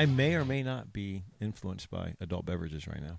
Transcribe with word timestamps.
I 0.00 0.06
may 0.06 0.34
or 0.34 0.46
may 0.46 0.62
not 0.62 0.94
be 0.94 1.24
influenced 1.42 1.90
by 1.90 2.14
adult 2.22 2.46
beverages 2.46 2.86
right 2.86 3.02
now. 3.02 3.18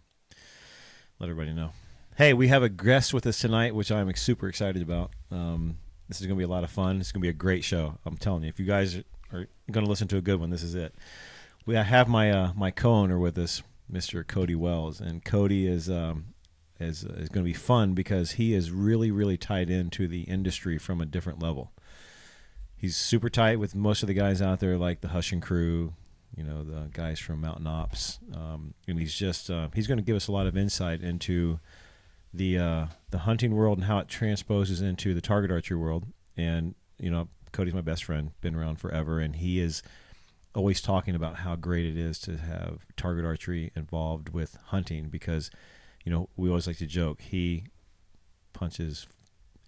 Let 1.20 1.30
everybody 1.30 1.54
know. 1.54 1.74
Hey, 2.16 2.34
we 2.34 2.48
have 2.48 2.64
a 2.64 2.70
guest 2.70 3.14
with 3.14 3.28
us 3.28 3.38
tonight, 3.38 3.76
which 3.76 3.92
I'm 3.92 4.12
super 4.16 4.48
excited 4.48 4.82
about. 4.82 5.12
Um, 5.30 5.78
this 6.08 6.20
is 6.20 6.26
going 6.26 6.40
to 6.40 6.40
be 6.40 6.44
a 6.44 6.52
lot 6.52 6.64
of 6.64 6.72
fun. 6.72 7.00
It's 7.00 7.12
going 7.12 7.22
to 7.22 7.26
be 7.26 7.30
a 7.30 7.34
great 7.34 7.64
show. 7.64 8.00
I'm 8.04 8.18
telling 8.18 8.42
you. 8.42 8.50
If 8.50 8.60
you 8.60 8.66
guys 8.66 8.98
are 9.32 9.48
going 9.72 9.86
to 9.86 9.90
listen 9.92 10.08
to 10.08 10.18
a 10.18 10.22
good 10.22 10.40
one, 10.40 10.50
this 10.50 10.64
is 10.64 10.74
it. 10.74 10.96
We 11.68 11.78
I 11.78 11.84
have 11.84 12.08
my 12.08 12.32
uh, 12.32 12.54
my 12.56 12.72
co-owner 12.72 13.20
with 13.20 13.38
us, 13.38 13.62
Mr. 13.94 14.26
Cody 14.26 14.56
Wells, 14.56 15.00
and 15.00 15.24
Cody 15.24 15.68
is 15.68 15.88
um, 15.88 16.34
is 16.80 17.04
is 17.04 17.30
going 17.30 17.46
to 17.46 17.52
be 17.52 17.54
fun 17.54 17.94
because 17.94 18.32
he 18.32 18.56
is 18.56 18.72
really 18.72 19.12
really 19.12 19.38
tied 19.38 19.70
into 19.70 20.08
the 20.08 20.22
industry 20.22 20.80
from 20.80 21.00
a 21.00 21.06
different 21.06 21.44
level. 21.44 21.74
He's 22.76 22.98
super 22.98 23.30
tight 23.30 23.60
with 23.60 23.76
most 23.76 24.02
of 24.02 24.08
the 24.08 24.16
guys 24.16 24.42
out 24.42 24.60
there, 24.60 24.80
like 24.80 25.02
the 25.02 25.10
Hushin 25.10 25.44
Crew, 25.44 25.94
you 26.36 26.44
know, 26.44 26.64
the 26.64 26.90
guys 26.94 27.20
from 27.20 27.42
Mountain 27.42 27.68
Ops, 27.68 28.20
um, 28.34 28.74
and 28.88 29.00
he's 29.00 29.14
just 29.14 29.50
uh, 29.50 29.68
he's 29.74 29.88
going 29.88 29.98
to 29.98 30.04
give 30.04 30.16
us 30.16 30.28
a 30.28 30.32
lot 30.32 30.48
of 30.48 30.56
insight 30.56 31.02
into 31.02 31.60
the 32.34 32.58
uh, 32.58 32.86
the 33.10 33.20
hunting 33.20 33.54
world 33.54 33.78
and 33.78 33.88
how 33.88 34.00
it 34.00 34.08
transposes 34.08 34.82
into 34.82 35.14
the 35.14 35.22
target 35.22 35.52
archery 35.52 35.78
world. 35.78 36.06
And 36.38 36.76
you 36.98 37.12
know, 37.12 37.28
Cody's 37.52 37.74
my 37.74 37.82
best 37.82 38.06
friend, 38.06 38.32
been 38.42 38.56
around 38.56 38.78
forever, 38.78 39.20
and 39.20 39.36
he 39.36 39.60
is 39.60 39.84
always 40.54 40.82
talking 40.82 41.16
about 41.16 41.38
how 41.38 41.56
great 41.56 41.86
it 41.86 41.98
is 41.98 42.20
to 42.20 42.38
have 42.38 42.86
target 42.98 43.26
archery 43.26 43.72
involved 43.76 44.30
with 44.30 44.58
hunting 44.66 45.08
because 45.10 45.50
you 46.04 46.12
know 46.12 46.30
we 46.36 46.50
always 46.50 46.68
like 46.68 46.78
to 46.78 46.86
joke 46.86 47.22
he 47.22 47.64
punches 48.54 49.08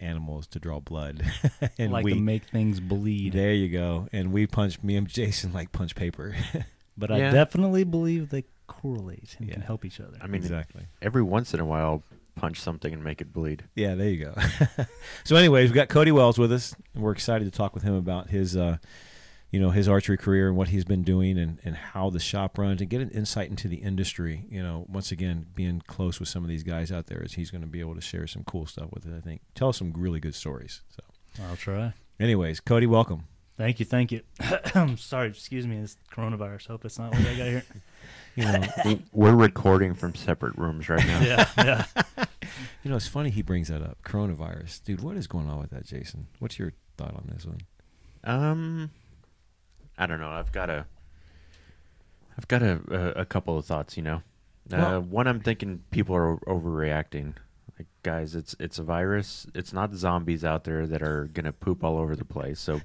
animals 0.04 0.46
to 0.46 0.58
draw 0.58 0.80
blood 0.80 1.24
and 1.78 1.92
like 1.92 2.04
we, 2.04 2.14
to 2.14 2.20
make 2.20 2.44
things 2.44 2.80
bleed 2.80 3.32
there 3.32 3.52
you 3.52 3.68
go 3.68 4.08
and 4.12 4.32
we 4.32 4.46
punch 4.46 4.82
me 4.82 4.96
and 4.96 5.08
jason 5.08 5.52
like 5.52 5.72
punch 5.72 5.94
paper 5.94 6.34
but 6.96 7.10
yeah. 7.10 7.28
i 7.28 7.32
definitely 7.32 7.84
believe 7.84 8.28
they 8.30 8.44
correlate 8.66 9.36
and 9.38 9.48
yeah. 9.48 9.54
can 9.54 9.62
help 9.62 9.84
each 9.84 10.00
other 10.00 10.16
i 10.20 10.26
mean 10.26 10.42
exactly 10.42 10.86
every 11.02 11.22
once 11.22 11.54
in 11.54 11.60
a 11.60 11.64
while 11.64 12.02
punch 12.34 12.60
something 12.60 12.92
and 12.92 13.02
make 13.02 13.20
it 13.20 13.32
bleed. 13.32 13.64
Yeah, 13.74 13.94
there 13.94 14.08
you 14.08 14.24
go. 14.24 14.34
so, 15.24 15.36
anyways, 15.36 15.68
we've 15.68 15.74
got 15.74 15.88
Cody 15.88 16.12
Wells 16.12 16.38
with 16.38 16.52
us, 16.52 16.74
and 16.94 17.02
we're 17.02 17.12
excited 17.12 17.44
to 17.44 17.50
talk 17.50 17.74
with 17.74 17.82
him 17.82 17.94
about 17.94 18.30
his, 18.30 18.56
uh, 18.56 18.78
you 19.54 19.60
know, 19.60 19.70
his 19.70 19.88
archery 19.88 20.16
career 20.16 20.48
and 20.48 20.56
what 20.56 20.66
he's 20.66 20.84
been 20.84 21.04
doing, 21.04 21.38
and, 21.38 21.60
and 21.64 21.76
how 21.76 22.10
the 22.10 22.18
shop 22.18 22.58
runs, 22.58 22.80
and 22.80 22.90
get 22.90 23.00
an 23.00 23.10
insight 23.10 23.50
into 23.50 23.68
the 23.68 23.76
industry. 23.76 24.46
You 24.50 24.60
know, 24.60 24.84
once 24.88 25.12
again, 25.12 25.46
being 25.54 25.80
close 25.86 26.18
with 26.18 26.28
some 26.28 26.42
of 26.42 26.48
these 26.48 26.64
guys 26.64 26.90
out 26.90 27.06
there, 27.06 27.22
is 27.22 27.34
he's 27.34 27.52
going 27.52 27.60
to 27.60 27.68
be 27.68 27.78
able 27.78 27.94
to 27.94 28.00
share 28.00 28.26
some 28.26 28.42
cool 28.42 28.66
stuff 28.66 28.88
with 28.92 29.06
it. 29.06 29.16
I 29.16 29.20
think 29.20 29.42
tell 29.54 29.68
us 29.68 29.76
some 29.78 29.92
really 29.96 30.18
good 30.18 30.34
stories. 30.34 30.82
So, 30.90 31.44
I'll 31.44 31.54
try. 31.54 31.92
Anyways, 32.18 32.58
Cody, 32.58 32.88
welcome. 32.88 33.28
Thank 33.56 33.78
you, 33.78 33.86
thank 33.86 34.10
you. 34.10 34.22
I'm 34.74 34.96
sorry, 34.98 35.28
excuse 35.28 35.68
me, 35.68 35.80
this 35.80 35.98
coronavirus. 36.12 36.66
Hope 36.66 36.84
it's 36.84 36.98
not 36.98 37.12
what 37.12 37.20
I 37.20 37.36
got 37.36 37.46
here. 37.46 37.64
You 38.36 38.46
know, 38.46 38.98
we're 39.12 39.32
recording 39.32 39.94
from 39.94 40.16
separate 40.16 40.58
rooms 40.58 40.88
right 40.88 41.06
now. 41.06 41.20
yeah, 41.22 41.48
yeah. 41.56 41.84
You 42.82 42.90
know, 42.90 42.96
it's 42.96 43.06
funny 43.06 43.30
he 43.30 43.42
brings 43.42 43.68
that 43.68 43.80
up. 43.80 43.98
Coronavirus, 44.02 44.82
dude. 44.82 45.02
What 45.02 45.16
is 45.16 45.28
going 45.28 45.48
on 45.48 45.60
with 45.60 45.70
that, 45.70 45.86
Jason? 45.86 46.26
What's 46.40 46.58
your 46.58 46.72
thought 46.96 47.14
on 47.14 47.30
this 47.32 47.46
one? 47.46 47.60
Um, 48.24 48.90
I 49.98 50.06
don't 50.06 50.20
know. 50.20 50.30
I've 50.30 50.52
got 50.52 50.70
a, 50.70 50.86
I've 52.36 52.48
got 52.48 52.62
a 52.62 52.80
a, 52.90 53.20
a 53.22 53.24
couple 53.24 53.56
of 53.56 53.64
thoughts. 53.64 53.96
You 53.96 54.02
know, 54.02 54.16
uh, 54.72 54.76
well, 54.78 55.00
one 55.02 55.26
I'm 55.26 55.40
thinking 55.40 55.82
people 55.90 56.14
are 56.16 56.36
overreacting. 56.46 57.34
Like, 57.78 57.88
guys, 58.02 58.34
it's 58.34 58.54
it's 58.58 58.78
a 58.78 58.82
virus. 58.82 59.46
It's 59.54 59.72
not 59.72 59.94
zombies 59.94 60.44
out 60.44 60.64
there 60.64 60.86
that 60.86 61.02
are 61.02 61.28
gonna 61.32 61.52
poop 61.52 61.82
all 61.84 61.98
over 61.98 62.14
the 62.16 62.24
place. 62.24 62.60
So 62.60 62.80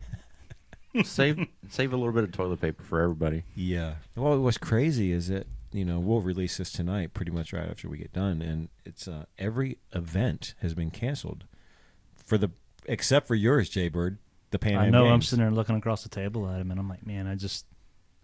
save 1.03 1.47
save 1.69 1.93
a 1.93 1.97
little 1.97 2.13
bit 2.13 2.23
of 2.23 2.31
toilet 2.31 2.61
paper 2.61 2.83
for 2.83 3.01
everybody. 3.01 3.43
Yeah. 3.55 3.95
Well, 4.15 4.39
what's 4.39 4.57
crazy 4.57 5.11
is 5.11 5.27
that 5.27 5.47
you 5.71 5.85
know 5.85 5.99
we'll 5.99 6.21
release 6.21 6.57
this 6.57 6.71
tonight, 6.71 7.13
pretty 7.13 7.31
much 7.31 7.53
right 7.53 7.69
after 7.69 7.87
we 7.89 7.97
get 7.97 8.13
done, 8.13 8.41
and 8.41 8.69
it's 8.85 9.07
uh, 9.07 9.25
every 9.37 9.77
event 9.93 10.55
has 10.61 10.73
been 10.73 10.91
canceled 10.91 11.45
for 12.25 12.37
the 12.37 12.49
except 12.85 13.27
for 13.27 13.35
yours, 13.35 13.69
Jay 13.69 13.89
Bird. 13.89 14.17
The 14.51 14.59
Pan 14.59 14.73
Am 14.73 14.79
I 14.79 14.89
know. 14.89 15.03
Games. 15.03 15.13
I'm 15.13 15.21
sitting 15.21 15.45
there 15.45 15.51
looking 15.51 15.75
across 15.75 16.03
the 16.03 16.09
table 16.09 16.49
at 16.49 16.59
him, 16.59 16.71
and 16.71 16.79
I'm 16.79 16.89
like, 16.89 17.05
man, 17.05 17.27
I 17.27 17.35
just 17.35 17.65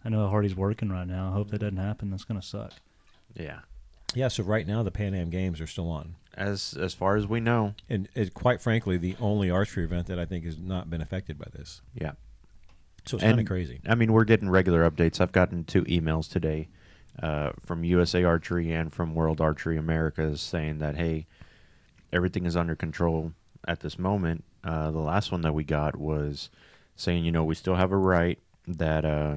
I 0.03 0.09
know 0.09 0.19
how 0.23 0.29
hard 0.29 0.45
he's 0.45 0.55
working 0.55 0.89
right 0.89 1.07
now. 1.07 1.29
I 1.29 1.33
hope 1.33 1.49
that 1.51 1.59
doesn't 1.59 1.77
happen. 1.77 2.11
That's 2.11 2.23
gonna 2.23 2.41
suck. 2.41 2.73
Yeah. 3.33 3.59
Yeah. 4.13 4.27
So 4.27 4.43
right 4.43 4.67
now 4.67 4.83
the 4.83 4.91
Pan 4.91 5.13
Am 5.13 5.29
Games 5.29 5.59
are 5.61 5.67
still 5.67 5.89
on. 5.89 6.15
As 6.35 6.75
as 6.79 6.93
far 6.93 7.15
as 7.15 7.27
we 7.27 7.39
know, 7.39 7.75
and 7.89 8.09
it, 8.13 8.33
quite 8.33 8.61
frankly, 8.61 8.97
the 8.97 9.15
only 9.19 9.49
archery 9.49 9.83
event 9.83 10.07
that 10.07 10.19
I 10.19 10.25
think 10.25 10.45
has 10.45 10.57
not 10.57 10.89
been 10.89 11.01
affected 11.01 11.37
by 11.37 11.47
this. 11.53 11.81
Yeah. 11.93 12.13
So 13.05 13.17
it's 13.17 13.23
kind 13.23 13.39
of 13.39 13.45
crazy. 13.45 13.81
I 13.87 13.95
mean, 13.95 14.11
we're 14.13 14.23
getting 14.23 14.49
regular 14.49 14.89
updates. 14.89 15.21
I've 15.21 15.31
gotten 15.31 15.63
two 15.63 15.83
emails 15.83 16.29
today 16.29 16.69
uh, 17.21 17.51
from 17.63 17.83
USA 17.83 18.23
Archery 18.23 18.71
and 18.71 18.91
from 18.91 19.13
World 19.13 19.39
Archery 19.39 19.77
Americas 19.77 20.41
saying 20.41 20.79
that 20.79 20.95
hey, 20.95 21.27
everything 22.11 22.45
is 22.45 22.55
under 22.55 22.75
control 22.75 23.33
at 23.67 23.81
this 23.81 23.97
moment. 23.99 24.43
Uh, 24.65 24.91
the 24.91 24.99
last 24.99 25.31
one 25.31 25.41
that 25.41 25.53
we 25.53 25.63
got 25.63 25.95
was 25.95 26.49
saying 26.95 27.23
you 27.23 27.31
know 27.31 27.43
we 27.43 27.55
still 27.55 27.75
have 27.75 27.91
a 27.91 27.97
right 27.97 28.39
that 28.67 29.05
uh, 29.05 29.35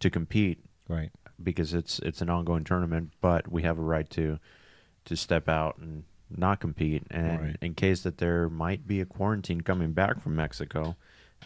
to 0.00 0.10
compete, 0.10 0.58
right? 0.88 1.10
Because 1.42 1.74
it's 1.74 1.98
it's 2.00 2.20
an 2.20 2.28
ongoing 2.30 2.64
tournament, 2.64 3.12
but 3.20 3.50
we 3.50 3.62
have 3.62 3.78
a 3.78 3.82
right 3.82 4.08
to 4.10 4.38
to 5.06 5.16
step 5.16 5.48
out 5.48 5.78
and 5.78 6.04
not 6.30 6.60
compete. 6.60 7.04
And 7.10 7.40
right. 7.40 7.56
in 7.60 7.74
case 7.74 8.02
that 8.02 8.18
there 8.18 8.48
might 8.48 8.86
be 8.86 9.00
a 9.00 9.06
quarantine 9.06 9.62
coming 9.62 9.92
back 9.92 10.20
from 10.22 10.36
Mexico, 10.36 10.96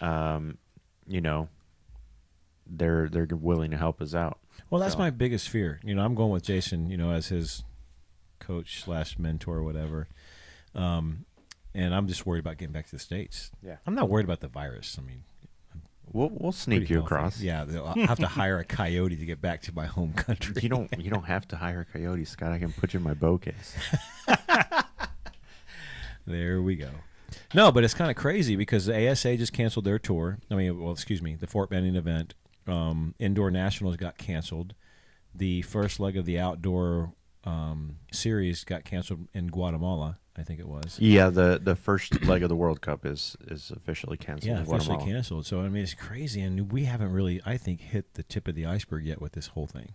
um, 0.01 0.59
you 1.07 1.21
know, 1.21 1.49
they're 2.67 3.09
they're 3.09 3.29
willing 3.31 3.71
to 3.71 3.77
help 3.77 4.01
us 4.01 4.15
out. 4.15 4.39
Well, 4.71 4.81
that's 4.81 4.95
so. 4.95 4.99
my 4.99 5.11
biggest 5.11 5.49
fear. 5.49 5.81
You 5.85 5.95
know, 5.95 6.05
I'm 6.05 6.15
going 6.15 6.33
with 6.33 6.45
Jason. 6.45 6.89
You 6.89 6.97
know, 6.97 7.13
as 7.13 7.29
his 7.29 7.65
coach 8.39 8.83
slash 8.83 9.19
mentor, 9.19 9.59
or 9.59 9.65
whatever. 9.65 10.09
Um, 10.75 11.27
and 11.75 11.95
I'm 11.95 12.07
just 12.07 12.27
worried 12.27 12.41
about 12.41 12.59
getting 12.59 12.73
back 12.73 12.87
to 12.87 12.93
the 12.93 12.99
states. 12.99 13.51
Yeah, 13.63 13.77
I'm 13.87 13.95
not 13.95 14.09
worried 14.09 14.25
about 14.25 14.41
the 14.41 14.49
virus. 14.49 14.97
I 14.99 15.07
mean, 15.07 15.23
we'll 16.13 16.31
we'll 16.33 16.53
sneak 16.53 16.91
you 16.91 16.97
healthy. 16.97 17.07
across. 17.07 17.41
Yeah, 17.41 17.65
I'll 17.75 18.07
have 18.07 18.19
to 18.19 18.27
hire 18.27 18.59
a 18.59 18.65
coyote 18.65 19.17
to 19.17 19.25
get 19.25 19.41
back 19.41 19.63
to 19.63 19.75
my 19.75 19.87
home 19.87 20.13
country. 20.13 20.55
You 20.63 20.69
don't 20.69 20.91
you 20.99 21.11
don't 21.11 21.25
have 21.25 21.47
to 21.49 21.57
hire 21.57 21.81
a 21.81 21.85
coyote, 21.85 22.25
Scott. 22.25 22.53
I 22.53 22.59
can 22.59 22.73
put 22.73 22.95
you 22.95 22.99
in 22.99 23.05
my 23.05 23.15
bow 23.15 23.39
case. 23.39 23.77
there 26.27 26.63
we 26.63 26.77
go. 26.77 26.91
No, 27.55 27.73
but 27.73 27.85
it's 27.85 27.95
kind 27.95 28.11
of 28.11 28.17
crazy 28.17 28.57
because 28.57 28.87
the 28.87 29.11
ASA 29.11 29.37
just 29.37 29.53
canceled 29.53 29.85
their 29.85 29.99
tour. 29.99 30.39
I 30.51 30.55
mean, 30.55 30.81
well, 30.81 30.93
excuse 30.93 31.23
me, 31.23 31.35
the 31.35 31.47
Fort 31.47 31.71
Benning 31.71 31.97
event, 31.97 32.35
um, 32.67 33.15
indoor 33.19 33.51
nationals 33.51 33.97
got 33.97 34.19
canceled. 34.19 34.75
The 35.35 35.63
first 35.63 35.99
leg 35.99 36.17
of 36.17 36.27
the 36.27 36.39
outdoor 36.39 37.15
um, 37.45 37.97
series 38.13 38.65
got 38.65 38.85
canceled 38.85 39.29
in 39.35 39.49
Guatemala. 39.49 40.19
I 40.37 40.43
think 40.43 40.61
it 40.61 40.69
was. 40.69 40.99
Yeah, 40.99 41.29
the 41.29 41.61
the 41.63 41.77
first 41.77 42.23
leg 42.25 42.43
of 42.43 42.49
the 42.49 42.57
World 42.57 42.81
Cup 42.81 43.05
is 43.05 43.37
is 43.49 43.71
officially 43.71 44.17
canceled. 44.17 44.57
Yeah, 44.57 44.63
officially 44.63 44.99
canceled. 45.05 45.47
So 45.47 45.61
I 45.61 45.69
mean, 45.69 45.83
it's 45.83 45.95
crazy, 45.95 46.41
and 46.41 46.73
we 46.73 46.85
haven't 46.85 47.13
really, 47.13 47.41
I 47.45 47.57
think, 47.57 47.81
hit 47.81 48.15
the 48.15 48.23
tip 48.23 48.49
of 48.49 48.55
the 48.55 48.67
iceberg 48.67 49.05
yet 49.05 49.21
with 49.21 49.33
this 49.33 49.49
whole 49.49 49.67
thing. 49.67 49.95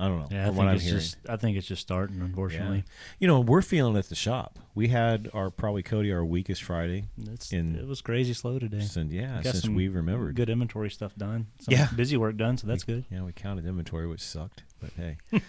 I 0.00 0.08
don't 0.08 0.18
know. 0.18 0.28
Yeah, 0.30 0.48
I 0.48 0.52
think 0.52 0.72
it's 0.72 0.84
just. 0.84 1.16
I 1.28 1.36
think 1.36 1.58
it's 1.58 1.66
just 1.66 1.82
starting. 1.82 2.22
Unfortunately, 2.22 2.78
yeah. 2.78 2.92
you 3.18 3.28
know, 3.28 3.40
we're 3.40 3.60
feeling 3.60 3.98
at 3.98 4.08
the 4.08 4.14
shop. 4.14 4.58
We 4.74 4.88
had 4.88 5.28
our 5.34 5.50
probably 5.50 5.82
Cody 5.82 6.10
our 6.10 6.24
weakest 6.24 6.62
Friday. 6.62 7.04
It's, 7.30 7.52
in, 7.52 7.76
it 7.76 7.86
was 7.86 8.00
crazy 8.00 8.32
slow 8.32 8.58
today. 8.58 8.80
Since, 8.80 9.12
yeah, 9.12 9.42
since 9.42 9.68
we 9.68 9.88
remembered. 9.88 10.36
Good 10.36 10.48
inventory 10.48 10.88
stuff 10.88 11.14
done. 11.16 11.48
Some 11.60 11.74
yeah, 11.74 11.88
busy 11.94 12.16
work 12.16 12.38
done. 12.38 12.56
So 12.56 12.66
that's 12.66 12.86
we, 12.86 12.94
good. 12.94 13.04
Yeah, 13.10 13.24
we 13.24 13.32
counted 13.32 13.66
inventory, 13.66 14.06
which 14.06 14.22
sucked, 14.22 14.62
but 14.80 14.90
hey. 14.96 15.18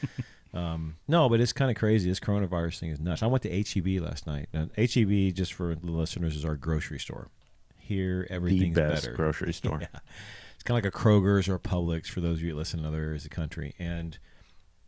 um, 0.54 0.98
no, 1.08 1.30
but 1.30 1.40
it's 1.40 1.54
kind 1.54 1.72
of 1.72 1.78
crazy. 1.78 2.10
This 2.10 2.20
coronavirus 2.20 2.80
thing 2.80 2.90
is 2.90 3.00
nuts. 3.00 3.24
I 3.24 3.28
went 3.28 3.44
to 3.44 3.50
HEB 3.50 4.02
last 4.02 4.28
night. 4.28 4.50
And 4.54 4.72
HEB, 4.76 5.34
just 5.34 5.54
for 5.54 5.76
the 5.76 5.92
listeners, 5.92 6.36
is 6.36 6.46
our 6.46 6.56
grocery 6.56 7.00
store. 7.00 7.30
Here, 7.78 8.28
everything's 8.30 8.76
the 8.76 8.82
best 8.82 9.04
better. 9.04 9.16
grocery 9.16 9.54
store. 9.54 9.80
yeah. 9.82 10.00
It's 10.56 10.64
kind 10.64 10.78
of 10.78 10.84
like 10.84 10.94
a 10.94 10.98
Kroger's 10.98 11.48
or 11.48 11.56
a 11.56 11.60
Publix 11.60 12.08
for 12.08 12.22
those 12.22 12.38
of 12.38 12.44
you 12.44 12.52
that 12.52 12.58
listen 12.58 12.82
in 12.82 12.86
other 12.86 13.02
areas 13.02 13.26
of 13.26 13.32
the 13.32 13.36
country, 13.36 13.74
and 13.80 14.18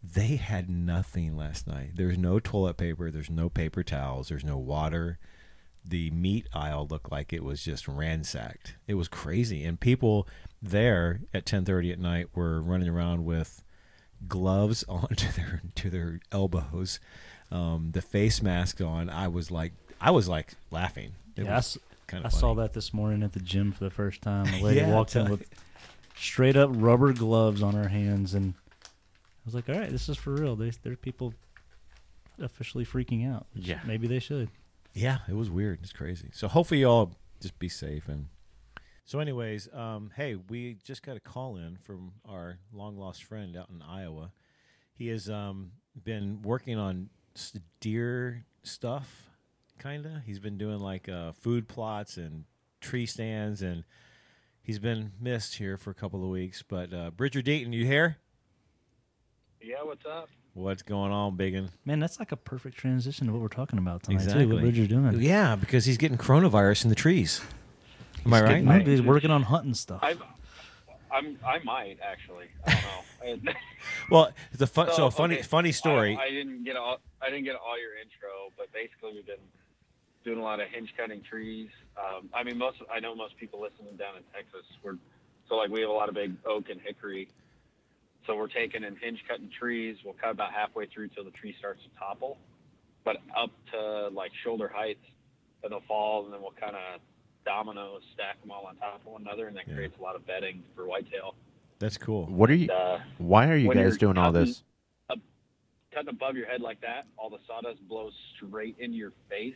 they 0.03 0.35
had 0.35 0.69
nothing 0.69 1.35
last 1.35 1.65
night. 1.65 1.91
There's 1.95 2.17
no 2.17 2.39
toilet 2.39 2.77
paper. 2.77 3.09
There's 3.09 3.29
no 3.29 3.49
paper 3.49 3.83
towels. 3.83 4.29
There's 4.29 4.43
no 4.43 4.57
water. 4.57 5.17
The 5.85 6.11
meat 6.11 6.47
aisle 6.53 6.87
looked 6.89 7.11
like 7.11 7.33
it 7.33 7.43
was 7.43 7.63
just 7.63 7.87
ransacked. 7.87 8.75
It 8.87 8.93
was 8.95 9.07
crazy, 9.07 9.63
and 9.63 9.79
people 9.79 10.27
there 10.61 11.21
at 11.33 11.45
10:30 11.45 11.93
at 11.93 11.99
night 11.99 12.27
were 12.35 12.61
running 12.61 12.89
around 12.89 13.25
with 13.25 13.62
gloves 14.27 14.83
onto 14.89 15.31
their 15.31 15.61
to 15.75 15.89
their 15.89 16.19
elbows, 16.31 16.99
um, 17.51 17.91
the 17.93 18.01
face 18.01 18.41
mask 18.41 18.81
on. 18.81 19.09
I 19.09 19.27
was 19.27 19.51
like, 19.51 19.73
I 19.99 20.11
was 20.11 20.27
like 20.27 20.53
laughing. 20.71 21.13
It 21.35 21.45
yeah, 21.45 21.61
kind 22.07 22.25
of. 22.25 22.33
I 22.33 22.37
saw 22.37 22.53
that 22.55 22.73
this 22.73 22.93
morning 22.93 23.23
at 23.23 23.33
the 23.33 23.39
gym 23.39 23.71
for 23.71 23.83
the 23.83 23.89
first 23.89 24.21
time. 24.21 24.47
A 24.53 24.61
lady 24.63 24.81
yeah, 24.81 24.93
walked 24.93 25.15
in 25.15 25.29
with 25.29 25.47
straight 26.15 26.55
up 26.55 26.69
rubber 26.73 27.11
gloves 27.11 27.63
on 27.63 27.73
her 27.73 27.87
hands 27.87 28.33
and 28.33 28.53
I 28.85 29.45
was 29.45 29.55
like, 29.55 29.67
all 29.67 29.75
right, 29.75 29.89
this 29.89 30.07
is 30.07 30.17
for 30.17 30.31
real. 30.31 30.55
They, 30.55 30.71
there 30.83 30.93
are 30.93 30.97
people 30.97 31.33
officially 32.39 32.85
freaking 32.85 33.29
out. 33.29 33.45
Yeah. 33.53 33.79
Maybe 33.85 34.07
they 34.07 34.19
should. 34.19 34.49
Yeah, 34.93 35.19
it 35.27 35.35
was 35.35 35.49
weird. 35.49 35.79
It's 35.81 35.91
crazy. 35.91 36.29
So 36.31 36.47
hopefully 36.47 36.81
y'all 36.81 37.11
just 37.41 37.59
be 37.59 37.67
safe 37.67 38.07
and 38.07 38.27
So, 39.05 39.19
anyways, 39.19 39.67
um, 39.73 40.11
hey, 40.15 40.35
we 40.35 40.77
just 40.83 41.03
got 41.03 41.17
a 41.17 41.19
call 41.19 41.57
in 41.57 41.77
from 41.77 42.13
our 42.27 42.59
long 42.71 42.97
lost 42.97 43.23
friend 43.23 43.57
out 43.57 43.69
in 43.69 43.81
Iowa. 43.81 44.31
He 44.93 45.07
has 45.09 45.29
um, 45.29 45.71
been 46.01 46.41
working 46.41 46.77
on 46.77 47.09
deer 47.81 48.45
stuff, 48.63 49.29
kind 49.77 50.05
of. 50.05 50.23
He's 50.25 50.39
been 50.39 50.57
doing 50.57 50.79
like 50.79 51.09
uh, 51.09 51.33
food 51.33 51.67
plots 51.67 52.15
and 52.15 52.45
tree 52.79 53.05
stands, 53.05 53.61
and 53.61 53.83
he's 54.61 54.79
been 54.79 55.11
missed 55.19 55.55
here 55.55 55.77
for 55.77 55.89
a 55.89 55.95
couple 55.95 56.23
of 56.23 56.29
weeks. 56.29 56.63
But 56.63 56.93
uh, 56.93 57.11
Bridger 57.11 57.41
Deaton, 57.41 57.73
you 57.73 57.85
here? 57.85 58.17
Yeah, 59.61 59.83
what's 59.83 60.05
up? 60.05 60.29
What's 60.53 60.83
going 60.83 61.11
on, 61.11 61.35
Biggin? 61.35 61.71
Man, 61.83 61.99
that's 61.99 62.19
like 62.19 62.31
a 62.31 62.37
perfect 62.37 62.77
transition 62.77 63.27
to 63.27 63.33
what 63.33 63.41
we're 63.41 63.47
talking 63.47 63.79
about 63.79 64.03
tonight, 64.03 64.21
exactly. 64.21 64.45
too. 64.45 64.53
What 64.53 64.61
Bridger's 64.61 64.87
doing? 64.87 65.21
Yeah, 65.21 65.55
because 65.55 65.85
he's 65.85 65.97
getting 65.97 66.17
coronavirus 66.17 66.85
in 66.85 66.89
the 66.89 66.95
trees. 66.95 67.41
Am 68.25 68.33
I 68.33 68.41
right? 68.41 68.63
Maybe 68.63 68.91
he's 68.91 69.01
working 69.01 69.31
on 69.31 69.43
hunting 69.43 69.73
stuff. 69.73 69.99
i 70.01 70.15
I'm, 71.11 71.37
I 71.45 71.59
might 71.63 71.99
actually. 72.01 72.47
I 72.65 72.79
don't 73.23 73.43
know. 73.43 73.51
well, 74.09 74.31
the 74.57 74.65
fun, 74.65 74.87
so, 74.87 74.95
so, 74.95 75.05
a 75.05 75.11
funny, 75.11 75.35
okay, 75.35 75.43
funny 75.43 75.71
story. 75.71 76.17
I, 76.19 76.25
I, 76.25 76.29
didn't 76.31 76.63
get 76.63 76.75
all, 76.75 76.97
I 77.21 77.29
didn't 77.29 77.43
get 77.43 77.55
all 77.55 77.79
your 77.79 77.91
intro, 77.95 78.51
but 78.57 78.73
basically 78.73 79.13
we've 79.13 79.25
been 79.25 79.35
doing 80.23 80.39
a 80.39 80.41
lot 80.41 80.59
of 80.59 80.69
hinge 80.69 80.91
cutting 80.97 81.21
trees. 81.21 81.69
Um, 81.97 82.29
I 82.33 82.43
mean, 82.43 82.57
most 82.57 82.77
I 82.91 82.99
know 82.99 83.13
most 83.13 83.37
people 83.37 83.61
listening 83.61 83.95
down 83.95 84.17
in 84.17 84.23
Texas. 84.33 84.65
We're 84.83 84.97
so 85.47 85.55
like 85.55 85.69
we 85.69 85.81
have 85.81 85.89
a 85.89 85.93
lot 85.93 86.09
of 86.09 86.15
big 86.15 86.33
oak 86.45 86.69
and 86.69 86.81
hickory. 86.81 87.29
So 88.25 88.35
we're 88.35 88.47
taking 88.47 88.83
and 88.83 88.97
hinge 88.97 89.23
cutting 89.27 89.49
trees. 89.57 89.97
We'll 90.03 90.15
cut 90.15 90.31
about 90.31 90.51
halfway 90.51 90.87
through 90.87 91.09
till 91.09 91.25
the 91.25 91.31
tree 91.31 91.55
starts 91.59 91.83
to 91.83 91.89
topple, 91.99 92.37
but 93.03 93.17
up 93.37 93.51
to 93.71 94.07
like 94.07 94.31
shoulder 94.43 94.71
height, 94.73 94.97
and 95.61 95.71
they'll 95.71 95.81
fall, 95.81 96.25
and 96.25 96.33
then 96.33 96.41
we'll 96.41 96.55
kind 96.59 96.75
of 96.75 97.01
dominoes 97.45 98.01
stack 98.13 98.39
them 98.41 98.51
all 98.51 98.65
on 98.65 98.75
top 98.77 99.01
of 99.05 99.11
one 99.11 99.21
another, 99.21 99.47
and 99.47 99.55
that 99.57 99.67
yeah. 99.67 99.75
creates 99.75 99.97
a 99.99 100.01
lot 100.01 100.15
of 100.15 100.25
bedding 100.25 100.63
for 100.75 100.87
whitetail. 100.87 101.35
That's 101.79 101.97
cool. 101.97 102.25
What 102.27 102.49
are 102.49 102.55
you? 102.55 102.71
Uh, 102.71 102.99
why 103.17 103.49
are 103.49 103.57
you 103.57 103.73
guys 103.73 103.97
doing 103.97 104.17
all 104.17 104.31
this? 104.31 104.63
cutting 105.93 106.09
above 106.09 106.35
your 106.35 106.47
head 106.47 106.61
like 106.61 106.81
that, 106.81 107.05
all 107.17 107.29
the 107.29 107.37
sawdust 107.47 107.87
blows 107.87 108.13
straight 108.35 108.75
into 108.79 108.97
your 108.97 109.13
face. 109.29 109.53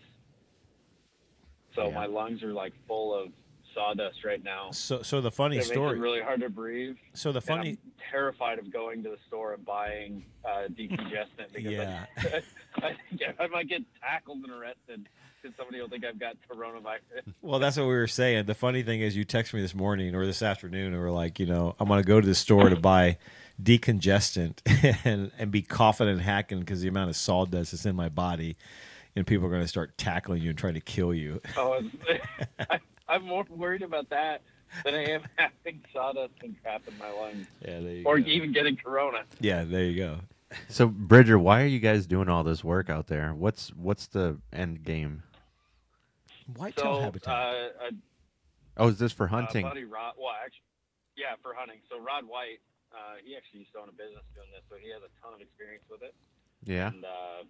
So 1.76 1.88
yeah. 1.88 1.96
my 1.96 2.06
lungs 2.06 2.44
are 2.44 2.54
like 2.54 2.74
full 2.88 3.14
of 3.14 3.30
sawdust 3.74 4.24
right 4.24 4.44
now. 4.44 4.72
So, 4.72 5.02
so 5.02 5.22
the 5.22 5.32
funny 5.32 5.58
it 5.58 5.66
story. 5.66 5.98
It 5.98 6.02
really 6.02 6.22
hard 6.22 6.42
to 6.42 6.50
breathe. 6.50 6.96
So 7.14 7.32
the 7.32 7.42
funny. 7.42 7.70
I'm 7.70 7.78
terrified 8.12 8.60
of 8.60 8.72
going 8.72 9.04
to 9.04 9.10
the 9.10 9.18
store 9.28 9.54
and 9.54 9.66
buying 9.66 10.26
uh, 10.46 10.68
decongestant 10.72 11.54
because 11.54 11.72
yeah. 11.72 12.06
I, 12.76 12.82
I, 12.84 13.44
I 13.44 13.48
might 13.48 13.70
get 13.70 13.82
tackled 14.02 14.40
and 14.44 14.52
arrested 14.52 15.08
because 15.42 15.56
somebody 15.58 15.82
will 15.82 15.90
think 15.90 16.06
I've 16.06 16.20
got 16.20 16.36
coronavirus. 16.50 17.24
Well, 17.42 17.60
that's 17.60 17.78
what 17.78 17.84
we 17.84 17.94
were 17.94 18.08
saying. 18.08 18.46
The 18.46 18.56
funny 18.56 18.84
thing 18.84 19.02
is, 19.02 19.16
you 19.16 19.24
text 19.24 19.54
me 19.54 19.62
this 19.62 19.74
morning 19.76 20.16
or 20.16 20.26
this 20.26 20.42
afternoon, 20.42 20.94
and 20.94 21.02
we're 21.02 21.12
like, 21.12 21.40
you 21.40 21.46
know, 21.46 21.76
I'm 21.80 21.88
going 21.88 22.02
to 22.02 22.08
go 22.08 22.20
to 22.20 22.28
the 22.28 22.36
store 22.36 22.70
to 22.70 22.76
buy 22.76 23.18
decongestant 23.62 24.60
and 25.06 25.32
and 25.38 25.52
be 25.52 25.62
coughing 25.62 26.08
and 26.08 26.22
hacking 26.22 26.60
because 26.60 26.82
the 26.82 26.88
amount 26.88 27.10
of 27.10 27.16
sawdust 27.16 27.72
that's 27.72 27.86
in 27.86 27.96
my 27.96 28.10
body, 28.10 28.56
and 29.16 29.26
people 29.26 29.48
are 29.48 29.50
going 29.50 29.62
to 29.62 29.68
start 29.68 29.98
tackling 29.98 30.42
you 30.42 30.50
and 30.50 30.58
trying 30.58 30.74
to 30.76 30.82
kill 30.82 31.14
you. 31.14 31.42
Oh, 31.58 31.82
I, 32.70 32.80
I'm 33.08 33.24
more 33.24 33.46
worried 33.50 33.82
about 33.82 34.10
that 34.10 34.42
than 34.84 34.94
I 34.96 35.04
am 35.12 35.22
having 35.38 35.82
sawdust 35.94 36.34
and 36.44 36.56
crap 36.62 36.88
in 36.88 36.98
my 36.98 37.10
lungs. 37.12 37.48
Yeah, 37.62 37.80
there 37.80 37.94
you 37.94 38.04
or 38.06 38.20
go. 38.20 38.28
even 38.28 38.52
getting 38.52 38.76
corona. 38.76 39.24
Yeah, 39.40 39.64
there 39.64 39.86
you 39.86 39.96
go. 39.98 40.18
So, 40.70 40.88
Bridger, 40.88 41.38
why 41.38 41.62
are 41.62 41.68
you 41.68 41.80
guys 41.80 42.08
doing 42.08 42.30
all 42.30 42.44
this 42.44 42.64
work 42.64 42.90
out 42.90 43.08
there? 43.08 43.34
What's 43.34 43.70
what's 43.76 44.08
the 44.08 44.38
end 44.54 44.84
game? 44.84 45.24
Whitetail 46.56 46.96
so, 46.96 47.02
habitat. 47.02 47.34
Uh, 47.34 47.84
uh, 47.84 47.92
oh, 48.78 48.88
is 48.88 48.98
this 48.98 49.12
for 49.12 49.28
hunting? 49.28 49.66
Uh, 49.66 49.70
buddy 49.70 49.84
Rod, 49.84 50.14
well, 50.18 50.32
actually, 50.40 50.64
yeah, 51.18 51.36
for 51.44 51.54
hunting. 51.54 51.80
So 51.92 52.00
Rod 52.00 52.24
White, 52.24 52.64
uh, 52.96 53.20
he 53.24 53.36
actually 53.36 53.68
used 53.68 53.74
to 53.74 53.80
own 53.80 53.90
a 53.90 53.98
business 53.98 54.24
doing 54.32 54.48
this, 54.56 54.64
so 54.70 54.80
he 54.80 54.88
has 54.96 55.04
a 55.04 55.12
ton 55.20 55.36
of 55.36 55.42
experience 55.42 55.84
with 55.92 56.02
it. 56.02 56.16
Yeah. 56.64 56.96
And 56.96 57.04
uh, 57.04 57.44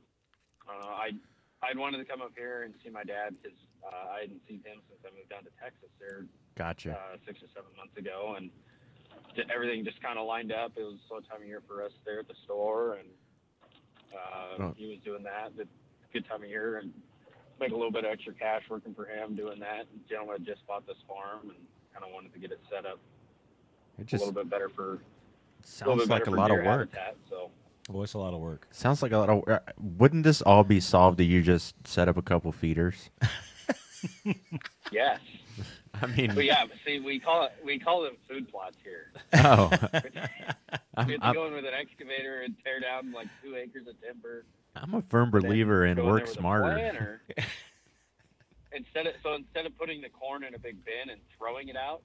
I 0.66 0.74
don't 0.74 0.82
know, 0.82 0.98
I 0.98 1.14
I'd 1.62 1.78
wanted 1.78 1.98
to 2.02 2.06
come 2.06 2.22
up 2.22 2.34
here 2.36 2.64
and 2.64 2.74
see 2.84 2.90
my 2.90 3.04
dad 3.04 3.38
because 3.38 3.58
uh, 3.86 4.18
I 4.18 4.26
hadn't 4.26 4.42
seen 4.50 4.62
him 4.66 4.82
since 4.90 5.02
I 5.06 5.14
moved 5.14 5.30
down 5.30 5.46
to 5.46 5.54
Texas 5.62 5.90
there. 6.02 6.26
Gotcha. 6.58 6.98
Uh, 6.98 7.18
six 7.26 7.42
or 7.42 7.50
seven 7.54 7.70
months 7.78 7.98
ago, 7.98 8.34
and 8.38 8.50
everything 9.54 9.86
just 9.86 10.02
kind 10.02 10.18
of 10.18 10.26
lined 10.26 10.52
up. 10.52 10.74
It 10.76 10.84
was 10.84 10.96
a 10.96 11.08
slow 11.08 11.20
time 11.20 11.42
of 11.42 11.48
year 11.48 11.62
for 11.68 11.84
us 11.84 11.92
there 12.06 12.20
at 12.20 12.28
the 12.28 12.36
store, 12.46 12.98
and 13.00 13.08
uh, 14.14 14.64
oh. 14.64 14.74
he 14.78 14.88
was 14.88 14.98
doing 15.04 15.24
that. 15.24 15.56
The 15.56 15.68
good 16.14 16.28
time 16.28 16.44
of 16.44 16.50
year, 16.50 16.78
and 16.78 16.92
make 17.60 17.72
a 17.72 17.76
little 17.76 17.92
bit 17.92 18.06
of 18.06 18.12
extra 18.12 18.34
cash 18.34 18.64
working 18.70 18.94
for 18.94 19.06
him 19.06 19.36
doing 19.36 19.60
that. 19.60 19.86
The 19.92 20.10
gentleman 20.10 20.46
just 20.46 20.66
bought 20.68 20.86
this 20.88 20.98
farm 21.08 21.50
and 21.50 21.60
kind 21.94 22.06
of 22.06 22.14
wanted 22.14 22.34
to 22.34 22.40
get 22.40 22.52
it 22.52 22.60
set 22.70 22.86
up 22.86 23.00
it 23.98 24.06
just, 24.06 24.24
a 24.24 24.28
little 24.28 24.44
bit 24.44 24.50
better 24.50 24.70
for. 24.70 25.00
Sounds 25.64 26.04
a 26.04 26.06
like 26.06 26.28
a 26.28 26.32
lot 26.32 26.52
of 26.52 26.58
work. 26.58 26.94
Habitat, 26.94 27.16
so. 27.30 27.50
Well, 27.90 28.04
it's 28.04 28.14
a 28.14 28.20
lot 28.20 28.34
of 28.34 28.40
work. 28.40 28.68
Sounds 28.72 29.02
like 29.02 29.12
a 29.12 29.18
lot 29.18 29.30
of. 29.30 29.48
Uh, 29.48 29.60
wouldn't 29.80 30.24
this 30.24 30.42
all 30.42 30.64
be 30.64 30.80
solved 30.80 31.20
if 31.20 31.28
you 31.28 31.42
just 31.42 31.76
set 31.86 32.08
up 32.08 32.18
a 32.18 32.22
couple 32.22 32.52
feeders? 32.52 33.10
yes. 34.92 35.20
I 36.02 36.08
mean, 36.08 36.34
but 36.34 36.46
yeah, 36.46 36.66
but 36.66 36.78
see, 36.86 37.00
we 37.00 37.20
call 37.20 37.46
it 37.46 37.54
we 37.64 37.80
call 37.80 38.02
them 38.04 38.16
food 38.30 38.50
plots 38.50 38.78
here. 38.84 39.12
Oh, 39.34 39.70
we 41.06 41.14
have 41.14 41.22
to 41.22 41.34
go 41.34 41.48
in 41.48 41.54
with 41.54 41.66
an 41.66 41.74
excavator 41.74 42.42
and 42.42 42.56
tear 42.64 42.80
down 42.80 43.12
like 43.12 43.28
two 43.44 43.56
acres 43.56 43.88
of 43.88 43.96
timber. 44.02 44.46
I'm 44.76 44.94
a 44.94 45.02
firm 45.04 45.32
believer 45.32 45.86
in 45.86 46.04
work 46.04 46.28
smarter. 46.28 47.22
instead 48.72 49.08
of 49.08 49.14
so 49.24 49.34
instead 49.34 49.66
of 49.66 49.78
putting 49.78 50.02
the 50.02 50.10
corn 50.10 50.44
in 50.44 50.54
a 50.54 50.60
big 50.60 50.84
bin 50.86 51.10
and 51.10 51.20
throwing 51.38 51.70
it 51.70 51.76
out, 51.76 52.02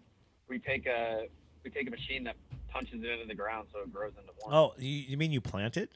we 0.48 0.58
take 0.58 0.86
a 0.86 1.26
we 1.64 1.70
take 1.70 1.86
a 1.86 1.90
machine 1.90 2.24
that 2.24 2.36
punches 2.68 3.02
it 3.02 3.10
into 3.10 3.26
the 3.26 3.34
ground 3.34 3.68
so 3.72 3.80
it 3.80 3.92
grows 3.92 4.12
into 4.18 4.32
more. 4.42 4.54
Oh, 4.54 4.74
you, 4.78 4.88
you 4.88 5.16
mean 5.16 5.32
you 5.32 5.40
plant 5.40 5.76
it? 5.76 5.90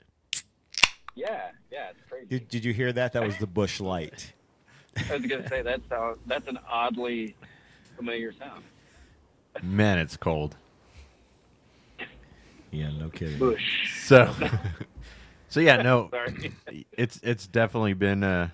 Yeah, 1.15 1.51
yeah, 1.73 1.91
it's 1.91 2.01
crazy. 2.09 2.27
Did, 2.27 2.49
did 2.49 2.65
you 2.65 2.75
hear 2.75 2.93
that? 2.93 3.15
That 3.15 3.25
was 3.25 3.39
the 3.39 3.47
Busch 3.47 3.81
Light. 3.81 4.35
I 5.11 5.17
was 5.17 5.27
gonna 5.27 5.49
say 5.49 5.63
that 5.63 5.81
sound. 5.89 6.19
That's 6.27 6.47
an 6.47 6.59
oddly 6.69 7.37
familiar 7.97 8.33
sound. 8.33 8.63
Man, 9.63 9.99
it's 9.99 10.17
cold. 10.17 10.57
Yeah, 12.71 12.91
no 12.99 13.09
kidding. 13.09 13.39
Busch. 13.39 14.07
So, 14.07 14.35
so 15.49 15.61
yeah, 15.61 15.83
no, 15.83 16.11
it's 16.93 17.19
it's 17.23 17.47
definitely 17.47 17.95
been 17.95 18.23
uh, 18.23 18.51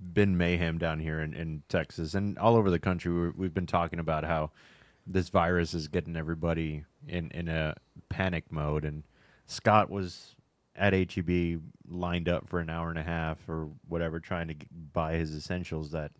been 0.00 0.36
mayhem 0.36 0.78
down 0.78 1.00
here 1.00 1.20
in, 1.20 1.34
in 1.34 1.62
Texas 1.68 2.14
and 2.14 2.38
all 2.38 2.56
over 2.56 2.70
the 2.70 2.78
country. 2.78 3.30
we 3.30 3.46
have 3.46 3.54
been 3.54 3.66
talking 3.66 3.98
about 3.98 4.24
how 4.24 4.50
this 5.06 5.28
virus 5.28 5.74
is 5.74 5.88
getting 5.88 6.16
everybody 6.16 6.84
in 7.06 7.30
in 7.32 7.48
a 7.48 7.74
panic 8.08 8.50
mode. 8.50 8.84
And 8.84 9.02
Scott 9.46 9.90
was 9.90 10.34
at 10.74 10.92
HEB 10.92 11.60
lined 11.88 12.28
up 12.28 12.48
for 12.48 12.60
an 12.60 12.70
hour 12.70 12.90
and 12.90 12.98
a 12.98 13.02
half 13.02 13.38
or 13.48 13.68
whatever, 13.88 14.20
trying 14.20 14.48
to 14.48 14.54
buy 14.92 15.14
his 15.14 15.34
essentials 15.34 15.90
that 15.92 16.12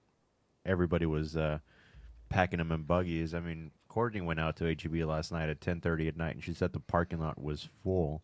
everybody 0.64 1.06
was 1.06 1.36
uh, 1.36 1.58
packing 2.28 2.58
them 2.58 2.72
in 2.72 2.82
buggies. 2.82 3.34
I 3.34 3.40
mean, 3.40 3.70
Courtney 3.88 4.20
went 4.20 4.40
out 4.40 4.56
to 4.56 4.64
HEB 4.66 5.04
last 5.06 5.32
night 5.32 5.48
at 5.48 5.60
10:30 5.60 6.08
at 6.08 6.16
night, 6.16 6.34
and 6.34 6.44
she 6.44 6.52
said 6.52 6.72
the 6.72 6.80
parking 6.80 7.20
lot 7.20 7.40
was 7.40 7.68
full. 7.82 8.22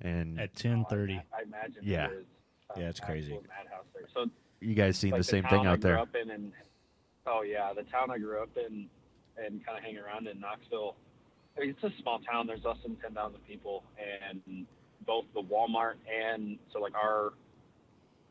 And 0.00 0.40
at 0.40 0.54
10:30, 0.54 1.22
I, 1.32 1.42
imagine. 1.42 1.82
Yeah, 1.82 2.06
it 2.06 2.12
is, 2.12 2.24
uh, 2.70 2.80
yeah, 2.80 2.88
it's 2.88 3.00
crazy. 3.00 3.38
So 4.12 4.26
you 4.60 4.74
guys 4.74 4.98
seen 4.98 5.12
like 5.12 5.20
the 5.20 5.24
same 5.24 5.42
the 5.42 5.48
thing 5.50 5.66
out 5.66 5.80
there? 5.80 6.02
In 6.20 6.30
and, 6.30 6.52
oh 7.26 7.42
yeah, 7.42 7.72
the 7.72 7.84
town 7.84 8.10
I 8.10 8.18
grew 8.18 8.42
up 8.42 8.56
in 8.56 8.88
and 9.36 9.64
kind 9.64 9.78
of 9.78 9.84
hang 9.84 9.98
around 9.98 10.26
in 10.28 10.40
Knoxville. 10.40 10.96
I 11.56 11.60
mean, 11.60 11.70
it's 11.70 11.82
a 11.82 12.02
small 12.02 12.20
town. 12.20 12.46
There's 12.46 12.64
less 12.64 12.78
than 12.82 12.96
10,000 12.96 13.38
people, 13.46 13.84
and 14.28 14.66
both 15.06 15.24
the 15.34 15.42
Walmart 15.42 15.94
and 16.10 16.58
so 16.72 16.80
like 16.80 16.94
our 16.94 17.34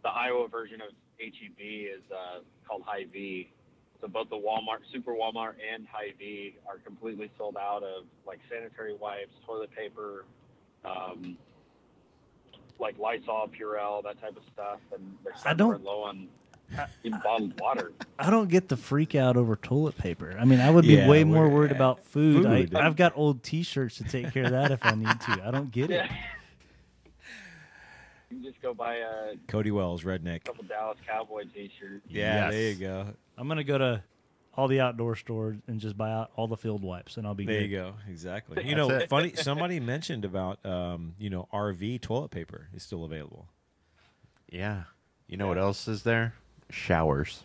the 0.04 0.10
Iowa 0.10 0.48
version 0.50 0.82
of 0.82 0.90
HEB 1.20 1.60
is 1.60 2.02
uh, 2.12 2.40
called 2.68 2.84
Hy-Vee. 2.86 3.50
So 4.04 4.10
both 4.10 4.30
the 4.30 4.36
Walmart, 4.36 4.80
Super 4.92 5.14
Walmart, 5.14 5.54
and 5.74 5.88
Hy-Vee 5.90 6.58
are 6.68 6.78
completely 6.80 7.32
sold 7.38 7.56
out 7.56 7.84
of 7.84 8.04
like 8.28 8.40
sanitary 8.50 8.96
wipes, 8.96 9.32
toilet 9.46 9.70
paper, 9.74 10.26
um, 10.84 11.38
like 12.80 13.00
Lysol, 13.00 13.50
Purell, 13.58 14.04
that 14.04 14.20
type 14.20 14.36
of 14.36 14.44
stuff, 14.52 14.80
and 14.94 15.16
they're 15.24 15.32
I 15.46 15.54
don't 15.54 15.82
low 15.86 16.02
on 16.02 16.28
even 17.06 17.22
bottled 17.24 17.58
water. 17.62 17.94
I 18.20 18.30
don't 18.30 18.50
get 18.50 18.68
the 18.68 18.76
freak 18.76 19.16
out 19.16 19.38
over 19.38 19.56
toilet 19.56 19.98
paper. 19.98 20.36
I 20.38 20.44
mean, 20.44 20.60
I 20.60 20.70
would 20.70 20.84
be 20.84 20.96
yeah, 20.96 21.08
way 21.08 21.24
more 21.24 21.48
worried 21.48 21.72
about 21.72 22.04
food. 22.04 22.44
food. 22.44 22.76
I, 22.76 22.84
have 22.84 22.98
got 22.98 23.14
old 23.16 23.42
T-shirts 23.42 23.98
to 24.00 24.04
take 24.04 24.34
care 24.34 24.44
of 24.44 24.52
that 24.52 24.72
if 24.72 24.80
I 24.84 24.96
need 24.96 25.22
to. 25.22 25.42
I 25.46 25.52
don't 25.52 25.72
get 25.72 25.92
it. 25.92 26.10
You 28.34 28.50
just 28.50 28.62
go 28.62 28.74
buy 28.74 28.96
a 28.96 29.36
Cody 29.48 29.72
Wells 29.72 30.04
redneck. 30.04 30.44
couple 30.44 30.64
Dallas 30.64 30.98
Cowboy 31.08 31.44
T-shirts. 31.54 32.06
Yeah, 32.08 32.46
yes. 32.46 32.52
there 32.52 32.70
you 32.70 32.76
go. 32.76 33.08
I'm 33.38 33.48
gonna 33.48 33.64
go 33.64 33.78
to 33.78 34.04
all 34.56 34.68
the 34.68 34.80
outdoor 34.80 35.16
stores 35.16 35.58
and 35.68 35.80
just 35.80 35.98
buy 35.98 36.12
out 36.12 36.32
all 36.36 36.48
the 36.48 36.58
field 36.58 36.84
wipes, 36.84 37.18
and 37.18 37.28
I'll 37.28 37.36
be 37.36 37.46
there. 37.46 37.62
Good. 37.62 37.70
You 37.70 37.78
go, 37.78 37.94
exactly. 38.10 38.64
You 38.68 38.76
know, 38.76 39.06
funny. 39.08 39.34
Somebody 39.36 39.80
mentioned 39.80 40.26
about 40.26 40.66
um, 40.66 41.14
you 41.20 41.30
know 41.30 41.48
RV 41.54 42.02
toilet 42.02 42.32
paper 42.32 42.70
is 42.74 42.84
still 42.84 43.04
available. 43.04 43.48
Yeah. 44.50 44.84
You 45.28 45.38
know 45.38 45.46
yeah. 45.46 45.50
what 45.50 45.58
else 45.58 45.88
is 45.88 46.04
there? 46.04 46.34
Showers. 46.70 47.44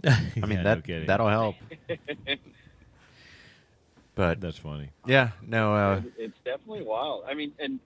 I 0.04 0.20
mean 0.36 0.58
yeah, 0.58 0.62
that 0.62 0.88
no 0.88 1.04
that'll 1.06 1.28
help. 1.28 1.56
But 4.14 4.40
That's 4.40 4.58
funny. 4.58 4.90
yeah, 5.06 5.30
no, 5.46 5.76
uh, 5.76 6.02
it's 6.18 6.36
definitely 6.44 6.82
wild. 6.82 7.22
I 7.28 7.34
mean, 7.34 7.52
and 7.60 7.78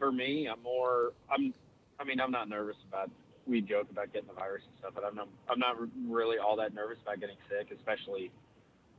for 0.00 0.10
me, 0.10 0.48
I'm 0.50 0.60
more. 0.64 1.12
I'm. 1.30 1.54
I 2.00 2.04
mean, 2.04 2.18
I'm 2.18 2.32
not 2.32 2.48
nervous 2.48 2.76
about. 2.88 3.10
We 3.46 3.60
joke 3.60 3.86
about 3.90 4.12
getting 4.12 4.28
the 4.28 4.34
virus 4.34 4.62
and 4.66 4.74
stuff, 4.80 4.92
but 4.94 5.04
I'm 5.04 5.14
not. 5.14 5.28
I'm 5.48 5.60
not 5.60 5.76
really 6.08 6.38
all 6.38 6.56
that 6.56 6.74
nervous 6.74 6.98
about 7.02 7.20
getting 7.20 7.36
sick, 7.48 7.68
especially. 7.76 8.32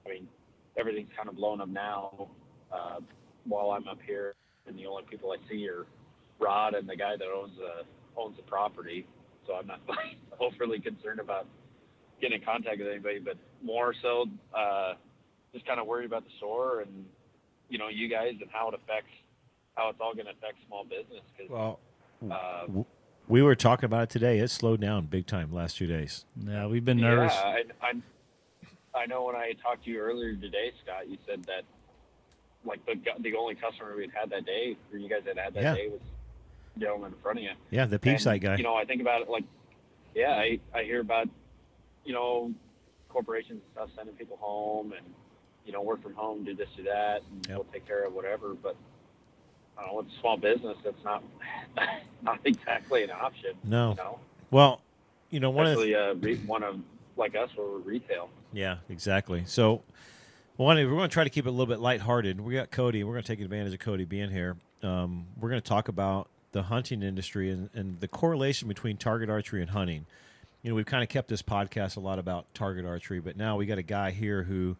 I 0.05 0.09
mean, 0.09 0.27
everything's 0.77 1.09
kind 1.17 1.27
of 1.27 1.35
blown 1.35 1.59
up 1.59 1.67
now. 1.67 2.29
Uh, 2.71 2.99
while 3.45 3.71
I'm 3.71 3.87
up 3.87 3.97
here, 4.05 4.35
and 4.67 4.77
the 4.77 4.85
only 4.85 5.03
people 5.09 5.31
I 5.31 5.37
see 5.49 5.67
are 5.67 5.85
Rod 6.39 6.75
and 6.75 6.87
the 6.87 6.95
guy 6.95 7.17
that 7.17 7.27
owns 7.27 7.51
the 7.57 7.83
owns 8.19 8.37
the 8.37 8.43
property. 8.43 9.05
So 9.47 9.53
I'm 9.53 9.67
not 9.67 9.81
like, 9.89 10.15
overly 10.39 10.79
concerned 10.79 11.19
about 11.19 11.47
getting 12.21 12.39
in 12.39 12.45
contact 12.45 12.77
with 12.77 12.87
anybody, 12.87 13.19
but 13.19 13.35
more 13.63 13.93
so 14.01 14.25
uh, 14.55 14.93
just 15.53 15.65
kind 15.65 15.79
of 15.79 15.87
worried 15.87 16.05
about 16.05 16.23
the 16.23 16.31
store 16.37 16.81
and 16.81 17.05
you 17.69 17.77
know 17.77 17.87
you 17.89 18.07
guys 18.07 18.33
and 18.39 18.49
how 18.51 18.69
it 18.69 18.75
affects 18.75 19.11
how 19.75 19.89
it's 19.89 19.99
all 20.01 20.13
going 20.13 20.25
to 20.25 20.31
affect 20.31 20.57
small 20.67 20.83
business. 20.83 21.21
Cause, 21.37 21.47
Well, 21.49 21.79
uh, 22.29 22.67
we 23.27 23.41
were 23.41 23.55
talking 23.55 23.85
about 23.85 24.03
it 24.03 24.09
today. 24.09 24.39
It 24.39 24.49
slowed 24.49 24.81
down 24.81 25.05
big 25.05 25.25
time 25.27 25.53
last 25.53 25.77
two 25.77 25.87
days. 25.87 26.25
Yeah, 26.45 26.67
we've 26.67 26.83
been 26.85 26.99
nervous. 26.99 27.33
Yeah, 27.33 27.63
I, 27.81 27.87
I, 28.95 28.99
I 29.01 29.05
know 29.05 29.23
when 29.23 29.35
I 29.35 29.53
talked 29.61 29.85
to 29.85 29.91
you 29.91 29.99
earlier 29.99 30.35
today, 30.35 30.71
Scott, 30.83 31.09
you 31.09 31.17
said 31.27 31.43
that 31.45 31.63
like 32.63 32.85
the 32.85 32.93
the 33.21 33.35
only 33.35 33.55
customer 33.55 33.95
we'd 33.97 34.11
had 34.13 34.29
that 34.29 34.45
day, 34.45 34.77
or 34.91 34.99
you 34.99 35.09
guys 35.09 35.21
had 35.25 35.37
had 35.37 35.53
that 35.55 35.63
Yeah. 35.63 35.73
day, 35.75 35.87
was 35.87 36.01
the 36.75 36.81
gentleman 36.81 37.13
in 37.13 37.19
front 37.21 37.39
of 37.39 37.43
you. 37.43 37.51
Yeah, 37.71 37.85
the 37.85 37.97
peep 37.97 38.19
site 38.19 38.41
guy. 38.41 38.55
You 38.57 38.63
know, 38.63 38.75
I 38.75 38.85
think 38.85 39.01
about 39.01 39.21
it 39.21 39.29
like, 39.29 39.45
yeah, 40.13 40.31
I, 40.33 40.59
I 40.75 40.83
hear 40.83 40.99
about, 41.01 41.27
you 42.05 42.13
know, 42.13 42.53
corporations 43.09 43.61
and 43.63 43.71
stuff 43.73 43.89
sending 43.95 44.13
people 44.15 44.37
home 44.39 44.93
and, 44.93 45.05
you 45.65 45.71
know, 45.71 45.81
work 45.81 46.03
from 46.03 46.13
home, 46.13 46.43
do 46.43 46.53
this, 46.55 46.67
do 46.77 46.83
that, 46.83 47.21
and 47.31 47.47
Yep. 47.47 47.55
we'll 47.57 47.67
take 47.73 47.87
care 47.87 48.05
of 48.05 48.13
whatever. 48.13 48.53
But 48.53 48.75
Know, 49.85 49.99
it's 49.99 50.15
a 50.15 50.19
small 50.19 50.37
business. 50.37 50.77
That's 50.83 51.03
not, 51.03 51.23
not 52.21 52.39
exactly 52.45 53.03
an 53.03 53.11
option. 53.11 53.51
No. 53.63 53.89
You 53.89 53.95
know, 53.95 54.19
well, 54.51 54.81
you 55.29 55.39
know, 55.39 55.49
one 55.49 55.67
of 55.67 55.79
the, 55.79 55.95
uh, 55.95 56.13
one 56.45 56.63
of 56.63 56.79
like 57.17 57.35
us 57.35 57.49
where 57.55 57.67
we're 57.67 57.77
retail. 57.79 58.29
yeah, 58.53 58.77
exactly. 58.89 59.43
So, 59.45 59.81
one, 60.57 60.77
we're 60.77 60.85
going 60.89 61.09
to 61.09 61.13
try 61.13 61.23
to 61.23 61.29
keep 61.29 61.45
it 61.45 61.49
a 61.49 61.51
little 61.51 61.65
bit 61.65 61.79
lighthearted. 61.79 62.39
We 62.41 62.53
got 62.53 62.71
Cody. 62.71 63.03
We're 63.03 63.13
going 63.13 63.23
to 63.23 63.27
take 63.27 63.41
advantage 63.41 63.73
of 63.73 63.79
Cody 63.79 64.05
being 64.05 64.29
here. 64.29 64.57
Um, 64.83 65.25
we're 65.39 65.49
going 65.49 65.61
to 65.61 65.67
talk 65.67 65.87
about 65.87 66.27
the 66.51 66.63
hunting 66.63 67.01
industry 67.01 67.49
and, 67.49 67.69
and 67.73 67.99
the 67.99 68.07
correlation 68.07 68.67
between 68.67 68.97
target 68.97 69.29
archery 69.29 69.61
and 69.61 69.71
hunting. 69.71 70.05
You 70.61 70.69
know, 70.69 70.75
we've 70.75 70.85
kind 70.85 71.01
of 71.01 71.09
kept 71.09 71.29
this 71.29 71.41
podcast 71.41 71.97
a 71.97 71.99
lot 71.99 72.19
about 72.19 72.53
target 72.53 72.85
archery, 72.85 73.19
but 73.19 73.35
now 73.35 73.55
we 73.55 73.65
got 73.65 73.77
a 73.77 73.83
guy 73.83 74.11
here 74.11 74.43
who, 74.43 74.77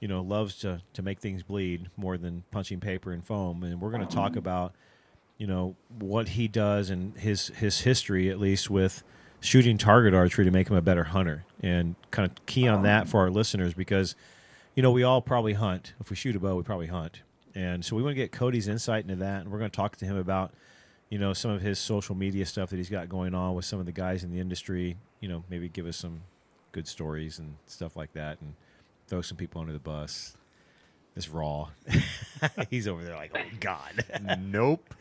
you 0.00 0.08
know, 0.08 0.22
loves 0.22 0.56
to 0.56 0.80
to 0.94 1.02
make 1.02 1.20
things 1.20 1.42
bleed 1.42 1.90
more 1.96 2.18
than 2.18 2.42
punching 2.50 2.80
paper 2.80 3.12
and 3.12 3.24
foam, 3.24 3.62
and 3.62 3.80
we're 3.80 3.90
going 3.90 4.06
to 4.06 4.14
talk 4.14 4.30
mm-hmm. 4.30 4.38
about, 4.38 4.74
you 5.38 5.46
know, 5.46 5.76
what 5.98 6.30
he 6.30 6.48
does 6.48 6.90
and 6.90 7.16
his 7.16 7.48
his 7.48 7.80
history 7.80 8.30
at 8.30 8.40
least 8.40 8.70
with 8.70 9.02
shooting 9.40 9.78
target 9.78 10.12
archery 10.14 10.44
to 10.44 10.50
make 10.50 10.68
him 10.68 10.76
a 10.76 10.82
better 10.82 11.04
hunter, 11.04 11.44
and 11.62 11.94
kind 12.10 12.28
of 12.28 12.46
key 12.46 12.66
on 12.66 12.82
that 12.82 13.02
um. 13.02 13.06
for 13.06 13.20
our 13.20 13.30
listeners 13.30 13.74
because, 13.74 14.16
you 14.74 14.82
know, 14.82 14.90
we 14.90 15.02
all 15.02 15.20
probably 15.20 15.52
hunt. 15.52 15.92
If 16.00 16.10
we 16.10 16.16
shoot 16.16 16.34
a 16.34 16.40
bow, 16.40 16.56
we 16.56 16.62
probably 16.62 16.88
hunt, 16.88 17.20
and 17.54 17.84
so 17.84 17.94
we 17.94 18.02
want 18.02 18.12
to 18.12 18.20
get 18.22 18.32
Cody's 18.32 18.68
insight 18.68 19.04
into 19.04 19.16
that, 19.16 19.42
and 19.42 19.52
we're 19.52 19.58
going 19.58 19.70
to 19.70 19.76
talk 19.76 19.96
to 19.96 20.06
him 20.06 20.16
about 20.16 20.52
you 21.10 21.18
know 21.18 21.34
some 21.34 21.50
of 21.50 21.60
his 21.60 21.78
social 21.78 22.14
media 22.14 22.46
stuff 22.46 22.70
that 22.70 22.76
he's 22.76 22.88
got 22.88 23.10
going 23.10 23.34
on 23.34 23.54
with 23.54 23.66
some 23.66 23.80
of 23.80 23.86
the 23.86 23.92
guys 23.92 24.24
in 24.24 24.30
the 24.30 24.40
industry. 24.40 24.96
You 25.20 25.28
know 25.28 25.44
maybe 25.50 25.68
give 25.68 25.86
us 25.86 25.98
some 25.98 26.22
good 26.72 26.88
stories 26.88 27.38
and 27.38 27.56
stuff 27.66 27.96
like 27.96 28.14
that. 28.14 28.40
And 28.40 28.54
throw 29.10 29.20
some 29.20 29.36
people 29.36 29.60
under 29.60 29.72
the 29.72 29.78
bus. 29.80 30.36
It's 31.16 31.28
raw. 31.28 31.68
He's 32.70 32.88
over 32.88 33.04
there 33.04 33.16
like 33.16 33.32
oh 33.36 33.56
god. 33.58 34.04
Nope. 34.40 34.94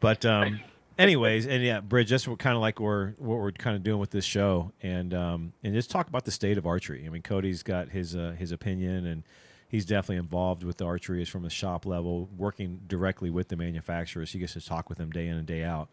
but 0.00 0.24
um 0.24 0.60
anyways 0.98 1.46
and 1.46 1.62
yeah 1.62 1.80
bridge 1.80 2.10
that's 2.10 2.26
what 2.26 2.38
kind 2.38 2.56
of 2.56 2.60
like 2.62 2.80
we're 2.80 3.10
what 3.18 3.36
we're 3.38 3.52
kind 3.52 3.76
of 3.76 3.82
doing 3.82 4.00
with 4.00 4.10
this 4.10 4.24
show. 4.24 4.72
And 4.82 5.12
um 5.14 5.52
and 5.62 5.74
just 5.74 5.90
talk 5.90 6.08
about 6.08 6.24
the 6.24 6.30
state 6.30 6.58
of 6.58 6.66
archery. 6.66 7.04
I 7.06 7.10
mean 7.10 7.22
cody's 7.22 7.62
got 7.62 7.90
his 7.90 8.16
uh, 8.16 8.34
his 8.38 8.50
opinion 8.50 9.06
and 9.06 9.22
he's 9.68 9.84
definitely 9.84 10.16
involved 10.16 10.64
with 10.64 10.78
the 10.78 10.86
archery. 10.86 11.20
Is 11.20 11.28
from 11.28 11.42
the 11.42 11.50
shop 11.50 11.84
level 11.84 12.30
working 12.36 12.80
directly 12.88 13.28
with 13.28 13.48
the 13.48 13.56
manufacturers. 13.56 14.32
He 14.32 14.38
gets 14.38 14.54
to 14.54 14.60
talk 14.62 14.88
with 14.88 14.96
them 14.98 15.10
day 15.10 15.28
in 15.28 15.36
and 15.36 15.46
day 15.46 15.62
out. 15.62 15.90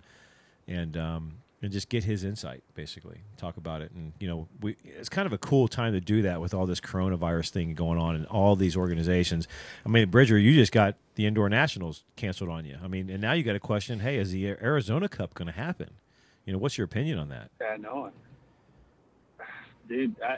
And 0.68 0.96
um 0.96 1.34
and 1.62 1.72
just 1.72 1.89
get 1.89 2.04
his 2.04 2.24
insight 2.24 2.63
basically. 2.74 3.22
Talk 3.38 3.58
about 3.58 3.82
it. 3.82 3.92
And 3.92 4.13
you 4.20 4.28
know 4.28 4.48
we 4.62 4.78
it's 4.84 5.10
kind 5.10 5.25
of 5.25 5.34
a 5.34 5.38
cool 5.38 5.68
time 5.68 5.94
to 5.94 6.01
do 6.01 6.22
that 6.22 6.42
with 6.42 6.54
all 6.54 6.66
this 6.66 6.80
coronavirus 6.80 7.50
thing 7.50 7.74
going 7.74 8.00
on 8.00 8.16
and 8.16 8.25
all 8.28 8.56
these 8.56 8.75
organizations. 8.78 9.48
I 9.86 9.89
mean 9.89 10.10
bridger 10.10 10.38
you 10.38 10.54
just 10.54 10.72
got 10.72 10.96
the 11.16 11.25
indoor 11.25 11.50
nationals 11.50 12.04
canceled 12.16 12.50
on 12.50 12.66
you. 12.66 12.78
I 12.84 12.88
mean 12.88 13.10
and 13.10 13.22
now 13.22 13.34
you 13.34 13.44
got 13.44 13.56
a 13.56 13.60
question 13.60 14.00
hey 14.00 14.18
is 14.18 14.32
the 14.32 14.48
arizona 14.48 15.10
cup 15.10 15.34
going 15.34 15.48
to 15.48 15.54
happen? 15.54 15.92
You 16.46 16.54
know 16.54 16.60
what's 16.60 16.78
your 16.78 16.86
opinion 16.86 17.20
on 17.20 17.30
that? 17.30 17.51
Yeah, 17.62 17.78
no, 17.80 18.12
dude. 19.89 20.16
I, 20.22 20.38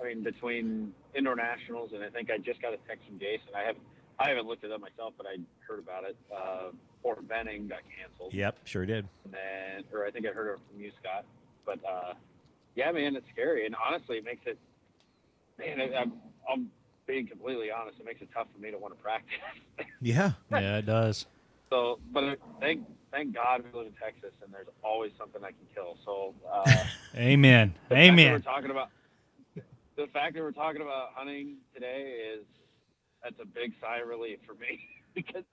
I 0.00 0.06
mean, 0.06 0.22
between 0.22 0.92
indoor 1.14 1.36
nationals 1.36 1.92
and 1.94 2.02
I 2.02 2.08
think 2.08 2.30
I 2.30 2.38
just 2.38 2.60
got 2.60 2.72
a 2.72 2.78
text 2.88 3.06
from 3.06 3.18
Jason. 3.18 3.48
I 3.54 3.60
haven't, 3.60 3.84
I 4.20 4.28
haven't 4.28 4.46
looked 4.46 4.64
it 4.64 4.70
up 4.70 4.80
myself, 4.82 5.14
but 5.16 5.26
I 5.26 5.38
heard 5.66 5.78
about 5.78 6.04
it. 6.04 6.16
Uh, 6.34 6.70
Fort 7.02 7.26
Benning 7.26 7.66
got 7.68 7.78
canceled, 7.98 8.34
yep 8.34 8.58
sure 8.64 8.84
did 8.84 9.08
and 9.24 9.32
then, 9.32 9.84
or 9.92 10.04
I 10.04 10.10
think 10.10 10.26
I 10.26 10.30
heard 10.30 10.52
it 10.52 10.60
from 10.70 10.80
you, 10.80 10.92
Scott. 11.00 11.24
But 11.64 11.78
uh, 11.88 12.12
yeah, 12.74 12.92
man, 12.92 13.16
it's 13.16 13.26
scary, 13.32 13.64
and 13.64 13.74
honestly, 13.74 14.18
it 14.18 14.24
makes 14.24 14.46
it. 14.46 14.58
Man, 15.58 15.80
I, 15.80 15.96
I'm, 15.96 16.12
I'm 16.50 16.70
being 17.06 17.26
completely 17.26 17.70
honest. 17.70 17.98
It 17.98 18.06
makes 18.06 18.20
it 18.20 18.28
tough 18.34 18.46
for 18.54 18.60
me 18.60 18.70
to 18.70 18.78
want 18.78 18.96
to 18.96 19.02
practice. 19.02 19.38
yeah 20.00 20.32
Yeah, 20.50 20.78
it 20.78 20.86
does. 20.86 21.26
So, 21.70 21.98
but 22.12 22.38
thank 22.60 22.82
thank 23.10 23.34
God 23.34 23.64
we 23.64 23.78
live 23.78 23.86
in 23.88 23.94
Texas, 23.94 24.32
and 24.44 24.52
there's 24.52 24.66
always 24.84 25.12
something 25.18 25.42
I 25.42 25.48
can 25.48 25.66
kill. 25.74 25.96
So, 26.04 26.34
uh, 26.52 26.84
Amen. 27.16 27.74
the 27.88 27.94
fact 27.94 27.98
that 28.06 28.12
Amen. 28.12 28.32
we're 28.32 28.38
talking 28.40 28.70
about 28.70 28.90
the 29.96 30.06
fact 30.12 30.34
that 30.34 30.42
we're 30.42 30.52
talking 30.52 30.82
about 30.82 31.10
hunting 31.14 31.56
today 31.74 32.16
is 32.34 32.44
that's 33.22 33.38
a 33.40 33.46
big 33.46 33.72
sigh 33.80 33.98
of 34.00 34.08
relief 34.08 34.38
for 34.46 34.54
me 34.54 34.80
because 35.14 35.44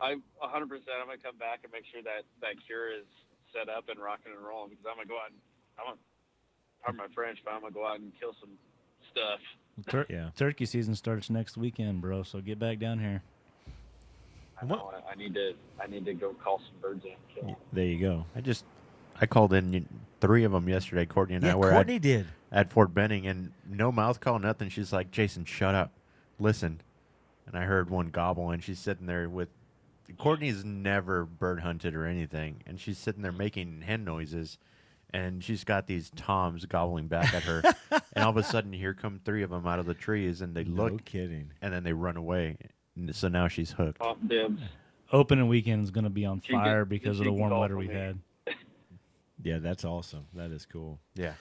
I'm 0.00 0.22
100. 0.38 0.68
percent 0.68 0.98
I'm 1.00 1.06
gonna 1.06 1.18
come 1.22 1.36
back 1.38 1.60
and 1.64 1.72
make 1.72 1.84
sure 1.92 2.02
that 2.02 2.24
that 2.40 2.54
cure 2.66 2.92
is 2.92 3.06
set 3.52 3.68
up 3.68 3.88
and 3.88 4.00
rocking 4.00 4.32
and 4.36 4.44
rolling 4.44 4.70
because 4.70 4.84
I'm 4.88 4.96
gonna 4.96 5.08
go 5.08 5.18
out 5.18 5.30
and 5.30 5.38
I'm 5.78 5.84
gonna 5.86 6.02
pardon 6.82 6.98
my 6.98 7.10
French, 7.14 7.38
but 7.44 7.52
I'm 7.54 7.60
gonna 7.60 7.72
go 7.74 7.86
out 7.86 8.00
and 8.00 8.12
kill 8.18 8.34
some 8.40 8.50
stuff. 9.10 9.40
Tur- 9.88 10.06
Yeah. 10.08 10.30
Turkey 10.36 10.66
season 10.66 10.94
starts 10.94 11.30
next 11.30 11.56
weekend, 11.56 12.00
bro. 12.00 12.22
So 12.24 12.40
get 12.40 12.58
back 12.58 12.78
down 12.78 12.98
here. 12.98 13.22
I 14.60 14.64
know 14.66 14.92
I, 14.94 15.12
I 15.12 15.14
need 15.16 15.34
to 15.34 15.52
I 15.82 15.86
need 15.86 16.04
to 16.04 16.14
go 16.14 16.34
call 16.34 16.58
some 16.58 16.80
birds 16.80 17.04
in 17.04 17.12
and 17.12 17.20
kill 17.34 17.46
them. 17.46 17.56
there 17.72 17.84
you 17.84 17.98
go 17.98 18.26
I 18.36 18.40
just 18.40 18.64
I 19.20 19.26
called 19.26 19.52
in 19.52 19.86
three 20.20 20.44
of 20.44 20.52
them 20.52 20.68
yesterday. 20.68 21.04
Courtney 21.04 21.36
and 21.36 21.44
I 21.44 21.48
yeah 21.48 21.54
were 21.54 21.70
courtney 21.70 21.98
did 21.98 22.26
at, 22.50 22.58
at 22.66 22.72
Fort 22.72 22.94
Benning, 22.94 23.26
and 23.26 23.52
no 23.68 23.90
mouth 23.92 24.20
call, 24.20 24.38
nothing. 24.38 24.68
She's 24.68 24.92
like, 24.92 25.10
"Jason, 25.10 25.44
shut 25.44 25.74
up, 25.74 25.90
listen." 26.38 26.80
And 27.46 27.56
I 27.56 27.64
heard 27.64 27.90
one 27.90 28.08
gobble, 28.08 28.50
and 28.50 28.62
she's 28.62 28.78
sitting 28.78 29.06
there 29.06 29.28
with. 29.28 29.48
Courtney's 30.18 30.64
never 30.64 31.24
bird 31.24 31.60
hunted 31.60 31.94
or 31.94 32.06
anything, 32.06 32.62
and 32.66 32.78
she's 32.78 32.98
sitting 32.98 33.22
there 33.22 33.32
making 33.32 33.80
hen 33.82 34.04
noises, 34.04 34.58
and 35.14 35.42
she's 35.42 35.64
got 35.64 35.86
these 35.86 36.10
toms 36.16 36.66
gobbling 36.66 37.06
back 37.06 37.32
at 37.32 37.44
her, 37.44 37.62
and 38.12 38.24
all 38.24 38.30
of 38.30 38.36
a 38.36 38.42
sudden, 38.42 38.72
here 38.72 38.92
come 38.92 39.20
three 39.24 39.42
of 39.42 39.50
them 39.50 39.66
out 39.66 39.78
of 39.78 39.86
the 39.86 39.94
trees, 39.94 40.42
and 40.42 40.54
they 40.54 40.64
no 40.64 40.84
look, 40.84 41.04
kidding 41.04 41.50
and 41.62 41.72
then 41.72 41.82
they 41.82 41.92
run 41.94 42.16
away. 42.18 42.56
And 42.94 43.14
so 43.14 43.28
now 43.28 43.48
she's 43.48 43.70
hooked. 43.72 44.00
Pop 44.00 44.18
dibs. 44.26 44.60
Opening 45.12 45.48
weekend 45.48 45.82
is 45.84 45.90
going 45.90 46.04
to 46.04 46.10
be 46.10 46.26
on 46.26 46.40
She 46.42 46.52
can- 46.52 46.60
fire 46.60 46.84
because 46.84 47.18
of 47.18 47.24
the 47.24 47.32
warm 47.32 47.56
weather 47.58 47.76
we've 47.76 47.90
had. 47.90 48.18
yeah 49.42 49.58
that's 49.58 49.84
awesome 49.84 50.24
that 50.34 50.50
is 50.52 50.66
cool 50.66 51.00
Yeah. 51.14 51.32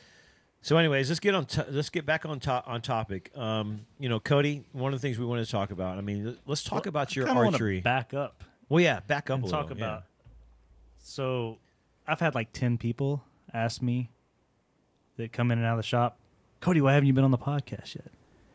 So, 0.63 0.77
anyways, 0.77 1.09
let's 1.09 1.19
get 1.19 1.33
on. 1.33 1.45
To- 1.45 1.65
let's 1.69 1.89
get 1.89 2.05
back 2.05 2.25
on 2.25 2.39
to- 2.41 2.63
on 2.65 2.81
topic. 2.81 3.31
Um, 3.35 3.85
you 3.99 4.09
know, 4.09 4.19
Cody, 4.19 4.63
one 4.73 4.93
of 4.93 5.01
the 5.01 5.05
things 5.07 5.17
we 5.17 5.25
wanted 5.25 5.45
to 5.45 5.51
talk 5.51 5.71
about. 5.71 5.97
I 5.97 6.01
mean, 6.01 6.37
let's 6.45 6.63
talk 6.63 6.85
about 6.85 7.15
your 7.15 7.27
archery. 7.27 7.81
back 7.81 8.13
up 8.13 8.43
well, 8.69 8.81
yeah, 8.81 9.01
back 9.01 9.29
up 9.29 9.41
and 9.41 9.49
talk 9.49 9.69
little. 9.69 9.83
about. 9.83 10.03
So, 10.99 11.57
I've 12.07 12.19
had 12.19 12.35
like 12.35 12.53
ten 12.53 12.77
people 12.77 13.23
ask 13.53 13.81
me 13.81 14.09
that 15.17 15.33
come 15.33 15.51
in 15.51 15.57
and 15.57 15.67
out 15.67 15.73
of 15.73 15.77
the 15.79 15.83
shop, 15.83 16.17
Cody, 16.61 16.79
why 16.79 16.93
haven't 16.93 17.07
you 17.07 17.13
been 17.13 17.23
on 17.25 17.31
the 17.31 17.37
podcast 17.37 17.95
yet? 17.95 18.11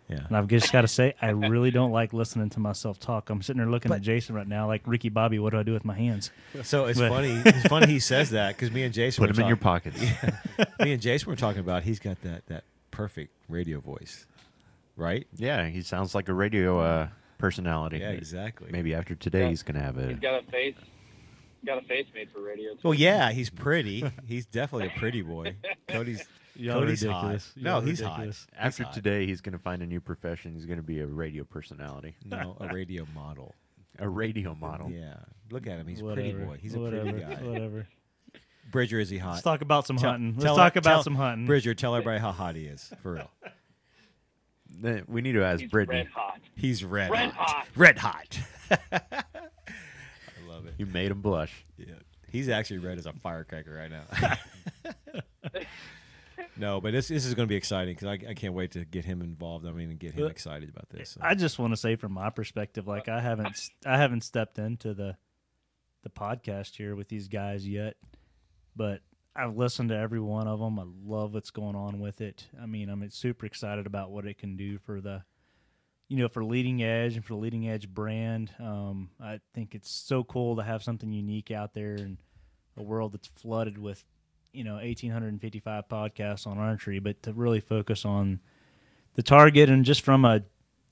Yeah, 0.09 0.21
And 0.29 0.37
I've 0.37 0.47
just 0.47 0.73
got 0.73 0.83
to 0.83 0.89
say, 0.89 1.15
I 1.21 1.31
really 1.31 1.71
don't 1.73 1.91
like 1.91 2.13
listening 2.13 2.49
to 2.51 2.61
myself 2.61 3.01
talk. 3.01 3.29
I'm 3.29 3.43
sitting 3.43 3.59
there 3.59 3.69
looking 3.71 3.89
But- 3.89 3.97
at 3.97 4.03
Jason 4.03 4.35
right 4.37 4.47
now, 4.47 4.69
like 4.69 4.83
Ricky 4.87 5.09
Bobby. 5.09 5.39
What 5.41 5.51
do 5.51 5.59
I 5.59 5.65
do 5.65 5.73
with 5.73 5.85
my 5.85 5.95
hands? 5.97 6.31
So 6.63 6.85
it's 6.87 6.99
But- 6.99 7.09
funny. 7.09 7.43
It's 7.45 7.67
funny 7.67 7.87
he 7.89 7.99
says 7.99 8.31
that 8.31 8.57
because 8.57 8.71
me 8.71 8.85
and 8.85 8.95
Jason 8.95 9.21
Put 9.23 9.31
were 9.31 9.35
them 9.35 9.43
in 9.43 9.49
your 9.49 9.57
talking- 9.57 9.93
pockets. 9.93 10.71
me 10.81 10.93
and 10.93 11.03
Jason 11.03 11.29
were 11.29 11.37
talking 11.37 11.61
about. 11.61 11.83
He's 11.83 11.99
got 11.99 12.21
that 12.23 12.47
that 12.47 12.63
perfect 12.93 13.33
radio 13.49 13.81
voice, 13.81 14.27
right? 14.97 15.27
Yeah, 15.37 15.67
he 15.67 15.83
sounds 15.83 16.15
like 16.15 16.29
a 16.29 16.35
radio 16.35 16.79
uh, 16.81 17.09
personality. 17.39 17.99
Yeah, 17.99 18.11
exactly. 18.11 18.69
Maybe 18.71 18.95
after 18.95 19.15
today, 19.17 19.41
Yeah. 19.43 19.49
he's 19.49 19.63
gonna 19.65 19.83
have 19.83 19.99
a. 19.99 20.09
He's 20.09 20.19
got 20.21 20.41
a 20.43 20.47
face 20.51 20.75
got 21.65 21.83
a 21.83 21.87
face 21.89 22.07
made 22.15 22.31
for 22.31 22.41
radio. 22.43 22.75
too. 22.75 22.79
Well, 22.85 22.95
yeah, 22.95 23.33
he's 23.33 23.51
pretty. 23.51 24.05
He's 24.25 24.47
definitely 24.47 24.87
a 24.95 24.99
pretty 25.01 25.23
boy. 25.23 25.57
Cody's 25.89 26.25
Y'all 26.57 26.81
Cody's 26.81 27.03
ridiculous. 27.03 27.53
hot. 27.55 27.63
No, 27.63 27.71
Y'all 27.73 27.81
he's 27.83 28.01
ridiculous. 28.01 28.47
hot. 28.55 28.65
After 28.67 28.85
hot. 28.85 28.93
today, 28.95 29.27
he's 29.27 29.41
going 29.41 29.53
to 29.53 29.59
find 29.59 29.83
a 29.83 29.87
new 29.87 30.01
profession. 30.01 30.55
He's 30.55 30.67
going 30.67 30.79
to 30.79 30.83
be 30.83 31.01
a 31.01 31.07
radio 31.07 31.45
personality, 31.45 32.17
No, 32.25 32.57
a 32.61 32.69
radio 32.73 33.07
model. 33.15 33.55
a 33.99 34.09
radio 34.09 34.55
model. 34.55 34.91
Yeah, 34.91 35.15
look 35.51 35.67
at 35.67 35.79
him. 35.79 35.87
He's 35.87 36.01
a 36.01 36.05
Whatever. 36.05 36.31
pretty 36.31 36.45
boy. 36.45 36.59
He's 36.61 36.75
a 36.75 36.81
Whatever. 36.81 37.13
pretty 37.13 37.21
guy. 37.21 37.43
Whatever. 37.43 37.87
Bridger, 38.71 38.99
is 38.99 39.09
he 39.11 39.19
hot? 39.19 39.33
Let's 39.33 39.43
talk 39.43 39.61
about 39.61 39.87
some 39.87 39.97
Tell- 39.97 40.11
hunting. 40.11 40.33
Let's 40.35 40.45
tell- 40.45 40.57
talk 40.57 40.77
about 40.77 40.91
tell- 40.91 41.03
some 41.05 41.15
hunting. 41.15 41.47
Bridger, 41.47 41.75
tell 41.75 41.95
everybody 41.95 42.19
how 42.21 42.33
hot 42.33 42.57
he 42.57 42.65
is 42.65 42.91
for 43.03 43.13
real. 43.13 43.31
We 45.09 45.23
need 45.23 45.33
to 45.33 45.45
ask 45.45 45.61
He's 45.61 45.71
Brittany. 45.71 45.99
red 46.01 46.07
hot. 46.09 46.41
He's 46.57 46.85
red, 46.85 47.11
Red 47.11 47.31
hot. 47.31 47.49
hot. 47.49 47.67
Red 47.77 47.99
hot. 47.99 48.39
I 48.93 49.23
love 50.49 50.67
it. 50.67 50.75
You 50.79 50.87
made 50.87 51.11
him 51.13 51.21
blush. 51.21 51.65
Yeah, 51.79 51.95
he's 52.31 52.49
actually 52.49 52.79
red 52.79 52.99
as 52.99 53.07
a 53.07 53.13
firecracker 53.13 53.73
right 53.73 53.91
now. 53.91 54.03
no, 56.59 56.81
but 56.81 56.93
this 56.93 57.09
this 57.09 57.27
is 57.27 57.35
going 57.35 57.47
to 57.47 57.53
be 57.53 57.57
exciting 57.57 57.95
because 57.95 58.09
I, 58.09 58.31
I 58.31 58.35
can't 58.35 58.55
wait 58.55 58.73
to 58.73 58.85
get 58.85 59.05
him 59.05 59.23
involved. 59.23 59.67
I 59.67 59.73
mean, 59.73 59.91
and 59.91 59.99
get 59.99 60.15
him 60.15 60.27
excited 60.27 60.69
about 60.69 60.89
this. 60.89 61.11
So. 61.11 61.21
I 61.23 61.35
just 61.35 61.59
want 61.59 61.73
to 61.73 61.77
say 61.77 61.97
from 61.97 62.13
my 62.13 62.31
perspective, 62.31 62.87
like 62.87 63.09
I 63.09 63.21
haven't 63.21 63.59
I 63.85 63.97
haven't 63.97 64.23
stepped 64.23 64.59
into 64.59 64.95
the 64.95 65.17
the 66.03 66.11
podcast 66.11 66.77
here 66.77 66.95
with 66.95 67.09
these 67.09 67.29
guys 67.29 67.67
yet, 67.67 67.97
but 68.75 69.01
I've 69.35 69.57
listened 69.57 69.91
to 69.91 69.97
every 69.97 70.21
one 70.21 70.49
of 70.49 70.61
them. 70.61 70.79
I 70.79 70.85
love 71.05 71.35
what's 71.35 71.51
going 71.51 71.77
on 71.77 72.01
with 72.01 72.21
it. 72.21 72.47
I 72.61 72.67
mean, 72.67 72.89
I'm 72.89 73.09
super 73.11 73.45
excited 73.45 73.87
about 73.87 74.11
what 74.11 74.27
it 74.27 74.39
can 74.39 74.57
do 74.57 74.79
for 74.79 75.01
the 75.01 75.25
you 76.09 76.19
know 76.19 76.29
for 76.29 76.45
leading 76.45 76.83
edge 76.83 77.17
and 77.17 77.25
for 77.25 77.35
the 77.35 77.41
leading 77.41 77.69
edge 77.69 77.89
brand. 77.89 78.51
Um, 78.59 79.11
I 79.21 79.41
think 79.55 79.75
it's 79.75 79.91
so 79.91 80.25
cool 80.25 80.57
to 80.57 80.63
have 80.63 80.83
something 80.83 81.13
unique 81.13 81.51
out 81.51 81.75
there 81.75 81.95
in 81.95 82.19
a 82.77 82.83
world 82.83 83.13
that's 83.13 83.29
flooded 83.29 83.79
with 83.79 84.05
you 84.57 84.65
know 84.65 84.75
1855 84.75 85.89
podcasts 85.89 86.47
on 86.47 86.59
archery, 86.59 86.99
but 86.99 87.23
to 87.23 87.33
really 87.33 87.61
focus 87.61 88.05
on 88.05 88.41
the 89.15 89.23
target 89.23 89.69
and 89.69 89.85
just 89.85 90.03
from 90.03 90.25
a 90.25 90.43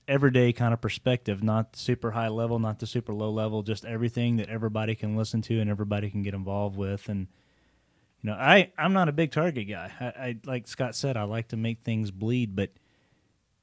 everyday 0.07 0.53
kind 0.53 0.75
of 0.75 0.81
perspective, 0.81 1.43
not 1.43 1.77
super 1.77 2.11
high 2.11 2.29
level, 2.29 2.59
not 2.59 2.79
the 2.79 2.87
super 2.87 3.15
low 3.15 3.31
level, 3.31 3.63
just 3.63 3.85
everything 3.85 4.37
that 4.37 4.49
everybody 4.49 4.95
can 4.95 5.17
listen 5.17 5.41
to 5.43 5.61
and 5.61 5.71
everybody 5.71 6.11
can 6.11 6.23
get 6.23 6.35
involved 6.35 6.77
with. 6.77 7.09
And 7.09 7.29
you 8.23 8.31
know, 8.31 8.37
I 8.37 8.71
I'm 8.79 8.93
not 8.93 9.09
a 9.09 9.13
big 9.13 9.33
target 9.33 9.69
guy. 9.69 9.91
I, 10.01 10.05
I 10.05 10.37
like 10.45 10.69
Scott 10.69 10.95
said, 10.95 11.17
I 11.17 11.25
like 11.25 11.49
to 11.49 11.57
make 11.57 11.81
things 11.81 12.11
bleed, 12.11 12.55
but 12.55 12.71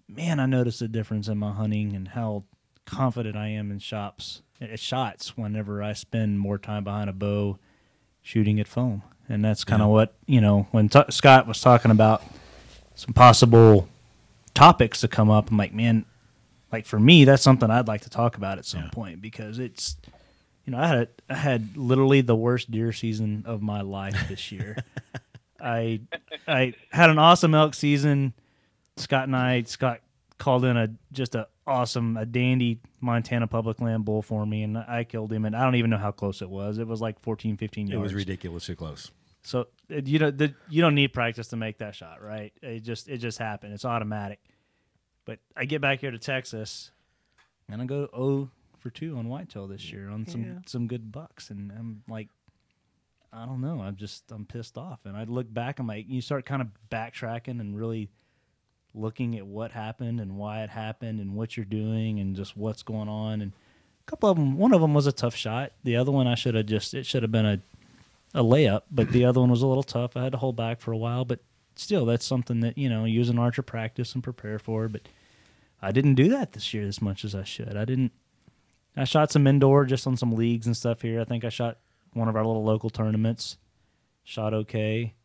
man, 0.07 0.39
I 0.39 0.45
notice 0.45 0.81
a 0.81 0.87
difference 0.87 1.27
in 1.27 1.37
my 1.37 1.51
hunting 1.51 1.95
and 1.95 2.09
how 2.09 2.45
confident 2.85 3.35
I 3.35 3.49
am 3.49 3.71
in 3.71 3.79
shops 3.79 4.41
at 4.59 4.79
shots 4.79 5.37
whenever 5.37 5.81
I 5.81 5.93
spend 5.93 6.39
more 6.39 6.57
time 6.57 6.83
behind 6.83 7.09
a 7.09 7.13
bow 7.13 7.57
shooting 8.21 8.59
at 8.59 8.67
foam. 8.67 9.03
And 9.31 9.45
that's 9.45 9.63
kind 9.63 9.81
of 9.81 9.89
what 9.89 10.13
you 10.25 10.41
know 10.41 10.67
when 10.71 10.89
t- 10.89 11.01
Scott 11.09 11.47
was 11.47 11.61
talking 11.61 11.89
about 11.91 12.21
some 12.95 13.13
possible 13.13 13.87
topics 14.53 15.01
to 15.01 15.07
come 15.07 15.29
up. 15.29 15.49
I'm 15.49 15.57
like, 15.57 15.73
man, 15.73 16.05
like 16.71 16.85
for 16.85 16.99
me, 16.99 17.23
that's 17.23 17.41
something 17.41 17.69
I'd 17.71 17.87
like 17.87 18.01
to 18.01 18.09
talk 18.09 18.35
about 18.37 18.57
at 18.57 18.65
some 18.65 18.83
Yeah. 18.83 18.89
point 18.91 19.21
because 19.21 19.57
it's, 19.59 19.95
you 20.65 20.71
know, 20.71 20.79
I 20.79 20.87
had 20.87 20.97
a, 20.97 21.07
I 21.29 21.35
had 21.35 21.77
literally 21.77 22.21
the 22.21 22.35
worst 22.35 22.69
deer 22.71 22.91
season 22.91 23.43
of 23.45 23.61
my 23.61 23.81
life 23.81 24.27
this 24.27 24.51
year. 24.51 24.77
I 25.61 26.01
I 26.47 26.73
had 26.91 27.09
an 27.09 27.17
awesome 27.19 27.55
elk 27.55 27.73
season. 27.73 28.33
Scott 28.97 29.23
and 29.25 29.35
I, 29.35 29.63
Scott 29.63 30.01
called 30.37 30.65
in 30.65 30.75
a 30.75 30.89
just 31.13 31.35
a 31.35 31.47
awesome, 31.65 32.17
a 32.17 32.25
dandy 32.25 32.79
Montana 32.99 33.47
public 33.47 33.79
land 33.79 34.03
bull 34.03 34.21
for 34.21 34.45
me, 34.45 34.63
and 34.63 34.77
I 34.77 35.05
killed 35.05 35.31
him. 35.31 35.45
And 35.45 35.55
I 35.55 35.63
don't 35.63 35.75
even 35.75 35.89
know 35.89 35.97
how 35.97 36.11
close 36.11 36.41
it 36.41 36.49
was. 36.49 36.79
It 36.79 36.87
was 36.87 36.99
like 36.99 37.19
14, 37.21 37.55
15 37.57 37.91
it 37.91 37.97
was 37.97 38.13
ridiculously 38.13 38.75
close. 38.75 39.09
So 39.43 39.67
you 39.89 40.19
know 40.19 40.31
the, 40.31 40.53
you 40.69 40.81
don't 40.81 40.95
need 40.95 41.13
practice 41.13 41.47
to 41.47 41.57
make 41.57 41.79
that 41.79 41.95
shot, 41.95 42.21
right? 42.21 42.53
It 42.61 42.81
just 42.81 43.09
it 43.09 43.17
just 43.17 43.37
happened. 43.39 43.73
It's 43.73 43.85
automatic. 43.85 44.39
But 45.25 45.39
I 45.55 45.65
get 45.65 45.81
back 45.81 45.99
here 45.99 46.11
to 46.11 46.19
Texas, 46.19 46.91
and 47.69 47.81
I 47.81 47.85
go 47.85 48.07
oh 48.13 48.49
for 48.79 48.89
two 48.89 49.17
on 49.17 49.29
whitetail 49.29 49.67
this 49.67 49.91
year 49.91 50.09
on 50.09 50.27
some 50.27 50.61
some 50.67 50.87
good 50.87 51.11
bucks, 51.11 51.49
and 51.49 51.71
I'm 51.71 52.03
like, 52.07 52.29
I 53.33 53.45
don't 53.45 53.61
know. 53.61 53.81
I'm 53.81 53.95
just 53.95 54.31
I'm 54.31 54.45
pissed 54.45 54.77
off, 54.77 54.99
and 55.05 55.17
I 55.17 55.23
look 55.23 55.51
back. 55.51 55.79
I'm 55.79 55.87
like, 55.87 56.05
you 56.07 56.21
start 56.21 56.45
kind 56.45 56.61
of 56.61 56.67
backtracking 56.91 57.59
and 57.59 57.75
really 57.75 58.09
looking 58.93 59.37
at 59.37 59.47
what 59.47 59.71
happened 59.71 60.19
and 60.19 60.37
why 60.37 60.63
it 60.63 60.69
happened 60.69 61.19
and 61.19 61.35
what 61.35 61.55
you're 61.57 61.65
doing 61.65 62.19
and 62.19 62.35
just 62.35 62.55
what's 62.55 62.83
going 62.83 63.09
on 63.09 63.41
and. 63.41 63.53
A 63.53 64.09
couple 64.11 64.29
of 64.29 64.35
them. 64.35 64.57
One 64.57 64.73
of 64.73 64.81
them 64.81 64.95
was 64.95 65.05
a 65.05 65.11
tough 65.11 65.35
shot. 65.35 65.73
The 65.83 65.95
other 65.95 66.11
one, 66.11 66.25
I 66.25 66.33
should 66.33 66.55
have 66.55 66.65
just. 66.65 66.95
It 66.95 67.05
should 67.05 67.21
have 67.21 67.31
been 67.31 67.45
a 67.45 67.61
a 68.33 68.43
layup, 68.43 68.83
but 68.89 69.09
the 69.09 69.25
other 69.25 69.41
one 69.41 69.49
was 69.49 69.61
a 69.61 69.67
little 69.67 69.83
tough. 69.83 70.15
I 70.15 70.23
had 70.23 70.31
to 70.31 70.37
hold 70.37 70.55
back 70.55 70.79
for 70.79 70.91
a 70.91 70.97
while, 70.97 71.25
but 71.25 71.39
still, 71.75 72.05
that's 72.05 72.25
something 72.25 72.61
that 72.61 72.77
you 72.77 72.89
know 72.89 73.05
use 73.05 73.29
an 73.29 73.39
archer 73.39 73.61
practice 73.61 74.13
and 74.13 74.23
prepare 74.23 74.59
for. 74.59 74.87
But 74.87 75.07
I 75.81 75.91
didn't 75.91 76.15
do 76.15 76.29
that 76.29 76.53
this 76.53 76.73
year 76.73 76.87
as 76.87 77.01
much 77.01 77.25
as 77.25 77.35
I 77.35 77.43
should. 77.43 77.75
I 77.75 77.85
didn't. 77.85 78.11
I 78.95 79.05
shot 79.05 79.31
some 79.31 79.47
indoor 79.47 79.85
just 79.85 80.05
on 80.05 80.17
some 80.17 80.33
leagues 80.33 80.67
and 80.67 80.75
stuff 80.75 81.01
here. 81.01 81.21
I 81.21 81.23
think 81.23 81.45
I 81.45 81.49
shot 81.49 81.79
one 82.13 82.27
of 82.27 82.35
our 82.35 82.45
little 82.45 82.63
local 82.63 82.89
tournaments. 82.89 83.57
Shot 84.23 84.53
okay, 84.53 85.15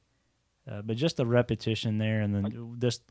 uh, 0.70 0.82
but 0.82 0.96
just 0.96 1.16
the 1.16 1.26
repetition 1.26 1.98
there, 1.98 2.20
and 2.20 2.34
then 2.34 2.76
just 2.80 3.02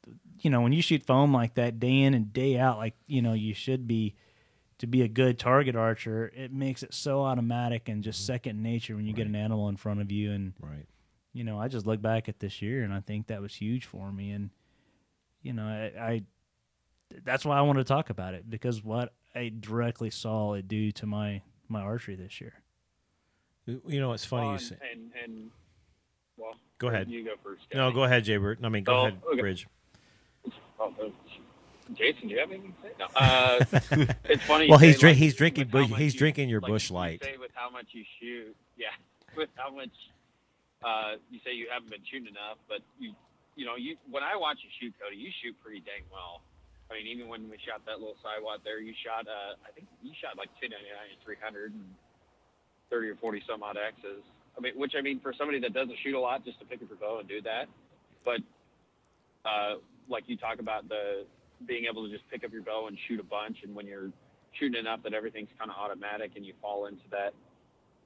you 0.42 0.50
know 0.50 0.62
when 0.62 0.74
you 0.74 0.82
shoot 0.82 1.04
foam 1.04 1.34
like 1.34 1.56
that 1.56 1.80
day 1.80 2.02
in 2.02 2.14
and 2.14 2.34
day 2.34 2.58
out, 2.58 2.78
like 2.78 2.96
you 3.08 3.22
know 3.22 3.34
you 3.34 3.54
should 3.54 3.88
be 3.88 4.16
to 4.80 4.88
be 4.88 5.02
a 5.02 5.08
good 5.08 5.40
target 5.40 5.76
archer, 5.76 6.32
it 6.36 6.52
makes 6.52 6.84
it 6.84 6.94
so 6.94 7.22
automatic 7.24 7.88
and 7.90 8.04
just 8.04 8.26
second 8.26 8.62
nature 8.62 8.96
when 8.96 9.06
you 9.06 9.14
get 9.14 9.26
an 9.28 9.36
animal 9.36 9.70
in 9.70 9.78
front 9.78 10.02
of 10.02 10.12
you. 10.12 10.32
And 10.32 10.54
Right. 10.60 10.86
you 11.34 11.44
know, 11.44 11.60
I 11.60 11.68
just 11.68 11.86
look 11.86 12.02
back 12.02 12.28
at 12.30 12.40
this 12.40 12.62
year 12.62 12.84
and 12.84 12.94
I 12.94 13.00
think 13.00 13.28
that 13.28 13.42
was 13.42 13.56
huge 13.56 13.86
for 13.86 14.12
me. 14.12 14.32
And 14.32 14.50
you 15.42 15.54
know, 15.54 15.66
I, 15.66 16.02
I 16.12 16.24
that's 17.24 17.46
why 17.46 17.58
I 17.58 17.62
want 17.62 17.78
to 17.78 17.84
talk 17.84 18.10
about 18.10 18.34
it 18.34 18.50
because 18.50 18.84
what 18.84 19.14
I 19.34 19.52
directly 19.60 20.10
saw 20.10 20.54
it 20.54 20.68
do 20.68 20.92
to 20.94 21.06
my 21.06 21.42
my 21.70 21.82
archery 21.82 22.16
this 22.16 22.42
year. 22.42 22.54
You 23.68 24.00
know, 24.00 24.14
it's 24.14 24.26
funny. 24.26 24.50
Uh, 24.50 24.54
you 24.54 24.60
say, 24.60 24.76
and 24.92 25.12
and 25.24 25.52
well, 26.38 26.54
Go 26.78 26.88
ahead. 26.90 27.10
You 27.10 27.24
go 27.24 27.32
first. 27.42 27.64
no, 27.74 27.92
go 27.92 28.04
ahead, 28.04 28.26
Jaybird. 28.26 28.64
I 28.64 28.70
mean, 28.70 28.84
go 28.84 28.94
Oh, 28.94 29.02
ahead, 29.06 29.22
okay. 29.32 29.40
Bridge. 29.42 29.68
Oh, 30.80 30.94
uh, 31.02 31.06
Jason, 31.94 32.28
do 32.28 32.34
you 32.34 32.40
have 32.40 32.52
anything 32.52 32.74
to 32.82 32.88
say? 32.90 32.94
No. 32.98 33.06
Uh, 33.16 33.66
it's 34.26 34.44
funny. 34.44 34.66
you 34.66 34.70
Well, 34.72 34.80
say, 34.80 34.88
he's 34.88 35.00
drink- 35.00 35.16
like, 35.16 35.24
he's 35.24 35.36
drinking 35.36 35.66
with 35.68 35.72
how 35.74 35.80
Busch- 35.82 35.90
much 35.92 36.00
he's 36.00 36.14
you- 36.14 36.20
drinking 36.20 36.50
your 36.50 36.62
like, 36.62 36.72
Busch 36.72 36.90
you 36.90 36.96
Light. 36.96 37.24
say 37.24 37.38
with 37.38 37.52
how 37.54 37.70
much 37.70 37.86
you 37.92 38.04
shoot, 38.20 38.56
yeah, 38.78 38.88
with 39.38 39.50
how 39.56 39.70
much 39.70 39.94
uh, 40.84 41.16
you 41.30 41.40
say 41.46 41.54
you 41.54 41.68
haven't 41.72 41.90
been 41.90 42.02
shooting 42.10 42.28
enough, 42.28 42.58
but 42.68 42.80
you, 43.00 43.14
you 43.56 43.66
know, 43.66 43.76
you 43.76 43.96
when 44.10 44.24
I 44.24 44.36
watch 44.36 44.58
you 44.64 44.70
shoot, 44.82 44.94
Cody, 45.02 45.16
you 45.18 45.30
shoot 45.42 45.56
pretty 45.64 45.80
dang 45.80 46.04
well. 46.12 46.42
I 46.90 46.94
mean, 46.94 47.08
even 47.08 47.28
when 47.28 47.50
we 47.50 47.58
shot 47.66 47.82
that 47.88 47.98
little 47.98 48.18
sidewalk 48.22 48.62
there, 48.64 48.80
you 48.80 48.94
shot, 49.02 49.26
uh, 49.26 49.58
I 49.66 49.72
think 49.74 49.88
you 50.04 50.12
shot 50.22 50.38
like 50.38 50.50
299 50.62 50.86
and 50.86 51.18
300 51.26 51.74
and 51.74 51.82
30 52.94 53.10
or 53.10 53.16
40 53.18 53.42
some 53.50 53.64
odd 53.64 53.78
X's. 53.78 54.22
I 54.58 54.62
mean, 54.62 54.74
which 54.78 54.94
I 54.98 55.02
mean, 55.02 55.20
for 55.20 55.34
somebody 55.34 55.60
that 55.62 55.74
doesn't 55.74 55.98
shoot 56.04 56.14
a 56.14 56.20
lot, 56.20 56.46
just 56.46 56.60
to 56.62 56.66
pick 56.66 56.82
up 56.82 56.90
your 56.90 56.98
bow 57.02 57.18
and 57.20 57.28
do 57.28 57.42
that, 57.42 57.66
but 58.24 58.42
uh, 59.46 59.82
like 60.10 60.26
you 60.28 60.38
talk 60.38 60.60
about 60.60 60.88
the 60.90 61.26
being 61.66 61.86
able 61.86 62.06
to 62.06 62.12
just 62.12 62.30
pick 62.30 62.44
up 62.44 62.52
your 62.52 62.62
bow 62.62 62.88
and 62.88 62.98
shoot 63.08 63.20
a 63.20 63.24
bunch, 63.24 63.58
and 63.64 63.74
when 63.76 63.88
you're 63.88 64.12
shooting 64.54 64.80
enough 64.80 65.04
that 65.04 65.14
everything's 65.14 65.50
kind 65.58 65.72
of 65.72 65.78
automatic, 65.78 66.32
and 66.36 66.46
you 66.46 66.54
fall 66.62 66.86
into 66.88 67.04
that, 67.12 67.34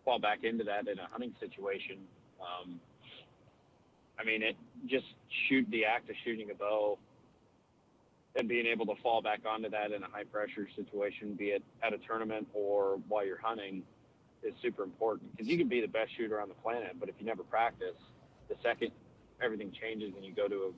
fall 0.06 0.20
back 0.20 0.44
into 0.44 0.64
that 0.64 0.88
in 0.88 1.00
a 1.00 1.08
hunting 1.12 1.34
situation. 1.40 1.98
Um, 2.40 2.80
I 4.20 4.24
mean, 4.24 4.44
it 4.44 4.56
just 4.86 5.06
shoot 5.48 5.66
the 5.70 5.86
act 5.86 6.10
of 6.10 6.16
shooting 6.24 6.52
a 6.52 6.54
bow 6.54 6.98
and 8.36 8.48
being 8.48 8.66
able 8.66 8.86
to 8.86 8.96
fall 9.02 9.22
back 9.22 9.42
onto 9.48 9.70
that 9.70 9.92
in 9.92 10.04
a 10.04 10.08
high 10.08 10.24
pressure 10.24 10.68
situation, 10.76 11.34
be 11.34 11.48
it 11.48 11.64
at 11.84 11.94
a 11.94 11.98
tournament 11.98 12.48
or 12.54 13.00
while 13.08 13.26
you're 13.26 13.40
hunting, 13.42 13.84
is 14.44 14.54
super 14.62 14.84
important 14.84 15.32
because 15.32 15.48
you 15.48 15.58
can 15.58 15.68
be 15.68 15.82
the 15.82 15.88
best 15.88 16.12
shooter 16.16 16.40
on 16.40 16.48
the 16.48 16.54
planet, 16.56 16.96
but 17.00 17.10
if 17.10 17.16
you 17.20 17.26
never 17.26 17.44
practice, 17.44 17.96
the 18.48 18.56
second 18.64 18.92
everything 19.42 19.72
changes 19.72 20.14
and 20.16 20.24
you 20.24 20.34
go 20.34 20.48
to 20.48 20.56
a, 20.56 20.72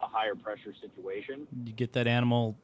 a 0.00 0.06
higher 0.06 0.34
pressure 0.34 0.74
situation, 0.80 1.46
You 1.64 1.72
get 1.72 1.92
that 1.94 2.06
animal 2.06 2.56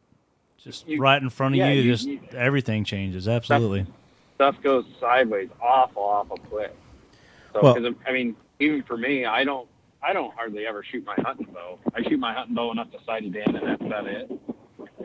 just 0.58 0.86
You- 0.88 1.00
right 1.00 1.20
in 1.20 1.30
front 1.30 1.54
of 1.54 1.58
yeah, 1.58 1.70
you, 1.70 1.82
you- 1.82 1.92
just 1.92 2.06
you- 2.08 2.20
everything 2.32 2.84
changes. 2.84 3.28
Absolutely. 3.28 3.86
stuff 4.36 4.60
goes 4.62 4.84
sideways 4.98 5.48
awful, 5.62 6.02
awful 6.02 6.36
quick. 6.36 6.74
So, 7.52 7.60
Well- 7.62 7.74
'cause, 7.76 7.94
I 8.06 8.12
mean, 8.12 8.34
even 8.58 8.82
for 8.82 8.96
me, 8.96 9.24
I 9.26 9.44
don't, 9.44 9.68
I 10.02 10.12
don't 10.12 10.34
hardly 10.34 10.66
ever 10.66 10.82
shoot 10.82 11.04
my 11.06 11.14
hunting 11.18 11.46
bow. 11.52 11.78
I 11.94 12.02
shoot 12.02 12.18
my 12.18 12.34
hunting 12.34 12.54
bow 12.54 12.70
enough 12.72 12.90
to 12.92 12.98
sight 13.04 13.24
it 13.24 13.34
in, 13.36 13.56
and 13.56 13.66
that's 13.66 13.80
about 13.82 14.06
it. 14.06 14.30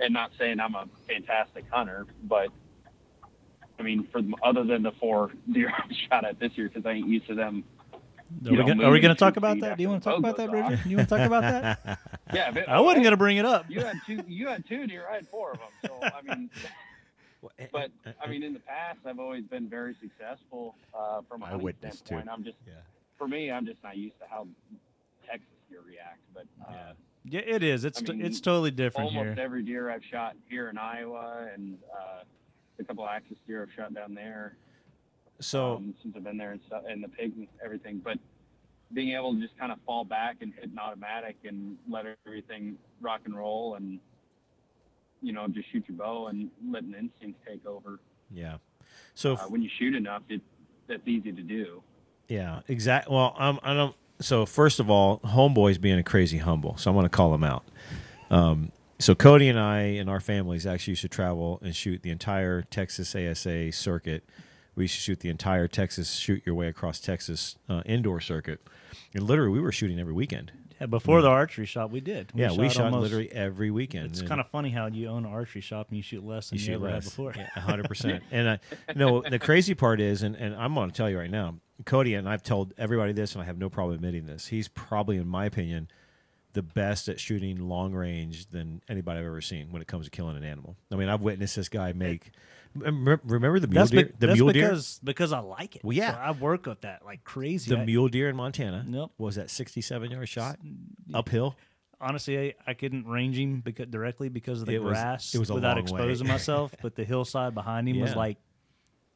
And 0.02 0.13
not 0.13 0.32
saying 0.38 0.60
I'm 0.60 0.76
a 0.76 0.88
fantastic 1.08 1.65
hunter, 1.70 2.06
but 2.24 2.50
I 3.80 3.82
mean, 3.84 4.08
for 4.12 4.22
other 4.44 4.63
than 4.65 4.84
the 4.84 4.92
four 4.94 5.32
deer 5.52 5.72
I 5.78 5.84
shot 6.10 6.26
at 6.26 6.39
this 6.39 6.58
year, 6.58 6.68
because 6.68 6.86
I 6.86 6.92
ain't 6.94 7.08
used 7.08 7.28
to 7.28 7.36
them. 7.36 7.63
Are 8.46 8.52
we, 8.52 8.58
gonna, 8.58 8.84
are 8.84 8.92
we 8.92 9.00
going 9.00 9.13
to 9.15 9.20
talk 9.20 9.38
about 9.38 9.60
that? 9.62 9.78
Do 9.78 9.84
you 9.84 9.89
want 9.89 10.04
to 10.04 10.10
talk 10.10 10.20
about 10.20 10.38
that, 10.38 10.52
goes 10.52 10.63
off. 10.80 10.86
You 10.86 10.98
want 10.98 11.10
to 11.10 11.15
talk 11.18 11.26
about 11.26 11.42
that? 11.42 12.00
Yeah, 12.34 12.52
but, 12.52 12.70
I 12.70 12.80
wasn't 12.80 13.04
going 13.04 13.13
to 13.13 13.18
bring 13.18 13.38
it 13.38 13.46
up. 13.46 13.65
You 13.70 13.82
had 13.82 13.98
two. 14.06 14.24
You 14.28 14.48
had 14.48 14.65
two 14.68 14.86
deer. 14.88 15.06
I 15.10 15.15
had 15.15 15.28
four 15.28 15.52
of 15.54 15.58
them. 15.60 15.68
So 15.86 16.00
I 16.04 16.22
mean, 16.36 16.50
but 17.72 17.92
I 18.24 18.28
mean, 18.28 18.44
in 18.44 18.54
the 18.54 18.60
past, 18.60 19.00
I've 19.06 19.20
always 19.20 19.44
been 19.46 19.68
very 19.68 19.96
successful 20.00 20.76
uh, 20.94 21.22
from 21.28 21.42
a 21.42 21.46
I 21.46 21.50
hunting 21.50 21.65
witnessed, 21.65 22.00
too. 22.06 22.06
standpoint. 22.08 22.30
I'm 22.38 22.44
just 22.44 22.58
Yeah. 22.68 22.74
for 23.18 23.28
me, 23.28 23.52
I'm 23.52 23.65
just 23.65 23.82
not 23.84 23.98
used 23.98 24.20
to 24.20 24.26
how 24.30 24.48
Texas 25.26 25.48
deer 25.70 25.80
react. 25.88 26.20
But 26.34 26.46
uh, 26.68 26.72
yeah. 26.72 26.92
Yeah, 27.26 27.42
it 27.56 27.63
is. 27.63 27.84
It's 27.84 28.02
mean, 28.02 28.22
it's 28.22 28.39
totally 28.39 28.72
different 28.72 29.08
almost 29.10 29.36
here. 29.36 29.44
every 29.44 29.62
deer 29.63 29.89
I've 29.89 30.04
shot 30.06 30.36
here 30.50 30.70
in 30.70 30.78
Iowa, 30.78 31.48
and 31.54 31.78
uh, 31.94 32.24
a 32.80 32.84
couple 32.84 33.04
of 33.04 33.10
axis 33.10 33.38
deer 33.48 33.62
I've 33.63 33.74
shot 33.76 33.94
down 33.94 34.13
there. 34.13 34.56
So 35.39 35.75
um, 35.75 35.93
since 36.02 36.15
I've 36.15 36.23
been 36.23 36.38
there 36.38 36.52
and 36.52 36.62
stuff, 36.67 36.84
and 36.88 37.04
the 37.04 37.08
pigs 37.08 37.34
and 37.38 37.47
everything, 37.63 38.02
but 38.04 38.17
being 38.93 39.15
able 39.15 39.34
to 39.34 39.41
just 39.41 39.58
kind 39.58 39.71
of 39.71 39.78
fall 39.86 40.04
back 40.04 40.38
and 40.41 40.54
hit 40.54 40.69
an 40.71 40.80
automatic 40.80 41.38
and 41.43 41.78
let 41.89 42.06
everything 42.25 42.78
rock 43.02 43.21
and 43.25 43.36
roll, 43.36 43.75
and 43.75 43.99
you 45.21 45.34
know 45.34 45.47
just 45.47 45.71
shoot 45.71 45.84
your 45.88 45.97
bow 45.97 46.28
and 46.28 46.49
let 46.69 46.84
an 46.84 46.95
instinct 46.95 47.39
take 47.47 47.65
over. 47.65 47.99
Yeah. 48.32 48.58
So 49.13 49.34
uh, 49.34 49.38
when 49.47 49.62
you 49.62 49.69
shoot 49.78 49.95
enough, 49.95 50.23
it 50.30 50.41
that's 50.88 51.08
easy 51.08 51.32
to 51.32 51.41
do. 51.41 51.84
Yeah, 52.28 52.62
exactly. 52.67 53.15
Well, 53.15 53.36
I'm, 53.38 53.60
I 53.63 53.73
don't. 53.73 53.95
So 54.21 54.45
first 54.45 54.80
of 54.80 54.89
all, 54.89 55.19
homeboy's 55.19 55.78
being 55.78 55.97
a 55.99 56.04
crazy 56.04 56.39
humble, 56.39 56.75
so 56.78 56.89
I'm 56.89 56.95
going 56.95 57.06
to 57.06 57.10
call 57.10 57.34
him 57.34 57.43
out. 57.43 57.63
Um, 58.30 58.71
so 58.99 59.15
Cody 59.15 59.47
and 59.47 59.58
I 59.58 59.80
and 59.82 60.10
our 60.10 60.19
families 60.19 60.67
actually 60.67 60.91
used 60.91 61.04
to 61.04 61.08
travel 61.10 61.60
and 61.63 61.73
shoot 61.73 62.02
the 62.04 62.10
entire 62.10 62.63
Texas 62.63 63.15
ASA 63.15 63.71
circuit. 63.71 64.23
We 64.80 64.86
used 64.86 64.96
to 64.96 65.02
shoot 65.02 65.20
the 65.20 65.28
entire 65.28 65.68
Texas 65.68 66.13
shoot 66.13 66.42
your 66.46 66.56
way 66.56 66.68
across 66.68 67.02
Texas 67.02 67.58
uh, 67.68 67.84
indoor 67.86 68.22
circuit, 68.22 68.62
and 69.13 69.24
literally 69.24 69.52
we 69.52 69.60
were 69.60 69.74
shooting 69.74 70.00
every 70.00 70.13
weekend. 70.13 70.54
Yeah, 70.80 70.88
before 70.88 71.22
the 71.22 71.28
archery 71.28 71.65
shop, 71.65 71.92
we 71.92 72.00
did. 72.00 72.32
We 72.34 72.44
yeah, 72.44 72.48
shot 72.48 72.58
we 72.58 72.70
shot 72.70 72.86
almost, 72.86 73.02
literally 73.02 73.30
every 73.34 73.72
weekend. 73.72 74.12
It's 74.12 74.22
kind 74.22 74.39
of 74.39 74.48
funny 74.48 74.70
how 74.70 74.88
you 74.88 75.10
own 75.10 75.26
an 75.26 75.34
archery 75.34 75.60
shop 75.60 75.89
and 75.89 75.98
you 75.98 76.02
shoot 76.02 76.26
less 76.26 76.50
than 76.50 76.60
you, 76.60 76.65
you 76.65 76.74
ever 76.76 76.86
less. 76.86 76.94
had 76.94 77.04
before. 77.04 77.34
Yeah, 77.36 77.50
hundred 77.62 77.89
percent. 77.89 78.24
And 78.32 78.48
uh, 78.48 78.58
no, 78.96 79.22
the 79.22 79.38
crazy 79.38 79.76
part 79.76 80.00
is, 80.00 80.24
and, 80.24 80.38
and 80.38 80.56
I'm 80.56 80.74
going 80.74 80.89
to 80.89 80.96
tell 80.96 81.10
you 81.10 81.20
right 81.20 81.30
now, 81.30 81.56
Cody, 81.84 82.13
and 82.13 82.30
I've 82.30 82.44
told 82.44 82.74
everybody 82.78 83.12
this, 83.12 83.34
and 83.34 83.42
I 83.42 83.46
have 83.48 83.58
no 83.58 83.70
problem 83.70 83.96
admitting 83.96 84.28
this. 84.28 84.48
He's 84.48 84.70
probably, 84.70 85.18
in 85.18 85.28
my 85.28 85.44
opinion, 85.44 85.89
the 86.54 86.63
best 86.63 87.10
at 87.10 87.20
shooting 87.20 87.68
long 87.68 87.92
range 87.92 88.50
than 88.52 88.82
anybody 88.88 89.20
I've 89.20 89.26
ever 89.26 89.42
seen 89.42 89.74
when 89.74 89.82
it 89.82 89.89
comes 89.89 90.06
to 90.06 90.12
killing 90.12 90.38
an 90.38 90.46
animal. 90.46 90.78
I 90.89 90.96
mean, 90.96 91.10
I've 91.10 91.22
witnessed 91.22 91.58
this 91.58 91.68
guy 91.68 91.92
make 91.92 92.32
Remember 92.80 93.60
the 93.60 93.68
mule 93.68 93.82
that's 93.82 93.92
deer? 93.92 94.06
Be, 94.06 94.28
the 94.28 94.34
mule 94.34 94.54
because, 94.54 94.98
deer 94.98 95.06
because 95.06 95.34
I 95.34 95.39
like 95.39 95.76
it. 95.76 95.84
Well, 95.84 95.96
yeah, 95.96 96.13
so 96.13 96.20
I 96.20 96.32
work 96.32 96.65
with 96.65 96.82
that 96.82 97.06
like 97.06 97.24
crazy. 97.24 97.74
The 97.74 97.82
I, 97.82 97.86
mule 97.86 98.08
deer 98.08 98.30
in 98.30 98.36
Montana. 98.36 98.84
Nope. 98.88 99.12
Was 99.18 99.36
that 99.36 99.50
sixty-seven 99.50 100.12
yard 100.12 100.28
shot 100.28 100.58
uphill? 101.13 101.56
Honestly, 102.02 102.39
I, 102.39 102.54
I 102.65 102.74
couldn't 102.74 103.06
range 103.08 103.38
him 103.38 103.60
because, 103.60 103.88
directly 103.88 104.30
because 104.30 104.62
of 104.62 104.68
the 104.68 104.76
it 104.76 104.82
grass 104.82 105.34
was, 105.34 105.36
it 105.36 105.39
was 105.39 105.52
without 105.52 105.78
exposing 105.78 106.28
myself. 106.28 106.74
But 106.82 106.96
the 106.96 107.04
hillside 107.04 107.54
behind 107.54 107.89
him 107.89 107.96
yeah. 107.98 108.04
was 108.04 108.15
like 108.15 108.38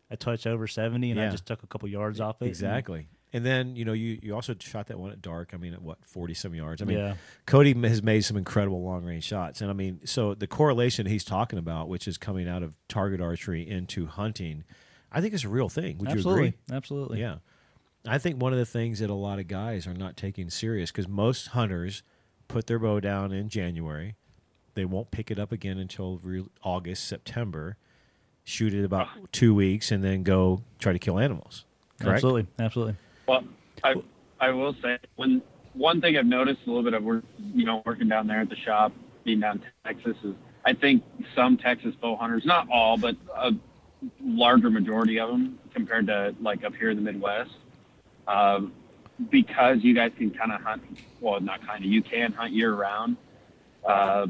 a 0.10 0.18
touch 0.18 0.46
over 0.46 0.68
seventy, 0.68 1.12
and 1.12 1.20
yeah. 1.20 1.28
I 1.28 1.30
just 1.30 1.46
took 1.46 1.64
a 1.64 1.68
couple 1.68 1.88
yards 1.90 2.20
off 2.20 2.42
it. 2.42 2.48
Exactly. 2.48 3.00
And 3.00 3.08
then 3.46 3.76
you 3.76 3.84
know 3.86 3.94
you, 3.94 4.20
you 4.22 4.36
also 4.36 4.56
shot 4.60 4.88
that 4.88 5.00
one 5.00 5.12
at 5.12 5.22
dark. 5.22 5.52
I 5.54 5.58
mean, 5.58 5.74
at 5.74 5.82
what 5.82 6.04
forty 6.06 6.34
some 6.34 6.54
yards. 6.54 6.82
I 6.82 6.86
mean, 6.86 6.98
yeah. 7.00 7.16
Cody 7.46 7.74
has 7.88 8.04
made 8.04 8.22
some 8.22 8.38
incredible 8.38 8.84
long 8.84 9.04
range 9.04 9.24
shots, 9.24 9.62
and 9.62 9.70
I 9.70 9.74
mean, 9.74 10.02
so 10.06 10.36
the 10.36 10.48
correlation 10.48 11.08
he's 11.08 11.24
talking 11.24 11.58
about, 11.58 11.90
which 11.90 12.08
is 12.08 12.18
coming 12.18 12.48
out 12.48 12.62
of 12.62 12.74
target 12.88 13.22
archery 13.22 13.68
into 13.68 14.06
hunting, 14.06 14.64
I 15.12 15.22
think 15.22 15.34
is 15.34 15.44
a 15.44 15.50
real 15.50 15.70
thing. 15.70 15.98
Would 15.98 16.10
Absolutely. 16.10 16.42
you 16.44 16.48
agree? 16.50 16.76
Absolutely. 16.76 17.20
Yeah. 17.20 17.36
I 18.06 18.18
think 18.18 18.42
one 18.42 18.52
of 18.52 18.60
the 18.60 18.66
things 18.66 19.00
that 19.00 19.10
a 19.10 19.16
lot 19.16 19.40
of 19.40 19.48
guys 19.48 19.88
are 19.88 19.94
not 19.94 20.18
taking 20.18 20.50
serious 20.50 20.92
because 20.92 21.08
most 21.08 21.48
hunters 21.48 22.04
put 22.50 22.68
their 22.68 22.78
bow 22.80 23.00
down 23.00 23.32
in 23.32 23.48
January, 23.48 24.16
they 24.76 24.86
won't 24.86 25.10
pick 25.12 25.32
it 25.32 25.40
up 25.40 25.52
again 25.52 25.78
until 25.78 26.20
re- 26.22 26.46
August, 26.64 27.08
September, 27.08 27.78
shoot 28.44 28.74
it 28.74 28.84
about 28.84 29.08
two 29.32 29.56
weeks, 29.56 29.92
and 29.92 30.04
then 30.04 30.24
go 30.24 30.62
try 30.80 30.92
to 30.92 31.00
kill 31.00 31.18
animals. 31.18 31.64
Correct? 32.00 32.16
Absolutely. 32.16 32.48
Absolutely. 32.60 32.96
Well, 33.28 33.44
I 33.84 33.96
I 34.40 34.50
will 34.52 34.76
say 34.82 34.98
when 35.16 35.42
one 35.74 36.02
thing 36.02 36.18
I've 36.18 36.26
noticed 36.26 36.62
a 36.66 36.70
little 36.70 36.84
bit 36.84 36.94
of 36.94 37.04
work, 37.04 37.24
you 37.54 37.66
know, 37.66 37.82
working 37.86 38.08
down 38.08 38.28
there 38.28 38.42
at 38.42 38.50
the 38.50 38.56
shop, 38.56 38.94
being 39.24 39.40
down 39.40 39.58
in 39.58 39.94
Texas, 39.94 40.18
is 40.24 40.36
I 40.66 40.74
think 40.74 41.04
some 41.36 41.58
Texas 41.58 41.96
bow 42.02 42.16
hunters, 42.16 42.46
not 42.46 42.68
all, 42.70 42.98
but 42.98 43.16
a 43.36 43.52
larger 44.22 44.70
majority 44.70 45.20
of 45.20 45.30
them, 45.30 45.60
compared 45.74 46.08
to 46.08 46.36
like 46.42 46.64
up 46.64 46.76
here 46.76 46.90
in 46.90 46.98
the 46.98 47.02
Midwest, 47.02 47.52
uh, 48.28 48.62
because 49.30 49.78
you 49.82 49.94
guys 49.94 50.12
can 50.18 50.32
kind 50.32 50.52
of 50.52 50.62
hunt. 50.62 50.84
Well, 51.22 51.40
not 51.40 51.66
kind 51.66 51.84
of. 51.84 51.90
You 51.90 52.02
can 52.02 52.34
hunt 52.34 52.54
year 52.54 52.74
round. 52.74 53.18
Uh, 53.86 54.28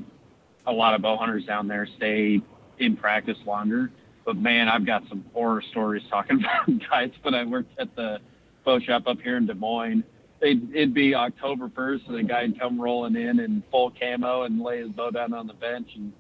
a 0.66 0.72
lot 0.72 0.94
of 0.94 1.02
bow 1.02 1.18
hunters 1.18 1.46
down 1.46 1.68
there 1.68 1.88
stay 1.98 2.42
in 2.80 2.96
practice 2.96 3.38
longer. 3.46 3.92
But 4.26 4.38
man, 4.38 4.70
I've 4.70 4.86
got 4.86 5.08
some 5.10 5.26
horror 5.34 5.62
stories 5.62 6.04
talking 6.10 6.40
about 6.66 6.90
guys 6.90 7.12
when 7.22 7.36
I 7.36 7.44
worked 7.44 7.78
at 7.80 7.96
the 7.96 8.20
bow 8.64 8.80
shop 8.80 9.08
up 9.08 9.22
here 9.22 9.38
in 9.38 9.46
Des 9.46 9.54
Moines. 9.54 10.04
It'd, 10.42 10.76
it'd 10.76 10.94
be 10.94 11.16
October 11.16 11.70
1st, 11.70 12.08
and 12.08 12.18
the 12.18 12.24
guy'd 12.24 12.60
come 12.60 12.80
rolling 12.80 13.16
in 13.16 13.40
in 13.40 13.64
full 13.72 13.92
camo 13.92 14.44
and 14.44 14.62
lay 14.62 14.80
his 14.80 14.90
bow 14.90 15.10
down 15.10 15.34
on 15.34 15.48
the 15.48 15.54
bench 15.54 15.90
and 15.96 16.12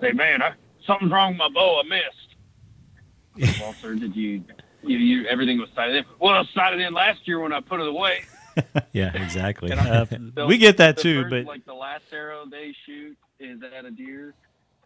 say, 0.00 0.12
"Man, 0.12 0.42
I, 0.42 0.52
something's 0.86 1.12
wrong 1.12 1.32
with 1.32 1.38
my 1.38 1.48
bow. 1.48 1.80
I 1.80 1.88
missed." 1.88 3.60
well, 3.60 3.74
sir, 3.74 3.94
did 3.94 4.16
you, 4.16 4.42
you, 4.82 4.98
you? 4.98 5.26
Everything 5.26 5.58
was 5.58 5.68
sighted 5.74 5.96
in. 5.96 6.04
Well, 6.18 6.34
I 6.34 6.44
sighted 6.54 6.80
in 6.80 6.94
last 6.94 7.26
year 7.26 7.40
when 7.40 7.52
I 7.52 7.60
put 7.60 7.80
it 7.80 7.88
away. 7.88 8.22
yeah, 8.92 9.12
exactly. 9.14 9.72
Uh, 9.80 10.46
we 10.46 10.58
get 10.58 10.76
that 10.78 10.98
too, 10.98 11.22
first, 11.22 11.30
but 11.30 11.44
like 11.44 11.64
the 11.66 11.74
last 11.74 12.04
arrow 12.12 12.44
they 12.50 12.74
shoot 12.86 13.16
is 13.38 13.60
at 13.76 13.84
a 13.84 13.90
deer, 13.90 14.34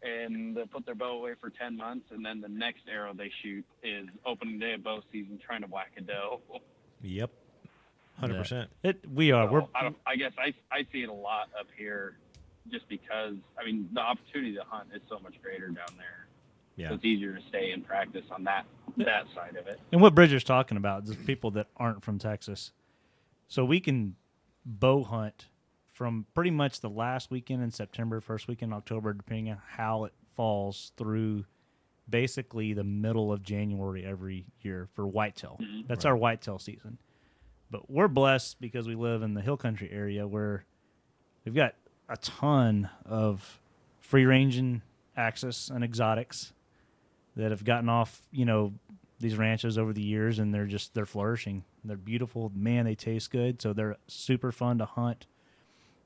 and 0.02 0.56
they 0.56 0.64
put 0.64 0.84
their 0.86 0.94
bow 0.94 1.18
away 1.18 1.32
for 1.40 1.50
ten 1.50 1.76
months, 1.76 2.06
and 2.10 2.24
then 2.24 2.40
the 2.40 2.48
next 2.48 2.82
arrow 2.90 3.12
they 3.14 3.30
shoot 3.42 3.64
is 3.82 4.06
opening 4.24 4.58
day 4.58 4.74
of 4.74 4.82
bow 4.82 5.00
season, 5.12 5.38
trying 5.44 5.62
to 5.62 5.66
whack 5.68 5.92
a 5.96 6.00
doe. 6.00 6.40
Yep. 7.04 7.30
Hundred 8.18 8.38
percent. 8.38 8.70
It 8.82 9.04
we 9.12 9.32
are. 9.32 9.46
So, 9.46 9.52
We're. 9.52 9.62
I, 9.74 9.90
I 10.06 10.16
guess 10.16 10.32
I 10.38 10.54
I 10.74 10.86
see 10.92 11.02
it 11.02 11.08
a 11.08 11.12
lot 11.12 11.48
up 11.58 11.66
here, 11.76 12.16
just 12.70 12.88
because 12.88 13.34
I 13.60 13.64
mean 13.64 13.88
the 13.92 14.00
opportunity 14.00 14.54
to 14.54 14.62
hunt 14.66 14.88
is 14.94 15.02
so 15.08 15.18
much 15.18 15.34
greater 15.42 15.66
down 15.66 15.94
there. 15.96 16.26
Yeah. 16.76 16.88
So 16.88 16.94
it's 16.94 17.04
easier 17.04 17.34
to 17.34 17.42
stay 17.48 17.72
in 17.72 17.82
practice 17.82 18.24
on 18.30 18.44
that 18.44 18.64
that 18.96 19.24
side 19.34 19.56
of 19.56 19.66
it. 19.66 19.80
And 19.92 20.00
what 20.00 20.14
Bridger's 20.14 20.44
talking 20.44 20.76
about 20.76 21.04
is 21.04 21.16
people 21.16 21.50
that 21.52 21.66
aren't 21.76 22.04
from 22.04 22.18
Texas. 22.18 22.72
So 23.48 23.64
we 23.64 23.80
can 23.80 24.16
bow 24.64 25.04
hunt 25.04 25.48
from 25.92 26.26
pretty 26.34 26.50
much 26.50 26.80
the 26.80 26.88
last 26.88 27.30
weekend 27.30 27.62
in 27.62 27.70
September, 27.70 28.20
first 28.20 28.48
weekend 28.48 28.72
in 28.72 28.78
October, 28.78 29.12
depending 29.12 29.50
on 29.50 29.58
how 29.76 30.04
it 30.04 30.12
falls 30.34 30.92
through 30.96 31.44
basically 32.08 32.72
the 32.72 32.84
middle 32.84 33.32
of 33.32 33.42
January 33.42 34.04
every 34.04 34.46
year 34.60 34.88
for 34.94 35.06
whitetail. 35.06 35.58
Mm-hmm. 35.60 35.82
That's 35.88 36.04
right. 36.04 36.10
our 36.10 36.16
whitetail 36.16 36.58
season. 36.58 36.98
But 37.70 37.90
we're 37.90 38.08
blessed 38.08 38.60
because 38.60 38.86
we 38.86 38.94
live 38.94 39.22
in 39.22 39.34
the 39.34 39.40
hill 39.40 39.56
country 39.56 39.90
area 39.90 40.26
where 40.26 40.64
we've 41.44 41.54
got 41.54 41.74
a 42.08 42.16
ton 42.18 42.88
of 43.04 43.60
free 44.00 44.26
ranging 44.26 44.82
axis 45.16 45.70
and 45.70 45.82
exotics 45.82 46.52
that 47.36 47.50
have 47.50 47.64
gotten 47.64 47.88
off, 47.88 48.22
you 48.30 48.44
know, 48.44 48.72
these 49.18 49.36
ranches 49.36 49.78
over 49.78 49.92
the 49.92 50.02
years 50.02 50.38
and 50.38 50.52
they're 50.52 50.66
just 50.66 50.94
they're 50.94 51.06
flourishing. 51.06 51.64
They're 51.84 51.96
beautiful. 51.96 52.52
Man, 52.54 52.84
they 52.84 52.94
taste 52.94 53.30
good. 53.30 53.60
So 53.60 53.72
they're 53.72 53.96
super 54.06 54.52
fun 54.52 54.78
to 54.78 54.84
hunt 54.84 55.26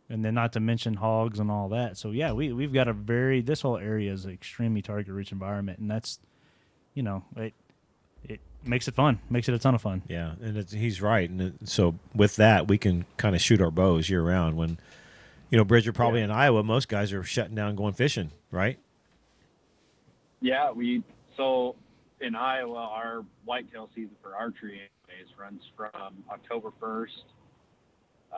and 0.08 0.24
then 0.24 0.34
not 0.34 0.52
to 0.54 0.60
mention 0.60 0.94
hogs 0.94 1.38
and 1.38 1.50
all 1.50 1.68
that. 1.70 1.96
So 1.96 2.10
yeah, 2.10 2.32
we 2.32 2.52
we've 2.52 2.72
got 2.72 2.88
a 2.88 2.92
very 2.92 3.40
this 3.40 3.62
whole 3.62 3.76
area 3.76 4.12
is 4.12 4.24
an 4.24 4.32
extremely 4.32 4.82
target 4.82 5.12
rich 5.12 5.32
environment, 5.32 5.78
and 5.78 5.90
that's 5.90 6.18
you 6.94 7.02
know 7.02 7.24
it 7.36 7.54
it 8.24 8.40
makes 8.64 8.88
it 8.88 8.94
fun, 8.94 9.20
makes 9.30 9.48
it 9.48 9.54
a 9.54 9.58
ton 9.58 9.74
of 9.74 9.82
fun. 9.82 10.02
Yeah, 10.08 10.32
and 10.42 10.68
he's 10.70 11.00
right, 11.00 11.28
and 11.28 11.40
it, 11.40 11.54
so 11.64 11.94
with 12.14 12.36
that 12.36 12.68
we 12.68 12.78
can 12.78 13.04
kind 13.16 13.34
of 13.34 13.40
shoot 13.40 13.60
our 13.60 13.70
bows 13.70 14.08
year 14.08 14.22
round. 14.22 14.56
When 14.56 14.78
you 15.50 15.58
know 15.58 15.64
Bridger 15.64 15.92
probably 15.92 16.20
yeah. 16.20 16.26
in 16.26 16.30
Iowa, 16.30 16.62
most 16.62 16.88
guys 16.88 17.12
are 17.12 17.22
shutting 17.22 17.54
down 17.54 17.76
going 17.76 17.94
fishing, 17.94 18.30
right? 18.50 18.78
Yeah, 20.40 20.70
we 20.70 21.02
so 21.36 21.76
in 22.20 22.34
Iowa 22.34 22.78
our 22.78 23.24
whitetail 23.44 23.88
season 23.94 24.16
for 24.22 24.34
archery 24.34 24.88
runs 25.38 25.62
from 25.76 26.24
October 26.30 26.72
first 26.80 27.24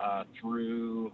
uh, 0.01 0.25
through 0.41 1.13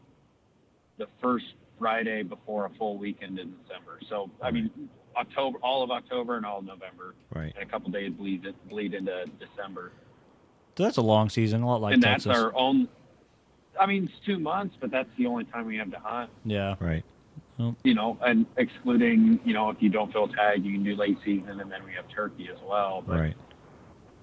the 0.98 1.06
first 1.20 1.46
Friday 1.78 2.22
before 2.22 2.66
a 2.66 2.70
full 2.70 2.98
weekend 2.98 3.38
in 3.38 3.54
December. 3.62 4.00
So 4.08 4.30
I 4.42 4.50
mean, 4.50 4.70
October, 5.16 5.58
all 5.62 5.82
of 5.82 5.90
October 5.90 6.36
and 6.36 6.46
all 6.46 6.58
of 6.58 6.64
November. 6.64 7.14
Right. 7.34 7.52
And 7.54 7.62
a 7.62 7.70
couple 7.70 7.90
days 7.90 8.12
bleed 8.12 8.46
bleed 8.68 8.94
into 8.94 9.26
December. 9.38 9.92
So 10.76 10.82
that's 10.84 10.98
a 10.98 11.02
long 11.02 11.30
season, 11.30 11.62
a 11.62 11.66
lot 11.66 11.80
like 11.80 11.94
and 11.94 12.02
Texas. 12.02 12.24
that's 12.24 12.38
our 12.38 12.54
own. 12.54 12.88
I 13.78 13.86
mean, 13.86 14.04
it's 14.04 14.26
two 14.26 14.38
months, 14.38 14.76
but 14.80 14.90
that's 14.90 15.08
the 15.18 15.26
only 15.26 15.44
time 15.44 15.66
we 15.66 15.76
have 15.76 15.90
to 15.90 15.98
hunt. 15.98 16.30
Yeah. 16.44 16.76
Right. 16.80 17.04
Well, 17.58 17.76
you 17.84 17.94
know, 17.94 18.18
and 18.20 18.44
excluding, 18.58 19.40
you 19.44 19.54
know, 19.54 19.70
if 19.70 19.78
you 19.80 19.88
don't 19.88 20.12
fill 20.12 20.28
tag, 20.28 20.64
you 20.64 20.72
can 20.72 20.84
do 20.84 20.94
late 20.94 21.16
season, 21.24 21.60
and 21.60 21.72
then 21.72 21.84
we 21.84 21.92
have 21.92 22.06
turkey 22.08 22.48
as 22.52 22.58
well. 22.62 23.02
But 23.06 23.18
right. 23.18 23.36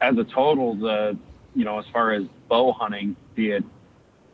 As 0.01 0.17
a 0.17 0.23
total, 0.23 0.75
the 0.75 1.17
you 1.55 1.65
know, 1.65 1.79
as 1.79 1.86
far 1.91 2.13
as 2.13 2.23
bow 2.47 2.73
hunting, 2.73 3.15
be 3.36 3.51
it 3.51 3.63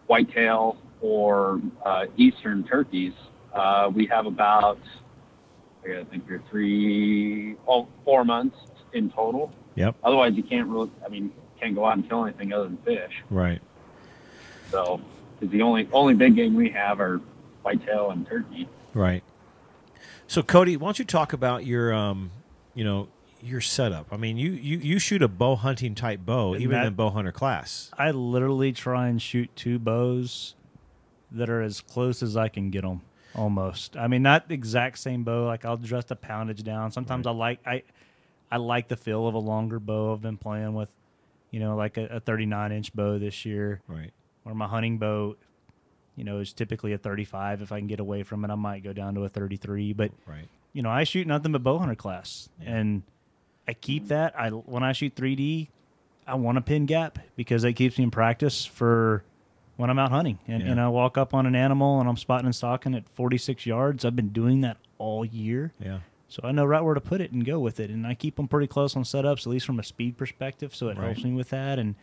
whitetail, 0.08 0.78
or 1.02 1.62
uh, 1.86 2.06
eastern 2.18 2.64
turkeys, 2.64 3.14
uh, 3.54 3.90
we 3.94 4.06
have 4.08 4.26
about 4.26 4.80
I 5.84 5.88
gotta 5.88 6.06
think 6.06 6.28
here 6.28 6.44
three, 6.50 7.56
oh, 7.68 7.88
four 8.04 8.26
months 8.26 8.58
in 8.94 9.10
total. 9.12 9.52
Yep. 9.76 9.96
Otherwise, 10.04 10.34
you 10.36 10.44
can't 10.44 10.68
really. 10.68 10.92
I 11.06 11.10
mean, 11.10 11.32
can't 11.60 11.74
go 11.76 11.86
out 11.86 11.98
and 11.98 12.08
kill 12.08 12.26
anything 12.26 12.52
other 12.54 12.66
than 12.66 12.78
fish. 12.78 13.14
Right. 13.30 13.62
So. 14.72 15.02
because 15.40 15.52
the 15.52 15.62
only 15.62 15.88
only 15.94 16.14
big 16.16 16.36
game 16.36 16.54
we 16.56 16.70
have 16.72 17.00
are 17.00 17.20
whitetail 17.64 18.12
and 18.12 18.28
turkey. 18.28 18.68
Right. 18.94 19.24
So 20.28 20.44
Cody, 20.44 20.78
why 20.78 20.88
don't 20.88 21.00
you 21.00 21.06
talk 21.06 21.34
about 21.34 21.66
your 21.66 21.94
um, 21.94 22.32
you 22.76 22.84
know, 22.84 23.08
your 23.42 23.62
setup? 23.62 24.08
I 24.12 24.18
mean, 24.18 24.38
you 24.38 24.52
you, 24.52 24.78
you 24.78 25.00
shoot 25.00 25.22
a 25.24 25.28
bow 25.28 25.56
hunting 25.56 25.96
type 25.96 26.20
bow, 26.26 26.54
And 26.54 26.62
even 26.62 26.76
that- 26.78 26.88
in 26.88 26.94
bow 26.94 27.10
hunter 27.10 27.32
class. 27.32 27.90
I 27.98 28.12
literally 28.12 28.72
try 28.74 29.08
and 29.08 29.22
shoot 29.22 29.50
two 29.56 29.80
bows 29.80 30.56
that 31.32 31.50
are 31.50 31.62
as 31.62 31.82
close 31.82 32.22
as 32.24 32.36
I 32.38 32.48
can 32.50 32.70
get 32.70 32.82
them. 32.84 33.02
Almost. 33.36 33.96
I 33.96 34.08
mean, 34.08 34.24
not 34.24 34.48
the 34.48 34.54
exact 34.56 34.98
same 34.98 35.24
bow. 35.24 35.46
Like 35.46 35.64
I'll 35.66 35.74
adjust 35.76 36.08
the 36.10 36.16
poundage 36.16 36.64
down. 36.64 36.92
Sometimes 36.92 37.28
I 37.28 37.32
like 37.32 37.60
I, 37.66 37.84
I 38.52 38.58
like 38.58 38.88
the 38.88 38.98
feel 38.98 39.28
of 39.28 39.36
a 39.36 39.40
longer 39.40 39.80
bow. 39.80 40.14
I've 40.14 40.22
been 40.22 40.38
playing 40.38 40.74
with, 40.74 40.90
you 41.52 41.60
know, 41.60 41.76
like 41.76 41.98
a, 41.98 42.06
a 42.08 42.20
39 42.20 42.72
inch 42.72 42.94
bow 42.94 43.20
this 43.20 43.46
year, 43.46 43.82
Right. 43.88 44.12
or 44.46 44.56
my 44.56 44.68
hunting 44.68 44.98
bow, 44.98 45.36
you 46.16 46.24
know, 46.24 46.40
is 46.40 46.52
typically 46.54 46.94
a 46.94 46.98
35. 46.98 47.62
If 47.62 47.72
I 47.72 47.78
can 47.80 47.88
get 47.88 48.00
away 48.00 48.24
from 48.24 48.44
it, 48.44 48.50
I 48.50 48.56
might 48.56 48.84
go 48.84 48.94
down 48.94 49.14
to 49.16 49.24
a 49.26 49.30
33. 49.30 49.94
But 49.94 50.12
Right. 50.26 50.48
you 50.74 50.82
know, 50.82 50.90
I 50.90 51.04
shoot 51.04 51.28
nothing 51.28 51.52
but 51.52 51.62
bow 51.64 51.78
hunter 51.78 51.94
class, 51.96 52.50
Yeah. 52.62 52.76
and 52.78 53.04
I 53.68 53.74
keep 53.74 54.08
that. 54.08 54.38
I 54.38 54.50
when 54.50 54.82
I 54.84 54.92
shoot 54.94 55.14
3D, 55.16 55.68
I 56.26 56.34
want 56.34 56.58
a 56.58 56.62
pin 56.62 56.88
gap 56.88 57.20
because 57.36 57.64
it 57.64 57.74
keeps 57.74 58.00
me 58.00 58.06
in 58.06 58.12
practice 58.12 58.66
for 58.66 59.24
when 59.80 59.90
I'm 59.90 59.98
out 59.98 60.12
hunting. 60.12 60.40
And, 60.46 60.62
Yeah. 60.62 60.72
and 60.72 60.82
I 60.82 60.90
walk 60.90 61.18
up 61.18 61.34
on 61.34 61.46
an 61.46 61.56
animal 61.56 62.02
and 62.02 62.10
I'm 62.10 62.18
spotting 62.18 62.46
and 62.46 62.54
stalking 62.54 62.94
at 62.94 63.08
46 63.16 63.66
yards. 63.66 64.04
I've 64.04 64.16
been 64.16 64.30
doing 64.30 64.60
that 64.62 64.76
all 64.98 65.24
year, 65.24 65.72
Yeah. 65.80 66.00
so 66.28 66.42
I 66.44 66.52
know 66.52 66.66
right 66.66 66.82
where 66.82 66.96
to 66.96 67.00
put 67.02 67.22
it 67.22 67.32
and 67.32 67.46
go 67.46 67.60
with 67.60 67.80
it. 67.80 67.90
And 67.90 68.06
I 68.06 68.14
keep 68.14 68.36
them 68.36 68.50
pretty 68.50 68.68
close 68.68 68.98
on 68.98 69.04
setups, 69.04 69.40
at 69.42 69.48
least 69.48 69.66
from 69.66 69.80
a 69.80 69.84
speed 69.84 70.18
perspective. 70.18 70.76
So 70.76 70.90
it 70.90 70.98
Right. 70.98 71.06
helps 71.06 71.24
me 71.24 71.32
with 71.32 71.50
that, 71.52 71.80
and 71.80 71.96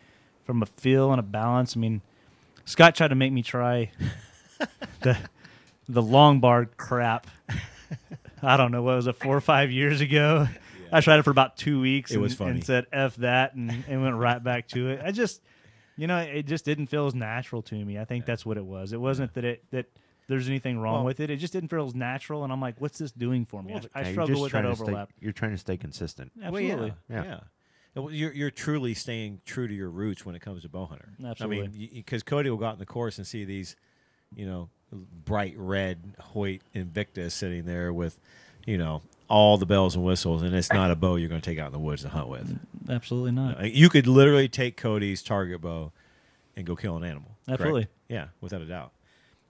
from 0.43 0.63
a 0.63 0.65
feel 0.65 1.11
and 1.11 1.19
a 1.19 1.23
balance. 1.23 1.77
I 1.77 1.79
mean, 1.79 2.01
Scott 2.65 2.95
tried 2.95 3.09
to 3.09 3.15
make 3.15 3.31
me 3.31 3.43
try 3.43 3.91
the 5.01 5.15
the 5.87 6.01
long 6.01 6.39
bar 6.39 6.65
crap. 6.65 7.27
I 8.41 8.57
don't 8.57 8.71
know 8.71 8.81
what 8.81 8.95
was 8.95 9.07
it 9.07 9.15
four 9.17 9.37
or 9.37 9.41
five 9.41 9.71
years 9.71 10.01
ago. 10.01 10.47
I 10.91 11.01
tried 11.01 11.19
it 11.19 11.23
for 11.23 11.31
about 11.31 11.57
two 11.57 11.79
weeks. 11.79 12.09
It 12.11 12.15
and, 12.15 12.23
was 12.23 12.33
funny. 12.33 12.51
and 12.51 12.63
said 12.63 12.87
"f 12.91 13.15
that" 13.17 13.53
and, 13.55 13.83
and 13.87 14.01
went 14.01 14.15
right 14.15 14.43
back 14.43 14.67
to 14.69 14.89
it. 14.89 15.01
I 15.03 15.11
just, 15.11 15.41
you 15.97 16.07
know, 16.07 16.19
it 16.19 16.45
just 16.45 16.63
didn't 16.65 16.87
feel 16.87 17.07
as 17.07 17.15
natural 17.15 17.61
to 17.63 17.75
me. 17.85 17.97
I 17.99 18.05
think 18.05 18.25
that's 18.25 18.45
what 18.45 18.57
it 18.57 18.65
was. 18.65 18.93
It 18.93 19.01
wasn't 19.01 19.33
that 19.33 19.43
it 19.43 19.63
that 19.71 19.87
there's 20.27 20.47
anything 20.47 20.77
wrong 20.79 20.95
Well- 20.95 21.05
with 21.05 21.19
it. 21.19 21.29
It 21.29 21.37
just 21.37 21.53
didn't 21.53 21.69
feel 21.69 21.85
as 21.85 21.95
natural. 21.95 22.43
And 22.43 22.51
I'm 22.53 22.59
like, 22.61 22.79
what's 22.79 22.97
this 22.97 23.11
doing 23.11 23.45
for 23.45 23.63
me? 23.63 23.73
Yeah, 23.73 23.81
I 23.95 24.01
you're 24.03 24.11
struggle 24.11 24.41
with 24.41 24.51
that 24.51 24.61
trying 24.61 24.71
to 24.71 24.75
stay- 24.75 24.83
overlap. 24.83 25.09
you're 25.19 25.31
trying 25.31 25.51
to 25.51 25.57
stay 25.57 25.77
consistent. 25.77 26.31
Absolutely. 26.41 26.75
Well, 26.75 26.95
yeah. 27.09 27.23
Yeah. 27.23 27.23
yeah. 27.23 27.39
Well, 27.95 28.11
You're, 28.11 28.31
you're 28.33 28.51
truly 28.51 28.93
staying 28.93 29.41
true 29.45 29.67
to 29.67 29.73
your 29.73 29.89
roots 29.89 30.23
when 30.23 30.35
it 30.35 30.41
comes 30.41 30.61
to 30.61 30.69
bow 30.69 30.85
hunter. 30.85 31.13
Absolutely. 31.25 31.63
I 31.65 31.67
mean, 31.69 31.89
because 31.95 32.21
Cody 32.21 32.49
will 32.51 32.57
go 32.57 32.65
out 32.65 32.73
in 32.73 32.79
the 32.79 32.85
course 32.85 33.17
and 33.17 33.25
see 33.25 33.43
these, 33.43 33.75
you 34.35 34.45
know, 34.45 34.69
bright 34.91 35.55
red 35.57 36.13
Hoyt 36.19 36.61
Invictus 36.75 37.33
sitting 37.33 37.65
there 37.65 37.91
with, 37.91 38.19
you 38.67 38.77
know, 38.77 39.01
all 39.27 39.57
the 39.57 39.65
bells 39.65 39.95
and 39.95 40.05
whistles, 40.05 40.43
and 40.43 40.53
it's 40.55 40.71
not 40.71 40.91
a 40.91 40.95
bow 40.95 41.15
you're 41.15 41.27
going 41.29 41.41
to 41.41 41.49
take 41.49 41.57
out 41.59 41.67
in 41.67 41.73
the 41.73 41.79
woods 41.79 42.03
to 42.03 42.09
hunt 42.09 42.27
with. 42.27 42.59
Absolutely 42.87 43.31
not. 43.31 43.59
Uh, 43.59 43.63
you 43.65 43.89
could 43.89 44.05
literally 44.07 44.47
take 44.47 44.77
Cody's 44.77 45.23
target 45.23 45.59
bow 45.61 45.91
and 46.55 46.65
go 46.67 46.75
kill 46.75 46.95
an 46.95 47.03
animal. 47.03 47.31
correct? 47.47 47.61
Absolutely. 47.61 47.87
Yeah, 48.07 48.27
without 48.41 48.61
a 48.61 48.65
doubt. 48.65 48.91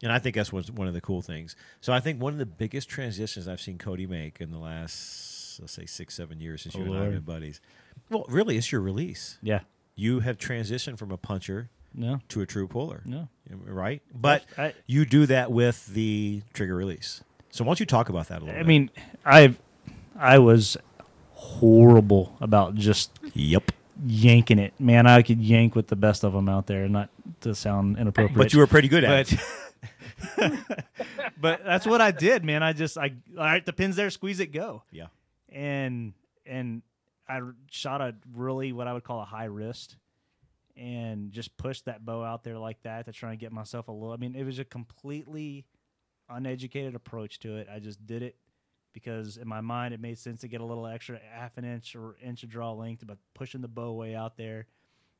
And 0.03 0.11
I 0.11 0.19
think 0.19 0.35
that's 0.35 0.53
what's 0.53 0.69
one 0.69 0.87
of 0.87 0.93
the 0.93 1.01
cool 1.01 1.21
things. 1.21 1.55
So 1.81 1.91
I 1.91 1.99
think 1.99 2.21
one 2.21 2.31
of 2.33 2.39
the 2.39 2.45
biggest 2.45 2.87
transitions 2.89 3.47
I've 3.47 3.59
seen 3.61 3.77
Cody 3.77 4.05
make 4.07 4.39
in 4.39 4.51
the 4.51 4.59
last, 4.59 5.59
let's 5.59 5.73
say, 5.73 5.85
six, 5.87 6.13
seven 6.15 6.39
years 6.39 6.61
since 6.61 6.75
Oh, 6.75 6.79
you 6.79 6.85
and 6.93 6.97
I 6.99 7.03
have 7.05 7.13
been 7.13 7.21
buddies. 7.21 7.59
Well, 8.09 8.25
really, 8.29 8.57
it's 8.57 8.71
your 8.71 8.81
release. 8.81 9.37
Yeah. 9.41 9.61
You 9.95 10.19
have 10.19 10.37
transitioned 10.37 10.99
from 10.99 11.11
a 11.11 11.17
puncher 11.17 11.69
No. 11.95 12.19
to 12.29 12.41
a 12.41 12.45
true 12.45 12.67
puller, 12.67 13.01
No. 13.05 13.27
right? 13.49 14.01
But 14.13 14.45
I- 14.57 14.75
you 14.85 15.05
do 15.05 15.25
that 15.27 15.51
with 15.51 15.87
the 15.87 16.41
trigger 16.53 16.75
release. 16.75 17.23
So 17.51 17.63
why 17.63 17.69
don't 17.69 17.79
you 17.79 17.85
talk 17.85 18.09
about 18.09 18.27
that 18.27 18.41
a 18.41 18.45
little 18.45 18.55
I 18.55 18.59
bit? 18.59 18.67
mean, 18.67 18.89
I 19.25 19.55
I 20.17 20.39
was 20.39 20.77
horrible 21.33 22.35
about 22.41 22.75
just 22.75 23.11
yep. 23.33 23.71
yanking 24.05 24.59
it. 24.59 24.73
Man, 24.79 25.07
I 25.07 25.21
could 25.21 25.41
yank 25.41 25.75
with 25.75 25.87
the 25.87 25.95
best 25.95 26.23
of 26.23 26.33
them 26.33 26.49
out 26.49 26.67
there, 26.67 26.87
not 26.89 27.09
to 27.41 27.55
sound 27.55 27.97
inappropriate. 27.97 28.37
But 28.37 28.53
you 28.53 28.59
were 28.59 28.67
pretty 28.67 28.87
good 28.87 29.03
at 29.03 29.31
it. 29.31 29.39
but 31.39 31.63
that's 31.63 31.85
what 31.85 32.01
I 32.01 32.11
did, 32.11 32.43
man. 32.43 32.63
I 32.63 32.73
just 32.73 32.97
I 32.97 33.13
all 33.37 33.43
right, 33.43 33.65
the 33.65 33.73
pin's 33.73 33.95
there, 33.95 34.09
squeeze 34.09 34.39
it, 34.39 34.47
go. 34.47 34.83
Yeah. 34.91 35.07
And 35.49 36.13
and 36.45 36.81
I 37.29 37.41
shot 37.69 38.01
a 38.01 38.15
really 38.33 38.71
what 38.73 38.87
I 38.87 38.93
would 38.93 39.03
call 39.03 39.21
a 39.21 39.25
high 39.25 39.45
wrist 39.45 39.95
and 40.75 41.31
just 41.31 41.55
pushed 41.57 41.85
that 41.85 42.05
bow 42.05 42.23
out 42.23 42.43
there 42.43 42.57
like 42.57 42.81
that 42.83 43.05
to 43.05 43.11
try 43.11 43.31
and 43.31 43.39
get 43.39 43.51
myself 43.51 43.87
a 43.87 43.91
little 43.91 44.13
I 44.13 44.17
mean, 44.17 44.35
it 44.35 44.43
was 44.43 44.59
a 44.59 44.65
completely 44.65 45.65
uneducated 46.29 46.95
approach 46.95 47.39
to 47.39 47.57
it. 47.57 47.67
I 47.73 47.79
just 47.79 48.05
did 48.05 48.21
it 48.23 48.35
because 48.93 49.37
in 49.37 49.47
my 49.47 49.61
mind 49.61 49.93
it 49.93 49.99
made 50.01 50.17
sense 50.17 50.41
to 50.41 50.47
get 50.47 50.61
a 50.61 50.65
little 50.65 50.87
extra 50.87 51.19
half 51.31 51.57
an 51.57 51.65
inch 51.65 51.95
or 51.95 52.15
inch 52.23 52.43
of 52.43 52.49
draw 52.49 52.71
length, 52.73 53.03
but 53.05 53.17
pushing 53.33 53.61
the 53.61 53.67
bow 53.67 53.93
way 53.93 54.15
out 54.15 54.37
there. 54.37 54.67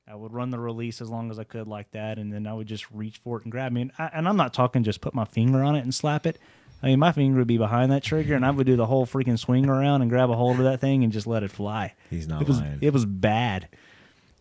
I 0.10 0.16
would 0.16 0.32
run 0.32 0.52
the 0.52 0.60
release 0.60 1.02
as 1.02 1.10
long 1.10 1.30
as 1.32 1.38
I 1.38 1.44
could 1.44 1.68
like 1.68 1.92
that, 1.92 2.18
and 2.18 2.32
then 2.32 2.48
I 2.48 2.54
would 2.54 2.68
just 2.68 2.90
reach 2.92 3.18
for 3.18 3.38
it 3.40 3.44
and 3.44 3.52
grab. 3.52 3.72
I 3.72 3.76
mean, 3.76 3.92
I, 4.00 4.06
and 4.14 4.26
I'm 4.26 4.38
not 4.38 4.54
talking 4.54 4.84
just 4.84 5.02
put 5.02 5.14
my 5.14 5.26
finger 5.26 5.62
on 5.62 5.76
it 5.76 5.82
and 5.82 5.94
slap 5.94 6.26
it. 6.26 6.40
I 6.82 6.86
mean, 6.88 7.00
my 7.00 7.12
finger 7.12 7.40
would 7.40 7.48
be 7.48 7.58
behind 7.58 7.92
that 7.92 8.04
trigger, 8.04 8.34
and 8.34 8.46
I 8.46 8.52
would 8.52 8.66
do 8.66 8.78
the 8.78 8.86
whole 8.86 9.06
freaking 9.06 9.38
swing 9.38 9.68
around 9.68 10.02
and 10.02 10.10
grab 10.10 10.30
a 10.30 10.36
hold 10.36 10.60
of 10.60 10.64
that 10.64 10.80
thing 10.80 11.04
and 11.04 11.12
just 11.12 11.28
let 11.28 11.44
it 11.44 11.52
fly. 11.52 11.94
He's 12.10 12.26
not 12.26 12.42
It 12.42 12.48
was 12.48 12.62
lying. 12.62 12.78
it 12.80 12.94
was 12.94 13.06
bad, 13.06 13.68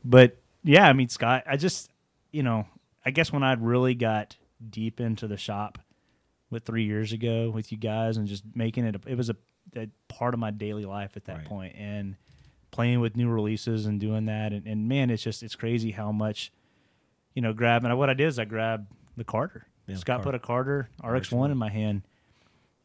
but 0.04 0.36
yeah, 0.62 0.86
I 0.88 0.92
mean, 0.92 1.08
Scott, 1.08 1.42
I 1.46 1.56
just 1.56 1.90
you 2.30 2.44
know, 2.44 2.66
I 3.04 3.10
guess 3.10 3.32
when 3.32 3.42
I 3.42 3.54
really 3.54 3.94
got 3.96 4.36
deep 4.70 5.00
into 5.00 5.26
the 5.26 5.36
shop, 5.36 5.78
with 6.50 6.64
three 6.64 6.84
years 6.84 7.12
ago 7.12 7.50
with 7.50 7.72
you 7.72 7.78
guys 7.78 8.16
and 8.16 8.26
just 8.28 8.44
making 8.54 8.84
it, 8.84 8.94
a, 8.94 9.00
it 9.10 9.16
was 9.16 9.30
a, 9.30 9.36
a 9.76 9.88
part 10.08 10.32
of 10.34 10.40
my 10.40 10.50
daily 10.50 10.84
life 10.84 11.16
at 11.16 11.24
that 11.26 11.38
Right. 11.38 11.44
point, 11.44 11.74
and 11.76 12.14
playing 12.70 13.00
with 13.00 13.16
new 13.16 13.28
releases 13.28 13.86
and 13.86 13.98
doing 14.00 14.26
that, 14.26 14.52
and, 14.52 14.66
and 14.66 14.88
man, 14.88 15.10
it's 15.10 15.22
just 15.22 15.42
it's 15.42 15.54
crazy 15.56 15.90
how 15.92 16.12
much, 16.12 16.52
you 17.34 17.42
know, 17.42 17.52
grabbing. 17.52 17.94
What 17.96 18.10
I 18.10 18.14
did 18.14 18.26
is 18.28 18.38
I 18.38 18.44
grabbed 18.44 18.86
the 19.16 19.24
Carter. 19.24 19.66
Yeah, 19.86 19.96
Scott 19.96 20.22
Carter. 20.22 20.24
put 20.24 20.34
a 20.34 20.38
Carter 20.38 20.88
RX 21.02 21.28
RX-1. 21.28 21.36
one 21.36 21.50
in 21.50 21.58
my 21.58 21.70
hand, 21.70 22.02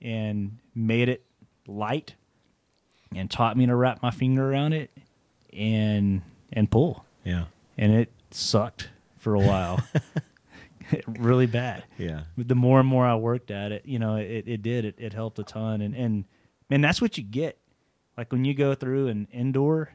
and 0.02 0.58
made 0.74 1.10
it 1.10 1.24
light, 1.68 2.16
and 3.16 3.30
taught 3.30 3.58
me 3.58 3.66
to 3.66 3.76
wrap 3.76 4.02
my 4.02 4.12
finger 4.12 4.50
around 4.52 4.74
it, 4.74 4.92
and 5.54 6.22
and 6.54 6.70
pull, 6.72 7.06
yeah. 7.24 7.46
and 7.78 7.92
it 7.92 8.12
sucked 8.32 8.90
for 9.18 9.36
a 9.36 9.40
while, 9.40 9.84
really 11.20 11.46
bad 11.46 11.84
Yeah. 11.98 12.24
the 12.38 12.56
more 12.56 12.80
and 12.80 12.88
more 12.88 13.06
I 13.06 13.16
worked 13.16 13.52
at 13.52 13.72
it, 13.72 13.86
you 13.86 14.00
know, 14.00 14.16
it, 14.18 14.44
it 14.48 14.62
did. 14.62 14.86
It, 14.86 14.96
it 14.98 15.14
helped 15.14 15.40
a 15.40 15.44
ton. 15.44 15.82
And, 15.82 15.96
and 15.96 16.26
man, 16.70 16.82
that's 16.82 17.02
what 17.02 17.18
you 17.18 17.24
get. 17.24 17.58
Like 18.18 18.32
when 18.32 18.46
you 18.46 18.54
go 18.54 18.76
through 18.76 19.08
an 19.08 19.28
indoor, 19.32 19.90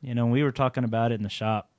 you 0.00 0.14
know, 0.14 0.26
we 0.26 0.42
were 0.42 0.52
talking 0.52 0.84
about 0.84 1.12
it 1.12 1.16
in 1.16 1.22
the 1.22 1.28
shop 1.28 1.70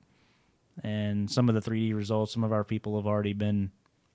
and 0.82 1.30
some 1.30 1.48
of 1.48 1.54
the 1.54 1.60
3D 1.70 1.94
results, 1.94 2.32
some 2.32 2.42
of 2.44 2.52
our 2.52 2.64
people 2.64 2.96
have 2.96 3.06
already 3.06 3.32
been, 3.32 3.70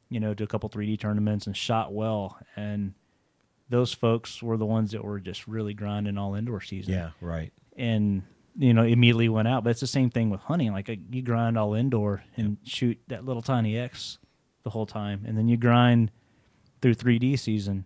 you 0.09 0.19
know, 0.19 0.33
to 0.33 0.43
a 0.43 0.47
couple 0.47 0.69
3D 0.69 0.99
tournaments 0.99 1.47
and 1.47 1.55
shot 1.55 1.93
well. 1.93 2.37
And 2.55 2.93
those 3.69 3.93
folks 3.93 4.41
were 4.43 4.57
the 4.57 4.65
ones 4.65 4.91
that 4.91 5.03
were 5.03 5.19
just 5.19 5.47
really 5.47 5.73
grinding 5.73 6.17
all 6.17 6.35
indoor 6.35 6.59
season 6.61 6.93
Yeah. 6.93 7.11
Right. 7.21 7.53
and 7.77 8.23
you 8.57 8.73
know 8.73 8.83
immediately 8.83 9.29
went 9.29 9.47
out. 9.47 9.63
But 9.63 9.69
it's 9.69 9.79
the 9.79 9.87
same 9.87 10.09
thing 10.09 10.29
with 10.31 10.41
hunting. 10.41 10.73
Like 10.73 10.89
uh, 10.89 10.95
you 11.11 11.21
grind 11.21 11.57
all 11.57 11.75
indoor 11.75 12.23
and 12.35 12.57
shoot 12.65 12.99
that 13.07 13.23
little 13.23 13.43
tiny 13.43 13.77
X 13.77 14.17
the 14.63 14.69
whole 14.69 14.85
time, 14.85 15.23
and 15.25 15.37
then 15.37 15.47
you 15.47 15.57
grind 15.57 16.11
through 16.81 16.95
3D 16.95 17.37
season, 17.39 17.85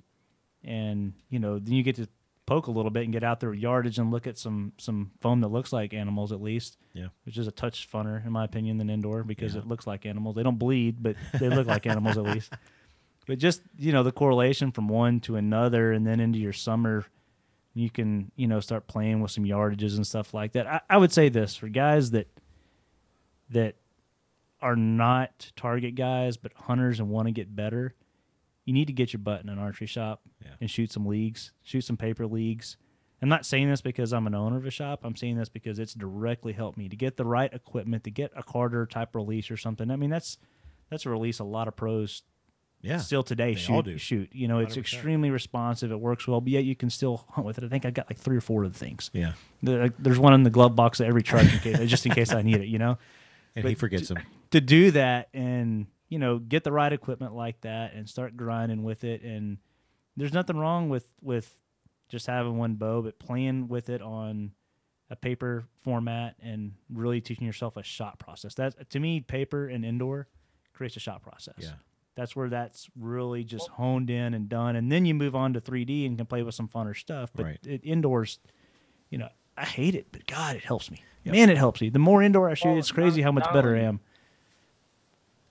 and 0.64 1.14
you 1.30 1.40
know 1.40 1.60
then 1.60 1.74
you 1.74 1.84
get 1.84 1.96
to 1.98 2.08
poke 2.46 2.68
a 2.68 2.72
little 2.72 2.92
bit 2.92 3.04
and 3.04 3.14
get 3.14 3.24
out 3.24 3.40
there 3.40 3.54
yardage 3.54 3.98
and 4.00 4.12
look 4.12 4.28
at 4.28 4.38
some 4.38 4.74
some 4.78 5.12
foam 5.22 5.40
that 5.42 5.48
looks 5.48 5.72
like 5.72 5.94
animals 5.94 6.32
at 6.32 6.42
least. 6.42 6.78
Yeah. 6.94 7.08
Which 7.26 7.38
is 7.38 7.48
a 7.48 7.52
touch 7.52 7.90
funner 7.92 8.26
in 8.26 8.32
my 8.32 8.44
opinion 8.44 8.78
than 8.78 8.90
indoor 8.90 9.24
because 9.24 9.56
Yeah. 9.56 9.62
it 9.62 9.68
looks 9.68 9.88
like 9.88 10.06
animals. 10.06 10.36
They 10.36 10.44
don't 10.44 10.60
bleed, 10.60 11.02
but 11.02 11.16
they 11.40 11.50
look 11.50 11.68
like 11.68 11.86
animals 11.88 12.18
at 12.18 12.24
least. 12.24 12.54
But 13.26 13.38
just 13.40 13.62
you 13.78 13.94
know 13.94 14.04
the 14.04 14.12
correlation 14.12 14.74
from 14.74 14.90
one 14.90 15.22
to 15.22 15.38
another, 15.38 15.94
and 15.94 16.06
then 16.06 16.20
into 16.20 16.38
your 16.40 16.52
summer, 16.52 17.06
you 17.74 17.90
can 17.90 18.30
you 18.36 18.48
know 18.48 18.60
start 18.60 18.86
playing 18.86 19.22
with 19.22 19.32
some 19.32 19.46
yardages 19.46 19.96
and 19.96 20.06
stuff 20.06 20.34
like 20.34 20.52
that. 20.52 20.68
I, 20.68 20.82
I 20.90 20.98
would 20.98 21.14
say 21.14 21.30
this 21.30 21.56
for 21.56 21.70
guys 21.70 22.12
that 22.12 22.28
that 23.52 23.76
are 24.64 24.76
not 24.76 25.52
target 25.56 25.96
guys 25.96 26.38
but 26.38 26.52
hunters 26.56 27.00
and 27.00 27.10
want 27.10 27.28
to 27.28 27.32
get 27.32 27.56
better, 27.56 27.94
you 28.66 28.74
need 28.74 28.88
to 28.88 28.94
get 28.94 29.12
your 29.14 29.20
butt 29.20 29.42
in 29.44 29.50
an 29.50 29.60
archery 29.60 29.88
shop 29.88 30.22
Yeah. 30.42 30.52
and 30.62 30.72
shoot 30.72 30.92
some 30.92 31.06
leagues, 31.06 31.52
shoot 31.64 31.82
some 31.82 31.98
paper 31.98 32.26
leagues. 32.26 32.78
I'm 33.22 33.30
not 33.30 33.46
saying 33.46 33.70
this 33.70 33.82
because 33.82 34.12
I'm 34.12 34.28
an 34.28 34.36
owner 34.36 34.58
of 34.58 34.66
a 34.66 34.70
shop. 34.72 35.02
I'm 35.04 35.16
saying 35.16 35.38
this 35.38 35.48
because 35.50 35.80
it's 35.80 35.94
directly 35.94 36.52
helped 36.52 36.78
me 36.78 36.90
to 36.90 36.96
get 36.96 37.16
the 37.16 37.24
right 37.26 37.54
equipment, 37.54 38.04
to 38.06 38.12
get 38.12 38.32
a 38.36 38.44
Carter 38.44 38.86
type 38.86 39.16
release 39.16 39.50
or 39.52 39.56
something. 39.58 39.90
I 39.92 39.96
mean, 39.96 40.10
that's 40.10 40.38
that's 40.90 41.06
a 41.06 41.10
release 41.10 41.40
a 41.40 41.44
lot 41.46 41.68
of 41.70 41.76
pros 41.78 42.24
Yeah. 42.82 42.98
still 42.98 43.24
today 43.24 43.56
shoot 43.56 44.00
shoot. 44.02 44.30
You 44.34 44.50
know, 44.50 44.60
it's 44.60 44.76
100%. 44.76 44.78
extremely 44.80 45.30
responsive. 45.30 45.90
It 45.92 46.02
works 46.02 46.28
well, 46.28 46.42
but 46.42 46.50
yet 46.52 46.66
you 46.66 46.76
can 46.76 46.90
still 46.90 47.26
hunt 47.30 47.48
with 47.48 47.58
it. 47.58 47.64
I 47.64 47.70
think 47.70 47.86
I've 47.86 47.94
got 47.94 48.10
like 48.10 48.18
three 48.20 48.36
or 48.36 48.42
four 48.42 48.66
of 48.66 48.74
the 48.74 48.80
things. 48.80 49.10
Yeah. 49.14 49.34
There- 49.62 49.88
There's 50.00 50.20
one 50.20 50.34
in 50.34 50.44
the 50.44 50.50
glove 50.50 50.76
box 50.76 51.00
of 51.00 51.08
every 51.08 51.24
truck 51.24 51.44
in 51.44 51.60
case, 51.60 51.90
just 51.90 52.06
in 52.06 52.12
case 52.12 52.34
I 52.34 52.42
need 52.42 52.58
it. 52.58 52.68
You 52.68 52.78
know, 52.80 52.98
And 53.56 53.64
But 53.64 53.70
he 53.70 53.76
forgets 53.76 54.08
them. 54.08 54.18
to 54.52 54.62
do 54.62 54.92
that 54.92 55.30
and 55.34 55.88
you 56.10 56.20
know, 56.20 56.38
get 56.38 56.64
the 56.64 56.72
right 56.72 56.94
equipment 56.94 57.34
like 57.34 57.62
that 57.62 57.94
and 57.96 58.08
start 58.08 58.38
grinding 58.38 58.84
with 58.84 59.04
it. 59.04 59.24
And 59.24 59.58
there's 60.16 60.34
nothing 60.34 60.58
wrong 60.58 60.90
with 60.90 61.08
with 61.22 61.58
just 62.08 62.28
having 62.28 62.58
one 62.58 62.76
bow, 62.76 63.02
but 63.02 63.18
playing 63.18 63.68
with 63.68 63.90
it 63.90 64.00
on 64.02 64.52
a 65.10 65.16
paper 65.16 65.66
format 65.82 66.36
and 66.40 66.74
really 66.92 67.20
teaching 67.20 67.46
yourself 67.48 67.78
a 67.78 67.84
shot 67.84 68.20
process. 68.20 68.54
That 68.56 68.90
to 68.92 69.00
me, 69.00 69.22
paper 69.22 69.68
and 69.68 69.84
indoor 69.84 70.28
creates 70.74 70.96
a 70.98 71.00
shot 71.00 71.24
process. 71.24 71.56
Yeah. 71.58 71.74
That's 72.16 72.36
where 72.36 72.48
that's 72.50 72.88
really 72.96 73.44
just 73.44 73.70
honed 73.70 74.12
in 74.12 74.36
and 74.36 74.48
done, 74.48 74.76
and 74.76 74.92
then 74.92 75.06
you 75.06 75.16
move 75.16 75.36
on 75.36 75.54
to 75.54 75.62
3D 75.62 76.06
and 76.06 76.16
can 76.16 76.28
play 76.28 76.44
with 76.44 76.54
some 76.54 76.68
funner 76.68 76.96
stuff. 76.96 77.32
But 77.34 77.46
Right. 77.46 77.66
it, 77.66 77.82
indoors, 77.84 78.38
you 79.10 79.18
know, 79.18 79.30
I 79.58 79.66
hate 79.66 79.96
it, 79.96 80.08
but 80.12 80.26
God, 80.26 80.56
it 80.56 80.64
helps 80.64 80.90
me. 80.90 81.04
Man, 81.26 81.50
it 81.50 81.58
helps 81.58 81.80
me. 81.82 81.90
The 81.90 82.00
more 82.00 82.22
indoor 82.22 82.50
I 82.50 82.54
shoot, 82.54 82.70
Well, 82.70 82.78
it's 82.80 82.92
crazy 82.92 83.22
not- 83.22 83.26
how 83.28 83.32
much 83.32 83.46
not 83.46 83.54
better 83.54 83.76
I 83.76 83.82
am. 83.82 84.00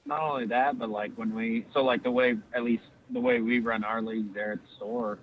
not 0.05 0.21
only 0.21 0.47
that, 0.47 0.79
but 0.79 0.91
like 0.91 1.13
when 1.15 1.35
we 1.35 1.65
so 1.73 1.83
like 1.83 2.03
the 2.03 2.11
way 2.11 2.37
at 2.55 2.63
least 2.65 2.83
the 3.11 3.21
way 3.21 3.41
we 3.41 3.61
run 3.61 3.85
our 3.85 4.03
league 4.03 4.35
there 4.35 4.53
at 4.53 4.59
the 4.61 4.69
store, 4.77 5.19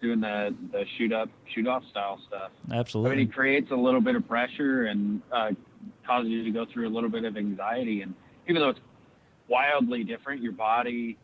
doing 0.00 0.20
the 0.20 0.54
the 0.72 0.84
shoot 0.96 1.12
up 1.12 1.28
shoot 1.54 1.66
off 1.66 1.84
style 1.90 2.18
stuff. 2.26 2.50
I 2.70 2.76
Absolutely. 2.76 3.16
mean, 3.18 3.28
it 3.28 3.32
creates 3.32 3.70
a 3.70 3.76
little 3.76 4.00
bit 4.00 4.16
of 4.16 4.26
pressure 4.26 4.86
and 4.86 5.20
uh, 5.30 5.50
causes 6.06 6.30
you 6.30 6.42
to 6.44 6.50
go 6.50 6.64
through 6.72 6.88
a 6.88 6.92
little 6.92 7.10
bit 7.10 7.24
of 7.24 7.36
anxiety. 7.36 8.02
And 8.02 8.14
even 8.48 8.60
though 8.62 8.70
it's 8.70 8.80
wildly 9.48 10.02
different, 10.04 10.42
your 10.42 10.52
body 10.52 11.16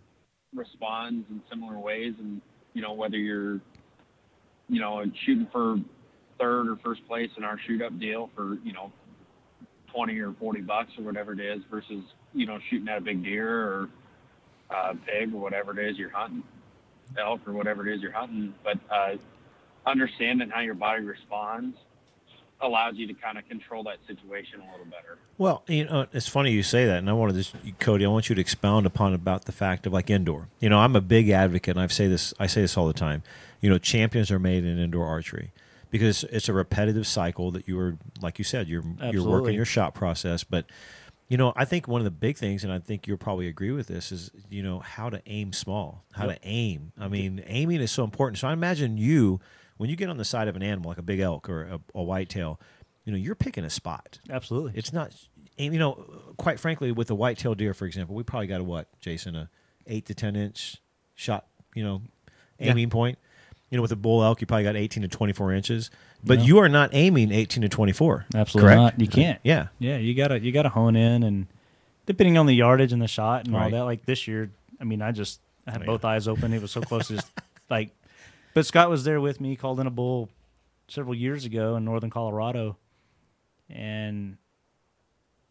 responds 0.54 1.26
in 1.30 1.40
similar 1.50 1.78
ways. 1.78 2.14
And 2.18 2.40
you 2.74 2.82
know 2.82 2.92
whether 2.92 3.16
you're 3.16 3.60
you 4.68 4.80
know 4.80 5.04
shooting 5.24 5.48
for 5.50 5.78
third 6.38 6.68
or 6.68 6.76
first 6.84 7.06
place 7.06 7.30
in 7.36 7.44
our 7.44 7.58
shoot 7.66 7.82
up 7.82 7.98
deal 7.98 8.30
for 8.34 8.58
you 8.64 8.72
know 8.72 8.92
20 9.92 10.18
or 10.20 10.32
40 10.32 10.60
bucks 10.62 10.92
or 10.98 11.04
whatever 11.04 11.32
it 11.32 11.40
is 11.40 11.60
versus 11.70 12.02
you 12.34 12.46
know 12.46 12.58
shooting 12.70 12.88
at 12.88 12.98
a 12.98 13.00
big 13.00 13.22
deer 13.22 13.62
or 13.62 13.88
uh, 14.70 14.94
pig 15.06 15.32
or 15.34 15.40
whatever 15.40 15.78
it 15.78 15.90
is 15.90 15.98
you're 15.98 16.10
hunting 16.10 16.42
elk 17.18 17.40
or 17.46 17.52
whatever 17.52 17.86
it 17.86 17.94
is 17.94 18.02
you're 18.02 18.12
hunting 18.12 18.54
but 18.62 18.78
uh, 18.90 19.14
understanding 19.86 20.50
how 20.50 20.60
your 20.60 20.74
body 20.74 21.02
responds 21.02 21.76
allows 22.60 22.96
you 22.96 23.06
to 23.06 23.14
kind 23.14 23.38
of 23.38 23.48
control 23.48 23.84
that 23.84 23.98
situation 24.06 24.60
a 24.60 24.70
little 24.72 24.84
better 24.86 25.16
Well, 25.38 25.62
you 25.68 25.84
know, 25.84 26.06
it's 26.12 26.26
funny 26.26 26.50
you 26.50 26.64
say 26.64 26.86
that, 26.86 26.98
and 26.98 27.08
I 27.08 27.12
wanted 27.12 27.44
to, 27.44 27.72
Cody. 27.78 28.04
I 28.04 28.08
want 28.08 28.28
you 28.28 28.34
to 28.34 28.40
expound 28.40 28.84
upon 28.84 29.14
about 29.14 29.44
the 29.44 29.52
fact 29.52 29.86
of 29.86 29.92
like 29.92 30.10
indoor. 30.10 30.48
You 30.58 30.68
know, 30.68 30.78
I'm 30.78 30.96
a 30.96 31.00
big 31.00 31.30
advocate, 31.30 31.76
and 31.76 31.80
I 31.80 31.86
say 31.86 32.08
this, 32.08 32.34
I 32.40 32.48
say 32.48 32.62
this 32.62 32.76
all 32.76 32.88
the 32.88 32.92
time. 32.92 33.22
You 33.60 33.70
know, 33.70 33.78
champions 33.78 34.32
are 34.32 34.40
made 34.40 34.64
in 34.64 34.76
indoor 34.76 35.06
archery 35.06 35.52
because 35.90 36.24
it's 36.24 36.48
a 36.48 36.52
repetitive 36.52 37.06
cycle 37.06 37.50
that 37.52 37.66
you 37.68 37.78
are, 37.80 37.96
like 38.20 38.38
you 38.38 38.44
said, 38.44 38.68
you're 38.68 38.84
you're 39.10 39.26
working 39.28 39.54
your 39.54 39.64
shot 39.64 39.94
process. 39.94 40.44
But 40.44 40.66
you 41.28 41.36
know, 41.36 41.52
I 41.56 41.64
think 41.66 41.86
one 41.88 42.00
of 42.00 42.04
the 42.06 42.10
big 42.10 42.38
things, 42.38 42.64
and 42.64 42.72
I 42.72 42.78
think 42.78 43.06
you'll 43.06 43.18
probably 43.18 43.48
agree 43.48 43.70
with 43.70 43.86
this, 43.86 44.12
is 44.12 44.30
you 44.48 44.62
know 44.62 44.78
how 44.80 45.10
to 45.10 45.20
aim 45.26 45.52
small, 45.52 46.04
how 46.12 46.26
Yep. 46.26 46.40
to 46.42 46.48
aim. 46.48 46.92
I 46.98 47.08
mean, 47.08 47.42
aiming 47.46 47.80
is 47.80 47.90
so 47.92 48.04
important. 48.04 48.38
So 48.38 48.48
I 48.48 48.52
imagine 48.52 48.96
you 48.98 49.40
when 49.76 49.90
you 49.90 49.96
get 49.96 50.08
on 50.08 50.16
the 50.16 50.24
side 50.24 50.48
of 50.48 50.56
an 50.56 50.62
animal 50.62 50.88
like 50.88 50.98
a 50.98 51.02
big 51.02 51.20
elk 51.20 51.48
or 51.48 51.62
a, 51.64 51.80
a 51.94 52.02
whitetail, 52.02 52.60
you 53.04 53.12
know, 53.12 53.18
you're 53.18 53.34
picking 53.34 53.64
a 53.64 53.70
spot. 53.70 54.18
Absolutely. 54.28 54.72
It's 54.74 54.92
not, 54.92 55.14
you 55.56 55.78
know, 55.78 56.04
quite 56.36 56.58
frankly, 56.58 56.90
with 56.92 57.10
a 57.10 57.14
white-tailed 57.14 57.58
deer, 57.58 57.74
for 57.74 57.86
example, 57.86 58.14
we 58.16 58.22
probably 58.24 58.48
got 58.48 58.60
a 58.60 58.64
what, 58.64 58.88
Jason, 59.00 59.36
a 59.36 59.48
eight 59.86 60.06
to 60.06 60.14
ten 60.14 60.34
inch 60.34 60.76
shot, 61.14 61.46
you 61.74 61.84
know, 61.84 62.02
Yeah. 62.58 62.70
aiming 62.72 62.90
point. 62.90 63.18
You 63.70 63.76
know, 63.76 63.82
with 63.82 63.92
a 63.92 63.96
bull 63.96 64.22
elk, 64.24 64.40
you 64.40 64.46
probably 64.46 64.64
got 64.64 64.76
eighteen 64.76 65.02
to 65.02 65.08
twenty-four 65.08 65.52
inches, 65.52 65.90
but 66.24 66.38
Yeah. 66.38 66.44
you 66.46 66.58
are 66.58 66.68
not 66.70 66.90
aiming 66.94 67.30
eighteen 67.32 67.60
to 67.62 67.68
twenty-four. 67.68 68.24
Absolutely 68.34 68.66
correct? 68.74 68.78
not. 68.98 69.00
You 69.00 69.08
can't. 69.08 69.40
Yeah, 69.44 69.68
Yeah, 69.78 69.98
you 69.98 70.14
gotta 70.14 70.40
you 70.40 70.52
gotta 70.52 70.70
hone 70.70 70.96
in 70.96 71.22
and 71.22 71.46
depending 72.06 72.38
on 72.38 72.46
the 72.46 72.54
yardage 72.54 72.92
and 72.92 73.02
the 73.02 73.08
shot 73.08 73.46
and 73.46 73.54
all 73.54 73.68
that. 73.70 73.82
Like 73.82 74.06
this 74.06 74.26
year, 74.26 74.50
I 74.80 74.84
mean, 74.84 75.02
I 75.02 75.12
just 75.12 75.40
I 75.66 75.72
had 75.72 75.82
Oh, 75.82 75.86
both 75.86 76.04
yeah. 76.04 76.10
eyes 76.10 76.26
open. 76.28 76.54
It 76.54 76.62
was 76.62 76.70
so 76.70 76.80
close 76.80 77.08
to 77.08 77.16
just 77.16 77.30
like. 77.70 77.90
But 78.54 78.64
Scott 78.64 78.88
was 78.88 79.04
there 79.04 79.20
with 79.20 79.38
me. 79.40 79.54
Called 79.54 79.78
in 79.80 79.86
a 79.86 79.90
bull 79.90 80.30
several 80.88 81.14
years 81.14 81.44
ago 81.44 81.76
in 81.76 81.84
northern 81.84 82.08
Colorado, 82.08 82.78
and 83.68 84.38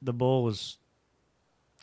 the 0.02 0.14
bull 0.14 0.44
was, 0.44 0.78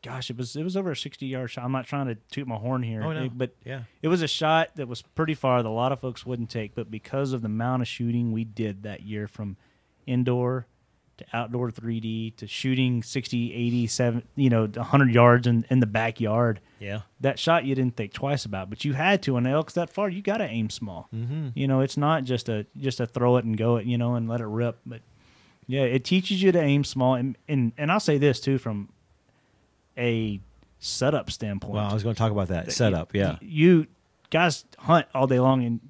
gosh, 0.04 0.30
it 0.30 0.36
was 0.36 0.54
it 0.54 0.62
was 0.62 0.76
over 0.76 0.90
a 0.90 0.96
sixty 0.96 1.26
yard 1.26 1.50
shot. 1.50 1.64
I'm 1.64 1.72
not 1.72 1.86
trying 1.86 2.06
to 2.06 2.16
toot 2.30 2.46
my 2.46 2.56
horn 2.56 2.82
here, 2.82 3.02
Oh, 3.02 3.12
no. 3.12 3.28
but 3.34 3.54
yeah, 3.64 3.82
it 4.02 4.08
was 4.08 4.22
a 4.22 4.28
shot 4.28 4.76
that 4.76 4.86
was 4.86 5.02
pretty 5.02 5.34
far 5.34 5.62
that 5.62 5.68
a 5.68 5.70
lot 5.70 5.90
of 5.92 6.00
folks 6.00 6.24
wouldn't 6.26 6.50
take, 6.50 6.74
but 6.74 6.90
because 6.90 7.32
of 7.32 7.42
the 7.42 7.46
amount 7.46 7.82
of 7.82 7.88
shooting 7.88 8.32
we 8.32 8.44
did 8.44 8.82
that 8.82 9.02
year 9.02 9.26
from 9.26 9.56
indoor 10.06 10.66
to 11.16 11.24
outdoor 11.32 11.70
3D 11.70 12.34
to 12.36 12.46
shooting 12.48 13.00
60, 13.00 13.54
80, 13.54 13.86
70, 13.86 14.26
you 14.34 14.50
know, 14.50 14.66
100 14.66 15.14
yards 15.14 15.46
in, 15.46 15.64
in 15.70 15.78
the 15.78 15.86
backyard, 15.86 16.58
yeah. 16.80 17.02
that 17.20 17.38
shot 17.38 17.64
you 17.64 17.72
didn't 17.76 17.96
think 17.96 18.12
twice 18.12 18.44
about, 18.44 18.68
but 18.68 18.84
you 18.84 18.94
had 18.94 19.22
to. 19.22 19.36
And 19.36 19.46
elks 19.46 19.74
that 19.74 19.90
far, 19.90 20.08
you 20.08 20.22
got 20.22 20.38
to 20.38 20.44
aim 20.44 20.70
small. 20.70 21.08
Mm-hmm. 21.14 21.50
You 21.54 21.68
know, 21.68 21.82
it's 21.82 21.96
not 21.96 22.24
just 22.24 22.48
a 22.48 22.66
just 22.76 22.98
a 22.98 23.06
throw 23.06 23.36
it 23.36 23.44
and 23.44 23.56
go 23.56 23.76
it, 23.76 23.86
you 23.86 23.96
know, 23.96 24.16
and 24.16 24.28
let 24.28 24.40
it 24.40 24.46
rip. 24.46 24.78
But 24.84 25.02
yeah, 25.68 25.82
it 25.82 26.04
teaches 26.04 26.42
you 26.42 26.50
to 26.50 26.60
aim 26.60 26.82
small. 26.82 27.14
And 27.14 27.38
and, 27.48 27.70
and 27.78 27.92
I'll 27.92 28.00
say 28.00 28.18
this 28.18 28.40
too 28.40 28.58
from 28.58 28.88
a 29.98 30.40
setup 30.78 31.30
standpoint. 31.30 31.74
Well, 31.74 31.88
I 31.88 31.94
was 31.94 32.02
going 32.02 32.14
to 32.14 32.18
talk 32.18 32.32
about 32.32 32.48
that 32.48 32.66
that 32.66 32.72
setup. 32.72 33.14
you- 33.14 33.20
Yeah, 33.20 33.36
You 33.40 33.86
guys 34.30 34.64
hunt 34.78 35.06
all 35.14 35.26
day 35.26 35.40
long, 35.40 35.64
and 35.64 35.80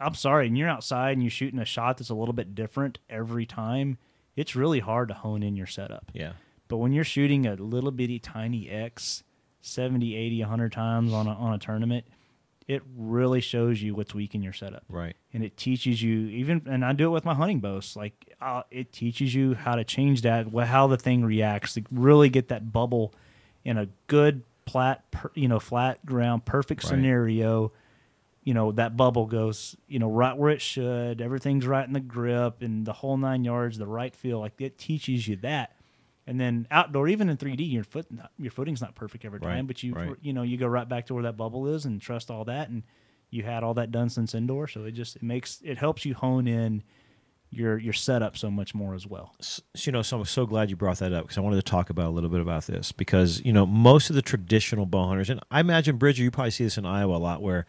I'm 0.00 0.14
sorry, 0.14 0.46
and 0.48 0.58
you're 0.58 0.68
outside 0.68 1.12
and 1.12 1.22
you're 1.22 1.30
shooting 1.30 1.58
a 1.60 1.64
shot 1.64 1.98
that's 1.98 2.10
a 2.10 2.14
little 2.14 2.32
bit 2.34 2.54
different 2.54 2.98
every 3.08 3.46
time. 3.46 3.98
It's 4.36 4.56
really 4.56 4.80
hard 4.80 5.08
to 5.08 5.14
hone 5.14 5.42
in 5.42 5.54
your 5.56 5.66
setup. 5.68 6.10
yeah, 6.12 6.32
But 6.68 6.78
when 6.78 6.92
you're 6.92 7.04
shooting 7.04 7.46
a 7.46 7.54
little 7.54 7.92
bitty 7.92 8.18
tiny 8.18 8.68
X 8.68 9.22
70, 9.62 10.14
80, 10.16 10.40
100 10.40 10.72
times 10.72 11.12
on 11.12 11.26
a, 11.26 11.30
on 11.32 11.54
a 11.54 11.58
tournament, 11.58 12.04
it 12.66 12.82
really 12.96 13.40
shows 13.40 13.80
you 13.82 13.94
what's 13.94 14.14
weak 14.14 14.34
in 14.34 14.42
your 14.42 14.52
setup. 14.52 14.82
right. 14.88 15.14
And 15.32 15.44
it 15.44 15.56
teaches 15.56 16.02
you 16.02 16.26
even, 16.28 16.62
and 16.66 16.84
I 16.84 16.92
do 16.92 17.06
it 17.06 17.10
with 17.10 17.24
my 17.24 17.34
hunting 17.34 17.60
bows. 17.60 17.94
Like 17.96 18.34
uh, 18.40 18.62
it 18.70 18.92
teaches 18.92 19.34
you 19.34 19.54
how 19.54 19.74
to 19.76 19.84
change 19.84 20.22
that, 20.22 20.46
how 20.66 20.86
the 20.86 20.96
thing 20.96 21.24
reacts 21.24 21.74
to 21.74 21.82
really 21.92 22.28
get 22.28 22.48
that 22.48 22.72
bubble 22.72 23.14
in 23.64 23.78
a 23.78 23.88
good 24.06 24.42
flat, 24.66 25.10
per, 25.10 25.30
you 25.34 25.48
know, 25.48 25.60
flat 25.60 26.04
ground, 26.06 26.44
perfect 26.44 26.84
Right. 26.84 26.90
scenario. 26.90 27.72
You 28.42 28.52
know 28.52 28.72
that 28.72 28.94
bubble 28.96 29.24
goes, 29.26 29.74
you 29.88 29.98
know, 29.98 30.10
right 30.10 30.36
where 30.36 30.50
it 30.50 30.60
should. 30.60 31.22
Everything's 31.22 31.66
right 31.66 31.86
in 31.86 31.94
the 31.94 32.00
grip 32.00 32.60
and 32.60 32.86
the 32.86 32.92
whole 32.92 33.16
nine 33.16 33.42
yards, 33.42 33.78
the 33.78 33.86
right 33.86 34.14
feel. 34.14 34.38
Like 34.38 34.60
it 34.60 34.76
teaches 34.76 35.26
you 35.26 35.36
that. 35.36 35.76
And 36.26 36.38
then 36.40 36.66
outdoor, 36.70 37.08
even 37.08 37.28
in 37.30 37.36
3D, 37.38 37.70
your 37.70 37.84
foot, 37.84 38.10
not, 38.10 38.30
your 38.38 38.50
footing's 38.50 38.80
not 38.80 38.94
perfect 38.94 39.24
every 39.26 39.40
time, 39.40 39.50
Right, 39.50 39.66
but 39.66 39.82
you, 39.82 39.92
right. 39.94 40.16
you 40.22 40.32
know, 40.32 40.42
you 40.42 40.56
go 40.56 40.66
right 40.66 40.88
back 40.88 41.06
to 41.06 41.14
where 41.14 41.22
that 41.24 41.36
bubble 41.36 41.66
is 41.68 41.84
and 41.84 42.00
trust 42.00 42.30
all 42.30 42.44
that. 42.46 42.68
And 42.70 42.82
you 43.30 43.42
had 43.42 43.62
all 43.62 43.74
that 43.74 43.90
done 43.90 44.08
since 44.10 44.34
indoor, 44.34 44.68
so 44.68 44.84
it 44.84 44.92
just 44.92 45.16
it 45.16 45.22
makes 45.22 45.60
it 45.64 45.76
helps 45.78 46.04
you 46.04 46.14
hone 46.14 46.46
in 46.46 46.82
your 47.56 47.78
your 47.78 47.92
setup 47.92 48.36
so 48.36 48.50
much 48.50 48.74
more 48.74 48.94
as 48.94 49.06
well. 49.06 49.34
S- 49.40 49.60
you 49.78 49.92
know, 49.92 50.02
so 50.02 50.18
I'm 50.18 50.24
so 50.24 50.46
glad 50.46 50.70
you 50.70 50.76
brought 50.76 50.98
that 50.98 51.12
up 51.12 51.24
because 51.24 51.38
I 51.38 51.40
wanted 51.40 51.56
to 51.56 51.62
talk 51.62 51.90
about 51.90 52.06
a 52.06 52.10
little 52.10 52.30
bit 52.30 52.40
about 52.40 52.66
this 52.66 52.92
because 52.92 53.40
you 53.44 53.52
know 53.52 53.66
most 53.66 54.10
of 54.10 54.16
the 54.16 54.22
traditional 54.22 54.86
bow 54.86 55.08
hunters, 55.08 55.30
and 55.30 55.40
I 55.50 55.60
imagine 55.60 55.96
Bridger, 55.96 56.22
you 56.22 56.30
probably 56.30 56.50
see 56.50 56.64
this 56.64 56.78
in 56.78 56.86
Iowa 56.86 57.16
a 57.16 57.18
lot, 57.18 57.42
where 57.42 57.66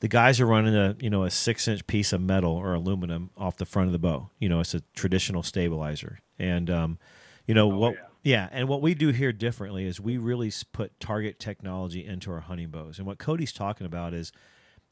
the 0.00 0.08
guys 0.08 0.40
are 0.40 0.46
running 0.46 0.74
a 0.74 0.96
you 1.00 1.10
know 1.10 1.24
a 1.24 1.30
six 1.30 1.68
inch 1.68 1.86
piece 1.86 2.12
of 2.12 2.20
metal 2.20 2.52
or 2.52 2.74
aluminum 2.74 3.30
off 3.36 3.56
the 3.56 3.66
front 3.66 3.88
of 3.88 3.92
the 3.92 3.98
bow. 3.98 4.30
You 4.38 4.48
know, 4.48 4.60
it's 4.60 4.74
a 4.74 4.82
traditional 4.94 5.42
stabilizer, 5.42 6.20
and 6.38 6.68
um, 6.68 6.98
you 7.46 7.54
know 7.54 7.68
what. 7.68 7.96
Yeah, 8.24 8.48
and 8.52 8.68
what 8.68 8.80
we 8.80 8.94
do 8.94 9.08
here 9.08 9.32
differently 9.32 9.84
is 9.84 10.00
we 10.00 10.16
really 10.16 10.52
put 10.70 11.00
target 11.00 11.40
technology 11.40 12.06
into 12.06 12.30
our 12.30 12.38
hunting 12.38 12.68
bows. 12.68 12.98
And 12.98 13.06
what 13.06 13.18
Cody's 13.18 13.52
talking 13.52 13.84
about 13.84 14.14
is, 14.14 14.30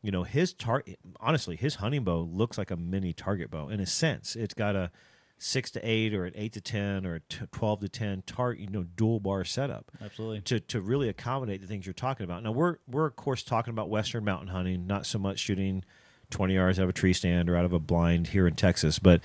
you 0.02 0.10
know, 0.10 0.22
his 0.22 0.52
target. 0.52 0.98
Honestly, 1.20 1.56
his 1.56 1.76
hunting 1.76 2.04
bow 2.04 2.20
looks 2.20 2.58
like 2.58 2.70
a 2.70 2.76
mini 2.76 3.12
target 3.12 3.50
bow 3.50 3.68
in 3.68 3.80
a 3.80 3.86
sense. 3.86 4.36
It's 4.36 4.54
got 4.54 4.76
a 4.76 4.90
six 5.38 5.70
to 5.70 5.80
eight, 5.82 6.14
or 6.14 6.26
an 6.26 6.32
eight 6.36 6.52
to 6.52 6.60
ten, 6.60 7.06
or 7.06 7.16
a 7.16 7.20
t- 7.20 7.46
twelve 7.52 7.80
to 7.80 7.88
ten 7.88 8.22
target, 8.26 8.60
you 8.60 8.70
know, 8.70 8.84
dual 8.84 9.20
bar 9.20 9.44
setup 9.44 9.90
Absolutely. 10.00 10.40
to 10.42 10.60
to 10.60 10.80
really 10.80 11.08
accommodate 11.08 11.60
the 11.60 11.66
things 11.66 11.86
you're 11.86 11.92
talking 11.92 12.24
about. 12.24 12.42
Now 12.42 12.52
we're 12.52 12.76
we're 12.88 13.06
of 13.06 13.16
course 13.16 13.42
talking 13.42 13.72
about 13.72 13.88
western 13.88 14.24
mountain 14.24 14.48
hunting, 14.48 14.86
not 14.86 15.06
so 15.06 15.18
much 15.18 15.38
shooting 15.38 15.84
20 16.30 16.54
yards 16.54 16.78
out 16.78 16.84
of 16.84 16.88
a 16.88 16.92
tree 16.92 17.12
stand 17.12 17.50
or 17.50 17.56
out 17.56 17.64
of 17.64 17.72
a 17.72 17.80
blind 17.80 18.28
here 18.28 18.46
in 18.46 18.54
Texas, 18.54 18.98
but 18.98 19.20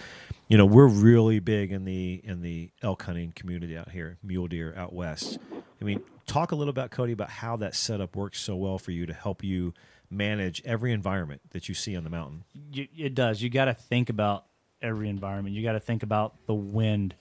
you 0.48 0.58
know 0.58 0.66
we're 0.66 0.88
really 0.88 1.40
big 1.40 1.72
in 1.72 1.86
the 1.86 2.22
in 2.24 2.42
the 2.42 2.72
elk 2.82 3.04
hunting 3.04 3.32
community 3.36 3.78
out 3.78 3.92
here, 3.92 4.18
mule 4.24 4.48
deer 4.48 4.74
out 4.76 4.94
west. 4.94 5.38
I 5.82 5.84
mean, 5.84 6.02
talk 6.26 6.52
a 6.52 6.56
little 6.56 6.72
about 6.72 6.92
Cody 6.92 7.14
about 7.14 7.30
how 7.30 7.58
that 7.58 7.76
setup 7.76 8.16
works 8.16 8.40
so 8.40 8.56
well 8.56 8.78
for 8.78 8.92
you 8.92 9.06
to 9.06 9.14
help 9.14 9.44
you 9.44 9.74
manage 10.10 10.62
every 10.66 10.92
environment 10.92 11.42
that 11.52 11.68
you 11.68 11.76
see 11.76 11.96
on 11.96 12.04
the 12.04 12.10
mountain. 12.10 12.44
It 12.74 13.16
does. 13.16 13.42
You 13.42 13.50
got 13.50 13.66
to 13.66 13.74
think 13.74 14.10
about 14.10 14.46
every 14.82 15.10
environment. 15.10 15.56
You 15.56 15.64
got 15.64 15.74
to 15.74 15.80
think 15.80 16.04
about 16.04 16.36
the 16.46 16.54
wind. 16.54 17.16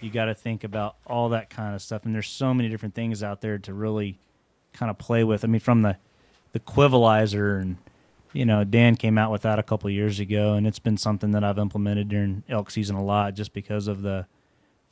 You 0.00 0.10
got 0.10 0.26
to 0.26 0.34
think 0.34 0.64
about 0.64 0.96
all 1.06 1.30
that 1.30 1.50
kind 1.50 1.74
of 1.74 1.82
stuff. 1.82 2.04
And 2.04 2.14
there's 2.14 2.28
so 2.28 2.52
many 2.52 2.68
different 2.68 2.94
things 2.94 3.22
out 3.22 3.40
there 3.40 3.58
to 3.58 3.72
really 3.72 4.18
kind 4.72 4.90
of 4.90 4.98
play 4.98 5.24
with. 5.24 5.44
I 5.44 5.48
mean, 5.48 5.60
from 5.60 5.82
the 5.82 5.96
the 6.52 6.60
quivalizer 6.60 7.60
and 7.60 7.76
you 8.34 8.44
know, 8.44 8.64
Dan 8.64 8.96
came 8.96 9.16
out 9.16 9.30
with 9.30 9.42
that 9.42 9.60
a 9.60 9.62
couple 9.62 9.88
years 9.88 10.18
ago, 10.18 10.54
and 10.54 10.66
it's 10.66 10.80
been 10.80 10.96
something 10.96 11.30
that 11.30 11.44
I've 11.44 11.58
implemented 11.58 12.08
during 12.08 12.42
elk 12.48 12.68
season 12.70 12.96
a 12.96 13.04
lot, 13.04 13.34
just 13.34 13.52
because 13.52 13.86
of 13.86 14.02
the 14.02 14.26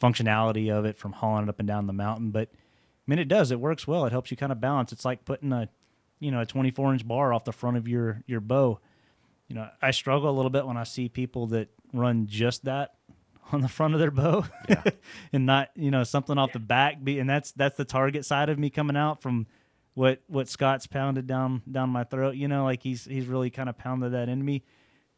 functionality 0.00 0.70
of 0.72 0.84
it 0.84 0.96
from 0.96 1.12
hauling 1.12 1.44
it 1.44 1.48
up 1.48 1.58
and 1.58 1.66
down 1.66 1.88
the 1.88 1.92
mountain. 1.92 2.30
But 2.30 2.48
I 2.52 3.04
mean, 3.08 3.18
it 3.18 3.26
does. 3.26 3.50
It 3.50 3.58
works 3.58 3.86
well. 3.86 4.06
It 4.06 4.12
helps 4.12 4.30
you 4.30 4.36
kind 4.36 4.52
of 4.52 4.60
balance. 4.60 4.92
It's 4.92 5.04
like 5.04 5.24
putting 5.24 5.52
a, 5.52 5.68
you 6.22 6.30
know, 6.30 6.40
a 6.40 6.46
24 6.46 6.92
inch 6.92 7.06
bar 7.06 7.34
off 7.34 7.44
the 7.44 7.52
front 7.52 7.76
of 7.76 7.88
your 7.88 8.22
your 8.26 8.40
bow. 8.40 8.78
You 9.48 9.56
know, 9.56 9.68
I 9.82 9.90
struggle 9.90 10.30
a 10.30 10.32
little 10.32 10.50
bit 10.50 10.66
when 10.66 10.76
I 10.76 10.84
see 10.84 11.08
people 11.08 11.48
that 11.48 11.68
run 11.92 12.26
just 12.26 12.64
that 12.64 12.94
on 13.52 13.60
the 13.60 13.68
front 13.68 13.94
of 13.94 14.00
their 14.00 14.12
bow, 14.12 14.44
yeah. 14.68 14.82
and 15.32 15.44
not 15.44 15.70
you 15.74 15.90
know 15.90 16.04
something 16.04 16.38
off 16.38 16.52
the 16.52 16.60
back. 16.60 17.02
Be 17.02 17.18
and 17.18 17.28
that's 17.28 17.50
that's 17.52 17.76
the 17.76 17.84
target 17.84 18.24
side 18.24 18.48
of 18.48 18.58
me 18.58 18.70
coming 18.70 18.96
out 18.96 19.20
from 19.20 19.48
what 19.94 20.22
what 20.28 20.48
Scott's 20.48 20.86
pounded 20.86 21.26
down 21.26 21.62
down 21.70 21.90
my 21.90 22.04
throat. 22.04 22.36
You 22.36 22.46
know, 22.46 22.64
like 22.64 22.82
he's 22.82 23.04
he's 23.04 23.26
really 23.26 23.50
kind 23.50 23.68
of 23.68 23.76
pounded 23.76 24.12
that 24.12 24.28
in 24.28 24.44
me. 24.44 24.62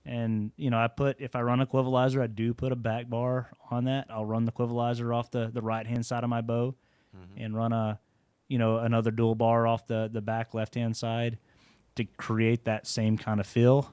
And 0.07 0.53
you 0.57 0.71
know, 0.71 0.79
I 0.79 0.89
put 0.89 1.21
if 1.21 1.37
I 1.37 1.43
run 1.43 1.61
a 1.61 1.67
quivalizer, 1.67 2.23
I 2.23 2.27
do 2.27 2.55
put 2.55 2.73
a 2.73 2.77
back 2.77 3.11
bar 3.11 3.51
on 3.71 3.85
that. 3.85 4.07
I'll 4.09 4.25
run 4.25 4.47
the 4.47 4.53
quivalizer 4.53 5.15
off 5.15 5.31
the 5.31 5.51
the 5.53 5.63
right 5.63 5.87
hand 5.87 6.07
side 6.07 6.25
of 6.25 6.31
my 6.31 6.41
bow, 6.41 6.75
mm-hmm. 7.15 7.43
and 7.43 7.55
run 7.55 7.73
a 7.75 8.01
you 8.49 8.59
know 8.59 8.79
another 8.79 9.11
dual 9.11 9.35
bar 9.35 9.67
off 9.67 9.87
the 9.87 10.09
the 10.13 10.21
back 10.21 10.55
left 10.55 10.75
hand 10.75 10.97
side 10.97 11.39
to 11.97 12.05
create 12.05 12.65
that 12.65 12.87
same 12.87 13.17
kind 13.17 13.41
of 13.41 13.47
feel. 13.47 13.93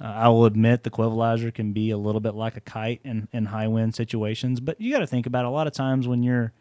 Uh, 0.00 0.04
I 0.04 0.28
will 0.28 0.44
admit 0.44 0.84
the 0.84 0.90
quivalizer 0.90 1.52
can 1.52 1.72
be 1.72 1.90
a 1.90 1.98
little 1.98 2.20
bit 2.20 2.34
like 2.34 2.56
a 2.56 2.60
kite 2.60 3.00
in, 3.04 3.26
in 3.32 3.46
high 3.46 3.66
wind 3.66 3.94
situations, 3.94 4.60
but 4.60 4.80
you 4.80 4.92
got 4.92 5.00
to 5.00 5.06
think 5.08 5.26
about 5.26 5.44
it. 5.44 5.48
a 5.48 5.50
lot 5.50 5.66
of 5.66 5.72
times 5.72 6.06
when 6.06 6.22
you're 6.22 6.52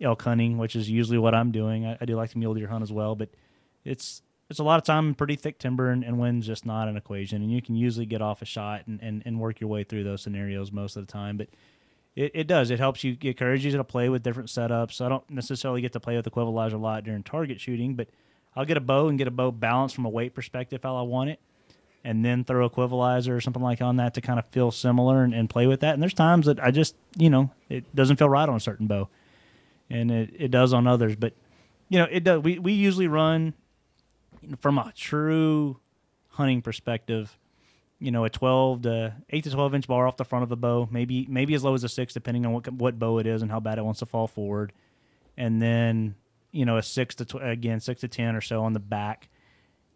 elk 0.00 0.22
hunting, 0.22 0.58
which 0.58 0.76
is 0.76 0.88
usually 0.88 1.18
what 1.18 1.34
I'm 1.34 1.50
doing. 1.52 1.86
I, 1.86 1.98
I, 2.00 2.04
do 2.04 2.16
like 2.16 2.30
to 2.30 2.38
mule 2.38 2.54
deer 2.54 2.68
hunt 2.68 2.82
as 2.82 2.92
well, 2.92 3.14
but 3.14 3.30
it's 3.84 4.22
it's 4.48 4.60
a 4.60 4.64
lot 4.64 4.78
of 4.78 4.84
time 4.84 5.08
in 5.08 5.14
pretty 5.14 5.36
thick 5.36 5.58
timber 5.58 5.90
and, 5.90 6.04
and 6.04 6.20
wind's 6.20 6.46
just 6.46 6.64
not 6.64 6.86
an 6.86 6.96
equation. 6.96 7.42
And 7.42 7.50
you 7.50 7.60
can 7.60 7.74
usually 7.74 8.06
get 8.06 8.22
off 8.22 8.42
a 8.42 8.44
shot 8.44 8.86
and, 8.86 9.00
and, 9.02 9.22
and 9.26 9.40
work 9.40 9.60
your 9.60 9.68
way 9.68 9.82
through 9.82 10.04
those 10.04 10.22
scenarios 10.22 10.70
most 10.70 10.96
of 10.96 11.04
the 11.04 11.12
time. 11.12 11.36
But 11.36 11.48
it, 12.16 12.32
it 12.34 12.46
does. 12.46 12.70
It 12.70 12.78
helps 12.78 13.04
you, 13.04 13.12
it 13.12 13.24
encourages 13.24 13.66
you 13.66 13.72
to 13.72 13.84
play 13.84 14.08
with 14.08 14.22
different 14.22 14.48
setups. 14.48 15.00
I 15.00 15.08
don't 15.08 15.28
necessarily 15.30 15.82
get 15.82 15.92
to 15.92 16.00
play 16.00 16.16
with 16.16 16.24
the 16.24 16.40
a 16.40 16.76
lot 16.76 17.04
during 17.04 17.22
target 17.22 17.60
shooting, 17.60 17.94
but 17.94 18.08
I'll 18.56 18.64
get 18.64 18.78
a 18.78 18.80
bow 18.80 19.08
and 19.08 19.18
get 19.18 19.28
a 19.28 19.30
bow 19.30 19.52
balanced 19.52 19.94
from 19.94 20.06
a 20.06 20.08
weight 20.08 20.34
perspective 20.34 20.80
how 20.82 20.96
I 20.96 21.02
want 21.02 21.30
it 21.30 21.40
and 22.02 22.24
then 22.24 22.44
throw 22.44 22.64
a 22.64 22.70
quivalizer 22.70 23.36
or 23.36 23.40
something 23.40 23.62
like 23.62 23.82
on 23.82 23.96
that 23.96 24.14
to 24.14 24.20
kind 24.20 24.38
of 24.38 24.46
feel 24.46 24.70
similar 24.70 25.24
and, 25.24 25.34
and, 25.34 25.50
play 25.50 25.66
with 25.66 25.80
that. 25.80 25.92
And 25.92 26.00
there's 26.00 26.14
times 26.14 26.46
that 26.46 26.62
I 26.62 26.70
just, 26.70 26.94
you 27.16 27.28
know, 27.28 27.50
it 27.68 27.94
doesn't 27.96 28.16
feel 28.16 28.28
right 28.28 28.48
on 28.48 28.54
a 28.54 28.60
certain 28.60 28.86
bow, 28.86 29.08
and 29.90 30.12
it, 30.12 30.30
it 30.38 30.50
does 30.52 30.72
on 30.72 30.86
others. 30.86 31.16
But 31.16 31.34
you 31.88 31.98
know, 31.98 32.06
it 32.08 32.22
does. 32.22 32.42
We 32.42 32.60
we 32.60 32.72
usually 32.72 33.08
run 33.08 33.54
from 34.60 34.78
a 34.78 34.92
true 34.96 35.80
hunting 36.28 36.62
perspective. 36.62 37.36
You 37.98 38.10
know, 38.10 38.24
a 38.24 38.30
12 38.30 38.82
to 38.82 39.14
8 39.30 39.44
to 39.44 39.50
12 39.50 39.74
inch 39.74 39.88
bar 39.88 40.06
off 40.06 40.16
the 40.16 40.24
front 40.24 40.42
of 40.42 40.48
the 40.48 40.56
bow, 40.56 40.88
maybe 40.90 41.26
maybe 41.30 41.54
as 41.54 41.64
low 41.64 41.74
as 41.74 41.82
a 41.82 41.88
six, 41.88 42.12
depending 42.12 42.44
on 42.44 42.52
what 42.52 42.70
what 42.72 42.98
bow 42.98 43.18
it 43.18 43.26
is 43.26 43.42
and 43.42 43.50
how 43.50 43.60
bad 43.60 43.78
it 43.78 43.84
wants 43.84 44.00
to 44.00 44.06
fall 44.06 44.26
forward, 44.26 44.72
and 45.36 45.62
then 45.62 46.14
you 46.52 46.66
know 46.66 46.76
a 46.76 46.82
six 46.82 47.14
to 47.16 47.24
tw- 47.24 47.42
again 47.42 47.80
six 47.80 48.02
to 48.02 48.08
ten 48.08 48.36
or 48.36 48.42
so 48.42 48.64
on 48.64 48.74
the 48.74 48.80
back, 48.80 49.28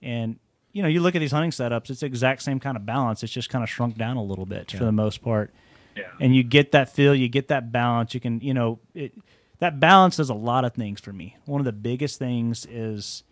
and 0.01 0.39
you 0.73 0.83
know, 0.83 0.89
you 0.89 1.01
look 1.01 1.15
at 1.15 1.19
these 1.19 1.33
hunting 1.33 1.51
setups, 1.51 1.91
it's 1.91 2.01
the 2.01 2.07
exact 2.07 2.43
same 2.43 2.61
kind 2.61 2.77
of 2.77 2.87
balance. 2.87 3.23
It's 3.23 3.33
just 3.33 3.51
kind 3.51 3.65
of 3.65 3.71
shrunk 3.71 3.97
down 3.97 4.17
a 4.17 4.23
little 4.23 4.47
bit 4.47 4.73
yeah. 4.73 4.79
for 4.79 4.85
the 4.85 4.93
most 4.93 5.23
part. 5.23 5.53
Yeah. 5.97 6.05
And 6.21 6.35
you 6.35 6.43
get 6.43 6.73
that 6.73 6.93
feel, 6.95 7.15
you 7.15 7.29
get 7.29 7.49
that 7.49 7.73
balance. 7.73 8.15
You 8.15 8.21
can, 8.21 8.41
you 8.41 8.55
know, 8.55 8.79
it, 8.95 9.13
that 9.59 9.81
balance 9.81 10.17
does 10.17 10.31
a 10.31 10.35
lot 10.35 10.65
of 10.65 10.75
things 10.75 11.01
for 11.01 11.13
me. 11.13 11.37
One 11.47 11.61
of 11.61 11.65
the 11.65 11.73
biggest 11.73 12.19
things 12.19 12.67
is 12.71 13.25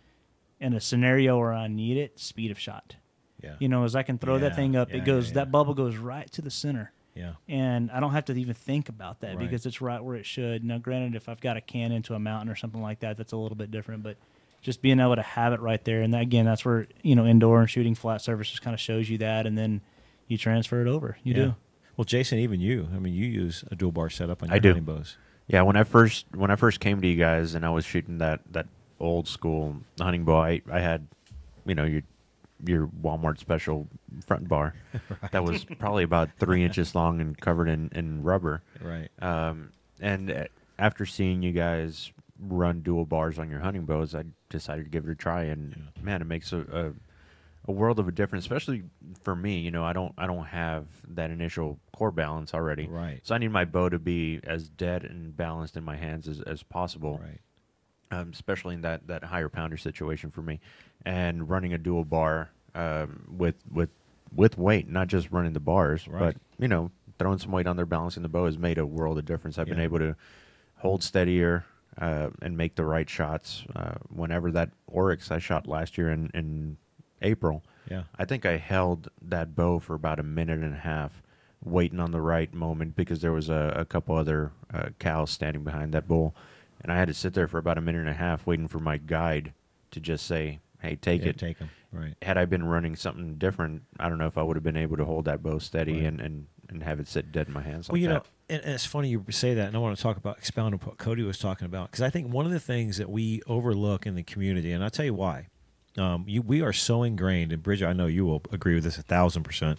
in 0.60 0.74
a 0.74 0.80
scenario 0.80 1.38
where 1.38 1.52
I 1.52 1.68
need 1.68 1.96
it, 1.96 2.18
speed 2.18 2.50
of 2.50 2.58
shot. 2.58 2.96
Yeah. 3.42 3.54
You 3.58 3.68
know, 3.68 3.84
as 3.84 3.94
I 3.94 4.02
can 4.02 4.18
throw 4.18 4.34
yeah. 4.34 4.40
that 4.40 4.56
thing 4.56 4.76
up, 4.76 4.92
it 4.92 5.04
goes, 5.04 5.32
that 5.34 5.50
bubble 5.50 5.74
goes 5.74 5.96
right 5.96 6.30
to 6.32 6.42
the 6.42 6.50
center. 6.50 6.92
Yeah. 7.14 7.32
And 7.48 7.90
I 7.90 8.00
don't 8.00 8.12
have 8.12 8.26
to 8.26 8.32
even 8.32 8.54
think 8.54 8.88
about 8.88 9.20
that 9.20 9.30
right. 9.30 9.38
because 9.38 9.66
it's 9.66 9.80
right 9.80 10.02
where 10.02 10.16
it 10.16 10.24
should. 10.24 10.64
Now, 10.64 10.78
granted, 10.78 11.16
if 11.16 11.28
I've 11.28 11.40
got 11.40 11.56
a 11.56 11.60
can 11.60 11.90
into 11.90 12.14
a 12.14 12.18
mountain 12.18 12.48
or 12.48 12.54
something 12.54 12.80
like 12.80 13.00
that, 13.00 13.16
that's 13.16 13.32
a 13.32 13.36
little 13.36 13.56
bit 13.56 13.70
different. 13.70 14.04
But 14.04 14.16
just 14.62 14.82
being 14.82 15.00
able 15.00 15.16
to 15.16 15.22
have 15.22 15.52
it 15.52 15.60
right 15.60 15.82
there. 15.84 16.02
And 16.02 16.14
that, 16.14 16.22
again, 16.22 16.44
that's 16.44 16.64
where 16.64 16.86
you 17.02 17.16
know 17.16 17.26
indoor 17.26 17.60
and 17.60 17.70
shooting 17.70 17.94
flat 17.94 18.20
surfaces 18.20 18.60
kind 18.60 18.74
of 18.74 18.80
shows 18.80 19.08
you 19.10 19.18
that, 19.18 19.46
and 19.46 19.56
then 19.56 19.80
you 20.28 20.38
transfer 20.38 20.80
it 20.80 20.88
over. 20.88 21.18
You 21.24 21.34
yeah. 21.34 21.42
do. 21.42 21.54
Well, 21.96 22.04
Jason, 22.04 22.38
even 22.38 22.60
you. 22.60 22.88
I 22.94 22.98
mean, 22.98 23.14
you 23.14 23.26
use 23.26 23.64
a 23.70 23.74
dual 23.74 23.90
bar 23.90 24.10
setup 24.10 24.42
on 24.42 24.50
your 24.50 24.56
I 24.56 24.58
do. 24.60 24.80
bows. 24.80 25.16
Yeah, 25.48 25.62
when 25.62 25.76
I 25.76 25.84
first 25.84 26.26
when 26.34 26.50
I 26.50 26.56
first 26.56 26.78
came 26.78 27.00
to 27.00 27.08
you 27.08 27.16
guys 27.16 27.54
and 27.54 27.64
I 27.64 27.70
was 27.70 27.84
shooting 27.84 28.18
that 28.18 28.40
that 28.52 28.66
old 29.00 29.26
school 29.26 29.78
hunting 29.98 30.24
bow, 30.24 30.40
I, 30.40 30.62
I 30.70 30.80
had, 30.80 31.06
you 31.64 31.74
know, 31.74 31.84
your 31.84 32.02
your 32.64 32.88
Walmart 32.88 33.38
special 33.38 33.88
front 34.26 34.48
bar 34.48 34.74
right. 34.92 35.30
that 35.32 35.44
was 35.44 35.64
probably 35.78 36.02
about 36.02 36.30
three 36.38 36.64
inches 36.64 36.94
long 36.94 37.20
and 37.20 37.38
covered 37.38 37.68
in, 37.68 37.90
in 37.94 38.22
rubber. 38.22 38.62
Right. 38.80 39.08
Um, 39.20 39.70
and 40.00 40.48
after 40.78 41.06
seeing 41.06 41.42
you 41.42 41.52
guys 41.52 42.12
run 42.40 42.80
dual 42.80 43.04
bars 43.04 43.38
on 43.38 43.50
your 43.50 43.60
hunting 43.60 43.84
bows, 43.84 44.14
I 44.14 44.24
decided 44.48 44.84
to 44.84 44.90
give 44.90 45.06
it 45.06 45.10
a 45.10 45.14
try, 45.14 45.44
and 45.44 45.74
yeah. 45.96 46.02
man, 46.02 46.22
it 46.22 46.26
makes 46.26 46.52
a, 46.52 46.60
a, 46.60 46.92
a 47.70 47.72
world 47.72 47.98
of 47.98 48.08
a 48.08 48.12
difference, 48.12 48.44
especially 48.44 48.84
for 49.22 49.34
me. 49.34 49.58
You 49.58 49.70
know, 49.70 49.84
I 49.84 49.92
don't 49.92 50.12
I 50.16 50.26
don't 50.26 50.46
have 50.46 50.86
that 51.08 51.30
initial 51.30 51.78
core 51.92 52.10
balance 52.10 52.54
already, 52.54 52.86
right? 52.86 53.20
So 53.24 53.34
I 53.34 53.38
need 53.38 53.50
my 53.50 53.64
bow 53.64 53.88
to 53.88 53.98
be 53.98 54.40
as 54.44 54.68
dead 54.68 55.04
and 55.04 55.36
balanced 55.36 55.76
in 55.76 55.84
my 55.84 55.96
hands 55.96 56.28
as, 56.28 56.40
as 56.42 56.62
possible, 56.62 57.18
right? 57.22 57.40
Um, 58.10 58.30
especially 58.32 58.74
in 58.74 58.80
that 58.82 59.06
that 59.06 59.22
higher 59.24 59.48
pounder 59.48 59.76
situation 59.76 60.30
for 60.30 60.42
me, 60.42 60.60
and 61.04 61.48
running 61.48 61.74
a 61.74 61.78
dual 61.78 62.04
bar 62.04 62.50
um, 62.74 63.24
with 63.36 63.56
with 63.70 63.90
with 64.34 64.56
weight, 64.56 64.88
not 64.88 65.08
just 65.08 65.30
running 65.30 65.52
the 65.52 65.60
bars, 65.60 66.06
right. 66.08 66.34
but 66.34 66.36
you 66.62 66.68
know, 66.68 66.90
throwing 67.18 67.38
some 67.38 67.52
weight 67.52 67.66
on 67.66 67.76
there, 67.76 67.86
balancing 67.86 68.22
the 68.22 68.28
bow 68.28 68.46
has 68.46 68.58
made 68.58 68.78
a 68.78 68.86
world 68.86 69.18
of 69.18 69.24
difference. 69.24 69.58
I've 69.58 69.68
yeah. 69.68 69.74
been 69.74 69.82
able 69.82 69.98
to 69.98 70.16
hold 70.76 71.02
steadier, 71.02 71.64
uh, 72.00 72.30
and 72.42 72.56
make 72.56 72.74
the 72.76 72.84
right 72.84 73.08
shots. 73.08 73.64
Uh, 73.74 73.94
whenever 74.08 74.50
that 74.52 74.70
oryx 74.86 75.30
I 75.30 75.38
shot 75.38 75.66
last 75.66 75.98
year 75.98 76.10
in, 76.10 76.30
in 76.34 76.76
April, 77.22 77.64
yeah, 77.90 78.04
I 78.18 78.24
think 78.24 78.46
I 78.46 78.56
held 78.56 79.08
that 79.22 79.56
bow 79.56 79.78
for 79.78 79.94
about 79.94 80.20
a 80.20 80.22
minute 80.22 80.60
and 80.60 80.74
a 80.74 80.78
half, 80.78 81.22
waiting 81.64 82.00
on 82.00 82.12
the 82.12 82.20
right 82.20 82.52
moment 82.54 82.96
because 82.96 83.20
there 83.20 83.32
was 83.32 83.48
a, 83.48 83.74
a 83.76 83.84
couple 83.84 84.14
other 84.14 84.52
uh, 84.72 84.90
cows 84.98 85.30
standing 85.30 85.64
behind 85.64 85.92
that 85.94 86.06
bull, 86.06 86.34
and 86.80 86.92
I 86.92 86.96
had 86.96 87.08
to 87.08 87.14
sit 87.14 87.34
there 87.34 87.48
for 87.48 87.58
about 87.58 87.78
a 87.78 87.80
minute 87.80 88.00
and 88.00 88.08
a 88.08 88.14
half 88.14 88.46
waiting 88.46 88.68
for 88.68 88.78
my 88.78 88.96
guide 88.96 89.52
to 89.90 90.00
just 90.00 90.26
say, 90.26 90.60
"Hey, 90.80 90.96
take 90.96 91.22
yeah, 91.22 91.30
it." 91.30 91.38
Take 91.38 91.58
him. 91.58 91.70
Right. 91.92 92.14
Had 92.20 92.36
I 92.36 92.44
been 92.44 92.64
running 92.64 92.96
something 92.96 93.36
different, 93.36 93.82
I 93.98 94.08
don't 94.08 94.18
know 94.18 94.26
if 94.26 94.36
I 94.36 94.42
would 94.42 94.56
have 94.56 94.62
been 94.62 94.76
able 94.76 94.98
to 94.98 95.04
hold 95.04 95.24
that 95.24 95.42
bow 95.42 95.58
steady 95.58 95.94
right. 95.94 96.04
and, 96.04 96.20
and, 96.20 96.46
and 96.68 96.82
have 96.82 97.00
it 97.00 97.08
sit 97.08 97.32
dead 97.32 97.46
in 97.48 97.54
my 97.54 97.62
hands. 97.62 97.88
Well, 97.88 97.94
like 97.94 98.02
you 98.02 98.08
that. 98.08 98.14
know, 98.14 98.22
and, 98.50 98.62
and, 98.62 98.74
it's 98.74 98.84
funny 98.84 99.08
you 99.08 99.24
say 99.30 99.54
that, 99.54 99.68
and 99.68 99.76
I 99.76 99.78
want 99.78 99.96
to 99.96 100.02
talk 100.02 100.18
about 100.18 100.36
expound 100.36 100.74
on 100.74 100.80
what 100.80 100.98
Cody 100.98 101.22
was 101.22 101.38
talking 101.38 101.64
about 101.64 101.90
because 101.90 102.02
I 102.02 102.10
think 102.10 102.32
one 102.32 102.44
of 102.44 102.52
the 102.52 102.60
things 102.60 102.98
that 102.98 103.08
we 103.08 103.40
overlook 103.46 104.06
in 104.06 104.16
the 104.16 104.22
community, 104.22 104.72
and 104.72 104.84
I'll 104.84 104.90
tell 104.90 105.06
you 105.06 105.14
why. 105.14 105.46
Um, 105.96 106.24
you, 106.28 106.42
we 106.42 106.60
are 106.60 106.72
so 106.72 107.02
ingrained, 107.02 107.52
and 107.52 107.62
Bridger, 107.62 107.86
I 107.86 107.92
know 107.92 108.06
you 108.06 108.24
will 108.26 108.42
agree 108.52 108.74
with 108.74 108.84
this 108.84 108.98
a 108.98 109.02
thousand 109.02 109.42
percent. 109.42 109.78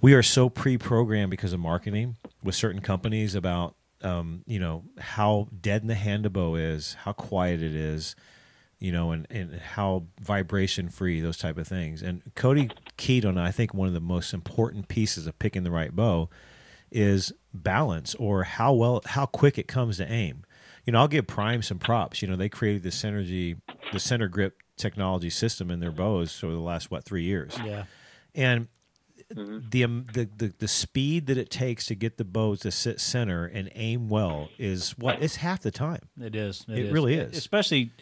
We 0.00 0.14
are 0.14 0.22
so 0.22 0.48
pre-programmed 0.48 1.30
because 1.30 1.52
of 1.52 1.60
marketing 1.60 2.16
with 2.42 2.54
certain 2.54 2.80
companies 2.80 3.34
about, 3.34 3.74
um, 4.02 4.42
you 4.46 4.58
know, 4.58 4.84
how 4.98 5.48
dead 5.60 5.82
in 5.82 5.88
the 5.88 5.94
hand 5.94 6.26
a 6.26 6.30
bow 6.30 6.54
is, 6.56 6.96
how 7.00 7.12
quiet 7.12 7.62
it 7.62 7.74
is, 7.74 8.14
you 8.78 8.90
know, 8.90 9.12
and, 9.12 9.26
and 9.30 9.54
how 9.60 10.06
vibration 10.20 10.88
free, 10.88 11.20
those 11.20 11.38
type 11.38 11.56
of 11.56 11.68
things. 11.68 12.02
And 12.02 12.22
Cody 12.34 12.70
keyed 12.96 13.24
on, 13.24 13.38
I 13.38 13.50
think, 13.50 13.72
one 13.72 13.88
of 13.88 13.94
the 13.94 14.00
most 14.00 14.34
important 14.34 14.88
pieces 14.88 15.26
of 15.26 15.38
picking 15.38 15.62
the 15.62 15.70
right 15.70 15.94
bow 15.94 16.28
is 16.90 17.32
balance 17.54 18.14
or 18.16 18.44
how 18.44 18.72
well 18.72 19.00
how 19.06 19.26
quick 19.26 19.58
it 19.58 19.68
comes 19.68 19.96
to 19.98 20.10
aim. 20.10 20.44
You 20.84 20.92
know, 20.92 21.00
I'll 21.00 21.08
give 21.08 21.26
Prime 21.26 21.62
some 21.62 21.78
props. 21.78 22.22
You 22.22 22.28
know, 22.28 22.36
they 22.36 22.48
created 22.48 22.82
the 22.82 22.90
synergy, 22.90 23.60
the 23.92 24.00
center 24.00 24.28
grip 24.28 24.58
technology 24.76 25.30
system 25.30 25.70
in 25.70 25.80
their 25.80 25.92
bows 25.92 26.42
over 26.42 26.52
the 26.52 26.60
last 26.60 26.90
what 26.90 27.04
three 27.04 27.22
years. 27.22 27.56
Yeah, 27.64 27.84
and 28.34 28.68
mm-hmm. 29.36 29.68
the, 29.70 29.84
um, 29.84 30.06
the 30.12 30.28
the 30.36 30.54
the 30.58 30.68
speed 30.68 31.26
that 31.26 31.38
it 31.38 31.50
takes 31.50 31.86
to 31.86 31.94
get 31.94 32.18
the 32.18 32.24
bows 32.24 32.60
to 32.60 32.70
sit 32.70 33.00
center 33.00 33.46
and 33.46 33.70
aim 33.74 34.08
well 34.08 34.48
is 34.58 34.96
what 34.98 35.22
it's 35.22 35.36
half 35.36 35.60
the 35.60 35.70
time. 35.70 36.08
It 36.20 36.34
is. 36.34 36.64
It, 36.68 36.78
it 36.78 36.84
is. 36.86 36.92
really 36.92 37.14
is, 37.14 37.36
especially 37.36 37.92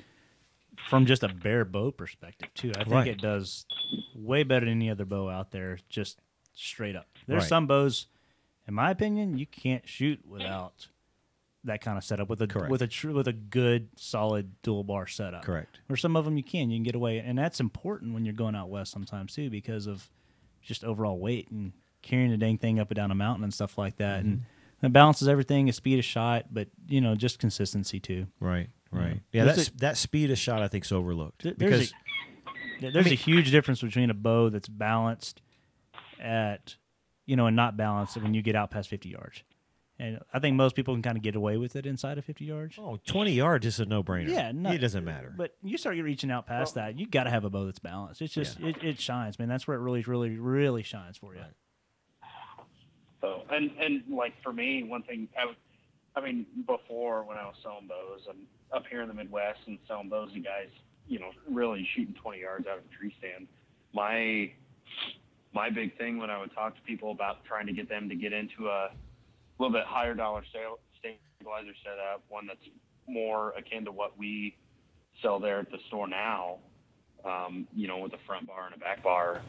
from 0.88 1.06
just 1.06 1.22
a 1.22 1.28
bare 1.28 1.64
bow 1.64 1.90
perspective 1.90 2.48
too. 2.54 2.72
I 2.76 2.84
think 2.84 2.94
right. 2.94 3.08
it 3.08 3.20
does 3.20 3.66
way 4.14 4.42
better 4.42 4.66
than 4.66 4.76
any 4.76 4.90
other 4.90 5.04
bow 5.04 5.28
out 5.28 5.50
there. 5.50 5.78
Just 5.88 6.20
straight 6.54 6.96
up. 6.96 7.06
There's 7.26 7.42
right. 7.42 7.48
some 7.48 7.66
bows 7.66 8.06
in 8.70 8.74
my 8.74 8.92
opinion, 8.92 9.36
you 9.36 9.46
can't 9.46 9.86
shoot 9.88 10.20
without 10.24 10.86
that 11.64 11.80
kind 11.80 11.98
of 11.98 12.04
setup 12.04 12.28
with 12.28 12.40
a 12.40 12.46
Correct. 12.46 12.70
with 12.70 12.82
a 12.82 12.86
tr- 12.86 13.10
with 13.10 13.26
a 13.26 13.32
good 13.32 13.88
solid 13.96 14.62
dual 14.62 14.84
bar 14.84 15.08
setup. 15.08 15.44
Correct. 15.44 15.80
Or 15.88 15.96
some 15.96 16.14
of 16.14 16.24
them 16.24 16.36
you 16.36 16.44
can 16.44 16.70
you 16.70 16.76
can 16.76 16.84
get 16.84 16.94
away, 16.94 17.18
and 17.18 17.36
that's 17.36 17.58
important 17.58 18.14
when 18.14 18.24
you're 18.24 18.32
going 18.32 18.54
out 18.54 18.70
west 18.70 18.92
sometimes 18.92 19.34
too 19.34 19.50
because 19.50 19.88
of 19.88 20.08
just 20.62 20.84
overall 20.84 21.18
weight 21.18 21.50
and 21.50 21.72
carrying 22.02 22.30
the 22.30 22.36
dang 22.36 22.58
thing 22.58 22.78
up 22.78 22.90
and 22.90 22.96
down 22.96 23.10
a 23.10 23.14
mountain 23.14 23.44
and 23.44 23.52
stuff 23.52 23.78
like 23.78 23.96
that. 23.96 24.20
Mm-hmm. 24.20 24.38
And 24.82 24.90
it 24.90 24.92
balances 24.92 25.28
everything, 25.28 25.68
a 25.68 25.72
speed 25.72 25.98
of 25.98 26.04
shot, 26.04 26.46
but 26.52 26.68
you 26.88 27.00
know 27.00 27.14
just 27.14 27.38
consistency 27.38 28.00
too. 28.00 28.26
Right. 28.40 28.68
Right. 28.92 29.20
Yeah. 29.32 29.44
That's 29.44 29.68
a, 29.68 29.76
that 29.78 29.96
speed 29.96 30.30
of 30.30 30.38
shot 30.38 30.62
I 30.62 30.68
think 30.68 30.84
is 30.84 30.90
overlooked 30.92 31.44
there's 31.44 31.56
because 31.56 31.92
a, 31.92 32.90
there's 32.90 32.96
I 32.96 33.10
mean, 33.10 33.12
a 33.12 33.16
huge 33.16 33.50
difference 33.50 33.80
between 33.82 34.10
a 34.10 34.14
bow 34.14 34.48
that's 34.48 34.68
balanced 34.68 35.42
at 36.18 36.76
you 37.30 37.36
know, 37.36 37.46
and 37.46 37.54
not 37.54 37.76
balanced 37.76 38.16
when 38.16 38.34
you 38.34 38.42
get 38.42 38.56
out 38.56 38.72
past 38.72 38.88
50 38.88 39.10
yards. 39.10 39.44
And 40.00 40.18
I 40.32 40.38
think 40.38 40.56
most 40.56 40.74
people 40.74 40.94
can 40.94 41.02
kind 41.02 41.18
of 41.18 41.22
get 41.22 41.36
away 41.36 41.58
with 41.58 41.76
it 41.76 41.84
inside 41.84 42.16
of 42.16 42.24
50 42.24 42.42
yards. 42.46 42.76
Oh, 42.78 42.98
20 43.04 43.32
yards 43.32 43.66
is 43.66 43.80
a 43.80 43.84
no-brainer. 43.84 44.30
Yeah, 44.30 44.50
no, 44.50 44.70
it 44.70 44.78
doesn't 44.78 45.04
matter. 45.04 45.30
But 45.36 45.54
you 45.62 45.76
start 45.76 45.98
reaching 45.98 46.30
out 46.30 46.46
past 46.46 46.74
well, 46.74 46.86
that, 46.86 46.98
you 46.98 47.06
got 47.06 47.24
to 47.24 47.30
have 47.30 47.44
a 47.44 47.50
bow 47.50 47.66
that's 47.66 47.80
balanced. 47.80 48.22
It's 48.22 48.32
just 48.32 48.58
yeah. 48.58 48.68
it, 48.68 48.82
it 48.82 48.98
shines, 48.98 49.38
man. 49.38 49.48
That's 49.48 49.68
where 49.68 49.76
it 49.76 49.80
really, 49.80 50.00
really, 50.02 50.38
really 50.38 50.82
shines 50.82 51.18
for 51.18 51.34
you. 51.34 51.42
Right. 51.42 51.52
So 53.20 53.42
and 53.50 53.70
and 53.78 54.02
like 54.08 54.32
for 54.42 54.54
me, 54.54 54.84
one 54.84 55.02
thing 55.02 55.28
I, 55.36 55.52
I 56.18 56.24
mean, 56.24 56.46
before 56.66 57.22
when 57.24 57.36
I 57.36 57.44
was 57.44 57.56
selling 57.62 57.86
bows, 57.86 58.22
and 58.26 58.38
up 58.72 58.84
here 58.88 59.02
in 59.02 59.08
the 59.08 59.14
Midwest 59.14 59.58
and 59.66 59.78
selling 59.86 60.08
bows 60.08 60.32
to 60.32 60.40
guys, 60.40 60.70
you 61.08 61.18
know, 61.18 61.30
really 61.50 61.86
shooting 61.94 62.14
20 62.14 62.40
yards 62.40 62.66
out 62.66 62.78
of 62.78 62.84
a 62.84 62.96
tree 62.96 63.14
stand. 63.18 63.48
My 63.92 64.50
my 65.52 65.68
big 65.68 65.98
thing 65.98 66.16
when 66.16 66.30
I 66.30 66.40
would 66.40 66.54
talk 66.54 66.74
to 66.76 66.82
people 66.82 67.10
about 67.10 67.44
trying 67.44 67.66
to 67.66 67.74
get 67.74 67.90
them 67.90 68.08
to 68.08 68.14
get 68.14 68.32
into 68.32 68.68
a 68.68 68.92
little 69.60 69.76
bit 69.76 69.86
higher 69.86 70.14
dollar 70.14 70.42
stabilizer 70.48 71.72
setup, 71.84 72.22
one 72.28 72.46
that's 72.46 72.64
more 73.06 73.50
akin 73.50 73.84
to 73.84 73.92
what 73.92 74.18
we 74.18 74.56
sell 75.20 75.38
there 75.38 75.58
at 75.60 75.70
the 75.70 75.78
store 75.88 76.08
now, 76.08 76.58
um, 77.24 77.66
you 77.74 77.86
know, 77.86 77.98
with 77.98 78.12
a 78.14 78.18
front 78.26 78.46
bar 78.46 78.66
and 78.66 78.74
a 78.74 78.78
back 78.78 79.02
bar. 79.02 79.42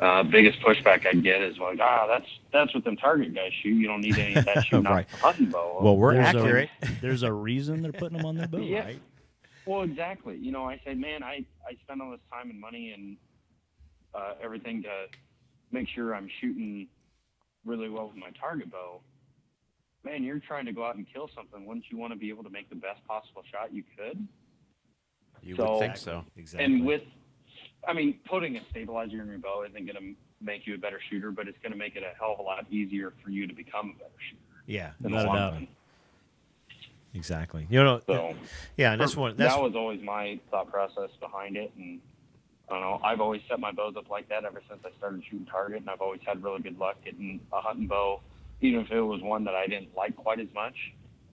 Uh, 0.00 0.22
biggest 0.22 0.60
pushback 0.60 1.04
I 1.06 1.12
get 1.14 1.42
is 1.42 1.58
like, 1.58 1.80
ah, 1.82 2.06
that's 2.06 2.28
that's 2.52 2.72
what 2.72 2.84
them 2.84 2.96
target 2.96 3.34
guys 3.34 3.50
shoot. 3.62 3.70
You 3.70 3.88
don't 3.88 4.00
need 4.00 4.16
any 4.16 4.34
of 4.36 4.44
that 4.44 4.64
shooting 4.66 4.84
right. 4.84 5.06
off 5.14 5.20
hunting 5.20 5.50
bow. 5.50 5.80
Well, 5.82 5.96
we're 5.96 6.14
there's 6.14 6.26
accurate. 6.28 6.70
A, 6.82 6.88
there's 7.02 7.24
a 7.24 7.32
reason 7.32 7.82
they're 7.82 7.90
putting 7.90 8.16
them 8.16 8.24
on 8.24 8.36
their 8.36 8.46
bow, 8.46 8.58
yeah. 8.62 8.84
right? 8.84 9.00
Well, 9.66 9.82
exactly. 9.82 10.36
You 10.36 10.52
know, 10.52 10.64
I 10.64 10.80
said, 10.84 10.98
man, 10.98 11.24
I 11.24 11.44
I 11.68 11.74
spend 11.82 12.00
all 12.00 12.12
this 12.12 12.20
time 12.32 12.48
and 12.48 12.60
money 12.60 12.92
and 12.92 13.16
uh, 14.14 14.34
everything 14.40 14.84
to 14.84 15.06
make 15.72 15.88
sure 15.88 16.14
I'm 16.14 16.28
shooting 16.40 16.86
really 17.64 17.88
well 17.88 18.06
with 18.06 18.16
my 18.16 18.30
target 18.40 18.70
bow 18.70 19.00
man, 20.04 20.22
you're 20.22 20.38
trying 20.38 20.66
to 20.66 20.72
go 20.72 20.84
out 20.84 20.96
and 20.96 21.06
kill 21.12 21.30
something. 21.34 21.66
Wouldn't 21.66 21.86
you 21.90 21.98
want 21.98 22.12
to 22.12 22.18
be 22.18 22.28
able 22.30 22.44
to 22.44 22.50
make 22.50 22.68
the 22.68 22.76
best 22.76 23.04
possible 23.06 23.42
shot 23.50 23.72
you 23.72 23.82
could? 23.96 24.26
You 25.42 25.56
so, 25.56 25.72
would 25.72 25.80
think 25.80 25.96
so. 25.96 26.24
Exactly. 26.36 26.64
And 26.64 26.84
with, 26.84 27.02
I 27.86 27.92
mean, 27.92 28.18
putting 28.28 28.56
a 28.56 28.60
stabilizer 28.70 29.20
in 29.20 29.28
your 29.28 29.38
bow 29.38 29.64
isn't 29.68 29.86
going 29.86 29.96
to 29.96 30.14
make 30.44 30.66
you 30.66 30.74
a 30.74 30.78
better 30.78 31.00
shooter, 31.10 31.30
but 31.30 31.48
it's 31.48 31.58
going 31.62 31.72
to 31.72 31.78
make 31.78 31.96
it 31.96 32.02
a 32.02 32.16
hell 32.18 32.34
of 32.34 32.38
a 32.38 32.42
lot 32.42 32.66
easier 32.70 33.12
for 33.22 33.30
you 33.30 33.46
to 33.46 33.54
become 33.54 33.94
a 33.96 33.98
better 33.98 34.10
shooter. 34.28 34.42
Yeah, 34.66 34.90
not 35.00 35.24
about 35.24 35.62
Exactly. 37.14 37.66
You 37.70 37.82
know. 37.82 38.00
So, 38.06 38.34
yeah, 38.76 38.92
and 38.92 39.00
that's 39.00 39.16
one. 39.16 39.34
That's, 39.36 39.54
that 39.54 39.62
was 39.62 39.74
always 39.74 40.02
my 40.02 40.38
thought 40.50 40.70
process 40.70 41.10
behind 41.20 41.56
it, 41.56 41.72
and 41.76 42.00
I 42.68 42.74
don't 42.74 42.82
know. 42.82 43.00
I've 43.02 43.20
always 43.20 43.40
set 43.48 43.58
my 43.58 43.72
bows 43.72 43.96
up 43.96 44.10
like 44.10 44.28
that 44.28 44.44
ever 44.44 44.62
since 44.68 44.80
I 44.84 44.90
started 44.98 45.22
shooting 45.24 45.46
target, 45.46 45.80
and 45.80 45.88
I've 45.88 46.02
always 46.02 46.20
had 46.24 46.42
really 46.44 46.60
good 46.60 46.78
luck 46.78 46.96
getting 47.02 47.40
a 47.52 47.60
hunting 47.60 47.86
bow 47.86 48.20
even 48.60 48.80
if 48.80 48.90
it 48.90 49.00
was 49.00 49.22
one 49.22 49.44
that 49.44 49.54
I 49.54 49.66
didn't 49.66 49.96
like 49.96 50.16
quite 50.16 50.40
as 50.40 50.48
much, 50.54 50.76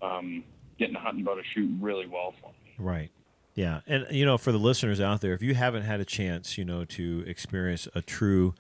um, 0.01 0.43
getting 0.77 0.95
a 0.95 0.99
hunting 0.99 1.23
bow 1.23 1.35
to 1.35 1.43
shoot 1.53 1.69
really 1.79 2.07
well 2.07 2.33
for 2.41 2.51
me. 2.51 2.75
Right. 2.77 3.11
Yeah, 3.55 3.81
and 3.87 4.05
you 4.11 4.25
know, 4.25 4.37
for 4.37 4.51
the 4.51 4.57
listeners 4.57 4.99
out 4.99 5.21
there, 5.21 5.33
if 5.33 5.41
you 5.41 5.55
haven't 5.55 5.83
had 5.83 6.01
a 6.01 6.05
chance, 6.05 6.57
you 6.57 6.65
know, 6.65 6.83
to 6.83 7.23
experience 7.25 7.87
a 7.95 8.01
true, 8.01 8.53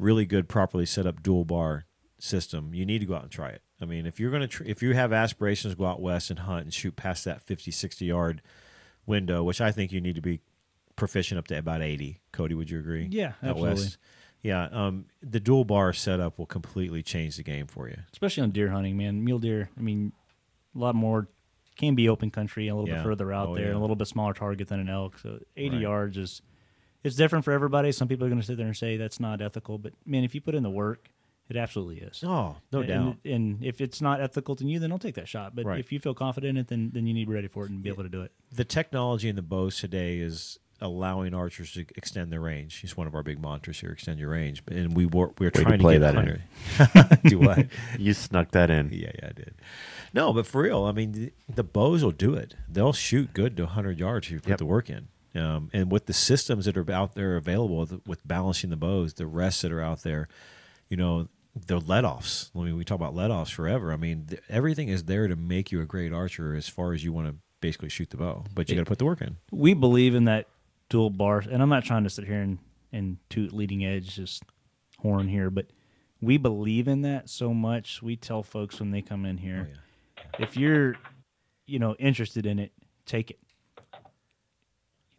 really 0.00 0.26
good, 0.26 0.48
properly 0.48 0.84
set 0.84 1.06
up 1.06 1.22
dual 1.22 1.44
bar 1.44 1.86
system, 2.18 2.74
you 2.74 2.84
need 2.84 2.98
to 2.98 3.06
go 3.06 3.14
out 3.14 3.22
and 3.22 3.30
try 3.30 3.50
it. 3.50 3.62
I 3.80 3.84
mean, 3.84 4.04
if 4.04 4.18
you're 4.18 4.30
going 4.30 4.42
to, 4.42 4.48
tr- 4.48 4.64
if 4.64 4.82
you 4.82 4.94
have 4.94 5.12
aspirations 5.12 5.74
to 5.74 5.78
go 5.78 5.86
out 5.86 6.00
west 6.00 6.30
and 6.30 6.40
hunt 6.40 6.64
and 6.64 6.74
shoot 6.74 6.96
past 6.96 7.24
that 7.24 7.42
50, 7.42 7.70
60 7.70 8.04
yard 8.04 8.42
window, 9.06 9.44
which 9.44 9.60
I 9.60 9.70
think 9.70 9.92
you 9.92 10.00
need 10.00 10.16
to 10.16 10.22
be 10.22 10.40
proficient 10.96 11.38
up 11.38 11.46
to 11.48 11.58
about 11.58 11.82
80. 11.82 12.20
Cody, 12.32 12.54
would 12.54 12.70
you 12.70 12.80
agree? 12.80 13.06
Yeah, 13.10 13.34
absolutely. 13.42 13.88
Yeah, 14.42 14.68
um, 14.70 15.06
the 15.22 15.40
dual 15.40 15.64
bar 15.64 15.92
setup 15.92 16.38
will 16.38 16.46
completely 16.46 17.02
change 17.02 17.36
the 17.36 17.42
game 17.42 17.66
for 17.66 17.88
you, 17.88 17.96
especially 18.12 18.44
on 18.44 18.50
deer 18.50 18.70
hunting. 18.70 18.96
Man, 18.96 19.24
mule 19.24 19.38
deer. 19.38 19.70
I 19.76 19.80
mean, 19.80 20.12
a 20.74 20.78
lot 20.78 20.94
more 20.94 21.28
can 21.76 21.94
be 21.94 22.08
open 22.08 22.30
country, 22.30 22.68
a 22.68 22.74
little 22.74 22.88
yeah. 22.88 22.96
bit 22.96 23.04
further 23.04 23.32
out 23.32 23.48
oh, 23.48 23.54
there, 23.54 23.64
yeah. 23.64 23.68
and 23.70 23.76
a 23.76 23.80
little 23.80 23.96
bit 23.96 24.08
smaller 24.08 24.32
target 24.32 24.68
than 24.68 24.80
an 24.80 24.88
elk. 24.88 25.18
So 25.18 25.40
80 25.56 25.70
right. 25.70 25.80
yards 25.82 26.16
is 26.16 26.42
it's 27.04 27.16
different 27.16 27.44
for 27.44 27.52
everybody. 27.52 27.92
Some 27.92 28.08
people 28.08 28.26
are 28.26 28.28
going 28.28 28.40
to 28.40 28.46
sit 28.46 28.56
there 28.56 28.66
and 28.66 28.76
say 28.76 28.96
that's 28.96 29.20
not 29.20 29.40
ethical, 29.40 29.78
but 29.78 29.92
man, 30.04 30.24
if 30.24 30.34
you 30.34 30.40
put 30.40 30.54
in 30.54 30.62
the 30.62 30.70
work, 30.70 31.10
it 31.48 31.56
absolutely 31.56 31.98
is. 31.98 32.22
Oh, 32.24 32.56
no 32.72 32.80
and, 32.80 32.88
doubt. 32.88 33.16
And, 33.24 33.34
and, 33.34 33.64
if 33.64 33.80
it's 33.80 34.00
not 34.00 34.20
ethical 34.20 34.56
to 34.56 34.64
you, 34.64 34.80
then 34.80 34.90
don't 34.90 35.00
take 35.00 35.14
that 35.14 35.28
shot. 35.28 35.54
But 35.54 35.64
right. 35.64 35.78
if 35.78 35.92
you 35.92 36.00
feel 36.00 36.14
confident 36.14 36.50
in 36.50 36.56
it, 36.56 36.68
then 36.68 36.90
then 36.92 37.06
you 37.06 37.14
need 37.14 37.24
to 37.24 37.30
be 37.30 37.34
ready 37.34 37.48
for 37.48 37.64
it 37.64 37.70
and 37.70 37.82
be 37.82 37.88
able 37.88 38.02
to 38.02 38.08
do 38.08 38.22
it. 38.22 38.32
The 38.52 38.64
technology 38.64 39.28
in 39.28 39.36
the 39.36 39.42
bows 39.42 39.78
today 39.78 40.18
is 40.18 40.58
allowing 40.80 41.34
archers 41.34 41.72
to 41.72 41.86
extend 41.96 42.32
their 42.32 42.40
range. 42.40 42.80
It's 42.84 42.96
one 42.96 43.06
of 43.06 43.14
our 43.14 43.22
big 43.22 43.40
mantras 43.40 43.80
here: 43.80 43.90
extend 43.90 44.18
your 44.18 44.30
range. 44.30 44.62
And 44.68 44.96
we 44.96 45.06
were 45.06 45.32
we 45.38 45.46
are 45.46 45.50
trying 45.50 45.78
to, 45.78 45.78
play 45.78 45.94
to 45.94 46.00
that 46.00 46.14
in. 46.16 47.20
do 47.30 47.38
what? 47.38 47.66
you 47.98 48.14
snuck 48.14 48.50
that 48.52 48.70
in. 48.70 48.90
Yeah, 48.92 49.12
yeah, 49.18 49.28
I 49.28 49.32
did. 49.32 49.54
No, 50.12 50.32
but 50.32 50.46
for 50.46 50.62
real, 50.62 50.84
I 50.84 50.92
mean, 50.92 51.12
the, 51.12 51.32
the 51.48 51.64
bows 51.64 52.02
will 52.02 52.10
do 52.10 52.34
it. 52.34 52.54
They'll 52.68 52.92
shoot 52.92 53.34
good 53.34 53.56
to 53.58 53.64
100 53.64 53.98
yards 53.98 54.26
if 54.26 54.32
you 54.32 54.40
put 54.40 54.50
yep. 54.50 54.58
the 54.58 54.66
work 54.66 54.88
in. 54.88 55.08
Um, 55.34 55.70
and 55.72 55.92
with 55.92 56.06
the 56.06 56.14
systems 56.14 56.64
that 56.64 56.76
are 56.76 56.90
out 56.90 57.14
there 57.14 57.36
available 57.36 57.76
with, 57.76 58.06
with 58.06 58.26
balancing 58.26 58.70
the 58.70 58.76
bows, 58.76 59.14
the 59.14 59.26
rests 59.26 59.62
that 59.62 59.72
are 59.72 59.82
out 59.82 60.02
there, 60.02 60.28
you 60.88 60.96
know, 60.96 61.28
the 61.66 61.80
let 61.80 62.04
offs. 62.04 62.50
I 62.54 62.60
mean, 62.60 62.76
we 62.76 62.84
talk 62.84 62.96
about 62.96 63.14
let 63.14 63.30
offs 63.30 63.50
forever. 63.50 63.92
I 63.92 63.96
mean, 63.96 64.26
th- 64.28 64.42
everything 64.48 64.88
is 64.88 65.04
there 65.04 65.28
to 65.28 65.36
make 65.36 65.72
you 65.72 65.80
a 65.80 65.86
great 65.86 66.12
archer 66.12 66.54
as 66.54 66.68
far 66.68 66.92
as 66.92 67.04
you 67.04 67.12
want 67.12 67.28
to 67.28 67.34
basically 67.60 67.88
shoot 67.88 68.10
the 68.10 68.16
bow, 68.16 68.44
but 68.54 68.68
you 68.68 68.76
got 68.76 68.82
to 68.82 68.88
put 68.88 68.98
the 68.98 69.04
work 69.04 69.20
in. 69.20 69.36
We 69.50 69.74
believe 69.74 70.14
in 70.14 70.24
that 70.24 70.48
dual 70.88 71.10
bars, 71.10 71.46
and 71.46 71.62
I'm 71.62 71.68
not 71.68 71.84
trying 71.84 72.04
to 72.04 72.10
sit 72.10 72.24
here 72.24 72.40
and, 72.40 72.58
and 72.92 73.18
toot 73.28 73.52
leading 73.52 73.84
edge 73.84 74.14
just 74.14 74.42
horn 74.98 75.28
here, 75.28 75.50
but 75.50 75.66
we 76.20 76.38
believe 76.38 76.88
in 76.88 77.02
that 77.02 77.28
so 77.28 77.52
much. 77.52 78.02
We 78.02 78.16
tell 78.16 78.42
folks 78.42 78.80
when 78.80 78.90
they 78.90 79.02
come 79.02 79.24
in 79.24 79.38
here, 79.38 79.70
oh, 79.70 79.80
yeah. 80.18 80.46
if 80.46 80.56
you're, 80.56 80.96
you 81.66 81.78
know, 81.78 81.94
interested 81.98 82.46
in 82.46 82.58
it, 82.58 82.72
take 83.04 83.30
it. 83.30 83.38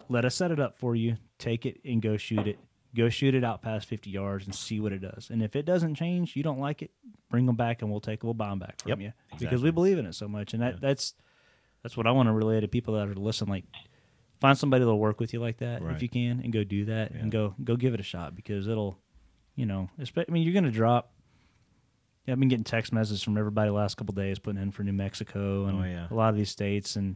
Let 0.10 0.26
us 0.26 0.36
set 0.36 0.52
it 0.52 0.60
up 0.60 0.78
for 0.78 0.96
you. 0.96 1.18
Take 1.38 1.66
it 1.66 1.82
and 1.86 2.02
go 2.02 2.18
shoot 2.18 2.48
it. 2.48 2.60
Go 2.96 3.10
shoot 3.10 3.36
it 3.36 3.44
out 3.44 3.62
past 3.62 3.88
50 3.88 4.10
yards 4.10 4.46
and 4.46 4.56
see 4.56 4.80
what 4.80 4.92
it 4.92 5.00
does. 5.00 5.30
And 5.30 5.44
if 5.44 5.56
it 5.56 5.66
doesn't 5.66 5.96
change, 5.96 6.36
you 6.36 6.42
don't 6.42 6.60
like 6.60 6.82
it, 6.82 6.92
bring 7.30 7.46
them 7.46 7.56
back 7.56 7.82
and 7.82 7.92
we'll 7.92 8.00
take 8.00 8.24
we'll 8.24 8.34
buy 8.34 8.50
them 8.50 8.60
back 8.60 8.82
from 8.82 8.90
yep, 8.90 9.00
you 9.00 9.14
exactly. 9.28 9.46
because 9.46 9.62
we 9.62 9.72
believe 9.72 9.98
in 9.98 10.06
it 10.06 10.16
so 10.16 10.28
much. 10.28 10.54
And 10.54 10.64
that 10.64 10.76
yeah. 10.76 10.80
that's 10.82 11.14
that's 11.84 11.96
what 11.96 12.08
I 12.08 12.12
want 12.12 12.28
to 12.28 12.34
relay 12.34 12.62
to 12.62 12.68
people 12.68 12.96
that 12.96 13.08
are 13.08 13.14
listening. 13.14 13.52
Like 13.52 13.66
find 14.40 14.58
somebody 14.58 14.84
that'll 14.84 15.00
work 15.00 15.20
with 15.20 15.34
you 15.34 15.40
like 15.40 15.58
that 15.58 15.82
right. 15.82 15.96
if 15.96 16.02
you 16.02 16.10
can, 16.10 16.42
and 16.44 16.52
go 16.52 16.64
do 16.64 16.86
that 16.86 17.12
yeah. 17.14 17.22
and 17.22 17.32
go 17.32 17.56
go 17.64 17.76
give 17.76 17.94
it 17.94 18.00
a 18.00 18.04
shot 18.04 18.36
because 18.36 18.68
it'll, 18.68 18.98
you 19.56 19.66
know, 19.66 19.90
I 20.00 20.26
mean, 20.30 20.44
you're 20.44 20.54
gonna 20.54 20.72
drop. 20.72 21.12
Yeah, 22.26 22.34
I've 22.34 22.40
been 22.40 22.50
getting 22.50 22.66
text 22.66 22.92
messages 22.92 23.24
from 23.24 23.38
everybody 23.38 23.70
the 23.70 23.76
last 23.76 23.96
couple 23.96 24.14
days 24.14 24.38
putting 24.38 24.62
in 24.62 24.72
for 24.72 24.84
New 24.84 24.94
Mexico 24.94 25.66
and 25.66 25.80
oh, 25.80 25.86
yeah. 25.86 26.08
a 26.12 26.14
lot 26.14 26.30
of 26.30 26.36
these 26.36 26.50
states, 26.50 26.96
and 26.96 27.16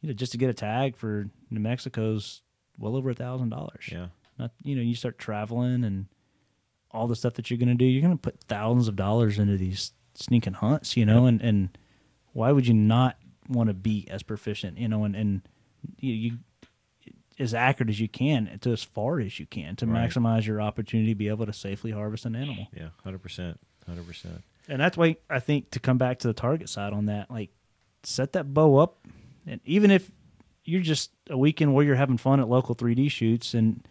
you 0.00 0.08
know, 0.08 0.14
just 0.14 0.32
to 0.32 0.38
get 0.38 0.50
a 0.50 0.54
tag 0.54 0.96
for 0.96 1.28
New 1.50 1.60
Mexico's 1.60 2.42
well 2.78 2.96
over 2.96 3.10
a 3.10 3.14
thousand 3.14 3.50
dollars. 3.50 3.88
Yeah, 3.90 4.08
not 4.38 4.52
you 4.62 4.76
know, 4.76 4.82
you 4.82 4.94
start 4.94 5.18
traveling 5.18 5.84
and 5.84 6.06
all 6.92 7.06
the 7.06 7.16
stuff 7.16 7.34
that 7.34 7.50
you're 7.50 7.58
gonna 7.58 7.74
do, 7.74 7.84
you're 7.84 8.02
gonna 8.02 8.16
put 8.16 8.40
thousands 8.44 8.88
of 8.88 8.96
dollars 8.96 9.38
into 9.38 9.56
these 9.56 9.92
sneaking 10.14 10.54
hunts, 10.54 10.96
you 10.96 11.04
know, 11.04 11.24
yep. 11.24 11.28
and 11.28 11.42
and 11.42 11.78
why 12.32 12.52
would 12.52 12.66
you 12.66 12.74
not 12.74 13.16
want 13.48 13.68
to 13.68 13.74
be 13.74 14.06
as 14.10 14.22
proficient, 14.22 14.78
you 14.78 14.88
know, 14.88 15.04
and 15.04 15.16
and 15.16 15.42
you, 15.98 16.12
you 16.12 16.38
as 17.40 17.54
accurate 17.54 17.88
as 17.88 17.98
you 17.98 18.08
can 18.08 18.58
to 18.60 18.70
as 18.70 18.82
far 18.82 19.18
as 19.18 19.40
you 19.40 19.46
can 19.46 19.74
to 19.76 19.86
right. 19.86 20.08
maximize 20.08 20.46
your 20.46 20.60
opportunity 20.60 21.10
to 21.10 21.14
be 21.14 21.28
able 21.28 21.46
to 21.46 21.52
safely 21.52 21.90
harvest 21.90 22.26
an 22.26 22.36
animal. 22.36 22.68
Yeah, 22.76 22.88
hundred 23.02 23.22
percent, 23.22 23.58
hundred 23.86 24.06
percent. 24.06 24.42
And 24.68 24.80
that's 24.80 24.96
why 24.96 25.16
I 25.28 25.40
think 25.40 25.70
to 25.70 25.80
come 25.80 25.98
back 25.98 26.18
to 26.20 26.28
the 26.28 26.34
target 26.34 26.68
side 26.68 26.92
on 26.92 27.06
that, 27.06 27.30
like 27.30 27.50
set 28.02 28.34
that 28.34 28.52
bow 28.52 28.76
up, 28.76 28.98
and 29.46 29.60
even 29.64 29.90
if 29.90 30.10
you're 30.64 30.82
just 30.82 31.10
a 31.28 31.36
weekend 31.36 31.74
where 31.74 31.84
you're 31.84 31.96
having 31.96 32.18
fun 32.18 32.40
at 32.40 32.48
local 32.48 32.74
3D 32.74 33.10
shoots, 33.10 33.54
and 33.54 33.86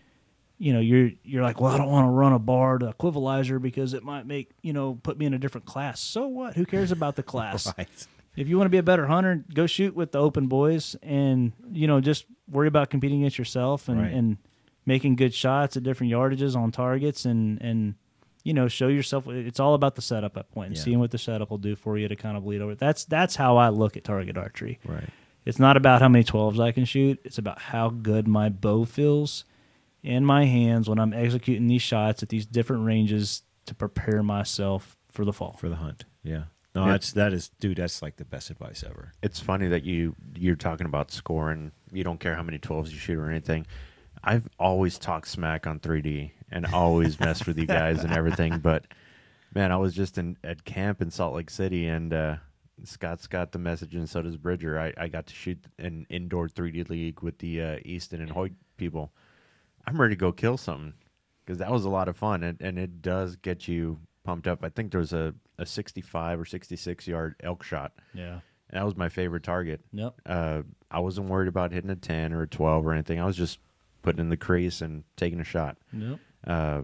you 0.59 0.71
know 0.71 0.79
you're 0.79 1.09
you're 1.23 1.43
like, 1.43 1.59
well, 1.59 1.73
I 1.73 1.77
don't 1.77 1.89
want 1.89 2.05
to 2.05 2.11
run 2.11 2.33
a 2.33 2.39
bar 2.39 2.77
to 2.77 2.93
equivalizer 2.93 3.59
because 3.59 3.95
it 3.95 4.03
might 4.03 4.27
make 4.27 4.51
you 4.61 4.73
know 4.73 4.99
put 5.01 5.17
me 5.17 5.25
in 5.25 5.33
a 5.33 5.39
different 5.39 5.65
class. 5.65 5.99
So 5.99 6.27
what? 6.27 6.55
Who 6.55 6.65
cares 6.65 6.91
about 6.91 7.15
the 7.15 7.23
class? 7.23 7.73
right 7.77 7.89
if 8.35 8.47
you 8.47 8.57
want 8.57 8.65
to 8.65 8.71
be 8.71 8.77
a 8.77 8.83
better 8.83 9.07
hunter, 9.07 9.43
go 9.53 9.67
shoot 9.67 9.95
with 9.95 10.11
the 10.11 10.19
open 10.19 10.47
boys, 10.47 10.95
and 11.01 11.51
you 11.71 11.87
know 11.87 12.01
just 12.01 12.25
worry 12.49 12.67
about 12.67 12.89
competing 12.89 13.21
against 13.21 13.37
yourself 13.37 13.87
and, 13.89 14.01
right. 14.01 14.11
and 14.11 14.37
making 14.85 15.15
good 15.15 15.33
shots 15.33 15.77
at 15.77 15.83
different 15.83 16.11
yardages 16.11 16.55
on 16.55 16.71
targets, 16.71 17.25
and 17.25 17.61
and 17.61 17.95
you 18.43 18.53
know 18.53 18.67
show 18.67 18.87
yourself. 18.87 19.27
It's 19.27 19.59
all 19.59 19.73
about 19.73 19.95
the 19.95 20.01
setup 20.01 20.37
at 20.37 20.51
point 20.51 20.67
and 20.67 20.77
yeah. 20.77 20.83
seeing 20.83 20.99
what 20.99 21.11
the 21.11 21.17
setup 21.17 21.49
will 21.49 21.57
do 21.57 21.75
for 21.75 21.97
you 21.97 22.07
to 22.07 22.15
kind 22.15 22.37
of 22.37 22.45
lead 22.45 22.61
over. 22.61 22.75
That's 22.75 23.05
that's 23.05 23.35
how 23.35 23.57
I 23.57 23.69
look 23.69 23.97
at 23.97 24.03
target 24.03 24.37
archery. 24.37 24.79
Right. 24.85 25.09
It's 25.45 25.59
not 25.59 25.77
about 25.77 26.01
how 26.01 26.09
many 26.09 26.23
twelves 26.23 26.59
I 26.59 26.71
can 26.71 26.85
shoot. 26.85 27.19
It's 27.23 27.37
about 27.37 27.59
how 27.59 27.89
good 27.89 28.27
my 28.27 28.49
bow 28.49 28.85
feels 28.85 29.45
in 30.03 30.25
my 30.25 30.45
hands 30.45 30.89
when 30.89 30.99
I'm 30.99 31.13
executing 31.13 31.67
these 31.67 31.81
shots 31.81 32.23
at 32.23 32.29
these 32.29 32.45
different 32.45 32.85
ranges 32.85 33.43
to 33.65 33.75
prepare 33.75 34.23
myself 34.23 34.97
for 35.11 35.25
the 35.25 35.33
fall. 35.33 35.57
For 35.59 35.69
the 35.69 35.75
hunt. 35.75 36.05
Yeah. 36.23 36.43
No, 36.85 36.91
that's 36.91 37.13
that 37.13 37.33
is, 37.33 37.49
dude. 37.59 37.77
That's 37.77 38.01
like 38.01 38.17
the 38.17 38.25
best 38.25 38.49
advice 38.49 38.83
ever. 38.83 39.13
It's 39.21 39.39
funny 39.39 39.67
that 39.67 39.83
you 39.83 40.15
you're 40.35 40.55
talking 40.55 40.85
about 40.85 41.11
scoring. 41.11 41.71
You 41.91 42.03
don't 42.03 42.19
care 42.19 42.35
how 42.35 42.43
many 42.43 42.57
twelves 42.59 42.91
you 42.91 42.99
shoot 42.99 43.17
or 43.17 43.29
anything. 43.29 43.65
I've 44.23 44.49
always 44.59 44.97
talked 44.97 45.29
smack 45.29 45.65
on 45.65 45.79
3D 45.79 46.31
and 46.51 46.65
always 46.65 47.17
messed 47.21 47.47
with 47.47 47.57
you 47.57 47.65
guys 47.65 48.03
and 48.03 48.11
everything, 48.11 48.59
but 48.61 48.85
Man, 49.53 49.71
I 49.71 49.77
was 49.77 49.95
just 49.95 50.17
in 50.17 50.37
at 50.43 50.63
camp 50.63 51.01
in 51.01 51.09
Salt 51.09 51.35
Lake 51.35 51.49
City, 51.49 51.87
and 51.87 52.13
uh, 52.13 52.35
Scott's 52.83 53.25
got 53.25 53.51
the 53.51 53.57
message, 53.57 53.95
and 53.95 54.07
so 54.07 54.21
does 54.21 54.37
Bridger. 54.37 54.79
I, 54.79 54.93
I 54.95 55.07
got 55.07 55.25
to 55.27 55.33
shoot 55.33 55.57
an 55.79 56.05
indoor 56.09 56.47
3D 56.47 56.89
league 56.89 57.21
with 57.21 57.39
the 57.39 57.61
uh, 57.61 57.77
Easton 57.83 58.21
and 58.21 58.29
Hoyt 58.29 58.51
people. 58.77 59.11
I'm 59.87 59.99
ready 59.99 60.15
to 60.15 60.19
go 60.19 60.31
kill 60.31 60.57
something 60.57 60.93
because 61.43 61.57
that 61.57 61.71
was 61.71 61.83
a 61.83 61.89
lot 61.89 62.07
of 62.07 62.15
fun, 62.15 62.43
and, 62.43 62.61
and 62.61 62.77
it 62.77 63.01
does 63.01 63.37
get 63.37 63.67
you 63.67 63.99
pumped 64.23 64.47
up. 64.47 64.63
I 64.63 64.69
think 64.69 64.91
there 64.91 64.99
was 64.99 65.13
a, 65.13 65.33
a 65.59 65.65
65 65.65 66.39
or 66.39 66.45
66 66.45 67.07
yard 67.07 67.35
elk 67.43 67.63
shot. 67.63 67.91
Yeah. 68.13 68.39
That 68.71 68.85
was 68.85 68.95
my 68.95 69.09
favorite 69.09 69.43
target. 69.43 69.81
Yep. 69.93 70.13
Uh, 70.25 70.61
I 70.91 70.99
wasn't 70.99 71.29
worried 71.29 71.47
about 71.47 71.71
hitting 71.71 71.89
a 71.89 71.95
10 71.95 72.33
or 72.33 72.43
a 72.43 72.47
12 72.47 72.85
or 72.85 72.93
anything. 72.93 73.19
I 73.19 73.25
was 73.25 73.35
just 73.35 73.59
putting 74.01 74.21
in 74.21 74.29
the 74.29 74.37
crease 74.37 74.81
and 74.81 75.03
taking 75.17 75.39
a 75.39 75.43
shot. 75.43 75.77
Yep. 75.91 76.19
Uh, 76.45 76.81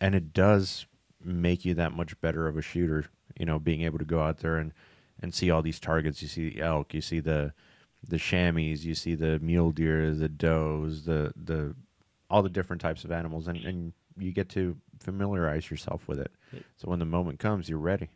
and 0.00 0.14
it 0.14 0.32
does 0.32 0.86
make 1.22 1.64
you 1.64 1.74
that 1.74 1.92
much 1.92 2.20
better 2.20 2.48
of 2.48 2.56
a 2.56 2.62
shooter, 2.62 3.06
you 3.38 3.46
know, 3.46 3.58
being 3.58 3.82
able 3.82 3.98
to 3.98 4.04
go 4.04 4.20
out 4.20 4.38
there 4.38 4.56
and, 4.56 4.72
and 5.22 5.32
see 5.34 5.50
all 5.50 5.62
these 5.62 5.80
targets. 5.80 6.22
You 6.22 6.28
see 6.28 6.50
the 6.50 6.60
elk, 6.60 6.94
you 6.94 7.00
see 7.00 7.20
the 7.20 7.52
the 8.06 8.18
chamois, 8.18 8.78
you 8.84 8.94
see 8.94 9.16
the 9.16 9.40
mule 9.40 9.72
deer, 9.72 10.14
the 10.14 10.28
does, 10.28 11.04
the 11.04 11.32
the 11.36 11.74
all 12.30 12.42
the 12.42 12.48
different 12.48 12.80
types 12.80 13.04
of 13.04 13.10
animals, 13.10 13.48
and, 13.48 13.58
and 13.64 13.92
you 14.16 14.32
get 14.32 14.48
to 14.50 14.76
familiarize 15.00 15.70
yourself 15.70 16.06
with 16.06 16.20
it. 16.20 16.30
So 16.76 16.88
when 16.88 16.98
the 16.98 17.04
moment 17.04 17.38
comes, 17.38 17.68
you're 17.68 17.78
ready. 17.78 18.08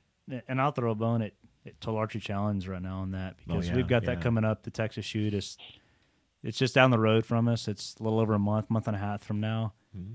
And 0.49 0.61
I'll 0.61 0.73
throw 0.73 0.93
a 0.93 0.95
bone 0.95 1.23
at, 1.23 1.33
at 1.67 1.81
Total 1.81 1.99
Archery 1.99 2.21
Challenge 2.21 2.67
right 2.69 2.81
now 2.83 2.99
on 3.01 3.11
that 3.13 3.35
Oh, 3.41 3.55
because 3.55 3.69
yeah, 3.69 3.77
we've 3.77 3.89
got 3.89 4.03
yeah. 4.05 4.15
that 4.15 4.23
coming 4.23 4.45
up. 4.45 4.63
The 4.63 4.71
Texas 4.71 5.05
shoot 5.05 5.35
is 5.35 5.57
it's 6.43 6.59
just 6.59 6.75
down 6.75 6.91
the 6.91 6.99
road 6.99 7.25
from 7.27 7.49
us. 7.49 7.69
It's 7.69 7.95
a 8.01 8.03
little 8.03 8.19
over 8.21 8.35
a 8.35 8.39
month, 8.39 8.71
month 8.71 8.87
and 8.89 8.97
a 8.97 9.01
half 9.01 9.23
from 9.23 9.41
now. 9.41 9.75
Mm-hmm. 9.97 10.15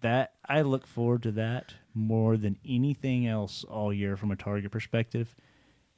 That 0.00 0.34
I 0.48 0.62
look 0.62 0.86
forward 0.86 1.22
to 1.24 1.32
that 1.32 1.74
more 1.92 2.36
than 2.36 2.56
anything 2.66 3.26
else 3.26 3.64
all 3.64 3.92
year 3.92 4.16
from 4.16 4.30
a 4.30 4.36
target 4.36 4.70
perspective. 4.70 5.34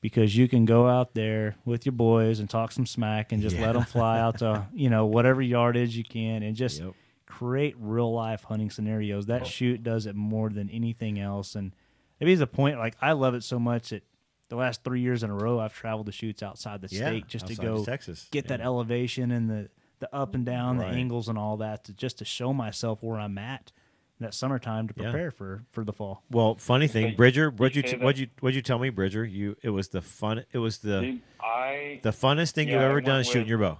Because 0.00 0.36
you 0.36 0.48
can 0.48 0.64
go 0.64 0.88
out 0.88 1.14
there 1.14 1.56
with 1.64 1.86
your 1.86 1.92
boys 1.92 2.38
and 2.40 2.48
talk 2.50 2.72
some 2.72 2.86
smack 2.86 3.32
and 3.32 3.42
just 3.42 3.56
let 3.56 3.62
'em 3.62 3.66
let 3.68 3.72
them 3.74 3.84
fly 3.84 4.18
out 4.20 4.38
to 4.38 4.66
you 4.74 4.90
know 4.90 5.06
whatever 5.06 5.40
yardage 5.42 5.96
you 5.96 6.04
can 6.04 6.42
and 6.42 6.56
just 6.56 6.80
Yep. 6.80 6.94
create 7.26 7.74
real 7.78 8.12
life 8.12 8.44
hunting 8.44 8.70
scenarios. 8.70 9.26
That 9.26 9.46
shoot 9.46 9.82
does 9.82 10.06
it 10.06 10.14
more 10.16 10.48
than 10.50 10.68
anything 10.70 11.18
else. 11.18 11.54
And 11.54 11.74
maybe 12.20 12.32
it's 12.32 12.42
a 12.42 12.46
point 12.46 12.78
like 12.78 12.96
I 13.00 13.12
love 13.12 13.34
it 13.34 13.42
so 13.44 13.58
much 13.58 13.90
that 13.90 14.02
the 14.48 14.56
last 14.56 14.84
three 14.84 15.00
years 15.00 15.22
in 15.22 15.30
a 15.30 15.34
row 15.34 15.58
I've 15.58 15.74
traveled 15.74 16.06
to 16.06 16.12
shoots 16.12 16.42
outside 16.42 16.80
the 16.80 16.88
Yeah, 16.94 17.08
state 17.08 17.26
just 17.28 17.46
to 17.48 17.54
go 17.56 17.84
Texas. 17.84 18.28
get 18.30 18.48
that 18.48 18.60
elevation 18.60 19.30
and 19.30 19.50
the 19.50 19.70
the 19.98 20.14
up 20.14 20.34
and 20.34 20.44
down, 20.44 20.76
Right. 20.78 20.90
the 20.92 20.96
angles 20.98 21.26
and 21.28 21.38
all 21.38 21.56
that 21.56 21.84
to 21.84 21.92
just 21.94 22.18
to 22.18 22.24
show 22.26 22.52
myself 22.52 23.02
where 23.02 23.18
I'm 23.18 23.38
at 23.38 23.72
in 24.20 24.24
that 24.24 24.34
summertime 24.34 24.88
to 24.88 24.94
Yeah. 24.96 25.04
prepare 25.10 25.30
for 25.30 25.64
for 25.72 25.84
the 25.84 25.92
fall. 25.92 26.22
Well, 26.30 26.54
funny 26.56 26.86
thing, 26.86 27.16
Bridger, 27.16 27.50
what 27.50 27.74
you 27.74 27.80
say 27.82 27.88
t- 27.92 27.96
that- 27.96 28.04
what 28.04 28.16
you 28.18 28.28
what 28.40 28.52
you 28.54 28.60
tell 28.62 28.78
me, 28.78 28.90
Bridger? 28.90 29.24
You 29.24 29.56
it 29.62 29.70
was 29.70 29.88
the 29.88 30.02
fun. 30.02 30.44
It 30.52 30.58
was 30.58 30.78
the 30.78 31.00
Dude, 31.00 31.22
I 31.40 32.00
the 32.02 32.10
funnest 32.10 32.52
thing 32.52 32.68
Yeah, 32.68 32.74
you've 32.74 32.82
ever 32.82 33.00
done 33.00 33.20
is 33.20 33.26
shooting 33.26 33.48
your 33.48 33.58
bow. 33.58 33.78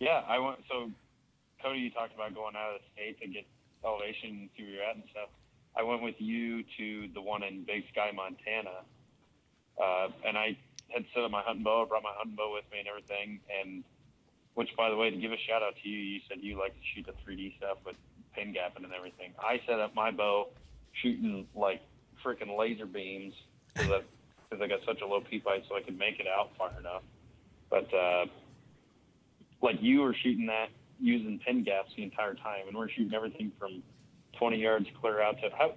yeah 0.00 0.22
I 0.28 0.38
went 0.38 0.58
so 0.70 0.90
Cody 1.62 1.80
you 1.80 1.90
talked 1.90 2.14
about 2.14 2.34
going 2.34 2.54
out 2.56 2.76
of 2.76 2.80
the 2.80 2.86
state 2.94 3.20
to 3.20 3.26
get 3.28 3.44
elevation 3.84 4.30
and 4.30 4.48
see 4.56 4.62
where 4.62 4.72
you're 4.72 4.84
at 4.84 4.94
and 4.94 5.04
stuff. 5.10 5.28
I 5.78 5.84
went 5.84 6.02
with 6.02 6.16
you 6.18 6.64
to 6.76 7.08
the 7.14 7.22
one 7.22 7.44
in 7.44 7.62
Big 7.62 7.84
Sky, 7.92 8.10
Montana, 8.12 8.82
uh, 9.80 10.08
and 10.26 10.36
I 10.36 10.58
had 10.88 11.04
set 11.14 11.22
up 11.22 11.30
my 11.30 11.42
hunting 11.42 11.62
bow. 11.62 11.84
I 11.84 11.88
brought 11.88 12.02
my 12.02 12.12
hunting 12.16 12.34
bow 12.34 12.52
with 12.52 12.64
me 12.72 12.80
and 12.80 12.88
everything. 12.88 13.38
And 13.62 13.84
which, 14.54 14.70
by 14.76 14.90
the 14.90 14.96
way, 14.96 15.10
to 15.10 15.16
give 15.16 15.30
a 15.30 15.38
shout 15.48 15.62
out 15.62 15.74
to 15.80 15.88
you, 15.88 15.98
you 15.98 16.20
said 16.28 16.38
you 16.40 16.58
like 16.58 16.74
to 16.74 16.80
shoot 16.94 17.06
the 17.06 17.12
3D 17.22 17.56
stuff 17.58 17.78
with 17.86 17.94
pin 18.34 18.52
gapping 18.52 18.82
and 18.82 18.92
everything. 18.92 19.32
I 19.38 19.60
set 19.68 19.78
up 19.78 19.94
my 19.94 20.10
bow 20.10 20.48
shooting 21.00 21.46
like 21.54 21.80
freaking 22.24 22.58
laser 22.58 22.86
beams 22.86 23.34
because 23.74 24.02
I 24.60 24.66
got 24.66 24.80
such 24.84 25.00
a 25.00 25.06
low 25.06 25.20
peep 25.20 25.46
height, 25.46 25.62
so 25.68 25.76
I 25.76 25.82
could 25.82 25.96
make 25.96 26.18
it 26.18 26.26
out 26.26 26.50
far 26.58 26.72
enough. 26.76 27.02
But 27.70 27.94
uh, 27.94 28.26
like 29.62 29.76
you 29.80 30.00
were 30.00 30.14
shooting 30.24 30.46
that 30.46 30.70
using 30.98 31.38
pin 31.38 31.62
gaps 31.62 31.92
the 31.96 32.02
entire 32.02 32.34
time, 32.34 32.66
and 32.66 32.76
we're 32.76 32.88
shooting 32.88 33.14
everything 33.14 33.52
from 33.60 33.84
20 34.38 34.56
yards 34.58 34.86
clear 35.00 35.20
out 35.20 35.40
to 35.40 35.50
how 35.56 35.74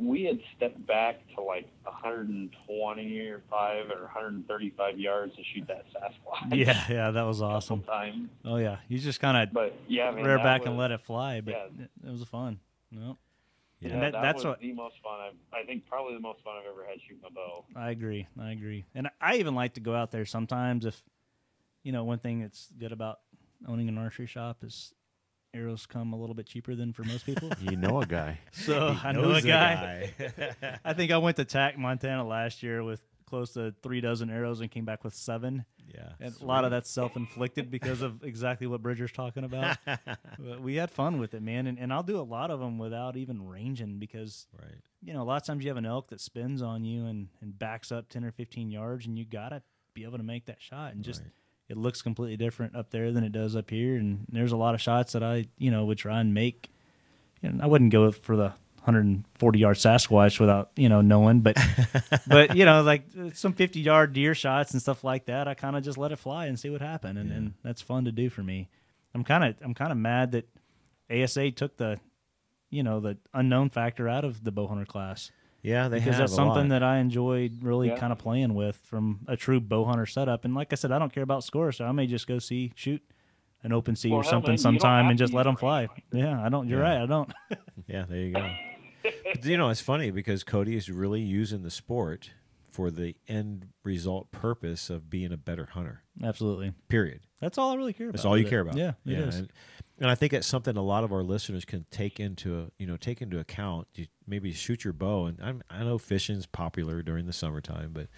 we 0.00 0.22
had 0.24 0.38
stepped 0.56 0.84
back 0.86 1.20
to 1.34 1.42
like 1.42 1.66
120 1.82 3.18
or 3.28 3.42
five 3.50 3.86
or 3.90 4.02
135 4.02 4.98
yards 4.98 5.34
to 5.36 5.42
shoot 5.44 5.66
that 5.68 5.84
Sasquatch. 5.92 6.54
Yeah, 6.56 6.84
yeah, 6.88 7.10
that 7.10 7.22
was 7.22 7.42
awesome. 7.42 7.82
Time, 7.82 8.30
Oh 8.44 8.56
yeah, 8.56 8.76
you 8.88 8.98
just 8.98 9.20
kind 9.20 9.36
of 9.36 9.52
but 9.52 9.74
yeah, 9.88 10.10
man, 10.10 10.24
rear 10.24 10.38
back 10.38 10.60
was, 10.62 10.68
and 10.68 10.78
let 10.78 10.90
it 10.90 11.00
fly, 11.00 11.40
but 11.40 11.52
yeah. 11.78 11.84
it, 12.08 12.10
was 12.12 12.22
fun. 12.24 12.60
No, 12.90 13.18
Yeah, 13.80 13.92
And 13.94 14.02
that- 14.02 14.12
that, 14.12 14.22
that's 14.22 14.44
what- 14.44 14.60
the 14.60 14.72
most 14.72 14.96
fun 15.02 15.18
I've, 15.20 15.60
I 15.62 15.64
think 15.66 15.86
probably 15.86 16.14
the 16.14 16.20
most 16.20 16.42
fun 16.44 16.54
I've 16.60 16.70
ever 16.70 16.84
had 16.88 17.00
shooting 17.00 17.24
a 17.26 17.32
bow. 17.32 17.64
I 17.74 17.90
agree. 17.90 18.28
I 18.40 18.52
agree. 18.52 18.84
And 18.94 19.08
I 19.20 19.36
even 19.36 19.54
like 19.54 19.74
to 19.74 19.80
go 19.80 19.94
out 19.94 20.10
there 20.10 20.26
sometimes 20.26 20.84
if, 20.84 21.02
you 21.82 21.90
know, 21.92 22.04
one 22.04 22.18
thing 22.18 22.40
that's 22.40 22.70
good 22.78 22.92
about 22.92 23.20
owning 23.66 23.88
an 23.88 23.98
archery 23.98 24.26
shop 24.26 24.58
is 24.62 24.92
arrows 25.54 25.86
come 25.86 26.12
a 26.12 26.16
little 26.16 26.34
bit 26.34 26.46
cheaper 26.46 26.74
than 26.74 26.92
for 26.92 27.04
most 27.04 27.26
people. 27.26 27.50
You 27.60 27.76
know 27.76 28.00
a 28.00 28.06
guy. 28.06 28.38
so 28.52 28.96
I 29.04 29.12
know 29.12 29.24
a 29.24 29.32
Knows 29.34 29.44
guy. 29.44 30.12
I 30.84 30.92
think 30.94 31.12
I 31.12 31.18
went 31.18 31.36
to 31.36 31.44
TAC 31.44 31.78
Montana 31.78 32.26
last 32.26 32.62
year 32.62 32.82
with 32.82 33.00
close 33.26 33.52
to 33.54 33.74
three 33.82 34.00
dozen 34.00 34.28
arrows 34.30 34.60
and 34.60 34.70
came 34.70 34.84
back 34.84 35.04
with 35.04 35.14
seven. 35.14 35.64
yeah, 35.94 36.10
And 36.20 36.34
a 36.40 36.44
lot 36.44 36.64
of 36.66 36.70
that's 36.70 36.90
self 36.90 37.16
inflicted 37.16 37.70
because 37.70 38.02
of 38.02 38.22
exactly 38.24 38.66
what 38.66 38.82
Bridger's 38.82 39.12
talking 39.12 39.44
about. 39.44 39.78
but 39.86 40.60
we 40.60 40.74
had 40.74 40.90
fun 40.90 41.18
with 41.18 41.32
it, 41.34 41.40
man. 41.42 41.66
And, 41.66 41.78
and 41.78 41.92
I'll 41.92 42.02
do 42.02 42.18
a 42.18 42.22
lot 42.22 42.50
of 42.50 42.60
them 42.60 42.76
without 42.78 43.16
even 43.16 43.46
ranging 43.48 43.98
because 43.98 44.46
right. 44.60 44.74
you 45.02 45.14
know, 45.14 45.22
a 45.22 45.24
lot 45.24 45.36
of 45.40 45.46
times 45.46 45.64
you 45.64 45.70
have 45.70 45.78
an 45.78 45.86
elk 45.86 46.08
that 46.10 46.20
spins 46.20 46.60
on 46.60 46.84
you 46.84 47.06
and, 47.06 47.28
and 47.40 47.58
backs 47.58 47.90
up 47.90 48.08
10 48.10 48.24
or 48.24 48.32
15 48.32 48.70
yards, 48.70 49.06
and 49.06 49.18
you 49.18 49.24
got 49.24 49.50
to 49.50 49.62
be 49.94 50.04
able 50.04 50.18
to 50.18 50.24
make 50.24 50.46
that 50.46 50.60
shot. 50.60 50.92
And 50.94 51.02
just, 51.02 51.20
Right. 51.22 51.30
It 51.72 51.78
looks 51.78 52.02
completely 52.02 52.36
different 52.36 52.76
up 52.76 52.90
there 52.90 53.10
than 53.12 53.24
it 53.24 53.32
does 53.32 53.56
up 53.56 53.70
here. 53.70 53.96
And 53.96 54.26
there's 54.30 54.52
a 54.52 54.58
lot 54.58 54.74
of 54.74 54.80
shots 54.82 55.14
that 55.14 55.22
I, 55.22 55.46
you 55.56 55.70
know, 55.70 55.86
would 55.86 55.96
try 55.96 56.20
and 56.20 56.34
make. 56.34 56.70
And 57.42 57.62
I 57.62 57.66
wouldn't 57.66 57.90
go 57.90 58.12
for 58.12 58.36
the 58.36 58.52
140 58.84 59.58
yard 59.58 59.76
Sasquatch 59.78 60.38
without, 60.38 60.70
you 60.76 60.90
know, 60.90 61.00
knowing, 61.00 61.40
but, 61.40 61.56
but, 62.26 62.56
you 62.56 62.66
know, 62.66 62.82
like 62.82 63.04
some 63.32 63.54
50 63.54 63.80
yard 63.80 64.12
deer 64.12 64.34
shots 64.34 64.72
and 64.72 64.82
stuff 64.82 65.02
like 65.02 65.24
that, 65.26 65.48
I 65.48 65.54
kind 65.54 65.74
of 65.74 65.82
just 65.82 65.96
let 65.96 66.12
it 66.12 66.18
fly 66.18 66.44
and 66.44 66.60
see 66.60 66.68
what 66.68 66.82
happened. 66.82 67.18
And, 67.18 67.32
and 67.32 67.54
that's 67.64 67.80
fun 67.80 68.04
to 68.04 68.12
do 68.12 68.28
for 68.28 68.42
me. 68.42 68.68
I'm 69.14 69.24
kind 69.24 69.42
of, 69.42 69.56
I'm 69.62 69.72
kind 69.72 69.92
of 69.92 69.96
mad 69.96 70.32
that 70.32 70.48
ASA 71.10 71.52
took 71.52 71.78
the, 71.78 71.98
you 72.68 72.82
know, 72.82 73.00
the 73.00 73.16
unknown 73.32 73.70
factor 73.70 74.10
out 74.10 74.26
of 74.26 74.44
the 74.44 74.52
bow 74.52 74.66
hunter 74.66 74.84
class 74.84 75.30
Yeah, 75.62 75.88
they 75.88 75.98
because 75.98 76.14
have 76.16 76.22
that's 76.24 76.32
a 76.32 76.34
something 76.36 76.68
lot. 76.68 76.80
that 76.80 76.82
I 76.82 76.98
enjoyed 76.98 77.62
really 77.62 77.88
Yeah. 77.88 77.96
kind 77.98 78.12
of 78.12 78.18
playing 78.18 78.54
with 78.54 78.76
from 78.76 79.20
a 79.28 79.36
true 79.36 79.60
bow 79.60 79.84
hunter 79.84 80.06
setup. 80.06 80.44
And 80.44 80.54
like 80.54 80.72
I 80.72 80.76
said, 80.76 80.90
I 80.92 80.98
don't 80.98 81.12
care 81.12 81.22
about 81.22 81.44
scores, 81.44 81.76
so 81.76 81.84
I 81.84 81.92
may 81.92 82.06
just 82.06 82.26
go 82.26 82.38
see 82.40 82.72
shoot 82.74 83.00
an 83.62 83.72
open 83.72 83.94
sea 83.94 84.10
Well, 84.10 84.20
or 84.20 84.24
something 84.24 84.50
man, 84.50 84.58
sometime 84.58 85.08
and 85.08 85.16
just 85.16 85.32
let 85.32 85.44
them 85.44 85.54
fly. 85.56 85.82
range 85.82 85.90
Yeah, 86.12 86.42
I 86.44 86.48
don't. 86.48 86.68
You're 86.68 86.80
Yeah. 86.82 86.94
right. 86.94 87.02
I 87.02 87.06
don't. 87.06 87.32
Yeah, 87.86 88.04
there 88.08 88.18
you 88.18 88.32
go. 88.34 88.50
But, 89.34 89.44
you 89.44 89.56
know, 89.56 89.68
it's 89.70 89.80
funny 89.80 90.10
because 90.12 90.44
Cody 90.44 90.76
is 90.76 90.88
really 90.90 91.20
using 91.20 91.62
the 91.62 91.70
sport 91.70 92.30
for 92.72 92.90
the 92.90 93.14
end 93.28 93.68
result 93.84 94.32
purpose 94.32 94.90
of 94.90 95.10
being 95.10 95.32
a 95.32 95.36
better 95.36 95.66
hunter. 95.72 96.02
Absolutely. 96.22 96.72
Period. 96.88 97.20
That's 97.40 97.58
all 97.58 97.72
I 97.72 97.76
really 97.76 97.92
care 97.92 98.06
about. 98.06 98.16
That's 98.16 98.24
all 98.24 98.38
you 98.38 98.46
it. 98.46 98.50
care 98.50 98.60
about. 98.60 98.76
Yeah, 98.76 98.92
it 99.04 99.18
is. 99.18 99.36
And, 99.36 99.52
and 99.98 100.10
I 100.10 100.14
think 100.14 100.32
that's 100.32 100.46
something 100.46 100.76
a 100.76 100.82
lot 100.82 101.04
of 101.04 101.12
our 101.12 101.22
listeners 101.22 101.64
can 101.64 101.86
take 101.90 102.18
into 102.18 102.70
you 102.78 102.86
know 102.86 102.96
take 102.96 103.20
into 103.20 103.38
account. 103.38 103.88
You 103.94 104.06
maybe 104.26 104.52
shoot 104.52 104.84
your 104.84 104.92
bow, 104.92 105.26
and 105.26 105.38
I'm, 105.42 105.62
I 105.68 105.84
know 105.84 105.98
fishing's 105.98 106.46
popular 106.46 107.02
during 107.02 107.26
the 107.26 107.32
summertime, 107.32 107.90
but 107.92 108.08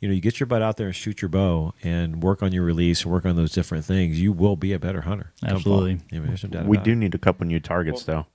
you 0.00 0.08
know 0.08 0.14
you 0.14 0.20
get 0.20 0.40
your 0.40 0.46
butt 0.46 0.62
out 0.62 0.76
there 0.76 0.86
and 0.88 0.96
shoot 0.96 1.22
your 1.22 1.28
bow 1.28 1.72
and 1.82 2.22
work 2.22 2.42
on 2.42 2.52
your 2.52 2.64
release 2.64 3.04
and 3.04 3.12
work 3.12 3.24
on 3.24 3.36
those 3.36 3.52
different 3.52 3.84
things. 3.84 4.20
You 4.20 4.32
will 4.32 4.56
be 4.56 4.72
a 4.72 4.78
better 4.78 5.02
hunter. 5.02 5.32
Absolutely. 5.44 6.00
I 6.12 6.16
mean, 6.16 6.26
there's 6.26 6.44
no 6.44 6.50
doubt 6.50 6.66
We 6.66 6.78
do 6.78 6.94
need 6.96 7.14
a 7.14 7.18
couple 7.18 7.46
new 7.46 7.60
targets, 7.60 8.04
though. 8.04 8.26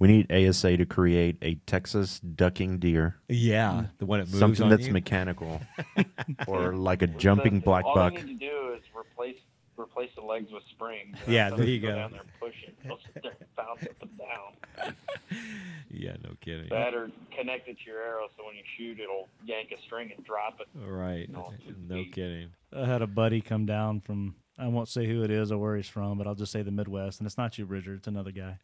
We 0.00 0.08
need 0.08 0.32
ASA 0.32 0.78
to 0.78 0.86
create 0.86 1.36
a 1.42 1.54
Texas 1.66 2.18
ducking 2.20 2.78
deer, 2.78 3.16
Yeah, 3.28 3.72
hmm. 3.82 3.86
the 3.98 4.06
one 4.06 4.18
that 4.20 4.26
moves 4.28 4.38
something 4.38 4.64
on 4.64 4.70
that's 4.70 4.86
you. 4.86 4.92
mechanical, 4.94 5.60
or 6.48 6.72
like 6.74 7.02
a 7.02 7.06
jumping 7.06 7.56
The- 7.60 7.64
black 7.64 7.84
all 7.84 7.94
buck. 7.94 8.14
you 8.14 8.24
need 8.24 8.40
to 8.40 8.46
do 8.48 8.74
is 8.74 8.82
replace 8.98 9.36
replace 9.78 10.10
the 10.14 10.22
legs 10.22 10.50
with 10.52 10.62
springs. 10.70 11.16
Yeah, 11.28 11.50
Don't 11.50 11.58
there 11.60 11.68
you 11.68 11.80
go. 11.80 11.88
go. 11.88 11.94
Down 11.96 12.10
there 12.12 12.20
and 12.22 12.30
push 12.40 12.54
it. 12.66 12.76
They'll 12.84 12.98
sit 13.14 13.22
there 13.22 13.32
bounce 13.56 13.82
up 13.82 14.02
and 14.02 14.18
down. 14.18 14.94
yeah, 15.90 16.16
no 16.22 16.30
kidding. 16.40 16.68
That 16.70 16.94
or 16.94 17.10
connect 17.36 17.68
it 17.68 17.76
to 17.84 17.90
your 17.90 18.00
arrow 18.02 18.28
so 18.36 18.44
when 18.46 18.56
you 18.56 18.62
shoot, 18.76 19.00
it'll 19.00 19.28
yank 19.44 19.70
a 19.72 19.80
string 19.82 20.10
and 20.16 20.24
drop 20.24 20.60
it. 20.60 20.66
Right. 20.78 21.28
No, 21.30 21.52
No 21.88 21.96
we- 21.96 22.06
kidding. 22.10 22.50
I 22.74 22.86
had 22.86 23.02
a 23.02 23.06
buddy 23.06 23.40
come 23.42 23.66
down 23.66 24.00
from. 24.00 24.34
I 24.58 24.66
won't 24.68 24.88
say 24.88 25.06
who 25.06 25.22
it 25.24 25.30
is 25.30 25.50
or 25.50 25.58
where 25.58 25.76
he's 25.76 25.88
from, 25.88 26.18
but 26.18 26.26
I'll 26.26 26.34
just 26.34 26.52
say 26.52 26.60
the 26.62 26.70
Midwest, 26.70 27.18
and 27.20 27.26
it's 27.26 27.38
not 27.38 27.56
you, 27.58 27.64
Bridger. 27.66 27.94
It's 27.94 28.06
another 28.08 28.32
guy. 28.32 28.58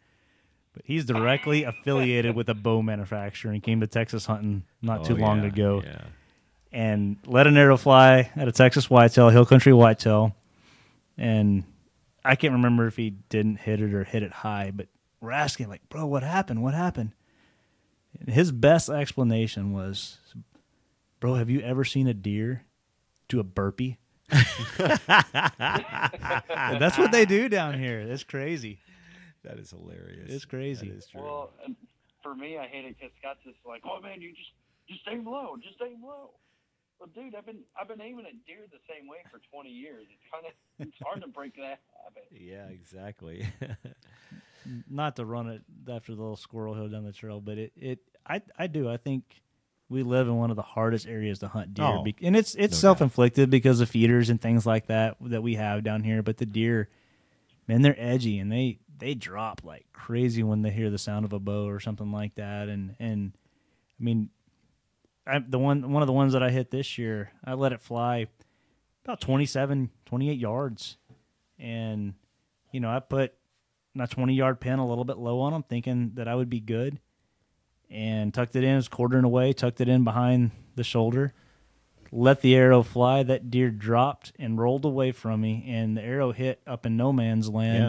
But 0.77 0.85
he's 0.85 1.07
directly 1.07 1.62
affiliated 1.70 2.37
with 2.37 2.49
a 2.51 2.55
bow 2.55 2.83
manufacturer 2.83 3.51
and 3.51 3.62
came 3.62 3.81
to 3.81 3.87
Texas 3.87 4.27
hunting 4.27 4.62
not 4.83 5.05
too 5.07 5.14
Oh, 5.16 5.20
long 5.20 5.41
yeah, 5.41 5.47
ago. 5.49 5.83
Yeah. 5.85 6.03
and 6.70 7.16
let 7.27 7.47
an 7.47 7.57
arrow 7.57 7.79
fly 7.79 8.31
at 8.37 8.47
a 8.47 8.53
Texas 8.53 8.91
whitetail, 8.91 9.31
hill 9.31 9.47
country 9.47 9.72
whitetail, 9.72 10.37
and 11.16 11.64
I 12.22 12.37
can't 12.37 12.53
remember 12.53 12.87
if 12.87 12.97
he 12.97 13.11
didn't 13.31 13.57
hit 13.57 13.81
it 13.81 13.95
or 13.95 14.05
hit 14.05 14.22
it 14.22 14.33
high, 14.33 14.70
but 14.74 14.89
we're 15.22 15.31
asking 15.31 15.68
like, 15.70 15.89
bro, 15.89 16.05
what 16.05 16.22
happened? 16.22 16.62
What 16.62 16.74
happened? 16.74 17.12
His 18.29 18.53
best 18.53 18.89
explanation 18.91 19.72
was, 19.72 20.18
"Bro, 21.20 21.35
have 21.37 21.49
you 21.51 21.61
ever 21.61 21.85
seen 21.85 22.07
a 22.07 22.14
deer 22.14 22.64
do 23.29 23.41
a 23.41 23.45
burpee?" 23.45 23.97
That's 25.59 26.99
what 26.99 27.12
they 27.12 27.24
do 27.27 27.49
down 27.49 27.79
here. 27.79 28.01
It's 28.01 28.24
crazy. 28.24 28.79
That 29.47 29.59
is 29.59 29.71
hilarious. 29.71 30.29
It's 30.31 30.45
crazy. 30.45 30.89
That 30.91 30.97
is 30.99 31.07
true. 31.07 31.23
Well, 31.23 31.53
and 31.65 31.77
for 32.23 32.35
me, 32.35 32.59
I 32.59 32.67
hate 32.67 32.85
it 32.85 32.97
because 32.99 33.13
Scott's 33.19 33.41
just 33.45 33.59
like, 33.67 33.83
oh 33.85 34.01
man, 34.01 34.21
you 34.21 34.31
just 34.31 34.51
just 34.89 35.01
aim 35.11 35.25
low, 35.27 35.57
just 35.57 35.77
aim 35.83 36.03
low. 36.05 36.31
Well, 36.99 37.11
dude, 37.15 37.35
I've 37.35 37.45
been 37.47 37.61
I've 37.81 37.89
been 37.89 38.01
aiming 38.01 38.27
at 38.27 38.33
deer 38.47 38.67
the 38.71 38.79
same 38.89 39.07
way 39.09 39.19
for 39.31 39.39
20 39.53 39.69
years. 39.69 40.07
It's 40.11 40.27
kind 40.33 40.47
of 40.47 40.53
it's 40.89 40.97
hard 41.05 41.21
to 41.23 41.29
break 41.29 41.55
that 41.57 41.79
habit. 42.05 42.27
yeah, 42.33 42.67
exactly. 42.69 43.47
Not 44.91 45.17
to 45.17 45.25
run 45.25 45.49
it 45.49 45.63
after 45.89 46.15
the 46.15 46.21
little 46.21 46.37
squirrel 46.37 46.75
hill 46.75 46.89
down 46.89 47.05
the 47.05 47.13
trail, 47.13 47.41
but 47.41 47.57
it, 47.59 47.73
it 47.77 47.99
I 48.27 48.43
I 48.59 48.67
do. 48.67 48.89
I 48.91 48.97
think 48.97 49.23
we 49.89 50.03
live 50.03 50.27
in 50.27 50.35
one 50.37 50.51
of 50.51 50.57
the 50.57 50.63
hardest 50.63 51.07
areas 51.07 51.39
to 51.41 51.49
hunt 51.49 51.75
deer, 51.75 51.85
Oh, 51.85 52.03
be- 52.03 52.17
and 52.23 52.35
it's 52.37 52.57
it's 52.57 52.73
no 52.75 52.89
self 52.89 53.01
inflicted 53.01 53.49
because 53.51 53.81
of 53.81 53.89
feeders 53.89 54.29
and 54.29 54.41
things 54.41 54.67
like 54.67 54.87
that 54.89 55.17
that 55.21 55.43
we 55.43 55.55
have 55.55 55.85
down 55.85 56.03
here. 56.03 56.21
But 56.23 56.39
the 56.39 56.47
deer, 56.47 56.89
man, 57.69 57.83
they're 57.83 57.95
edgy 57.97 58.41
and 58.41 58.51
they 58.51 58.81
they 58.99 59.15
drop 59.15 59.63
like 59.65 59.87
crazy 59.93 60.43
when 60.43 60.63
they 60.63 60.71
hear 60.71 60.91
the 60.91 60.99
sound 60.99 61.25
of 61.25 61.33
a 61.33 61.39
bow 61.39 61.67
or 61.69 61.81
something 61.81 62.13
like 62.13 62.35
that. 62.37 62.69
And 62.69 62.95
and 62.99 63.33
I 63.99 64.03
mean, 64.03 64.31
I, 65.27 65.39
the 65.39 65.59
one 65.59 65.93
one 65.93 66.03
of 66.03 66.07
the 66.07 66.13
ones 66.13 66.33
that 66.33 66.43
I 66.43 66.51
hit 66.51 66.71
this 66.71 66.99
year, 66.99 67.33
I 67.45 67.55
let 67.55 67.73
it 67.73 67.81
fly 67.81 68.27
about 69.05 69.21
27, 69.21 69.91
28 70.07 70.39
yards, 70.39 70.97
and 71.59 72.15
you 72.73 72.81
know 72.81 72.91
I 72.91 73.01
put 73.01 73.35
my 73.95 74.07
20 74.07 74.35
yard 74.35 74.61
pin 74.61 74.79
a 74.79 74.87
little 74.87 75.05
bit 75.05 75.19
low 75.19 75.41
on 75.41 75.53
him, 75.53 75.63
thinking 75.63 76.13
that 76.15 76.29
I 76.29 76.35
would 76.35 76.51
be 76.51 76.61
good, 76.61 77.01
and 77.91 78.33
tucked 78.33 78.57
it 78.57 78.65
in, 78.65 78.77
was 78.77 78.89
quartering 78.89 79.25
away, 79.25 79.53
tucked 79.53 79.81
it 79.81 79.89
in 79.89 80.05
behind 80.05 80.51
the 80.75 80.85
shoulder, 80.85 81.33
let 82.13 82.41
the 82.43 82.55
arrow 82.55 82.83
fly. 82.83 83.23
That 83.23 83.51
deer 83.51 83.71
dropped 83.71 84.33
and 84.39 84.59
rolled 84.59 84.85
away 84.85 85.13
from 85.13 85.41
me, 85.41 85.65
and 85.69 85.97
the 85.97 86.03
arrow 86.03 86.33
hit 86.33 86.61
up 86.67 86.85
in 86.87 86.97
no 86.97 87.13
man's 87.13 87.49
land. 87.49 87.83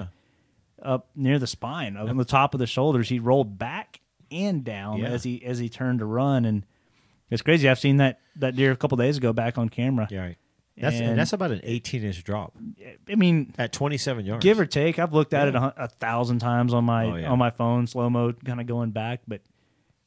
Up 0.82 1.08
near 1.16 1.40
the 1.40 1.48
spine, 1.48 1.98
up 1.98 2.10
on 2.10 2.18
the 2.18 2.26
top 2.26 2.54
of 2.54 2.60
the 2.60 2.68
shoulders. 2.68 3.10
He 3.10 3.20
rolled 3.20 3.58
back 3.58 4.00
and 4.32 4.64
down 4.64 5.00
Yeah. 5.00 5.08
as 5.10 5.24
he 5.24 5.44
as 5.46 5.60
he 5.60 5.70
turned 5.70 6.00
to 6.00 6.06
run, 6.06 6.46
and 6.46 6.66
it's 7.30 7.42
crazy. 7.42 7.68
I've 7.70 7.80
seen 7.80 7.98
that 7.98 8.20
that 8.38 8.56
deer 8.56 8.72
a 8.72 8.76
couple 8.76 8.98
days 8.98 9.18
ago 9.18 9.34
back 9.34 9.58
on 9.58 9.70
camera. 9.70 10.08
Yeah, 10.12 10.22
right. 10.22 10.38
That's 10.80 10.98
and, 10.98 11.06
And- 11.12 11.20
that's 11.20 11.34
about 11.34 11.50
an 11.52 11.62
18 11.64 12.04
inch 12.04 12.24
drop 12.24 12.54
I 13.10 13.16
mean, 13.16 13.52
at 13.58 13.74
27 13.74 14.26
yards. 14.28 14.44
give 14.44 14.60
or 14.60 14.66
take. 14.68 15.00
I've 15.00 15.12
looked 15.12 15.34
at 15.34 15.48
it 15.48 15.56
a, 15.56 15.74
a 15.86 15.88
thousand 15.88 16.38
times 16.40 16.72
on 16.74 16.84
my 16.86 17.06
Oh, 17.06 17.16
yeah. 17.16 17.32
on 17.32 17.40
my 17.40 17.50
phone, 17.50 17.88
slow 17.88 18.10
mo, 18.10 18.34
kind 18.34 18.62
of 18.62 18.68
going 18.68 18.92
back, 18.92 19.22
but. 19.28 19.42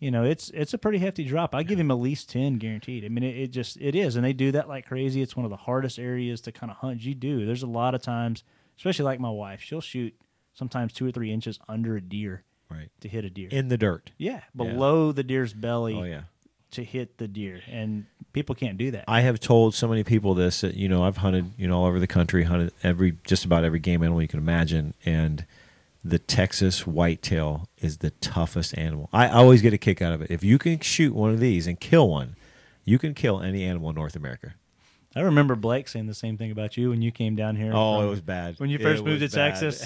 You 0.03 0.11
know, 0.11 0.25
it's 0.25 0.49
it's 0.55 0.73
a 0.73 0.79
pretty 0.79 0.97
hefty 0.97 1.25
drop. 1.25 1.55
I 1.55 1.62
give 1.62 1.79
him 1.79 1.91
at 1.91 1.99
least 1.99 2.31
ten 2.31 2.57
guaranteed. 2.57 3.05
I 3.05 3.09
mean, 3.11 3.23
it, 3.23 3.37
it 3.37 3.47
just 3.49 3.77
it 3.83 3.95
is, 3.95 4.16
and 4.16 4.25
they 4.25 4.33
do 4.33 4.51
that 4.53 4.66
like 4.66 4.87
crazy. 4.87 5.21
It's 5.21 5.37
one 5.37 5.45
of 5.45 5.51
the 5.51 5.59
hardest 5.59 5.99
areas 5.99 6.41
to 6.41 6.53
kind 6.53 6.71
of 6.71 6.79
hunt. 6.79 7.03
You 7.05 7.14
do. 7.14 7.45
There's 7.45 7.62
a 7.62 7.66
lot 7.66 7.95
of 7.95 8.01
times, 8.01 8.43
especially 8.79 9.05
like 9.05 9.21
my 9.21 9.29
wife, 9.29 9.61
she'll 9.61 9.83
shoot 9.83 10.14
sometimes 10.55 10.93
two 10.93 11.07
or 11.07 11.13
three 11.13 11.33
inches 11.33 11.59
under 11.69 11.97
a 11.97 12.01
deer 12.01 12.45
right 12.69 12.89
to 13.01 13.09
hit 13.09 13.25
a 13.25 13.31
deer. 13.31 13.49
in 13.51 13.69
the 13.69 13.79
dirt. 13.79 14.11
Yeah, 14.19 14.41
below 14.55 15.13
the 15.13 15.23
deer's 15.25 15.53
belly 15.53 15.95
Oh 15.97 16.05
yeah. 16.05 16.23
to 16.73 16.85
hit 16.85 17.19
the 17.19 17.27
deer, 17.29 17.61
and 17.69 18.07
people 18.33 18.55
can't 18.55 18.79
do 18.79 18.91
that. 18.93 19.05
I 19.09 19.23
have 19.23 19.41
told 19.41 19.75
so 19.75 19.89
many 19.89 20.05
people 20.05 20.35
this 20.35 20.61
that 20.61 20.75
you 20.75 20.89
know 20.89 21.03
I've 21.05 21.19
hunted 21.19 21.53
you 21.59 21.67
know 21.67 21.79
all 21.81 21.87
over 21.87 21.99
the 21.99 22.07
country, 22.07 22.45
hunted 22.45 22.73
every 22.83 23.17
just 23.25 23.45
about 23.45 23.65
every 23.65 23.81
game 23.81 24.03
animal 24.03 24.23
you 24.23 24.29
can 24.29 24.39
imagine, 24.39 24.95
and 25.05 25.45
the 26.05 26.19
Texas 26.19 26.87
whitetail 26.87 27.69
is 27.79 27.99
the 27.99 28.11
toughest 28.11 28.77
animal. 28.79 29.09
I 29.13 29.29
always 29.29 29.61
get 29.63 29.75
a 29.75 29.79
kick 29.79 30.01
out 30.01 30.13
of 30.15 30.23
it. 30.23 30.31
If 30.31 30.43
you 30.43 30.57
can 30.59 30.81
shoot 30.81 31.15
one 31.15 31.31
of 31.31 31.41
these 31.41 31.67
and 31.67 31.79
kill 31.79 32.09
one, 32.09 32.37
you 32.85 32.99
can 32.99 33.13
kill 33.15 33.41
any 33.43 33.65
animal 33.65 33.91
in 33.91 33.97
North 33.97 34.17
America. 34.17 34.55
I 35.17 35.21
remember 35.23 35.57
Blake 35.57 35.89
saying 35.89 36.07
the 36.07 36.15
same 36.15 36.37
thing 36.37 36.53
about 36.53 36.77
you 36.77 36.91
when 36.91 37.03
you 37.03 37.11
came 37.11 37.35
down 37.35 37.57
here. 37.57 37.73
Oh, 37.75 37.99
from- 37.99 38.07
it 38.07 38.11
was 38.11 38.21
bad 38.21 38.55
when 38.61 38.71
you 38.71 38.77
It 38.79 38.83
first 38.83 39.05
moved 39.05 39.21
to 39.21 39.29
bad. 39.37 39.51
Texas. 39.61 39.85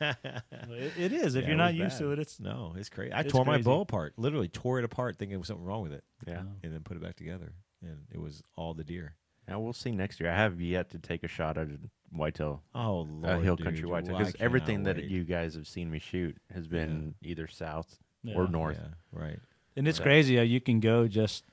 It- 0.00 0.92
it 0.98 1.12
is. 1.12 1.34
If 1.34 1.42
Yeah, 1.42 1.48
you're 1.48 1.56
not 1.56 1.74
used 1.74 1.98
bad. 1.98 2.04
to 2.04 2.12
it, 2.12 2.18
it's 2.18 2.38
no, 2.40 2.74
it's 2.76 2.88
crazy. 2.88 3.12
I 3.12 3.20
it's 3.20 3.32
tore 3.32 3.44
my 3.44 3.60
bow 3.62 3.80
apart. 3.80 4.14
Literally 4.16 4.48
tore 4.48 4.78
it 4.78 4.84
apart, 4.84 5.16
thinking 5.16 5.32
there 5.32 5.38
was 5.38 5.48
something 5.48 5.64
wrong 5.64 5.82
with 5.82 5.92
it, 5.92 6.04
Yeah. 6.26 6.40
and 6.40 6.48
oh. 6.64 6.68
then 6.68 6.80
put 6.82 6.96
it 6.96 7.02
back 7.02 7.16
together, 7.16 7.52
and 7.82 8.00
it 8.12 8.20
was 8.20 8.42
all 8.56 8.74
the 8.74 8.84
deer. 8.84 9.14
Now 9.48 9.60
we'll 9.60 9.72
see 9.72 9.92
next 9.92 10.20
year. 10.20 10.30
I 10.30 10.34
have 10.36 10.60
yet 10.60 10.90
to 10.90 10.98
take 10.98 11.22
a 11.24 11.28
shot 11.28 11.56
at 11.56 11.68
a 11.68 11.78
whitetail, 12.10 12.62
Oh, 12.74 13.00
a 13.00 13.02
Lord, 13.02 13.44
hill 13.44 13.56
dude. 13.56 13.64
country 13.66 13.86
whitetail, 13.88 14.18
because 14.18 14.34
everything 14.40 14.78
cannot 14.84 14.96
that 14.96 15.04
you 15.04 15.24
guys 15.24 15.54
have 15.54 15.66
seen 15.68 15.90
me 15.90 15.98
shoot 16.00 16.36
has 16.52 16.66
been 16.66 17.14
either 17.22 17.46
south 17.46 17.98
Yeah. 18.24 18.34
or 18.34 18.48
north. 18.48 18.78
Yeah, 18.80 18.94
right. 19.18 19.38
and 19.76 19.86
it's 19.88 19.98
Yeah. 19.98 20.04
crazy 20.04 20.36
how 20.36 20.42
you 20.42 20.60
can 20.60 20.80
go 20.80 21.06
just 21.08 21.44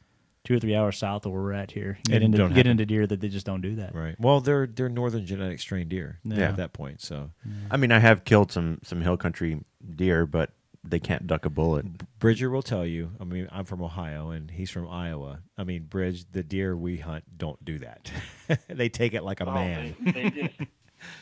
two 0.44 0.56
or 0.56 0.60
three 0.60 0.76
hours 0.76 0.98
south 0.98 1.26
of 1.26 1.32
where 1.32 1.42
we're 1.42 1.54
at 1.54 1.72
here. 1.72 1.98
Get 2.06 2.16
And 2.16 2.26
into 2.26 2.38
don't 2.38 2.50
get 2.50 2.58
happen. 2.66 2.72
into 2.72 2.86
deer 2.86 3.08
that 3.08 3.20
they 3.22 3.30
just 3.30 3.46
don't 3.46 3.62
do 3.62 3.76
that. 3.76 3.96
Right. 3.96 4.16
Well, 4.20 4.42
they're 4.42 4.68
they're 4.68 4.90
northern 4.90 5.26
genetic 5.26 5.60
strain 5.60 5.88
deer 5.88 6.20
Yeah. 6.24 6.50
at 6.50 6.58
that 6.58 6.74
point. 6.74 7.02
So 7.02 7.32
I 7.72 7.78
mean, 7.78 7.92
I 7.92 8.00
have 8.00 8.24
killed 8.26 8.52
some 8.52 8.80
some 8.84 9.02
hill 9.02 9.18
country 9.18 9.62
deer, 9.96 10.26
but 10.26 10.52
they 10.86 11.00
can't 11.00 11.26
duck 11.28 11.46
a 11.46 11.50
bullet. 11.50 11.86
Bridger 12.20 12.50
will 12.50 12.62
tell 12.62 12.86
you. 12.86 13.12
I 13.20 13.24
mean, 13.24 13.48
I'm 13.54 13.64
from 13.64 13.82
Ohio 13.82 14.32
and 14.32 14.52
he's 14.52 14.70
from 14.70 14.86
Iowa. 14.90 15.40
I 15.58 15.64
mean, 15.64 15.84
Bridge, 15.84 16.26
the 16.30 16.44
deer 16.44 16.76
we 16.76 16.98
hunt 16.98 17.24
don't 17.38 17.64
do 17.64 17.80
that. 17.80 18.12
they 18.68 18.90
take 18.90 19.14
it 19.14 19.24
like 19.24 19.40
a 19.40 19.48
Oh, 19.48 19.54
man. 19.54 19.96
They, 20.04 20.12
they 20.12 20.30
just 20.30 20.70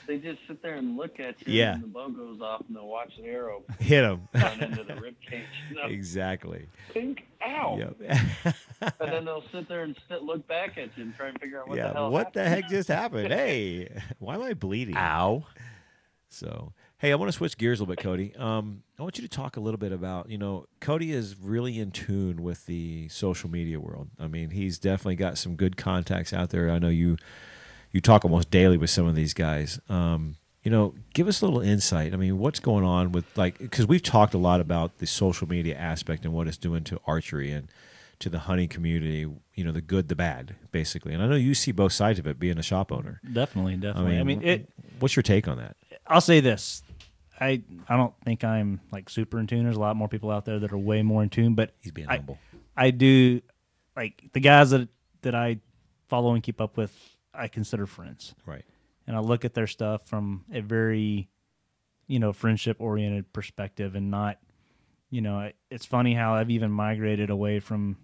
they 0.08 0.18
just 0.18 0.40
sit 0.48 0.62
there 0.62 0.76
and 0.76 0.98
look 0.98 1.20
at 1.20 1.36
you, 1.46 1.54
Yeah. 1.54 1.74
and 1.74 1.84
the 1.84 1.88
bow 1.88 2.10
goes 2.10 2.42
off, 2.42 2.64
and 2.68 2.76
they'll 2.76 2.88
watch 2.88 3.12
the 3.18 3.26
arrow 3.28 3.64
Hit 3.80 4.02
them. 4.02 4.28
run 4.36 4.62
into 4.62 4.84
the 4.84 4.96
rib 4.96 5.16
cage. 5.30 5.44
Exactly. 5.90 6.68
think, 6.94 7.24
ow! 7.46 7.78
Yep. 7.78 8.56
And 9.00 9.12
then 9.12 9.26
they'll 9.26 9.44
sit 9.52 9.68
there 9.68 9.84
and 9.84 9.96
sit, 10.10 10.24
look 10.24 10.48
back 10.48 10.78
at 10.78 10.90
you 10.98 11.04
and 11.04 11.16
try 11.16 11.28
and 11.30 11.40
figure 11.40 11.60
out 11.60 11.68
what 11.68 11.76
the 11.76 11.82
yeah. 11.82 11.94
hell. 11.94 12.12
What 12.12 12.34
the 12.34 12.48
heck 12.48 12.70
just 12.70 12.88
happened? 12.90 13.34
Hey, 13.42 13.90
why 14.20 14.36
am 14.36 14.42
I 14.44 14.54
bleeding? 14.54 14.96
Ow! 14.98 15.46
So, 16.30 16.72
hey, 16.98 17.12
I 17.12 17.16
want 17.16 17.30
to 17.30 17.38
switch 17.38 17.58
gears 17.58 17.80
a 17.80 17.84
little 17.84 17.94
bit, 17.96 18.02
Cody. 18.04 18.34
Um, 18.38 18.84
I 18.98 19.04
want 19.04 19.18
you 19.18 19.24
to 19.24 19.30
talk 19.30 19.58
a 19.58 19.60
little 19.60 19.78
bit 19.78 19.92
about, 19.92 20.30
you 20.30 20.38
know, 20.38 20.66
Cody 20.80 21.12
is 21.12 21.36
really 21.38 21.78
in 21.80 21.92
tune 21.92 22.42
with 22.42 22.66
the 22.68 23.10
social 23.10 23.50
media 23.50 23.80
world. 23.80 24.10
I 24.20 24.28
mean, 24.28 24.52
he's 24.52 24.80
definitely 24.80 25.18
got 25.18 25.38
some 25.38 25.56
good 25.56 25.76
contacts 25.76 26.32
out 26.32 26.50
there. 26.52 26.70
I 26.70 26.80
know 26.80 26.88
you 26.90 27.18
you 27.92 28.02
talk 28.02 28.24
almost 28.26 28.50
daily 28.52 28.78
with 28.78 28.90
some 28.90 29.06
of 29.08 29.16
these 29.16 29.34
guys. 29.34 29.80
Um, 29.90 30.36
you 30.64 30.70
know, 30.70 30.94
give 31.14 31.28
us 31.28 31.42
a 31.42 31.46
little 31.46 31.62
insight. 31.62 32.14
I 32.14 32.18
mean, 32.18 32.38
what's 32.38 32.60
going 32.60 32.84
on 32.86 33.12
with 33.12 33.26
like 33.38 33.58
because 33.58 33.88
we've 33.88 34.04
talked 34.04 34.34
a 34.34 34.38
lot 34.38 34.60
about 34.62 35.00
the 35.00 35.08
social 35.08 35.48
media 35.48 35.76
aspect 35.76 36.24
and 36.24 36.34
what 36.34 36.48
it's 36.48 36.58
doing 36.58 36.84
to 36.86 37.00
archery 37.08 37.52
and 37.52 37.68
to 38.20 38.30
the 38.30 38.40
hunting 38.40 38.68
community. 38.68 39.28
You 39.56 39.64
know, 39.64 39.72
the 39.72 39.82
good, 39.82 40.08
the 40.08 40.16
bad, 40.16 40.56
basically. 40.72 41.14
And 41.14 41.22
I 41.24 41.28
know 41.28 41.36
you 41.36 41.54
see 41.54 41.72
both 41.72 41.94
sides 41.94 42.20
of 42.20 42.28
it, 42.28 42.40
being 42.40 42.58
a 42.60 42.64
shop 42.64 42.92
owner. 42.92 43.20
Definitely, 43.34 43.74
I 43.74 43.78
definitely. 43.78 44.12
mean, 44.12 44.20
I 44.20 44.24
mean, 44.24 44.42
it. 44.44 44.70
what's 45.00 45.16
your 45.16 45.24
take 45.24 45.48
on 45.48 45.58
that? 45.58 45.76
I'll 46.08 46.22
say 46.22 46.40
this. 46.40 46.84
I 47.40 47.64
I 47.90 47.98
don't 47.98 48.14
think 48.24 48.44
I'm 48.44 48.82
like 48.92 49.10
super 49.10 49.40
in 49.40 49.48
tune. 49.48 49.64
There's 49.64 49.78
a 49.78 49.80
lot 49.80 49.96
more 49.96 50.08
people 50.08 50.30
out 50.30 50.46
there 50.46 50.60
that 50.60 50.72
are 50.72 50.78
way 50.78 51.02
more 51.02 51.24
in 51.24 51.30
tune, 51.30 51.56
but 51.56 51.74
He's 51.82 51.92
being 51.92 52.08
I- 52.08 52.18
humble. 52.18 52.38
I 52.78 52.92
do 52.92 53.42
like 53.96 54.30
the 54.34 54.40
guys 54.40 54.70
that 54.70 54.88
that 55.24 55.34
I 55.34 55.58
follow 56.08 56.34
and 56.36 56.44
keep 56.44 56.62
up 56.62 56.78
with. 56.78 56.96
I 57.34 57.48
consider 57.48 57.86
friends, 57.86 58.36
Right. 58.46 58.66
and 59.08 59.16
I 59.16 59.20
look 59.20 59.46
at 59.46 59.54
their 59.54 59.68
stuff 59.68 60.08
from 60.08 60.46
a 60.52 60.62
very, 60.62 61.30
you 62.08 62.20
know, 62.20 62.34
friendship 62.34 62.78
oriented 62.80 63.32
perspective, 63.34 63.96
and 63.96 64.12
not, 64.12 64.40
you 65.10 65.22
know, 65.22 65.40
it- 65.42 65.56
it's 65.70 65.86
funny 65.86 66.14
how 66.14 66.36
I've 66.36 66.50
even 66.50 66.72
migrated 66.72 67.30
away 67.30 67.60
from, 67.60 67.98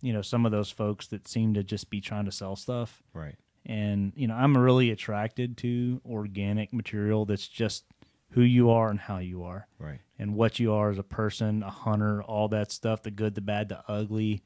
you 0.00 0.12
know, 0.12 0.22
some 0.22 0.44
of 0.46 0.52
those 0.52 0.70
folks 0.70 1.06
that 1.08 1.26
seem 1.28 1.54
to 1.54 1.62
just 1.64 1.90
be 1.90 2.00
trying 2.00 2.24
to 2.24 2.32
sell 2.32 2.56
stuff 2.56 3.02
Right. 3.12 3.36
and 3.66 4.12
you 4.16 4.26
know 4.28 4.34
i'm 4.36 4.56
really 4.56 4.90
attracted 4.90 5.56
to 5.58 6.00
organic 6.06 6.72
material 6.72 7.26
that's 7.26 7.48
just 7.48 7.84
who 8.30 8.40
you 8.42 8.70
are 8.70 8.88
and 8.88 9.00
how 9.00 9.18
you 9.18 9.42
are 9.42 9.66
Right. 9.78 9.98
and 10.18 10.34
what 10.36 10.60
you 10.60 10.72
are 10.72 10.90
as 10.90 10.98
a 10.98 11.02
person 11.02 11.62
a 11.64 11.70
hunter 11.70 12.22
all 12.22 12.46
that 12.48 12.70
stuff 12.70 13.02
the 13.02 13.10
good 13.10 13.34
the 13.34 13.40
bad 13.40 13.68
the 13.68 13.82
ugly 13.90 14.42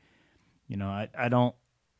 you 0.66 0.76
know 0.78 0.88
i, 0.88 1.08
I 1.16 1.28
don't 1.28 1.54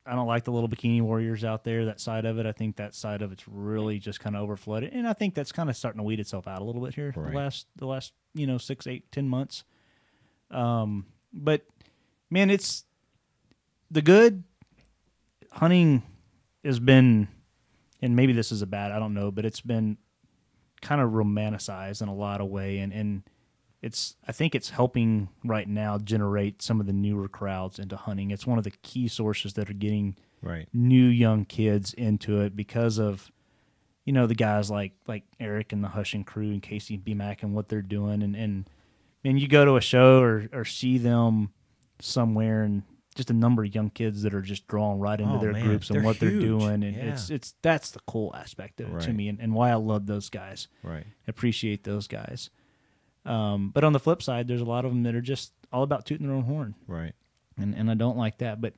i 0.07 0.15
don't 0.15 0.27
like 0.27 0.45
the 0.45 0.51
little 0.51 0.69
bikini 0.69 1.01
warriors 1.01 1.45
out 1.45 1.65
there 1.65 1.85
that 1.87 2.01
side 2.01 2.25
of 2.25 2.39
it 2.39 2.47
i 2.47 2.53
think 2.53 2.77
that 2.77 2.95
side 2.95 3.23
of 3.23 3.31
it's 3.33 3.47
really 3.49 3.99
just 3.99 4.19
kind 4.21 4.37
of 4.37 4.49
overflooded 4.49 4.91
and 4.93 5.07
i 5.07 5.13
think 5.13 5.35
that's 5.35 5.53
kind 5.53 5.69
of 5.71 5.77
starting 5.77 5.99
to 5.99 6.03
weed 6.03 6.19
itself 6.21 6.47
out 6.49 6.61
a 6.61 6.65
little 6.65 6.83
bit 6.85 6.95
here 6.95 7.13
Right. 7.17 7.31
the 7.33 7.39
last 7.39 7.67
the 7.77 7.87
last 7.87 8.13
you 8.35 8.47
know 8.47 8.59
six 8.59 8.87
eight 8.87 9.11
ten 9.13 9.29
months 9.29 9.65
um 10.51 11.07
but 11.33 11.63
man 12.31 12.51
it's 12.51 12.85
the 13.91 14.03
good 14.03 14.43
hunting 15.53 16.03
has 16.65 16.81
been 16.81 17.29
and 18.01 18.17
maybe 18.17 18.33
this 18.33 18.51
is 18.53 18.63
a 18.63 18.67
bad 18.67 18.91
i 18.93 18.99
don't 18.99 19.15
know 19.15 19.31
but 19.31 19.45
it's 19.45 19.61
been 19.61 19.97
kind 20.81 21.01
of 21.01 21.11
romanticized 21.11 22.03
in 22.03 22.09
a 22.09 22.15
lot 22.15 22.41
of 22.41 22.49
way 22.49 22.79
and 22.79 22.93
and 22.93 23.23
it's 23.83 24.15
i 24.27 24.33
think 24.33 24.55
it's 24.55 24.71
helping 24.71 25.29
right 25.45 25.69
now 25.69 25.99
generate 25.99 26.63
some 26.63 26.81
of 26.81 26.87
the 26.87 26.93
newer 26.93 27.29
crowds 27.29 27.79
into 27.79 27.97
hunting. 27.97 28.31
It's 28.31 28.47
one 28.47 28.59
of 28.59 28.65
the 28.65 28.71
key 28.83 29.09
sources 29.09 29.55
that 29.55 29.69
are 29.69 29.75
getting 29.75 30.17
Right. 30.41 30.69
new 30.73 31.07
young 31.07 31.45
kids 31.45 31.93
into 31.95 32.41
it 32.41 32.57
because 32.57 32.99
of 32.99 33.31
you 34.05 34.13
know 34.13 34.27
the 34.27 34.35
guys 34.35 34.71
like 34.71 34.93
like 35.07 35.25
Eric 35.39 35.73
and 35.73 35.85
the 35.85 35.89
Hushin 35.89 36.25
crew 36.27 36.51
and 36.51 36.63
Casey 36.63 36.97
B 36.97 37.15
Mac 37.15 37.43
and 37.45 37.55
what 37.55 37.69
they're 37.69 37.83
doing. 37.83 38.23
And 38.23 38.35
and 38.35 38.69
and 39.25 39.39
you 39.41 39.47
go 39.47 39.65
to 39.65 39.77
a 39.77 39.81
show 39.81 40.21
or 40.21 40.49
or 40.53 40.65
see 40.65 40.99
them 40.99 41.51
somewhere 42.01 42.63
and 42.65 42.83
just 43.15 43.31
a 43.31 43.35
number 43.35 43.63
of 43.63 43.75
young 43.75 43.91
kids 43.91 44.23
that 44.23 44.35
are 44.35 44.41
just 44.43 44.67
drawn 44.67 44.99
right 44.99 45.21
into 45.21 45.35
Oh, 45.35 45.39
their 45.39 45.53
man, 45.53 45.65
groups 45.65 45.91
and 45.91 45.99
they're 45.99 46.05
what 46.05 46.19
they're 46.19 46.31
doing. 46.31 46.83
And 46.83 46.97
Yeah. 46.97 47.13
it's 47.13 47.31
it's 47.31 47.55
that's 47.63 47.91
the 47.93 48.01
cool 48.07 48.35
aspect 48.35 48.81
of 48.81 48.95
it 48.97 49.01
to 49.03 49.13
me 49.13 49.29
and, 49.29 49.39
and 49.39 49.55
why 49.55 49.71
I 49.71 49.75
love 49.75 50.07
those 50.07 50.29
guys. 50.31 50.67
Right. 50.83 51.07
appreciate 51.29 51.85
those 51.85 52.07
guys 52.09 52.51
um, 53.25 53.71
but 53.73 53.85
on 53.85 53.93
the 53.93 54.01
flip 54.01 54.23
side 54.23 54.49
there's 54.49 54.61
a 54.61 54.65
lot 54.65 54.85
of 54.85 54.91
them 54.91 55.03
that 55.05 55.15
are 55.15 55.21
just 55.21 55.53
all 55.73 55.83
about 55.83 56.05
tooting 56.07 56.27
their 56.27 56.37
own 56.37 56.43
horn 56.45 56.75
Right. 56.87 57.13
and 57.57 57.75
and 57.75 57.91
I 57.91 57.95
don't 57.95 58.17
like 58.17 58.39
that. 58.39 58.61
But 58.61 58.75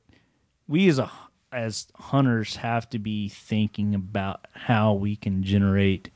we 0.67 0.87
as 0.87 0.99
a 0.99 1.11
as 1.51 1.87
hunters 1.95 2.57
have 2.57 2.89
to 2.89 2.99
be 2.99 3.29
thinking 3.29 3.95
about 3.95 4.45
how 4.53 4.93
we 4.93 5.15
can 5.15 5.41
generate 5.43 6.09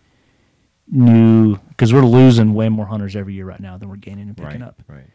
new 0.87 1.55
because 1.69 1.93
we're 1.93 2.01
losing 2.05 2.53
way 2.53 2.67
more 2.69 2.85
hunters 2.85 3.15
every 3.15 3.33
year 3.33 3.45
right 3.45 3.59
now 3.59 3.77
than 3.77 3.89
we're 3.89 3.95
gaining 3.95 4.27
and 4.27 4.37
picking 4.37 4.61
Right. 4.61 4.67
up. 4.67 4.81
Right. 4.87 5.07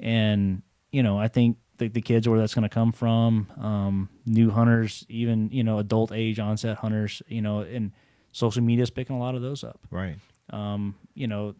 And 0.00 0.62
you 0.90 1.02
know, 1.02 1.18
I 1.18 1.28
think 1.28 1.56
the, 1.78 1.88
the 1.88 2.02
kids 2.02 2.28
where 2.28 2.38
that's 2.38 2.54
going 2.54 2.64
to 2.64 2.68
come 2.68 2.92
from, 2.92 3.46
um, 3.58 4.08
new 4.26 4.50
hunters, 4.50 5.06
even 5.08 5.48
you 5.52 5.64
know, 5.64 5.78
adult 5.78 6.12
age 6.12 6.38
onset 6.38 6.76
hunters, 6.78 7.22
you 7.28 7.40
know, 7.40 7.60
and 7.60 7.92
social 8.32 8.62
media 8.62 8.82
is 8.82 8.90
picking 8.90 9.16
a 9.16 9.18
lot 9.18 9.34
of 9.34 9.42
those 9.42 9.62
up 9.64 9.80
Right. 9.90 10.16
um, 10.50 10.96
you 11.14 11.26
know, 11.28 11.54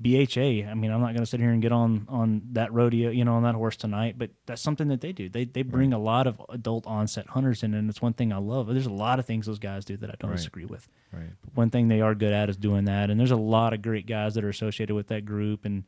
BHA. 0.00 0.68
I 0.70 0.74
mean, 0.74 0.90
I'm 0.92 1.00
not 1.00 1.08
going 1.08 1.18
to 1.20 1.26
sit 1.26 1.40
here 1.40 1.50
and 1.50 1.60
get 1.60 1.72
on 1.72 2.06
on 2.08 2.42
that 2.52 2.72
rodeo, 2.72 3.10
you 3.10 3.24
know, 3.24 3.34
on 3.34 3.42
that 3.42 3.54
horse 3.54 3.76
tonight, 3.76 4.14
but 4.18 4.30
that's 4.46 4.62
something 4.62 4.88
that 4.88 5.00
they 5.00 5.12
do. 5.12 5.28
They 5.28 5.44
they 5.44 5.62
bring 5.62 5.92
a 5.92 5.98
lot 5.98 6.26
of 6.26 6.40
adult 6.48 6.86
onset 6.86 7.26
hunters 7.28 7.62
in, 7.62 7.74
and 7.74 7.90
it's 7.90 8.00
one 8.02 8.12
thing 8.12 8.32
I 8.32 8.38
love. 8.38 8.68
There's 8.68 8.86
a 8.86 8.90
lot 8.92 9.18
of 9.18 9.26
things 9.26 9.46
those 9.46 9.58
guys 9.58 9.84
do 9.84 9.96
that 9.96 10.10
I 10.10 10.14
don't 10.18 10.30
Right. 10.30 10.36
disagree 10.36 10.64
with. 10.66 10.88
Right. 11.12 11.30
But 11.42 11.56
one 11.56 11.70
thing 11.70 11.88
they 11.88 12.00
are 12.00 12.14
good 12.14 12.32
at 12.32 12.48
is 12.48 12.56
doing 12.56 12.84
that, 12.84 13.10
and 13.10 13.18
there's 13.18 13.30
a 13.32 13.36
lot 13.36 13.72
of 13.72 13.82
great 13.82 14.06
guys 14.06 14.34
that 14.34 14.44
are 14.44 14.48
associated 14.48 14.94
with 14.94 15.08
that 15.08 15.24
group, 15.24 15.64
and 15.64 15.84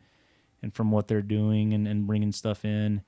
and 0.63 0.75
from 0.75 0.91
what 0.91 1.09
they're 1.09 1.23
doing 1.23 1.73
and, 1.73 1.87
and 1.89 2.07
bringing 2.07 2.33
stuff 2.33 2.65
in. 2.65 3.03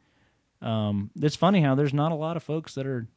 Um, 0.60 1.10
it's 1.20 1.36
funny 1.36 1.60
how 1.60 1.74
there's 1.74 1.92
not 1.94 2.12
a 2.12 2.14
lot 2.14 2.36
of 2.36 2.42
folks 2.42 2.74
that 2.76 2.86
are 2.86 3.08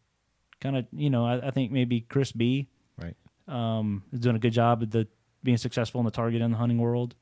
kind 0.60 0.76
of, 0.76 0.88
you 0.92 1.10
know, 1.10 1.26
I, 1.26 1.48
I 1.48 1.52
think 1.52 1.72
maybe 1.72 2.02
Chris 2.02 2.32
B 2.32 2.68
Right. 3.02 3.16
um, 3.48 4.04
is 4.12 4.20
doing 4.22 4.36
a 4.36 4.40
good 4.40 4.52
job 4.54 4.82
at 4.82 4.92
the 4.92 5.08
being 5.44 5.58
successful 5.58 6.00
in 6.02 6.06
the 6.06 6.12
target 6.12 6.42
and 6.42 6.54
the 6.54 6.58
hunting 6.58 6.80
world. 6.80 7.14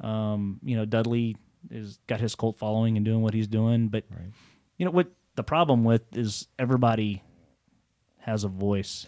Um, 0.00 0.60
you 0.62 0.76
know, 0.76 0.84
Dudley 0.84 1.36
is 1.70 1.98
got 2.06 2.20
his 2.20 2.34
cult 2.34 2.56
following 2.56 2.96
and 2.96 3.04
doing 3.04 3.20
what 3.22 3.34
he's 3.34 3.48
doing, 3.48 3.88
but 3.88 4.04
Right. 4.10 4.30
you 4.78 4.84
know 4.86 4.90
what 4.92 5.12
the 5.36 5.42
problem 5.44 5.84
with 5.84 6.16
is 6.16 6.48
everybody 6.58 7.22
has 8.20 8.44
a 8.44 8.48
voice, 8.48 9.06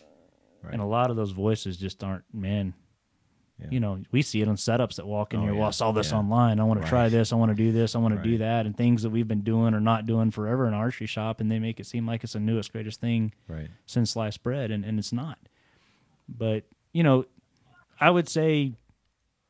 Right. 0.63 0.73
and 0.75 0.83
a 0.83 0.87
lot 0.87 1.11
of 1.11 1.17
those 1.17 1.33
voices 1.33 1.77
just 1.77 2.05
aren't 2.05 2.25
men. 2.33 2.75
Yeah. 3.59 3.69
You 3.71 3.81
know, 3.81 4.03
we 4.11 4.23
see 4.23 4.43
it 4.43 4.49
on 4.49 4.57
setups 4.57 4.97
that 4.97 5.07
walk 5.07 5.35
in 5.35 5.41
Oh, 5.41 5.43
here. 5.45 5.53
yeah. 5.53 5.59
Well, 5.61 5.69
I 5.69 5.73
saw 5.73 5.93
this 5.93 6.11
Yeah. 6.11 6.19
online. 6.19 6.59
I 6.59 6.65
want 6.65 6.83
to 6.83 6.89
try 6.89 7.09
this. 7.09 7.33
I 7.33 7.37
want 7.37 7.51
to 7.51 7.55
do 7.55 7.71
this. 7.71 7.95
I 7.95 7.99
want 8.01 8.17
to 8.17 8.23
do 8.23 8.39
that, 8.39 8.67
and 8.67 8.77
things 8.77 9.03
that 9.03 9.11
we've 9.11 9.29
been 9.29 9.43
doing 9.43 9.73
or 9.73 9.81
not 9.81 10.05
doing 10.05 10.31
forever 10.31 10.67
in 10.67 10.75
archery 10.75 11.07
shop, 11.07 11.41
and 11.41 11.51
they 11.51 11.59
make 11.59 11.79
it 11.79 11.85
seem 11.87 12.07
like 12.07 12.25
it's 12.25 12.33
the 12.33 12.41
newest, 12.41 12.73
greatest 12.73 13.01
thing 13.01 13.33
Right. 13.49 13.69
since 13.87 14.11
sliced 14.11 14.43
bread, 14.43 14.71
and, 14.71 14.85
and 14.85 14.99
it's 14.99 15.13
not. 15.13 15.39
But 16.29 16.65
you 16.93 17.03
know, 17.03 17.25
I 18.01 18.11
would 18.11 18.29
say 18.29 18.75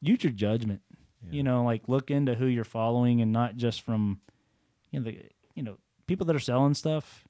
use 0.01 0.23
your 0.23 0.33
judgment. 0.33 0.83
You 1.31 1.43
know, 1.43 1.65
like 1.65 1.89
look 1.89 2.11
into 2.11 2.35
who 2.35 2.47
you're 2.47 2.65
following, 2.65 3.21
and 3.21 3.33
not 3.33 3.57
just 3.57 3.83
from 3.83 4.21
you 4.91 5.01
know 5.01 5.05
the 5.05 5.19
you 5.55 5.63
know 5.63 5.79
people 6.07 6.27
that 6.27 6.37
are 6.37 6.41
selling 6.41 6.75
stuff. 6.75 7.25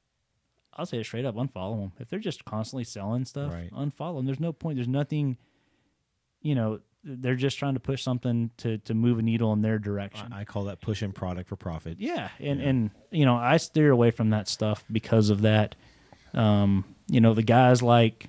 I'll 0.74 0.86
say 0.86 0.98
it 0.98 1.04
straight 1.04 1.24
up: 1.24 1.34
unfollow 1.34 1.80
them 1.80 1.92
if 1.98 2.08
they're 2.08 2.18
just 2.18 2.44
constantly 2.44 2.84
selling 2.84 3.24
stuff. 3.24 3.52
Right. 3.52 3.70
Unfollow 3.72 4.16
them. 4.16 4.26
There's 4.26 4.40
no 4.40 4.52
point. 4.52 4.76
There's 4.76 4.88
nothing. 4.88 5.36
You 6.40 6.54
know, 6.54 6.80
they're 7.04 7.34
just 7.34 7.58
trying 7.58 7.74
to 7.74 7.80
push 7.80 8.02
something 8.02 8.50
to 8.58 8.78
to 8.78 8.94
move 8.94 9.18
a 9.18 9.22
needle 9.22 9.52
in 9.52 9.62
their 9.62 9.78
direction. 9.78 10.32
I 10.32 10.44
call 10.44 10.64
that 10.64 10.80
pushing 10.80 11.12
product 11.12 11.48
for 11.48 11.56
profit. 11.56 11.98
Yeah, 12.00 12.28
and 12.38 12.60
and 12.60 12.90
you 13.10 13.24
know 13.24 13.36
I 13.36 13.56
steer 13.58 13.90
away 13.90 14.10
from 14.10 14.30
that 14.30 14.48
stuff 14.48 14.84
because 14.90 15.30
of 15.30 15.42
that. 15.42 15.74
Um, 16.34 16.84
you 17.08 17.20
know 17.20 17.34
the 17.34 17.42
guys 17.42 17.82
like 17.82 18.28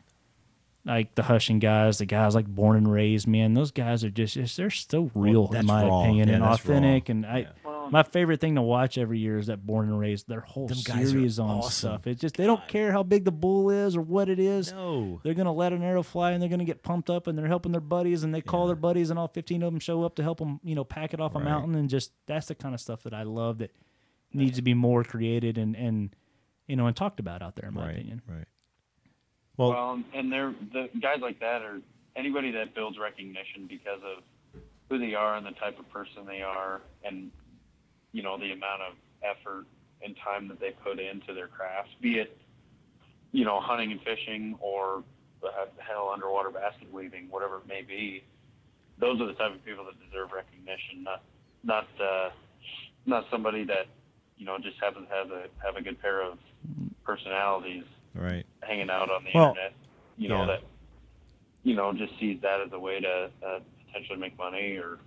like 0.85 1.15
the 1.15 1.21
Hushin 1.21 1.59
guys, 1.59 1.97
the 1.99 2.05
guys 2.05 2.35
like 2.35 2.45
born 2.47 2.75
and 2.77 2.91
raised, 2.91 3.25
man, 3.27 3.53
those 3.53 3.71
guys 3.71 4.03
are 4.03 4.09
just, 4.09 4.33
just 4.33 4.57
they're 4.57 4.69
so 4.69 5.09
real 5.15 5.47
that's 5.47 5.61
in 5.61 5.65
my 5.67 5.83
raw. 5.85 6.01
opinion 6.01 6.27
Yeah, 6.27 6.33
and 6.35 6.43
that's 6.43 6.65
raw. 6.65 6.75
authentic. 6.75 7.09
And 7.09 7.25
I, 7.25 7.37
Yeah. 7.39 7.87
My 7.89 8.03
favorite 8.03 8.39
thing 8.39 8.55
to 8.55 8.61
watch 8.61 8.97
every 8.97 9.19
year 9.19 9.37
is 9.37 9.47
that 9.47 9.65
born 9.65 9.89
and 9.89 9.99
raised. 9.99 10.27
Their 10.29 10.39
whole 10.39 10.67
Them 10.67 10.77
series 10.77 11.37
on 11.37 11.49
awesome. 11.57 11.71
stuff. 11.71 12.07
It's 12.07 12.21
just 12.21 12.37
they 12.37 12.45
don't 12.45 12.65
care 12.67 12.93
how 12.93 13.03
big 13.03 13.25
the 13.25 13.31
bull 13.31 13.69
is 13.69 13.97
or 13.97 14.01
what 14.01 14.29
it 14.29 14.39
is. 14.39 14.71
No. 14.71 15.19
They're 15.23 15.33
gonna 15.33 15.51
let 15.53 15.73
an 15.73 15.83
arrow 15.83 16.01
fly 16.01 16.31
and 16.31 16.41
they're 16.41 16.49
gonna 16.49 16.63
get 16.63 16.81
pumped 16.81 17.09
up 17.09 17.27
and 17.27 17.37
they're 17.37 17.47
helping 17.47 17.73
their 17.73 17.81
buddies 17.81 18.23
and 18.23 18.33
they 18.33 18.39
call 18.41 18.61
Yeah. 18.61 18.67
their 18.67 18.75
buddies 18.77 19.09
and 19.09 19.19
all 19.19 19.27
15 19.27 19.63
of 19.63 19.71
them 19.73 19.79
show 19.81 20.03
up 20.03 20.15
to 20.15 20.23
help 20.23 20.39
them, 20.39 20.61
you 20.63 20.75
know, 20.75 20.85
pack 20.85 21.13
it 21.13 21.19
off 21.19 21.35
a 21.35 21.39
mountain 21.41 21.75
and 21.75 21.89
just 21.89 22.13
that's 22.25 22.47
the 22.47 22.55
kind 22.55 22.73
of 22.73 22.79
stuff 22.79 23.03
that 23.03 23.13
I 23.13 23.23
love 23.23 23.57
that 23.57 23.71
needs 24.33 24.55
to 24.55 24.61
be 24.61 24.73
more 24.73 25.03
created 25.03 25.57
and 25.57 25.75
and 25.75 26.15
you 26.67 26.75
know 26.77 26.87
and 26.87 26.95
talked 26.95 27.19
about 27.19 27.41
out 27.41 27.55
there 27.57 27.67
in 27.67 27.75
my 27.75 27.81
right. 27.85 27.91
opinion. 27.95 28.21
Right. 28.27 28.45
Well, 29.57 29.69
Well, 29.69 30.03
and 30.13 30.31
they're 30.31 30.53
the 30.71 30.89
guys 30.99 31.19
like 31.21 31.39
that 31.39 31.61
are 31.61 31.79
anybody 32.15 32.51
that 32.51 32.73
builds 32.73 32.97
recognition 32.97 33.67
because 33.67 33.99
of 34.03 34.23
who 34.89 34.97
they 34.97 35.13
are 35.13 35.35
and 35.35 35.45
the 35.45 35.51
type 35.51 35.79
of 35.79 35.89
person 35.91 36.25
they 36.25 36.41
are, 36.41 36.81
and 37.03 37.31
you 38.11 38.23
know 38.23 38.37
the 38.37 38.51
amount 38.51 38.81
of 38.81 38.93
effort 39.23 39.65
and 40.03 40.15
time 40.23 40.47
that 40.47 40.59
they 40.59 40.71
put 40.83 40.99
into 40.99 41.33
their 41.33 41.47
craft, 41.47 41.89
be 42.01 42.15
it 42.15 42.35
you 43.31 43.45
know 43.45 43.59
hunting 43.59 43.91
and 43.91 44.01
fishing 44.01 44.57
or 44.59 45.03
uh, 45.43 45.65
hell 45.77 46.11
underwater 46.13 46.49
basket 46.49 46.91
weaving, 46.91 47.27
whatever 47.29 47.57
it 47.57 47.67
may 47.67 47.81
be. 47.81 48.23
Those 48.99 49.19
are 49.21 49.27
the 49.27 49.33
type 49.33 49.53
of 49.53 49.63
people 49.65 49.85
that 49.85 49.95
deserve 50.09 50.31
recognition, 50.31 51.03
not 51.03 51.21
not 51.63 51.87
uh, 52.01 52.29
not 53.05 53.25
somebody 53.29 53.63
that 53.65 53.85
you 54.37 54.47
know 54.47 54.57
just 54.57 54.77
happens 54.81 55.07
to 55.09 55.13
have 55.13 55.29
a 55.29 55.45
have 55.63 55.75
a 55.75 55.81
good 55.81 56.01
pair 56.01 56.23
of 56.23 56.39
personalities 57.05 57.83
right. 58.13 58.45
hanging 58.61 58.89
out 58.89 59.09
on 59.09 59.23
the 59.23 59.31
Well, 59.33 59.49
internet, 59.49 59.73
you 60.17 60.29
know, 60.29 60.39
yeah. 60.41 60.45
that, 60.47 60.61
you 61.63 61.75
know, 61.75 61.93
just 61.93 62.17
sees 62.19 62.39
that 62.41 62.61
as 62.61 62.71
a 62.73 62.79
way 62.79 62.99
to 62.99 63.29
uh, 63.45 63.59
potentially 63.87 64.19
make 64.19 64.37
money 64.37 64.77
or, 64.77 64.99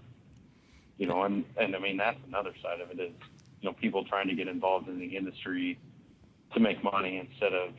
you 0.98 1.06
know, 1.06 1.22
and, 1.24 1.44
and 1.58 1.76
I 1.76 1.78
mean, 1.78 1.96
that's 1.96 2.18
another 2.26 2.52
side 2.62 2.80
of 2.80 2.90
it 2.90 3.00
is, 3.00 3.12
you 3.60 3.68
know, 3.68 3.74
people 3.74 4.04
trying 4.04 4.28
to 4.28 4.34
get 4.34 4.48
involved 4.48 4.88
in 4.88 4.98
the 4.98 5.16
industry 5.16 5.78
to 6.54 6.60
make 6.60 6.82
money 6.82 7.18
instead 7.18 7.52
of 7.52 7.70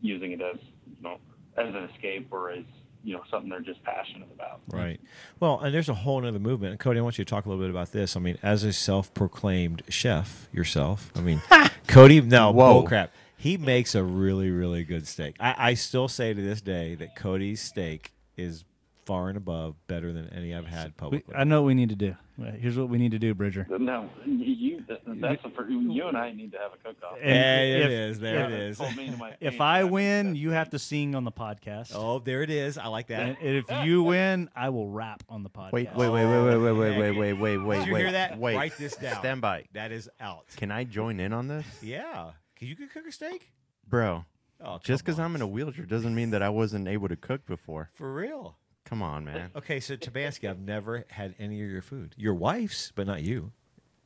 using 0.00 0.32
it 0.32 0.40
as, 0.40 0.56
you 0.86 1.02
know, 1.02 1.18
as 1.56 1.68
an 1.74 1.88
escape 1.94 2.28
or 2.30 2.50
as, 2.50 2.64
you 3.04 3.14
know, 3.14 3.22
something 3.30 3.50
they're 3.50 3.60
just 3.60 3.82
passionate 3.82 4.28
about. 4.32 4.60
Right. 4.72 5.00
Well, 5.40 5.58
and 5.60 5.74
there's 5.74 5.88
a 5.88 5.94
whole 5.94 6.24
other 6.24 6.38
movement. 6.38 6.78
Cody, 6.80 7.00
I 7.00 7.02
want 7.02 7.18
you 7.18 7.24
to 7.24 7.28
talk 7.28 7.46
a 7.46 7.48
little 7.48 7.62
bit 7.62 7.70
about 7.70 7.90
this. 7.92 8.16
I 8.16 8.20
mean, 8.20 8.38
as 8.42 8.62
a 8.64 8.72
self-proclaimed 8.72 9.82
chef 9.88 10.48
yourself, 10.52 11.10
I 11.16 11.20
mean, 11.20 11.42
Cody, 11.88 12.20
no, 12.20 12.52
Whoa. 12.52 12.74
bull 12.74 12.82
crap. 12.84 13.12
He 13.42 13.56
makes 13.56 13.96
a 13.96 14.04
really, 14.04 14.50
really 14.52 14.84
good 14.84 15.08
steak. 15.08 15.34
I, 15.40 15.54
I 15.58 15.74
still 15.74 16.06
say 16.06 16.32
to 16.32 16.40
this 16.40 16.60
day 16.60 16.94
that 16.94 17.16
Cody's 17.16 17.60
steak 17.60 18.12
is 18.36 18.64
far 19.04 19.28
and 19.28 19.36
above 19.36 19.74
better 19.88 20.12
than 20.12 20.28
any 20.32 20.54
I've 20.54 20.66
had 20.66 20.86
We, 20.86 20.92
publicly. 20.92 21.34
I 21.34 21.42
know 21.42 21.62
what 21.62 21.66
we 21.66 21.74
need 21.74 21.88
to 21.88 21.96
do. 21.96 22.14
Uh, 22.40 22.52
here's 22.52 22.78
what 22.78 22.88
we 22.88 22.98
need 22.98 23.10
to 23.10 23.18
do, 23.18 23.34
Bridger. 23.34 23.66
No, 23.68 24.08
you, 24.24 24.84
that's 24.86 25.42
the 25.42 25.50
first, 25.50 25.70
you 25.72 26.06
and 26.06 26.16
I 26.16 26.30
need 26.30 26.52
to 26.52 26.58
have 26.58 26.70
a 26.72 26.76
cook-off. 26.76 27.16
And 27.20 27.32
there 27.32 27.78
if- 27.80 27.84
it 27.86 27.90
is. 27.90 28.20
There 28.20 28.44
it 28.44 28.50
Yeah, 28.50 28.56
is. 28.68 28.78
told 28.78 28.96
me 28.96 29.10
to 29.10 29.16
my 29.16 29.34
If 29.40 29.60
I 29.60 29.82
win, 29.82 30.36
you 30.36 30.50
have 30.50 30.70
to 30.70 30.78
sing 30.78 31.16
on 31.16 31.24
the 31.24 31.32
podcast. 31.32 31.90
Oh, 31.96 32.20
there 32.20 32.42
it 32.42 32.50
is. 32.50 32.78
I 32.78 32.86
like 32.86 33.08
that. 33.08 33.22
And 33.22 33.36
if 33.42 33.64
you 33.84 34.04
win, 34.04 34.50
I 34.54 34.68
will 34.68 34.88
rap 34.88 35.24
on 35.28 35.42
the 35.42 35.50
podcast. 35.50 35.72
Wait, 35.72 35.88
wait, 35.96 36.10
wait, 36.10 36.26
wait, 36.26 36.44
wait, 36.44 36.58
wait, 36.58 36.72
wait, 36.72 36.96
wait, 36.96 37.16
wait, 37.18 37.32
wait, 37.32 37.56
wait, 37.58 37.78
Did 37.80 37.86
you 37.88 37.92
wait. 37.94 38.00
hear 38.02 38.12
that? 38.12 38.38
Wait. 38.38 38.54
Write 38.54 38.76
this 38.78 38.94
down. 38.94 39.16
Stand 39.18 39.40
by. 39.40 39.64
That 39.72 39.90
is 39.90 40.08
out. 40.20 40.46
Can 40.56 40.70
I 40.70 40.84
join 40.84 41.18
in 41.18 41.32
on 41.32 41.48
this, 41.48 41.66
Yeah. 41.82 42.30
You 42.68 42.76
can 42.76 42.84
you 42.84 42.90
cook 42.90 43.06
a 43.06 43.12
steak? 43.12 43.52
bro? 43.88 44.24
Oh, 44.64 44.78
Just 44.82 45.04
because 45.04 45.18
I'm 45.18 45.34
in 45.34 45.42
a 45.42 45.46
wheelchair 45.46 45.84
doesn't 45.84 46.14
mean 46.14 46.30
that 46.30 46.42
I 46.42 46.48
wasn't 46.48 46.86
able 46.86 47.08
to 47.08 47.16
cook 47.16 47.44
before. 47.46 47.90
For 47.94 48.12
real. 48.14 48.56
Come 48.84 49.02
on, 49.02 49.24
man. 49.24 49.50
Okay, 49.56 49.80
so 49.80 49.96
Tabansky, 49.96 50.48
I've 50.48 50.60
never 50.60 51.04
had 51.08 51.34
any 51.38 51.60
of 51.62 51.68
your 51.70 51.82
food. 51.82 52.14
Your 52.16 52.34
wife's, 52.34 52.92
but 52.94 53.06
not 53.08 53.22
you. 53.22 53.50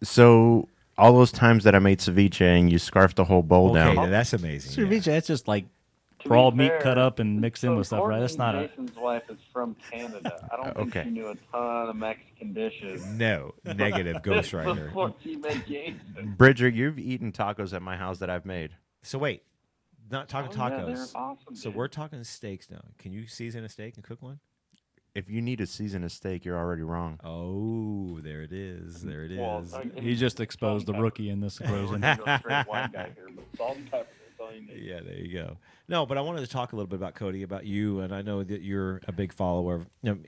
So 0.02 0.68
all 0.96 1.12
those 1.14 1.32
times 1.32 1.64
that 1.64 1.74
I 1.74 1.78
made 1.78 1.98
ceviche 1.98 2.40
and 2.40 2.70
you 2.72 2.78
scarfed 2.78 3.16
the 3.16 3.24
whole 3.24 3.42
bowl 3.42 3.70
Okay, 3.76 3.94
down. 3.94 4.10
that's 4.10 4.32
amazing. 4.32 4.82
yeah. 4.82 4.90
Ceviche, 4.90 5.04
that's 5.04 5.26
just 5.26 5.46
like 5.48 5.64
To 5.64 5.70
raw 6.30 6.50
be 6.50 6.58
meat 6.58 6.72
cut 6.80 6.98
up 6.98 7.18
and 7.18 7.40
mixed 7.40 7.64
in 7.64 7.70
so 7.70 7.76
with 7.76 7.86
stuff, 7.88 8.04
right? 8.06 8.20
That's 8.20 8.36
not 8.38 8.54
Courtney 8.54 8.66
a. 8.66 8.68
Jason's 8.68 8.96
wife 8.96 9.22
is 9.28 9.38
from 9.52 9.76
Canada. 9.90 10.48
I 10.52 10.56
don't 10.56 10.76
think 10.76 10.88
Okay. 10.88 11.04
she 11.04 11.10
knew 11.10 11.28
a 11.28 11.34
ton 11.52 11.88
of 11.88 11.96
Mexican 11.96 12.52
dishes. 12.52 13.04
No, 13.06 13.54
negative 13.64 14.16
ghostwriter. 14.22 14.86
Before 14.86 15.14
she. 15.22 15.36
Bridger, 16.36 16.68
you've 16.68 16.98
eaten 16.98 17.32
tacos 17.32 17.72
at 17.72 17.82
my 17.82 17.96
house 17.96 18.18
that 18.18 18.30
I've 18.30 18.44
made. 18.46 18.72
So 19.02 19.18
wait, 19.18 19.42
not 20.10 20.28
talking 20.28 20.50
Oh, 20.60 20.66
yeah, 20.68 20.84
they're 20.84 20.94
tacos. 20.96 21.14
awesome, 21.14 21.54
so 21.56 21.70
dude. 21.70 21.76
we're 21.76 21.88
talking 21.88 22.22
steaks 22.24 22.70
now. 22.70 22.82
Can 22.98 23.12
you 23.12 23.26
season 23.26 23.64
a 23.64 23.68
steak 23.68 23.94
and 23.96 24.04
cook 24.04 24.22
one? 24.22 24.40
If 25.14 25.30
you 25.30 25.40
need 25.40 25.56
to 25.58 25.66
season 25.66 26.04
a 26.04 26.10
steak, 26.10 26.44
you're 26.44 26.58
already 26.58 26.82
wrong. 26.82 27.18
Oh, 27.24 28.20
there 28.20 28.42
it 28.42 28.52
is. 28.52 29.00
There 29.02 29.24
it 29.24 29.32
is. 29.32 29.38
Well, 29.38 29.64
He 29.98 30.14
just 30.14 30.40
exposed 30.40 30.84
the 30.86 30.92
rookie 30.92 31.30
in 31.30 31.40
this 31.40 31.58
pepper. 31.64 31.94
equation. 31.96 33.16
We're 34.38 34.46
gonna 34.46 34.60
go 34.60 34.72
straight 34.72 34.76
white 34.76 34.76
guy 34.76 34.76
here, 34.76 34.76
but 34.76 34.76
salt 34.76 34.76
and 34.76 34.76
pepper. 34.76 34.76
That's 34.76 34.76
all 34.76 34.76
you 34.76 34.80
need. 34.80 34.84
yeah, 34.86 35.00
there 35.00 35.18
you 35.26 35.32
go. 35.32 35.56
No, 35.88 36.06
but 36.06 36.18
I 36.18 36.20
wanted 36.20 36.40
to 36.40 36.46
talk 36.48 36.72
a 36.72 36.76
little 36.76 36.88
bit 36.88 36.96
about 36.96 37.14
Cody, 37.14 37.42
about 37.42 37.64
you, 37.66 38.00
and 38.00 38.14
I 38.14 38.22
know 38.22 38.42
that 38.42 38.62
you're 38.62 39.00
a 39.06 39.12
big 39.12 39.32
follower. 39.32 39.76
Of, 39.76 39.86
you 40.02 40.10
know, 40.14 40.18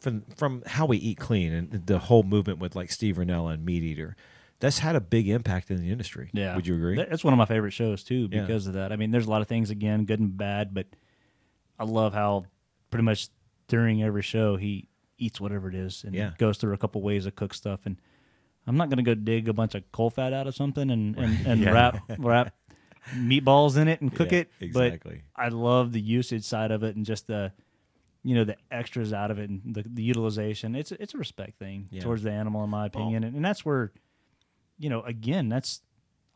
from 0.00 0.22
from 0.36 0.62
how 0.66 0.86
we 0.86 0.98
eat 0.98 1.18
clean 1.18 1.52
and 1.52 1.86
the 1.86 1.98
whole 1.98 2.22
movement 2.22 2.58
with 2.58 2.76
like 2.76 2.90
Steve 2.92 3.16
Rinella 3.16 3.54
and 3.54 3.64
Meat 3.64 3.82
Eater. 3.82 4.16
that's 4.60 4.80
had 4.80 4.96
a 4.96 5.00
big 5.00 5.28
impact 5.28 5.70
in 5.70 5.78
the 5.80 5.90
industry. 5.90 6.28
Yeah, 6.34 6.54
would 6.56 6.66
you 6.66 6.74
agree? 6.74 6.96
That's 6.96 7.24
one 7.24 7.32
of 7.32 7.38
my 7.38 7.46
favorite 7.46 7.70
shows 7.72 8.02
too 8.04 8.28
Yeah. 8.30 8.40
because 8.42 8.66
of 8.66 8.74
that. 8.74 8.92
I 8.92 8.96
mean, 8.96 9.10
there's 9.12 9.26
a 9.26 9.30
lot 9.30 9.40
of 9.40 9.48
things 9.48 9.70
again, 9.70 10.04
good 10.04 10.20
and 10.20 10.36
bad, 10.36 10.74
but 10.74 10.86
I 11.78 11.84
love 11.84 12.12
how 12.12 12.44
pretty 12.90 13.04
much 13.04 13.28
during 13.68 14.02
every 14.02 14.22
show 14.22 14.56
he 14.56 14.88
eats 15.16 15.40
whatever 15.40 15.68
it 15.68 15.74
is 15.74 16.04
and 16.04 16.14
Yeah. 16.14 16.32
goes 16.38 16.58
through 16.58 16.74
a 16.74 16.78
couple 16.78 17.00
ways 17.02 17.24
to 17.24 17.30
cook 17.30 17.54
stuff. 17.54 17.80
And 17.86 17.96
I'm 18.66 18.76
not 18.76 18.90
gonna 18.90 19.02
go 19.02 19.14
dig 19.14 19.48
a 19.48 19.52
bunch 19.52 19.74
of 19.74 19.90
caul 19.92 20.10
fat 20.10 20.32
out 20.32 20.46
of 20.46 20.54
something 20.54 20.90
and 20.90 21.16
and, 21.16 21.46
and 21.46 21.60
Yeah. 21.62 21.70
wrap 21.70 22.02
wrap 22.18 22.54
meatballs 23.14 23.76
in 23.76 23.88
it 23.88 24.00
and 24.00 24.14
cook 24.14 24.32
Yeah, 24.32 24.40
it. 24.40 24.50
exactly. 24.60 25.22
But 25.36 25.42
I 25.42 25.48
love 25.48 25.92
the 25.92 26.00
usage 26.00 26.44
side 26.44 26.70
of 26.70 26.82
it 26.82 26.96
and 26.96 27.04
just 27.04 27.26
the 27.26 27.52
you 28.24 28.34
know 28.34 28.44
the 28.44 28.56
extras 28.70 29.12
out 29.12 29.30
of 29.30 29.38
it 29.38 29.48
and 29.48 29.62
the, 29.64 29.84
the 29.86 30.02
utilization. 30.02 30.74
It's 30.74 30.92
it's 30.92 31.14
a 31.14 31.18
respect 31.18 31.58
thing 31.58 31.88
Yeah. 31.90 32.02
towards 32.02 32.22
the 32.22 32.30
animal, 32.30 32.64
in 32.64 32.70
my 32.70 32.86
opinion, 32.86 33.24
and, 33.24 33.36
and 33.36 33.44
that's 33.44 33.64
where 33.64 33.92
you 34.78 34.90
know 34.90 35.02
again 35.02 35.48
that's 35.48 35.82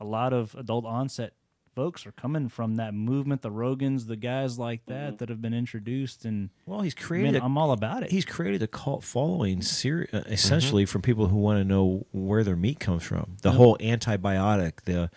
a 0.01 0.05
lot 0.05 0.33
of 0.33 0.55
adult 0.55 0.85
onset 0.85 1.35
folks 1.75 2.07
are 2.07 2.13
coming 2.13 2.49
from 2.49 2.77
that 2.77 2.95
movement. 2.95 3.43
The 3.43 3.51
Rogans, 3.51 4.07
the 4.07 4.17
guys 4.17 4.59
like 4.59 4.85
that 4.87 4.95
mm-hmm. 4.95 5.17
that 5.17 5.29
have 5.29 5.41
been 5.41 5.55
introduced, 5.55 6.25
and 6.25 6.51
well, 6.67 6.81
he's 6.81 6.95
created. 6.95 7.33
man, 7.33 7.43
a- 7.43 7.45
I'm 7.45 7.57
all 7.59 7.73
about 7.73 8.03
it. 8.03 8.11
he's 8.11 8.25
created 8.25 8.63
a 8.63 8.67
cult 8.67 9.05
following, 9.05 9.63
ser- 9.63 10.09
uh, 10.13 10.19
mm-hmm. 10.19 10.33
essentially 10.33 10.87
from 10.87 11.03
people 11.03 11.29
who 11.29 11.37
want 11.37 11.59
to 11.59 11.65
know 11.65 12.07
where 12.13 12.45
their 12.45 12.57
meat 12.57 12.81
comes 12.81 13.03
from. 13.03 13.37
The 13.43 13.51
mm-hmm. 13.51 13.59
whole 13.59 13.79
antibiotic, 13.79 14.83
the 14.85 15.11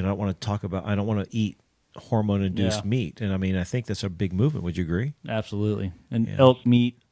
you 0.00 0.06
know, 0.06 0.08
I 0.08 0.12
don't 0.12 0.18
want 0.18 0.40
to 0.40 0.46
talk 0.46 0.64
about. 0.64 0.86
I 0.86 0.94
don't 0.94 1.06
want 1.06 1.28
to 1.28 1.36
eat 1.36 1.58
hormone 1.96 2.42
induced 2.42 2.84
Yeah. 2.84 2.88
meat, 2.88 3.20
and 3.20 3.32
I 3.34 3.36
mean, 3.36 3.54
I 3.54 3.64
think 3.64 3.84
that's 3.86 4.02
a 4.02 4.08
big 4.08 4.32
movement. 4.32 4.64
Would 4.64 4.76
you 4.78 4.84
agree? 4.84 5.12
Absolutely. 5.28 5.92
And 6.10 6.26
Yeah. 6.26 6.36
elk 6.38 6.64
meat, 6.64 7.02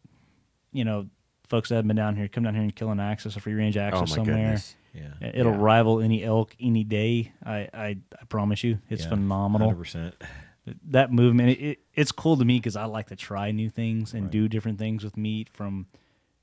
you 0.72 0.84
know, 0.84 1.08
folks 1.48 1.68
that 1.68 1.76
have 1.76 1.86
been 1.86 1.96
down 1.96 2.16
here, 2.16 2.28
come 2.28 2.44
down 2.44 2.54
here 2.54 2.62
and 2.62 2.74
kill 2.74 2.90
an 2.90 2.98
axis, 3.00 3.36
a 3.36 3.40
free 3.40 3.52
range 3.54 3.76
Oh 3.76 3.82
axis 3.82 4.10
my 4.10 4.16
somewhere. 4.16 4.36
goodness. 4.36 4.76
Yeah, 4.94 5.30
It'll 5.34 5.52
Yeah. 5.52 5.58
rival 5.60 6.00
any 6.00 6.24
elk 6.24 6.56
any 6.58 6.82
day. 6.82 7.32
I, 7.44 7.68
I, 7.74 7.86
I 8.20 8.24
promise 8.30 8.64
you, 8.64 8.78
it's 8.88 9.04
phenomenal. 9.04 9.68
Hundred 9.68 9.78
percent. 9.80 10.14
That 10.90 11.12
movement, 11.12 11.50
it, 11.50 11.60
it, 11.62 11.78
it's 11.94 12.10
cool 12.12 12.36
to 12.38 12.44
me 12.44 12.56
because 12.58 12.74
I 12.76 12.84
like 12.86 13.08
to 13.08 13.16
try 13.16 13.50
new 13.52 13.68
things 13.70 14.14
and 14.14 14.24
Right. 14.24 14.32
do 14.32 14.48
different 14.48 14.78
things 14.78 15.04
with 15.04 15.16
meat. 15.16 15.48
From, 15.52 15.86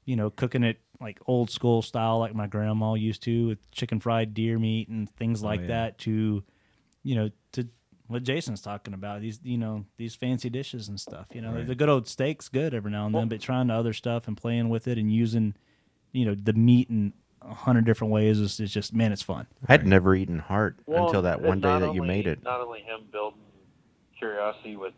you 0.06 0.16
know, 0.16 0.30
cooking 0.30 0.64
it 0.64 0.80
like 1.02 1.20
old 1.28 1.50
school 1.50 1.82
style, 1.82 2.20
like 2.20 2.34
my 2.36 2.48
grandma 2.48 2.94
used 2.94 3.24
to, 3.24 3.48
with 3.48 3.72
chicken 3.72 4.00
fried 4.00 4.34
deer 4.34 4.58
meat 4.60 4.88
and 4.90 5.10
things 5.10 5.44
oh, 5.44 5.48
like 5.48 5.60
Oh, 5.62 5.64
yeah. 5.64 5.68
that, 5.68 5.98
to, 6.00 6.44
you 7.04 7.16
know, 7.16 7.30
to 7.54 7.68
what 8.08 8.24
Jason's 8.24 8.62
talking 8.62 8.94
about 8.94 9.22
these, 9.22 9.40
you 9.44 9.58
know, 9.58 9.86
these 9.98 10.16
fancy 10.16 10.50
dishes 10.50 10.88
and 10.88 11.00
stuff. 11.00 11.28
You 11.34 11.42
know, 11.42 11.54
Right. 11.54 11.68
the 11.68 11.76
good 11.76 11.90
old 11.90 12.08
steak's 12.08 12.50
good 12.50 12.74
every 12.74 12.92
now 12.92 13.06
and 13.08 13.16
then, 13.16 13.28
but 13.28 13.42
trying 13.42 13.68
to 13.70 13.74
other 13.74 13.94
stuff 13.94 14.28
and 14.28 14.38
playing 14.38 14.70
with 14.70 14.88
it 14.88 14.98
and 14.98 15.12
using, 15.12 15.56
you 16.12 16.26
know, 16.26 16.36
the 16.36 16.54
meat 16.54 16.90
in 16.90 17.14
a 17.42 17.54
hundred 17.54 17.86
different 17.86 18.12
ways 18.14 18.40
is, 18.40 18.60
is 18.60 18.72
just 18.74 18.94
man, 18.94 19.12
it's 19.12 19.22
fun. 19.22 19.48
I'd 19.68 19.86
never 19.86 20.16
eaten 20.16 20.40
heart 20.40 20.78
Well, 20.86 21.06
until 21.06 21.22
that 21.24 21.42
one 21.42 21.60
day 21.60 21.68
not 21.68 21.80
that 21.80 21.94
you 21.94 22.02
only- 22.02 22.08
made 22.16 22.28
it. 22.28 22.44
Not 22.44 22.62
only 22.62 22.82
him 22.82 23.02
building 23.12 23.40
curiosity 24.18 24.76
with 24.76 24.94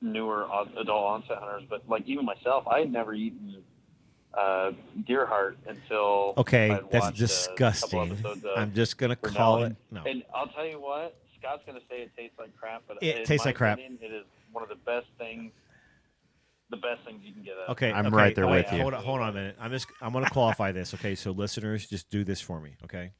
newer 0.00 0.44
adult 0.78 1.04
onset 1.04 1.38
hunters, 1.38 1.64
but 1.68 1.88
like 1.88 2.04
even 2.06 2.24
myself, 2.24 2.66
I 2.68 2.80
had 2.80 2.92
never 2.92 3.14
eaten 3.14 3.62
uh, 4.34 4.72
deer 5.06 5.26
heart 5.26 5.58
until 5.66 6.34
Okay, 6.36 6.70
I'd 6.70 6.90
that's 6.90 7.04
watched, 7.06 7.20
a 7.20 7.26
couple 7.56 8.06
disgusting. 8.06 8.10
of 8.24 8.46
I'm 8.56 8.72
just 8.74 8.98
gonna 8.98 9.16
call 9.16 9.64
it. 9.64 9.74
No, 9.90 10.02
And 10.04 10.22
I'll 10.34 10.48
tell 10.48 10.66
you 10.66 10.80
what, 10.80 11.16
Scott's 11.38 11.62
gonna 11.66 11.80
say 11.88 12.02
it 12.02 12.10
tastes 12.16 12.38
like 12.38 12.54
crap, 12.56 12.82
but 12.86 12.98
It 13.02 13.18
in 13.18 13.24
tastes 13.24 13.44
my 13.44 13.50
like 13.50 13.56
crap. 13.56 13.78
opinion, 13.78 13.98
It 14.02 14.12
is 14.12 14.24
one 14.52 14.62
of 14.62 14.68
the 14.68 14.76
best 14.76 15.06
things, 15.18 15.52
the 16.70 16.76
best 16.76 17.00
things 17.06 17.20
you 17.24 17.32
can 17.32 17.42
get. 17.42 17.54
Out. 17.62 17.70
Okay, 17.70 17.90
I'm 17.90 18.06
okay, 18.06 18.16
right 18.16 18.34
there 18.34 18.46
wait, 18.46 18.66
with 18.66 18.74
you. 18.74 18.82
Hold 18.82 18.94
on, 18.94 19.02
hold 19.04 19.20
on 19.20 19.28
a 19.30 19.32
minute. 19.32 19.56
I'm 19.60 19.70
just 19.70 19.86
I'm 20.02 20.12
going 20.12 20.24
to 20.24 20.30
qualify 20.30 20.72
this. 20.72 20.92
Okay, 20.94 21.14
so 21.14 21.30
listeners, 21.30 21.86
just 21.86 22.10
do 22.10 22.24
this 22.24 22.40
for 22.40 22.60
me, 22.60 22.74
okay? 22.84 23.12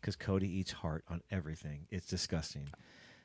Because 0.00 0.16
Cody 0.16 0.48
eats 0.48 0.72
heart 0.72 1.04
on 1.08 1.22
everything. 1.30 1.86
It's 1.90 2.06
disgusting. 2.06 2.68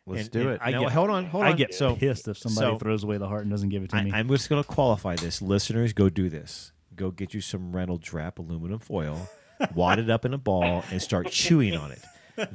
Let's 0.07 0.23
And- 0.23 0.31
do 0.31 0.41
and 0.41 0.49
it. 0.51 0.61
I 0.63 0.67
I 0.69 0.71
no, 0.71 0.81
get- 0.83 0.91
hold 0.93 1.09
on, 1.09 1.25
hold 1.25 1.43
on. 1.45 1.51
I 1.51 1.55
get 1.55 1.73
so 1.73 1.95
pissed 1.95 2.27
if 2.27 2.37
somebody 2.37 2.67
so- 2.73 2.77
throws 2.79 3.03
away 3.03 3.17
the 3.17 3.27
heart 3.27 3.41
and 3.41 3.51
doesn't 3.51 3.69
give 3.69 3.83
it 3.83 3.89
to 3.89 3.95
I, 3.97 4.03
me. 4.03 4.11
I'm 4.13 4.27
just 4.29 4.49
going 4.49 4.61
to 4.63 4.67
qualify 4.67 5.15
this. 5.15 5.41
Listeners, 5.41 5.93
go 5.93 6.09
do 6.09 6.29
this. 6.29 6.71
Go 6.95 7.11
get 7.11 7.33
you 7.33 7.41
some 7.41 7.71
Reynolds 7.75 8.13
wrap 8.13 8.39
aluminum 8.39 8.79
foil, 8.79 9.29
wad 9.73 9.99
it 9.99 10.09
up 10.09 10.25
in 10.25 10.33
a 10.33 10.37
ball, 10.37 10.83
and 10.91 11.01
start 11.01 11.29
chewing 11.31 11.75
on 11.75 11.91
it. 11.91 12.01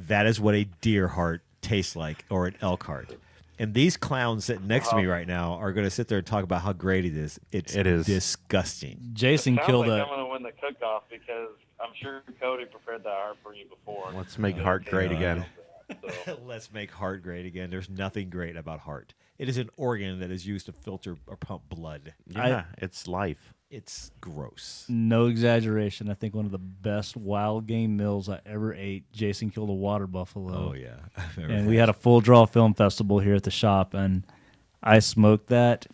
That 0.07 0.25
is 0.25 0.39
what 0.39 0.55
a 0.55 0.65
deer 0.81 1.07
heart 1.07 1.41
tastes 1.61 1.95
like, 1.95 2.25
or 2.29 2.47
an 2.47 2.55
elk 2.61 2.83
heart. 2.83 3.15
And 3.59 3.73
these 3.75 3.95
clowns 3.97 4.45
sitting 4.45 4.67
next 4.67 4.89
to 4.89 4.95
me 4.95 5.05
right 5.05 5.27
now 5.27 5.53
are 5.53 5.71
going 5.71 5.83
to 5.85 5.91
sit 5.91 6.07
there 6.07 6.17
and 6.17 6.25
talk 6.25 6.43
about 6.43 6.61
how 6.61 6.73
great 6.73 7.05
it 7.05 7.15
is. 7.15 7.39
It's 7.51 7.75
It 7.75 7.85
is. 7.85 8.05
disgusting. 8.07 9.11
Jason 9.13 9.55
Sounds 9.55 9.67
killed 9.67 9.87
like 9.87 10.01
a 10.01 10.03
I'm 10.03 10.09
gonna 10.09 10.27
win 10.29 10.41
the 10.43 10.51
cook-off 10.51 11.03
because 11.11 11.49
I'm 11.79 11.91
sure 12.01 12.21
Cody 12.39 12.65
prepared 12.65 13.03
that 13.03 13.09
heart 13.13 13.37
for 13.43 13.53
you 13.53 13.65
before. 13.69 14.11
Let's 14.15 14.39
make 14.39 14.57
Uh, 14.57 14.63
heart 14.63 14.85
great 14.85 15.11
uh, 15.11 15.15
again. 15.15 15.45
so. 16.25 16.39
Let's 16.45 16.71
make 16.73 16.89
heart 16.89 17.21
great 17.21 17.45
again. 17.45 17.69
There's 17.69 17.89
nothing 17.89 18.29
great 18.31 18.55
about 18.55 18.79
heart. 18.79 19.13
It 19.37 19.47
is 19.49 19.57
an 19.57 19.69
organ 19.77 20.19
that 20.21 20.31
is 20.31 20.45
used 20.47 20.65
to 20.67 20.71
filter 20.71 21.17
or 21.27 21.35
pump 21.35 21.63
blood. 21.69 22.13
Yeah, 22.27 22.65
it's 22.79 23.07
life. 23.07 23.53
It's 23.71 24.11
gross. 24.19 24.85
no 24.89 25.27
exaggeration. 25.27 26.09
I 26.09 26.13
think 26.13 26.35
one 26.35 26.45
of 26.45 26.51
the 26.51 26.57
best 26.57 27.15
wild 27.15 27.67
game 27.67 27.95
meals 27.95 28.27
I 28.27 28.41
ever 28.45 28.73
ate. 28.73 29.09
Jason 29.13 29.49
killed 29.49 29.69
a 29.69 29.73
water 29.73 30.07
buffalo. 30.07 30.71
Oh 30.71 30.73
yeah, 30.73 30.97
and 31.37 31.67
we 31.67 31.77
had 31.77 31.87
a 31.87 31.93
full 31.93 32.19
draw 32.19 32.45
film 32.45 32.73
festival 32.73 33.19
here 33.19 33.33
at 33.35 33.43
the 33.43 33.51
shop, 33.51 33.93
and 33.93 34.25
I 34.83 34.99
smoked 34.99 35.47
that. 35.47 35.87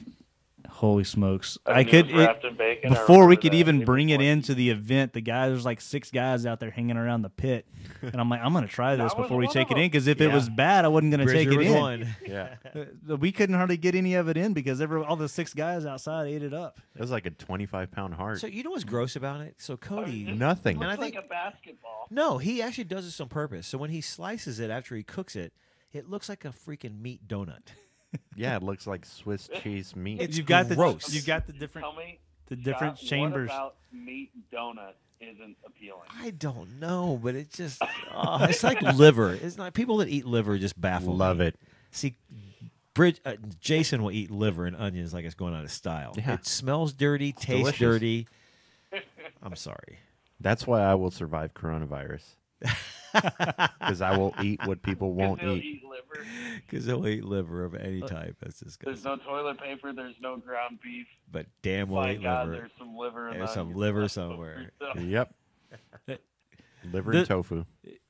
Holy 0.77 1.03
smokes! 1.03 1.57
I 1.65 1.83
could 1.83 2.11
it, 2.11 2.15
wrapped 2.15 2.45
in 2.45 2.55
I 2.61 2.87
before 2.89 3.25
we 3.25 3.35
could 3.35 3.55
even 3.55 3.77
It 3.77 3.79
was 3.79 3.85
bring 3.87 4.09
it 4.09 4.21
into 4.21 4.53
the 4.53 4.69
event. 4.69 5.13
The 5.13 5.21
guys 5.21 5.49
there's 5.49 5.65
like 5.65 5.81
six 5.81 6.11
guys 6.11 6.45
out 6.45 6.59
there 6.59 6.69
hanging 6.69 6.97
around 6.97 7.23
the 7.23 7.31
pit, 7.31 7.65
and 8.03 8.15
I'm 8.21 8.29
like, 8.29 8.41
I'm 8.41 8.53
gonna 8.53 8.67
try 8.67 8.95
this 8.95 9.11
before 9.15 9.37
we 9.37 9.47
take 9.47 9.71
it 9.71 9.77
in 9.79 9.85
because 9.89 10.05
if 10.05 10.21
it 10.21 10.31
was 10.31 10.49
bad, 10.49 10.85
I 10.85 10.89
wasn't 10.89 11.09
gonna 11.11 11.25
take 11.25 11.47
it 11.47 11.59
in. 11.61 11.73
one. 11.73 12.15
Yeah. 12.27 12.55
Uh, 12.75 13.17
We 13.17 13.31
couldn't 13.31 13.55
hardly 13.55 13.77
get 13.77 13.95
any 13.95 14.13
of 14.13 14.27
it 14.29 14.37
in 14.37 14.53
because 14.53 14.79
every 14.79 15.01
all 15.01 15.15
the 15.15 15.27
six 15.27 15.51
guys 15.53 15.83
outside 15.83 16.27
ate 16.27 16.43
it 16.43 16.53
up. 16.53 16.79
It 16.93 17.01
was 17.01 17.09
like 17.09 17.25
a 17.25 17.31
25 17.31 17.89
pound 17.89 18.13
heart. 18.13 18.39
So 18.39 18.45
you 18.45 18.61
know 18.61 18.69
what's 18.69 18.83
gross 18.83 19.15
about 19.15 19.41
it? 19.41 19.55
So 19.57 19.77
Cody, 19.77 20.25
Nothing. 20.25 20.75
And 20.77 20.85
I 20.91 20.95
think- 20.95 21.15
like 21.15 21.25
a 21.25 21.27
basketball. 21.27 22.07
no, 22.11 22.37
he 22.37 22.61
actually 22.61 22.83
does 22.83 23.05
this 23.05 23.19
on 23.19 23.29
purpose. 23.29 23.65
So 23.65 23.79
when 23.79 23.89
he 23.89 24.01
slices 24.01 24.59
it 24.59 24.69
after 24.69 24.95
he 24.95 25.01
cooks 25.01 25.35
it, 25.35 25.53
it 25.91 26.07
looks 26.07 26.29
like 26.29 26.45
a 26.45 26.49
freaking 26.49 27.01
meat 27.01 27.27
donut. 27.27 27.69
Yeah, 28.35 28.55
it 28.55 28.63
looks 28.63 28.87
like 28.87 29.05
Swiss 29.05 29.49
cheese 29.61 29.95
meat. 29.95 30.21
It's 30.21 30.37
you've 30.37 30.45
got 30.45 30.69
gross. 30.69 31.07
the 31.07 31.15
you've 31.15 31.25
got 31.25 31.47
the 31.47 31.53
different 31.53 31.85
Tell 31.85 31.95
me, 31.95 32.19
the 32.47 32.55
different 32.55 32.97
Scott, 32.97 33.07
chambers. 33.09 33.49
What 33.49 33.55
about 33.55 33.75
meat 33.91 34.31
donut 34.51 34.93
isn't 35.19 35.57
appealing? 35.65 36.07
I 36.19 36.29
don't 36.31 36.79
know, 36.79 37.19
but 37.21 37.35
it 37.35 37.51
just 37.51 37.81
oh, 38.13 38.43
it's 38.43 38.63
like 38.63 38.81
liver. 38.95 39.33
It's 39.33 39.57
not 39.57 39.73
people 39.73 39.97
that 39.97 40.09
eat 40.09 40.25
liver 40.25 40.57
just 40.57 40.79
baffle. 40.79 41.15
Love 41.15 41.39
me. 41.39 41.47
it. 41.47 41.55
See, 41.91 42.15
Bridge, 42.93 43.19
uh, 43.25 43.35
Jason 43.59 44.01
will 44.03 44.11
eat 44.11 44.31
liver 44.31 44.65
and 44.65 44.75
onions 44.75 45.13
like 45.13 45.25
it's 45.25 45.35
going 45.35 45.53
out 45.53 45.63
of 45.63 45.71
style. 45.71 46.13
Yeah. 46.17 46.33
It 46.33 46.45
smells 46.45 46.93
dirty, 46.93 47.31
tastes 47.31 47.49
delicious. 47.49 47.79
dirty. 47.79 48.27
I'm 49.43 49.55
sorry. 49.55 49.99
That's 50.39 50.65
why 50.65 50.81
I 50.81 50.95
will 50.95 51.11
survive 51.11 51.53
coronavirus. 51.53 52.23
Because 53.13 54.01
I 54.01 54.15
will 54.17 54.33
eat 54.41 54.59
what 54.65 54.81
people 54.81 55.13
won't 55.13 55.41
eat. 55.43 55.63
eat. 55.63 55.83
Because 56.69 56.85
he'll 56.85 57.07
eat 57.07 57.23
liver 57.23 57.63
of 57.63 57.75
any 57.75 58.01
type. 58.01 58.35
That's 58.41 58.59
disgusting. 58.59 58.93
There's 58.93 59.05
no 59.05 59.15
toilet 59.17 59.59
paper. 59.59 59.93
There's 59.93 60.15
no 60.21 60.37
ground 60.37 60.79
beef. 60.83 61.07
But 61.31 61.45
damn 61.61 61.89
well 61.89 62.03
My 62.03 62.13
eat 62.13 62.23
God, 62.23 62.47
liver. 62.49 62.57
there's 62.59 62.71
some 62.77 62.95
liver. 62.97 63.27
and 63.29 63.39
There's 63.39 63.53
some 63.53 63.73
liver 63.73 64.01
left 64.03 64.13
somewhere. 64.13 64.71
Yep. 64.99 65.33
Liver 66.91 67.11
The- 67.11 67.17
and 67.19 67.27
tofu. 67.27 67.65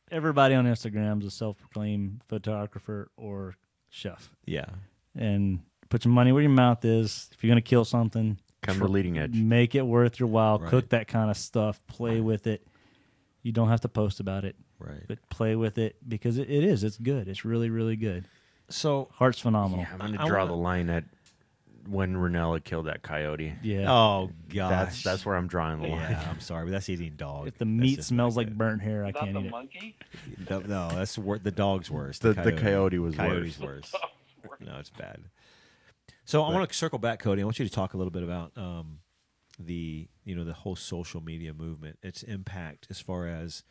Everybody 0.10 0.56
on 0.56 0.66
Instagram 0.66 1.20
is 1.22 1.26
a 1.28 1.32
self-proclaimed 1.32 2.22
photographer 2.30 3.10
or 3.18 3.56
chef, 3.90 4.32
Yeah. 4.46 4.68
and 5.18 5.60
put 5.90 6.06
your 6.06 6.14
money 6.14 6.32
where 6.32 6.42
your 6.42 6.52
mouth 6.52 6.86
is. 6.86 7.30
If 7.34 7.44
you're 7.44 7.50
gonna 7.52 7.62
kill 7.62 7.84
something, 7.84 8.38
Come 8.62 8.80
to 8.80 8.88
leading 8.88 9.18
edge. 9.18 9.34
make 9.36 9.76
it 9.76 9.82
worth 9.82 10.18
your 10.20 10.30
while. 10.30 10.60
Right. 10.60 10.70
Cook 10.70 10.90
that 10.90 11.08
kind 11.10 11.30
of 11.30 11.36
stuff. 11.36 11.82
Play 11.88 12.22
with 12.22 12.48
it. 12.48 12.66
You 13.44 13.52
don't 13.52 13.70
have 13.70 13.82
to 13.82 13.88
post 13.90 14.20
about 14.20 14.44
it, 14.46 14.56
Right. 14.80 15.04
but 15.08 15.20
play 15.30 15.56
with 15.56 15.78
it 15.78 15.96
because 16.08 16.38
it, 16.38 16.50
it 16.50 16.64
is. 16.64 16.84
It's 16.84 16.98
good. 16.98 17.28
It's 17.28 17.46
really, 17.46 17.70
really 17.70 17.96
good. 17.96 18.26
So, 18.70 19.08
Heart's 19.14 19.40
phenomenal. 19.40 19.80
Yeah, 19.86 19.94
I'm 19.94 20.00
going 20.00 20.18
I 20.18 20.24
to 20.24 20.28
draw 20.30 20.40
wanna- 20.40 20.52
the 20.52 20.58
line 20.58 20.90
at 20.90 21.04
when 21.88 22.16
Rinella 22.16 22.62
killed 22.62 22.88
that 22.88 23.02
coyote. 23.02 23.54
Yeah. 23.64 23.90
oh 23.90 24.30
gosh, 24.50 24.70
That's 24.70 25.04
that's 25.04 25.26
where 25.26 25.38
I'm 25.38 25.48
drawing 25.48 25.82
the 25.82 25.88
line. 25.88 26.12
Yeah, 26.12 26.28
I'm 26.30 26.42
sorry, 26.42 26.66
but 26.66 26.72
that's 26.72 26.90
eating 26.90 27.14
dog. 27.16 27.48
if 27.48 27.58
the 27.58 27.66
meat 27.66 28.04
smells 28.04 28.36
like 28.36 28.48
good. 28.48 28.58
burnt 28.58 28.82
hair, 28.82 29.06
I 29.06 29.12
Not 29.12 29.16
can't 29.22 29.34
the 29.36 29.40
eat 29.40 29.46
it. 29.46 29.52
monkey. 29.52 29.96
No, 30.50 30.60
no, 30.60 30.90
that's 30.90 31.18
wor- 31.18 31.40
the 31.40 31.52
dog's 31.52 31.90
worse. 31.90 32.20
The- 32.20 32.34
the 32.34 32.52
coyote 32.52 33.00
was 33.00 33.16
Coyote's 33.16 33.58
worse. 33.58 33.94
no, 34.60 34.76
it's 34.80 34.90
bad. 34.90 35.22
So 36.26 36.44
I 36.44 36.52
want 36.52 36.68
to 36.70 36.76
circle 36.76 37.00
back, 37.00 37.20
Cody. 37.20 37.42
I 37.42 37.46
want 37.46 37.58
you 37.58 37.66
to 37.66 37.72
talk 37.72 37.94
a 37.94 37.98
little 37.98 38.12
bit 38.12 38.24
about 38.24 38.52
um, 38.58 39.00
the 39.60 40.08
you 40.24 40.36
know 40.36 40.44
the 40.44 40.54
whole 40.54 40.76
social 40.76 41.22
media 41.22 41.54
movement, 41.54 41.98
its 42.04 42.24
impact 42.24 42.88
as 42.90 43.00
far 43.00 43.28
as 43.28 43.64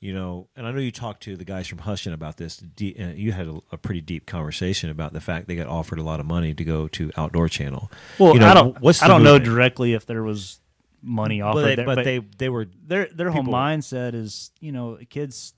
you 0.00 0.12
know. 0.12 0.48
And 0.56 0.66
I 0.66 0.72
know 0.72 0.78
you 0.78 0.90
talked 0.90 1.22
to 1.24 1.36
the 1.36 1.44
guys 1.44 1.66
from 1.66 1.78
Hushin 1.78 2.12
about 2.12 2.36
this. 2.36 2.62
Uh, 2.62 2.84
you 3.14 3.32
had 3.32 3.46
a, 3.46 3.60
a 3.72 3.78
pretty 3.78 4.00
deep 4.00 4.26
conversation 4.26 4.90
about 4.90 5.12
the 5.12 5.20
fact 5.20 5.46
they 5.46 5.56
got 5.56 5.66
offered 5.66 5.98
a 5.98 6.02
lot 6.02 6.20
of 6.20 6.26
money 6.26 6.54
to 6.54 6.64
go 6.64 6.88
to 6.88 7.10
Outdoor 7.16 7.48
Channel. 7.48 7.90
Well, 8.18 8.34
You 8.34 8.40
know, 8.40 8.48
I 8.48 8.54
don't. 8.54 8.80
what's 8.80 9.02
I 9.02 9.08
don't 9.08 9.22
know 9.22 9.38
directly 9.38 9.94
if 9.94 10.06
there 10.06 10.22
was 10.22 10.60
money 11.02 11.40
off 11.40 11.54
but 11.54 11.62
they, 11.64 11.82
it. 11.82 11.86
But, 11.86 12.04
they 12.04 12.18
they 12.18 12.48
were 12.48 12.66
their 12.86 13.06
their 13.06 13.30
whole 13.30 13.44
mindset 13.44 14.14
is 14.14 14.50
you 14.60 14.72
know 14.72 14.98
kids 15.08 15.54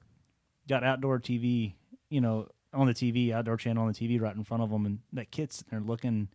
got 0.68 0.85
outdoor 0.85 1.18
TV, 1.18 1.75
you 2.09 2.20
know, 2.20 2.49
on 2.73 2.87
the 2.87 2.95
TV, 2.95 3.33
outdoor 3.33 3.57
channel 3.57 3.85
on 3.85 3.93
the 3.93 3.99
TV 3.99 4.20
right 4.20 4.35
in 4.35 4.45
front 4.45 4.62
of 4.62 4.70
them, 4.70 4.87
and 4.87 4.99
that 5.12 5.31
kid's 5.31 5.57
sitting 5.57 5.70
there 5.70 5.81
looking 5.81 6.29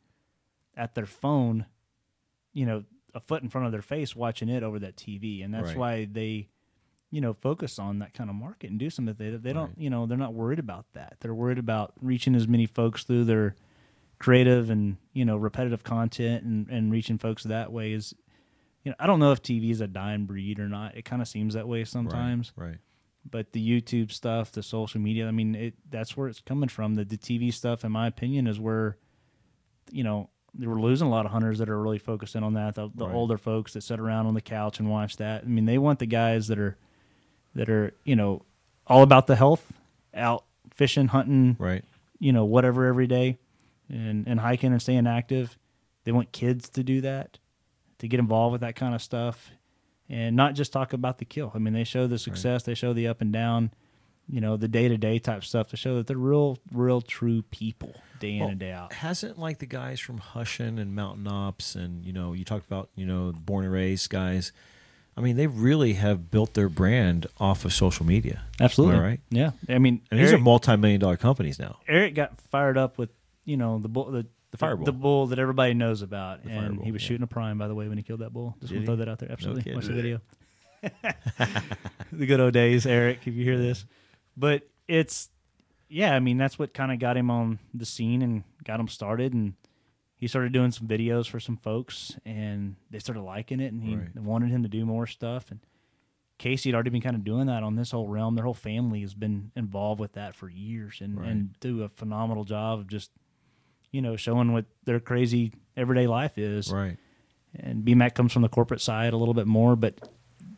at 0.75 0.93
their 0.95 1.05
phone, 1.05 1.65
you 2.53 2.65
know, 2.65 2.83
a 3.17 3.19
foot 3.21 3.41
in 3.43 3.49
front 3.49 3.65
of 3.65 3.71
their 3.71 3.81
face, 3.81 4.15
watching 4.15 4.47
it 4.47 4.61
over 4.63 4.79
that 4.79 4.95
TV, 4.95 5.43
and 5.43 5.53
that's 5.53 5.69
Right. 5.69 5.77
why 5.77 6.05
they, 6.05 6.49
you 7.09 7.19
know, 7.21 7.33
focus 7.33 7.79
on 7.79 7.99
that 7.99 8.13
kind 8.13 8.29
of 8.29 8.35
market 8.35 8.69
and 8.69 8.79
do 8.79 8.89
something. 8.89 9.15
They 9.17 9.31
they 9.31 9.53
don't, 9.53 9.69
Right. 9.69 9.77
you 9.77 9.89
know, 9.89 10.05
they're 10.05 10.17
not 10.17 10.33
worried 10.33 10.59
about 10.59 10.85
that. 10.93 11.17
They're 11.19 11.33
worried 11.33 11.57
about 11.57 11.93
reaching 12.01 12.35
as 12.35 12.47
many 12.47 12.65
folks 12.65 13.03
through 13.03 13.25
their 13.25 13.55
creative 14.19 14.69
and 14.69 14.97
you 15.13 15.23
know 15.25 15.37
repetitive 15.37 15.83
content 15.83 16.43
and 16.43 16.67
and 16.69 16.91
reaching 16.91 17.19
folks 17.19 17.43
that 17.43 17.71
way 17.71 17.91
is 17.93 18.15
you 18.83 18.89
know 18.89 18.95
i 18.99 19.05
don't 19.05 19.19
know 19.19 19.31
if 19.31 19.43
tv 19.43 19.69
is 19.69 19.79
a 19.79 19.85
dying 19.85 20.25
breed 20.25 20.59
or 20.59 20.67
not 20.67 20.97
it 20.97 21.05
kind 21.05 21.21
of 21.21 21.27
seems 21.27 21.53
that 21.53 21.67
way 21.67 21.83
sometimes 21.85 22.51
right. 22.55 22.69
right. 22.69 22.77
but 23.29 23.51
the 23.53 23.61
youtube 23.61 24.11
stuff 24.11 24.51
the 24.51 24.63
social 24.63 24.99
media 24.99 25.27
i 25.27 25.31
mean 25.31 25.53
it 25.53 25.75
that's 25.91 26.17
where 26.17 26.27
it's 26.27 26.39
coming 26.39 26.67
from 26.67 26.95
the, 26.95 27.05
the 27.05 27.15
tv 27.15 27.53
stuff 27.53 27.85
in 27.85 27.91
my 27.91 28.07
opinion 28.07 28.47
is 28.47 28.59
where 28.59 28.97
you 29.91 30.03
know 30.03 30.31
we're 30.59 30.79
losing 30.79 31.07
a 31.07 31.09
lot 31.11 31.25
of 31.25 31.31
hunters 31.31 31.59
that 31.59 31.69
are 31.69 31.79
really 31.81 31.99
focusing 31.99 32.43
on 32.43 32.53
that 32.53 32.75
the, 32.75 32.89
the 32.95 33.05
Right. 33.07 33.13
older 33.15 33.37
folks 33.37 33.73
that 33.73 33.81
sit 33.81 33.99
around 33.99 34.25
on 34.27 34.33
the 34.33 34.41
couch 34.41 34.79
and 34.79 34.89
watch 34.89 35.17
that 35.17 35.43
i 35.43 35.47
mean 35.47 35.65
they 35.65 35.77
want 35.77 35.99
the 35.99 36.05
guys 36.05 36.47
that 36.47 36.57
are 36.59 36.77
that 37.55 37.69
are 37.69 37.93
you 38.03 38.15
know 38.15 38.43
all 38.87 39.03
about 39.03 39.27
the 39.27 39.35
health 39.35 39.71
out 40.13 40.43
fishing 40.73 41.07
hunting 41.07 41.55
Right. 41.59 41.83
you 42.19 42.31
know 42.31 42.45
whatever 42.45 42.85
every 42.85 43.07
day 43.07 43.37
and 43.89 44.27
and 44.27 44.39
hiking 44.39 44.71
and 44.71 44.81
staying 44.81 45.07
active 45.07 45.57
they 46.03 46.11
want 46.11 46.31
kids 46.31 46.69
to 46.69 46.83
do 46.83 47.01
that 47.01 47.37
to 47.99 48.07
get 48.07 48.19
involved 48.19 48.51
with 48.53 48.61
that 48.61 48.75
kind 48.75 48.95
of 48.95 49.01
stuff 49.01 49.51
and 50.09 50.35
not 50.35 50.55
just 50.55 50.71
talk 50.71 50.93
about 50.93 51.17
the 51.17 51.25
kill 51.25 51.51
i 51.53 51.57
mean 51.59 51.73
they 51.73 51.83
show 51.83 52.07
the 52.07 52.17
success 52.17 52.63
they 52.63 52.73
show 52.73 52.93
the 52.93 53.07
up 53.07 53.21
and 53.21 53.33
down 53.33 53.71
you 54.29 54.41
know 54.41 54.57
the 54.57 54.67
day-to-day 54.67 55.19
type 55.19 55.43
stuff 55.43 55.69
to 55.69 55.77
show 55.77 55.95
that 55.95 56.07
they're 56.07 56.17
real 56.17 56.57
real 56.73 57.01
true 57.01 57.41
people 57.43 57.95
day 58.19 58.33
in 58.33 58.39
Well, 58.41 58.49
and 58.49 58.59
day 58.59 58.71
out 58.71 58.91
Hasn't 58.93 59.37
like 59.39 59.59
the 59.59 59.65
guys 59.65 59.99
from 59.99 60.19
Hushin 60.19 60.79
and 60.79 60.95
Mountain 60.95 61.27
Ops, 61.27 61.75
and 61.75 62.03
you 62.05 62.11
know, 62.13 62.33
you 62.33 62.43
talked 62.43 62.65
about 62.65 62.89
you 62.95 63.05
know 63.05 63.33
born 63.35 63.63
and 63.65 63.73
raised 63.73 64.09
guys. 64.09 64.51
I 65.15 65.21
mean, 65.21 65.35
they 65.35 65.47
really 65.47 65.93
have 65.93 66.29
built 66.29 66.53
their 66.53 66.69
brand 66.69 67.25
off 67.39 67.65
of 67.65 67.73
social 67.73 68.05
media. 68.05 68.43
absolutely 68.59 68.99
right? 68.99 69.19
yeah 69.31 69.49
i 69.67 69.79
mean 69.79 70.01
And 70.11 70.19
these 70.19 70.29
are 70.29 70.33
Eric- 70.33 70.43
multi-million 70.43 70.99
dollar 71.01 71.17
companies 71.17 71.57
now. 71.57 71.77
Eric 71.87 72.13
got 72.13 72.39
fired 72.51 72.77
up 72.77 72.97
with 72.99 73.09
you 73.45 73.57
know 73.57 73.79
the 73.79 73.87
bull 73.87 74.11
the 74.11 74.27
The 74.51 74.57
fireball. 74.57 74.85
the 74.85 74.91
bull 74.91 75.27
that 75.27 75.39
everybody 75.39 75.73
knows 75.73 76.01
about, 76.03 76.43
The 76.43 76.49
and 76.51 76.59
fireball, 76.67 76.85
he 76.85 76.91
was 76.91 77.01
yeah. 77.01 77.07
shooting 77.07 77.23
a 77.23 77.27
prime 77.27 77.57
by 77.57 77.67
the 77.67 77.73
way 77.75 77.87
when 77.87 77.97
he 77.97 78.03
killed 78.03 78.19
that 78.19 78.31
bull. 78.33 78.55
Just 78.59 78.73
Did 78.73 78.75
want 78.77 78.85
to 78.85 78.87
throw 78.89 78.95
that 78.97 79.09
out 79.09 79.19
there. 79.19 79.31
Absolutely, 79.31 79.63
kidding. 79.63 79.77
watch 79.77 79.87
the 79.87 79.93
video. 79.93 80.21
the 82.11 82.25
good 82.25 82.39
old 82.39 82.53
days, 82.53 82.85
Eric. 82.85 83.19
If 83.25 83.33
you 83.35 83.43
hear 83.43 83.57
this, 83.57 83.85
but 84.37 84.67
it's 84.87 85.29
yeah. 85.89 86.13
I 86.15 86.19
mean, 86.19 86.37
that's 86.37 86.57
what 86.59 86.73
kind 86.73 86.91
of 86.91 86.99
got 86.99 87.17
him 87.17 87.29
on 87.31 87.59
the 87.73 87.85
scene 87.85 88.21
and 88.21 88.43
got 88.63 88.79
him 88.79 88.87
started, 88.87 89.33
and 89.33 89.53
he 90.15 90.27
started 90.27 90.53
doing 90.53 90.71
some 90.71 90.87
videos 90.87 91.27
for 91.29 91.39
some 91.39 91.57
folks, 91.57 92.17
and 92.25 92.75
they 92.91 92.99
started 92.99 93.21
liking 93.21 93.59
it, 93.59 93.73
and 93.73 93.83
he 93.83 93.95
Right. 93.95 94.15
wanted 94.15 94.49
him 94.49 94.63
to 94.63 94.69
do 94.69 94.85
more 94.85 95.07
stuff, 95.07 95.51
and. 95.51 95.59
Casey 96.39 96.69
had 96.69 96.75
already 96.75 96.91
been 96.91 97.01
kind 97.01 97.15
of 97.15 97.23
doing 97.23 97.47
that 97.47 97.63
on 97.63 97.75
this 97.75 97.89
whole 97.89 98.07
realm. 98.07 98.35
Their 98.35 98.43
whole 98.45 98.53
family 98.53 99.01
has 99.01 99.15
been 99.15 99.49
involved 99.55 99.99
with 99.99 100.11
that 100.13 100.35
for 100.35 100.47
years 100.47 101.01
and, 101.01 101.19
Right. 101.19 101.29
and 101.29 101.59
do 101.61 101.81
a 101.81 101.89
phenomenal 101.89 102.43
job 102.43 102.77
of 102.77 102.87
just, 102.87 103.09
you 103.91 104.03
know, 104.03 104.15
showing 104.15 104.51
what 104.53 104.65
their 104.83 104.99
crazy 104.99 105.51
everyday 105.75 106.05
life 106.05 106.37
is. 106.37 106.71
Right. 106.71 106.95
And 107.55 107.83
BMAC 107.83 108.13
comes 108.13 108.31
from 108.33 108.43
the 108.43 108.49
corporate 108.49 108.81
side 108.81 109.13
a 109.13 109.17
little 109.17 109.33
bit 109.33 109.47
more, 109.47 109.75
but 109.75 110.07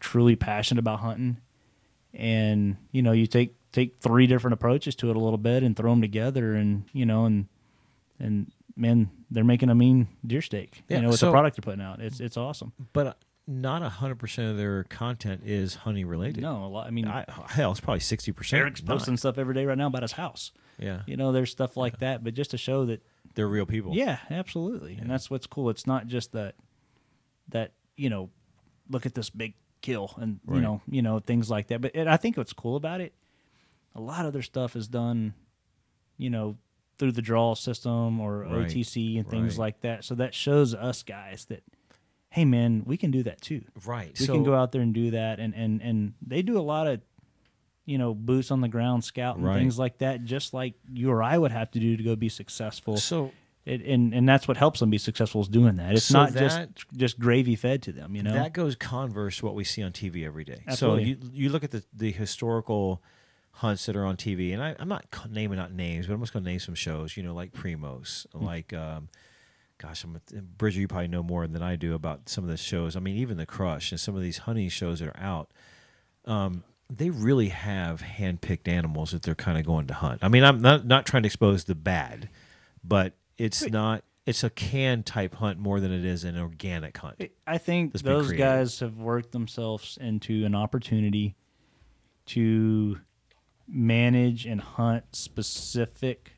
truly 0.02 0.36
passionate 0.36 0.80
about 0.80 1.00
hunting. 1.00 1.38
And 2.14 2.76
you 2.92 3.02
know, 3.02 3.14
you 3.14 3.26
take 3.26 3.56
take 3.72 3.98
three 4.00 4.28
different 4.28 4.54
approaches 4.54 4.96
to 4.98 5.10
it 5.10 5.16
a 5.16 5.20
little 5.20 5.38
bit 5.38 5.64
and 5.64 5.76
throw 5.76 5.92
them 5.92 6.02
together, 6.02 6.54
and 6.54 6.86
you 6.94 7.06
know, 7.06 7.26
and 7.26 7.48
and 8.20 8.52
man, 8.76 9.10
they're 9.30 9.44
making 9.44 9.70
a 9.70 9.76
mean 9.76 10.08
deer 10.26 10.42
steak. 10.42 10.84
Yeah, 10.88 10.98
you 10.98 11.04
know, 11.04 11.10
with 11.10 11.20
so- 11.20 11.28
the 11.28 11.32
product 11.32 11.58
they're 11.58 11.70
putting 11.70 11.86
out, 11.86 12.02
it's 12.02 12.20
it's 12.20 12.38
awesome. 12.38 12.74
But 12.94 13.08
uh, 13.08 13.14
not 13.48 13.82
hundred 13.82 14.20
percent 14.20 14.52
of 14.52 14.58
their 14.58 14.84
content 14.86 15.42
is 15.46 15.76
hunting 15.76 16.08
related. 16.08 16.42
No, 16.42 16.66
a 16.66 16.68
lot. 16.68 16.88
I 16.88 16.92
mean, 16.92 17.08
I, 17.08 17.26
hell, 17.48 17.72
it's 17.72 17.80
probably 17.80 18.00
sixty 18.00 18.32
percent. 18.32 18.60
Eric's 18.62 18.82
posting 18.82 19.18
stuff 19.18 19.38
every 19.38 19.54
day 19.56 19.66
right 19.66 19.78
now 19.78 19.88
about 19.88 20.04
his 20.04 20.12
house. 20.14 20.52
Yeah, 20.78 21.02
You 21.08 21.18
know, 21.18 21.34
there's 21.34 21.52
stuff 21.52 21.76
like 21.76 22.00
that, 22.00 22.24
but 22.24 22.34
just 22.36 22.52
to 22.52 22.58
show 22.58 22.86
that 22.86 23.04
they're 23.36 23.50
real 23.50 23.66
people. 23.66 23.94
Yeah, 23.96 24.20
absolutely. 24.30 24.96
And 24.96 25.10
that's 25.10 25.30
what's 25.30 25.46
cool. 25.46 25.70
It's 25.70 25.86
not 25.86 26.08
just 26.08 26.32
that 26.32 26.56
that, 27.50 27.74
you 27.98 28.10
know, 28.10 28.30
look 28.90 29.06
at 29.06 29.14
this 29.14 29.30
big 29.30 29.56
kill 29.82 30.14
and 30.18 30.40
you 30.48 30.62
know, 30.62 30.82
you 30.88 31.02
know, 31.02 31.20
things 31.20 31.50
like 31.50 31.68
that. 31.68 31.82
But 31.82 31.96
it, 31.96 32.08
I 32.08 32.16
think 32.16 32.38
what's 32.38 32.54
cool 32.54 32.78
about 32.78 33.02
it, 33.02 33.14
a 34.00 34.02
lot 34.02 34.26
of 34.26 34.34
their 34.34 34.42
stuff 34.42 34.76
is 34.76 34.88
done, 34.88 35.34
you 36.18 36.30
know, 36.30 36.56
through 36.98 37.12
the 37.12 37.22
draw 37.22 37.54
system 37.56 38.20
or 38.20 38.40
Right. 38.40 38.68
OTC 38.68 39.18
and 39.20 39.30
things 39.30 39.54
Right. 39.54 39.66
like 39.66 39.82
that. 39.82 40.04
So 40.04 40.16
that 40.16 40.34
shows 40.34 40.74
us 40.74 41.04
guys 41.04 41.46
that 41.46 41.64
hey 42.32 42.46
man, 42.46 42.84
we 42.86 42.96
can 42.96 43.10
do 43.10 43.24
that 43.24 43.42
too. 43.42 43.64
right. 43.86 44.16
We 44.20 44.26
so, 44.26 44.34
can 44.34 44.44
go 44.44 44.54
out 44.54 44.72
there 44.72 44.82
and 44.84 44.94
do 44.94 45.12
that 45.12 45.40
and 45.40 45.54
and 45.56 45.82
and 45.82 46.14
they 46.26 46.42
do 46.42 46.58
a 46.58 46.62
lot 46.62 46.88
of 46.88 47.02
you 47.86 47.98
know, 47.98 48.14
boots 48.14 48.52
on 48.52 48.62
the 48.62 48.68
ground 48.68 49.04
scout 49.04 49.38
and 49.38 49.44
Right. 49.46 49.58
things 49.58 49.80
like 49.80 49.98
that, 49.98 50.24
just 50.24 50.54
like 50.54 50.76
you 50.94 51.10
or 51.10 51.24
I 51.24 51.36
would 51.36 51.52
have 51.52 51.72
to 51.72 51.80
do 51.80 51.98
to 51.98 52.04
go 52.04 52.16
be 52.16 52.30
successful. 52.30 52.98
So 52.98 53.32
It, 53.66 53.82
and 53.82 54.14
and 54.14 54.30
that's 54.30 54.48
what 54.48 54.58
helps 54.58 54.80
them 54.80 54.90
be 54.92 54.98
successful 55.00 55.42
is 55.42 55.48
doing 55.48 55.76
that. 55.78 55.94
It's 55.96 56.06
So 56.06 56.20
not 56.20 56.34
that- 56.34 56.40
just 56.76 56.86
just 56.96 57.20
gravy 57.20 57.56
fed 57.56 57.82
to 57.84 57.92
them, 57.92 58.16
you 58.16 58.22
know. 58.24 58.34
that 58.34 58.54
goes 58.54 58.76
converse 58.76 59.38
to 59.38 59.46
what 59.46 59.56
we 59.56 59.64
see 59.64 59.82
on 59.82 59.92
TV 59.92 60.24
every 60.26 60.44
day. 60.44 60.62
Absolutely. 60.68 61.04
So 61.04 61.10
you 61.10 61.18
you 61.34 61.50
look 61.50 61.64
at 61.64 61.72
the 61.72 61.84
the 61.94 62.12
historical 62.12 63.02
hunts 63.60 63.86
that 63.86 63.96
are 63.96 64.06
on 64.06 64.16
TV, 64.18 64.54
and 64.54 64.62
I, 64.64 64.76
I'm 64.80 64.88
not 64.90 65.06
naming 65.30 65.60
out 65.60 65.72
names, 65.72 66.08
but 66.08 66.14
I'm 66.14 66.20
just 66.22 66.34
going 66.34 66.44
to 66.44 66.50
name 66.50 66.60
some 66.60 66.76
shows. 66.76 67.16
You 67.18 67.24
know, 67.24 67.34
like 67.34 67.52
Primos, 67.54 68.26
Hmm. 68.34 68.46
like. 68.46 68.74
Um, 68.74 69.10
Gosh, 69.82 70.04
I'm 70.04 70.20
Bridger. 70.58 70.82
You 70.82 70.90
probably 70.90 71.08
know 71.08 71.24
more 71.24 71.48
than 71.48 71.64
I 71.64 71.78
do 71.78 71.94
about 71.94 72.28
some 72.28 72.44
of 72.44 72.50
the 72.50 72.58
shows. 72.58 72.98
I 72.98 73.00
mean, 73.00 73.16
even 73.16 73.38
the 73.38 73.46
Crush 73.46 73.92
and 73.94 73.98
some 73.98 74.14
of 74.14 74.22
these 74.22 74.40
hunting 74.40 74.68
shows 74.68 75.00
that 75.00 75.08
are 75.08 75.18
out. 75.18 75.52
Um, 76.26 76.66
they 76.90 77.10
really 77.10 77.48
have 77.48 78.02
hand-picked 78.02 78.68
animals 78.68 79.12
that 79.12 79.22
they're 79.22 79.36
kind 79.36 79.58
of 79.58 79.66
going 79.66 79.88
to 79.88 79.94
hunt. 79.94 80.20
I 80.22 80.28
mean, 80.28 80.44
I'm 80.44 80.62
not 80.62 80.86
not 80.86 81.06
trying 81.06 81.24
to 81.24 81.28
expose 81.28 81.64
the 81.64 81.76
bad, 81.76 82.28
but 82.84 83.14
it's 83.38 83.66
not. 83.70 84.04
It's 84.26 84.44
a 84.44 84.50
can 84.50 85.02
type 85.04 85.36
hunt 85.36 85.60
more 85.60 85.80
than 85.80 85.94
it 85.94 86.04
is 86.04 86.26
an 86.26 86.38
organic 86.38 86.98
hunt. 86.98 87.16
I 87.48 87.58
think 87.58 87.94
Let's 87.94 88.02
those 88.04 88.34
guys 88.34 88.82
have 88.82 88.98
worked 88.98 89.32
themselves 89.32 89.98
into 90.02 90.44
an 90.44 90.56
opportunity 90.56 91.36
to 92.26 93.00
manage 93.72 94.46
and 94.46 94.62
hunt 94.62 95.16
specific 95.16 96.34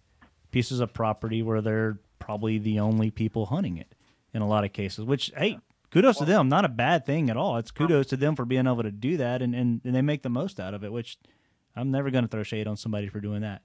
pieces 0.52 0.80
of 0.80 0.94
property 0.94 1.42
where 1.42 1.62
they're 1.62 2.00
probably 2.20 2.58
the 2.58 2.80
only 2.80 3.10
people 3.10 3.48
hunting 3.48 3.78
it 3.78 3.96
in 4.34 4.42
a 4.42 4.48
lot 4.48 4.64
of 4.64 4.74
cases. 4.74 5.06
Which 5.06 5.32
hey, 5.36 5.60
kudos 5.92 6.18
to 6.18 6.26
them. 6.26 6.50
Not 6.50 6.66
a 6.66 6.70
bad 6.70 7.06
thing 7.06 7.30
at 7.30 7.38
all. 7.38 7.58
It's 7.58 7.72
kudos 7.72 8.08
to 8.08 8.18
them 8.18 8.36
for 8.36 8.46
being 8.46 8.68
able 8.68 8.84
to 8.84 8.92
do 8.92 9.18
that 9.18 9.42
and, 9.42 9.56
and, 9.56 9.82
and 9.84 9.96
they 9.96 10.02
make 10.02 10.24
the 10.24 10.30
most 10.30 10.60
out 10.60 10.74
of 10.74 10.84
it, 10.84 10.92
which 10.92 11.18
I'm 11.76 11.92
never 11.92 12.12
gonna 12.12 12.28
throw 12.28 12.44
shade 12.44 12.68
on 12.68 12.78
somebody 12.78 13.08
for 13.08 13.20
doing 13.20 13.42
that. 13.42 13.62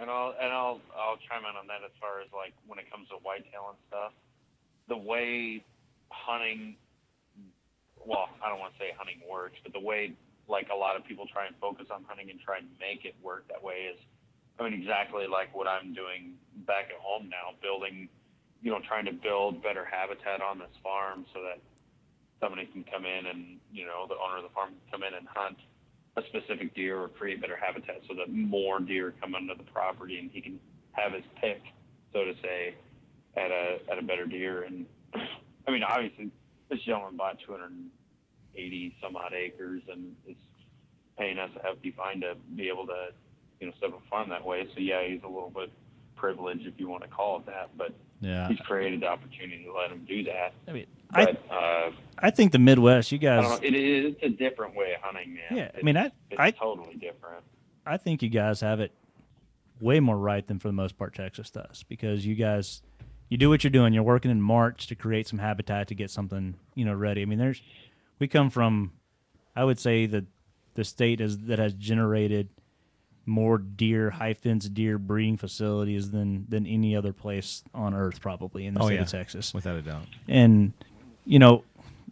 And 0.00 0.10
I'll 0.10 0.34
and 0.40 0.52
I'll 0.52 0.80
I'll 0.96 1.16
chime 1.28 1.42
in 1.48 1.56
on 1.56 1.66
that 1.66 1.84
as 1.84 1.92
far 2.00 2.20
as 2.20 2.28
like 2.32 2.54
when 2.66 2.78
it 2.78 2.90
comes 2.90 3.08
to 3.08 3.16
whitetail 3.16 3.70
and 3.70 3.78
stuff. 3.88 4.12
The 4.88 4.96
way 4.96 5.64
hunting, 6.10 6.76
well, 8.04 8.28
I 8.44 8.48
don't 8.48 8.58
want 8.58 8.72
to 8.74 8.78
say 8.78 8.90
hunting 8.96 9.20
works, 9.30 9.56
but 9.62 9.72
the 9.72 9.80
way 9.80 10.12
like 10.52 10.68
a 10.68 10.76
lot 10.76 10.94
of 10.94 11.04
people 11.08 11.24
try 11.32 11.48
and 11.48 11.56
focus 11.56 11.88
on 11.88 12.04
hunting 12.04 12.28
and 12.28 12.38
try 12.38 12.58
and 12.60 12.68
make 12.76 13.08
it 13.08 13.16
work 13.24 13.48
that 13.48 13.64
way 13.64 13.88
is, 13.88 13.98
I 14.60 14.68
mean, 14.68 14.76
exactly 14.76 15.24
like 15.24 15.56
what 15.56 15.66
I'm 15.66 15.96
doing 15.96 16.36
back 16.68 16.92
at 16.92 17.00
home 17.00 17.32
now, 17.32 17.56
building, 17.64 18.12
you 18.60 18.70
know, 18.70 18.78
trying 18.86 19.06
to 19.06 19.16
build 19.16 19.64
better 19.64 19.88
habitat 19.88 20.44
on 20.44 20.60
this 20.60 20.76
farm 20.84 21.24
so 21.32 21.40
that 21.40 21.58
somebody 22.38 22.66
can 22.66 22.84
come 22.84 23.06
in 23.06 23.26
and 23.26 23.58
you 23.72 23.86
know 23.86 24.04
the 24.08 24.18
owner 24.18 24.38
of 24.38 24.42
the 24.42 24.50
farm 24.50 24.70
can 24.70 25.00
come 25.00 25.02
in 25.06 25.14
and 25.14 25.26
hunt 25.30 25.56
a 26.16 26.22
specific 26.26 26.74
deer 26.74 27.00
or 27.00 27.08
create 27.08 27.40
better 27.40 27.56
habitat 27.56 28.02
so 28.06 28.14
that 28.14 28.28
more 28.28 28.80
deer 28.80 29.14
come 29.20 29.34
onto 29.34 29.56
the 29.56 29.70
property 29.70 30.18
and 30.18 30.30
he 30.30 30.42
can 30.42 30.60
have 30.92 31.12
his 31.12 31.24
pick, 31.40 31.62
so 32.12 32.24
to 32.24 32.34
say, 32.42 32.74
at 33.36 33.50
a 33.50 33.78
at 33.90 33.98
a 33.98 34.02
better 34.02 34.26
deer. 34.26 34.64
And 34.64 34.84
I 35.66 35.70
mean, 35.70 35.82
obviously, 35.82 36.30
this 36.68 36.80
gentleman 36.80 37.16
bought 37.16 37.38
280 38.54 38.96
some 39.02 39.16
odd 39.16 39.32
acres 39.32 39.82
and 39.90 40.14
is 40.28 40.36
paying 41.18 41.38
us 41.38 41.50
a 41.58 41.66
hefty 41.66 41.90
fine 41.96 42.20
to 42.20 42.34
be 42.56 42.68
able 42.68 42.86
to, 42.86 43.08
you 43.60 43.66
know, 43.66 43.72
set 43.80 43.90
up 43.90 44.00
a 44.04 44.08
farm 44.10 44.28
that 44.30 44.44
way. 44.44 44.66
So 44.74 44.80
yeah, 44.80 45.06
he's 45.06 45.22
a 45.22 45.28
little 45.28 45.50
bit 45.54 45.70
privileged 46.16 46.66
if 46.66 46.74
you 46.78 46.88
want 46.88 47.02
to 47.02 47.08
call 47.08 47.38
it 47.38 47.46
that, 47.46 47.70
but 47.76 47.92
Yeah. 48.20 48.48
he's 48.48 48.58
created 48.60 49.00
the 49.00 49.06
opportunity 49.08 49.64
to 49.64 49.72
let 49.72 49.90
him 49.90 50.04
do 50.08 50.22
that. 50.24 50.52
I 50.68 50.72
mean 50.72 50.86
I 51.14 51.24
uh, 51.50 51.90
I 52.18 52.30
think 52.30 52.52
the 52.52 52.58
Midwest, 52.58 53.12
you 53.12 53.18
guys 53.18 53.42
know, 53.42 53.58
it 53.62 53.74
is 53.74 54.14
it's 54.20 54.34
a 54.34 54.36
different 54.36 54.74
way 54.74 54.94
of 54.94 55.00
hunting, 55.02 55.34
man. 55.34 55.42
Yeah, 55.58 55.70
I 55.78 55.82
mean, 55.82 55.96
I- 55.96 56.06
it's 56.30 56.38
I- 56.38 56.50
totally 56.52 56.94
different. 56.94 57.44
I 57.84 57.96
think 57.96 58.22
you 58.22 58.28
guys 58.30 58.60
have 58.60 58.78
it 58.80 58.92
way 59.80 59.98
more 60.00 60.16
right 60.16 60.46
than 60.46 60.58
for 60.60 60.68
the 60.68 60.72
most 60.72 60.96
part 60.96 61.14
Texas 61.14 61.50
does 61.50 61.82
because 61.88 62.24
you 62.24 62.36
guys, 62.36 62.80
you 63.28 63.36
do 63.36 63.48
what 63.50 63.64
you're 63.64 63.72
doing. 63.72 63.92
You're 63.92 64.04
working 64.04 64.30
in 64.30 64.40
March 64.40 64.86
to 64.86 64.94
create 64.94 65.26
some 65.26 65.40
habitat 65.40 65.88
to 65.88 65.94
get 65.96 66.08
something 66.10 66.54
you 66.76 66.84
know 66.84 66.94
ready. 66.94 67.20
I 67.22 67.24
mean, 67.24 67.40
there's 67.40 67.60
we 68.22 68.28
come 68.28 68.48
from, 68.48 68.92
I 69.54 69.64
would 69.64 69.78
say 69.78 70.06
that 70.06 70.24
the 70.74 70.84
state 70.84 71.20
is 71.20 71.38
that 71.40 71.58
has 71.58 71.74
generated 71.74 72.48
more 73.26 73.58
deer 73.58 74.10
high 74.10 74.34
fence 74.34 74.68
deer 74.68 74.98
breeding 74.98 75.36
facilities 75.36 76.10
than 76.10 76.44
than 76.48 76.66
any 76.66 76.96
other 76.96 77.12
place 77.12 77.62
on 77.74 77.94
earth 77.94 78.20
probably 78.20 78.66
in 78.66 78.74
the 78.74 78.80
Oh, 78.80 78.86
state 78.86 78.94
yeah. 78.96 79.02
of 79.02 79.08
Texas. 79.08 79.52
Without 79.54 79.76
a 79.76 79.82
doubt. 79.82 80.06
And 80.26 80.72
you 81.24 81.38
know, 81.38 81.62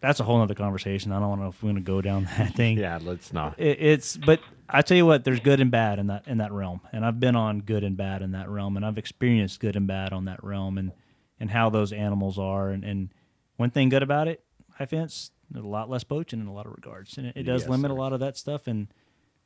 that's 0.01 0.21
a 0.21 0.25
whole 0.25 0.41
other 0.41 0.55
conversation. 0.55 1.11
I 1.13 1.19
don't 1.19 1.41
know 1.41 1.49
if 1.49 1.63
we're 1.63 1.69
going 1.73 1.83
to 1.83 1.87
go 1.87 2.01
down 2.01 2.25
that 2.39 2.55
thing. 2.61 2.79
Yeah, 2.79 2.99
let's 3.03 3.33
not. 3.33 3.59
It, 3.59 3.79
it's 3.81 4.17
but 4.17 4.41
I 4.69 4.83
tell 4.83 4.97
you 4.97 5.05
what, 5.07 5.25
there's 5.25 5.41
good 5.41 5.59
and 5.61 5.71
bad 5.71 5.99
in 5.99 6.07
that 6.09 6.29
in 6.29 6.39
that 6.39 6.53
realm, 6.53 6.81
and 6.93 7.05
I've 7.05 7.19
been 7.19 7.35
on 7.37 7.61
good 7.61 7.83
and 7.83 7.97
bad 7.97 8.23
in 8.23 8.33
that 8.33 8.49
realm, 8.49 8.77
and 8.77 8.85
I've 8.87 8.99
experienced 8.99 9.59
good 9.61 9.75
and 9.77 9.87
bad 9.87 10.13
on 10.13 10.27
that 10.27 10.45
realm, 10.45 10.79
and 10.79 10.93
and 11.41 11.51
how 11.51 11.71
those 11.71 11.93
animals 11.93 12.39
are, 12.39 12.69
and 12.71 12.85
and 12.85 13.09
one 13.57 13.71
thing 13.71 13.89
good 13.89 14.03
about 14.05 14.29
it, 14.29 14.45
high 14.75 14.87
fence, 14.87 15.33
a 15.55 15.61
lot 15.61 15.91
less 15.91 16.05
poaching 16.05 16.41
in 16.41 16.47
a 16.47 16.53
lot 16.53 16.67
of 16.67 16.73
regards, 16.73 17.19
and 17.19 17.27
it, 17.27 17.37
it 17.37 17.43
does 17.45 17.63
Yes, 17.63 17.71
limit 17.71 17.91
a 17.91 17.95
lot 17.95 18.13
of 18.13 18.21
that 18.21 18.37
stuff, 18.37 18.67
and 18.67 18.89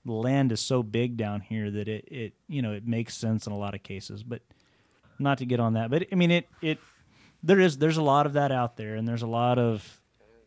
the 0.05 0.13
land 0.13 0.53
is 0.53 0.61
so 0.61 0.83
big 0.83 1.17
down 1.17 1.41
here 1.41 1.71
that 1.71 1.89
it 1.89 2.05
it 2.09 2.35
you 2.49 2.63
know 2.63 2.73
it 2.73 2.87
makes 2.87 3.17
sense 3.17 3.47
in 3.47 3.53
a 3.53 3.59
lot 3.59 3.75
of 3.75 3.83
cases, 3.83 4.23
but 4.23 4.43
not 5.19 5.39
to 5.39 5.47
get 5.47 5.61
on 5.61 5.75
that, 5.75 5.91
but 5.91 6.07
I 6.13 6.15
mean 6.15 6.31
it 6.31 6.49
it 6.61 6.79
there 7.43 7.61
is 7.61 7.79
there's 7.79 7.97
a 7.97 8.03
lot 8.03 8.27
of 8.27 8.35
that 8.35 8.53
out 8.53 8.77
there, 8.77 8.95
and 8.97 9.07
there's 9.07 9.23
a 9.23 9.27
lot 9.27 9.59
of 9.59 10.01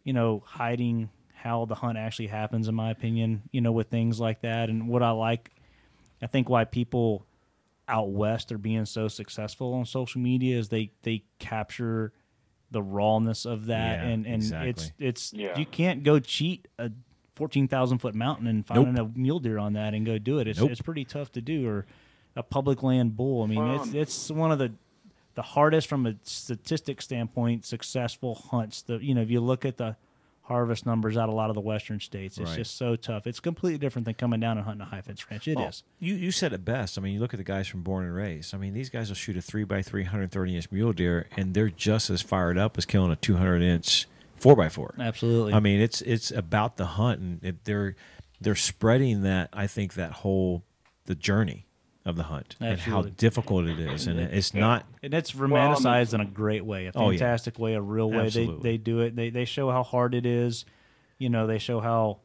you 0.03 0.13
know 0.13 0.43
hiding 0.45 1.09
how 1.33 1.65
the 1.65 1.75
hunt 1.75 1.97
actually 1.97 2.27
happens, 2.27 2.67
in 2.67 2.75
my 2.75 2.91
opinion. 2.91 3.43
You 3.51 3.61
know, 3.61 3.71
with 3.71 3.89
things 3.89 4.19
like 4.19 4.41
that, 4.41 4.69
and 4.69 4.87
what 4.87 5.03
I 5.03 5.11
like, 5.11 5.51
I 6.21 6.27
think 6.27 6.49
why 6.49 6.65
people 6.65 7.25
out 7.87 8.09
west 8.11 8.51
are 8.51 8.57
being 8.57 8.85
so 8.85 9.07
successful 9.07 9.73
on 9.73 9.85
social 9.85 10.19
media 10.19 10.57
is 10.57 10.69
they 10.69 10.91
they 11.03 11.23
capture 11.39 12.11
the 12.71 12.81
rawness 12.81 13.45
of 13.45 13.67
that, 13.67 13.99
Yeah, 13.99 14.07
and 14.07 14.25
and 14.25 14.35
exactly. 14.35 14.69
it's 14.69 14.91
it's 14.99 15.33
Yeah. 15.33 15.57
you 15.57 15.65
can't 15.65 16.03
go 16.03 16.19
cheat 16.19 16.67
a 16.77 16.91
fourteen 17.35 17.67
thousand 17.67 17.99
foot 17.99 18.15
mountain 18.15 18.47
and 18.47 18.65
finding 18.65 18.97
a 18.99 19.05
mule 19.15 19.39
deer 19.39 19.57
on 19.57 19.73
that 19.73 19.93
and 19.93 20.05
go 20.05 20.17
do 20.17 20.39
it. 20.39 20.47
It's 20.47 20.59
Nope. 20.59 20.71
it's 20.71 20.81
pretty 20.81 21.05
tough 21.05 21.31
to 21.33 21.41
do, 21.41 21.67
or 21.67 21.85
a 22.35 22.43
public 22.43 22.83
land 22.83 23.15
bull. 23.15 23.43
I 23.43 23.47
mean, 23.47 23.59
Well, 23.59 23.75
it's 23.81 23.89
um, 23.91 23.95
it's 23.95 24.29
one 24.31 24.51
of 24.51 24.59
the 24.59 24.73
the 25.35 25.41
hardest 25.43 25.87
from 25.87 26.05
a 26.07 26.15
statistic 26.23 27.01
standpoint 27.01 27.63
successful 27.63 28.35
hunts. 28.35 28.81
The 28.81 28.97
you 28.97 29.13
know 29.15 29.21
if 29.21 29.29
you 29.29 29.39
look 29.39 29.65
at 29.65 29.77
the 29.77 29.95
harvest 30.47 30.85
numbers 30.85 31.17
out 31.17 31.27
of 31.27 31.33
a 31.33 31.35
lot 31.35 31.49
of 31.49 31.55
the 31.55 31.61
western 31.61 31.99
states, 31.99 32.37
it's 32.37 32.49
Right. 32.49 32.57
just 32.57 32.77
so 32.77 32.95
tough. 32.95 33.27
It's 33.27 33.39
completely 33.39 33.77
different 33.77 34.05
than 34.05 34.13
coming 34.15 34.39
down 34.39 34.57
and 34.57 34.65
hunting 34.65 34.81
a 34.81 34.85
high 34.85 35.01
fence 35.01 35.29
ranch. 35.29 35.47
It 35.47 35.59
is. 35.59 35.83
You 35.99 36.15
you 36.15 36.31
said 36.31 36.53
it 36.53 36.63
best. 36.65 36.97
I 36.97 37.01
mean, 37.01 37.13
you 37.13 37.19
look 37.19 37.33
at 37.33 37.37
the 37.37 37.43
guys 37.43 37.67
from 37.67 37.83
Born 37.83 38.05
and 38.05 38.15
Raised. 38.15 38.55
I 38.55 38.57
mean, 38.57 38.73
these 38.73 38.89
guys 38.89 39.09
will 39.09 39.15
shoot 39.15 39.37
a 39.37 39.41
three 39.41 39.65
by 39.65 39.81
three 39.81 40.05
hundred 40.05 40.31
thirty 40.31 40.55
inch 40.55 40.71
mule 40.71 40.93
deer, 40.93 41.27
and 41.37 41.53
they're 41.53 41.69
just 41.69 42.09
as 42.09 42.21
fired 42.21 42.57
up 42.57 42.77
as 42.77 42.85
killing 42.85 43.11
a 43.11 43.15
two 43.15 43.35
hundred 43.37 43.61
inch 43.61 44.07
four 44.35 44.55
by 44.55 44.69
four. 44.69 44.95
Absolutely. 44.97 45.53
I 45.53 45.59
mean, 45.59 45.79
it's 45.81 46.01
it's 46.01 46.31
about 46.31 46.77
the 46.77 46.85
hunt, 46.85 47.19
and 47.19 47.43
it, 47.43 47.65
they're 47.65 47.95
they're 48.41 48.55
spreading 48.55 49.23
that. 49.23 49.49
I 49.53 49.67
think 49.67 49.93
that 49.95 50.11
whole 50.13 50.63
the 51.05 51.15
journey 51.15 51.66
of 52.07 52.15
the 52.15 52.23
hunt 52.23 52.55
and 52.59 52.79
how 52.79 52.97
Absolutely. 52.99 53.11
difficult 53.17 53.65
it 53.67 53.79
is, 53.79 54.07
and 54.07 54.19
it's 54.19 54.53
not. 54.53 54.85
and 55.03 55.13
it's 55.13 55.33
romanticized 55.33 56.13
in 56.13 56.21
a 56.21 56.25
great 56.25 56.65
way, 56.65 56.87
a 56.87 56.91
Oh, 56.95 57.09
yeah. 57.09 57.19
fantastic 57.19 57.59
way, 57.59 57.73
a 57.75 57.81
real 57.81 58.09
way. 58.09 58.29
They 58.29 58.45
they 58.47 58.77
do 58.77 59.01
it. 59.01 59.15
They 59.15 59.29
they 59.29 59.45
show 59.45 59.69
how 59.69 59.83
hard 59.83 60.15
it 60.15 60.25
is. 60.25 60.65
You 61.19 61.29
know, 61.29 61.45
they 61.47 61.57
show 61.59 61.79
how 61.79 62.19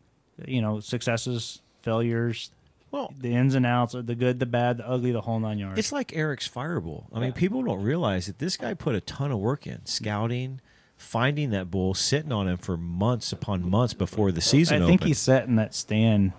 you 0.46 0.62
know 0.62 0.80
successes, 0.80 1.60
failures, 1.82 2.50
Well, 2.90 3.12
the 3.18 3.34
ins 3.34 3.54
and 3.54 3.66
outs, 3.66 3.94
the 3.98 4.14
good, 4.14 4.38
the 4.38 4.46
bad, 4.46 4.76
the 4.78 4.88
ugly, 4.88 5.12
the 5.12 5.20
whole 5.22 5.40
nine 5.40 5.58
yards. 5.58 5.78
It's 5.78 5.92
like 5.92 6.14
Eric's 6.14 6.46
Fireball. 6.46 7.08
I 7.12 7.20
mean, 7.20 7.32
people 7.32 7.62
don't 7.62 7.82
realize 7.82 8.26
that 8.26 8.38
this 8.38 8.56
guy 8.56 8.74
put 8.74 8.94
a 8.94 9.00
ton 9.00 9.32
of 9.32 9.38
work 9.38 9.66
in 9.66 9.84
scouting, 9.86 10.60
finding 10.96 11.50
that 11.50 11.70
bull, 11.70 11.94
sitting 11.94 12.30
on 12.32 12.46
him 12.48 12.58
for 12.58 12.76
months 12.76 13.32
upon 13.32 13.68
months 13.68 13.94
before 13.94 14.30
the 14.30 14.40
season 14.42 14.82
I 14.82 14.86
think 14.86 15.00
opened. 15.00 15.08
he 15.08 15.14
sat 15.14 15.46
in 15.48 15.56
that 15.56 15.74
stand. 15.74 16.32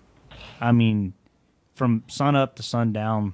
I 0.62 0.72
mean, 0.72 1.14
from 1.74 2.04
sun 2.08 2.36
up 2.36 2.56
to 2.58 2.64
sundown 2.64 3.34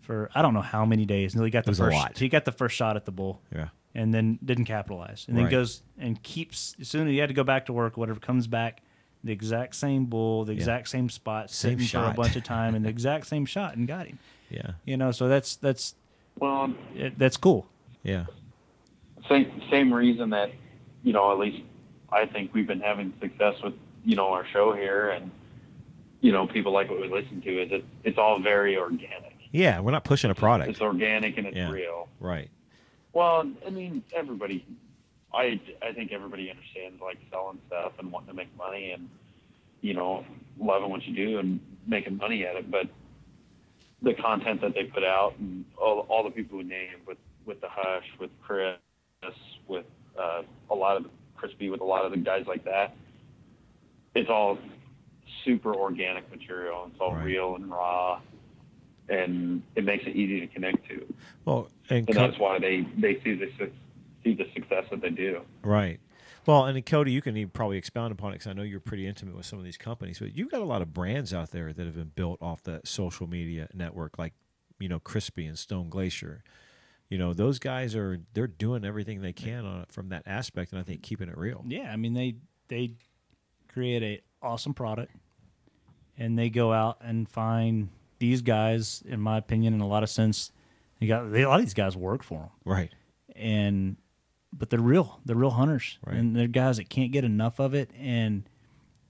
for 0.00 0.30
I 0.34 0.42
don't 0.42 0.54
know 0.54 0.60
how 0.62 0.84
many 0.84 1.04
days 1.04 1.34
until 1.34 1.44
he 1.44 1.50
got 1.50 1.64
the 1.64 1.70
was 1.70 1.80
a 1.80 1.84
first. 1.84 1.96
lot. 1.96 2.18
He 2.18 2.28
got 2.28 2.44
the 2.44 2.52
first 2.52 2.74
shot 2.76 2.96
at 2.96 3.04
the 3.04 3.12
bull. 3.12 3.40
yeah, 3.54 3.68
and 3.94 4.12
then 4.14 4.38
didn't 4.44 4.64
capitalize, 4.64 5.24
and 5.28 5.36
then 5.36 5.44
Right. 5.44 5.50
goes 5.50 5.82
and 5.98 6.22
keeps. 6.22 6.74
As 6.80 6.88
soon 6.88 7.06
as 7.06 7.12
he 7.12 7.18
had 7.18 7.28
to 7.28 7.34
go 7.34 7.44
back 7.44 7.66
to 7.66 7.72
work, 7.72 7.96
whatever 7.96 8.18
comes 8.20 8.46
back, 8.46 8.82
the 9.22 9.32
exact 9.32 9.74
same 9.76 10.06
bull, 10.06 10.44
the 10.44 10.52
exact 10.52 10.88
same 10.88 11.08
spot, 11.10 11.50
Same 11.50 11.78
sitting 11.78 11.86
for 12.02 12.10
a 12.10 12.14
bunch 12.14 12.36
of 12.36 12.42
time, 12.56 12.74
and 12.74 12.84
the 12.84 12.88
exact 12.88 13.26
same 13.26 13.44
shot, 13.46 13.76
and 13.76 13.86
got 13.86 14.06
him. 14.06 14.18
yeah, 14.48 14.72
You 14.84 14.96
know, 14.96 15.10
so 15.12 15.28
that's 15.28 15.56
that's 15.56 15.94
Well, 16.38 16.56
um, 16.62 16.78
it, 16.96 17.18
that's 17.18 17.36
cool. 17.36 17.66
yeah. 18.02 18.24
same 19.28 19.62
same 19.70 19.92
reason 19.92 20.30
that 20.30 20.50
you 21.04 21.12
know 21.12 21.30
at 21.32 21.38
least 21.38 21.62
I 22.10 22.26
think 22.26 22.52
we've 22.54 22.66
been 22.66 22.80
having 22.80 23.12
success 23.20 23.54
with 23.62 23.74
you 24.04 24.16
know 24.16 24.28
our 24.28 24.46
show 24.52 24.72
here 24.72 25.10
and 25.10 25.30
you 26.20 26.32
know 26.32 26.46
people 26.46 26.72
like 26.72 26.90
what 26.90 27.00
we 27.00 27.08
listen 27.08 27.40
to 27.42 27.62
is 27.62 27.72
it 27.72 27.84
it's 28.04 28.18
all 28.18 28.40
very 28.40 28.76
organic. 28.76 29.34
Yeah, 29.52 29.80
we're 29.80 29.90
not 29.92 30.04
pushing 30.04 30.30
a 30.30 30.34
product. 30.34 30.70
It's 30.70 30.80
organic 30.80 31.36
and 31.38 31.46
it's 31.46 31.56
Yeah. 31.56 31.70
real. 31.70 32.08
Right. 32.20 32.50
Well, 33.12 33.50
I 33.66 33.70
mean 33.70 34.02
everybody. 34.14 34.64
I 35.32 35.60
I 35.82 35.92
think 35.92 36.12
everybody 36.12 36.50
understands 36.50 37.00
like 37.00 37.18
selling 37.30 37.58
stuff 37.66 37.92
and 37.98 38.10
wanting 38.12 38.28
to 38.28 38.34
make 38.34 38.54
money 38.56 38.92
and 38.92 39.08
you 39.80 39.94
know 39.94 40.24
loving 40.58 40.90
what 40.90 41.04
you 41.06 41.14
do 41.14 41.38
and 41.38 41.60
making 41.86 42.16
money 42.18 42.44
at 42.44 42.56
it, 42.56 42.70
but 42.70 42.86
the 44.02 44.14
content 44.14 44.60
that 44.60 44.74
they 44.74 44.84
put 44.84 45.04
out 45.04 45.34
and 45.38 45.64
all, 45.76 46.00
all 46.08 46.22
the 46.24 46.30
people 46.30 46.58
who 46.58 46.64
named 46.64 47.00
with 47.06 47.18
with 47.46 47.60
the 47.60 47.68
hush 47.70 48.04
with 48.18 48.30
Chris 48.42 48.76
with 49.68 49.84
uh, 50.18 50.42
a 50.70 50.74
lot 50.74 50.96
of 50.96 51.06
crispy 51.36 51.70
with 51.70 51.80
a 51.80 51.84
lot 51.84 52.04
of 52.04 52.10
the 52.10 52.16
guys 52.18 52.44
like 52.46 52.64
that 52.64 52.94
it's 54.14 54.28
all 54.28 54.58
super 55.44 55.74
organic 55.74 56.30
material 56.30 56.88
it's 56.90 57.00
all 57.00 57.14
Right. 57.14 57.24
real 57.24 57.54
and 57.56 57.70
raw 57.70 58.20
and 59.08 59.62
it 59.74 59.84
makes 59.84 60.04
it 60.06 60.14
easy 60.14 60.40
to 60.40 60.46
connect 60.46 60.86
to 60.88 61.14
Well, 61.44 61.68
and 61.88 62.08
and 62.08 62.16
Co- 62.16 62.26
that's 62.28 62.38
why 62.38 62.58
they 62.58 62.86
they 62.98 63.20
see 63.22 63.34
the 63.34 63.50
see 64.22 64.34
the 64.34 64.46
success 64.54 64.84
that 64.90 65.00
they 65.00 65.10
do 65.10 65.40
right. 65.62 66.00
Well, 66.46 66.64
and 66.64 66.84
Cody, 66.86 67.12
you 67.12 67.20
can 67.20 67.36
even 67.36 67.50
probably 67.50 67.76
expound 67.76 68.12
upon 68.12 68.30
it 68.32 68.36
because 68.36 68.46
I 68.46 68.54
know 68.54 68.62
you're 68.62 68.80
pretty 68.80 69.06
intimate 69.06 69.36
with 69.36 69.44
some 69.44 69.58
of 69.58 69.64
these 69.64 69.76
companies, 69.76 70.18
but 70.20 70.34
you've 70.34 70.50
got 70.50 70.62
a 70.62 70.64
lot 70.64 70.80
of 70.80 70.92
brands 70.94 71.34
out 71.34 71.50
there 71.50 71.72
that 71.72 71.84
have 71.84 71.94
been 71.94 72.12
built 72.14 72.40
off 72.40 72.62
that 72.62 72.88
social 72.88 73.26
media 73.26 73.68
network, 73.74 74.18
like 74.18 74.32
you 74.78 74.88
know 74.88 74.98
Crispi 74.98 75.46
and 75.46 75.58
Stone 75.58 75.90
Glacier. 75.90 76.42
You 77.10 77.18
know 77.18 77.34
those 77.34 77.58
guys 77.58 77.94
are 77.94 78.20
they're 78.32 78.46
doing 78.46 78.84
everything 78.84 79.20
they 79.20 79.34
can 79.34 79.66
on 79.66 79.82
it 79.82 79.92
from 79.92 80.08
that 80.08 80.22
aspect, 80.26 80.72
and 80.72 80.80
I 80.80 80.82
think 80.82 81.02
keeping 81.02 81.28
it 81.28 81.36
real. 81.36 81.62
Yeah, 81.68 81.92
I 81.92 81.96
mean 81.96 82.14
they 82.14 82.36
they 82.68 82.94
create 83.68 84.02
a 84.02 84.20
awesome 84.44 84.72
product, 84.74 85.12
and 86.20 86.38
they 86.38 86.48
go 86.50 86.72
out 86.72 86.98
and 87.00 87.28
find 87.28 87.88
these 88.20 88.42
guys. 88.42 89.02
In 89.08 89.20
my 89.20 89.38
opinion, 89.38 89.74
in 89.74 89.80
a 89.80 89.88
lot 89.88 90.04
of 90.04 90.08
sense, 90.10 90.52
you 91.00 91.08
got 91.08 91.32
they, 91.32 91.42
a 91.42 91.48
lot 91.48 91.58
of 91.58 91.66
these 91.66 91.74
guys 91.74 91.96
work 91.96 92.22
for 92.22 92.38
them. 92.38 92.50
Right. 92.64 92.94
and 93.34 93.96
but 94.52 94.68
they're 94.70 94.80
real. 94.80 95.20
They're 95.24 95.36
real 95.36 95.50
hunters, 95.50 95.98
Right. 96.04 96.16
and 96.16 96.34
they're 96.36 96.48
guys 96.48 96.76
that 96.78 96.88
can't 96.88 97.12
get 97.12 97.24
enough 97.24 97.58
of 97.60 97.72
it. 97.74 97.90
And 97.98 98.42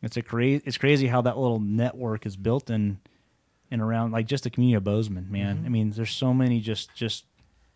it's 0.03 0.17
a 0.17 0.23
crazy. 0.23 0.63
It's 0.67 0.79
crazy 0.79 1.07
how 1.09 1.21
that 1.23 1.37
little 1.39 1.61
network 1.61 2.25
is 2.27 2.37
built 2.37 2.71
and 2.71 2.99
and 3.71 3.81
around 3.81 4.11
like 4.13 4.27
just 4.27 4.45
the 4.45 4.51
community 4.51 4.75
of 4.77 4.85
Bozeman. 4.85 5.29
Man, 5.31 5.57
Mm-hmm. 5.59 5.67
I 5.67 5.69
mean, 5.69 5.91
there's 5.91 6.11
so 6.13 6.33
many 6.35 6.61
just 6.61 6.95
just 6.95 7.25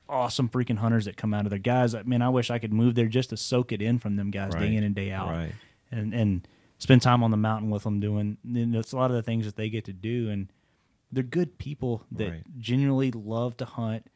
awesome 0.08 0.48
freaking 0.50 0.76
hunters 0.78 1.06
that 1.06 1.16
come 1.16 1.32
out 1.32 1.46
of 1.46 1.50
there. 1.50 1.58
Guys, 1.58 1.94
I 1.94 2.02
mean, 2.02 2.20
I 2.20 2.28
wish 2.28 2.50
I 2.50 2.58
could 2.58 2.72
move 2.74 2.94
there 2.94 3.06
just 3.06 3.30
to 3.30 3.36
soak 3.38 3.72
it 3.72 3.80
in 3.80 3.98
from 3.98 4.16
them 4.16 4.30
guys 4.30 4.52
Right. 4.52 4.60
day 4.68 4.76
in 4.76 4.84
and 4.84 4.94
day 4.94 5.10
out, 5.10 5.30
Right. 5.30 5.52
and 5.90 6.12
and 6.14 6.46
spend 6.84 7.00
time 7.00 7.22
on 7.22 7.30
the 7.30 7.36
mountain 7.38 7.70
with 7.70 7.82
them 7.84 7.98
doing. 7.98 8.36
You 8.44 8.66
know, 8.66 8.78
it's 8.78 8.92
a 8.92 8.96
lot 8.96 9.10
of 9.10 9.16
the 9.16 9.22
things 9.22 9.46
that 9.46 9.56
they 9.56 9.70
get 9.70 9.86
to 9.86 9.92
do, 9.94 10.28
and 10.28 10.52
they're 11.10 11.22
good 11.24 11.56
people 11.58 12.04
that 12.12 12.30
Right. 12.30 12.42
genuinely 12.58 13.10
love 13.10 13.56
to 13.56 13.64
hunt 13.64 14.06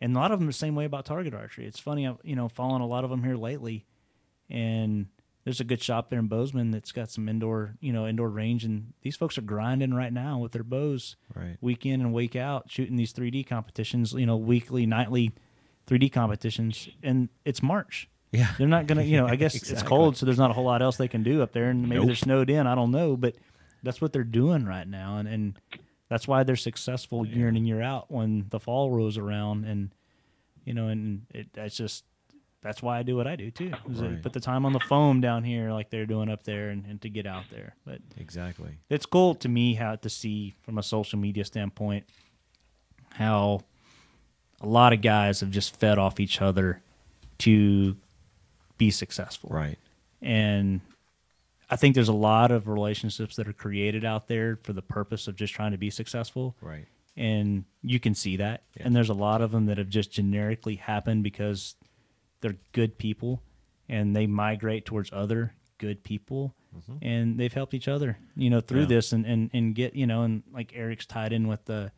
and 0.00 0.14
a 0.14 0.18
lot 0.18 0.30
of 0.32 0.38
them 0.40 0.48
are 0.48 0.52
the 0.52 0.56
same 0.58 0.74
way 0.74 0.84
about 0.84 1.06
target 1.06 1.32
archery. 1.34 1.64
It's 1.66 1.78
funny, 1.80 2.06
I've, 2.06 2.18
you 2.22 2.36
know, 2.36 2.48
following 2.48 2.82
a 2.82 2.86
lot 2.86 3.04
of 3.04 3.08
them 3.10 3.22
here 3.24 3.36
lately, 3.36 3.86
and 4.50 5.06
there's 5.44 5.60
a 5.60 5.64
good 5.64 5.82
shop 5.82 6.10
there 6.10 6.18
in 6.18 6.26
Bozeman 6.26 6.70
that's 6.70 6.92
got 6.92 7.10
some 7.10 7.28
indoor, 7.30 7.76
you 7.80 7.92
know, 7.94 8.06
indoor 8.06 8.28
range, 8.28 8.64
and 8.64 8.92
these 9.02 9.16
folks 9.16 9.38
are 9.38 9.42
grinding 9.42 9.94
right 9.94 10.12
now 10.12 10.38
with 10.38 10.52
their 10.52 10.62
bows, 10.64 11.16
Right. 11.34 11.56
week 11.62 11.86
in 11.86 12.00
and 12.02 12.12
week 12.12 12.36
out, 12.36 12.70
shooting 12.70 12.96
these 12.96 13.12
3D 13.14 13.42
competitions, 13.46 14.12
you 14.12 14.26
know, 14.26 14.36
weekly, 14.36 14.84
nightly, 14.84 15.32
3D 15.86 16.10
competitions, 16.10 16.88
and 17.02 17.28
it's 17.46 17.62
March. 17.62 18.08
Yeah. 18.36 18.52
They're 18.58 18.68
not 18.68 18.86
gonna, 18.86 19.02
you 19.02 19.16
know, 19.16 19.26
I 19.26 19.36
guess 19.42 19.54
it's 19.54 19.82
cold, 19.82 20.16
so 20.16 20.26
there's 20.26 20.38
not 20.38 20.50
a 20.50 20.54
whole 20.54 20.64
lot 20.64 20.82
else 20.82 20.96
they 20.96 21.08
can 21.08 21.22
do 21.22 21.42
up 21.42 21.52
there, 21.52 21.70
and 21.70 21.82
maybe 21.82 21.96
Nope. 21.96 22.06
they're 22.06 22.16
snowed 22.16 22.50
in. 22.50 22.66
I 22.66 22.74
don't 22.74 22.90
know, 22.90 23.16
but 23.16 23.34
that's 23.82 24.00
what 24.00 24.12
they're 24.12 24.24
doing 24.24 24.64
right 24.66 24.86
now, 24.86 25.18
and 25.18 25.28
and 25.28 25.58
that's 26.08 26.28
why 26.28 26.42
they're 26.44 26.56
successful 26.56 27.26
year 27.26 27.48
in 27.48 27.56
and 27.56 27.66
year 27.66 27.82
out 27.82 28.10
when 28.10 28.46
the 28.50 28.60
fall 28.60 28.90
rolls 28.90 29.18
around, 29.18 29.64
and 29.64 29.90
you 30.64 30.74
know, 30.74 30.88
and 30.88 31.22
it 31.34 31.48
that's 31.52 31.76
just 31.76 32.04
that's 32.62 32.82
why 32.82 32.98
I 32.98 33.02
do 33.04 33.14
what 33.16 33.26
I 33.28 33.36
do 33.36 33.50
too. 33.50 33.72
Right. 33.86 34.20
put 34.20 34.32
the 34.32 34.40
time 34.40 34.64
on 34.66 34.72
the 34.72 34.80
foam 34.80 35.20
down 35.20 35.44
here 35.44 35.70
like 35.70 35.90
they're 35.90 36.06
doing 36.06 36.28
up 36.28 36.42
there, 36.44 36.70
and, 36.70 36.84
and 36.86 37.00
to 37.02 37.08
get 37.08 37.26
out 37.26 37.44
there, 37.50 37.74
but 37.84 37.98
Exactly. 38.16 38.76
it's 38.90 39.06
cool 39.06 39.34
to 39.36 39.48
me 39.48 39.74
how 39.74 39.94
to 39.96 40.08
see 40.10 40.54
from 40.62 40.78
a 40.78 40.82
social 40.82 41.18
media 41.18 41.44
standpoint 41.44 42.04
how 43.10 43.60
a 44.60 44.66
lot 44.66 44.92
of 44.92 45.00
guys 45.02 45.40
have 45.40 45.50
just 45.50 45.78
fed 45.78 45.98
off 45.98 46.18
each 46.20 46.40
other 46.42 46.80
to 47.38 47.96
be 48.78 48.90
successful. 48.90 49.50
Right. 49.52 49.78
And 50.22 50.80
I 51.70 51.76
think 51.76 51.94
there's 51.94 52.08
a 52.08 52.12
lot 52.12 52.50
of 52.50 52.68
relationships 52.68 53.36
that 53.36 53.48
are 53.48 53.52
created 53.52 54.04
out 54.04 54.28
there 54.28 54.58
for 54.62 54.72
the 54.72 54.82
purpose 54.82 55.26
of 55.28 55.36
just 55.36 55.52
trying 55.54 55.72
to 55.72 55.78
be 55.78 55.90
successful. 55.90 56.54
Right. 56.60 56.86
And 57.16 57.64
you 57.82 57.98
can 57.98 58.14
see 58.14 58.36
that. 58.36 58.62
Yeah. 58.76 58.84
And 58.86 58.94
there's 58.96 59.08
a 59.08 59.14
lot 59.14 59.40
of 59.42 59.50
them 59.50 59.66
that 59.66 59.78
have 59.78 59.88
just 59.88 60.12
generically 60.12 60.76
happened 60.76 61.22
because 61.24 61.74
they're 62.40 62.56
good 62.72 62.98
people 62.98 63.42
and 63.88 64.14
they 64.14 64.26
migrate 64.26 64.84
towards 64.84 65.10
other 65.12 65.52
good 65.78 66.02
people 66.04 66.54
Mm-hmm. 66.76 66.96
and 67.00 67.38
they've 67.40 67.52
helped 67.54 67.72
each 67.72 67.88
other, 67.88 68.18
you 68.36 68.50
know, 68.50 68.60
through 68.60 68.82
Yeah. 68.82 68.86
this 68.86 69.12
and, 69.12 69.24
and, 69.24 69.48
and 69.54 69.74
get, 69.74 69.96
you 69.96 70.06
know, 70.06 70.24
and 70.24 70.42
like 70.52 70.72
Eric's 70.76 71.06
tied 71.06 71.32
in 71.32 71.48
with 71.48 71.64
the 71.64 71.90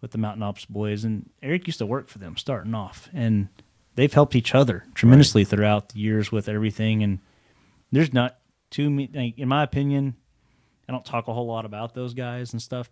with 0.00 0.12
the 0.12 0.18
Mountain 0.18 0.44
Ops 0.44 0.64
boys 0.64 1.02
and 1.02 1.28
Eric 1.42 1.66
used 1.66 1.80
to 1.80 1.86
work 1.86 2.08
for 2.08 2.18
them 2.18 2.36
starting 2.36 2.72
off 2.72 3.08
and 3.12 3.48
they've 3.94 4.12
helped 4.12 4.34
each 4.34 4.54
other 4.54 4.84
tremendously 4.94 5.44
throughout 5.44 5.90
the 5.90 5.98
years 6.00 6.30
with 6.32 6.48
everything 6.48 7.02
and 7.02 7.18
there's 7.90 8.12
not 8.12 8.38
too 8.70 8.88
many 8.90 9.34
in 9.36 9.48
my 9.48 9.62
opinion, 9.62 10.14
I 10.88 10.92
don't 10.92 11.04
talk 11.04 11.28
a 11.28 11.32
whole 11.34 11.46
lot 11.46 11.64
about 11.64 11.94
those 11.94 12.14
guys 12.14 12.52
and 12.52 12.60
stuff 12.62 12.90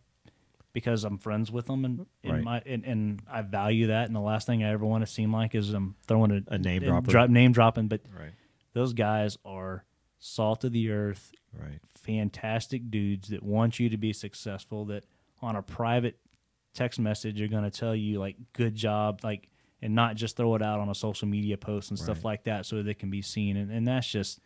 because 0.72 1.02
I'm 1.04 1.18
friends 1.18 1.50
with 1.50 1.66
them 1.66 1.84
and 1.84 2.06
in 2.22 2.32
Right. 2.32 2.44
my 2.44 2.62
and, 2.66 2.84
and 2.84 3.22
I 3.30 3.42
value 3.42 3.88
that 3.88 4.06
and 4.06 4.14
the 4.14 4.20
last 4.20 4.46
thing 4.46 4.62
I 4.62 4.70
ever 4.70 4.84
want 4.86 5.04
to 5.04 5.10
seem 5.12 5.32
like 5.32 5.54
is 5.54 5.72
I'm 5.72 5.96
throwing 6.06 6.30
a, 6.30 6.42
A 6.54 6.58
name 6.58 6.82
dropper. 6.82 7.10
drop, 7.10 7.30
name 7.30 7.52
dropping 7.52 7.88
but 7.88 8.02
Right. 8.16 8.32
those 8.72 8.92
guys 8.92 9.36
are 9.44 9.84
salt 10.18 10.64
of 10.64 10.72
the 10.72 10.90
earth 10.90 11.32
Right. 11.58 11.80
fantastic 11.96 12.90
dudes 12.90 13.28
that 13.30 13.42
want 13.42 13.80
you 13.80 13.88
to 13.88 13.96
be 13.96 14.12
successful 14.12 14.84
that 14.86 15.04
on 15.42 15.56
a 15.56 15.62
private 15.62 16.18
text 16.74 17.00
message 17.00 17.40
are 17.40 17.48
going 17.48 17.64
to 17.64 17.70
tell 17.70 17.94
you 17.96 18.18
like 18.20 18.36
good 18.52 18.74
job 18.76 19.20
like 19.24 19.48
and 19.82 19.94
not 19.94 20.16
just 20.16 20.36
throw 20.36 20.54
it 20.54 20.62
out 20.62 20.80
on 20.80 20.88
a 20.88 20.94
social 20.94 21.26
media 21.28 21.56
post 21.56 21.90
and 21.90 21.98
stuff 21.98 22.18
Right. 22.18 22.24
like 22.24 22.44
that 22.44 22.66
so 22.66 22.76
that 22.76 22.88
it 22.88 22.98
can 22.98 23.10
be 23.10 23.22
seen 23.22 23.56
and, 23.56 23.70
and 23.70 23.86
that's 23.88 24.06
just 24.06 24.40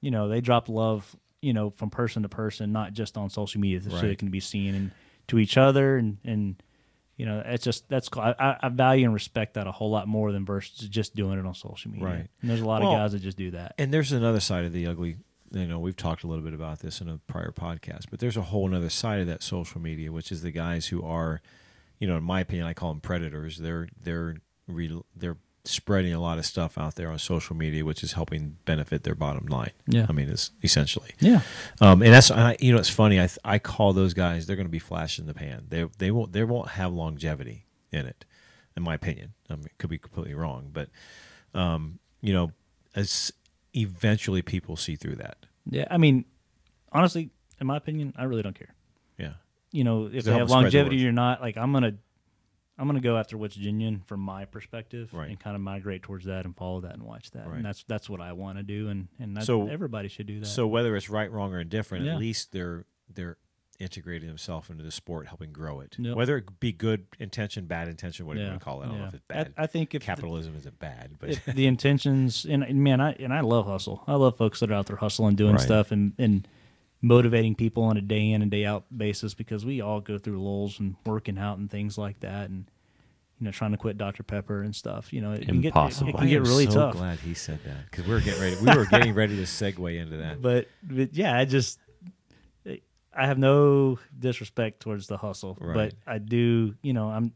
you 0.00 0.10
know 0.10 0.28
they 0.28 0.40
drop 0.40 0.68
love 0.68 1.14
you 1.42 1.52
know 1.52 1.70
from 1.70 1.90
person 1.90 2.22
to 2.22 2.28
person 2.28 2.72
not 2.72 2.92
just 2.92 3.16
on 3.16 3.30
social 3.30 3.60
media 3.60 3.80
so 3.80 3.96
Right. 3.96 4.04
it 4.06 4.18
can 4.18 4.30
be 4.30 4.40
seen 4.40 4.74
and 4.74 4.90
to 5.28 5.38
each 5.38 5.56
other 5.56 5.96
and 5.96 6.18
and 6.24 6.62
you 7.16 7.24
know 7.26 7.42
it's 7.46 7.62
just 7.64 7.88
that's 7.88 8.08
I- 8.16 8.56
I 8.62 8.68
value 8.70 9.04
and 9.04 9.14
respect 9.14 9.54
that 9.54 9.66
a 9.66 9.72
whole 9.72 9.90
lot 9.90 10.08
more 10.08 10.32
than 10.32 10.44
versus 10.44 10.88
just 10.88 11.14
doing 11.14 11.38
it 11.38 11.46
on 11.46 11.54
social 11.54 11.90
media 11.90 12.06
Right. 12.06 12.28
and 12.40 12.50
there's 12.50 12.60
a 12.60 12.66
lot 12.66 12.82
Well, 12.82 12.92
of 12.92 12.98
guys 12.98 13.12
that 13.12 13.20
just 13.20 13.38
do 13.38 13.50
that 13.52 13.74
And 13.78 13.92
there's 13.94 14.12
another 14.12 14.40
side 14.40 14.64
of 14.64 14.72
the 14.72 14.86
ugly. 14.86 15.16
You 15.52 15.66
know, 15.68 15.78
we've 15.78 15.94
talked 15.96 16.24
a 16.24 16.26
little 16.26 16.42
bit 16.42 16.52
about 16.52 16.80
this 16.80 17.00
in 17.00 17.08
a 17.08 17.18
prior 17.28 17.52
podcast, 17.52 18.06
but 18.10 18.18
there's 18.18 18.36
a 18.36 18.42
whole 18.42 18.74
other 18.74 18.90
side 18.90 19.20
of 19.20 19.28
that 19.28 19.40
social 19.40 19.80
media, 19.80 20.10
which 20.10 20.32
is 20.32 20.42
the 20.42 20.50
guys 20.50 20.86
who 20.88 21.00
are, 21.04 21.40
you 22.00 22.08
know, 22.08 22.16
in 22.16 22.24
my 22.24 22.40
opinion, 22.40 22.66
I 22.66 22.74
call 22.74 22.88
them 22.88 23.00
predators. 23.00 23.58
They're 23.58 23.88
they're 24.02 24.34
re, 24.66 25.00
they're 25.16 25.36
spreading 25.66 26.12
a 26.12 26.20
lot 26.20 26.36
of 26.38 26.44
stuff 26.44 26.76
out 26.76 26.94
there 26.94 27.10
on 27.10 27.18
social 27.18 27.56
media, 27.56 27.84
which 27.84 28.02
is 28.02 28.12
helping 28.12 28.58
benefit 28.66 29.02
their 29.02 29.14
bottom 29.14 29.46
line. 29.46 29.70
Yeah. 29.86 30.04
I 30.08 30.12
mean, 30.12 30.28
it's 30.28 30.50
essentially. 30.62 31.10
yeah 31.20 31.40
Um, 31.80 32.02
and 32.02 32.12
that's 32.12 32.30
I, 32.30 32.56
you 32.60 32.72
know 32.72 32.78
it's 32.78 32.90
funny. 32.90 33.20
I 33.20 33.28
I 33.44 33.58
call 33.58 33.92
those 33.92 34.12
guys. 34.14 34.46
They're 34.46 34.56
going 34.56 34.66
to 34.66 34.70
be 34.72 34.78
flash 34.78 35.18
in 35.18 35.26
the 35.26 35.34
pan. 35.34 35.66
They 35.68 35.84
they 35.98 36.10
won't 36.10 36.32
they 36.32 36.44
won't 36.44 36.70
have 36.70 36.92
longevity 36.92 37.64
in 37.92 38.06
it, 38.06 38.24
in 38.76 38.82
my 38.82 38.94
opinion. 38.94 39.32
I 39.48 39.54
mean, 39.56 39.66
it 39.66 39.78
could 39.78 39.90
be 39.90 39.98
completely 39.98 40.34
wrong, 40.34 40.70
but 40.72 40.88
um, 41.54 41.98
you 42.20 42.32
know, 42.34 42.52
as 42.94 43.32
eventually 43.74 44.42
people 44.42 44.76
see 44.76 44.96
through 44.96 45.16
that. 45.16 45.46
Yeah, 45.70 45.86
I 45.90 45.96
mean, 45.96 46.24
honestly, 46.92 47.30
in 47.60 47.66
my 47.66 47.76
opinion, 47.76 48.12
I 48.18 48.24
really 48.24 48.42
don't 48.42 48.58
care. 48.58 48.74
Yeah, 49.18 49.34
You 49.72 49.84
know, 49.84 50.10
if 50.12 50.24
they 50.24 50.32
have 50.32 50.48
the 50.48 50.52
longevity 50.54 51.04
word. 51.04 51.08
or 51.08 51.12
not, 51.12 51.40
like 51.40 51.56
I'm 51.56 51.72
gonna, 51.72 51.94
I'm 52.78 52.86
gonna 52.86 53.00
go 53.00 53.16
after 53.16 53.36
what's 53.38 53.54
genuine 53.54 54.00
from 54.06 54.20
my 54.20 54.44
perspective, 54.46 55.12
Right. 55.14 55.28
and 55.30 55.38
kind 55.38 55.54
of 55.54 55.62
migrate 55.62 56.02
towards 56.02 56.24
that 56.26 56.44
and 56.44 56.56
follow 56.56 56.80
that 56.80 56.94
and 56.94 57.02
watch 57.04 57.30
that. 57.32 57.46
Right. 57.46 57.56
And 57.56 57.64
that's 57.64 57.84
that's 57.84 58.10
what 58.10 58.20
I 58.20 58.32
want 58.32 58.58
to 58.58 58.64
do, 58.64 58.88
and 58.88 59.08
and 59.18 59.36
that's, 59.36 59.46
So- 59.46 59.68
everybody 59.68 60.08
should 60.08 60.26
do 60.26 60.40
that. 60.40 60.46
So 60.46 60.66
whether 60.66 60.96
it's 60.96 61.08
right, 61.08 61.30
wrong, 61.30 61.52
or 61.54 61.60
indifferent, 61.60 62.04
Yeah. 62.04 62.14
at 62.14 62.18
least 62.18 62.52
they're 62.52 62.84
they're 63.12 63.36
integrating 63.80 64.28
themselves 64.28 64.70
into 64.70 64.84
the 64.84 64.90
sport, 64.92 65.26
helping 65.26 65.52
grow 65.52 65.80
it. 65.80 65.96
Yep. 65.98 66.16
Whether 66.16 66.36
it 66.38 66.60
be 66.60 66.70
good 66.72 67.06
intention, 67.18 67.66
bad 67.66 67.88
intention, 67.88 68.24
whatever 68.24 68.42
you 68.42 68.46
yeah, 68.46 68.52
want 68.52 68.60
to 68.60 68.64
call 68.64 68.82
it. 68.82 68.84
I 68.84 68.88
don't 68.88 68.98
know 69.00 69.06
if 69.06 69.14
it's 69.14 69.24
bad. 69.26 69.52
I, 69.56 69.66
think 69.66 69.94
if 69.96 70.00
the- 70.02 70.06
Capitalism 70.06 70.54
isn't 70.56 70.78
bad, 70.78 71.16
but 71.18 71.40
the 71.46 71.66
intentions 71.66 72.44
and 72.44 72.62
and 72.62 72.82
man, 72.84 73.00
I 73.00 73.12
and 73.14 73.32
I 73.32 73.40
love 73.40 73.66
hustle. 73.66 74.02
I 74.06 74.14
love 74.14 74.36
folks 74.36 74.60
that 74.60 74.70
are 74.70 74.74
out 74.74 74.86
there 74.86 74.96
hustling, 74.96 75.34
doing 75.36 75.54
Right. 75.54 75.60
stuff, 75.60 75.90
and 75.92 76.12
and 76.18 76.46
motivating 77.04 77.54
people 77.54 77.82
on 77.82 77.98
a 77.98 78.00
day 78.00 78.30
in 78.30 78.40
and 78.40 78.50
day 78.50 78.64
out 78.64 78.84
basis 78.96 79.34
because 79.34 79.64
we 79.66 79.80
all 79.82 80.00
go 80.00 80.16
through 80.16 80.42
lulls 80.42 80.80
and 80.80 80.96
working 81.04 81.36
out 81.38 81.58
and 81.58 81.70
things 81.70 81.98
like 81.98 82.18
that, 82.20 82.48
and 82.48 82.64
you 83.38 83.44
know 83.44 83.50
trying 83.50 83.72
to 83.72 83.76
quit 83.76 83.98
Dr 83.98 84.22
Pepper 84.22 84.62
and 84.62 84.74
stuff. 84.74 85.12
You 85.12 85.20
know, 85.20 85.32
it 85.32 85.46
can 85.46 85.60
get 85.60 85.68
it, 85.68 85.76
Impossible. 85.76 86.10
it 86.10 86.16
I 86.16 86.26
get 86.26 86.36
am 86.38 86.44
really 86.44 86.66
so 86.66 86.72
tough. 86.74 86.94
glad 86.96 87.18
he 87.20 87.34
said 87.34 87.60
that 87.64 87.84
because 87.90 88.06
we 88.06 88.14
were 88.14 88.20
getting 88.20 88.40
ready. 88.40 88.56
We 88.56 88.74
were 88.74 88.86
getting 88.86 89.14
ready 89.14 89.36
to 89.36 89.42
segue 89.42 90.00
into 90.00 90.16
that. 90.18 90.40
But 90.40 90.68
but 90.82 91.14
yeah, 91.14 91.36
I 91.36 91.44
just 91.44 91.78
I 93.16 93.26
have 93.26 93.38
no 93.38 93.98
disrespect 94.18 94.80
towards 94.80 95.06
the 95.06 95.16
hustle, 95.16 95.56
Right. 95.60 95.74
but 95.74 95.94
I 96.12 96.18
do. 96.18 96.74
You 96.82 96.92
know, 96.94 97.08
I'm 97.10 97.32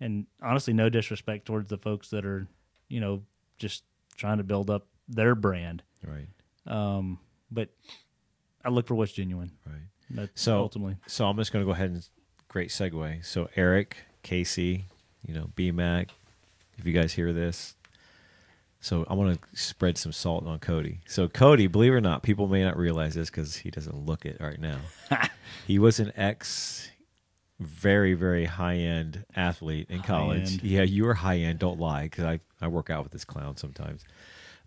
and 0.00 0.26
honestly, 0.42 0.74
no 0.74 0.88
disrespect 0.90 1.46
towards 1.46 1.70
the 1.70 1.78
folks 1.78 2.10
that 2.10 2.26
are 2.26 2.46
you 2.88 3.00
know 3.00 3.22
just 3.58 3.84
trying 4.16 4.38
to 4.38 4.44
build 4.44 4.68
up 4.68 4.86
their 5.08 5.34
brand. 5.34 5.82
right, 6.06 6.26
Um, 6.66 7.18
but 7.50 7.68
I 8.66 8.70
look 8.70 8.86
for 8.86 8.94
what's 8.96 9.12
genuine. 9.12 9.52
right. 9.66 9.76
That's 10.10 10.42
So- 10.42 10.58
ultimately, 10.60 10.96
So 11.06 11.26
I'm 11.26 11.36
just 11.36 11.52
going 11.52 11.64
to 11.64 11.66
go 11.66 11.72
ahead 11.72 11.90
and 11.90 12.06
great 12.48 12.68
segue. 12.70 13.24
So 13.24 13.48
Eric, 13.56 13.96
Casey, 14.22 14.86
you 15.26 15.32
know, 15.34 15.50
BMAC, 15.56 16.10
if 16.78 16.86
you 16.86 16.92
guys 16.92 17.12
hear 17.14 17.32
this. 17.32 17.74
So 18.80 19.04
I 19.08 19.14
want 19.14 19.40
to 19.40 19.56
spread 19.56 19.98
some 19.98 20.12
salt 20.12 20.46
on 20.46 20.58
Cody. 20.58 21.00
So 21.06 21.28
Cody, 21.28 21.66
believe 21.66 21.92
it 21.92 21.96
or 21.96 22.00
not, 22.00 22.22
people 22.22 22.46
may 22.46 22.62
not 22.62 22.76
realize 22.76 23.14
this 23.14 23.30
because 23.30 23.56
he 23.56 23.70
doesn't 23.70 24.06
look 24.06 24.24
it 24.26 24.36
right 24.40 24.60
now. 24.60 24.78
he 25.66 25.78
was 25.78 25.98
an 25.98 26.12
ex, 26.14 26.88
very 27.58 28.14
very 28.14 28.44
high 28.44 28.76
end 28.76 29.24
athlete 29.34 29.86
in 29.90 30.02
college. 30.02 30.48
High-end. 30.48 30.62
Yeah, 30.62 30.82
you 30.82 31.04
were 31.04 31.14
high 31.14 31.38
end. 31.38 31.58
Don't 31.58 31.80
lie, 31.80 32.04
because 32.04 32.24
I 32.24 32.40
I 32.60 32.68
work 32.68 32.90
out 32.90 33.02
with 33.02 33.12
this 33.12 33.24
clown 33.24 33.56
sometimes. 33.56 34.04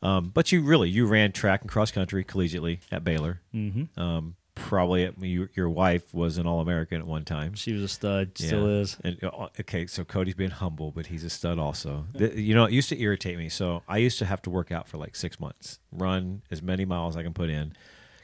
Um, 0.02 0.32
but 0.34 0.52
you 0.52 0.62
really 0.62 0.90
you 0.90 1.06
ran 1.06 1.32
track 1.32 1.62
and 1.62 1.70
cross 1.70 1.92
country 1.92 2.24
collegiately 2.24 2.80
at 2.92 3.04
Baylor. 3.04 3.42
mm-hmm. 3.54 4.00
Um, 4.00 4.36
probably 4.60 5.06
at, 5.06 5.22
you, 5.22 5.50
your 5.56 5.70
wife 5.70 6.14
was 6.14 6.38
an 6.38 6.46
All 6.46 6.60
American 6.60 7.00
at 7.00 7.08
one 7.08 7.24
time. 7.24 7.54
she 7.56 7.74
was 7.74 7.82
a 7.82 7.88
stud, 7.88 8.38
still 8.38 8.68
is. 8.68 8.98
And 9.04 9.22
uh, 9.24 9.48
okay, 9.60 9.88
so 9.88 10.04
Cody's 10.04 10.36
being 10.36 10.50
humble, 10.52 10.92
but 10.92 11.08
he's 11.08 11.24
a 11.24 11.30
stud 11.30 11.58
also. 11.58 12.06
The- 12.14 12.40
you 12.40 12.54
know, 12.54 12.66
it 12.66 12.74
used 12.74 12.90
to 12.90 13.00
irritate 13.00 13.38
me. 13.38 13.50
So 13.50 13.84
I 13.88 13.98
used 13.98 14.20
to 14.20 14.26
have 14.26 14.42
to 14.44 14.50
work 14.50 14.72
out 14.72 14.88
for 14.88 14.98
like 14.98 15.16
six 15.16 15.40
months, 15.40 15.80
run 15.92 16.42
as 16.52 16.62
many 16.62 16.86
miles 16.86 17.16
I 17.16 17.24
can 17.24 17.34
put 17.34 17.50
in, 17.50 17.74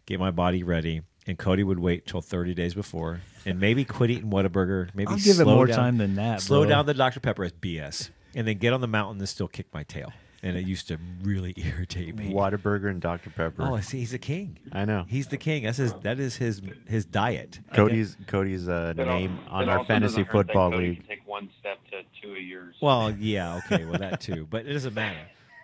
get 0.06 0.20
my 0.20 0.32
body 0.32 0.64
ready. 0.64 1.02
And 1.28 1.40
Cody 1.40 1.64
would 1.64 1.80
wait 1.80 2.06
till 2.06 2.22
30 2.22 2.54
days 2.54 2.76
before 2.76 3.22
and 3.48 3.60
maybe 3.60 3.84
quit 3.84 4.12
eating 4.12 4.30
Whataburger. 4.30 4.90
Maybe 4.94 5.10
I'll 5.12 5.18
give 5.18 5.40
it 5.40 5.46
more 5.46 5.66
down, 5.66 5.76
time 5.76 5.98
than 5.98 6.16
that. 6.16 6.42
Slow 6.42 6.62
bro. 6.62 6.70
down 6.70 6.86
the 6.86 6.94
Dr. 6.94 7.20
Pepper 7.20 7.46
as 7.46 7.52
BS. 7.52 8.10
And 8.36 8.48
then 8.48 8.60
get 8.60 8.74
on 8.74 8.82
the 8.82 8.88
mountain 8.88 9.18
and 9.20 9.28
still 9.28 9.48
kick 9.48 9.66
my 9.74 9.84
tail. 9.84 10.14
And 10.46 10.56
it 10.56 10.66
used 10.68 10.88
to 10.90 10.98
really 11.24 11.54
irritate 11.58 12.16
me. 12.16 12.32
Whataburger 12.32 12.90
and 12.90 13.02
Dr 13.02 13.30
Pepper. 13.32 13.64
Oh, 13.64 13.76
I 13.76 13.82
see. 13.82 14.00
He's 14.00 14.14
a 14.14 14.20
king. 14.20 14.60
I 14.72 14.86
know. 14.86 15.06
He's 15.08 15.28
the 15.28 15.38
king. 15.38 15.64
That's 15.64 15.78
his. 15.80 15.94
That 16.04 16.20
is 16.20 16.36
his 16.36 16.62
his 16.88 17.04
diet. 17.06 17.60
Cody's 17.74 18.16
Cody's 18.28 18.70
uh, 18.70 18.94
But 18.96 19.08
al- 19.08 19.16
name 19.20 19.40
on 19.50 19.66
but 19.66 19.72
our 19.72 19.78
also 19.80 19.88
fantasy 19.88 20.12
doesn't 20.18 20.26
hurt 20.28 20.32
that 20.48 20.54
football 20.54 20.72
Cody 20.72 20.88
league. 20.90 20.98
can 21.00 21.08
Take 21.08 21.28
one 21.28 21.50
step 21.60 21.80
to 21.92 22.02
two 22.22 22.36
a 22.36 22.40
years. 22.40 22.76
Well, 22.82 23.12
yeah, 23.12 23.60
okay, 23.66 23.86
well 23.86 23.98
that 24.00 24.22
too, 24.22 24.48
but 24.50 24.66
it 24.68 24.74
doesn't 24.74 24.94
matter. 24.94 25.18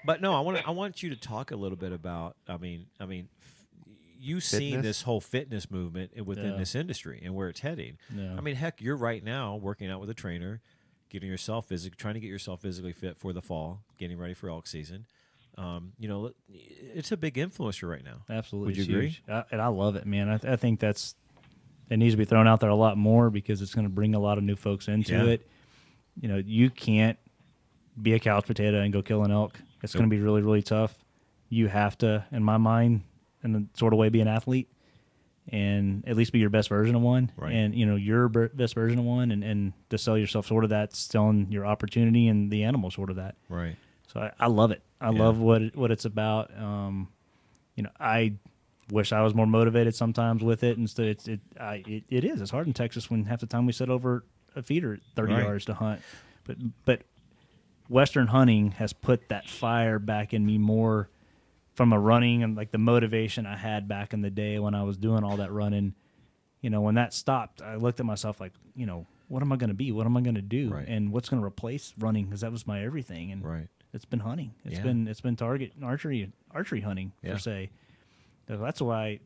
But 0.04 0.20
no, 0.20 0.34
I 0.34 0.40
want 0.40 0.58
to, 0.58 0.68
I 0.68 0.72
want 0.72 1.04
you 1.04 1.12
to 1.12 1.16
talk 1.16 1.52
a 1.52 1.56
little 1.56 1.78
bit 1.78 1.92
about. 1.92 2.36
I 2.50 2.58
mean, 2.58 2.88
I 3.00 3.06
mean, 3.06 3.30
f- 3.40 3.94
you've 4.20 4.44
seen 4.44 4.72
Fitness? 4.78 4.84
this 4.84 5.02
whole 5.04 5.22
fitness 5.22 5.70
movement 5.70 6.10
i- 6.18 6.22
within 6.22 6.54
Yeah. 6.54 6.58
this 6.58 6.74
industry 6.74 7.22
and 7.24 7.36
where 7.36 7.50
it's 7.50 7.60
heading. 7.60 7.98
Yeah. 8.16 8.36
I 8.36 8.42
mean, 8.42 8.56
heck, 8.56 8.82
you're 8.82 8.98
right 8.98 9.24
now 9.24 9.58
working 9.58 9.92
out 9.92 10.00
with 10.02 10.10
a 10.10 10.16
trainer, 10.16 10.60
getting 11.12 11.30
yourself 11.30 11.68
physic, 11.68 11.96
trying 11.98 12.16
to 12.16 12.20
get 12.20 12.30
yourself 12.30 12.62
physically 12.62 12.94
fit 12.94 13.18
for 13.18 13.34
the 13.34 13.42
fall, 13.42 13.82
getting 14.00 14.18
ready 14.18 14.34
for 14.34 14.50
elk 14.50 14.66
season. 14.66 15.06
Um, 15.58 15.92
you 16.00 16.08
know, 16.08 16.32
it's 16.50 17.12
a 17.12 17.18
big 17.18 17.36
influencer 17.36 17.88
right 17.90 18.04
now. 18.04 18.22
Absolutely, 18.30 18.68
Would 18.74 18.78
you 18.88 18.96
agree? 18.96 19.20
I, 19.30 19.44
and 19.52 19.62
I 19.62 19.68
love 19.68 19.96
it, 19.98 20.06
man. 20.06 20.30
I, 20.30 20.38
th- 20.38 20.52
I 20.52 20.56
think 20.56 20.80
that's 20.80 21.14
it 21.90 21.98
needs 21.98 22.14
to 22.14 22.18
be 22.18 22.24
thrown 22.26 22.48
out 22.48 22.62
there 22.62 22.70
a 22.70 22.76
lot 22.76 22.98
more 22.98 23.30
because 23.30 23.62
it's 23.62 23.76
going 23.76 23.86
to 23.86 23.90
bring 23.94 24.16
a 24.16 24.20
lot 24.20 24.38
of 24.38 24.46
new 24.46 24.56
folks 24.56 24.88
into 24.88 25.12
Yeah. 25.14 25.24
it. 25.26 25.48
You 26.22 26.30
know, 26.30 26.38
you 26.38 26.70
can't 26.70 27.18
be 28.02 28.14
a 28.14 28.20
couch 28.20 28.46
potato 28.48 28.80
and 28.82 28.94
go 28.94 29.02
kill 29.02 29.24
an 29.26 29.32
elk. 29.32 29.60
It's 29.84 29.94
going 29.94 30.06
to 30.06 30.10
be 30.10 30.22
really, 30.22 30.42
really 30.42 30.62
tough. 30.62 30.96
You 31.50 31.68
have 31.68 31.98
to, 31.98 32.26
in 32.32 32.44
my 32.44 32.56
mind, 32.58 33.02
in 33.44 33.56
a 33.56 33.78
sort 33.78 33.92
of 33.92 34.00
way, 34.00 34.08
be 34.08 34.22
an 34.22 34.30
athlete 34.30 34.70
and 35.52 36.04
at 36.08 36.16
least 36.16 36.32
be 36.32 36.40
your 36.40 36.50
best 36.50 36.70
version 36.70 36.96
of 36.96 37.02
one. 37.02 37.32
Right. 37.36 37.54
And 37.54 37.76
you 37.76 37.86
know, 37.86 37.96
your 37.98 38.30
best 38.30 38.74
version 38.74 38.98
of 39.00 39.06
one, 39.06 39.32
and 39.32 39.44
and 39.44 39.74
to 39.90 39.98
sell 39.98 40.18
yourself 40.18 40.48
sort 40.48 40.64
of 40.64 40.70
that, 40.72 40.96
selling 40.96 41.48
your 41.52 41.66
opportunity 41.66 42.28
and 42.28 42.50
the 42.50 42.64
animal 42.64 42.90
sort 42.92 43.10
of 43.10 43.18
that. 43.18 43.36
Right. 43.50 43.76
So 44.14 44.20
I, 44.22 44.32
I 44.40 44.48
love 44.48 44.72
it. 44.72 44.82
I 45.00 45.12
Yeah. 45.12 45.20
love 45.20 45.38
what 45.40 45.62
it, 45.62 45.76
what 45.76 45.92
it's 45.92 46.06
about. 46.06 46.52
Um, 46.58 47.10
you 47.76 47.84
know, 47.84 47.90
I 48.00 48.34
wish 48.92 49.12
I 49.14 49.22
was 49.22 49.34
more 49.34 49.46
motivated 49.48 49.96
sometimes 49.96 50.44
with 50.44 50.64
it. 50.64 50.78
Instead, 50.78 51.06
it's 51.08 51.28
it, 51.28 51.40
I, 51.60 51.84
it 51.88 52.04
it 52.10 52.24
is. 52.26 52.42
It's 52.42 52.52
hard 52.52 52.68
in 52.68 52.74
Texas 52.74 53.10
when 53.10 53.26
half 53.26 53.40
the 53.40 53.46
time 53.46 53.66
we 53.66 53.72
sit 53.74 53.90
over 53.90 54.24
a 54.56 54.62
feeder 54.62 55.00
thirty 55.16 55.34
Right. 55.34 55.44
yards 55.44 55.66
to 55.66 55.74
hunt. 55.74 56.02
But 56.46 56.58
but 56.86 57.02
Western 57.90 58.28
hunting 58.28 58.72
has 58.72 58.94
put 58.94 59.28
that 59.30 59.50
fire 59.50 60.00
back 60.00 60.34
in 60.34 60.46
me 60.46 60.58
more 60.58 61.10
from 61.82 61.94
a 61.94 62.00
running 62.00 62.44
and 62.44 62.56
like 62.56 62.70
the 62.70 62.78
motivation 62.78 63.48
I 63.48 63.58
had 63.58 63.88
back 63.88 64.14
in 64.14 64.22
the 64.22 64.30
day 64.30 64.60
when 64.60 64.76
I 64.76 64.84
was 64.84 64.98
doing 64.98 65.24
all 65.24 65.38
that 65.38 65.52
running. 65.52 65.96
You 66.62 66.70
know, 66.70 66.80
when 66.82 66.94
that 66.94 67.12
stopped, 67.12 67.60
I 67.60 67.74
looked 67.78 68.00
at 68.00 68.06
myself 68.06 68.40
like, 68.40 68.52
you 68.76 68.86
know, 68.86 69.08
what 69.30 69.42
am 69.42 69.52
I 69.52 69.56
going 69.56 69.70
to 69.70 69.74
be? 69.74 69.92
What 69.92 70.06
am 70.06 70.16
I 70.16 70.22
going 70.22 70.36
to 70.36 70.44
do? 70.44 70.70
Right. 70.70 70.88
And 70.88 71.12
what's 71.12 71.28
going 71.28 71.42
to 71.42 71.46
replace 71.48 71.96
running? 71.98 72.26
Because 72.26 72.42
that 72.42 72.52
was 72.52 72.68
my 72.68 72.84
everything. 72.86 73.32
And 73.32 73.44
Right. 73.44 73.68
it's 73.94 74.06
been 74.06 74.20
hunting. 74.20 74.54
It's 74.64 74.76
Yeah. 74.76 74.84
been 74.84 75.08
it's 75.08 75.22
been 75.22 75.36
target 75.36 75.72
archery 75.82 76.32
archery 76.52 76.82
hunting 76.82 77.14
Yeah. 77.24 77.32
per 77.32 77.38
se. 77.40 77.72
So 78.48 78.58
that's 78.58 78.80
why 78.80 79.22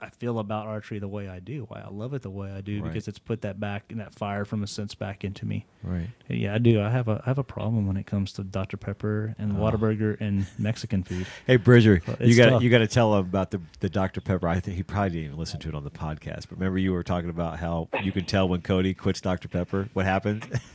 I 0.00 0.10
feel 0.10 0.38
about 0.38 0.66
archery 0.66 0.98
the 1.00 1.08
way 1.08 1.28
I 1.28 1.40
do. 1.40 1.64
Why 1.68 1.80
I 1.80 1.88
love 1.90 2.14
it 2.14 2.22
the 2.22 2.30
way 2.30 2.52
I 2.52 2.60
do 2.60 2.80
Right. 2.82 2.92
because 2.92 3.08
it's 3.08 3.18
put 3.18 3.40
that 3.42 3.58
back 3.58 3.84
and 3.90 3.98
that 4.00 4.14
fire 4.14 4.44
from 4.44 4.62
a 4.62 4.66
sense 4.66 4.94
back 4.94 5.24
into 5.24 5.44
me. 5.44 5.66
Right. 5.82 6.08
Yeah, 6.28 6.54
I 6.54 6.58
do. 6.58 6.80
I 6.80 6.88
have 6.90 7.08
a 7.08 7.20
I 7.24 7.28
have 7.30 7.38
a 7.38 7.44
problem 7.44 7.86
when 7.86 7.96
it 7.96 8.06
comes 8.06 8.32
to 8.34 8.44
Dr 8.44 8.76
Pepper 8.76 9.34
and 9.38 9.52
Oh. 9.52 9.60
Whataburger 9.60 10.16
and 10.20 10.46
Mexican 10.58 11.02
food. 11.02 11.26
Hey 11.46 11.56
Bridger, 11.56 12.00
Well, 12.06 12.16
you 12.20 12.36
got 12.36 12.62
you 12.62 12.70
got 12.70 12.78
to 12.78 12.86
tell 12.86 13.14
him 13.14 13.20
about 13.26 13.50
the 13.50 13.60
the 13.80 13.88
Dr 13.88 14.20
Pepper. 14.20 14.46
I 14.48 14.60
think 14.60 14.76
he 14.76 14.82
probably 14.82 15.10
didn't 15.10 15.24
even 15.26 15.36
listen 15.38 15.58
to 15.60 15.68
it 15.68 15.74
on 15.74 15.84
the 15.84 15.90
podcast. 15.90 16.48
But 16.48 16.52
remember, 16.58 16.78
you 16.78 16.92
were 16.92 17.02
talking 17.02 17.30
about 17.30 17.58
how 17.58 17.88
you 18.02 18.12
can 18.12 18.24
tell 18.24 18.48
when 18.48 18.60
Cody 18.62 18.94
quits 18.94 19.20
Dr 19.20 19.48
Pepper. 19.48 19.88
What 19.94 20.04
happened? 20.06 20.46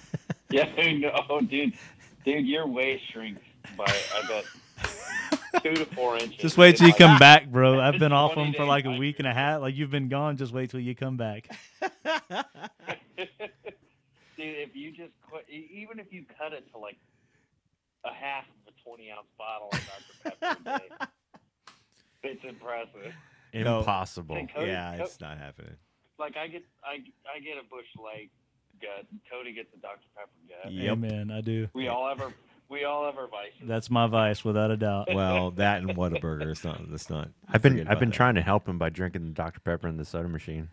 Yeah, 0.49 0.69
no, 0.77 1.41
dude, 1.41 1.73
dude, 2.25 2.45
your 2.45 2.67
waist 2.67 3.03
shrinks 3.11 3.41
by 3.75 3.85
I 3.87 4.27
bet 4.27 4.45
two 5.61 5.73
to 5.75 5.85
four 5.85 6.17
inches. 6.17 6.38
Just 6.38 6.57
wait 6.57 6.77
till 6.77 6.88
you 6.88 6.91
It's 6.91 6.97
come 6.97 7.17
back, 7.19 7.47
bro. 7.47 7.80
I've 7.80 7.99
been 7.99 8.11
off 8.13 8.35
them 8.35 8.53
for 8.53 8.65
like 8.65 8.85
a 8.85 8.91
week 8.91 9.19
and 9.19 9.27
a 9.27 9.34
half. 9.34 9.61
Like 9.61 9.75
you've 9.75 9.91
been 9.91 10.09
gone. 10.09 10.38
Just 10.38 10.53
wait 10.53 10.69
till 10.69 10.80
you 10.80 10.95
come 10.95 11.17
back. 11.17 11.47
Dude, 14.35 14.57
if 14.57 14.75
you 14.75 14.91
just 14.91 15.13
quit, 15.21 15.45
e- 15.49 15.69
even 15.71 15.99
if 15.99 16.11
you 16.11 16.25
cut 16.39 16.53
it 16.53 16.69
to 16.71 16.77
like 16.80 16.97
a 18.03 18.13
half 18.13 18.45
of 18.45 18.73
a 18.73 18.89
twenty 18.89 19.11
ounce 19.11 19.27
bottle 19.38 19.69
of 19.71 19.80
Dr 20.23 20.35
Pepper 20.41 20.59
a 20.59 20.63
day, 20.80 20.85
it's 22.23 22.43
impressive. 22.43 23.13
Impossible. 23.53 24.35
Cody, 24.53 24.67
yeah, 24.67 24.97
Co- 24.97 25.03
it's 25.03 25.21
not 25.21 25.38
happening. 25.38 25.75
Like 26.17 26.35
I 26.35 26.47
get, 26.47 26.63
I, 26.84 26.95
I 27.34 27.39
get 27.39 27.57
a 27.57 27.63
Busch 27.69 27.85
Light 28.03 28.31
gut. 28.81 29.05
Cody 29.31 29.53
gets 29.53 29.69
a 29.75 29.77
Dr 29.77 30.01
Pepper 30.15 30.31
gut. 30.63 30.71
Yeah, 30.73 30.95
man, 30.95 31.30
I 31.30 31.41
do. 31.41 31.67
We 31.73 31.88
all 31.88 32.09
have 32.09 32.19
our, 32.21 32.34
we 32.73 32.83
all 32.83 33.05
have 33.05 33.17
our 33.17 33.27
vices. 33.27 33.61
That's 33.61 33.89
my 33.89 34.07
vice, 34.07 34.43
without 34.43 34.71
a 34.71 34.77
doubt. 34.77 35.07
Well, 35.13 35.51
that 35.51 35.81
and 35.81 35.91
Whataburger. 35.91 36.49
It's 36.51 36.63
not. 36.63 36.81
It's 36.91 37.09
not. 37.09 37.29
I've 37.47 37.61
been 37.61 37.87
I've 37.87 37.99
been 37.99 38.09
about 38.09 38.13
trying 38.13 38.35
to 38.35 38.41
help 38.41 38.67
him 38.67 38.77
by 38.77 38.89
drinking 38.89 39.25
the 39.25 39.31
Dr 39.31 39.59
Pepper 39.59 39.87
in 39.87 39.97
the 39.97 40.05
soda 40.05 40.27
machine. 40.27 40.69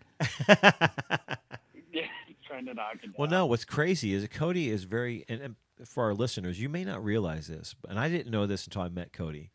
that. 0.49 1.41
yeah, 1.93 2.07
trying 2.47 2.65
to 2.67 2.75
knock 2.75 2.95
it 2.95 3.03
down. 3.03 3.15
Well, 3.19 3.31
no. 3.31 3.47
What's 3.47 3.65
crazy 3.65 4.15
is 4.15 4.27
Cody 4.29 4.71
is 4.71 4.85
very, 4.85 5.25
and, 5.29 5.41
and 5.43 5.57
for 5.85 6.05
our 6.05 6.15
listeners, 6.15 6.61
you 6.61 6.69
may 6.69 6.85
not 6.85 7.05
realize 7.05 7.47
this, 7.47 7.75
and 7.89 7.99
I 7.99 8.09
didn't 8.09 8.33
know 8.33 8.47
this 8.47 8.65
until 8.65 8.83
I 8.83 8.89
met 8.89 9.13
Cody. 9.13 9.51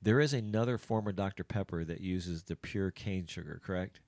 There 0.00 0.18
is 0.18 0.32
another 0.32 0.78
former 0.78 1.12
Dr 1.12 1.44
Pepper 1.44 1.84
that 1.84 2.00
uses 2.00 2.44
the 2.44 2.56
pure 2.56 2.90
cane 2.90 3.26
sugar, 3.26 3.60
correct? 3.64 4.00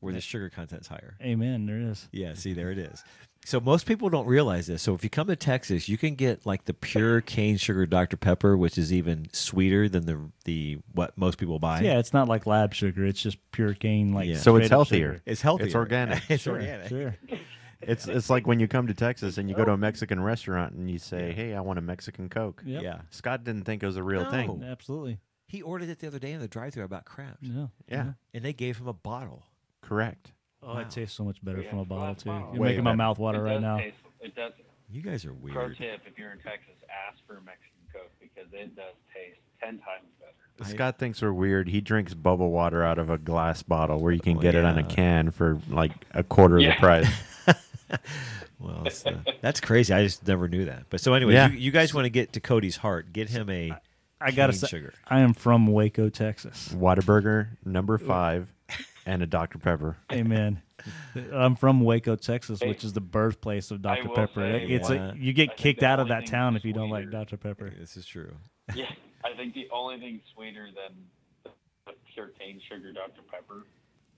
Where 0.00 0.12
the 0.12 0.20
sugar 0.20 0.50
content's 0.50 0.88
higher. 0.88 1.16
Amen. 1.22 1.66
There 1.66 1.78
is. 1.78 2.08
Yeah, 2.12 2.34
see, 2.34 2.52
there 2.52 2.70
it 2.70 2.78
is. 2.78 3.02
So 3.46 3.60
most 3.60 3.84
people 3.86 4.08
don't 4.08 4.26
realize 4.26 4.66
this. 4.66 4.80
So 4.82 4.94
if 4.94 5.04
you 5.04 5.10
come 5.10 5.26
to 5.26 5.36
Texas, 5.36 5.86
you 5.88 5.98
can 5.98 6.14
get 6.14 6.46
like 6.46 6.64
the 6.64 6.72
pure 6.74 7.20
cane 7.20 7.56
sugar 7.58 7.84
Dr 7.86 8.16
Pepper, 8.16 8.56
which 8.56 8.78
is 8.78 8.92
even 8.92 9.28
sweeter 9.32 9.88
than 9.88 10.06
the 10.06 10.18
the 10.44 10.78
what 10.92 11.16
most 11.18 11.36
people 11.38 11.58
buy. 11.58 11.80
Yeah, 11.80 11.98
it's 11.98 12.12
not 12.14 12.26
like 12.28 12.46
lab 12.46 12.72
sugar. 12.74 13.04
It's 13.04 13.20
just 13.20 13.36
pure 13.52 13.74
cane. 13.74 14.12
Like 14.14 14.28
Yeah. 14.28 14.36
So 14.38 14.56
it's 14.56 14.66
straight 14.66 14.72
up 14.74 14.78
healthier. 14.78 15.12
sugar. 15.14 15.22
it's 15.26 15.40
healthy. 15.42 15.64
It's 15.64 15.74
organic. 15.74 16.22
it's 16.30 16.42
Sure, 16.42 16.54
organic. 16.54 16.88
Sure. 16.88 17.14
It's 17.86 18.08
it's 18.08 18.30
like 18.30 18.46
when 18.46 18.60
you 18.60 18.66
come 18.68 18.86
to 18.86 18.94
Texas 18.94 19.36
and 19.36 19.46
you 19.46 19.54
go 19.54 19.62
to 19.66 19.72
a 19.72 19.76
Mexican 19.76 20.18
restaurant 20.18 20.72
and 20.72 20.90
you 20.90 20.98
say, 20.98 21.32
"Hey, 21.32 21.54
I 21.54 21.60
want 21.60 21.78
a 21.78 21.82
Mexican 21.82 22.30
Coke." 22.30 22.62
Yep. 22.64 22.82
Yeah. 22.82 23.00
Scott 23.10 23.44
didn't 23.44 23.64
think 23.64 23.82
it 23.82 23.86
was 23.86 23.98
a 23.98 24.02
real 24.02 24.22
No. 24.24 24.30
thing. 24.30 24.62
Absolutely. 24.64 25.18
He 25.48 25.60
ordered 25.60 25.90
it 25.90 25.98
the 25.98 26.06
other 26.06 26.18
day 26.18 26.32
in 26.32 26.40
the 26.40 26.48
drive-thru 26.48 26.82
about 26.82 27.04
crap, 27.04 27.36
Yeah. 27.42 27.66
Yeah, 27.86 28.12
and 28.32 28.42
they 28.42 28.54
gave 28.54 28.78
him 28.78 28.86
a 28.88 28.94
bottle. 28.94 29.44
Correct. 29.84 30.32
Oh, 30.62 30.74
Wow. 30.74 30.80
it 30.80 30.90
tastes 30.90 31.16
so 31.16 31.24
much 31.24 31.44
better 31.44 31.60
Yeah, 31.62 31.70
from 31.70 31.78
a 31.80 31.84
bottle 31.84 32.06
glass 32.14 32.22
too. 32.22 32.28
bottle. 32.30 32.50
You're 32.54 32.62
Way 32.62 32.68
making 32.70 32.84
my 32.84 32.90
better. 32.92 32.96
mouth 32.96 33.18
water 33.18 33.38
it 33.46 33.50
right 33.52 33.60
now. 33.60 33.78
Taste, 33.78 33.96
it 34.20 34.34
does. 34.34 34.52
You 34.90 35.02
guys 35.02 35.24
are 35.24 35.32
Pro 35.32 35.52
weird. 35.66 35.76
tip: 35.76 36.00
If 36.06 36.18
you're 36.18 36.30
in 36.32 36.38
Texas, 36.38 36.74
ask 37.08 37.18
for 37.26 37.36
a 37.38 37.42
Mexican 37.42 37.82
Coke 37.92 38.10
because 38.20 38.50
it 38.52 38.74
does 38.76 38.94
taste 39.12 39.40
ten 39.60 39.78
times 39.78 40.06
better. 40.20 40.32
I- 40.60 40.68
Scott 40.72 40.98
thinks 40.98 41.20
we're 41.20 41.32
weird. 41.32 41.68
He 41.68 41.80
drinks 41.80 42.14
bubble 42.14 42.50
water 42.52 42.82
out 42.84 42.98
of 42.98 43.10
a 43.10 43.18
glass 43.18 43.62
bottle 43.62 43.98
where 44.00 44.12
you 44.12 44.20
can 44.20 44.36
Oh, 44.36 44.40
get 44.40 44.54
it 44.54 44.64
on 44.64 44.78
a 44.78 44.82
yeah. 44.82 44.86
can 44.88 45.30
for 45.32 45.58
like 45.68 45.92
a 46.12 46.22
quarter 46.22 46.56
of 46.58 46.62
Yeah. 46.62 46.74
the 46.74 46.80
price. 46.80 47.08
Well, 48.58 48.82
it's, 48.86 49.04
uh, 49.04 49.18
that's 49.42 49.60
crazy. 49.60 49.92
I 49.92 50.04
just 50.04 50.26
never 50.26 50.48
knew 50.48 50.64
that. 50.66 50.84
But 50.88 51.00
so, 51.00 51.12
anyway, 51.12 51.34
Yeah. 51.34 51.50
you, 51.50 51.58
you 51.58 51.70
guys 51.70 51.92
want 51.92 52.06
to 52.06 52.10
get 52.10 52.32
to 52.34 52.40
Cody's 52.40 52.76
heart? 52.76 53.12
Get 53.12 53.28
him 53.28 53.50
a 53.50 53.72
I 54.20 54.30
gotta 54.30 54.52
cane 54.52 54.60
say, 54.60 54.66
sugar. 54.68 54.94
I 55.06 55.20
am 55.20 55.34
from 55.34 55.66
Waco, 55.66 56.08
Texas. 56.08 56.70
Whataburger 56.74 57.48
number 57.64 57.98
five, 57.98 58.53
and 59.06 59.22
a 59.22 59.26
Dr 59.26 59.58
Pepper. 59.58 59.96
Amen. 60.12 60.62
I'm 61.32 61.56
from 61.56 61.80
Waco, 61.80 62.16
Texas, 62.16 62.60
which 62.60 62.84
is 62.84 62.92
the 62.92 63.00
birthplace 63.00 63.70
of 63.70 63.82
Dr. 63.82 64.08
Pepper. 64.08 64.40
say- 64.40 64.66
it's 64.66 64.88
Wow. 64.90 65.10
a, 65.10 65.16
you 65.16 65.32
get 65.32 65.50
think 65.50 65.58
kicked 65.60 65.82
out 65.82 66.00
of 66.00 66.08
that 66.08 66.26
town 66.26 66.56
if 66.56 66.64
you 66.64 66.72
don't 66.72 66.90
like 66.90 67.10
Dr. 67.10 67.36
Pepper. 67.36 67.70
This 67.70 67.96
is 67.96 68.06
true. 68.06 68.34
Yeah, 68.74 68.86
I 69.22 69.36
think 69.36 69.52
the 69.52 69.68
only 69.70 69.98
thing 69.98 70.22
sweeter 70.32 70.68
than 70.74 70.96
the 71.44 71.92
pure 72.14 72.28
cane 72.38 72.58
sugar 72.66 72.92
Dr 72.94 73.20
Pepper 73.30 73.64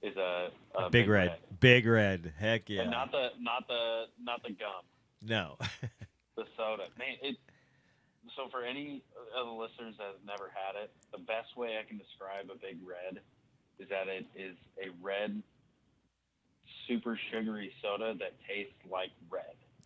is 0.03 0.17
a, 0.17 0.51
a 0.79 0.89
Big, 0.89 1.09
red. 1.09 1.35
Big 1.59 1.85
red. 1.85 2.33
Heck 2.39 2.69
yeah. 2.69 2.83
And 2.83 2.93
not 2.93 3.11
the 3.11 3.31
not 3.41 3.67
the 3.67 4.05
not 4.23 4.45
the 4.45 4.51
gum, 4.51 4.85
no. 5.21 5.57
the 6.37 6.45
soda. 6.57 6.85
Man, 6.97 7.17
it. 7.23 7.37
So 8.37 8.49
for 8.53 8.63
any 8.65 9.03
of 9.37 9.47
the 9.47 9.53
listeners 9.53 9.97
that 9.99 10.07
have 10.15 10.25
never 10.25 10.49
had 10.55 10.81
it, 10.81 10.93
the 11.11 11.19
best 11.19 11.57
way 11.57 11.77
I 11.83 11.89
can 11.89 11.99
describe 11.99 12.47
a 12.55 12.55
Big 12.59 12.79
Red 12.87 13.19
is 13.78 13.89
that 13.89 14.09
it 14.09 14.27
is 14.35 14.57
a 14.82 14.89
red, 15.03 15.43
super 16.89 17.19
sugary 17.31 17.73
soda 17.82 18.15
that 18.19 18.32
tastes 18.48 18.73
like 18.90 19.11
red. 19.31 19.43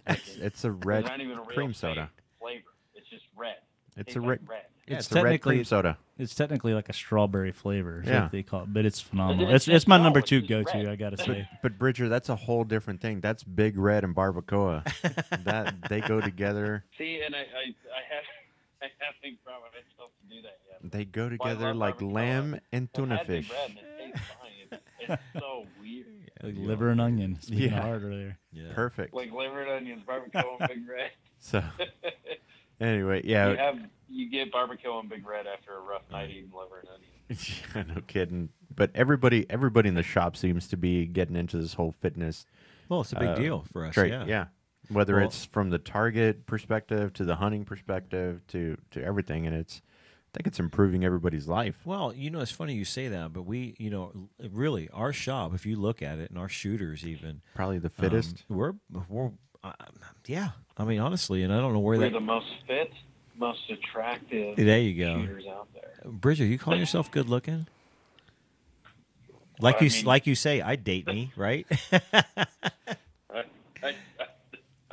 It's, 0.07 0.37
it's 0.37 0.65
a 0.65 0.73
red. 0.73 1.05
There's 1.05 1.11
not 1.11 1.21
even 1.21 1.39
a 1.39 1.43
real 1.43 1.45
cream 1.51 1.75
soda. 1.75 2.11
flavor. 2.41 2.65
It's 2.95 3.09
just 3.09 3.25
red. 3.37 3.57
It's 3.97 4.07
Tastes 4.07 4.17
a 4.17 4.21
like 4.21 4.29
red. 4.29 4.49
red. 4.49 4.63
Yeah, 4.87 4.97
It's 4.97 5.07
it's, 5.07 5.13
a 5.13 5.15
red 5.17 5.23
technically- 5.31 5.55
cream 5.57 5.65
soda. 5.65 5.99
It's 6.19 6.35
technically 6.35 6.75
like 6.75 6.89
a 6.91 6.93
strawberry 6.93 7.51
flavor, 7.53 8.03
is 8.03 8.09
Yeah. 8.09 8.25
what 8.25 8.33
they 8.33 8.43
call 8.43 8.63
it, 8.65 8.73
but 8.73 8.85
it's 8.85 9.01
phenomenal. 9.01 9.55
It's 9.55 9.67
It's 9.67 9.77
it's 9.77 9.87
my 9.89 9.97
just- 9.97 10.03
number 10.05 10.21
two 10.21 10.43
go 10.43 10.63
to. 10.63 10.91
I 10.91 10.97
gotta 10.97 11.17
But, 11.17 11.27
say. 11.27 11.49
but 11.63 11.79
Bridger, 11.79 12.09
that's 12.11 12.29
a 12.29 12.37
whole 12.37 12.65
different 12.65 13.01
thing. 13.01 13.21
That's 13.21 13.43
Big 13.43 13.79
Red 13.79 14.05
and 14.05 14.15
barbacoa. 14.15 14.85
that 15.45 15.75
they 15.89 16.01
go 16.03 16.21
together. 16.21 16.85
See, 16.99 17.23
and 17.25 17.35
I, 17.35 17.39
I, 17.39 17.43
I 17.43 18.03
have, 18.15 18.25
I 18.83 18.87
haven't 18.99 19.43
brought 19.45 19.61
myself 19.73 20.11
to 20.23 20.35
do 20.35 20.43
that 20.43 20.59
yet. 20.69 20.91
They 20.93 21.05
go 21.05 21.29
together 21.29 21.69
love 21.69 21.77
like 21.77 21.99
barbacoa. 21.99 22.13
lamb 22.13 22.61
and 22.73 22.93
tuna 22.95 23.19
had 23.19 23.27
Big 23.27 23.45
fish. 23.45 23.53
Red 23.57 23.71
and 23.71 24.15
it. 24.15 24.21
It's, 24.71 24.83
it's 25.01 25.23
so 25.41 25.67
weird. 25.81 26.07
Like 26.43 26.55
liver 26.57 26.89
and 26.89 27.01
onion. 27.01 27.39
Speaking 27.41 27.71
Yeah. 27.71 27.79
of 27.79 27.85
hard 27.85 28.05
earlier. 28.05 28.39
Yeah. 28.53 28.73
Perfect. 28.75 29.13
Like 29.15 29.33
liver 29.33 29.63
and 29.63 29.71
onions, 29.71 30.03
barbacoa 30.07 30.57
and 30.61 30.69
Big 30.69 30.89
Red. 30.89 31.11
So 31.39 31.63
anyway, 32.81 33.23
yeah, 33.25 33.51
you 33.51 33.57
have 33.57 33.79
you 34.09 34.31
get 34.31 34.53
barbacoa 34.53 35.01
and 35.01 35.09
Big 35.09 35.27
Red 35.27 35.47
after 35.47 35.77
a 35.77 35.81
rough 35.81 36.03
night 36.11 36.31
eating 36.31 36.51
liver 36.57 36.81
and 36.81 36.89
onions. 36.89 37.95
no 37.95 38.01
kidding. 38.07 38.49
But 38.75 38.91
everybody, 38.95 39.47
everybody 39.51 39.89
in 39.89 39.95
the 39.95 40.03
shop 40.03 40.37
seems 40.37 40.67
to 40.69 40.77
be 40.77 41.07
getting 41.07 41.37
into 41.37 41.59
this 41.59 41.75
whole 41.75 41.95
fitness 42.01 42.47
Well, 42.89 43.03
it's 43.03 43.13
a 43.13 43.17
big 43.19 43.29
Uh, 43.31 43.35
deal 43.35 43.65
for 43.73 43.85
us. 43.87 43.97
Right. 43.97 44.11
Yeah. 44.11 44.25
Yeah. 44.27 44.45
Whether 44.91 45.17
Well- 45.17 45.25
it's 45.27 45.45
from 45.47 45.71
the 45.71 45.79
target 45.79 46.47
perspective 46.47 47.13
to 47.15 47.25
the 47.25 47.37
hunting 47.37 47.65
perspective 47.65 48.41
to 48.49 48.77
to 48.91 49.03
everything, 49.03 49.47
and 49.47 49.55
it's 49.57 49.81
I 49.83 50.31
think 50.39 50.47
it's 50.47 50.61
improving 50.61 51.05
everybody's 51.05 51.49
life. 51.49 51.77
Well, 51.85 52.13
you 52.15 52.31
know, 52.31 52.39
it's 52.41 52.53
funny 52.53 52.75
you 52.75 52.85
say 52.85 53.09
that, 53.09 53.33
but 53.33 53.43
we, 53.43 53.75
you 53.79 53.91
know, 53.91 54.13
really, 54.53 54.89
our 54.93 55.13
shop, 55.13 55.55
if 55.55 55.67
you 55.67 55.75
look 55.75 56.03
at 56.03 56.19
it, 56.21 56.31
and 56.31 56.39
our 56.39 56.49
shooters 56.49 57.05
even, 57.05 57.41
Probably 57.55 57.79
the 57.81 57.89
um, 57.89 57.95
fittest. 57.99 58.45
we're, 58.49 58.75
we're, 59.09 59.33
uh, 59.65 59.73
yeah. 60.27 60.51
I 60.79 60.85
mean, 60.85 61.01
honestly, 61.01 61.43
and 61.43 61.53
I 61.53 61.59
don't 61.59 61.73
know 61.73 61.81
where 61.81 61.99
We're 61.99 62.05
that. 62.05 62.13
the 62.13 62.21
most 62.21 62.47
fit, 62.69 62.93
most 63.39 63.69
attractive 63.71 64.55
There 64.57 64.79
you 64.79 65.05
go. 65.05 65.21
shooters 65.21 65.47
out 65.49 65.67
there. 65.75 65.91
Bridger, 66.13 66.45
you 66.45 66.59
call 66.59 66.77
yourself 66.77 67.11
good 67.11 67.29
looking? 67.29 67.67
Like 69.59 69.75
Well, 69.77 69.83
you, 69.83 69.87
s 69.89 69.97
mean- 69.97 70.05
like 70.07 70.29
you 70.29 70.37
say, 70.37 70.61
I 70.61 70.77
date 70.77 71.09
me, 71.09 71.33
right? 71.37 71.67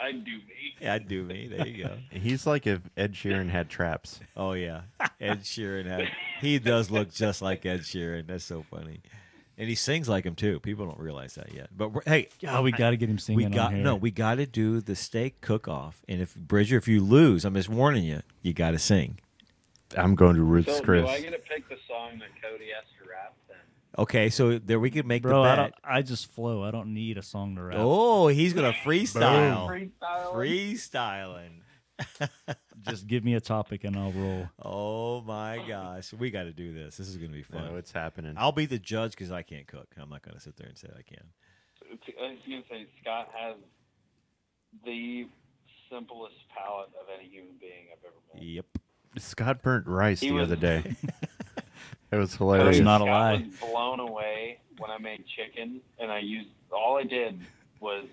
I, 0.08 0.12
do 0.14 0.32
me. 0.32 0.76
yeah, 0.82 0.94
I 0.94 1.00
do 1.00 1.24
me. 1.24 1.48
There 1.48 1.68
you 1.68 1.84
go. 1.86 1.98
He's 2.12 2.46
like 2.48 2.66
if 2.68 2.82
Ed 2.96 3.14
Sheeran 3.14 3.50
had 3.50 3.70
traps. 3.70 4.20
Oh 4.36 4.54
yeah, 4.54 4.82
Ed 5.22 5.42
Sheeran 5.44 5.86
had. 5.86 6.10
He 6.42 6.60
does 6.60 6.92
look 6.92 7.12
just 7.12 7.42
like 7.42 7.66
Ed 7.66 7.82
Sheeran. 7.82 8.28
That's 8.28 8.44
so 8.46 8.64
funny, 8.70 9.02
and 9.58 9.68
he 9.68 9.74
sings 9.74 10.08
like 10.08 10.24
him 10.24 10.36
too. 10.36 10.60
People 10.60 10.86
don't 10.86 11.00
realize 11.00 11.34
that 11.36 11.52
yet. 11.52 11.70
But 11.76 11.90
we're, 11.94 12.02
hey, 12.06 12.30
Oh, 12.48 12.62
we 12.62 12.72
got 12.72 12.92
to 12.92 12.98
get 12.98 13.10
him 13.10 13.18
singing. 13.18 13.38
we 13.38 13.46
on 13.46 13.52
got 13.52 13.74
here. 13.74 13.84
no, 13.84 13.96
we 13.96 14.12
got 14.12 14.36
to 14.36 14.46
do 14.46 14.80
the 14.80 14.96
steak 14.96 15.42
cook 15.42 15.68
off. 15.68 16.04
And 16.08 16.22
if 16.22 16.36
Bridger, 16.36 16.78
if 16.78 16.88
you 16.88 17.02
lose, 17.02 17.44
I'm 17.44 17.56
just 17.56 17.70
warning 17.70 18.04
you, 18.04 18.22
you 18.44 18.54
got 18.54 18.72
to 18.72 18.78
sing. 18.80 19.20
I'm 19.98 20.14
going 20.14 20.36
to 20.36 20.44
Ruth's 20.44 20.78
So 20.78 20.84
Chris. 20.84 21.04
do 21.06 21.08
I 21.10 21.22
get 21.22 21.32
to 21.32 21.40
pick 21.40 21.68
the 21.70 21.78
song 21.88 22.20
that 22.20 22.30
Cody 22.40 22.66
has 22.76 22.86
to 23.02 23.10
rap 23.10 23.34
then? 23.48 23.58
Okay, 23.98 24.30
so 24.30 24.60
there 24.60 24.80
we 24.80 24.92
could 24.92 25.06
make 25.08 25.24
bro. 25.24 25.44
the 25.44 25.50
I 25.50 25.56
bet. 25.56 25.58
don't. 25.58 25.76
I 25.84 26.02
just 26.04 26.32
flow. 26.32 26.64
I 26.64 26.72
don't 26.72 26.94
need 26.94 27.18
a 27.18 27.24
song 27.24 27.56
to 27.56 27.64
rap. 27.64 27.78
Oh, 27.80 28.28
he's 28.28 28.54
gonna 28.54 28.74
freestyle. 28.74 29.68
Freestyle. 29.68 30.34
Freestyling. 30.34 31.62
Just 32.88 33.08
give 33.08 33.24
me 33.26 33.34
a 33.34 33.42
topic 33.42 33.84
and 33.84 33.98
I'll 33.98 34.12
roll. 34.12 34.48
Oh 34.62 35.22
my 35.22 35.60
gosh, 35.68 36.14
we 36.14 36.30
got 36.30 36.44
to 36.44 36.54
do 36.54 36.72
this. 36.72 36.96
This 36.98 37.08
is 37.08 37.18
going 37.18 37.32
to 37.32 37.36
be 37.36 37.42
fun. 37.42 37.66
No, 37.66 37.76
it's 37.76 37.92
happening. 37.92 38.36
I'll 38.38 38.52
be 38.52 38.68
the 38.68 38.78
judge 38.78 39.12
because 39.14 39.32
I 39.32 39.42
can't 39.42 39.66
cook. 39.66 39.88
I'm 40.00 40.08
not 40.12 40.22
going 40.22 40.36
to 40.36 40.40
sit 40.40 40.56
there 40.58 40.68
and 40.68 40.78
say 40.78 40.90
I 40.96 41.02
can. 41.02 41.24
I 41.90 41.94
was 42.30 42.38
gonna 42.48 42.62
say 42.70 42.86
Scott 43.02 43.30
has 43.36 43.56
the 44.86 45.26
simplest 45.92 46.36
palate 46.56 46.90
of 47.02 47.08
any 47.20 47.30
human 47.30 47.54
being 47.60 47.88
I've 47.92 48.04
ever 48.06 48.16
met. 48.34 48.44
Yep. 48.44 48.66
Scott 49.18 49.62
burnt 49.64 49.88
rice 49.88 50.20
He 50.20 50.28
the 50.30 50.36
was- 50.36 50.44
other 50.52 50.56
day. 50.56 50.96
it 52.12 52.16
was 52.16 52.30
That's 52.32 52.38
hilarious. 52.38 52.80
not 52.80 53.02
a 53.02 53.06
Scott 53.06 53.10
lie. 53.12 53.34
was 53.34 53.70
blown 53.72 54.00
away 54.00 54.60
when 54.78 54.92
I 54.92 54.98
made 54.98 55.24
chicken, 55.28 55.82
and 56.00 56.12
I 56.12 56.20
used 56.20 56.50
all 56.72 56.98
I 56.98 57.04
did 57.04 57.40
was 57.80 58.06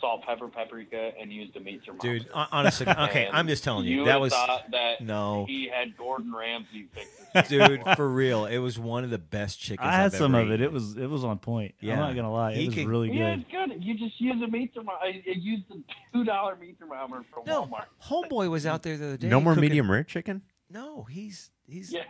salt, 0.00 0.22
pepper, 0.26 0.46
paprika, 0.48 1.12
and 1.18 1.32
used 1.32 1.56
a 1.56 1.60
meat 1.60 1.80
thermometer. 1.84 2.18
Dude, 2.18 2.28
honestly, 2.34 2.86
okay, 2.98 3.28
I'm 3.32 3.48
just 3.48 3.64
telling 3.64 3.86
you, 3.86 4.00
you 4.00 4.04
that 4.04 4.20
was 4.20 4.32
thought 4.32 4.70
that 4.70 5.00
no, 5.00 5.46
he 5.48 5.68
had 5.72 5.96
Gordon 5.96 6.34
Ramsay 6.34 6.88
fix 6.92 7.48
dude, 7.48 7.82
for 7.96 8.08
real. 8.08 8.44
It 8.46 8.58
was 8.58 8.78
one 8.78 9.04
of 9.04 9.10
the 9.10 9.18
best 9.18 9.58
chickens. 9.58 9.86
I 9.88 9.92
had 9.92 10.04
I've 10.06 10.14
some 10.14 10.34
ever 10.34 10.44
of 10.44 10.50
it. 10.50 10.54
eaten. 10.56 10.64
It 10.66 10.72
was 10.72 10.96
it 10.96 11.06
was 11.08 11.24
on 11.24 11.38
point. 11.38 11.74
Yeah. 11.80 11.94
I'm 11.94 11.98
not 12.00 12.14
gonna 12.16 12.32
lie. 12.32 12.54
He 12.54 12.64
It 12.64 12.66
was 12.68 12.74
could- 12.74 12.88
really 12.88 13.10
Yeah, 13.12 13.36
good. 13.36 13.40
it's 13.40 13.50
good. 13.72 13.84
You 13.84 13.94
just 13.98 14.20
use 14.20 14.42
a 14.42 14.46
meat 14.48 14.72
thermometer. 14.74 14.98
I, 15.02 15.22
I 15.26 15.32
used 15.34 15.64
the 15.68 15.82
two 16.12 16.24
dollar 16.24 16.56
meat 16.56 16.76
thermometer 16.78 17.24
from 17.32 17.44
no. 17.46 17.64
Walmart. 17.66 17.86
Homeboy 18.04 18.48
was 18.50 18.64
out 18.66 18.82
there 18.82 18.96
the 18.98 19.06
other 19.06 19.16
day. 19.16 19.28
no 19.28 19.40
more 19.40 19.54
cooking- 19.54 19.68
medium 19.68 19.90
rare 19.90 20.04
chicken? 20.04 20.42
No, 20.70 21.04
he's 21.04 21.50
he's 21.66 21.92
Yeah. 21.92 22.02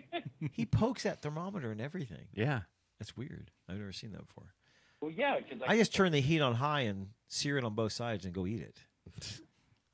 he 0.52 0.64
pokes 0.66 1.02
that 1.04 1.22
thermometer 1.22 1.70
and 1.70 1.80
everything. 1.80 2.26
Yeah. 2.34 2.60
That's 2.98 3.16
weird. 3.16 3.50
I've 3.68 3.78
never 3.78 3.92
seen 3.92 4.12
that 4.12 4.26
before. 4.26 4.54
well, 5.00 5.10
yeah, 5.10 5.36
because 5.38 5.60
I 5.66 5.76
just 5.76 5.94
turn 5.94 6.12
the 6.12 6.20
heat 6.20 6.40
on 6.40 6.54
high 6.54 6.82
and 6.82 7.08
sear 7.28 7.58
it 7.58 7.64
on 7.64 7.74
both 7.74 7.92
sides 7.92 8.24
and 8.24 8.32
go 8.32 8.46
eat 8.46 8.60
it. 8.60 8.78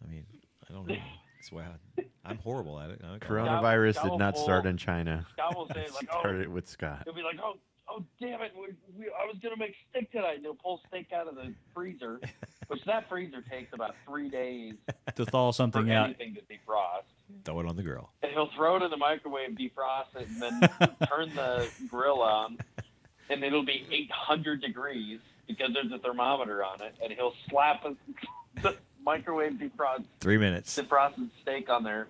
I 0.05 0.11
mean, 0.11 0.27
I 0.69 0.73
don't 0.75 0.87
know. 0.87 0.95
That's 0.95 1.53
why 1.53 1.63
I, 1.63 2.03
I'm 2.25 2.39
horrible 2.39 2.79
at 2.81 2.91
it. 2.91 3.01
I 3.03 3.09
don't 3.09 3.21
care. 3.21 3.31
Coronavirus 3.31 3.95
Scott 3.95 4.05
did 4.05 4.11
will 4.11 4.19
not 4.19 4.37
start 4.37 4.67
in 4.67 4.77
China. 4.77 5.27
Scott 5.33 5.57
will 5.57 5.67
say 5.75 5.81
It 5.83 5.95
like, 5.95 6.09
oh, 6.13 6.21
started 6.21 6.49
with 6.49 6.69
Scott. 6.69 7.03
He'll 7.05 7.15
be 7.15 7.23
like, 7.23 7.39
oh, 7.43 7.55
oh, 7.89 8.05
damn 8.21 8.43
it! 8.43 8.53
We, 8.55 8.67
we, 8.99 9.07
I 9.07 9.25
was 9.27 9.37
gonna 9.43 9.57
make 9.57 9.75
steak 9.91 10.11
tonight. 10.13 10.35
And 10.37 10.43
he'll 10.43 10.55
pull 10.55 10.81
steak 10.89 11.13
out 11.15 11.29
of 11.29 11.37
the 11.37 11.55
freezer, 11.75 12.21
which 12.69 12.85
that 12.85 13.09
freezer 13.09 13.43
takes 13.51 13.73
about 13.73 13.95
three 14.07 14.29
days 14.29 14.75
To 15.17 15.25
thaw 15.27 15.51
for 15.51 15.57
something 15.57 15.91
out. 15.91 16.07
anything 16.07 16.35
to 16.35 16.41
defrost. 16.43 17.03
Throw 17.45 17.61
it 17.61 17.67
on 17.67 17.77
the 17.77 17.83
grill. 17.83 18.11
And 18.23 18.33
he'll 18.33 18.51
throw 18.57 18.77
it 18.77 18.83
in 18.83 18.91
the 18.91 18.97
microwave, 18.97 19.51
defrost 19.51 20.15
it, 20.17 20.29
and 20.29 20.41
then 20.43 20.61
turn 21.09 21.35
the 21.35 21.69
grill 21.91 22.23
on, 22.23 22.57
and 23.31 23.43
it'll 23.45 23.65
be 23.65 23.87
800 23.91 24.61
degrees 24.63 25.21
because 25.47 25.71
there's 25.75 25.93
a 25.93 25.99
thermometer 25.99 26.65
on 26.65 26.81
it. 26.83 26.95
And 27.03 27.13
he'll 27.13 27.35
slap 27.51 27.85
a, 27.85 27.95
the 28.63 28.77
microwave 29.05 29.53
defrost 29.55 30.05
Three 30.21 30.39
minutes. 30.39 30.75
defrosted 30.79 31.29
steak 31.43 31.69
on 31.69 31.85
there. 31.85 32.09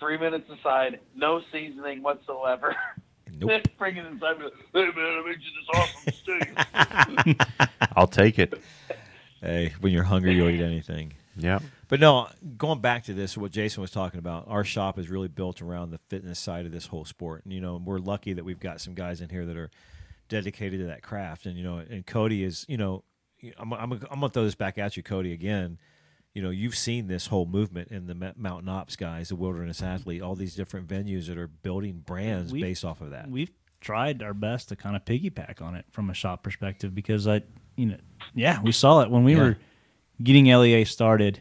Three 0.00 0.18
minutes 0.18 0.50
aside, 0.50 1.00
no 1.14 1.40
seasoning 1.52 2.02
whatsoever. 2.02 2.74
Nope. 3.36 3.62
Bring 3.78 3.96
it 3.96 4.06
inside. 4.06 4.36
and 4.36 4.38
be 4.38 4.44
like, 4.44 4.54
Hey 4.72 5.00
man, 5.00 5.18
I 5.18 5.22
made 5.26 5.38
you 5.40 5.50
this 5.58 5.68
awesome 5.74 6.12
steak. 6.12 7.68
I'll 7.96 8.06
take 8.06 8.38
it. 8.38 8.54
Hey, 9.44 9.74
when 9.80 9.92
you're 9.92 10.04
hungry, 10.04 10.34
you'll 10.34 10.48
eat 10.48 10.62
anything. 10.62 11.12
Yeah. 11.36 11.58
But 11.88 12.00
no, 12.00 12.28
going 12.56 12.80
back 12.80 13.04
to 13.04 13.14
this, 13.14 13.36
what 13.36 13.50
Jason 13.52 13.82
was 13.82 13.90
talking 13.90 14.18
about, 14.18 14.46
our 14.48 14.64
shop 14.64 14.98
is 14.98 15.10
really 15.10 15.28
built 15.28 15.60
around 15.60 15.90
the 15.90 15.98
fitness 16.08 16.38
side 16.38 16.64
of 16.64 16.72
this 16.72 16.86
whole 16.86 17.04
sport. 17.04 17.44
And, 17.44 17.52
you 17.52 17.60
know, 17.60 17.80
we're 17.84 17.98
lucky 17.98 18.32
that 18.32 18.44
we've 18.44 18.58
got 18.58 18.80
some 18.80 18.94
guys 18.94 19.20
in 19.20 19.28
here 19.28 19.44
that 19.44 19.56
are 19.56 19.70
dedicated 20.30 20.80
to 20.80 20.86
that 20.86 21.02
craft. 21.02 21.44
And, 21.44 21.58
you 21.58 21.62
know, 21.64 21.76
and 21.78 22.06
Cody 22.06 22.42
is, 22.42 22.64
you 22.68 22.78
know, 22.78 23.04
I'm, 23.58 23.72
I'm, 23.74 23.92
I'm 23.92 23.98
going 23.98 24.20
to 24.22 24.28
throw 24.30 24.44
this 24.44 24.54
back 24.54 24.78
at 24.78 24.96
you, 24.96 25.02
Cody, 25.02 25.32
again. 25.32 25.78
You 26.32 26.42
know, 26.42 26.50
you've 26.50 26.76
seen 26.76 27.06
this 27.06 27.26
whole 27.26 27.46
movement 27.46 27.88
in 27.88 28.06
the 28.06 28.34
Mountain 28.36 28.68
Ops 28.68 28.96
guys, 28.96 29.28
the 29.28 29.36
Wilderness 29.36 29.82
Athlete, 29.82 30.22
all 30.22 30.34
these 30.34 30.56
different 30.56 30.88
venues 30.88 31.26
that 31.26 31.36
are 31.36 31.48
building 31.48 32.02
brands 32.04 32.50
We've- 32.50 32.62
based 32.64 32.84
off 32.84 33.00
of 33.02 33.10
that. 33.10 33.28
We've 33.30 33.52
tried 33.80 34.22
our 34.22 34.32
best 34.34 34.70
to 34.70 34.76
kind 34.76 34.96
of 34.96 35.04
piggyback 35.04 35.60
on 35.60 35.74
it 35.74 35.84
from 35.90 36.08
a 36.08 36.14
shop 36.14 36.42
perspective 36.42 36.94
because 36.94 37.28
I, 37.28 37.42
you 37.76 37.86
know, 37.86 37.96
yeah, 38.34 38.60
we 38.62 38.72
saw 38.72 39.00
it 39.02 39.10
when 39.10 39.24
we 39.24 39.34
Yeah. 39.34 39.42
were 39.42 39.56
getting 40.22 40.46
LEA 40.46 40.84
started, 40.84 41.40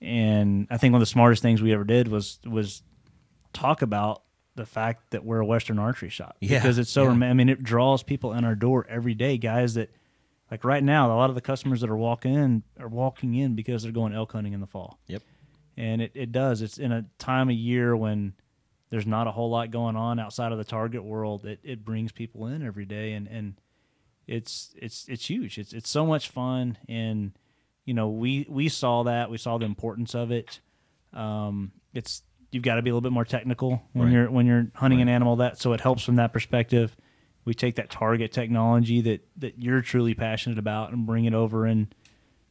and 0.00 0.66
I 0.70 0.76
think 0.76 0.92
one 0.92 1.00
of 1.00 1.06
the 1.06 1.10
smartest 1.10 1.42
things 1.42 1.60
we 1.62 1.72
ever 1.72 1.84
did 1.84 2.08
was 2.08 2.38
was 2.46 2.82
talk 3.52 3.82
about 3.82 4.22
the 4.54 4.66
fact 4.66 5.10
that 5.10 5.24
we're 5.24 5.40
a 5.40 5.46
Western 5.46 5.78
archery 5.78 6.08
shop 6.08 6.36
Yeah, 6.40 6.58
because 6.58 6.78
it's 6.78 6.90
so. 6.90 7.04
yeah. 7.12 7.26
I 7.30 7.32
mean, 7.32 7.48
it 7.48 7.62
draws 7.62 8.02
people 8.02 8.32
in 8.32 8.44
our 8.44 8.54
door 8.54 8.86
every 8.88 9.14
day, 9.14 9.38
guys 9.38 9.74
that. 9.74 9.90
Like 10.50 10.64
right 10.64 10.82
now, 10.82 11.12
a 11.12 11.14
lot 11.14 11.28
of 11.28 11.34
the 11.34 11.42
customers 11.42 11.82
that 11.82 11.90
are 11.90 11.96
walking 11.96 12.32
in 12.32 12.62
are 12.80 12.88
walking 12.88 13.34
in 13.34 13.54
because 13.54 13.82
they're 13.82 13.92
going 13.92 14.14
elk 14.14 14.32
hunting 14.32 14.54
in 14.54 14.60
the 14.62 14.66
fall. 14.66 14.98
Yep. 15.06 15.20
And 15.76 16.00
it, 16.00 16.12
it 16.14 16.32
does. 16.32 16.62
It's 16.62 16.78
in 16.78 16.90
a 16.90 17.04
time 17.18 17.50
of 17.50 17.54
year 17.54 17.94
when 17.94 18.32
there's 18.88 19.06
not 19.06 19.26
a 19.26 19.30
whole 19.30 19.50
lot 19.50 19.70
going 19.70 19.94
on 19.94 20.18
outside 20.18 20.50
of 20.50 20.56
the 20.56 20.64
target 20.64 21.04
world. 21.04 21.44
It, 21.44 21.60
it 21.62 21.84
brings 21.84 22.12
people 22.12 22.46
in 22.46 22.64
every 22.64 22.86
day 22.86 23.12
and, 23.12 23.28
and 23.28 23.60
it's 24.28 24.74
it's 24.76 25.06
it's 25.08 25.28
huge. 25.28 25.58
It's 25.58 25.72
it's 25.72 25.88
so 25.90 26.06
much 26.06 26.28
fun 26.28 26.78
and 26.88 27.32
you 27.84 27.94
know, 27.94 28.08
we 28.10 28.46
we 28.48 28.68
saw 28.68 29.02
that. 29.04 29.30
We 29.30 29.38
saw 29.38 29.56
the 29.58 29.64
importance 29.64 30.14
of 30.14 30.30
it. 30.30 30.60
Um, 31.14 31.72
it's 31.94 32.22
you've 32.50 32.62
got 32.62 32.74
to 32.76 32.82
be 32.82 32.90
a 32.90 32.92
little 32.92 33.00
bit 33.00 33.12
more 33.12 33.24
technical 33.24 33.82
when 33.94 34.06
Right. 34.08 34.12
you're 34.14 34.30
when 34.30 34.46
you're 34.46 34.66
hunting 34.74 35.00
an 35.00 35.08
animal 35.08 35.36
that 35.36 35.58
so 35.58 35.72
it 35.72 35.80
helps 35.80 36.04
from 36.04 36.16
that 36.16 36.32
perspective. 36.32 36.94
We 37.46 37.54
take 37.54 37.76
that 37.76 37.88
target 37.90 38.30
technology 38.30 39.00
that 39.00 39.26
that 39.38 39.58
you're 39.58 39.80
truly 39.80 40.12
passionate 40.14 40.58
about 40.58 40.92
and 40.92 41.06
bring 41.06 41.24
it 41.24 41.32
over 41.34 41.66
in 41.66 41.88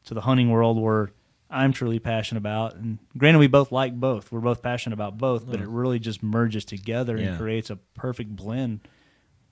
to 0.06 0.14
the 0.16 0.22
hunting 0.22 0.50
world 0.50 0.82
where 0.82 1.12
I'm 1.52 1.72
truly 1.72 2.00
passionate 2.00 2.40
about. 2.40 2.76
And 2.76 2.98
granted, 3.16 3.38
we 3.40 3.48
both 3.48 3.72
like 3.72 3.98
both. 4.00 4.32
We're 4.32 4.40
both 4.42 4.62
passionate 4.64 4.96
about 4.96 5.18
both, 5.20 5.46
but 5.50 5.62
it 5.62 5.68
really 5.68 6.00
just 6.00 6.24
merges 6.24 6.66
together 6.66 7.16
Yeah. 7.18 7.28
and 7.30 7.38
creates 7.38 7.70
a 7.70 7.76
perfect 7.94 8.36
blend 8.36 8.80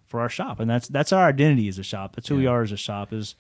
for 0.08 0.20
our 0.22 0.30
shop. 0.30 0.60
And 0.60 0.70
that's 0.70 0.88
that's 0.88 1.12
our 1.14 1.28
identity 1.28 1.68
as 1.68 1.80
a 1.80 1.84
shop. 1.84 2.16
That's 2.16 2.28
who 2.28 2.36
we 2.38 2.48
are 2.48 2.62
as 2.62 2.72
a 2.72 2.78
shop. 2.78 3.12
Is 3.14 3.36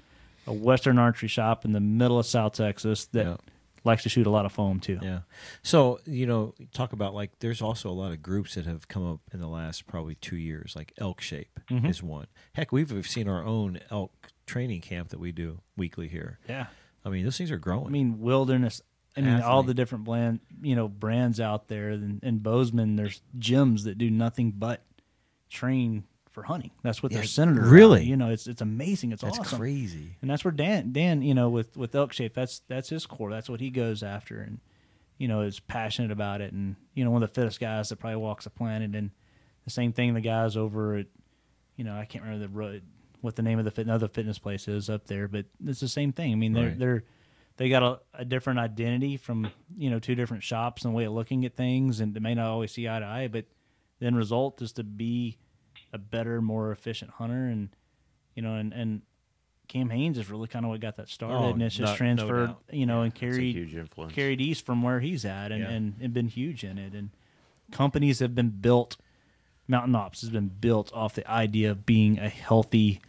a 0.48 0.54
Western 0.54 0.98
archery 1.00 1.28
shop 1.30 1.66
in 1.66 1.72
the 1.72 1.80
middle 1.80 2.20
of 2.20 2.26
South 2.26 2.54
Texas 2.54 3.06
that 3.08 3.26
Yeah. 3.26 3.38
likes 3.84 4.04
to 4.04 4.10
shoot 4.10 4.28
a 4.28 4.30
lot 4.30 4.46
of 4.46 4.52
foam 4.52 4.80
too. 4.80 5.00
Yeah. 5.02 5.22
So, 5.64 6.00
you 6.06 6.26
know, 6.28 6.54
talk 6.74 6.94
about 6.94 7.14
like 7.16 7.40
there's 7.40 7.62
also 7.64 7.90
a 7.90 7.94
lot 7.94 8.12
of 8.12 8.22
groups 8.22 8.54
that 8.56 8.66
have 8.66 8.88
come 8.88 9.06
up 9.10 9.22
in 9.34 9.40
the 9.40 9.48
last 9.48 9.88
probably 9.88 10.16
two 10.16 10.38
years, 10.38 10.76
like 10.76 10.94
Elk 11.00 11.20
Shape 11.22 11.60
Mhm. 11.70 11.90
is 11.90 12.04
one. 12.04 12.28
Heck, 12.54 12.72
we've, 12.72 12.92
we've 12.92 13.08
seen 13.08 13.28
our 13.28 13.44
own 13.44 13.80
elk 13.90 14.32
training 14.46 14.82
camp 14.82 15.10
that 15.10 15.20
we 15.20 15.32
do 15.32 15.62
weekly 15.76 16.08
here. 16.08 16.38
Yeah. 16.48 16.68
I 17.04 17.10
mean, 17.10 17.24
those 17.24 17.38
things 17.38 17.50
are 17.52 17.58
growing. 17.58 17.88
I 17.88 17.90
mean, 17.90 18.20
wilderness. 18.20 18.82
I 19.18 19.22
mean, 19.22 19.40
all 19.42 19.64
the 19.64 19.74
different 19.74 20.04
brand, 20.04 20.42
you 20.62 20.76
know, 20.76 20.88
brands 20.90 21.40
out 21.40 21.70
there. 21.70 21.90
And 21.92 22.22
in 22.22 22.40
Bozeman, 22.40 22.98
there's 22.98 23.22
gyms 23.40 23.84
that 23.86 23.98
do 23.98 24.10
nothing 24.12 24.52
but 24.52 24.84
train 25.50 26.04
for 26.36 26.44
hunting. 26.44 26.70
That's 26.84 27.02
what 27.02 27.12
Yeah, 27.12 27.20
they're 27.20 27.26
centered 27.28 27.58
around. 27.58 27.72
really? 27.72 28.04
You 28.06 28.16
know, 28.18 28.30
it's 28.30 28.46
it's 28.46 28.62
amazing. 28.62 29.12
It's 29.14 29.24
that's 29.24 29.40
awesome. 29.40 29.58
crazy. 29.60 30.18
And 30.22 30.30
that's 30.30 30.44
where 30.46 30.52
Dan 30.52 30.92
Dan, 30.92 31.24
you 31.24 31.34
know, 31.34 31.50
with 31.50 31.76
with 31.76 31.96
elk 31.96 32.14
shape, 32.14 32.36
that's 32.36 32.60
that's 32.68 32.90
his 32.90 33.08
core. 33.08 33.32
That's 33.32 33.50
what 33.50 33.60
he 33.62 33.72
goes 33.72 34.04
after, 34.04 34.40
and 34.42 34.60
you 35.18 35.28
know, 35.28 35.42
is 35.42 35.60
passionate 35.60 36.12
about 36.12 36.42
it. 36.42 36.54
And 36.54 36.76
you 36.94 37.04
know, 37.04 37.10
one 37.10 37.24
of 37.24 37.30
the 37.30 37.34
fittest 37.42 37.60
guys 37.60 37.90
that 37.90 37.96
probably 37.96 38.18
walks 38.18 38.44
the 38.44 38.52
planet. 38.52 38.94
And 38.96 39.10
the 39.64 39.72
same 39.72 39.94
thing, 39.94 40.14
the 40.14 40.22
guys 40.22 40.56
over 40.56 40.96
at, 40.98 41.08
you 41.78 41.84
know, 41.84 41.96
I 41.96 42.06
can't 42.06 42.24
remember 42.24 42.48
the 42.74 42.82
what 43.22 43.36
the 43.36 43.42
name 43.42 43.58
of 43.58 43.66
the 43.66 43.72
fit, 43.72 43.88
another 43.88 44.08
fitness 44.08 44.38
place 44.38 44.68
is 44.68 44.88
up 44.90 45.08
there, 45.08 45.28
but 45.28 45.46
it's 45.66 45.80
the 45.80 45.88
same 45.88 46.12
thing. 46.12 46.32
I 46.32 46.36
mean, 46.36 46.54
they're 46.54 46.68
Right. 46.68 46.78
they're 46.80 47.04
they 47.58 47.70
got 47.70 47.82
a, 47.84 48.00
a 48.14 48.26
different 48.26 48.60
identity 48.60 49.16
from 49.16 49.50
you 49.78 49.90
know 49.90 49.98
two 50.00 50.14
different 50.16 50.44
shops 50.44 50.84
and 50.84 50.94
way 50.94 51.06
of 51.06 51.14
looking 51.14 51.46
at 51.46 51.56
things, 51.56 52.02
and 52.02 52.14
they 52.14 52.20
may 52.20 52.36
not 52.36 52.48
always 52.48 52.72
see 52.74 52.88
eye 52.90 53.00
to 53.00 53.06
eye, 53.06 53.30
but 53.30 53.46
the 54.00 54.08
end 54.08 54.18
result 54.18 54.62
is 54.62 54.74
to 54.74 54.84
be 54.84 55.38
a 55.96 55.98
better, 55.98 56.42
more 56.42 56.72
efficient 56.72 57.12
hunter, 57.12 57.46
and 57.48 57.70
you 58.36 58.42
know, 58.42 58.56
and 58.56 58.74
and 58.74 59.02
Cam 59.68 59.90
Hanes 59.90 60.18
is 60.20 60.30
really 60.30 60.48
kind 60.48 60.64
of 60.66 60.70
what 60.70 60.80
got 60.80 60.98
that 60.98 61.10
started, 61.10 61.36
Oh, 61.38 61.50
and 61.54 61.62
it's 61.64 61.76
just 61.76 61.88
no- 61.88 61.92
no 61.94 61.98
transferred, 61.98 62.46
doubt. 62.48 62.62
you 62.72 62.86
know, 62.86 63.02
and 63.02 63.16
carried 63.16 63.56
huge 63.56 63.74
influence. 63.74 64.14
carried 64.14 64.40
east 64.42 64.66
from 64.66 64.84
where 64.84 65.00
he's 65.00 65.26
at, 65.26 65.52
and, 65.52 65.62
Yeah. 65.64 65.70
and 65.72 65.96
and 66.02 66.14
been 66.14 66.28
huge 66.28 66.64
in 66.64 66.78
it. 66.78 66.94
And 66.94 67.10
companies 67.72 68.20
have 68.20 68.36
been 68.36 68.50
built. 68.50 68.98
Mountain 69.68 69.96
Ops 69.96 70.22
has 70.22 70.30
been 70.30 70.50
built 70.50 70.94
off 70.94 71.16
the 71.16 71.28
idea 71.30 71.72
of 71.72 71.86
being 71.88 72.20
a 72.20 72.30
healthy, 72.30 73.02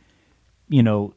you 0.70 0.82
know, 0.82 1.12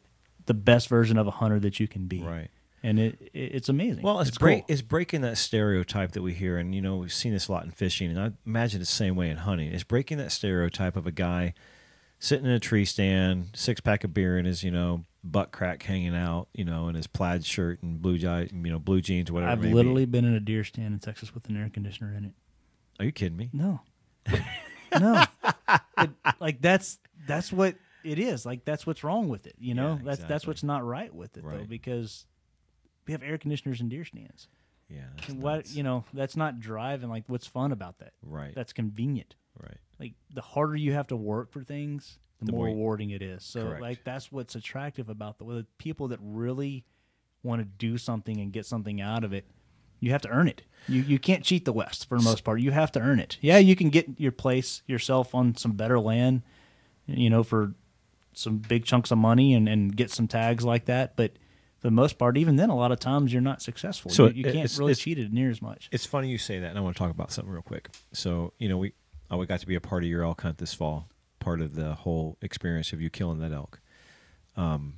the 0.47 0.53
best 0.53 0.89
version 0.89 1.17
of 1.17 1.27
a 1.27 1.31
hunter 1.31 1.59
that 1.61 1.79
you 1.79 1.87
can 1.87 2.07
be. 2.07 2.21
Right. 2.21 2.49
And 2.81 2.99
it, 2.99 3.19
it 3.33 3.39
it's 3.55 3.69
amazing. 3.69 4.03
Well, 4.03 4.19
it's, 4.19 4.29
it's 4.29 4.37
break, 4.37 4.59
cool. 4.59 4.73
it's 4.73 4.81
breaking 4.81 5.21
that 5.21 5.37
stereotype 5.37 6.13
that 6.13 6.21
we 6.21 6.33
hear, 6.33 6.57
and 6.57 6.73
you 6.73 6.81
know 6.81 6.97
we've 6.97 7.11
seen 7.13 7.33
this 7.33 7.47
a 7.47 7.51
lot 7.51 7.65
in 7.65 7.71
fishing, 7.71 8.09
and 8.09 8.19
I 8.19 8.31
imagine 8.45 8.81
it's 8.81 8.89
the 8.89 8.95
same 8.95 9.15
way 9.15 9.29
in 9.29 9.37
hunting. 9.37 9.71
It's 9.73 9.83
breaking 9.83 10.17
that 10.19 10.31
stereotype 10.31 10.95
of 10.95 11.05
a 11.05 11.11
guy 11.11 11.53
sitting 12.19 12.45
in 12.45 12.51
a 12.51 12.59
tree 12.59 12.85
stand, 12.85 13.49
six 13.53 13.81
pack 13.81 14.03
of 14.03 14.13
beer 14.13 14.37
in 14.37 14.45
his 14.45 14.63
you 14.63 14.71
know 14.71 15.03
butt 15.23 15.51
crack 15.51 15.83
hanging 15.83 16.15
out, 16.15 16.47
you 16.53 16.63
know, 16.63 16.87
in 16.87 16.95
his 16.95 17.05
plaid 17.07 17.45
shirt 17.45 17.83
and 17.83 18.01
blue 18.01 18.17
je- 18.17 18.49
you 18.53 18.71
know 18.71 18.79
blue 18.79 19.01
jeans, 19.01 19.29
whatever. 19.31 19.51
I've 19.51 19.61
may 19.61 19.67
be. 19.69 19.73
literally 19.73 20.05
been 20.05 20.23
in 20.25 20.33
a 20.33 20.39
deer 20.39 20.63
stand 20.63 20.93
in 20.93 20.99
Texas 20.99 21.33
with 21.33 21.49
an 21.49 21.57
air 21.57 21.69
conditioner 21.73 22.13
in 22.13 22.25
it. 22.25 22.31
Are 22.99 23.05
you 23.05 23.11
kidding 23.11 23.37
me? 23.37 23.49
No, 23.51 23.81
no, 24.99 25.23
It- 25.97 26.09
like 26.39 26.61
that's 26.61 26.97
that's 27.27 27.51
what 27.51 27.75
it 28.05 28.19
is. 28.19 28.45
Like 28.45 28.63
that's 28.63 28.87
what's 28.87 29.03
wrong 29.03 29.27
with 29.27 29.47
it. 29.47 29.55
You 29.59 29.73
know, 29.73 29.95
Yeah, 29.97 30.05
that's 30.05 30.23
that's 30.23 30.47
what's 30.47 30.63
not 30.63 30.85
right 30.85 31.13
with 31.13 31.35
it 31.37 31.43
though, 31.43 31.65
because 31.67 32.25
we 33.09 33.13
have 33.13 33.23
air 33.23 33.39
conditioners 33.39 33.81
and 33.81 33.89
deer 33.89 34.05
stands. 34.05 34.47
Yeah. 34.87 35.33
what 35.33 35.71
you 35.71 35.81
know, 35.81 36.05
that's 36.13 36.37
not 36.37 36.59
driving. 36.59 37.09
Like, 37.09 37.23
what's 37.27 37.47
fun 37.47 37.71
about 37.71 37.97
that? 37.99 38.13
Right. 38.23 38.53
That's 38.53 38.71
convenient. 38.71 39.35
Right. 39.59 39.77
Like 39.99 40.13
the 40.31 40.41
harder 40.41 40.75
you 40.75 40.93
have 40.93 41.07
to 41.07 41.15
work 41.15 41.51
for 41.51 41.63
things, 41.63 42.19
the, 42.39 42.45
The 42.45 42.51
more, 42.51 42.67
more 42.67 42.75
rewarding 42.75 43.09
it 43.09 43.23
is. 43.23 43.43
So 43.43 43.63
Correct. 43.63 43.81
like 43.81 44.03
that's 44.03 44.31
what's 44.31 44.53
attractive 44.53 45.09
about 45.09 45.39
the, 45.39 45.45
the 45.45 45.65
people 45.79 46.09
that 46.09 46.19
really 46.21 46.85
want 47.41 47.61
to 47.61 47.65
do 47.65 47.97
something 47.97 48.39
and 48.39 48.51
get 48.51 48.67
something 48.67 49.01
out 49.01 49.23
of 49.23 49.33
it. 49.33 49.45
You 49.99 50.11
have 50.11 50.21
to 50.21 50.29
earn 50.29 50.47
it. 50.47 50.61
You 50.87 51.01
you 51.01 51.17
can't 51.17 51.43
cheat 51.43 51.65
the 51.65 51.73
West 51.73 52.07
for 52.07 52.17
the 52.17 52.23
most 52.23 52.43
part. 52.43 52.61
You 52.61 52.71
have 52.71 52.91
to 52.91 52.99
earn 52.99 53.19
it. 53.19 53.37
Yeah, 53.41 53.57
you 53.57 53.75
can 53.75 53.89
get 53.89 54.07
your 54.19 54.31
place 54.31 54.83
yourself 54.85 55.33
on 55.33 55.55
some 55.55 55.71
better 55.73 55.99
land, 55.99 56.43
you 57.07 57.29
know, 57.29 57.43
for 57.43 57.73
some 58.33 58.59
big 58.59 58.85
chunks 58.85 59.11
of 59.11 59.17
money 59.17 59.53
and, 59.55 59.67
and 59.67 59.95
get 59.95 60.11
some 60.11 60.27
tags 60.27 60.63
like 60.63 60.85
that. 60.85 61.15
But 61.15 61.33
for 61.79 61.87
the 61.87 61.91
most 61.91 62.17
part, 62.17 62.37
even 62.37 62.55
then, 62.57 62.69
a 62.69 62.75
lot 62.75 62.91
of 62.91 62.99
times 62.99 63.31
you're 63.31 63.41
not 63.41 63.61
successful. 63.61 64.11
So 64.11 64.27
you, 64.27 64.43
you 64.45 64.51
can't 64.51 64.77
really 64.77 64.95
cheat 64.95 65.17
it 65.17 65.31
near 65.31 65.49
as 65.49 65.61
much. 65.61 65.89
It's 65.91 66.05
funny 66.05 66.29
you 66.29 66.37
say 66.37 66.59
that, 66.59 66.69
and 66.69 66.77
I 66.77 66.81
want 66.81 66.95
to 66.95 66.99
talk 66.99 67.11
about 67.11 67.31
something 67.31 67.51
real 67.51 67.61
quick. 67.61 67.89
So, 68.11 68.53
you 68.57 68.67
know, 68.69 68.77
we 68.77 68.93
I 69.31 69.35
we 69.37 69.45
got 69.45 69.59
to 69.61 69.67
be 69.67 69.75
a 69.75 69.81
part 69.81 70.03
of 70.03 70.09
your 70.09 70.23
elk 70.23 70.41
hunt 70.41 70.57
this 70.57 70.73
fall, 70.73 71.07
part 71.39 71.61
of 71.61 71.75
the 71.75 71.93
whole 71.95 72.37
experience 72.41 72.91
of 72.93 73.01
you 73.01 73.09
killing 73.09 73.39
that 73.39 73.51
elk. 73.53 73.79
Um, 74.57 74.95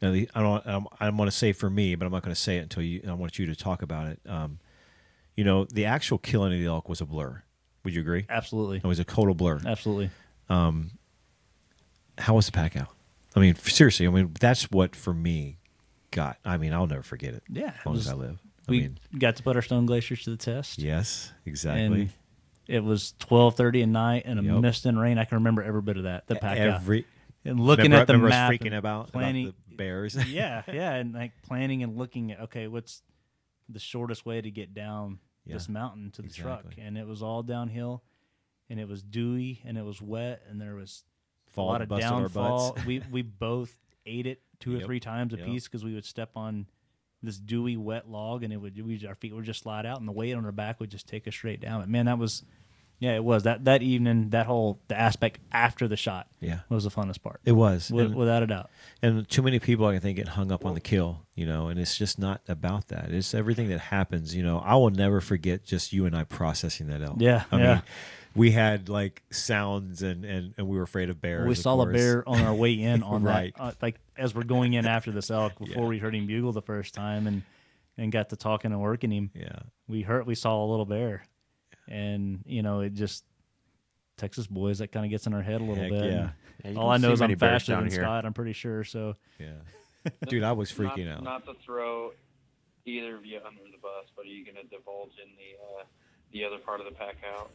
the, 0.00 0.28
I 0.34 0.42
don't, 0.42 0.66
I'm, 0.66 0.86
I 1.00 1.08
want 1.08 1.30
to 1.30 1.36
say 1.36 1.52
for 1.52 1.70
me, 1.70 1.94
but 1.94 2.04
I'm 2.04 2.12
not 2.12 2.22
going 2.22 2.34
to 2.34 2.40
say 2.40 2.58
it 2.58 2.60
until 2.60 2.82
you. 2.82 3.00
I 3.08 3.12
want 3.14 3.38
you 3.38 3.46
to 3.46 3.56
talk 3.56 3.80
about 3.82 4.08
it. 4.08 4.20
Um, 4.26 4.58
you 5.34 5.44
know, 5.44 5.64
the 5.64 5.86
actual 5.86 6.18
killing 6.18 6.52
of 6.52 6.58
the 6.58 6.66
elk 6.66 6.88
was 6.88 7.00
a 7.00 7.06
blur. 7.06 7.42
Would 7.84 7.94
you 7.94 8.00
agree? 8.02 8.26
Absolutely, 8.28 8.78
It 8.78 8.84
was 8.84 8.98
a 8.98 9.04
total 9.04 9.34
blur. 9.34 9.60
absolutely. 9.64 10.10
Um, 10.48 10.90
How 12.18 12.34
was 12.34 12.46
the 12.46 12.52
pack 12.52 12.76
out? 12.76 12.88
I 13.34 13.40
mean, 13.40 13.54
seriously. 13.54 14.06
I 14.06 14.10
mean, 14.10 14.34
that's 14.40 14.70
what 14.70 14.96
for 14.96 15.14
me 15.14 15.58
got. 16.10 16.38
I 16.44 16.56
mean, 16.56 16.72
I'll 16.72 16.86
never 16.86 17.02
forget 17.02 17.34
it. 17.34 17.42
Yeah, 17.48 17.72
as 17.78 17.86
long 17.86 17.94
it 17.96 17.98
as 17.98 18.08
I 18.08 18.14
live. 18.14 18.38
I 18.68 18.70
we 18.70 18.80
mean, 18.80 18.98
got 19.18 19.36
to 19.36 19.42
put 19.42 19.56
our 19.56 19.62
Stone 19.62 19.86
Glaciers 19.86 20.24
to 20.24 20.30
the 20.30 20.36
test. 20.36 20.78
yes, 20.78 21.32
exactly. 21.44 21.82
And 22.02 22.10
it 22.66 22.82
was 22.82 23.14
twelve 23.18 23.54
thirty 23.56 23.82
at 23.82 23.88
night 23.88 24.24
and 24.26 24.40
a 24.40 24.42
Yep. 24.42 24.60
mist 24.60 24.86
and 24.86 24.98
rain. 24.98 25.18
I 25.18 25.24
can 25.24 25.36
remember 25.38 25.62
every 25.62 25.82
bit 25.82 25.96
of 25.96 26.02
that. 26.04 26.26
The 26.26 26.36
pack 26.36 26.58
out. 26.58 26.76
Every 26.80 27.04
and 27.44 27.60
looking 27.60 27.84
remember, 27.92 28.00
at 28.00 28.06
the 28.08 28.18
map, 28.18 28.50
freaking 28.50 28.76
about, 28.76 29.12
planning. 29.12 29.44
about 29.48 29.56
the 29.68 29.76
bears. 29.76 30.16
yeah, 30.28 30.62
yeah, 30.72 30.94
and 30.94 31.14
like 31.14 31.30
planning 31.42 31.82
and 31.84 31.96
looking 31.96 32.32
at 32.32 32.40
okay, 32.40 32.66
what's 32.66 33.02
the 33.68 33.78
shortest 33.78 34.26
way 34.26 34.40
to 34.40 34.50
get 34.50 34.74
down 34.74 35.20
this 35.46 35.68
mountain 35.68 36.10
to 36.12 36.22
the 36.22 36.28
truck? 36.28 36.64
And 36.76 36.98
it 36.98 37.06
was 37.06 37.22
all 37.22 37.44
downhill, 37.44 38.02
and 38.68 38.80
it 38.80 38.88
was 38.88 39.00
dewy 39.02 39.62
and 39.64 39.78
it 39.78 39.84
was 39.84 40.02
wet, 40.02 40.42
and 40.50 40.60
there 40.60 40.74
was 40.74 41.04
Fall 41.52 41.68
a 41.68 41.70
lot 41.70 41.82
of 41.82 41.88
downfall. 41.88 42.76
we 42.86 43.00
we 43.12 43.22
both 43.22 43.76
ate 44.04 44.26
it 44.26 44.42
two 44.60 44.76
or 44.76 44.80
three 44.80 45.00
times 45.00 45.32
a 45.34 45.36
yep. 45.36 45.46
piece 45.46 45.64
because 45.64 45.84
we 45.84 45.94
would 45.94 46.04
step 46.04 46.30
on 46.36 46.66
this 47.22 47.38
dewy 47.38 47.76
wet 47.76 48.08
log 48.08 48.42
and 48.42 48.52
it 48.52 48.56
would 48.56 48.80
we 48.84 49.04
our 49.06 49.14
feet 49.14 49.34
would 49.34 49.44
just 49.44 49.62
slide 49.62 49.86
out 49.86 49.98
and 49.98 50.06
the 50.06 50.12
weight 50.12 50.34
on 50.34 50.44
our 50.44 50.52
back 50.52 50.80
would 50.80 50.90
just 50.90 51.08
take 51.08 51.26
us 51.26 51.34
straight 51.34 51.60
down. 51.60 51.80
But 51.80 51.88
man, 51.88 52.06
that 52.06 52.18
was 52.18 52.44
yeah, 52.98 53.14
it 53.14 53.24
was 53.24 53.42
that 53.42 53.64
that 53.66 53.82
evening. 53.82 54.30
That 54.30 54.46
whole 54.46 54.80
the 54.88 54.98
aspect 54.98 55.38
after 55.52 55.86
the 55.86 55.96
shot 55.96 56.28
Yeah. 56.40 56.60
was 56.70 56.84
the 56.84 56.90
funnest 56.90 57.22
part, 57.22 57.40
It 57.44 57.52
was, 57.52 57.88
wi- 57.88 58.06
and, 58.06 58.14
without 58.14 58.42
a 58.42 58.46
doubt. 58.46 58.70
and 59.02 59.28
too 59.28 59.42
many 59.42 59.58
people 59.58 59.84
I 59.86 59.98
think 59.98 60.16
get 60.16 60.28
hung 60.28 60.50
up 60.50 60.64
on 60.64 60.72
the 60.74 60.80
kill, 60.80 61.26
you 61.34 61.44
know, 61.44 61.68
and 61.68 61.78
it's 61.78 61.96
just 61.96 62.18
not 62.18 62.40
about 62.48 62.88
that. 62.88 63.10
It's 63.10 63.34
everything 63.34 63.68
that 63.68 63.80
happens. 63.80 64.34
You 64.34 64.42
know, 64.42 64.60
I 64.60 64.76
will 64.76 64.90
never 64.90 65.20
forget 65.20 65.62
just 65.64 65.92
you 65.92 66.06
and 66.06 66.16
I 66.16 66.24
processing 66.24 66.86
that 66.86 67.02
elk. 67.02 67.16
Yeah, 67.18 67.44
I 67.52 67.58
yeah. 67.58 67.74
mean, 67.74 67.82
we 68.36 68.50
had 68.52 68.88
like 68.88 69.22
sounds 69.30 70.02
and 70.02 70.24
and, 70.24 70.54
and 70.56 70.68
we 70.68 70.76
were 70.76 70.82
afraid 70.84 71.10
of 71.10 71.20
bears. 71.20 71.46
we 71.46 71.52
of 71.52 71.58
saw 71.58 71.80
a 71.80 71.86
bear 71.86 72.22
on 72.28 72.40
our 72.42 72.54
way 72.54 72.72
in 72.80 73.02
on 73.02 73.22
Right. 73.22 73.54
that, 73.56 73.62
uh, 73.62 73.72
like 73.82 73.96
as 74.16 74.34
we're 74.34 74.44
going 74.44 74.74
in 74.74 74.86
after 74.86 75.10
this 75.10 75.30
elk 75.32 75.58
before 75.58 75.84
Yeah. 75.84 75.88
we 75.88 75.98
heard 75.98 76.14
him 76.14 76.26
bugle 76.26 76.52
the 76.52 76.62
first 76.62 76.94
time 76.94 77.26
and 77.26 77.42
and 77.98 78.12
got 78.12 78.28
to 78.28 78.36
talking 78.36 78.72
and 78.72 78.80
working 78.80 79.10
him. 79.10 79.30
Yeah, 79.34 79.58
we 79.88 80.02
heard 80.02 80.26
we 80.26 80.34
saw 80.34 80.62
a 80.62 80.66
little 80.66 80.84
bear, 80.84 81.24
and 81.88 82.42
you 82.46 82.62
know 82.62 82.80
it 82.80 82.92
just 82.94 83.24
Texas 84.18 84.46
boys 84.46 84.78
that 84.78 84.92
kind 84.92 85.04
of 85.06 85.10
gets 85.10 85.26
in 85.26 85.34
our 85.34 85.42
head 85.42 85.60
a 85.60 85.64
little 85.64 85.82
Heck 85.82 85.90
bit. 85.90 86.04
yeah. 86.12 86.30
Yeah, 86.64 86.78
All 86.78 86.90
I 86.90 86.96
know 86.96 87.12
is 87.12 87.20
I'm 87.20 87.36
faster 87.36 87.76
than 87.76 87.90
here. 87.90 88.00
Scott. 88.02 88.24
I'm 88.24 88.32
pretty 88.32 88.54
sure. 88.54 88.82
So 88.84 89.16
yeah. 89.38 89.52
Dude, 90.28 90.42
I 90.42 90.52
was 90.52 90.70
freaking 90.72 91.06
not, 91.06 91.16
out. 91.18 91.22
Not 91.24 91.44
to 91.46 91.54
throw 91.64 92.12
either 92.86 93.16
of 93.16 93.26
you 93.26 93.38
under 93.46 93.60
the 93.70 93.78
bus, 93.82 94.06
but 94.16 94.24
are 94.24 94.28
you 94.28 94.44
going 94.44 94.56
to 94.56 94.62
divulge 94.64 95.12
in 95.22 95.30
the 95.36 95.80
uh, 95.80 95.84
the 96.32 96.44
other 96.44 96.58
part 96.58 96.80
of 96.80 96.86
the 96.86 96.92
pack 96.92 97.16
out 97.36 97.50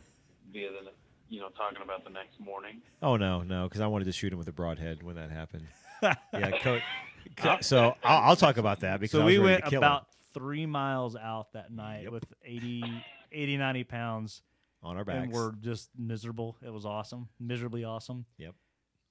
via 0.52 0.70
the 0.72 0.92
you 1.30 1.40
know 1.40 1.50
talking 1.50 1.82
about 1.84 2.04
the 2.04 2.10
next 2.10 2.40
morning? 2.40 2.82
Oh 3.02 3.16
no, 3.18 3.42
no, 3.44 3.64
because 3.68 3.82
I 3.82 3.88
wanted 3.88 4.06
to 4.06 4.12
shoot 4.12 4.32
him 4.34 4.40
with 4.40 4.48
a 4.48 4.52
broadhead 4.52 5.04
when 5.04 5.16
that 5.16 5.32
happened. 5.32 5.68
yeah, 6.02 6.58
co- 6.62 6.80
co- 7.38 7.58
so 7.62 7.96
I'll, 8.04 8.30
I'll 8.30 8.36
talk 8.36 8.58
about 8.58 8.82
that 8.82 9.00
because 9.00 9.12
so 9.12 9.22
I 9.22 9.26
was 9.26 9.34
we 9.34 9.40
went 9.40 9.64
to 9.64 9.70
kill 9.70 9.80
him 9.80 9.84
about 9.84 10.08
three 10.34 10.66
miles 10.66 11.16
out 11.16 11.54
that 11.54 11.72
night 11.72 12.04
Yep. 12.04 12.12
with 12.14 12.24
80, 12.44 13.04
80, 13.32 13.58
90 13.58 13.84
pounds, 13.84 14.42
on 14.82 14.98
our 14.98 15.04
backs. 15.06 15.24
and 15.24 15.32
we're 15.34 15.52
just 15.54 15.90
miserable. 15.98 16.58
It 16.66 16.72
was 16.74 16.86
awesome, 16.86 17.30
miserably 17.40 17.84
awesome. 17.84 18.26
Yep. 18.38 18.56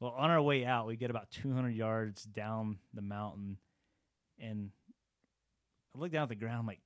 Well, 0.01 0.12
on 0.17 0.31
our 0.31 0.41
way 0.41 0.65
out, 0.65 0.87
we 0.87 0.97
get 0.97 1.11
about 1.11 1.31
200 1.31 1.71
yards 1.71 2.25
down 2.25 2.79
the 2.95 3.03
mountain, 3.03 3.59
and 4.39 4.71
I 5.95 5.99
look 5.99 6.11
down 6.11 6.23
at 6.25 6.29
the 6.31 6.35
ground. 6.37 6.59
I'm 6.61 6.67
like, 6.67 6.81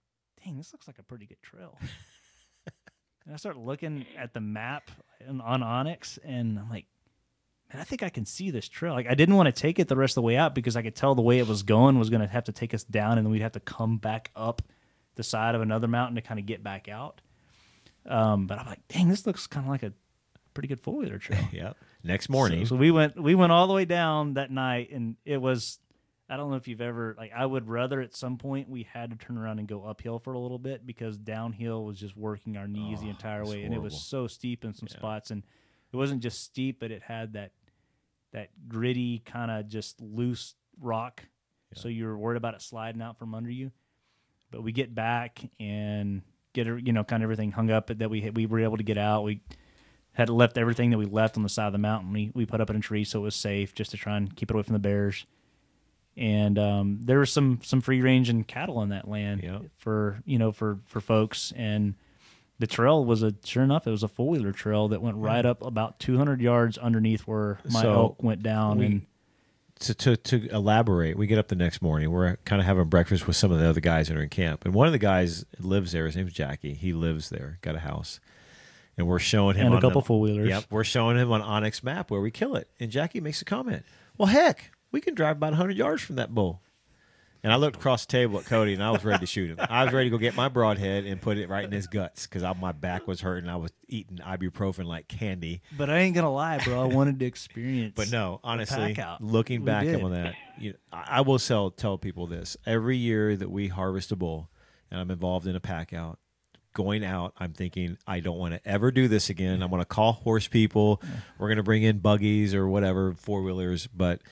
dang, 0.44 0.56
this 0.56 0.72
looks 0.72 0.86
like 0.88 0.98
a 0.98 1.02
pretty 1.04 1.26
good 1.26 1.40
trail. 1.42 1.78
and 3.24 3.34
I 3.34 3.36
start 3.36 3.56
looking 3.56 4.06
at 4.18 4.34
the 4.34 4.40
map 4.40 4.90
on, 5.28 5.40
on 5.40 5.60
onX, 5.60 6.18
and 6.24 6.58
I'm 6.58 6.68
like, 6.68 6.86
man, 7.72 7.80
I 7.80 7.84
think 7.84 8.02
I 8.02 8.08
can 8.08 8.26
see 8.26 8.50
this 8.50 8.68
trail. 8.68 8.92
Like, 8.94 9.08
I 9.08 9.14
didn't 9.14 9.36
want 9.36 9.46
to 9.46 9.52
take 9.52 9.78
it 9.78 9.88
the 9.88 9.96
rest 9.96 10.12
of 10.12 10.16
the 10.16 10.22
way 10.22 10.36
out 10.36 10.54
because 10.54 10.76
I 10.76 10.82
could 10.82 10.94
tell 10.94 11.14
the 11.14 11.22
way 11.22 11.38
it 11.38 11.46
was 11.48 11.62
going 11.62 11.98
was 11.98 12.10
going 12.10 12.22
to 12.22 12.28
have 12.28 12.44
to 12.44 12.52
take 12.52 12.74
us 12.74 12.84
down, 12.84 13.18
and 13.18 13.26
then 13.26 13.32
we'd 13.32 13.42
have 13.42 13.52
to 13.52 13.60
come 13.60 13.98
back 13.98 14.30
up 14.36 14.62
the 15.16 15.22
side 15.22 15.54
of 15.54 15.60
another 15.62 15.88
mountain 15.88 16.16
to 16.16 16.22
kind 16.22 16.40
of 16.40 16.46
get 16.46 16.62
back 16.62 16.88
out. 16.88 17.20
Um, 18.06 18.46
but 18.46 18.58
I'm 18.58 18.66
like, 18.66 18.86
dang, 18.88 19.08
this 19.08 19.26
looks 19.26 19.46
kind 19.46 19.64
of 19.64 19.70
like 19.70 19.82
a 19.82 19.92
pretty 20.52 20.68
good 20.68 20.80
four 20.80 20.96
wheeler 20.96 21.18
trail. 21.18 21.40
Yep. 21.52 21.76
Next 22.06 22.28
morning, 22.28 22.66
So, 22.66 22.74
so 22.74 22.76
we 22.76 22.90
went 22.90 23.18
we 23.18 23.34
went 23.34 23.50
all 23.50 23.66
the 23.66 23.72
way 23.72 23.86
down 23.86 24.34
that 24.34 24.50
night, 24.50 24.90
and 24.90 25.16
it 25.24 25.38
was. 25.38 25.78
I 26.28 26.36
don't 26.38 26.50
know 26.50 26.56
if 26.56 26.66
you've 26.68 26.80
ever 26.80 27.14
like. 27.18 27.32
I 27.36 27.44
would 27.44 27.68
rather 27.68 28.00
at 28.00 28.14
some 28.16 28.38
point 28.38 28.68
we 28.68 28.84
had 28.90 29.10
to 29.10 29.16
turn 29.16 29.36
around 29.36 29.58
and 29.58 29.68
go 29.68 29.84
uphill 29.84 30.18
for 30.18 30.32
a 30.32 30.38
little 30.38 30.58
bit 30.58 30.86
because 30.86 31.18
downhill 31.18 31.84
was 31.84 31.98
just 32.00 32.16
working 32.16 32.56
our 32.56 32.66
knees 32.66 33.00
the 33.00 33.08
Oh, 33.08 33.10
entire 33.10 33.40
it 33.40 33.46
was 33.46 33.50
way, 33.50 33.62
and 33.64 33.74
it 33.74 33.82
was 33.82 34.02
so 34.02 34.26
steep 34.26 34.64
in 34.64 34.72
some 34.72 34.88
Yeah. 34.90 34.96
spots, 34.96 35.30
and 35.30 35.42
it 35.92 35.96
wasn't 35.96 36.22
just 36.22 36.42
steep, 36.42 36.80
but 36.80 36.90
it 36.90 37.02
had 37.02 37.34
that 37.34 37.52
that 38.32 38.48
gritty 38.68 39.20
kind 39.20 39.50
of 39.50 39.68
just 39.68 40.00
loose 40.00 40.54
rock. 40.80 41.22
Yeah. 41.72 41.80
So 41.82 41.88
you 41.88 42.06
were 42.06 42.16
worried 42.18 42.36
about 42.38 42.54
it 42.54 42.62
sliding 42.62 43.00
out 43.02 43.18
from 43.18 43.34
under 43.34 43.50
you. 43.50 43.70
But 44.50 44.62
we 44.62 44.72
get 44.72 44.94
back 44.94 45.40
and 45.60 46.22
get 46.52 46.66
it, 46.66 46.86
you 46.86 46.92
know, 46.92 47.04
kind 47.04 47.22
of 47.22 47.26
everything 47.26 47.52
hung 47.52 47.70
up 47.70 47.88
that 47.88 48.10
we 48.10 48.30
we 48.30 48.46
were 48.46 48.60
able 48.60 48.76
to 48.78 48.82
get 48.82 48.96
out. 48.98 49.24
We 49.24 49.40
had 50.12 50.30
left 50.30 50.56
everything 50.56 50.90
that 50.90 50.98
we 50.98 51.06
left 51.06 51.36
on 51.36 51.42
the 51.42 51.48
side 51.48 51.66
of 51.66 51.72
the 51.72 51.78
mountain. 51.78 52.12
We 52.12 52.30
we 52.34 52.46
put 52.46 52.60
up 52.62 52.70
in 52.70 52.76
a 52.76 52.80
tree 52.80 53.04
so 53.04 53.20
it 53.20 53.22
was 53.24 53.34
safe, 53.36 53.74
just 53.74 53.90
to 53.90 53.96
try 53.98 54.16
and 54.16 54.34
keep 54.34 54.50
it 54.50 54.54
away 54.54 54.62
from 54.62 54.72
the 54.72 54.78
bears. 54.78 55.26
And 56.16 56.58
um, 56.58 56.98
there 57.02 57.18
was 57.18 57.32
some 57.32 57.60
some 57.62 57.80
free 57.80 58.00
range 58.00 58.28
and 58.28 58.46
cattle 58.46 58.78
on 58.78 58.90
that 58.90 59.08
land 59.08 59.42
Yep. 59.42 59.62
for 59.78 60.20
you 60.24 60.38
know 60.38 60.52
for 60.52 60.78
for 60.86 61.00
folks. 61.00 61.52
And 61.56 61.94
the 62.60 62.66
trail 62.68 63.04
was 63.04 63.22
a 63.24 63.34
sure 63.44 63.64
enough 63.64 63.86
it 63.86 63.90
was 63.90 64.04
a 64.04 64.08
four 64.08 64.28
wheeler 64.28 64.52
trail 64.52 64.86
that 64.88 65.02
went 65.02 65.16
right 65.16 65.44
up 65.44 65.60
about 65.60 65.98
200 65.98 66.40
yards 66.40 66.78
underneath 66.78 67.22
where 67.22 67.58
my 67.68 67.82
So, 67.82 67.92
elk 67.92 68.22
went 68.22 68.42
down. 68.44 68.78
we- 68.78 68.86
and 68.86 69.06
to, 69.80 69.92
to 69.92 70.16
to 70.16 70.48
elaborate, 70.54 71.18
we 71.18 71.26
get 71.26 71.36
up 71.36 71.48
the 71.48 71.56
next 71.56 71.82
morning. 71.82 72.12
We're 72.12 72.36
kind 72.44 72.62
of 72.62 72.66
having 72.66 72.84
breakfast 72.84 73.26
with 73.26 73.34
some 73.34 73.50
of 73.50 73.58
the 73.58 73.68
other 73.68 73.80
guys 73.80 74.06
that 74.06 74.16
are 74.16 74.22
in 74.22 74.28
camp, 74.28 74.64
and 74.64 74.72
one 74.72 74.86
of 74.86 74.92
the 74.92 75.00
guys 75.00 75.44
lives 75.58 75.90
there. 75.90 76.06
His 76.06 76.14
name's 76.14 76.32
Jackie. 76.32 76.74
He 76.74 76.92
lives 76.92 77.28
there, 77.28 77.58
got 77.60 77.74
a 77.74 77.80
house, 77.80 78.20
and 78.96 79.08
we're 79.08 79.18
showing 79.18 79.56
him 79.56 79.66
And 79.66 79.74
a 79.74 79.80
couple 79.80 80.00
four-wheelers. 80.00 80.48
Yep, 80.48 80.66
we're 80.70 80.84
showing 80.84 81.16
him 81.18 81.32
on 81.32 81.42
onX 81.42 81.82
map 81.82 82.08
where 82.12 82.20
we 82.20 82.30
kill 82.30 82.54
it, 82.54 82.68
and 82.78 82.88
Jackie 82.88 83.20
makes 83.20 83.42
a 83.42 83.44
comment. 83.44 83.82
Well, 84.16 84.28
heck, 84.28 84.70
we 84.94 85.00
can 85.00 85.14
drive 85.14 85.38
about 85.38 85.54
hundred 85.54 85.76
yards 85.76 86.02
from 86.02 86.14
that 86.16 86.32
bull. 86.32 86.62
And 87.42 87.52
I 87.52 87.56
looked 87.56 87.76
across 87.76 88.06
the 88.06 88.12
table 88.12 88.38
at 88.38 88.46
Cody, 88.46 88.72
and 88.74 88.82
I 88.82 88.90
was 88.92 89.04
ready 89.04 89.18
to 89.18 89.26
shoot 89.26 89.50
him. 89.50 89.58
I 89.68 89.84
was 89.84 89.92
ready 89.92 90.08
to 90.08 90.10
go 90.16 90.18
get 90.18 90.36
my 90.36 90.48
broadhead 90.48 91.04
and 91.04 91.20
put 91.20 91.36
it 91.36 91.48
right 91.48 91.64
in 91.64 91.72
his 91.72 91.88
guts 91.88 92.26
because 92.28 92.42
my 92.58 92.70
back 92.70 93.06
was 93.08 93.20
hurting. 93.20 93.50
I 93.50 93.56
was 93.56 93.72
eating 93.88 94.18
ibuprofen 94.18 94.84
like 94.86 95.08
candy. 95.08 95.62
but 95.76 95.90
I 95.90 95.98
ain't 95.98 96.14
gonna 96.14 96.32
lie, 96.32 96.58
bro. 96.64 96.80
I 96.80 96.86
wanted 96.86 97.18
to 97.18 97.26
experience. 97.26 97.94
But 97.96 98.12
no, 98.12 98.38
honestly, 98.44 98.96
looking 99.20 99.60
We 99.62 99.66
back 99.66 99.84
did. 99.84 100.00
on 100.00 100.12
that, 100.12 100.36
you 100.58 100.74
I 100.92 101.18
I 101.18 101.20
will 101.22 101.40
tell 101.40 101.70
tell 101.72 101.98
people 101.98 102.28
this: 102.28 102.56
every 102.64 102.96
year 102.96 103.36
that 103.36 103.50
we 103.50 103.66
harvest 103.66 104.12
a 104.12 104.16
bull, 104.16 104.48
and 104.92 105.00
I'm 105.00 105.10
involved 105.10 105.48
in 105.48 105.56
a 105.56 105.60
pack 105.60 105.92
out, 105.92 106.20
going 106.72 107.04
out, 107.04 107.34
I'm 107.36 107.52
thinking 107.52 107.98
I 108.06 108.20
don't 108.20 108.38
want 108.38 108.54
to 108.54 108.66
ever 108.66 108.90
do 108.92 109.06
this 109.08 109.28
again. 109.28 109.60
I'm 109.60 109.68
going 109.70 109.82
to 109.82 109.86
call 109.86 110.12
horse 110.12 110.46
people. 110.48 111.02
We're 111.38 111.48
going 111.48 111.58
to 111.58 111.62
bring 111.62 111.82
in 111.82 111.98
buggies 111.98 112.54
or 112.54 112.68
whatever 112.68 113.12
four 113.12 113.42
wheelers, 113.42 113.86
but. 113.88 114.22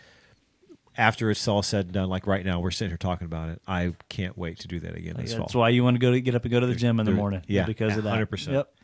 After 0.97 1.31
it's 1.31 1.47
all 1.49 1.63
said 1.63 1.87
and 1.87 1.93
done, 1.95 2.09
like 2.11 2.27
right 2.27 2.45
now, 2.45 2.61
we're 2.61 2.71
sitting 2.71 2.91
here 2.91 2.99
talking 2.99 3.25
about 3.25 3.49
it. 3.49 3.63
I 3.67 3.95
can't 4.11 4.37
wait 4.37 4.59
to 4.61 4.69
do 4.69 4.79
that 4.81 4.95
again 4.95 5.15
this 5.17 5.33
That's 5.35 5.53
fall. 5.53 5.61
why 5.63 5.71
you 5.71 5.83
want 5.83 5.95
to 5.95 5.99
go 5.99 6.11
to 6.11 6.21
get 6.21 6.35
up 6.35 6.45
and 6.45 6.53
go 6.53 6.61
to 6.61 6.67
the 6.67 6.75
gym 6.75 7.01
in 7.01 7.07
the 7.07 7.13
morning. 7.13 7.43
yeah, 7.49 7.65
because 7.65 7.97
of 7.97 8.05
that. 8.05 8.15
100%. 8.31 8.49
Yep. 8.53 8.75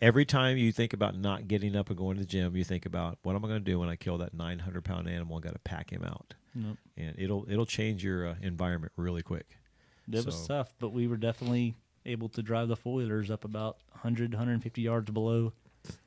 Every 0.00 0.24
time 0.24 0.56
you 0.56 0.70
think 0.72 0.92
about 0.92 1.16
not 1.18 1.46
getting 1.48 1.74
up 1.76 1.88
and 1.88 1.98
going 1.98 2.16
to 2.16 2.20
the 2.22 2.26
gym, 2.26 2.56
you 2.56 2.64
think 2.64 2.86
about 2.86 3.18
what 3.22 3.34
am 3.34 3.44
I 3.44 3.48
going 3.48 3.60
to 3.64 3.70
do 3.70 3.78
when 3.80 3.88
I 3.88 3.96
kill 3.96 4.16
that 4.18 4.32
900 4.32 4.82
pound 4.84 5.08
animal? 5.08 5.36
I 5.36 5.40
got 5.40 5.52
to 5.54 5.58
pack 5.58 5.90
him 5.92 6.04
out, 6.04 6.34
Yep. 6.54 6.76
and 6.96 7.14
it'll 7.18 7.44
it'll 7.50 7.66
change 7.66 8.02
your 8.04 8.28
uh, 8.28 8.34
environment 8.40 8.92
really 8.96 9.22
quick. 9.22 9.46
It 10.10 10.24
was 10.24 10.36
So- 10.46 10.54
tough, 10.54 10.74
but 10.78 10.90
we 10.90 11.06
were 11.08 11.16
definitely 11.16 11.74
able 12.06 12.28
to 12.30 12.42
drive 12.42 12.68
the 12.68 12.76
four 12.76 12.94
wheelers 12.94 13.30
up 13.30 13.44
about 13.44 13.76
100, 13.90 14.32
150 14.32 14.80
yards 14.80 15.10
below 15.10 15.52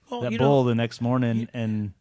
that 0.10 0.38
bull 0.40 0.64
the 0.64 0.74
next 0.74 1.02
morning 1.02 1.48
and 1.54 1.94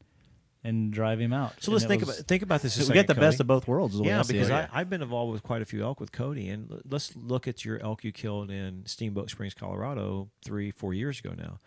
and 0.63 0.93
drive 0.93 1.21
him 1.21 1.33
out. 1.33 1.55
So 1.61 1.73
let's 1.73 1.85
think 1.85 2.05
was, 2.05 2.19
about 2.19 2.29
think 2.29 2.43
about 2.43 2.63
this. 2.63 2.75
So 2.75 2.89
we 2.89 2.95
get 2.95 3.07
the 3.07 3.15
Cody. 3.15 3.27
best 3.27 3.41
of 3.41 3.47
both 3.47 3.67
worlds. 3.67 3.99
yeah, 4.01 4.23
because 4.27 4.51
I, 4.51 4.69
have 4.73 4.91
been 4.91 5.03
involved 5.03 5.33
with 5.33 5.43
quite 5.43 5.63
a 5.63 5.65
few 5.65 5.83
elk 5.83 6.01
with 6.01 6.13
Cody, 6.13 6.49
and 6.49 6.83
let's 6.89 7.15
look 7.17 7.49
at 7.49 7.65
your 7.65 7.81
elk 7.83 8.05
you 8.05 8.13
killed 8.13 8.51
in 8.51 8.85
Steamboat 8.87 9.31
Springs, 9.31 9.55
Colorado, 9.55 10.29
three 10.45 10.71
four 10.71 10.95
years 10.95 11.19
ago 11.21 11.33
now. 11.37 11.61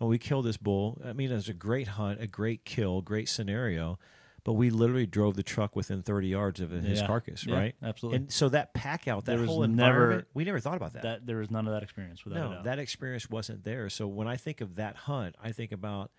And 0.00 0.08
we 0.08 0.18
killed 0.18 0.46
this 0.46 0.56
bull. 0.56 1.00
I 1.04 1.12
mean, 1.12 1.30
it 1.30 1.34
was 1.34 1.48
a 1.48 1.54
great 1.54 1.88
hunt, 1.88 2.20
a 2.22 2.26
great 2.26 2.64
kill, 2.64 3.02
great 3.02 3.28
scenario 3.28 3.98
but 4.44 4.54
we 4.54 4.70
literally 4.70 5.06
drove 5.06 5.36
the 5.36 5.42
truck 5.42 5.76
within 5.76 6.02
30 6.02 6.28
yards 6.28 6.60
of 6.60 6.70
his 6.70 7.00
yeah. 7.00 7.06
carcass, 7.06 7.46
yeah, 7.46 7.56
right? 7.56 7.74
Absolutely. 7.82 8.16
And 8.16 8.32
so 8.32 8.48
that 8.48 8.72
pack 8.74 9.08
out, 9.08 9.26
that 9.26 9.38
whole 9.38 9.62
environment, 9.62 10.10
never, 10.10 10.26
we 10.34 10.44
never 10.44 10.60
thought 10.60 10.76
about 10.76 10.94
that. 10.94 11.02
that. 11.02 11.26
There 11.26 11.38
was 11.38 11.50
none 11.50 11.66
of 11.66 11.72
that 11.72 11.82
experience 11.82 12.24
without 12.24 12.50
that. 12.50 12.56
No, 12.56 12.62
that 12.62 12.78
experience 12.78 13.28
wasn't 13.28 13.64
there. 13.64 13.88
So 13.90 14.06
when 14.06 14.28
I 14.28 14.36
think 14.36 14.60
of 14.60 14.76
that 14.76 14.96
hunt, 14.96 15.36
I 15.42 15.52
think 15.52 15.72
about 15.72 16.10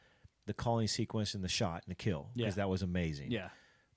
the 0.45 0.53
calling 0.53 0.87
sequence 0.87 1.33
and 1.33 1.43
the 1.43 1.49
shot 1.49 1.83
and 1.85 1.91
the 1.91 1.95
kill 1.95 2.29
because 2.35 2.57
yeah. 2.57 2.63
that 2.63 2.69
was 2.69 2.81
amazing. 2.81 3.31
Yeah. 3.31 3.49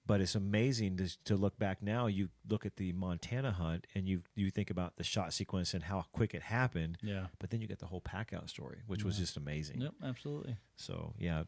But 0.06 0.20
it's 0.20 0.34
amazing 0.34 0.98
to, 0.98 1.24
to 1.24 1.36
look 1.36 1.58
back 1.58 1.82
now. 1.82 2.06
You 2.06 2.28
look 2.48 2.66
at 2.66 2.76
the 2.76 2.92
Montana 2.92 3.52
hunt 3.52 3.86
and 3.94 4.06
you 4.06 4.20
you 4.34 4.50
think 4.50 4.68
about 4.70 4.96
the 4.96 5.04
shot 5.04 5.32
sequence 5.32 5.72
and 5.72 5.82
how 5.82 6.04
quick 6.12 6.34
it 6.34 6.42
happened. 6.42 6.98
Yeah. 7.02 7.26
But 7.38 7.50
then 7.50 7.62
you 7.62 7.66
get 7.66 7.78
the 7.78 7.86
whole 7.86 8.02
pack 8.02 8.34
out 8.34 8.50
story, 8.50 8.82
which 8.86 9.02
was 9.02 9.16
just 9.16 9.38
amazing. 9.38 9.80
Yep, 9.80 9.94
absolutely. 10.04 10.56
So 10.76 11.14
yeah, 11.18 11.44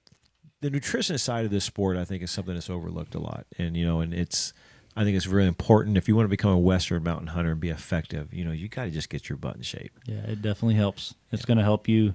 the 0.63 0.71
nutrition 0.71 1.19
side 1.19 1.45
of 1.45 1.51
this 1.51 1.65
sport, 1.65 1.99
I 1.99 2.05
think, 2.05 2.23
is 2.23 2.31
something 2.31 2.55
that's 2.55 2.71
overlooked 2.71 3.15
a 3.15 3.21
lot, 3.21 3.47
and 3.59 3.77
you 3.77 3.85
know, 3.87 4.01
and 4.01 4.15
it's. 4.15 4.53
I 4.99 5.05
think 5.05 5.15
it's 5.15 5.27
really 5.27 5.47
important 5.47 5.99
if 5.99 6.09
you 6.09 6.17
want 6.17 6.25
to 6.25 6.31
become 6.31 6.53
a 6.53 6.59
Western 6.59 7.03
mountain 7.03 7.27
hunter 7.27 7.51
and 7.53 7.61
be 7.61 7.69
effective. 7.69 8.33
You 8.33 8.47
know, 8.47 8.53
you 8.53 8.67
got 8.69 8.85
to 8.85 8.91
just 8.91 9.11
get 9.11 9.29
your 9.29 9.37
butt 9.37 9.57
in 9.57 9.61
shape. 9.61 9.93
Yeah, 10.07 10.23
it 10.23 10.41
definitely 10.41 10.77
helps. 10.77 11.15
It's 11.31 11.43
yeah. 11.43 11.47
going 11.47 11.59
to 11.59 11.65
help 11.65 11.87
you. 11.87 12.15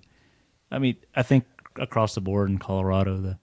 I 0.72 0.80
mean, 0.80 0.96
I 1.14 1.22
think 1.22 1.46
across 1.78 2.16
the 2.16 2.22
board 2.22 2.50
in 2.50 2.58
Colorado, 2.58 3.18
the 3.18 3.40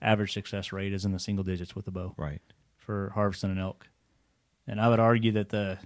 average 0.00 0.32
success 0.32 0.72
rate 0.72 0.92
is 0.92 1.04
in 1.04 1.12
the 1.12 1.18
single 1.18 1.44
digits 1.44 1.74
with 1.74 1.84
the 1.84 1.90
bow. 1.90 2.14
Right. 2.16 2.40
For 2.76 3.12
harvesting 3.14 3.50
an 3.50 3.58
elk, 3.58 3.88
and 4.66 4.80
I 4.80 4.88
would 4.88 5.00
argue 5.00 5.32
that 5.32 5.48
the 5.48 5.78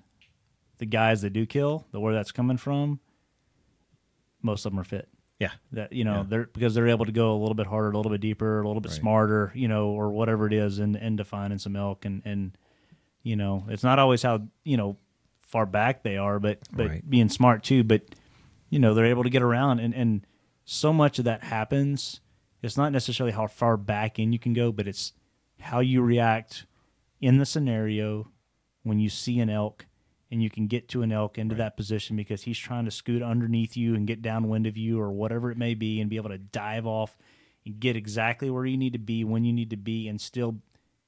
the 0.78 0.86
guys 0.86 1.22
that 1.22 1.32
do 1.32 1.46
kill, 1.46 1.86
the 1.92 2.00
where 2.00 2.14
that's 2.14 2.32
coming 2.32 2.56
from, 2.56 3.00
most 4.42 4.66
of 4.66 4.72
them 4.72 4.80
are 4.80 4.84
fit. 4.84 5.08
Yeah. 5.38 5.52
That 5.72 5.92
you 5.92 6.04
know, 6.04 6.16
yeah. 6.16 6.24
they're 6.28 6.46
because 6.52 6.74
they're 6.74 6.88
able 6.88 7.06
to 7.06 7.12
go 7.12 7.32
a 7.36 7.38
little 7.38 7.54
bit 7.54 7.66
harder, 7.66 7.90
a 7.90 7.96
little 7.96 8.10
bit 8.10 8.20
deeper, 8.20 8.60
a 8.60 8.66
little 8.66 8.80
bit 8.80 8.90
right. 8.90 9.00
smarter, 9.00 9.52
you 9.54 9.68
know, 9.68 9.88
or 9.88 10.10
whatever 10.10 10.46
it 10.46 10.52
is 10.52 10.78
in 10.78 10.96
in 10.96 11.16
defining 11.16 11.58
some 11.58 11.76
elk 11.76 12.04
and 12.04 12.22
and 12.24 12.58
you 13.22 13.36
know, 13.36 13.64
it's 13.68 13.84
not 13.84 13.98
always 13.98 14.22
how, 14.22 14.42
you 14.64 14.76
know, 14.76 14.96
far 15.42 15.66
back 15.66 16.02
they 16.02 16.16
are, 16.16 16.38
but 16.38 16.58
but 16.72 16.88
right. 16.88 17.08
being 17.10 17.28
smart 17.28 17.62
too, 17.62 17.84
but 17.84 18.02
you 18.70 18.78
know, 18.78 18.94
they're 18.94 19.06
able 19.06 19.24
to 19.24 19.30
get 19.30 19.42
around 19.42 19.80
and 19.80 19.94
and 19.94 20.26
so 20.70 20.92
much 20.92 21.18
of 21.18 21.24
that 21.24 21.44
happens. 21.44 22.20
It's 22.62 22.76
not 22.76 22.92
necessarily 22.92 23.32
how 23.32 23.46
far 23.46 23.78
back 23.78 24.18
in 24.18 24.34
you 24.34 24.38
can 24.38 24.52
go, 24.52 24.70
but 24.70 24.86
it's 24.86 25.14
how 25.60 25.80
you 25.80 26.02
react 26.02 26.66
in 27.22 27.38
the 27.38 27.46
scenario 27.46 28.28
when 28.82 28.98
you 28.98 29.08
see 29.08 29.40
an 29.40 29.48
elk 29.48 29.86
and 30.30 30.42
you 30.42 30.50
can 30.50 30.66
get 30.66 30.86
to 30.90 31.00
an 31.00 31.10
elk 31.10 31.38
into 31.38 31.54
right. 31.54 31.60
that 31.60 31.76
position 31.78 32.16
because 32.16 32.42
he's 32.42 32.58
trying 32.58 32.84
to 32.84 32.90
scoot 32.90 33.22
underneath 33.22 33.78
you 33.78 33.94
and 33.94 34.06
get 34.06 34.20
downwind 34.20 34.66
of 34.66 34.76
you 34.76 35.00
or 35.00 35.10
whatever 35.10 35.50
it 35.50 35.56
may 35.56 35.72
be 35.72 36.02
and 36.02 36.10
be 36.10 36.16
able 36.16 36.28
to 36.28 36.36
dive 36.36 36.86
off 36.86 37.16
and 37.64 37.80
get 37.80 37.96
exactly 37.96 38.50
where 38.50 38.66
you 38.66 38.76
need 38.76 38.92
to 38.92 38.98
be 38.98 39.24
when 39.24 39.44
you 39.44 39.54
need 39.54 39.70
to 39.70 39.76
be 39.76 40.06
and 40.06 40.20
still 40.20 40.58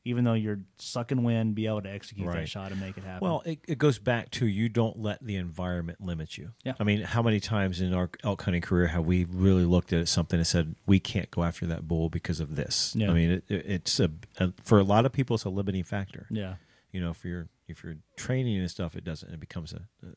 even 0.04 0.24
though 0.24 0.34
you're 0.34 0.60
sucking 0.78 1.22
wind 1.22 1.54
be 1.54 1.66
able 1.66 1.82
to 1.82 1.90
execute 1.90 2.26
right. 2.26 2.40
that 2.40 2.48
shot 2.48 2.72
and 2.72 2.80
make 2.80 2.96
it 2.96 3.04
happen 3.04 3.26
well 3.26 3.42
it, 3.44 3.58
it 3.68 3.78
goes 3.78 3.98
back 3.98 4.30
to 4.30 4.46
you 4.46 4.68
don't 4.68 4.98
let 4.98 5.22
the 5.24 5.36
environment 5.36 6.00
limit 6.00 6.38
you 6.38 6.50
yeah. 6.64 6.74
i 6.80 6.84
mean 6.84 7.02
how 7.02 7.22
many 7.22 7.40
times 7.40 7.80
in 7.80 7.92
our 7.92 8.10
elk 8.24 8.42
hunting 8.42 8.62
career 8.62 8.86
have 8.86 9.04
we 9.04 9.24
really 9.24 9.64
looked 9.64 9.92
at 9.92 10.08
something 10.08 10.38
and 10.38 10.46
said 10.46 10.74
we 10.86 10.98
can't 10.98 11.30
go 11.30 11.42
after 11.42 11.66
that 11.66 11.86
bull 11.86 12.08
because 12.08 12.40
of 12.40 12.56
this 12.56 12.94
yeah. 12.96 13.10
i 13.10 13.14
mean 13.14 13.30
it, 13.30 13.44
it's 13.48 14.00
a, 14.00 14.10
a 14.38 14.52
for 14.64 14.78
a 14.78 14.84
lot 14.84 15.04
of 15.04 15.12
people 15.12 15.34
it's 15.34 15.44
a 15.44 15.50
limiting 15.50 15.84
factor 15.84 16.26
yeah 16.30 16.54
you 16.92 17.00
know, 17.00 17.10
if 17.10 17.24
you're 17.24 17.48
if 17.68 17.84
you're 17.84 17.96
training 18.16 18.58
and 18.58 18.70
stuff, 18.70 18.96
it 18.96 19.04
doesn't. 19.04 19.32
It 19.32 19.40
becomes 19.40 19.72
a, 19.72 19.82
a 20.04 20.12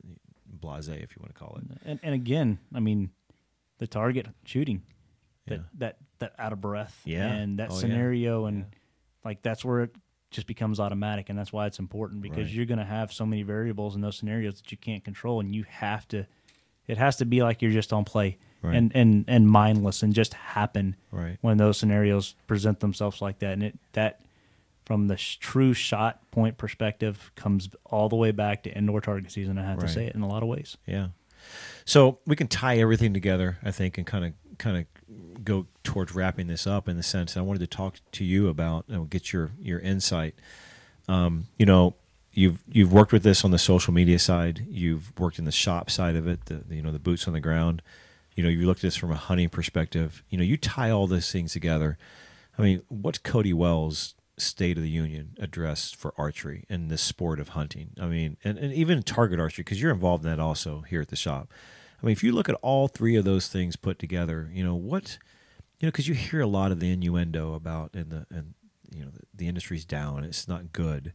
blase, 0.48 0.88
if 0.88 1.16
you 1.16 1.20
want 1.20 1.34
to 1.34 1.40
call 1.40 1.58
it. 1.58 1.80
And, 1.86 2.00
and 2.02 2.16
again, 2.16 2.60
I 2.74 2.80
mean, 2.80 3.12
the 3.78 3.88
target 3.88 4.28
shooting, 4.46 4.82
that 5.48 5.56
yeah. 5.56 5.62
that 5.78 5.98
that 6.20 6.34
out 6.40 6.54
of 6.54 6.62
breath, 6.62 7.02
yeah, 7.06 7.28
and 7.28 7.60
that 7.60 7.70
oh, 7.72 7.76
scenario, 7.76 8.42
yeah. 8.42 8.48
and 8.48 8.58
yeah. 8.60 8.78
Like 9.24 9.42
that's 9.42 9.64
where 9.64 9.82
it 9.84 9.96
just 10.32 10.48
becomes 10.48 10.80
automatic, 10.80 11.30
and 11.30 11.38
that's 11.38 11.54
why 11.54 11.68
it's 11.68 11.80
important 11.80 12.22
because 12.22 12.46
right. 12.46 12.54
you're 12.54 12.66
going 12.66 12.80
to 12.80 12.86
have 12.86 13.14
so 13.14 13.26
many 13.26 13.44
variables 13.44 13.96
in 13.96 14.02
those 14.02 14.18
scenarios 14.18 14.62
that 14.62 14.72
you 14.72 14.78
can't 14.78 15.04
control, 15.04 15.40
and 15.40 15.54
you 15.54 15.66
have 15.68 16.08
to. 16.10 16.26
It 16.88 16.98
has 16.98 17.16
to 17.18 17.26
be 17.26 17.42
like 17.42 17.62
you're 17.62 17.72
just 17.72 17.94
on 17.94 18.04
play. 18.04 18.38
Right. 18.62 18.76
And, 18.76 18.96
and 18.96 19.26
and 19.28 19.46
mindless 19.46 20.04
and 20.04 20.14
just 20.14 20.34
happen 20.36 20.96
right. 21.12 21.38
when 21.42 21.58
those 21.58 21.78
scenarios 21.78 22.36
present 22.48 22.80
themselves 22.80 23.22
like 23.22 23.40
that 23.40 23.52
and 23.52 23.62
it 23.62 23.78
that 23.92 24.22
from 24.86 25.08
the 25.08 25.18
sh- 25.18 25.38
true 25.38 25.74
shot 25.74 26.20
point 26.32 26.58
perspective 26.58 27.32
comes 27.36 27.70
all 27.86 28.10
the 28.10 28.16
way 28.16 28.32
back 28.32 28.64
to 28.64 28.72
indoor 28.72 29.02
target 29.02 29.32
season. 29.32 29.58
I 29.58 29.64
have 29.64 29.80
right. 29.80 29.88
to 29.88 29.94
say 29.94 30.06
it 30.06 30.16
in 30.16 30.22
a 30.22 30.28
lot 30.28 30.44
of 30.44 30.50
ways. 30.50 30.78
Yeah. 30.86 31.08
So 31.86 32.20
we 32.26 32.36
can 32.36 32.48
tie 32.48 32.78
everything 32.78 33.14
together, 33.14 33.58
I 33.64 33.72
think, 33.72 33.98
and 33.98 34.08
kind 34.08 34.26
of 34.26 34.34
kind 34.58 34.78
of 34.78 34.86
go 35.44 35.68
towards 35.84 36.14
wrapping 36.14 36.48
this 36.48 36.66
up 36.66 36.88
in 36.88 36.98
the 36.98 37.04
sense 37.04 37.36
I 37.36 37.42
wanted 37.42 37.60
to 37.60 37.68
talk 37.68 38.00
to 38.14 38.24
you 38.24 38.48
about 38.48 38.88
know, 38.90 39.04
get 39.04 39.34
your 39.34 39.52
your 39.60 39.80
insight. 39.80 40.36
Um, 41.08 41.48
you 41.58 41.66
know, 41.66 41.96
you've 42.32 42.60
you've 42.72 42.94
worked 42.94 43.12
with 43.12 43.24
this 43.24 43.44
on 43.44 43.52
the 43.52 43.58
social 43.58 43.94
media 43.94 44.20
side. 44.20 44.66
You've 44.70 45.18
worked 45.20 45.40
in 45.40 45.46
the 45.46 45.52
shop 45.52 45.90
side 45.90 46.16
of 46.16 46.28
it. 46.28 46.46
The, 46.46 46.56
the 46.56 46.76
you 46.76 46.82
know 46.82 46.92
the 46.92 47.00
boots 47.00 47.28
on 47.28 47.34
the 47.34 47.40
ground. 47.40 47.82
You 48.36 48.44
know, 48.44 48.50
you 48.50 48.66
looked 48.66 48.80
at 48.80 48.84
this 48.84 48.96
from 48.96 49.12
a 49.12 49.16
hunting 49.16 49.50
perspective. 49.50 50.24
You 50.30 50.38
know, 50.38 50.44
you 50.44 50.58
tie 50.58 50.90
all 50.90 51.08
those 51.08 51.32
things 51.32 51.54
together. 51.54 51.98
I 52.58 52.62
mean, 52.62 52.82
what's 52.88 53.20
Cody 53.20 53.54
Wells 53.54 54.16
State 54.38 54.78
of 54.78 54.84
the 54.84 54.90
Union 54.90 55.36
address 55.40 55.92
for 55.92 56.14
archery 56.18 56.66
and 56.70 56.90
the 56.90 56.98
sport 56.98 57.40
of 57.40 57.50
hunting. 57.50 57.92
I 58.00 58.08
mean, 58.08 58.38
and, 58.44 58.58
and 58.58 58.74
even 58.74 59.04
target 59.04 59.40
archery, 59.40 59.64
because 59.64 59.82
you're 59.82 59.92
involved 59.92 60.24
in 60.24 60.32
that 60.32 60.40
also 60.40 60.82
here 60.82 61.02
at 61.02 61.10
the 61.10 61.16
shop. 61.16 61.52
I 62.04 62.06
mean, 62.06 62.12
if 62.12 62.22
you 62.22 62.34
look 62.34 62.50
at 62.50 62.56
all 62.56 62.90
three 62.90 63.16
of 63.16 63.24
those 63.24 63.48
things 63.48 63.78
put 63.78 63.98
together, 63.98 64.50
you 64.54 64.62
know, 64.64 64.76
what, 64.76 65.18
you 65.80 65.88
know, 65.88 65.92
because 65.92 66.08
you 66.08 66.14
hear 66.14 66.42
a 66.42 66.48
lot 66.48 66.74
of 66.74 66.82
the 66.82 66.92
innuendo 66.92 67.54
about, 67.54 67.92
and 67.94 68.10
the, 68.10 68.28
and, 68.30 68.56
you 68.94 69.06
know, 69.06 69.10
the, 69.10 69.22
the 69.34 69.48
industry's 69.48 69.86
down, 69.86 70.26
it's 70.26 70.46
not 70.48 70.74
good. 70.74 71.14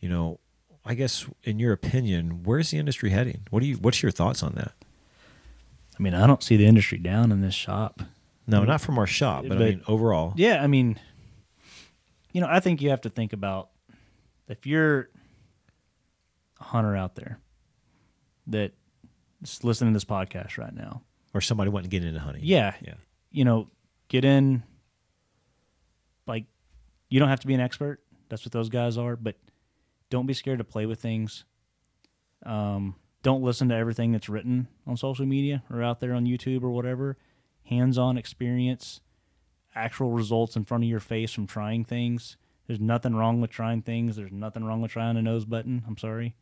You 0.00 0.08
know, 0.08 0.40
I 0.84 0.94
guess 0.94 1.26
in 1.44 1.60
your 1.60 1.72
opinion, 1.72 2.42
where's 2.42 2.72
the 2.72 2.78
industry 2.78 3.10
heading? 3.10 3.46
What 3.50 3.60
do 3.60 3.66
you, 3.66 3.76
what's 3.76 4.02
your 4.02 4.10
thoughts 4.10 4.42
on 4.42 4.54
that? 4.54 4.72
I 5.96 6.02
mean, 6.02 6.14
I 6.14 6.26
don't 6.26 6.42
see 6.42 6.56
the 6.56 6.66
industry 6.66 6.98
down 6.98 7.30
in 7.30 7.40
this 7.40 7.54
shop. 7.54 8.02
No, 8.46 8.64
not 8.64 8.80
from 8.80 8.98
our 8.98 9.06
shop, 9.06 9.44
but, 9.48 9.58
but 9.58 9.62
I 9.62 9.70
mean 9.70 9.82
overall. 9.86 10.34
Yeah, 10.36 10.62
I 10.62 10.66
mean, 10.66 10.98
you 12.32 12.40
know, 12.40 12.48
I 12.50 12.58
think 12.58 12.82
you 12.82 12.90
have 12.90 13.02
to 13.02 13.08
think 13.08 13.32
about 13.32 13.70
if 14.48 14.66
you're 14.66 15.08
a 16.60 16.64
hunter 16.64 16.96
out 16.96 17.14
there 17.14 17.38
that 18.48 18.72
is 19.44 19.64
listening 19.64 19.92
to 19.92 19.96
this 19.96 20.04
podcast 20.04 20.58
right 20.58 20.74
now, 20.74 21.02
or 21.32 21.40
somebody 21.40 21.70
wanting 21.70 21.90
to 21.90 21.96
get 21.96 22.06
into 22.06 22.20
hunting. 22.20 22.42
Yeah, 22.44 22.74
yeah. 22.80 22.94
You 23.30 23.44
know, 23.44 23.68
get 24.08 24.24
in. 24.24 24.62
Like, 26.26 26.44
you 27.08 27.20
don't 27.20 27.28
have 27.28 27.40
to 27.40 27.46
be 27.46 27.54
an 27.54 27.60
expert. 27.60 28.00
That's 28.28 28.44
what 28.44 28.52
those 28.52 28.68
guys 28.68 28.96
are. 28.96 29.16
But 29.16 29.36
don't 30.10 30.26
be 30.26 30.34
scared 30.34 30.58
to 30.58 30.64
play 30.64 30.86
with 30.86 31.00
things. 31.00 31.44
Um, 32.44 32.96
don't 33.22 33.42
listen 33.42 33.68
to 33.70 33.74
everything 33.74 34.12
that's 34.12 34.28
written 34.28 34.68
on 34.86 34.96
social 34.96 35.26
media 35.26 35.62
or 35.70 35.82
out 35.82 36.00
there 36.00 36.14
on 36.14 36.26
YouTube 36.26 36.62
or 36.62 36.70
whatever. 36.70 37.16
Hands-on 37.64 38.18
experience 38.18 39.00
actual 39.74 40.10
results 40.10 40.56
in 40.56 40.64
front 40.64 40.84
of 40.84 40.90
your 40.90 41.00
face 41.00 41.32
from 41.32 41.46
trying 41.46 41.84
things. 41.84 42.36
There's 42.66 42.80
nothing 42.80 43.14
wrong 43.14 43.40
with 43.40 43.50
trying 43.50 43.82
things. 43.82 44.16
There's 44.16 44.32
nothing 44.32 44.64
wrong 44.64 44.80
with 44.80 44.90
trying 44.90 45.16
a 45.16 45.22
nose 45.22 45.44
button. 45.44 45.84
I'm 45.86 45.98
sorry. 45.98 46.34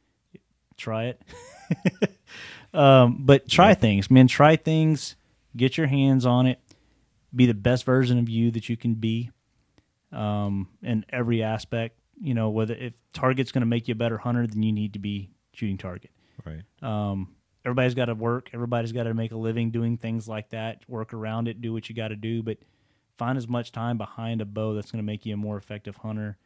Try 0.77 1.07
it. 1.07 1.23
um, 2.75 3.19
but 3.21 3.49
try 3.49 3.75
things, 3.75 4.11
man. 4.11 4.27
Try 4.27 4.57
things. 4.57 5.17
Get 5.57 5.77
your 5.77 5.87
hands 5.87 6.25
on 6.25 6.47
it. 6.47 6.61
Be 7.35 7.47
the 7.47 7.55
best 7.55 7.85
version 7.85 8.19
of 8.19 8.29
you 8.29 8.51
that 8.51 8.69
you 8.69 8.77
can 8.77 8.95
be 8.95 9.31
um, 10.13 10.69
in 10.83 11.05
every 11.11 11.43
aspect. 11.43 11.99
You 12.21 12.35
know, 12.35 12.51
whether 12.51 12.75
if 12.75 12.93
target's 13.13 13.53
going 13.53 13.63
to 13.63 13.67
make 13.67 13.89
you 13.89 13.93
a 13.93 13.97
better 13.97 14.19
hunter, 14.19 14.47
then 14.47 14.63
you 14.63 14.73
need 14.73 14.93
to 14.93 14.99
be 14.99 15.31
shooting 15.55 15.79
target. 15.79 16.11
Right. 16.45 16.63
Um, 16.83 17.35
everybody's 17.65 17.95
got 17.95 18.07
to 18.07 18.15
work. 18.15 18.51
Everybody's 18.53 18.93
got 18.93 19.05
to 19.05 19.15
make 19.15 19.33
a 19.33 19.37
living 19.37 19.71
doing 19.71 19.97
things 19.97 20.29
like 20.29 20.51
that. 20.51 20.83
Work 20.89 21.15
around 21.15 21.49
it. 21.49 21.61
Do 21.61 21.73
what 21.73 21.89
you 21.89 21.95
got 21.95 22.09
to 22.09 22.17
do. 22.17 22.43
But 22.43 22.59
find 23.19 23.37
as 23.37 23.49
much 23.49 23.73
time 23.73 23.99
behind 23.99 24.41
a 24.41 24.45
bow 24.45 24.75
that's 24.75 24.91
going 24.91 25.03
to 25.03 25.07
make 25.07 25.27
you 25.27 25.35
a 25.35 25.37
more 25.37 25.57
effective 25.57 25.97
hunter. 25.97 26.39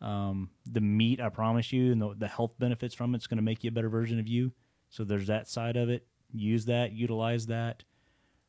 Um, 0.00 0.50
the 0.70 0.80
meat, 0.80 1.20
I 1.20 1.30
promise 1.30 1.72
you, 1.72 1.92
and 1.92 2.02
the, 2.02 2.14
the 2.16 2.28
health 2.28 2.52
benefits 2.58 2.94
from 2.94 3.14
it's 3.14 3.26
going 3.26 3.38
to 3.38 3.42
make 3.42 3.64
you 3.64 3.68
a 3.68 3.72
better 3.72 3.88
version 3.88 4.18
of 4.18 4.28
you. 4.28 4.52
So 4.90 5.04
there's 5.04 5.26
that 5.26 5.48
side 5.48 5.76
of 5.76 5.88
it. 5.88 6.06
Use 6.32 6.66
that, 6.66 6.92
utilize 6.92 7.46
that. 7.46 7.82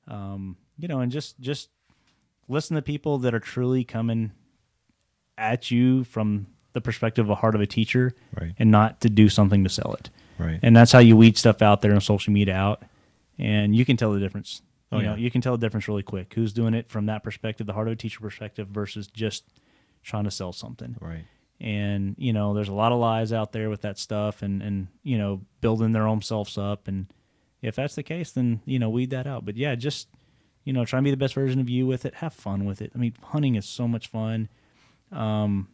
Um, 0.07 0.57
you 0.77 0.87
know, 0.87 0.99
and 0.99 1.11
just 1.11 1.39
just 1.39 1.69
listen 2.47 2.75
to 2.75 2.81
people 2.81 3.17
that 3.19 3.33
are 3.33 3.39
truly 3.39 3.83
coming 3.83 4.31
at 5.37 5.69
you 5.69 6.03
from 6.03 6.47
the 6.73 6.81
perspective 6.81 7.25
of 7.25 7.29
a 7.29 7.35
heart 7.35 7.55
of 7.55 7.61
a 7.61 7.65
teacher, 7.67 8.13
right. 8.39 8.53
and 8.59 8.71
not 8.71 9.01
to 9.01 9.09
do 9.09 9.29
something 9.29 9.63
to 9.63 9.69
sell 9.69 9.93
it. 9.93 10.09
Right. 10.37 10.59
And 10.61 10.75
that's 10.75 10.91
how 10.91 10.99
you 10.99 11.17
weed 11.17 11.37
stuff 11.37 11.61
out 11.61 11.81
there 11.81 11.93
on 11.93 12.01
social 12.01 12.31
media 12.31 12.55
out. 12.55 12.83
and 13.39 13.75
you 13.75 13.85
can 13.85 13.97
tell 13.97 14.11
the 14.11 14.19
difference. 14.19 14.61
Oh, 14.91 14.97
you 14.97 15.03
know, 15.03 15.15
yeah. 15.15 15.19
you 15.19 15.31
can 15.31 15.41
tell 15.41 15.57
the 15.57 15.65
difference 15.65 15.87
really 15.87 16.03
quick. 16.03 16.33
Who's 16.33 16.53
doing 16.53 16.73
it 16.73 16.89
from 16.89 17.07
that 17.07 17.23
perspective, 17.23 17.67
the 17.67 17.73
heart 17.73 17.87
of 17.87 17.93
a 17.93 17.95
teacher 17.95 18.19
perspective, 18.21 18.67
versus 18.67 19.07
just 19.07 19.43
trying 20.03 20.23
to 20.23 20.31
sell 20.31 20.53
something. 20.53 20.95
Right. 21.01 21.25
And 21.59 22.15
you 22.17 22.33
know, 22.33 22.53
there's 22.53 22.69
a 22.69 22.73
lot 22.73 22.91
of 22.91 22.99
lies 22.99 23.33
out 23.33 23.51
there 23.51 23.69
with 23.69 23.81
that 23.81 23.97
stuff, 23.97 24.41
and 24.41 24.61
and 24.61 24.87
you 25.03 25.17
know, 25.17 25.41
building 25.61 25.91
their 25.91 26.07
own 26.07 26.21
selves 26.21 26.57
up. 26.57 26.87
And 26.87 27.07
if 27.61 27.75
that's 27.75 27.95
the 27.95 28.03
case, 28.03 28.31
then 28.31 28.61
you 28.65 28.79
know, 28.79 28.89
weed 28.89 29.09
that 29.09 29.27
out. 29.27 29.45
But 29.45 29.57
yeah, 29.57 29.75
just 29.75 30.07
you 30.63 30.73
know, 30.73 30.85
try 30.85 30.99
and 30.99 31.05
be 31.05 31.11
the 31.11 31.17
best 31.17 31.33
version 31.33 31.59
of 31.59 31.69
you 31.69 31.87
with 31.87 32.05
it. 32.05 32.15
Have 32.15 32.33
fun 32.33 32.65
with 32.65 32.81
it. 32.81 32.91
I 32.93 32.97
mean, 32.97 33.13
hunting 33.23 33.55
is 33.55 33.65
so 33.65 33.87
much 33.87 34.07
fun. 34.07 34.49
Um, 35.11 35.69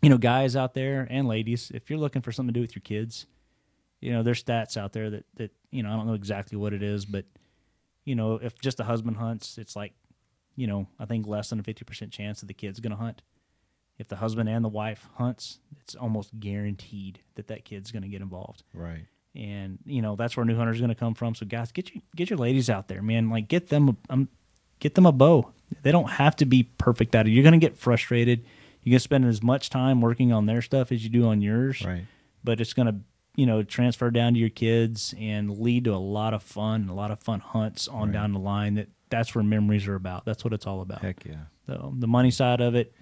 you 0.00 0.08
know, 0.08 0.18
guys 0.18 0.56
out 0.56 0.74
there 0.74 1.06
and 1.10 1.28
ladies, 1.28 1.70
if 1.74 1.90
you're 1.90 1.98
looking 1.98 2.22
for 2.22 2.32
something 2.32 2.54
to 2.54 2.58
do 2.58 2.62
with 2.62 2.74
your 2.74 2.82
kids, 2.82 3.26
you 4.00 4.12
know, 4.12 4.22
there's 4.22 4.42
stats 4.42 4.76
out 4.76 4.92
there 4.92 5.10
that 5.10 5.24
that 5.36 5.50
you 5.70 5.82
know, 5.82 5.92
I 5.92 5.96
don't 5.96 6.06
know 6.06 6.14
exactly 6.14 6.56
what 6.56 6.72
it 6.72 6.82
is, 6.82 7.04
but 7.04 7.24
you 8.04 8.14
know, 8.14 8.34
if 8.42 8.58
just 8.60 8.80
a 8.80 8.84
husband 8.84 9.16
hunts, 9.16 9.58
it's 9.58 9.76
like, 9.76 9.92
you 10.56 10.66
know, 10.66 10.88
I 10.98 11.04
think 11.04 11.26
less 11.26 11.50
than 11.50 11.60
a 11.60 11.62
fifty 11.62 11.84
percent 11.84 12.12
chance 12.12 12.40
that 12.40 12.46
the 12.46 12.54
kid's 12.54 12.80
gonna 12.80 12.96
hunt. 12.96 13.22
If 14.02 14.08
the 14.08 14.16
husband 14.16 14.48
and 14.48 14.62
the 14.64 14.68
wife 14.68 15.08
hunts, 15.14 15.58
it's 15.80 15.94
almost 15.94 16.30
guaranteed 16.38 17.20
that 17.36 17.46
that 17.46 17.64
kid's 17.64 17.90
gonna 17.90 18.08
get 18.08 18.20
involved 18.20 18.62
Right. 18.74 19.06
and 19.34 19.78
you 19.86 20.02
know 20.02 20.14
that's 20.16 20.36
where 20.36 20.44
new 20.44 20.56
hunters 20.56 20.78
going 20.78 20.90
to 20.90 20.94
come 20.94 21.14
from. 21.14 21.34
So 21.34 21.46
guys, 21.46 21.72
get 21.72 21.94
your 21.94 22.02
get 22.14 22.28
your 22.30 22.38
ladies 22.38 22.68
out 22.68 22.88
there, 22.88 23.00
man. 23.02 23.30
Like 23.30 23.48
get 23.48 23.68
them 23.68 23.88
a, 23.88 23.96
um, 24.12 24.28
get 24.78 24.94
them 24.94 25.06
a 25.06 25.12
bow. 25.12 25.52
They 25.82 25.90
don't 25.92 26.10
have 26.10 26.36
to 26.36 26.44
be 26.44 26.64
perfect 26.64 27.14
at 27.14 27.26
it. 27.26 27.30
You're 27.30 27.42
going 27.42 27.58
to 27.58 27.66
get 27.66 27.78
frustrated. 27.78 28.44
You're 28.82 28.92
going 28.92 28.96
to 28.98 29.00
spend 29.00 29.24
as 29.24 29.42
much 29.42 29.70
time 29.70 30.00
working 30.02 30.32
on 30.32 30.44
their 30.46 30.60
stuff 30.60 30.92
as 30.92 31.02
you 31.02 31.08
do 31.08 31.24
on 31.28 31.40
yours. 31.40 31.82
Right. 31.82 32.04
But 32.44 32.60
it's 32.60 32.74
going 32.74 32.88
to 32.88 32.96
you 33.36 33.46
know 33.46 33.62
transfer 33.62 34.10
down 34.10 34.34
to 34.34 34.38
your 34.40 34.50
kids 34.50 35.14
and 35.18 35.56
lead 35.58 35.84
to 35.84 35.94
a 35.94 36.02
lot 36.18 36.34
of 36.34 36.42
fun, 36.42 36.88
a 36.90 36.94
lot 36.94 37.10
of 37.10 37.20
fun 37.20 37.40
hunts 37.40 37.88
on 37.88 38.08
Right. 38.08 38.12
down 38.12 38.32
the 38.34 38.40
line. 38.40 38.74
That 38.74 38.88
that's 39.08 39.34
where 39.34 39.44
memories 39.44 39.86
are 39.88 39.94
about. 39.94 40.24
That's 40.26 40.44
what 40.44 40.52
it's 40.52 40.66
all 40.66 40.80
about. 40.82 41.00
Heck 41.02 41.24
yeah. 41.24 41.44
So 41.66 41.94
the 41.96 42.08
money 42.08 42.30
side 42.32 42.60
of 42.60 42.74
it, 42.74 42.92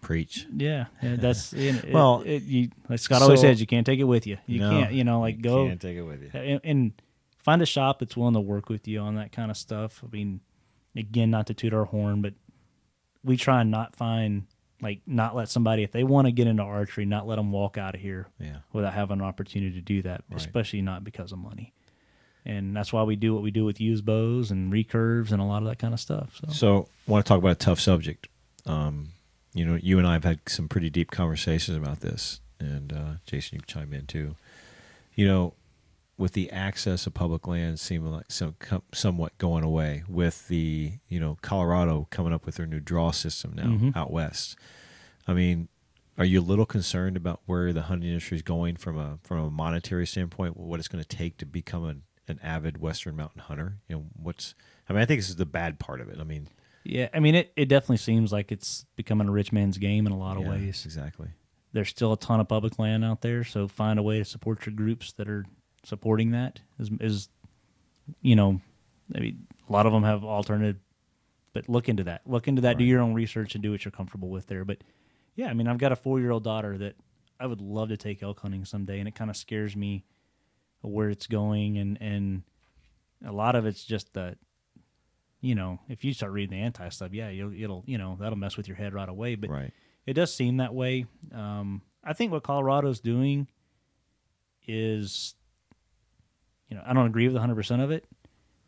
Preach. 0.00 0.46
yeah, 0.54 0.86
yeah, 1.02 1.16
that's 1.16 1.52
you 1.54 1.72
know, 1.72 1.80
Well, 1.92 2.22
it, 2.26 2.42
you, 2.44 2.70
like 2.88 2.98
Scott 2.98 3.22
always 3.22 3.40
so- 3.40 3.46
says, 3.48 3.60
you 3.60 3.66
can't 3.66 3.84
take 3.86 4.00
it 4.00 4.04
with 4.04 4.26
you. 4.26 4.38
You 4.46 4.60
No, 4.60 4.70
can't, 4.70 4.92
you 4.92 5.04
know, 5.04 5.20
like 5.20 5.40
go 5.42 5.66
Can't 5.68 5.80
take 5.80 5.96
it 5.96 6.02
with 6.02 6.22
you. 6.22 6.30
and, 6.38 6.60
and 6.64 6.92
find 7.38 7.60
a 7.62 7.66
shop 7.66 7.98
that's 8.00 8.16
willing 8.16 8.34
to 8.34 8.40
work 8.40 8.68
with 8.68 8.86
you 8.88 9.00
on 9.00 9.14
that 9.16 9.32
kind 9.32 9.50
of 9.50 9.56
stuff. 9.56 10.02
I 10.04 10.08
mean, 10.10 10.40
again, 10.96 11.30
not 11.30 11.46
to 11.48 11.54
toot 11.54 11.72
our 11.74 11.84
horn, 11.84 12.22
but 12.22 12.34
we 13.24 13.36
try 13.36 13.60
and 13.60 13.70
not 13.70 13.94
find 13.96 14.44
like 14.82 15.00
not 15.06 15.36
let 15.36 15.48
somebody 15.50 15.82
if 15.82 15.92
they 15.92 16.04
want 16.04 16.26
to 16.26 16.32
get 16.32 16.46
into 16.46 16.62
archery, 16.62 17.04
not 17.04 17.26
let 17.26 17.36
them 17.36 17.52
walk 17.52 17.76
out 17.76 17.94
of 17.94 18.00
here 18.00 18.28
Yeah. 18.40 18.56
without 18.72 18.94
having 18.94 19.18
an 19.18 19.24
opportunity 19.24 19.72
to 19.74 19.80
do 19.82 20.00
that, 20.02 20.24
Right. 20.30 20.40
especially 20.40 20.80
not 20.80 21.04
because 21.04 21.32
of 21.32 21.38
money. 21.38 21.74
And 22.46 22.74
that's 22.74 22.90
why 22.90 23.02
we 23.02 23.16
do 23.16 23.34
what 23.34 23.42
we 23.42 23.50
do 23.50 23.66
with 23.66 23.78
used 23.78 24.06
bows 24.06 24.50
and 24.50 24.72
recurves 24.72 25.30
and 25.32 25.42
a 25.42 25.44
lot 25.44 25.62
of 25.62 25.68
that 25.68 25.78
kind 25.78 25.92
of 25.92 26.00
stuff. 26.00 26.40
So, 26.46 26.52
So, 26.52 26.88
I 27.06 27.10
want 27.10 27.26
to 27.26 27.28
talk 27.28 27.38
about 27.38 27.52
a 27.52 27.54
tough 27.56 27.78
subject. 27.78 28.28
Um, 28.64 29.08
you 29.52 29.64
know, 29.64 29.78
you 29.82 29.98
and 29.98 30.06
I 30.06 30.12
have 30.14 30.24
had 30.24 30.40
some 30.46 30.68
pretty 30.68 30.90
deep 30.90 31.10
conversations 31.10 31.76
about 31.76 32.00
this, 32.00 32.40
and 32.58 32.92
uh, 32.92 33.12
Jason, 33.26 33.56
you 33.56 33.60
can 33.62 33.66
chime 33.82 33.92
in 33.92 34.06
too. 34.06 34.36
You 35.14 35.26
know, 35.26 35.54
with 36.16 36.32
the 36.32 36.50
access 36.52 37.06
of 37.06 37.14
public 37.14 37.46
lands 37.46 37.80
seeming 37.82 38.12
like 38.12 38.30
some 38.30 38.54
somewhat 38.92 39.36
going 39.38 39.64
away, 39.64 40.04
with 40.08 40.48
the 40.48 40.92
you 41.08 41.18
know 41.20 41.36
Colorado 41.42 42.06
coming 42.10 42.32
up 42.32 42.46
with 42.46 42.56
their 42.56 42.66
new 42.66 42.80
draw 42.80 43.10
system 43.10 43.54
now 43.54 43.64
Mhm. 43.64 43.96
out 43.96 44.12
west. 44.12 44.56
I 45.26 45.32
mean, 45.34 45.68
are 46.18 46.24
you 46.24 46.40
a 46.40 46.42
little 46.42 46.66
concerned 46.66 47.16
about 47.16 47.40
where 47.46 47.72
the 47.72 47.82
hunting 47.82 48.08
industry 48.10 48.36
is 48.36 48.42
going 48.42 48.76
from 48.76 48.98
a 48.98 49.18
from 49.22 49.38
a 49.38 49.50
monetary 49.50 50.06
standpoint? 50.06 50.56
What 50.56 50.78
it's 50.78 50.88
going 50.88 51.02
to 51.02 51.16
take 51.16 51.38
to 51.38 51.46
become 51.46 51.84
an, 51.84 52.02
an 52.28 52.38
avid 52.42 52.78
Western 52.78 53.16
mountain 53.16 53.40
hunter? 53.42 53.78
You 53.88 53.96
know, 53.96 54.04
what's 54.14 54.54
I 54.88 54.92
mean, 54.92 55.02
I 55.02 55.06
think 55.06 55.20
this 55.20 55.30
is 55.30 55.36
the 55.36 55.46
bad 55.46 55.78
part 55.78 56.00
of 56.00 56.08
it. 56.08 56.18
I 56.20 56.24
mean, 56.24 56.48
yeah, 56.84 57.08
I 57.12 57.20
mean, 57.20 57.34
it, 57.34 57.52
it 57.56 57.66
definitely 57.66 57.98
seems 57.98 58.32
like 58.32 58.50
it's 58.52 58.86
becoming 58.96 59.28
a 59.28 59.32
rich 59.32 59.52
man's 59.52 59.78
game 59.78 60.06
in 60.06 60.12
a 60.12 60.18
lot 60.18 60.36
of 60.36 60.44
yeah, 60.44 60.50
ways. 60.50 60.84
exactly. 60.84 61.28
there's 61.72 61.88
still 61.88 62.12
a 62.12 62.16
ton 62.16 62.40
of 62.40 62.48
public 62.48 62.78
land 62.78 63.04
out 63.04 63.20
there 63.20 63.44
so 63.44 63.68
find 63.68 63.98
a 63.98 64.02
way 64.02 64.18
to 64.18 64.24
support 64.24 64.64
your 64.66 64.74
groups 64.74 65.12
that 65.12 65.28
are 65.28 65.44
supporting 65.84 66.32
that 66.32 66.60
is, 66.78 66.90
is 67.00 67.28
you 68.20 68.36
know 68.36 68.60
I 69.14 69.20
mean, 69.20 69.46
a 69.68 69.72
lot 69.72 69.86
of 69.86 69.92
them 69.92 70.02
have 70.04 70.24
alternative 70.24 70.76
but 71.52 71.68
look 71.68 71.88
into 71.88 72.04
that 72.04 72.22
look 72.26 72.48
into 72.48 72.62
that 72.62 72.78
do 72.78 72.84
your 72.84 73.00
own 73.00 73.14
research 73.14 73.54
and 73.54 73.62
do 73.62 73.70
what 73.70 73.84
you're 73.84 73.92
comfortable 73.92 74.28
with 74.28 74.46
there 74.46 74.64
but 74.64 74.78
yeah 75.36 75.46
i 75.46 75.54
mean 75.54 75.66
i've 75.66 75.78
got 75.78 75.92
a 75.92 75.96
four 75.96 76.20
year 76.20 76.30
old 76.30 76.44
daughter 76.44 76.76
that 76.76 76.96
i 77.38 77.46
would 77.46 77.60
love 77.60 77.88
to 77.88 77.96
take 77.96 78.22
elk 78.22 78.40
hunting 78.40 78.64
someday 78.64 78.98
and 78.98 79.08
it 79.08 79.14
kind 79.14 79.30
of 79.30 79.36
scares 79.36 79.74
me 79.74 80.04
where 80.82 81.10
it's 81.10 81.26
going 81.26 81.78
and 81.78 81.98
and 82.00 82.42
a 83.26 83.32
lot 83.32 83.54
of 83.54 83.66
it's 83.66 83.84
just 83.84 84.12
that 84.14 84.38
you 85.40 85.54
know 85.54 85.78
if 85.88 86.04
you 86.04 86.12
start 86.12 86.32
reading 86.32 86.58
the 86.58 86.64
anti 86.64 86.88
stuff 86.88 87.12
yeah 87.12 87.30
you'll, 87.30 87.52
it'll 87.52 87.82
you 87.86 87.98
know 87.98 88.16
that'll 88.20 88.38
mess 88.38 88.56
with 88.56 88.68
your 88.68 88.76
head 88.76 88.92
right 88.92 89.08
away 89.08 89.34
but 89.34 89.50
right. 89.50 89.72
it 90.06 90.14
does 90.14 90.34
seem 90.34 90.58
that 90.58 90.74
way. 90.74 91.06
Um, 91.34 91.82
I 92.02 92.12
think 92.12 92.32
what 92.32 92.42
Colorado's 92.42 93.00
doing 93.00 93.48
is, 94.66 95.34
you 96.68 96.76
know, 96.76 96.82
I 96.86 96.92
don't 96.92 97.06
agree 97.06 97.28
with 97.28 97.36
100% 97.36 97.82
of 97.82 97.90
it, 97.90 98.06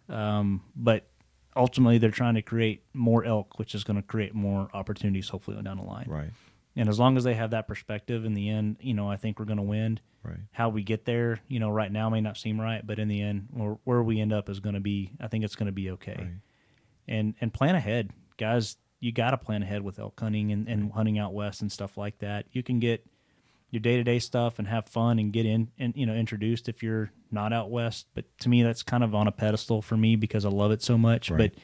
um, 0.08 0.62
but 0.76 1.08
ultimately 1.56 1.98
they're 1.98 2.10
trying 2.10 2.34
to 2.34 2.42
create 2.42 2.84
more 2.92 3.24
elk, 3.24 3.58
which 3.58 3.74
is 3.74 3.84
going 3.84 3.96
to 3.96 4.02
create 4.02 4.34
more 4.34 4.68
opportunities 4.74 5.28
hopefully 5.28 5.60
down 5.62 5.78
the 5.78 5.84
line. 5.84 6.06
Right. 6.08 6.30
And 6.74 6.88
as 6.88 6.98
long 6.98 7.16
as 7.16 7.24
they 7.24 7.34
have 7.34 7.50
that 7.50 7.68
perspective 7.68 8.24
in 8.24 8.34
the 8.34 8.48
end, 8.48 8.78
you 8.80 8.94
know, 8.94 9.08
I 9.08 9.16
think 9.16 9.38
we're 9.38 9.44
going 9.44 9.58
to 9.58 9.62
win. 9.62 10.00
Right. 10.22 10.38
How 10.52 10.68
we 10.68 10.82
get 10.82 11.04
there, 11.04 11.40
you 11.48 11.58
know, 11.58 11.70
right 11.70 11.90
now 11.90 12.08
may 12.08 12.20
not 12.20 12.36
seem 12.36 12.60
right, 12.60 12.86
but 12.86 12.98
in 12.98 13.08
the 13.08 13.20
end, 13.20 13.48
where, 13.50 13.76
where 13.84 14.02
we 14.02 14.20
end 14.20 14.32
up 14.32 14.48
is 14.48 14.60
going 14.60 14.74
to 14.74 14.80
be, 14.80 15.12
I 15.20 15.28
think 15.28 15.44
it's 15.44 15.56
going 15.56 15.66
to 15.66 15.72
be 15.72 15.90
okay 15.92 16.16
Right. 16.18 16.30
And 17.08 17.34
and 17.40 17.52
plan 17.52 17.74
ahead. 17.74 18.10
Guys 18.36 18.76
you 19.02 19.10
got 19.10 19.32
to 19.32 19.36
plan 19.36 19.64
ahead 19.64 19.82
with 19.82 19.98
elk 19.98 20.18
hunting 20.20 20.52
and, 20.52 20.68
and 20.68 20.92
hunting 20.92 21.18
out 21.18 21.34
west 21.34 21.60
and 21.60 21.72
stuff 21.72 21.98
like 21.98 22.20
that. 22.20 22.46
You 22.52 22.62
can 22.62 22.78
get 22.78 23.04
your 23.72 23.80
day-to-day 23.80 24.20
stuff 24.20 24.60
and 24.60 24.68
have 24.68 24.86
fun 24.86 25.18
and 25.18 25.32
get 25.32 25.44
in 25.44 25.68
and 25.78 25.94
you 25.96 26.06
know 26.06 26.12
introduced 26.12 26.68
if 26.68 26.82
you're 26.82 27.10
not 27.30 27.52
out 27.52 27.70
west. 27.70 28.06
But 28.14 28.26
to 28.40 28.48
me 28.48 28.62
that's 28.62 28.82
kind 28.82 29.02
of 29.02 29.14
on 29.14 29.26
a 29.26 29.32
pedestal 29.32 29.82
for 29.82 29.96
me 29.96 30.14
because 30.14 30.44
i 30.44 30.48
love 30.48 30.70
it 30.70 30.82
so 30.82 30.96
much. 30.96 31.30
Right. 31.30 31.52
but 31.52 31.62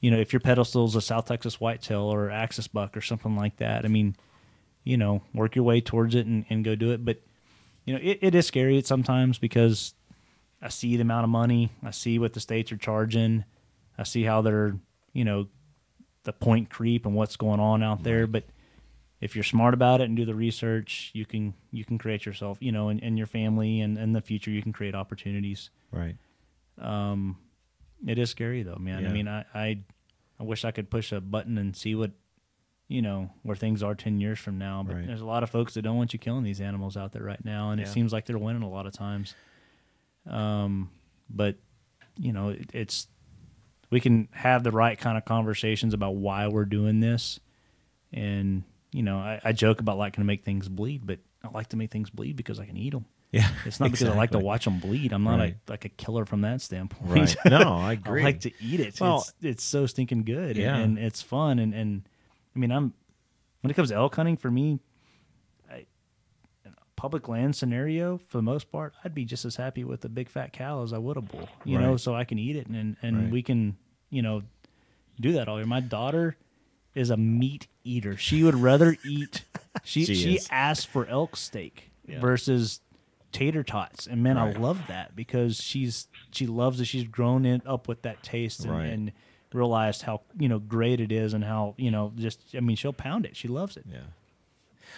you 0.00 0.10
know 0.10 0.18
if 0.18 0.32
your 0.32 0.40
pedestal 0.40 0.86
is 0.86 0.94
a 0.94 1.02
south 1.02 1.26
texas 1.26 1.60
whitetail 1.60 2.02
or 2.02 2.30
axis 2.30 2.68
buck 2.68 2.96
or 2.96 3.02
something 3.02 3.36
like 3.36 3.56
that 3.56 3.84
i 3.84 3.88
mean 3.88 4.16
you 4.84 4.96
know 4.96 5.22
work 5.34 5.54
your 5.56 5.64
way 5.64 5.80
towards 5.82 6.14
it 6.14 6.24
and, 6.24 6.46
and 6.48 6.64
go 6.64 6.74
do 6.74 6.92
it. 6.92 7.04
But 7.04 7.20
you 7.84 7.94
know 7.94 8.00
it, 8.02 8.20
it 8.22 8.34
is 8.34 8.46
scary 8.46 8.80
sometimes 8.82 9.36
because 9.38 9.92
i 10.62 10.68
see 10.68 10.96
the 10.96 11.02
amount 11.02 11.24
of 11.24 11.30
money 11.30 11.70
i 11.82 11.90
see 11.90 12.18
what 12.18 12.32
the 12.32 12.40
states 12.40 12.70
are 12.72 12.76
charging 12.78 13.44
I 14.00 14.04
see 14.04 14.22
how 14.24 14.40
they're, 14.40 14.76
you 15.12 15.24
know, 15.26 15.46
the 16.24 16.32
point 16.32 16.70
creep 16.70 17.04
and 17.04 17.14
what's 17.14 17.36
going 17.36 17.60
on 17.60 17.82
out 17.82 18.02
there. 18.02 18.26
But 18.26 18.44
if 19.20 19.34
you're 19.36 19.44
smart 19.44 19.74
about 19.74 20.00
it 20.00 20.04
and 20.04 20.16
do 20.16 20.24
the 20.24 20.34
research, 20.34 21.10
you 21.12 21.26
can 21.26 21.52
you 21.70 21.84
can 21.84 21.98
create 21.98 22.24
yourself, 22.24 22.56
you 22.60 22.72
know, 22.72 22.88
and, 22.88 23.02
and 23.02 23.18
your 23.18 23.26
family 23.26 23.80
and 23.82 23.98
in 23.98 24.12
the 24.14 24.22
future 24.22 24.50
you 24.50 24.62
can 24.62 24.72
create 24.72 24.94
opportunities. 24.94 25.68
Right. 25.92 26.16
Um, 26.78 27.36
it 28.06 28.18
is 28.18 28.30
scary 28.30 28.62
though, 28.62 28.76
man. 28.80 29.02
Yeah. 29.02 29.10
I 29.10 29.12
mean, 29.12 29.28
I, 29.28 29.44
I 29.54 29.78
I 30.38 30.42
wish 30.44 30.64
I 30.64 30.70
could 30.70 30.88
push 30.88 31.12
a 31.12 31.20
button 31.20 31.58
and 31.58 31.76
see 31.76 31.94
what 31.94 32.12
you 32.88 33.02
know 33.02 33.30
where 33.42 33.56
things 33.56 33.82
are 33.82 33.94
ten 33.94 34.18
years 34.18 34.38
from 34.38 34.56
now. 34.56 34.82
But 34.82 34.96
Right. 34.96 35.06
there's 35.06 35.20
a 35.20 35.26
lot 35.26 35.42
of 35.42 35.50
folks 35.50 35.74
that 35.74 35.82
don't 35.82 35.98
want 35.98 36.14
you 36.14 36.18
killing 36.18 36.42
these 36.42 36.62
animals 36.62 36.96
out 36.96 37.12
there 37.12 37.22
right 37.22 37.44
now, 37.44 37.70
and 37.72 37.80
it 37.80 37.88
seems 37.88 38.12
like 38.14 38.24
they're 38.24 38.38
winning 38.38 38.62
a 38.62 38.70
lot 38.70 38.86
of 38.86 38.92
times. 38.94 39.34
Um, 40.26 40.90
but 41.28 41.56
you 42.18 42.32
know, 42.32 42.48
it, 42.50 42.70
it's 42.72 43.06
we 43.90 44.00
can 44.00 44.28
have 44.32 44.62
the 44.64 44.70
right 44.70 44.98
kind 44.98 45.18
of 45.18 45.24
conversations 45.24 45.94
about 45.94 46.16
why 46.16 46.48
we're 46.48 46.64
doing 46.64 47.00
this, 47.00 47.40
and 48.12 48.62
you 48.92 49.02
know, 49.02 49.18
I, 49.18 49.40
I 49.44 49.52
joke 49.52 49.80
about 49.80 49.98
liking 49.98 50.22
to 50.22 50.26
make 50.26 50.44
things 50.44 50.68
bleed, 50.68 51.06
but 51.06 51.18
I 51.44 51.48
like 51.50 51.68
to 51.68 51.76
make 51.76 51.90
things 51.90 52.10
bleed 52.10 52.36
because 52.36 52.58
I 52.58 52.66
can 52.66 52.76
eat 52.76 52.90
them. 52.92 53.04
Yeah. 53.30 53.48
It's 53.64 53.78
not 53.78 53.92
because 53.92 54.08
I 54.08 54.16
like 54.16 54.32
to 54.32 54.40
watch 54.40 54.64
them 54.64 54.80
bleed. 54.80 55.12
I'm 55.12 55.22
not 55.22 55.38
Right. 55.38 55.56
a, 55.68 55.70
like 55.70 55.84
a 55.84 55.88
killer 55.90 56.24
from 56.26 56.40
that 56.40 56.60
standpoint. 56.60 57.10
Right. 57.10 57.36
No, 57.50 57.74
I 57.74 57.92
agree. 57.92 58.22
I 58.22 58.24
like 58.24 58.40
to 58.40 58.52
eat 58.60 58.80
it. 58.80 59.00
Well- 59.00 59.18
it's, 59.18 59.34
it's 59.40 59.62
so 59.64 59.86
stinking 59.86 60.24
good. 60.24 60.56
Yeah. 60.56 60.74
And, 60.76 60.98
and 60.98 61.06
it's 61.06 61.22
fun. 61.22 61.60
And, 61.60 61.72
and 61.72 62.02
I 62.56 62.58
mean, 62.58 62.72
I'm, 62.72 62.92
when 63.60 63.70
it 63.70 63.74
comes 63.74 63.90
to 63.90 63.94
elk 63.94 64.16
hunting, 64.16 64.36
for 64.36 64.50
me, 64.50 64.80
I, 64.80 64.80
in 64.80 64.80
a 64.80 64.89
public 67.00 67.28
land 67.28 67.56
scenario, 67.56 68.20
for 68.28 68.36
the 68.36 68.42
most 68.42 68.70
part, 68.70 68.92
I'd 69.02 69.14
be 69.14 69.24
just 69.24 69.46
as 69.46 69.56
happy 69.56 69.84
with 69.84 70.04
a 70.04 70.08
big 70.10 70.28
fat 70.28 70.52
cow 70.52 70.82
as 70.82 70.92
I 70.92 70.98
would 70.98 71.16
a 71.16 71.22
bull, 71.22 71.48
you 71.64 71.78
know, 71.78 71.96
so 71.96 72.14
I 72.14 72.24
can 72.24 72.38
eat 72.38 72.56
it 72.56 72.66
and, 72.66 72.96
and 73.00 73.16
Right. 73.16 73.30
we 73.30 73.42
can, 73.42 73.78
you 74.10 74.20
know, 74.20 74.42
do 75.18 75.32
that 75.32 75.48
all 75.48 75.56
year. 75.56 75.66
My 75.66 75.80
daughter 75.80 76.36
is 76.94 77.08
a 77.08 77.16
meat 77.16 77.68
eater. 77.84 78.18
She 78.18 78.42
would 78.44 78.54
rather 78.54 78.98
eat, 79.02 79.44
she, 79.82 80.04
She 80.04 80.14
she, 80.14 80.38
asked 80.50 80.88
for 80.88 81.06
elk 81.06 81.36
steak 81.36 81.90
Yeah. 82.06 82.20
versus 82.20 82.80
tater 83.32 83.62
tots 83.62 84.06
and 84.08 84.22
man 84.24 84.36
Right. 84.36 84.56
i 84.56 84.58
love 84.58 84.88
that 84.88 85.14
because 85.14 85.56
she's 85.62 86.08
she 86.32 86.48
loves 86.48 86.80
it 86.80 86.86
she's 86.86 87.04
grown 87.04 87.46
in 87.46 87.62
up 87.64 87.86
with 87.86 88.02
that 88.02 88.22
taste 88.24 88.64
and, 88.64 88.72
Right. 88.72 88.86
and 88.92 89.12
realized 89.54 90.02
how 90.02 90.22
you 90.36 90.48
know 90.48 90.58
great 90.58 91.00
it 91.00 91.12
is 91.12 91.32
and 91.32 91.44
how 91.44 91.74
you 91.78 91.92
know 91.92 92.12
just 92.16 92.40
i 92.56 92.60
mean 92.60 92.74
she'll 92.76 92.92
pound 92.92 93.24
it 93.24 93.36
she 93.36 93.46
loves 93.46 93.76
it 93.76 93.84
Yeah. 93.88 94.00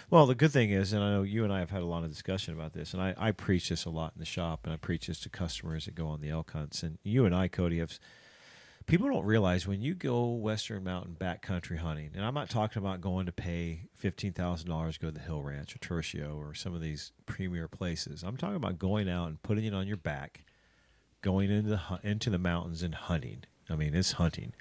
Well, 0.09 0.25
the 0.25 0.35
good 0.35 0.51
thing 0.51 0.71
is, 0.71 0.93
and 0.93 1.03
I 1.03 1.11
know 1.11 1.23
you 1.23 1.43
and 1.43 1.53
I 1.53 1.59
have 1.59 1.69
had 1.69 1.81
a 1.81 1.85
lot 1.85 2.03
of 2.03 2.09
discussion 2.09 2.53
about 2.53 2.73
this, 2.73 2.93
and 2.93 3.01
I, 3.01 3.13
I 3.17 3.31
preach 3.31 3.69
this 3.69 3.85
a 3.85 3.89
lot 3.89 4.13
in 4.15 4.19
the 4.19 4.25
shop, 4.25 4.61
and 4.63 4.73
I 4.73 4.77
preach 4.77 5.07
this 5.07 5.19
to 5.21 5.29
customers 5.29 5.85
that 5.85 5.95
go 5.95 6.07
on 6.07 6.21
the 6.21 6.29
elk 6.29 6.51
hunts. 6.51 6.83
And 6.83 6.97
you 7.03 7.25
and 7.25 7.35
I, 7.35 7.47
Cody, 7.47 7.79
have 7.79 7.97
people 8.85 9.09
don't 9.09 9.25
realize 9.25 9.67
when 9.67 9.81
you 9.81 9.93
go 9.95 10.29
western 10.29 10.83
mountain 10.83 11.15
backcountry 11.19 11.77
hunting, 11.77 12.11
and 12.15 12.25
I'm 12.25 12.33
not 12.33 12.49
talking 12.49 12.81
about 12.81 13.01
going 13.01 13.25
to 13.25 13.31
pay 13.31 13.87
fifteen 13.95 14.33
thousand 14.33 14.69
dollars 14.69 14.95
to 14.95 15.01
go 15.01 15.07
to 15.07 15.13
the 15.13 15.19
Hill 15.19 15.41
Ranch 15.41 15.75
or 15.75 15.79
Tertio 15.79 16.37
or 16.37 16.53
some 16.53 16.73
of 16.75 16.81
these 16.81 17.11
premier 17.25 17.67
places. 17.67 18.23
I'm 18.23 18.37
talking 18.37 18.57
about 18.57 18.79
going 18.79 19.09
out 19.09 19.27
and 19.27 19.41
putting 19.41 19.65
it 19.65 19.73
on 19.73 19.87
your 19.87 19.97
back, 19.97 20.43
going 21.21 21.49
into 21.51 21.69
the 21.69 21.99
into 22.03 22.29
the 22.29 22.37
mountains 22.37 22.83
and 22.83 22.95
hunting. 22.95 23.43
I 23.69 23.75
mean, 23.75 23.95
it's 23.95 24.13
hunting. 24.13 24.53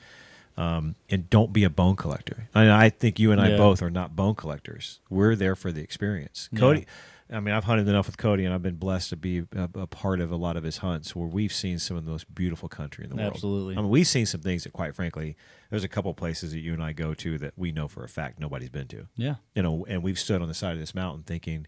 Um, 0.57 0.97
and 1.09 1.31
don't 1.31 1.53
be 1.53 1.65
a 1.65 1.71
bone 1.71 1.97
collector. 1.97 2.49
I, 2.55 2.87
I 2.87 2.91
think 2.91 3.19
you 3.19 3.33
and 3.33 3.41
I 3.41 3.51
yeah. 3.51 3.57
both 3.57 3.81
are 3.83 3.91
not 3.91 4.15
bone 4.15 4.35
collectors. 4.35 5.01
We're 5.09 5.35
there 5.35 5.57
for 5.57 5.73
the 5.73 5.81
experience. 5.81 6.51
Cody, 6.55 6.81
yeah. 6.81 7.37
I 7.37 7.41
mean, 7.41 7.55
I've 7.55 7.65
hunted 7.65 7.89
enough 7.89 8.07
with 8.07 8.19
Cody, 8.19 8.45
and 8.45 8.53
I've 8.53 8.63
been 8.63 8.77
blessed 8.77 9.11
to 9.11 9.17
be 9.17 9.45
a, 9.57 9.69
a, 9.75 9.87
part 9.87 10.21
of 10.21 10.31
a 10.31 10.37
lot 10.37 10.59
of 10.59 10.65
his 10.65 10.79
hunts 10.79 11.17
where 11.17 11.27
we've 11.27 11.53
seen 11.53 11.79
some 11.79 11.97
of 11.97 12.05
the 12.05 12.11
most 12.11 12.33
beautiful 12.35 12.69
country 12.69 13.05
in 13.05 13.11
the 13.11 13.17
world. 13.17 13.33
Absolutely. 13.33 13.77
I 13.77 13.81
mean, 13.81 13.89
we've 13.89 14.07
seen 14.07 14.27
some 14.27 14.43
things 14.43 14.65
that, 14.65 14.75
quite 14.75 14.95
frankly, 14.95 15.37
there's 15.71 15.85
a 15.85 15.89
couple 15.89 16.13
places 16.13 16.53
that 16.53 16.61
you 16.61 16.75
and 16.75 16.83
I 16.83 16.93
go 16.93 17.15
to 17.15 17.39
that 17.39 17.55
we 17.57 17.73
know 17.73 17.89
for 17.89 18.05
a 18.05 18.09
fact 18.09 18.39
nobody's 18.39 18.69
been 18.69 18.89
to. 18.89 19.09
Yeah. 19.17 19.37
You 19.55 19.63
know, 19.63 19.87
and 19.89 20.03
we've 20.03 20.19
stood 20.19 20.43
on 20.43 20.49
the 20.49 20.55
side 20.55 20.75
of 20.75 20.79
this 20.79 20.95
mountain 20.95 21.23
thinking, 21.23 21.67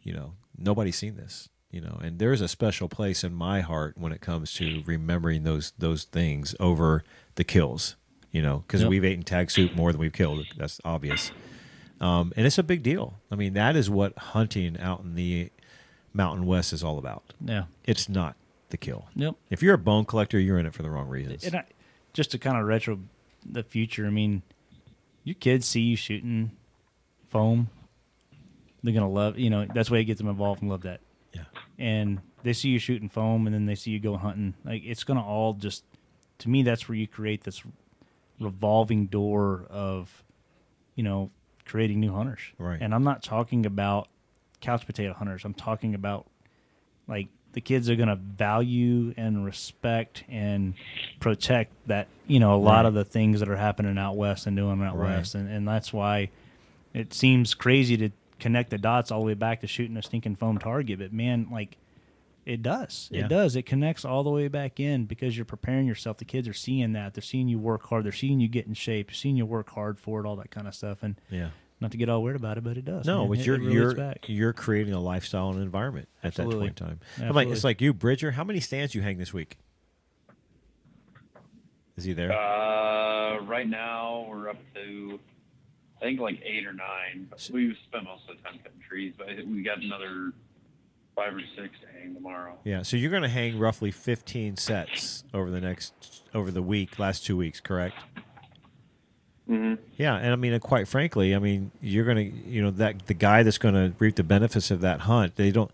you 0.00 0.12
know, 0.12 0.34
nobody's 0.56 0.96
seen 0.96 1.16
this. 1.16 1.48
You 1.72 1.80
know, 1.80 1.98
and 2.02 2.18
there's 2.18 2.42
a 2.42 2.48
special 2.48 2.86
place 2.86 3.24
in 3.24 3.32
my 3.32 3.62
heart 3.62 3.96
when 3.96 4.12
it 4.12 4.20
comes 4.20 4.52
to 4.54 4.82
remembering 4.84 5.42
those 5.42 5.72
those 5.78 6.04
things 6.04 6.54
over 6.60 7.02
the 7.36 7.44
kills. 7.44 7.96
You 8.32 8.42
know, 8.42 8.64
because 8.66 8.80
yep. 8.80 8.90
we've 8.90 9.04
eaten 9.04 9.22
tag 9.22 9.50
soup 9.50 9.76
more 9.76 9.92
than 9.92 10.00
we've 10.00 10.12
killed. 10.12 10.46
That's 10.56 10.80
obvious. 10.84 11.30
Um, 12.00 12.32
and 12.34 12.46
it's 12.46 12.58
a 12.58 12.62
big 12.62 12.82
deal. 12.82 13.20
I 13.30 13.36
mean, 13.36 13.52
that 13.54 13.76
is 13.76 13.88
what 13.88 14.18
hunting 14.18 14.80
out 14.80 15.02
in 15.04 15.14
the 15.14 15.50
Mountain 16.12 16.46
West 16.46 16.72
is 16.72 16.82
all 16.82 16.98
about. 16.98 17.34
Yeah. 17.44 17.64
It's 17.84 18.08
not 18.08 18.36
the 18.70 18.76
kill. 18.76 19.06
Yep. 19.14 19.34
If 19.50 19.62
you're 19.62 19.74
a 19.74 19.78
bone 19.78 20.04
collector, 20.04 20.38
you're 20.38 20.58
in 20.58 20.66
it 20.66 20.74
for 20.74 20.82
the 20.82 20.90
wrong 20.90 21.08
reasons. 21.08 21.44
And 21.44 21.56
I, 21.56 21.64
just 22.12 22.30
to 22.32 22.38
kind 22.38 22.56
of 22.56 22.66
retro 22.66 22.98
the 23.44 23.62
future, 23.62 24.06
I 24.06 24.10
mean, 24.10 24.42
your 25.24 25.34
kids 25.34 25.66
see 25.66 25.82
you 25.82 25.96
shooting 25.96 26.52
foam, 27.28 27.68
they're 28.82 28.94
gonna 28.94 29.10
love. 29.10 29.38
You 29.38 29.50
know, 29.50 29.66
that's 29.72 29.90
why 29.90 29.98
it 29.98 30.04
gets 30.04 30.18
them 30.18 30.28
involved 30.28 30.62
and 30.62 30.70
love 30.70 30.82
that. 30.82 31.00
Yeah. 31.32 31.44
And 31.78 32.20
they 32.42 32.52
see 32.52 32.70
you 32.70 32.78
shooting 32.78 33.08
foam, 33.08 33.46
and 33.46 33.54
then 33.54 33.66
they 33.66 33.74
see 33.74 33.90
you 33.90 34.00
go 34.00 34.16
hunting. 34.16 34.54
Like 34.64 34.82
it's 34.84 35.04
gonna 35.04 35.24
all 35.24 35.52
just. 35.54 35.84
To 36.38 36.48
me, 36.48 36.64
that's 36.64 36.88
where 36.88 36.96
you 36.96 37.06
create 37.06 37.44
this 37.44 37.62
revolving 38.42 39.06
door 39.06 39.66
of, 39.70 40.24
you 40.94 41.02
know, 41.02 41.30
creating 41.64 42.00
new 42.00 42.12
hunters. 42.12 42.40
Right. 42.58 42.78
And 42.80 42.94
I'm 42.94 43.04
not 43.04 43.22
talking 43.22 43.66
about 43.66 44.08
couch 44.60 44.86
potato 44.86 45.12
hunters. 45.12 45.44
I'm 45.44 45.54
talking 45.54 45.94
about 45.94 46.26
like 47.08 47.28
the 47.52 47.60
kids 47.60 47.90
are 47.90 47.96
going 47.96 48.08
to 48.08 48.16
value 48.16 49.14
and 49.16 49.44
respect 49.44 50.24
and 50.28 50.74
protect 51.20 51.72
that 51.86 52.08
you 52.26 52.40
know 52.40 52.54
a 52.54 52.56
lot 52.56 52.78
right. 52.78 52.86
of 52.86 52.94
the 52.94 53.04
things 53.04 53.40
that 53.40 53.48
are 53.48 53.56
happening 53.56 53.98
out 53.98 54.16
west 54.16 54.46
and 54.46 54.56
doing 54.56 54.82
out 54.82 54.96
right. 54.96 55.16
west 55.16 55.34
and, 55.34 55.50
and 55.50 55.66
that's 55.66 55.92
why 55.92 56.30
it 56.94 57.12
seems 57.12 57.54
crazy 57.54 57.96
to 57.96 58.10
connect 58.40 58.70
the 58.70 58.78
dots 58.78 59.10
all 59.10 59.20
the 59.20 59.26
way 59.26 59.34
back 59.34 59.60
to 59.60 59.66
shooting 59.66 59.96
a 59.96 60.02
stinking 60.02 60.36
foam 60.36 60.58
target 60.58 60.98
but 60.98 61.12
man 61.12 61.46
like 61.52 61.76
it 62.44 62.62
does 62.62 63.08
yeah. 63.12 63.24
it 63.24 63.28
does 63.28 63.54
it 63.54 63.62
connects 63.62 64.04
all 64.04 64.22
the 64.24 64.30
way 64.30 64.48
back 64.48 64.80
in 64.80 65.04
because 65.04 65.36
you're 65.36 65.44
preparing 65.44 65.86
yourself 65.86 66.16
the 66.16 66.24
kids 66.24 66.48
are 66.48 66.52
seeing 66.52 66.92
that 66.92 67.14
they're 67.14 67.22
seeing 67.22 67.48
you 67.48 67.58
work 67.58 67.86
hard 67.86 68.04
they're 68.04 68.12
seeing 68.12 68.40
you 68.40 68.48
get 68.48 68.66
in 68.66 68.74
shape 68.74 69.08
they're 69.08 69.14
seeing 69.14 69.36
you 69.36 69.46
work 69.46 69.70
hard 69.70 69.98
for 69.98 70.20
it 70.20 70.26
all 70.26 70.36
that 70.36 70.50
kind 70.50 70.66
of 70.66 70.74
stuff 70.74 71.02
and 71.02 71.20
yeah 71.30 71.50
not 71.82 71.90
to 71.90 71.96
get 71.96 72.08
all 72.08 72.22
weird 72.22 72.36
about 72.36 72.58
it, 72.58 72.64
but 72.64 72.76
it 72.76 72.84
does. 72.84 73.04
No, 73.06 73.26
but 73.26 73.44
you're 73.44 73.60
you're 73.60 74.14
you're 74.26 74.52
creating 74.52 74.94
a 74.94 75.00
lifestyle 75.00 75.50
and 75.50 75.60
environment 75.60 76.08
at 76.22 76.28
Absolutely. 76.28 76.68
that 76.68 76.76
point 76.76 76.80
in 76.80 76.86
time. 76.86 77.28
I'm 77.28 77.34
Like, 77.34 77.48
it's 77.48 77.64
like 77.64 77.80
you, 77.80 77.92
Bridger. 77.92 78.30
How 78.30 78.44
many 78.44 78.60
stands 78.60 78.94
you 78.94 79.02
hang 79.02 79.18
this 79.18 79.34
week? 79.34 79.58
Is 81.96 82.04
he 82.04 82.12
there? 82.12 82.32
Uh, 82.32 83.40
right 83.42 83.68
now 83.68 84.26
we're 84.30 84.48
up 84.48 84.56
to, 84.74 85.18
I 86.00 86.04
think 86.04 86.20
like 86.20 86.40
eight 86.44 86.66
or 86.66 86.72
nine. 86.72 87.28
we 87.52 87.76
spent 87.88 88.04
most 88.04 88.22
of 88.30 88.36
the 88.36 88.42
time 88.42 88.58
cutting 88.62 88.80
trees, 88.88 89.14
but 89.18 89.26
we 89.46 89.62
got 89.62 89.78
another 89.78 90.32
five 91.14 91.34
or 91.34 91.42
six 91.56 91.74
to 91.80 91.86
hang 91.98 92.14
tomorrow. 92.14 92.58
Yeah, 92.64 92.82
so 92.82 92.96
you're 92.96 93.10
going 93.10 93.22
to 93.22 93.28
hang 93.28 93.58
roughly 93.58 93.90
15 93.90 94.56
sets 94.56 95.24
over 95.34 95.50
the 95.50 95.60
next 95.60 96.22
over 96.34 96.50
the 96.50 96.62
week, 96.62 96.98
last 96.98 97.26
two 97.26 97.36
weeks, 97.36 97.60
correct? 97.60 97.96
Mm-hmm. 99.48 99.82
Yeah, 99.96 100.16
and 100.16 100.32
I 100.32 100.36
mean, 100.36 100.58
quite 100.60 100.88
frankly, 100.88 101.34
I 101.34 101.38
mean, 101.38 101.72
you're 101.80 102.04
gonna, 102.04 102.20
you 102.22 102.62
know, 102.62 102.70
that 102.70 103.06
the 103.06 103.14
guy 103.14 103.42
that's 103.42 103.58
going 103.58 103.74
to 103.74 103.92
reap 103.98 104.16
the 104.16 104.22
benefits 104.22 104.70
of 104.70 104.80
that 104.82 105.00
hunt. 105.00 105.36
They 105.36 105.50
don't. 105.50 105.70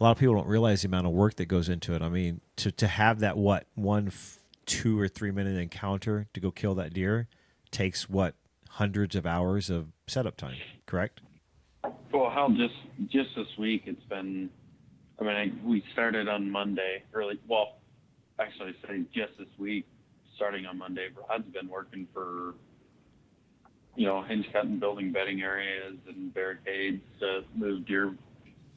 A 0.00 0.02
lot 0.02 0.10
of 0.10 0.18
people 0.18 0.34
don't 0.34 0.48
realize 0.48 0.82
the 0.82 0.88
amount 0.88 1.06
of 1.06 1.12
work 1.12 1.36
that 1.36 1.46
goes 1.46 1.68
into 1.68 1.94
it. 1.94 2.02
I 2.02 2.08
mean, 2.08 2.40
to 2.56 2.72
to 2.72 2.88
have 2.88 3.20
that 3.20 3.36
what 3.36 3.66
one, 3.74 4.08
f- 4.08 4.40
two 4.66 4.98
or 4.98 5.06
three 5.08 5.30
minute 5.30 5.56
encounter 5.58 6.26
to 6.34 6.40
go 6.40 6.50
kill 6.50 6.74
that 6.74 6.92
deer 6.92 7.28
takes 7.70 8.10
what 8.10 8.34
hundreds 8.70 9.14
of 9.14 9.24
hours 9.24 9.70
of 9.70 9.88
setup 10.08 10.36
time. 10.36 10.56
Correct. 10.86 11.20
Well, 12.12 12.28
how 12.28 12.48
just 12.50 12.74
just 13.08 13.30
this 13.36 13.46
week 13.56 13.84
it's 13.86 14.02
been. 14.04 14.50
I 15.20 15.24
mean, 15.24 15.36
I, 15.36 15.66
we 15.66 15.84
started 15.92 16.28
on 16.28 16.50
Monday 16.50 17.02
early. 17.14 17.38
Well, 17.48 17.78
actually, 18.40 18.74
say 18.86 19.02
just 19.14 19.38
this 19.38 19.48
week, 19.58 19.86
starting 20.36 20.66
on 20.66 20.78
Monday. 20.78 21.08
Rod's 21.28 21.44
been 21.52 21.68
working 21.68 22.08
for 22.12 22.54
you 23.94 24.06
know, 24.06 24.22
hinge 24.22 24.46
cutting, 24.52 24.78
building 24.78 25.12
bedding 25.12 25.42
areas 25.42 25.96
and 26.08 26.32
barricades 26.32 27.02
to 27.20 27.42
move 27.54 27.86
deer, 27.86 28.14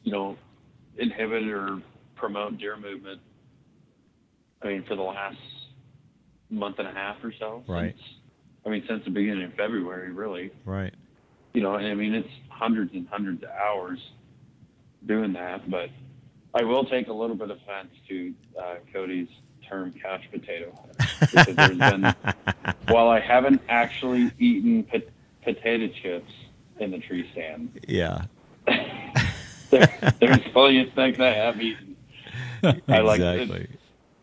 you 0.03 0.11
know, 0.11 0.37
inhibit 0.97 1.47
or 1.47 1.81
promote 2.15 2.57
deer 2.57 2.77
movement. 2.77 3.21
I 4.61 4.67
mean, 4.67 4.83
for 4.87 4.95
the 4.95 5.01
last 5.01 5.37
month 6.49 6.79
and 6.79 6.87
a 6.87 6.91
half 6.91 7.17
or 7.23 7.33
so. 7.39 7.63
Right. 7.67 7.95
Since, 7.95 8.01
I 8.65 8.69
mean, 8.69 8.83
since 8.89 9.03
the 9.05 9.11
beginning 9.11 9.43
of 9.43 9.53
February, 9.53 10.11
really. 10.11 10.51
Right. 10.65 10.93
You 11.53 11.61
know, 11.61 11.75
and 11.75 11.87
I 11.87 11.93
mean, 11.93 12.13
it's 12.13 12.27
hundreds 12.49 12.91
and 12.93 13.07
hundreds 13.07 13.43
of 13.43 13.49
hours 13.49 13.99
doing 15.07 15.31
that, 15.33 15.69
but 15.69 15.89
I 16.55 16.63
will 16.63 16.85
take 16.85 17.09
a 17.09 17.13
little 17.13 17.35
bit 17.35 17.51
of 17.51 17.57
offense 17.57 17.89
to 18.07 18.33
uh, 18.57 18.75
Cody's 18.93 19.27
term 19.67 19.93
couch 19.93 20.21
potato 20.31 20.77
because 21.19 21.55
there's 21.55 21.77
been 21.77 22.15
while 22.87 23.09
I 23.09 23.19
haven't 23.19 23.61
actually 23.67 24.31
eaten 24.39 24.83
po- 24.83 25.01
potato 25.43 25.93
chips 26.01 26.31
in 26.79 26.91
the 26.91 26.99
tree 26.99 27.29
stand. 27.33 27.79
Yeah. 27.87 28.25
there, 29.69 30.13
there's 30.19 30.39
plenty 30.53 30.81
of 30.81 30.93
things 30.93 31.19
I 31.19 31.33
have 31.33 31.61
eaten. 31.61 31.97
I 32.63 32.99
like 32.99 33.19
exactly. 33.19 33.67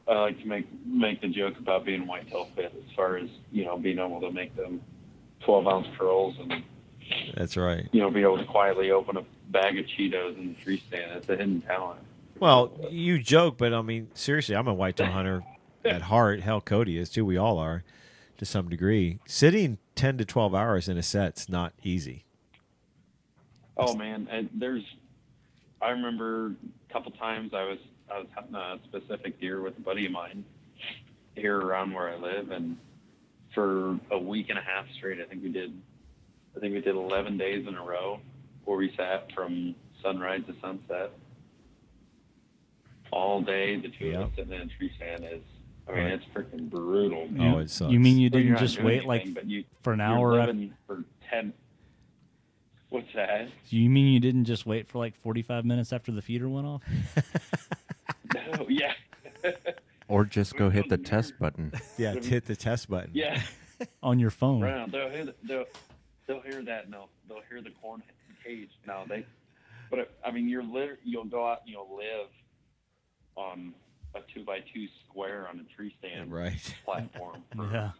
I 0.09 0.15
like 0.15 0.41
to 0.41 0.47
make 0.47 0.67
make 0.87 1.21
the 1.21 1.29
joke 1.29 1.59
about 1.59 1.85
being 1.85 2.07
whitetail 2.07 2.49
fit 2.57 2.73
as 2.77 2.95
far 2.97 3.17
as 3.17 3.29
you 3.53 3.65
know 3.65 3.77
being 3.77 3.99
able 3.99 4.21
to 4.21 4.31
make 4.33 4.57
them 4.57 4.81
12 5.41 5.69
ounce 5.69 5.87
curls 5.99 6.35
and 6.41 6.65
that's 7.35 7.57
right. 7.57 7.89
You 7.93 8.01
know, 8.01 8.11
be 8.11 8.23
able 8.23 8.39
to 8.39 8.45
quietly 8.45 8.91
open 8.91 9.17
a 9.17 9.25
bag 9.51 9.79
of 9.79 9.87
Cheetos 9.87 10.37
in 10.39 10.55
the 10.55 10.61
tree 10.61 10.83
stand. 10.89 11.11
That's 11.13 11.29
a 11.29 11.37
hidden 11.37 11.61
talent. 11.63 12.01
Well, 12.43 12.73
you 12.91 13.21
joke, 13.21 13.57
but 13.57 13.73
I 13.73 13.83
mean, 13.83 14.09
seriously, 14.15 14.57
I'm 14.57 14.67
a 14.67 14.75
whitetail 14.75 15.13
hunter 15.13 15.45
at 15.85 16.03
heart. 16.03 16.41
Hell, 16.41 16.61
Cody 16.61 16.99
is 16.99 17.09
too. 17.09 17.25
We 17.25 17.37
all 17.37 17.57
are, 17.59 17.85
to 18.39 18.45
some 18.45 18.69
degree. 18.69 19.21
Sitting 19.29 19.79
ten 19.95 20.19
to 20.19 20.25
twelve 20.25 20.53
hours 20.53 20.89
in 20.89 20.99
a 20.99 21.05
set's 21.05 21.49
not 21.49 21.73
easy. 21.85 22.25
Oh 23.77 23.95
man, 23.95 24.27
and 24.29 24.51
there's. 24.53 24.83
I 25.81 25.91
remember 25.91 26.57
a 26.91 26.93
couple 26.93 27.13
times 27.13 27.55
I 27.55 27.63
was 27.63 27.79
I 28.13 28.19
was 28.19 28.27
hunting 28.35 28.57
a 28.57 28.81
specific 28.89 29.41
deer 29.41 29.61
with 29.63 29.79
a 29.79 29.81
buddy 29.81 30.07
of 30.07 30.11
mine 30.11 30.45
here 31.37 31.61
around 31.61 31.93
where 31.93 32.09
I 32.09 32.17
live, 32.17 32.51
and 32.51 32.77
for 33.55 34.01
a 34.11 34.19
week 34.19 34.49
and 34.49 34.59
a 34.59 34.63
half 34.63 34.87
straight, 34.97 35.21
I 35.21 35.27
think 35.27 35.45
we 35.45 35.53
did. 35.53 35.81
I 36.57 36.59
think 36.59 36.75
we 36.75 36.81
did 36.81 36.97
11 36.97 37.39
days 37.39 37.69
in 37.69 37.77
a 37.77 37.85
row 37.85 38.19
where 38.65 38.77
we 38.77 38.93
sat 38.97 39.31
from 39.33 39.77
sunrise 40.03 40.43
to 40.49 40.57
sunset 40.61 41.13
all 43.13 43.41
day. 43.41 43.77
The 43.77 43.89
two 43.89 44.07
yep. 44.07 44.21
of 44.21 44.29
us 44.29 44.37
sitting 44.37 44.53
in 44.53 44.61
a 44.63 44.67
tree 44.67 44.91
stand 44.97 45.25
is. 45.25 45.43
I 45.89 45.93
mean, 45.93 46.05
right. 46.05 46.13
it's 46.13 46.25
freaking 46.33 46.71
brutal. 46.71 47.29
Oh, 47.41 47.59
it 47.59 47.69
sucks. 47.69 47.91
You 47.91 47.99
mean 47.99 48.17
you 48.17 48.31
didn't 48.31 48.57
just 48.59 48.81
wait 48.81 49.05
anything, 49.05 49.35
like 49.35 49.45
you, 49.47 49.65
for 49.83 49.93
an 49.93 50.01
hour? 50.01 50.35
Living 50.35 50.73
for 50.87 51.03
ten. 51.29 51.53
What's 52.89 53.13
that? 53.15 53.49
You 53.69 53.91
mean 53.91 54.13
you 54.13 54.21
didn't 54.21 54.45
just 54.45 54.65
wait 54.65 54.87
for 54.87 54.99
like 54.99 55.17
forty-five 55.17 55.65
minutes 55.65 55.93
after 55.93 56.13
the 56.13 56.23
feeder 56.23 56.49
went 56.49 56.67
off? 56.67 56.83
no, 58.35 58.67
yeah. 58.69 58.93
or 60.09 60.25
just 60.25 60.57
go 60.57 60.71
hit 60.71 60.89
the 60.89 60.99
test 60.99 61.39
button. 61.39 61.73
Yeah, 61.99 62.15
hit 62.15 62.47
the 62.47 62.57
test 62.57 62.89
button. 62.89 63.11
Yeah. 63.13 63.41
On 64.03 64.19
your 64.19 64.31
phone. 64.31 64.63
Right. 64.63 64.91
They'll 64.91 65.11
hear 65.11 65.25
the, 65.25 65.35
they'll, 65.43 65.65
they'll 66.27 66.41
hear 66.41 66.63
that 66.63 66.85
and 66.85 66.93
they'll 66.95 67.09
they'll 67.29 67.43
hear 67.49 67.61
the 67.61 67.71
corn 67.83 68.03
cage. 68.45 68.71
No, 68.87 69.05
they. 69.09 69.27
But 69.91 70.13
I 70.25 70.31
mean, 70.31 70.49
you're 70.49 70.63
literally 70.63 71.01
you'll 71.05 71.25
go 71.25 71.47
out 71.47 71.63
and 71.63 71.71
you'll 71.71 71.97
live 71.97 72.29
on 73.37 73.75
a 74.15 74.21
two 74.33 74.45
by 74.45 74.61
two 74.73 74.87
square 75.07 75.49
on 75.49 75.61
a 75.61 75.77
tree 75.77 75.95
stand 75.99 76.33
right. 76.33 76.75
platform. 76.85 77.43
yeah. 77.73 77.91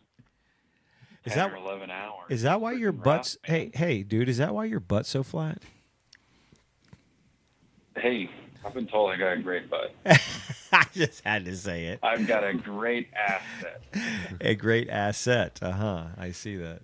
is 1.25 1.35
that, 1.35 1.53
or 1.53 1.57
eleven 1.57 1.91
hours. 1.91 2.27
Is 2.29 2.43
that 2.43 2.61
why 2.61 2.73
your 2.73 2.93
butt's? 2.93 3.39
Hey, 3.45 3.71
hey, 3.75 4.03
dude, 4.03 4.29
is 4.29 4.39
that 4.39 4.55
why 4.55 4.65
your 4.65 4.81
butt's 4.81 5.09
so 5.09 5.23
flat? 5.23 5.59
Hey, 7.97 8.31
I've 8.65 8.75
been 8.75 8.87
told 8.87 9.11
I 9.11 9.17
got 9.17 9.33
a 9.33 9.43
great 9.43 9.69
butt. 9.69 9.95
I 10.73 10.87
just 10.95 11.23
had 11.25 11.45
to 11.45 11.57
say 11.57 11.87
it. 11.87 12.01
I've 12.03 12.27
got 12.27 12.45
a 12.45 12.55
great 12.55 13.09
asset. 13.15 13.83
a 14.41 14.55
great 14.55 14.89
asset. 14.89 15.59
Uh 15.61 15.73
huh. 15.73 16.07
I 16.17 16.31
see 16.31 16.57
that. 16.57 16.83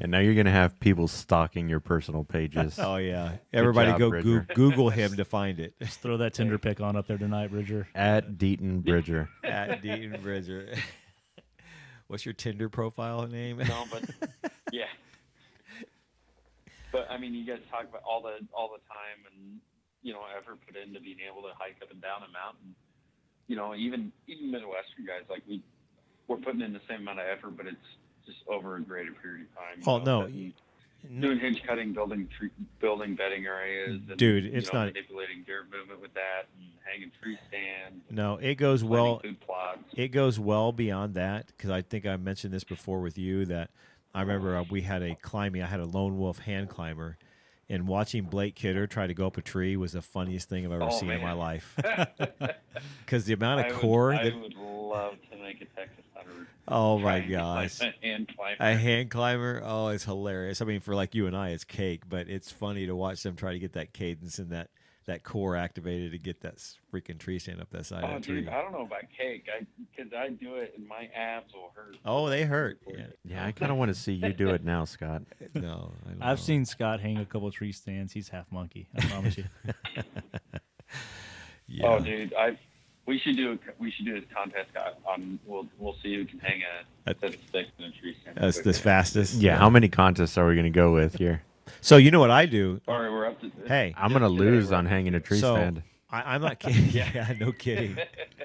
And 0.00 0.10
now 0.10 0.18
you're 0.18 0.34
gonna 0.34 0.50
have 0.50 0.78
people 0.80 1.08
stalking 1.08 1.68
your 1.68 1.80
personal 1.80 2.24
pages. 2.24 2.78
oh 2.78 2.96
yeah, 2.96 3.36
everybody 3.52 3.90
job, 3.90 3.98
go 3.98 4.10
go- 4.10 4.44
Google 4.54 4.90
him 4.90 5.16
to 5.16 5.24
find 5.24 5.60
it. 5.60 5.74
Just 5.80 6.00
throw 6.00 6.16
that 6.18 6.34
Tinder 6.34 6.58
pick 6.58 6.80
on 6.80 6.96
up 6.96 7.06
there 7.06 7.18
tonight, 7.18 7.50
Bridger. 7.50 7.88
At 7.94 8.32
Deaton 8.32 8.82
Bridger. 8.82 9.28
At 9.44 9.82
Deaton 9.82 10.22
Bridger. 10.22 10.74
What's 12.06 12.24
your 12.24 12.34
Tinder 12.34 12.68
profile 12.68 13.26
name? 13.26 13.58
No, 13.58 13.84
but 13.90 14.04
yeah. 14.72 14.84
But 16.90 17.06
I 17.10 17.16
mean, 17.18 17.34
you 17.34 17.46
guys 17.46 17.60
talk 17.70 17.88
about 17.88 18.02
all 18.02 18.22
the 18.22 18.46
all 18.52 18.68
the 18.68 18.82
time 18.88 19.24
and 19.32 19.60
you 20.02 20.12
know 20.12 20.20
effort 20.36 20.58
put 20.66 20.76
into 20.76 21.00
being 21.00 21.18
able 21.30 21.42
to 21.42 21.54
hike 21.56 21.76
up 21.82 21.90
and 21.90 22.00
down 22.02 22.20
a 22.28 22.32
mountain. 22.32 22.74
You 23.46 23.56
know, 23.56 23.74
even 23.74 24.12
even 24.26 24.50
Midwestern 24.50 25.06
guys 25.06 25.22
like 25.30 25.42
we 25.48 25.62
we're 26.28 26.36
putting 26.36 26.60
in 26.60 26.72
the 26.72 26.80
same 26.88 27.00
amount 27.00 27.20
of 27.20 27.26
effort, 27.26 27.56
but 27.56 27.66
it's 27.66 27.88
just 28.26 28.38
over 28.48 28.76
a 28.76 28.80
greater 28.80 29.12
period 29.12 29.46
of 29.46 29.54
time. 29.54 29.82
Oh 29.86 29.98
know, 29.98 30.26
no. 30.26 30.52
Doing 31.20 31.40
hinge 31.40 31.60
cutting, 31.66 31.92
building 31.92 32.28
tree, 32.38 32.50
building 32.80 33.16
bedding 33.16 33.44
areas, 33.44 34.00
and, 34.08 34.16
dude, 34.16 34.46
it's 34.46 34.68
you 34.68 34.72
know, 34.72 34.84
not 34.84 34.94
manipulating 34.94 35.42
dirt 35.44 35.64
movement 35.68 36.00
with 36.00 36.14
that, 36.14 36.46
and 36.56 36.68
hanging 36.84 37.10
tree 37.20 37.36
stands. 37.48 38.04
No, 38.08 38.36
it 38.36 38.54
goes 38.54 38.84
well. 38.84 39.20
It 39.96 40.08
goes 40.08 40.38
well 40.38 40.70
beyond 40.70 41.14
that 41.14 41.48
because 41.48 41.70
I 41.70 41.82
think 41.82 42.06
I 42.06 42.16
mentioned 42.16 42.54
this 42.54 42.62
before 42.62 43.00
with 43.00 43.18
you 43.18 43.44
that 43.46 43.70
I 44.14 44.20
remember 44.20 44.56
uh, 44.56 44.64
we 44.70 44.82
had 44.82 45.02
a 45.02 45.16
climbing. 45.16 45.60
I 45.60 45.66
had 45.66 45.80
a 45.80 45.86
lone 45.86 46.18
wolf 46.18 46.38
hand 46.38 46.68
climber, 46.68 47.18
and 47.72 47.88
watching 47.88 48.24
Blake 48.24 48.54
Kidder 48.54 48.86
try 48.86 49.06
to 49.06 49.14
go 49.14 49.26
up 49.26 49.38
a 49.38 49.42
tree 49.42 49.78
was 49.78 49.92
the 49.92 50.02
funniest 50.02 50.48
thing 50.48 50.66
I've 50.66 50.72
ever 50.72 50.84
oh, 50.84 50.90
seen 50.90 51.08
man. 51.08 51.18
in 51.18 51.24
my 51.24 51.32
life. 51.32 51.76
Because 53.04 53.26
the 53.26 53.34
amount 53.34 53.60
of 53.60 53.66
I 53.66 53.70
core. 53.78 54.08
Would, 54.08 54.16
that, 54.16 54.32
I 54.32 54.36
would 54.36 54.54
love 54.54 55.14
to 55.30 55.36
make 55.36 55.60
a 55.60 55.66
Texas 55.66 56.04
hunter. 56.14 56.48
Oh 56.66 56.98
my 56.98 57.20
gosh! 57.20 57.80
A 57.80 57.92
hand 58.02 58.32
climber. 58.34 58.56
A 58.58 58.74
hand 58.74 59.10
climber. 59.10 59.62
Oh, 59.62 59.88
it's 59.88 60.04
hilarious. 60.04 60.62
I 60.62 60.64
mean, 60.64 60.80
for 60.80 60.94
like 60.94 61.14
you 61.14 61.26
and 61.26 61.36
I, 61.36 61.50
it's 61.50 61.64
cake, 61.64 62.04
but 62.08 62.28
it's 62.28 62.50
funny 62.50 62.86
to 62.86 62.96
watch 62.96 63.22
them 63.22 63.36
try 63.36 63.52
to 63.52 63.58
get 63.58 63.74
that 63.74 63.92
cadence 63.92 64.38
and 64.38 64.50
that 64.50 64.70
that 65.06 65.24
core 65.24 65.56
activated 65.56 66.12
to 66.12 66.18
get 66.18 66.40
that 66.42 66.56
freaking 66.92 67.18
tree 67.18 67.38
stand 67.38 67.60
up 67.60 67.70
that 67.70 67.86
side 67.86 68.04
oh, 68.04 68.16
of 68.16 68.22
the 68.22 68.26
tree. 68.26 68.40
Dude, 68.42 68.48
I 68.48 68.62
don't 68.62 68.72
know 68.72 68.82
about 68.82 69.02
cake. 69.16 69.48
I 69.54 69.66
because 69.96 70.12
I 70.12 70.28
do 70.28 70.56
it 70.56 70.74
and 70.76 70.86
my 70.86 71.08
abs 71.14 71.52
will 71.52 71.72
hurt. 71.74 71.96
Oh, 72.04 72.28
they 72.28 72.44
hurt. 72.44 72.78
Yeah, 72.86 73.06
yeah 73.24 73.46
I 73.46 73.52
kind 73.52 73.72
of 73.72 73.78
want 73.78 73.90
to 73.90 73.94
see 73.94 74.12
you 74.12 74.32
do 74.32 74.50
it 74.50 74.64
now, 74.64 74.84
Scott. 74.84 75.22
no, 75.54 75.92
I've 76.20 76.40
seen 76.40 76.64
Scott 76.64 77.00
hang 77.00 77.18
a 77.18 77.24
couple 77.24 77.50
tree 77.50 77.72
stands. 77.72 78.12
He's 78.12 78.28
half 78.28 78.50
monkey. 78.50 78.88
I 78.96 79.06
promise 79.06 79.38
you. 79.38 79.44
Oh, 81.72 81.74
yeah. 81.74 81.86
Oh, 81.86 82.00
dude, 82.00 82.34
I 82.34 82.58
we 83.06 83.18
should 83.18 83.36
do 83.36 83.52
a, 83.52 83.58
we 83.78 83.90
should 83.90 84.04
do 84.04 84.14
this 84.14 84.28
contest 84.34 84.70
on 85.06 85.38
we'll 85.46 85.66
we'll 85.78 85.96
see 86.02 86.14
who 86.14 86.24
can 86.24 86.38
hang 86.38 86.62
a, 87.06 87.10
a 87.10 87.14
stick 87.14 87.66
in 87.78 87.84
a 87.86 87.90
tree 87.92 88.16
stand. 88.22 88.36
That's 88.36 88.60
the 88.60 88.72
fastest. 88.72 89.34
Yeah, 89.34 89.58
how 89.58 89.70
many 89.70 89.88
contests 89.88 90.38
are 90.38 90.46
we 90.46 90.54
going 90.54 90.64
to 90.64 90.70
go 90.70 90.92
with 90.92 91.16
here? 91.16 91.42
So 91.80 91.96
you 91.96 92.10
know 92.10 92.20
what 92.20 92.30
I 92.30 92.46
do? 92.46 92.80
All 92.88 93.00
right, 93.00 93.10
we're 93.10 93.26
up 93.26 93.40
to. 93.40 93.50
Hey, 93.66 93.94
I'm 93.96 94.12
gonna 94.12 94.28
lose 94.28 94.72
on 94.72 94.86
hanging 94.86 95.14
a 95.14 95.20
tree 95.20 95.38
so, 95.38 95.54
stand. 95.54 95.82
I, 96.10 96.34
am 96.34 96.42
not 96.42 96.58
kidding. 96.58 96.88
yeah, 96.90 97.32
no 97.40 97.52
kidding. 97.52 97.96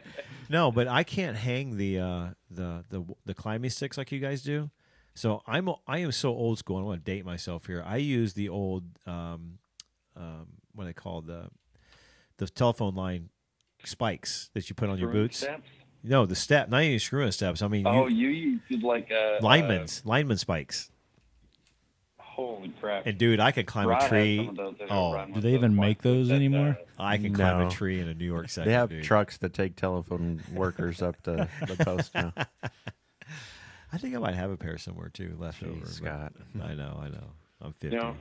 no, 0.49 0.71
but 0.71 0.87
I 0.87 1.03
can't 1.03 1.35
hang 1.35 1.77
the 1.77 1.99
uh, 1.99 2.27
the 2.49 2.83
the 2.89 3.03
the 3.25 3.33
climbing 3.33 3.69
sticks 3.69 3.97
like 3.97 4.11
you 4.11 4.19
guys 4.19 4.41
do. 4.41 4.69
So 5.13 5.41
I'm 5.47 5.69
I 5.87 5.99
am 5.99 6.11
so 6.11 6.29
old 6.29 6.59
school. 6.59 6.77
I 6.77 6.81
want 6.81 7.03
to 7.03 7.11
date 7.11 7.25
myself 7.25 7.65
here. 7.65 7.83
I 7.85 7.97
use 7.97 8.33
the 8.33 8.49
old 8.49 8.83
um, 9.05 9.59
um, 10.15 10.47
what 10.73 10.85
they 10.85 10.93
call 10.93 11.21
the 11.21 11.49
the 12.37 12.47
telephone 12.47 12.95
line 12.95 13.29
spikes 13.83 14.49
that 14.53 14.69
you 14.69 14.75
put 14.75 14.89
on 14.89 14.97
your 14.97 15.09
boots. 15.09 15.39
Steps? 15.39 15.67
No, 16.03 16.25
the 16.25 16.35
step. 16.35 16.69
Not 16.69 16.83
even 16.83 16.99
screwing 16.99 17.31
steps. 17.31 17.61
I 17.61 17.67
mean, 17.67 17.85
oh, 17.85 18.07
you, 18.07 18.29
you 18.29 18.59
use 18.69 18.83
like 18.83 19.11
a 19.11 19.39
lineman's 19.41 20.01
uh, 20.05 20.09
lineman 20.09 20.37
spikes. 20.37 20.91
Holy 22.37 22.69
crap! 22.79 23.07
And 23.07 23.17
dude, 23.17 23.39
I 23.39 23.51
could 23.51 23.65
climb 23.65 23.89
a 23.89 24.07
tree. 24.07 24.47
Oh, 24.91 25.25
do 25.33 25.41
they 25.41 25.55
even 25.55 25.75
make 25.75 26.03
those 26.03 26.29
anymore? 26.29 26.77
Uh, 26.99 27.03
I 27.03 27.17
can 27.17 27.33
climb 27.33 27.65
a 27.65 27.69
tree 27.71 27.99
in 27.99 28.07
a 28.07 28.13
New 28.13 28.25
York 28.25 28.49
City. 28.49 28.69
They 28.69 28.73
have 28.73 28.89
dude. 28.89 29.03
trucks 29.03 29.39
that 29.39 29.55
take 29.55 29.75
telephone 29.75 30.43
workers 30.53 31.01
up 31.01 31.19
to 31.23 31.49
the 31.67 31.75
post 31.83 32.13
now. 32.13 32.33
I 33.91 33.97
think 33.97 34.15
I 34.15 34.19
might 34.19 34.35
have 34.35 34.51
a 34.51 34.57
pair 34.57 34.77
somewhere 34.77 35.09
too 35.09 35.35
left 35.39 35.63
Jeez, 35.63 35.77
over. 35.77 35.85
Scott, 35.87 36.33
I 36.63 36.75
know, 36.75 36.99
I 37.01 37.09
know. 37.09 37.31
I'm 37.59 37.73
50. 37.73 37.95
You 37.95 38.01
know, 38.03 38.15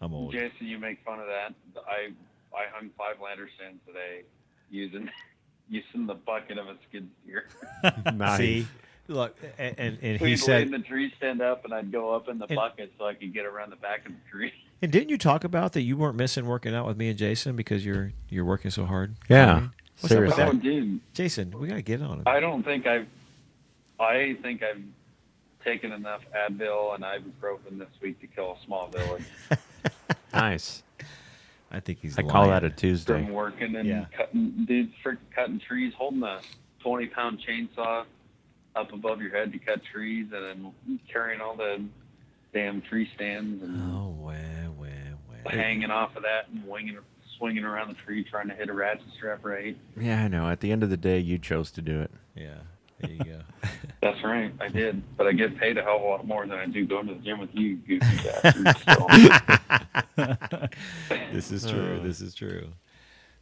I'm 0.00 0.14
old. 0.14 0.32
Jason, 0.32 0.66
you 0.66 0.76
make 0.78 1.04
fun 1.04 1.20
of 1.20 1.26
that. 1.26 1.54
I 1.86 2.10
I 2.52 2.64
hung 2.74 2.90
five 2.98 3.20
ladder 3.22 3.48
stands 3.54 3.80
today 3.86 4.22
using 4.68 5.08
using 5.68 6.06
the 6.08 6.14
bucket 6.14 6.58
of 6.58 6.66
a 6.66 6.74
skid 6.88 7.08
steer. 7.22 7.46
nice. 8.14 8.38
See, 8.38 8.66
Look, 9.10 9.36
and 9.58 9.74
and, 9.76 9.98
and 10.02 10.20
he 10.20 10.36
said 10.36 10.70
the 10.70 10.78
tree 10.78 11.12
stand 11.16 11.42
up, 11.42 11.64
and 11.64 11.74
I'd 11.74 11.90
go 11.90 12.14
up 12.14 12.28
in 12.28 12.38
the 12.38 12.46
and, 12.46 12.54
bucket 12.54 12.92
so 12.96 13.06
I 13.06 13.14
could 13.14 13.34
get 13.34 13.44
around 13.44 13.70
the 13.70 13.76
back 13.76 14.06
of 14.06 14.12
the 14.12 14.30
tree. 14.30 14.52
And 14.82 14.90
didn't 14.90 15.10
you 15.10 15.18
talk 15.18 15.44
about 15.44 15.74
that 15.74 15.82
you 15.82 15.98
weren't 15.98 16.16
missing 16.16 16.46
working 16.46 16.74
out 16.74 16.86
with 16.86 16.96
me 16.96 17.10
and 17.10 17.18
Jason 17.18 17.54
because 17.54 17.84
you're 17.84 18.14
you're 18.30 18.46
working 18.46 18.70
so 18.70 18.86
hard? 18.86 19.14
Yeah, 19.28 19.68
What's 20.00 20.08
seriously. 20.08 20.42
Oh, 20.42 20.54
dude, 20.54 21.00
Jason, 21.12 21.50
we 21.50 21.68
gotta 21.68 21.82
get 21.82 22.00
on 22.00 22.20
it. 22.20 22.22
I 22.26 22.40
don't 22.40 22.62
think 22.62 22.86
I've. 22.86 23.06
I 23.98 24.38
think 24.40 24.62
I've 24.62 24.80
taken 25.62 25.92
enough 25.92 26.22
Advil 26.34 26.94
and 26.94 27.04
ibuprofen 27.04 27.78
this 27.78 27.90
week 28.00 28.22
to 28.22 28.26
kill 28.26 28.52
a 28.52 28.64
small 28.64 28.88
village. 28.88 29.24
nice. 30.32 30.82
I 31.70 31.80
think 31.80 31.98
he's. 32.00 32.18
I 32.18 32.22
lying. 32.22 32.32
call 32.32 32.48
that 32.48 32.64
a 32.64 32.70
Tuesday. 32.70 33.22
From 33.22 33.34
working 33.34 33.76
and 33.76 33.86
yeah. 33.86 34.06
cutting, 34.16 34.64
dude, 34.66 34.92
for 35.02 35.18
cutting 35.34 35.60
trees, 35.60 35.92
holding 35.94 36.22
a 36.22 36.40
twenty 36.82 37.06
pound 37.06 37.38
chainsaw 37.46 38.06
up 38.76 38.92
above 38.92 39.20
your 39.20 39.30
head 39.30 39.52
to 39.52 39.58
cut 39.58 39.80
trees, 39.92 40.26
and 40.32 40.44
then 40.44 41.00
carrying 41.10 41.40
all 41.40 41.56
the 41.56 41.84
damn 42.52 42.82
tree 42.82 43.08
stands 43.14 43.62
and 43.62 43.92
oh, 43.92 44.14
wow, 44.18 44.34
wow, 44.78 44.86
wow. 45.44 45.50
hanging 45.50 45.90
off 45.90 46.16
of 46.16 46.22
that 46.22 46.48
and 46.52 46.66
winging, 46.66 46.98
swinging 47.38 47.64
around 47.64 47.88
the 47.88 47.94
tree 47.94 48.24
trying 48.24 48.48
to 48.48 48.54
hit 48.54 48.68
a 48.68 48.72
ratchet 48.72 49.06
strap 49.16 49.44
right. 49.44 49.76
Yeah, 49.96 50.24
I 50.24 50.28
know. 50.28 50.48
At 50.48 50.60
the 50.60 50.72
end 50.72 50.82
of 50.82 50.90
the 50.90 50.96
day, 50.96 51.18
you 51.18 51.38
chose 51.38 51.70
to 51.72 51.82
do 51.82 52.00
it. 52.00 52.10
Yeah. 52.34 52.58
There 53.00 53.10
you 53.10 53.24
go. 53.24 53.40
That's 54.02 54.22
right, 54.22 54.52
I 54.60 54.68
did, 54.68 55.02
but 55.16 55.26
I 55.26 55.32
get 55.32 55.58
paid 55.58 55.78
a 55.78 55.82
hell 55.82 55.96
of 55.96 56.02
a 56.02 56.06
lot 56.06 56.26
more 56.26 56.46
than 56.46 56.58
I 56.58 56.66
do 56.66 56.86
going 56.86 57.06
to 57.06 57.14
the 57.14 57.20
gym 57.20 57.38
with 57.38 57.50
you, 57.54 57.76
goofy 57.76 58.00
bastards. 58.42 58.84
this 61.32 61.50
is 61.50 61.70
true. 61.70 61.98
Uh. 61.98 62.02
This 62.02 62.20
is 62.20 62.34
true. 62.34 62.68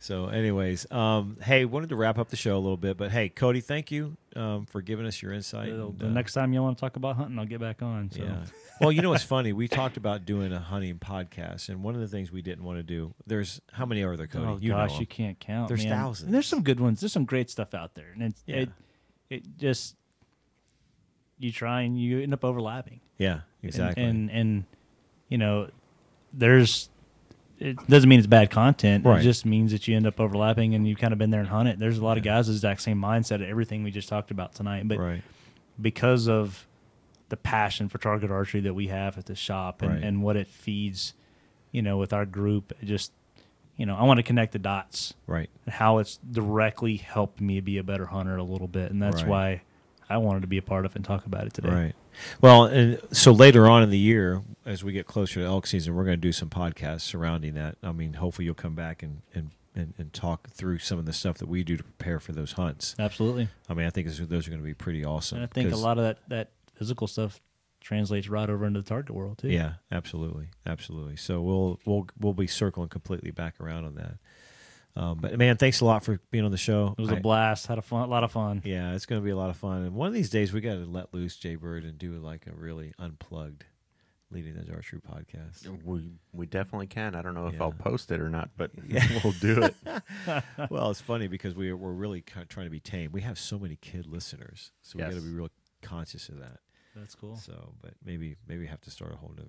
So, 0.01 0.27
anyways, 0.27 0.91
um, 0.93 1.39
hey, 1.43 1.65
wanted 1.65 1.89
to 1.89 1.97
wrap 1.97 2.19
up 2.19 2.29
the 2.29 2.37
show 2.37 2.55
a 2.55 2.61
little 2.61 2.77
bit, 2.77 2.97
but 2.97 3.11
hey, 3.11 3.29
Cody, 3.29 3.61
thank 3.61 3.91
you 3.91 4.17
um, 4.37 4.65
for 4.65 4.81
giving 4.81 5.05
us 5.07 5.21
your 5.21 5.33
insight. 5.33 5.71
The, 5.71 5.87
and, 5.87 6.03
uh, 6.03 6.09
next 6.09 6.35
time 6.35 6.53
you 6.53 6.63
want 6.63 6.79
to 6.79 6.81
talk 6.81 6.95
about 6.95 7.17
hunting, 7.17 7.37
I'll 7.37 7.47
get 7.47 7.61
back 7.61 7.83
on. 7.83 8.09
So. 8.13 8.23
Yeah. 8.23 8.45
well, 8.81 8.93
you 8.93 9.03
know 9.03 9.11
what's 9.11 9.25
funny? 9.25 9.53
We 9.53 9.67
talked 9.67 9.97
about 9.97 10.25
doing 10.25 10.53
a 10.53 10.61
hunting 10.61 10.99
podcast, 10.99 11.69
and 11.69 11.83
one 11.83 11.97
of 11.97 12.01
the 12.01 12.07
things 12.07 12.31
we 12.31 12.43
didn't 12.43 12.65
want 12.65 12.79
to 12.79 12.85
do. 12.85 13.13
There's 13.27 13.61
how 13.73 13.87
many 13.87 14.03
are 14.05 14.17
there, 14.17 14.29
Cody? 14.29 14.47
Oh 14.47 14.59
you 14.61 14.71
gosh, 14.71 15.01
you 15.01 15.07
can't 15.07 15.39
count. 15.41 15.67
There's 15.67 15.85
man. 15.85 15.93
thousands. 15.93 16.27
And 16.27 16.35
there's 16.35 16.47
some 16.47 16.63
good 16.63 16.79
ones. 16.79 17.01
There's 17.01 17.13
some 17.13 17.25
great 17.25 17.51
stuff 17.51 17.75
out 17.75 17.95
there, 17.95 18.11
and 18.15 18.23
it's, 18.23 18.43
yeah. 18.47 18.57
it 18.57 18.69
it 19.31 19.43
just 19.59 19.97
you 21.41 21.51
try 21.51 21.83
and 21.83 22.01
you 22.01 22.21
end 22.21 22.33
up 22.33 22.45
overlapping. 22.45 23.01
Yeah, 23.19 23.41
exactly. 23.65 24.05
And 24.05 24.31
and, 24.31 24.39
and 24.39 24.65
you 25.29 25.39
know, 25.39 25.71
there's 26.33 26.89
it 27.59 27.87
doesn't 27.89 28.09
mean 28.09 28.19
it's 28.19 28.27
bad 28.27 28.51
content. 28.51 29.05
Right. 29.05 29.21
It 29.21 29.25
just 29.25 29.45
means 29.45 29.73
that 29.73 29.89
you 29.89 29.97
end 29.97 30.07
up 30.07 30.21
overlapping 30.21 30.75
and 30.75 30.87
you've 30.87 30.99
kind 30.99 31.13
of 31.13 31.19
been 31.19 31.31
there 31.31 31.41
and 31.41 31.49
hunted. 31.49 31.79
There's 31.79 31.99
a 31.99 32.05
lot 32.05 32.17
of 32.17 32.23
guys 32.23 32.47
the 32.47 32.53
exact 32.53 32.83
same 32.83 33.01
mindset 33.01 33.37
of 33.37 33.43
everything 33.43 33.83
we 33.83 33.91
just 33.91 34.09
talked 34.09 34.31
about 34.31 34.55
tonight. 34.55 34.87
But 34.87 34.99
right. 34.99 35.23
because 35.81 36.29
of 36.29 36.67
the 37.29 37.37
passion 37.37 37.89
for 37.89 37.99
target 37.99 38.31
archery 38.31 38.61
that 38.61 38.75
we 38.75 38.89
have 38.89 39.19
at 39.19 39.27
the 39.27 39.35
shop 39.35 39.83
and, 39.83 39.93
right. 39.93 40.03
and 40.03 40.23
what 40.23 40.37
it 40.37 40.47
feeds, 40.47 41.15
you 41.73 41.83
know, 41.83 41.97
with 41.97 42.13
our 42.13 42.25
group, 42.25 42.73
just 42.85 43.13
you 43.77 43.87
know, 43.87 43.97
I 43.97 44.03
want 44.03 44.19
to 44.19 44.25
connect 44.25 44.53
the 44.53 44.59
dots. 44.59 45.15
Right. 45.27 45.49
How 45.69 45.99
it's 45.99 46.17
directly 46.17 46.97
helped 46.97 47.41
me 47.41 47.61
be 47.61 47.79
a 47.79 47.85
better 47.85 48.07
hunter 48.07 48.37
a 48.37 48.43
little 48.43 48.67
bit. 48.67 48.91
And 48.91 49.01
that's 49.01 49.23
why 49.23 49.63
I 50.09 50.19
wanted 50.19 50.41
to 50.41 50.47
be 50.47 50.59
a 50.59 50.63
part 50.63 50.87
of 50.87 50.97
and 50.97 51.05
talk 51.05 51.27
about 51.27 51.47
it 51.47 51.55
today. 51.55 51.69
Right. 51.69 51.95
Well, 52.41 52.65
and 52.65 53.01
so 53.13 53.33
later 53.33 53.69
on 53.69 53.83
in 53.83 53.91
the 53.91 53.99
year, 53.99 54.43
as 54.65 54.83
we 54.83 54.93
get 54.93 55.07
closer 55.07 55.41
to 55.41 55.47
elk 55.47 55.67
season, 55.67 55.95
we're 55.95 56.05
going 56.05 56.17
to 56.17 56.21
do 56.21 56.33
some 56.33 56.49
podcasts 56.49 57.03
surrounding 57.03 57.55
that. 57.55 57.77
I 57.83 57.93
mean, 57.93 58.15
hopefully 58.15 58.47
you'll 58.47 58.55
come 58.55 58.75
back 58.75 59.03
and, 59.03 59.23
and, 59.35 59.51
and, 59.75 59.95
and 59.99 60.13
talk 60.13 60.51
through 60.51 60.79
some 60.79 60.99
of 60.99 61.07
the 61.07 61.13
stuff 61.13 61.39
that 61.39 61.49
we 61.49 61.63
do 61.63 61.77
to 61.77 61.85
prepare 61.85 62.19
for 62.19 62.33
those 62.33 62.53
hunts. 62.53 62.95
Absolutely. 62.99 63.49
I 63.69 63.75
mean, 63.75 63.87
I 63.87 63.91
think 63.91 64.09
those 64.09 64.47
are 64.47 64.51
going 64.51 64.63
to 64.63 64.67
be 64.67 64.75
pretty 64.75 65.05
awesome. 65.05 65.39
And 65.39 65.45
I 65.45 65.49
think 65.49 65.73
a 65.73 65.77
lot 65.77 65.99
of 65.99 66.05
that, 66.05 66.19
that 66.29 66.51
physical 66.75 67.07
stuff 67.07 67.41
translates 67.81 68.29
right 68.29 68.51
over 68.51 68.67
into 68.67 68.81
the 68.81 68.89
target 68.89 69.15
world 69.15 69.39
too. 69.39 69.49
Yeah, 69.49 69.75
absolutely, 69.91 70.49
absolutely. 70.67 71.17
So 71.17 71.41
we'll 71.41 71.81
we'll 71.87 72.07
we'll 72.19 72.35
be 72.35 72.47
circling 72.47 72.89
completely 72.89 73.31
back 73.31 73.61
around 73.61 73.85
on 73.85 73.95
that. 73.95 74.15
Um, 74.99 75.19
but 75.21 75.39
man, 75.39 75.57
thanks 75.57 75.81
a 75.81 75.85
lot 75.85 76.03
for 76.05 76.19
being 76.31 76.45
on 76.45 76.51
the 76.51 76.57
show. 76.57 76.95
It 76.99 77.01
was 77.01 77.11
a 77.11 77.17
I- 77.17 77.21
blast. 77.21 77.67
Had 77.69 77.79
a 77.79 77.83
fun, 77.83 78.03
a 78.03 78.07
lot 78.07 78.25
of 78.25 78.33
fun. 78.33 78.63
Yeah, 78.65 78.95
it's 78.95 79.07
going 79.07 79.21
to 79.21 79.25
be 79.25 79.31
a 79.31 79.37
lot 79.37 79.49
of 79.51 79.57
fun. 79.57 79.83
And 79.85 79.95
one 79.95 80.09
of 80.09 80.15
these 80.15 80.31
days, 80.31 80.53
we 80.53 80.61
got 80.61 80.75
to 80.75 80.85
let 80.87 81.15
loose 81.15 81.37
Jay 81.37 81.55
Bird 81.55 81.85
and 81.85 81.97
do 81.97 82.13
like 82.19 82.47
a 82.47 82.53
really 82.53 82.93
unplugged 82.99 83.65
leading 84.31 84.55
the 84.55 84.61
edge 84.61 84.71
archery 84.71 85.01
podcast. 85.01 85.67
We 85.85 86.11
we 86.33 86.47
definitely 86.47 86.89
can. 86.89 87.15
I 87.15 87.23
don't 87.23 87.35
know 87.35 87.47
if 87.47 87.55
Yeah. 87.55 87.63
I'll 87.63 87.73
post 87.73 88.11
it 88.11 88.21
or 88.21 88.29
not, 88.29 88.51
but 88.57 88.73
Yeah. 88.87 89.07
we'll 89.25 89.33
do 89.35 89.63
it. 89.63 89.75
well, 90.71 90.91
it's 90.91 91.01
funny 91.01 91.29
because 91.29 91.55
we 91.55 91.73
we're 91.73 91.93
really 91.93 92.21
kind 92.21 92.43
of 92.43 92.49
trying 92.49 92.67
to 92.67 92.71
be 92.71 92.81
tame. 92.81 93.13
We 93.13 93.21
have 93.23 93.39
so 93.39 93.59
many 93.59 93.77
kid 93.77 94.07
listeners, 94.07 94.73
so 94.83 94.99
we 94.99 95.05
got 95.05 95.13
to 95.13 95.21
be 95.21 95.31
real 95.31 95.49
conscious 95.81 96.29
of 96.29 96.41
that. 96.41 96.59
That's 96.97 97.15
cool. 97.15 97.37
So, 97.37 97.73
but 97.81 97.93
maybe 98.05 98.37
maybe 98.49 98.67
have 98.67 98.81
to 98.83 98.91
start 98.91 99.13
a 99.13 99.17
whole 99.17 99.33
other. 99.39 99.47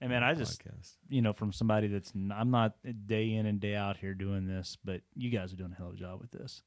And 0.00 0.10
man, 0.10 0.22
I 0.22 0.34
just 0.34 0.62
podcast. 0.62 0.92
you 1.08 1.22
know 1.22 1.32
from 1.32 1.52
somebody 1.52 1.88
that's 1.88 2.12
n- 2.14 2.32
I'm 2.34 2.50
not 2.50 2.74
day 3.06 3.32
in 3.34 3.46
and 3.46 3.58
day 3.60 3.74
out 3.74 3.96
here 3.96 4.14
doing 4.14 4.46
this, 4.46 4.76
but 4.84 5.00
you 5.14 5.30
guys 5.30 5.52
are 5.52 5.56
doing 5.56 5.72
a 5.72 5.74
hell 5.74 5.88
of 5.88 5.94
a 5.94 5.96
job 5.96 6.20
with 6.20 6.30
this. 6.30 6.62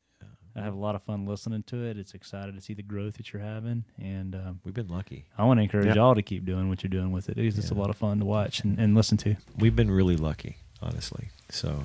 I 0.56 0.62
have 0.62 0.74
a 0.74 0.78
lot 0.80 0.96
of 0.96 1.04
fun 1.04 1.26
listening 1.26 1.64
to 1.68 1.86
it. 1.86 1.98
It's 1.98 2.14
excited 2.16 2.56
to 2.56 2.60
see 2.60 2.74
the 2.74 2.82
growth 2.84 3.16
that 3.18 3.32
you're 3.32 3.42
having, 3.42 3.86
and 4.02 4.34
um, 4.36 4.60
We've 4.66 4.74
been 4.74 4.88
lucky. 4.90 5.26
I 5.38 5.46
want 5.46 5.60
to 5.60 5.64
encourage 5.64 5.86
Yeah. 5.86 5.94
y'all 5.94 6.16
to 6.16 6.24
keep 6.24 6.44
doing 6.44 6.68
what 6.70 6.84
you're 6.84 6.90
doing 6.90 7.12
with 7.12 7.30
it. 7.30 7.38
It's 7.38 7.56
just 7.56 7.72
a 7.72 7.76
lot 7.76 7.90
of 7.92 7.96
fun 7.96 8.20
to 8.20 8.26
watch 8.26 8.62
and, 8.62 8.78
and 8.80 8.96
listen 8.96 9.16
to. 9.20 9.36
We've 9.58 9.76
been 9.76 9.92
really 9.92 10.18
lucky, 10.18 10.58
honestly. 10.82 11.30
So, 11.52 11.84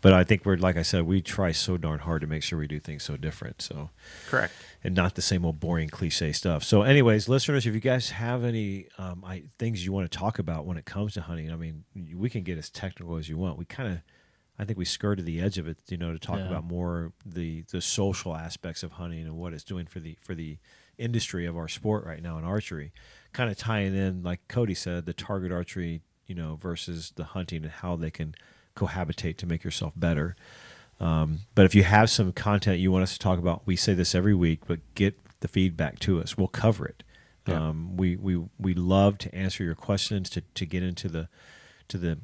but 0.00 0.12
I 0.14 0.24
think 0.24 0.44
we're 0.46 0.56
like 0.56 0.76
I 0.78 0.82
said, 0.82 1.02
we 1.06 1.20
try 1.20 1.52
so 1.52 1.76
darn 1.76 2.00
hard 2.00 2.22
to 2.22 2.26
make 2.26 2.42
sure 2.42 2.58
we 2.58 2.66
do 2.66 2.80
things 2.80 3.02
so 3.04 3.16
different. 3.18 3.60
So, 3.62 3.90
Correct. 4.28 4.54
And 4.84 4.94
not 4.94 5.14
the 5.14 5.22
same 5.22 5.44
old 5.44 5.58
boring 5.60 5.88
cliche 5.88 6.32
stuff. 6.32 6.62
So, 6.62 6.82
anyways, 6.82 7.28
listeners, 7.28 7.66
if 7.66 7.74
you 7.74 7.80
guys 7.80 8.10
have 8.10 8.44
any 8.44 8.86
um, 8.98 9.24
I, 9.26 9.44
things 9.58 9.84
you 9.84 9.92
want 9.92 10.10
to 10.10 10.18
talk 10.18 10.38
about 10.38 10.66
when 10.66 10.76
it 10.76 10.84
comes 10.84 11.14
to 11.14 11.20
hunting, 11.22 11.50
I 11.52 11.56
mean, 11.56 11.84
we 12.14 12.30
can 12.30 12.42
get 12.44 12.58
as 12.58 12.70
technical 12.70 13.16
as 13.16 13.28
you 13.28 13.36
want. 13.36 13.58
We 13.58 13.64
kind 13.64 13.92
of, 13.92 13.98
I 14.58 14.64
think 14.64 14.78
we 14.78 14.84
skirted 14.84 15.26
the 15.26 15.40
edge 15.40 15.58
of 15.58 15.66
it, 15.68 15.78
you 15.88 15.96
know, 15.96 16.12
to 16.12 16.18
talk 16.18 16.38
Yeah. 16.38 16.46
about 16.48 16.64
more 16.64 17.12
the 17.26 17.64
the 17.72 17.80
social 17.80 18.36
aspects 18.36 18.82
of 18.82 18.92
hunting 18.92 19.22
and 19.26 19.36
what 19.36 19.52
it's 19.52 19.64
doing 19.64 19.86
for 19.86 20.00
the 20.00 20.16
for 20.20 20.34
the 20.34 20.58
industry 20.96 21.46
of 21.46 21.56
our 21.56 21.68
sport 21.68 22.04
right 22.04 22.22
now 22.22 22.38
in 22.38 22.44
archery. 22.44 22.92
Kind 23.32 23.50
of 23.50 23.56
tying 23.56 23.94
in, 23.96 24.22
like 24.22 24.40
Cody 24.48 24.74
said, 24.74 25.06
the 25.06 25.12
target 25.12 25.52
archery, 25.52 26.02
you 26.26 26.34
know, 26.34 26.56
versus 26.56 27.12
the 27.14 27.24
hunting 27.24 27.62
and 27.64 27.72
how 27.72 27.94
they 27.96 28.10
can 28.10 28.34
cohabitate 28.76 29.36
to 29.38 29.46
make 29.46 29.64
yourself 29.64 29.92
better. 29.96 30.36
Um, 31.00 31.40
but 31.54 31.64
if 31.64 31.74
you 31.74 31.84
have 31.84 32.10
some 32.10 32.32
content 32.32 32.80
you 32.80 32.90
want 32.90 33.02
us 33.04 33.12
to 33.12 33.18
talk 33.18 33.38
about, 33.38 33.62
we 33.66 33.76
say 33.76 33.94
this 33.94 34.14
every 34.14 34.34
week, 34.34 34.60
but 34.66 34.80
get 34.94 35.18
the 35.40 35.48
feedback 35.48 35.98
to 36.00 36.20
us. 36.20 36.36
We'll 36.36 36.48
cover 36.48 36.86
it. 36.86 37.02
Yeah. 37.46 37.68
Um, 37.68 37.96
we, 37.96 38.16
we, 38.16 38.42
we 38.58 38.74
love 38.74 39.16
to 39.18 39.34
answer 39.34 39.64
your 39.64 39.74
questions, 39.74 40.28
to, 40.30 40.42
to 40.54 40.66
get 40.66 40.82
into 40.82 41.08
the, 41.08 41.28
to 41.88 41.98
the, 41.98 42.18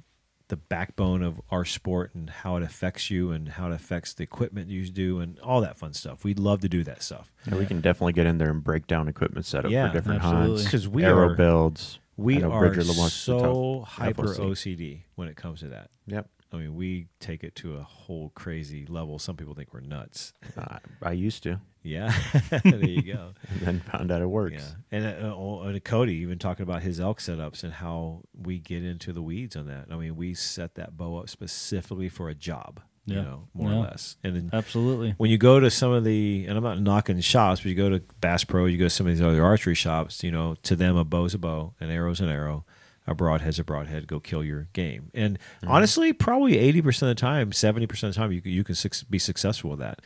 the 0.49 0.57
backbone 0.57 1.23
of 1.23 1.41
our 1.51 1.65
sport 1.65 2.15
and 2.15 2.29
how 2.29 2.57
it 2.57 2.63
affects 2.63 3.11
you 3.11 3.31
and 3.31 3.49
how 3.51 3.69
it 3.69 3.73
affects 3.73 4.13
the 4.13 4.23
equipment 4.23 4.69
you 4.69 4.87
do 4.89 5.21
and 5.21 5.39
all 5.41 5.61
that 5.63 5.79
fun 5.79 5.95
stuff. 5.95 6.25
We'd 6.25 6.39
love 6.39 6.61
to 6.61 6.69
do 6.69 6.85
that 6.85 7.03
stuff. 7.03 7.33
Yeah, 7.47 7.57
we 7.57 7.65
can 7.65 7.81
definitely 7.81 8.13
get 8.13 8.27
in 8.27 8.37
there 8.39 8.51
and 8.51 8.63
break 8.63 8.87
down 8.87 9.09
equipment 9.09 9.47
setup 9.47 9.71
Yeah, 9.71 9.89
for 9.89 9.95
different 9.95 10.23
absolutely. 10.23 10.49
hunts. 10.49 10.65
Because 10.65 10.89
we 10.89 11.05
arrow 11.05 11.31
are, 11.31 11.35
builds. 11.35 11.99
We 12.17 12.43
are 12.43 12.69
Bridger 12.69 12.85
so 12.85 13.85
hyper 13.87 14.25
OCD 14.25 15.03
when 15.15 15.29
it 15.29 15.37
comes 15.37 15.61
to 15.61 15.69
that. 15.69 15.91
Yep. 16.07 16.29
I 16.55 16.59
mean, 16.59 16.75
we 16.77 17.09
take 17.21 17.43
it 17.43 17.55
to 17.57 17.77
a 17.77 17.83
whole 17.83 18.31
crazy 18.35 18.87
level. 18.87 19.19
Some 19.19 19.37
people 19.37 19.55
think 19.55 19.75
we're 19.75 19.81
nuts. 19.81 20.33
Uh, 20.57 20.79
I 21.03 21.13
used 21.13 21.43
to, 21.43 21.61
Yeah, 21.83 22.15
there 22.65 22.85
you 22.89 23.03
go. 23.03 23.33
and 23.51 23.61
then 23.61 23.81
found 23.81 24.11
out 24.13 24.23
it 24.23 24.27
works. 24.31 24.75
Yeah, 24.93 24.99
and 24.99 25.25
uh, 25.25 25.37
uh, 25.37 25.63
and 25.63 25.83
Cody 25.85 26.15
even 26.17 26.39
talking 26.39 26.63
about 26.63 26.83
his 26.83 27.01
elk 27.01 27.19
setups 27.21 27.65
and 27.65 27.73
how 27.73 28.23
we 28.33 28.59
get 28.61 28.85
into 28.85 29.13
the 29.13 29.21
weeds 29.23 29.57
on 29.57 29.67
that. 29.67 29.87
I 29.91 29.97
mean, 29.97 30.15
we 30.17 30.33
set 30.35 30.77
that 30.77 30.97
bow 30.97 31.19
up 31.19 31.29
specifically 31.29 32.09
for 32.09 32.29
a 32.29 32.35
job, 32.35 32.81
you 33.05 33.17
Yeah. 33.17 33.23
know, 33.23 33.49
more 33.53 33.71
Yeah. 33.73 33.77
or 33.79 33.81
less. 33.83 34.17
And 34.23 34.37
then 34.37 34.51
Absolutely. 34.53 35.15
when 35.19 35.31
you 35.31 35.39
go 35.39 35.59
to 35.59 35.71
some 35.71 35.91
of 35.93 36.05
the, 36.05 36.47
and 36.49 36.57
I'm 36.57 36.63
not 36.65 36.81
knocking 36.81 37.21
shops, 37.21 37.61
but 37.63 37.67
you 37.71 37.75
go 37.75 37.91
to 37.91 38.01
Bass 38.21 38.45
Pro, 38.45 38.67
you 38.67 38.79
go 38.79 38.85
to 38.85 38.91
some 38.91 39.07
of 39.09 39.13
these 39.13 39.21
other 39.25 39.43
archery 39.45 39.75
shops, 39.75 40.23
you 40.23 40.31
know, 40.31 40.55
to 40.63 40.77
them 40.77 40.97
a 40.97 41.05
bow's 41.05 41.35
a 41.35 41.39
bow, 41.39 41.75
an 41.81 41.91
arrow's 41.91 42.21
an 42.21 42.29
arrow, 42.29 42.65
a 43.07 43.15
broadhead's 43.15 43.59
a 43.59 43.65
broadhead. 43.65 44.07
Go 44.07 44.19
kill 44.21 44.43
your 44.43 44.69
game. 44.73 45.11
And 45.15 45.39
honestly, 45.67 46.13
probably 46.13 46.55
80% 46.55 47.03
of 47.03 47.09
the 47.09 47.15
time, 47.15 47.51
70% 47.51 47.91
of 47.91 48.01
the 48.01 48.13
time, 48.13 48.33
you 48.33 48.41
can, 48.41 48.53
you 48.53 48.65
can 48.65 48.75
suc 48.75 48.93
be 49.11 49.19
successful 49.19 49.71
with 49.71 49.79
that. 49.81 50.01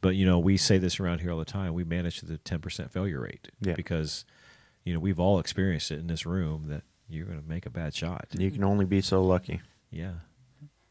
But 0.00 0.14
you 0.16 0.24
know, 0.24 0.38
we 0.38 0.56
say 0.56 0.78
this 0.78 1.00
around 1.00 1.20
here 1.20 1.32
all 1.32 1.38
the 1.38 1.44
time. 1.44 1.74
We 1.74 1.84
manage 1.84 2.20
the 2.20 2.38
10% 2.38 2.90
failure 2.90 3.20
rate 3.20 3.48
Yeah. 3.60 3.74
because 3.74 4.24
you 4.84 4.94
know 4.94 5.00
we've 5.00 5.18
all 5.20 5.38
experienced 5.40 5.90
it 5.90 5.98
in 5.98 6.06
this 6.06 6.24
room 6.24 6.66
that 6.68 6.82
you're 7.08 7.26
going 7.26 7.42
to 7.42 7.48
make 7.48 7.66
a 7.66 7.70
bad 7.70 7.94
shot. 7.94 8.28
You 8.38 8.50
can 8.50 8.62
only 8.64 8.84
be 8.84 9.00
so 9.00 9.22
lucky. 9.24 9.60
Yeah, 9.90 10.12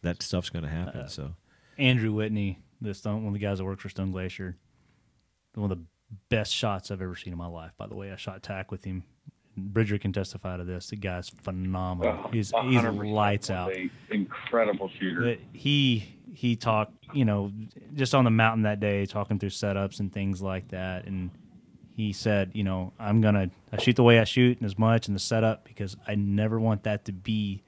that 0.02 0.22
stuff's 0.22 0.50
going 0.50 0.64
to 0.64 0.70
happen. 0.70 1.02
Uh, 1.02 1.08
so 1.08 1.34
Andrew 1.78 2.12
Whitney, 2.12 2.60
the 2.82 2.94
Stone, 2.94 3.24
one 3.24 3.28
of 3.28 3.34
the 3.34 3.40
guys 3.40 3.60
that 3.60 3.66
works 3.66 3.82
for 3.84 3.90
Stone 3.90 4.12
Glacier, 4.12 4.58
one 5.56 5.72
of 5.72 5.78
the 5.78 5.84
best 6.30 6.54
shots 6.54 6.92
I've 6.92 7.02
ever 7.02 7.16
seen 7.16 7.34
in 7.34 7.40
my 7.40 7.48
life. 7.48 7.72
By 7.78 7.88
the 7.88 7.96
way, 7.96 8.12
I 8.12 8.16
shot 8.18 8.44
tack 8.44 8.72
with 8.72 8.84
him. 8.84 9.04
Bridger 9.58 9.98
can 9.98 10.14
testify 10.14 10.56
to 10.58 10.64
this. 10.64 10.88
The 10.90 10.96
guy's 10.96 11.30
phenomenal. 11.30 12.24
Oh, 12.26 12.30
he's 12.32 12.54
he's 12.64 12.84
lights 12.84 13.50
out. 13.50 13.74
incredible 14.12 14.90
shooter. 15.00 15.22
But 15.22 15.40
he 15.54 16.14
he 16.34 16.56
talked, 16.56 16.94
you 17.14 17.26
know, 17.26 17.52
just 17.96 18.14
on 18.14 18.24
the 18.24 18.30
mountain 18.30 18.64
that 18.64 18.80
day, 18.80 19.06
talking 19.06 19.40
through 19.40 19.50
setups 19.50 20.00
and 20.00 20.14
things 20.14 20.42
like 20.42 20.68
that, 20.70 21.06
and 21.06 21.32
he 21.96 22.14
said, 22.14 22.52
you 22.54 22.64
know, 22.64 22.94
I'm 23.00 23.22
gonna 23.22 23.50
I 23.74 23.78
shoot 23.82 23.96
the 23.96 24.04
way 24.04 24.20
I 24.20 24.24
shoot 24.24 24.58
and 24.60 24.66
as 24.66 24.78
much 24.78 25.08
in 25.08 25.14
the 25.16 25.20
setup 25.20 25.66
because 25.66 25.98
I 26.08 26.16
never 26.16 26.60
want 26.60 26.84
that 26.84 27.06
to 27.06 27.12
be 27.12 27.64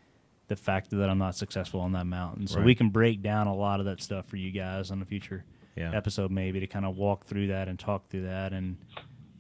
the 0.48 0.56
factor 0.56 0.98
that 0.98 1.10
I'm 1.10 1.18
not 1.20 1.36
successful 1.36 1.80
on 1.80 1.92
that 1.94 2.06
mountain. 2.06 2.48
So 2.48 2.62
we 2.62 2.74
can 2.76 2.90
break 2.90 3.22
down 3.22 3.48
a 3.48 3.56
lot 3.56 3.80
of 3.80 3.86
that 3.88 4.02
stuff 4.02 4.28
for 4.28 4.36
you 4.38 4.52
guys 4.52 4.90
on 4.92 5.00
a 5.02 5.06
future 5.06 5.44
Yeah. 5.76 5.96
episode, 5.96 6.32
maybe 6.32 6.60
to 6.60 6.66
kind 6.68 6.86
of 6.86 6.96
walk 6.98 7.26
through 7.26 7.48
that 7.48 7.68
and 7.68 7.78
talk 7.80 8.10
through 8.10 8.24
that, 8.24 8.54
and 8.54 8.78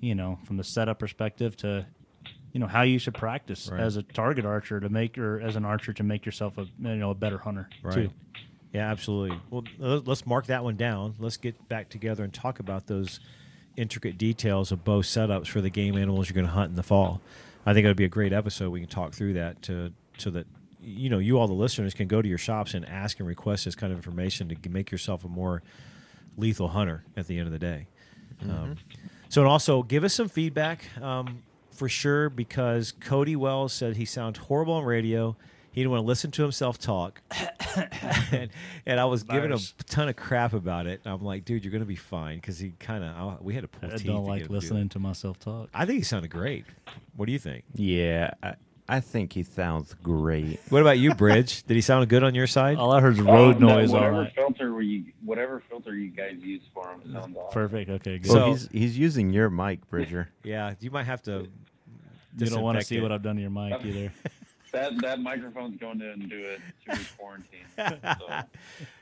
you 0.01 0.15
know, 0.15 0.39
from 0.45 0.57
the 0.57 0.63
setup 0.63 0.97
perspective 0.99 1.55
to 1.57 1.85
you 2.51 2.59
know 2.59 2.67
how 2.67 2.81
you 2.81 2.99
should 2.99 3.15
practice 3.15 3.69
Right. 3.71 3.79
as 3.81 3.95
a 3.95 4.03
target 4.03 4.45
archer 4.45 4.79
to 4.79 4.89
make 4.89 5.17
or 5.17 5.39
as 5.39 5.55
an 5.55 5.65
archer 5.65 5.93
to 5.93 6.03
make 6.03 6.25
yourself 6.25 6.57
a 6.57 6.67
you 6.79 6.95
know 6.95 7.11
a 7.11 7.15
better 7.15 7.37
hunter 7.37 7.69
Right. 7.83 7.93
too. 7.93 8.11
Yeah, 8.73 8.89
absolutely. 8.91 9.39
Well, 9.49 9.65
let's 9.79 10.25
mark 10.27 10.45
that 10.47 10.63
one 10.63 10.75
down. 10.75 11.15
Let's 11.17 11.37
get 11.37 11.67
back 11.69 11.89
together 11.89 12.23
and 12.23 12.31
talk 12.31 12.59
about 12.59 12.85
those 12.87 13.19
intricate 13.75 14.17
details 14.17 14.71
of 14.71 14.83
bow 14.83 15.01
setups 15.01 15.47
for 15.47 15.59
the 15.61 15.69
game 15.71 15.97
animals 15.97 16.29
you're 16.29 16.35
going 16.35 16.45
to 16.45 16.51
hunt 16.51 16.69
in 16.69 16.75
the 16.75 16.83
fall. 16.83 17.19
I 17.65 17.73
think 17.73 17.85
it 17.85 17.87
would 17.87 17.97
be 17.97 18.05
a 18.05 18.09
great 18.09 18.31
episode. 18.33 18.69
We 18.69 18.79
can 18.79 18.89
talk 18.89 19.13
through 19.13 19.33
that 19.33 19.61
to 19.63 19.91
so 20.17 20.29
that 20.31 20.45
you 20.81 21.09
know 21.09 21.17
you 21.19 21.37
all 21.39 21.47
the 21.47 21.53
listeners 21.53 21.93
can 21.93 22.07
go 22.07 22.21
to 22.21 22.27
your 22.27 22.37
shops 22.37 22.73
and 22.73 22.85
ask 22.87 23.19
and 23.19 23.27
request 23.27 23.65
this 23.65 23.75
kind 23.75 23.91
of 23.91 23.97
information 23.97 24.49
to 24.49 24.69
make 24.69 24.91
yourself 24.91 25.23
a 25.25 25.27
more 25.27 25.61
lethal 26.37 26.67
hunter 26.69 27.03
at 27.17 27.27
the 27.27 27.37
end 27.37 27.47
of 27.47 27.51
the 27.53 27.59
day. 27.59 27.87
Um, 28.41 28.77
so, 29.29 29.41
and 29.41 29.49
also 29.49 29.83
give 29.83 30.03
us 30.03 30.13
some 30.13 30.29
feedback 30.29 30.85
um, 31.01 31.41
for 31.79 31.87
sure 31.89 32.29
because 32.29 32.91
Cody 32.91 33.35
Wells 33.37 33.71
said 33.73 33.95
he 33.95 34.03
sounded 34.05 34.41
horrible 34.43 34.73
on 34.73 34.83
radio. 34.83 35.35
He 35.71 35.81
didn't 35.81 35.91
want 35.91 36.03
to 36.03 36.07
listen 36.07 36.29
to 36.31 36.41
himself 36.41 36.77
talk. 36.77 37.21
and, 38.31 38.49
and 38.85 38.99
I 38.99 39.05
was 39.05 39.23
giving 39.23 39.51
him 39.51 39.59
a 39.79 39.83
ton 39.83 40.09
of 40.09 40.15
crap 40.17 40.51
about 40.53 40.87
it. 40.87 40.99
I'm 41.05 41.23
like, 41.23 41.45
dude, 41.45 41.63
you're 41.63 41.71
going 41.71 41.83
to 41.83 41.87
be 41.87 41.95
fine 41.95 42.35
because 42.35 42.59
he 42.59 42.71
kind 42.79 43.03
of, 43.03 43.41
we 43.41 43.53
had 43.53 43.61
to 43.61 43.67
pull 43.69 43.89
I 43.89 43.95
teeth. 43.95 44.07
don't 44.07 44.25
like 44.25 44.39
get 44.39 44.43
to 44.43 44.49
do 44.49 44.53
listening 44.55 44.89
to 44.89 44.99
myself 44.99 45.39
talk. 45.39 45.69
I 45.73 45.85
think 45.85 45.99
he 45.99 46.03
sounded 46.03 46.31
great. 46.31 46.65
What 47.15 47.27
do 47.27 47.31
you 47.31 47.39
think? 47.39 47.63
Yeah, 47.75 48.31
I, 48.43 48.55
I 48.89 48.99
think 48.99 49.31
he 49.33 49.43
sounds 49.43 49.93
great. 50.01 50.59
What 50.69 50.81
about 50.81 50.97
you, 50.97 51.13
Bridge? 51.13 51.61
Did 51.67 51.75
he 51.75 51.81
sound 51.81 52.09
good 52.09 52.23
on 52.23 52.33
your 52.33 52.47
side? 52.47 52.77
All 52.77 52.91
I 52.91 52.99
heard 52.99 53.13
is 53.13 53.21
road 53.21 53.57
Um, 53.57 53.61
noise 53.61 53.89
all 53.91 53.97
whatever 53.97 54.23
night. 54.23 54.33
filter 54.35 54.73
we, 54.73 55.13
whatever 55.23 55.61
filter 55.69 55.93
you 55.95 56.09
guys 56.09 56.37
use 56.41 56.63
for 56.73 56.91
him 56.91 57.01
sounds 57.13 57.37
awesome. 57.37 57.53
Perfect. 57.53 57.89
Okay, 57.91 58.17
good. 58.17 58.31
So- 58.31 58.35
Well, 58.37 58.51
he's 58.53 58.67
he's 58.71 58.97
using 58.97 59.31
your 59.31 59.51
mic, 59.51 59.87
Bridger. 59.87 60.29
Yeah, 60.43 60.73
you 60.79 60.89
might 60.89 61.03
have 61.05 61.21
to. 61.23 61.47
You 62.39 62.47
don't 62.47 62.61
want 62.63 62.79
to 62.79 62.85
see 62.85 62.97
it. 62.97 63.01
what 63.01 63.11
I've 63.11 63.23
done 63.23 63.35
to 63.35 63.41
your 63.41 63.51
mic 63.51 63.83
either. 63.85 64.11
That 64.71 65.01
that 65.01 65.19
microphone's 65.19 65.77
going 65.77 65.97
to 65.97 66.15
do 66.15 66.45
it 66.45 66.61
to 66.85 66.99
quarantine. 67.17 67.65
So. 67.75 68.41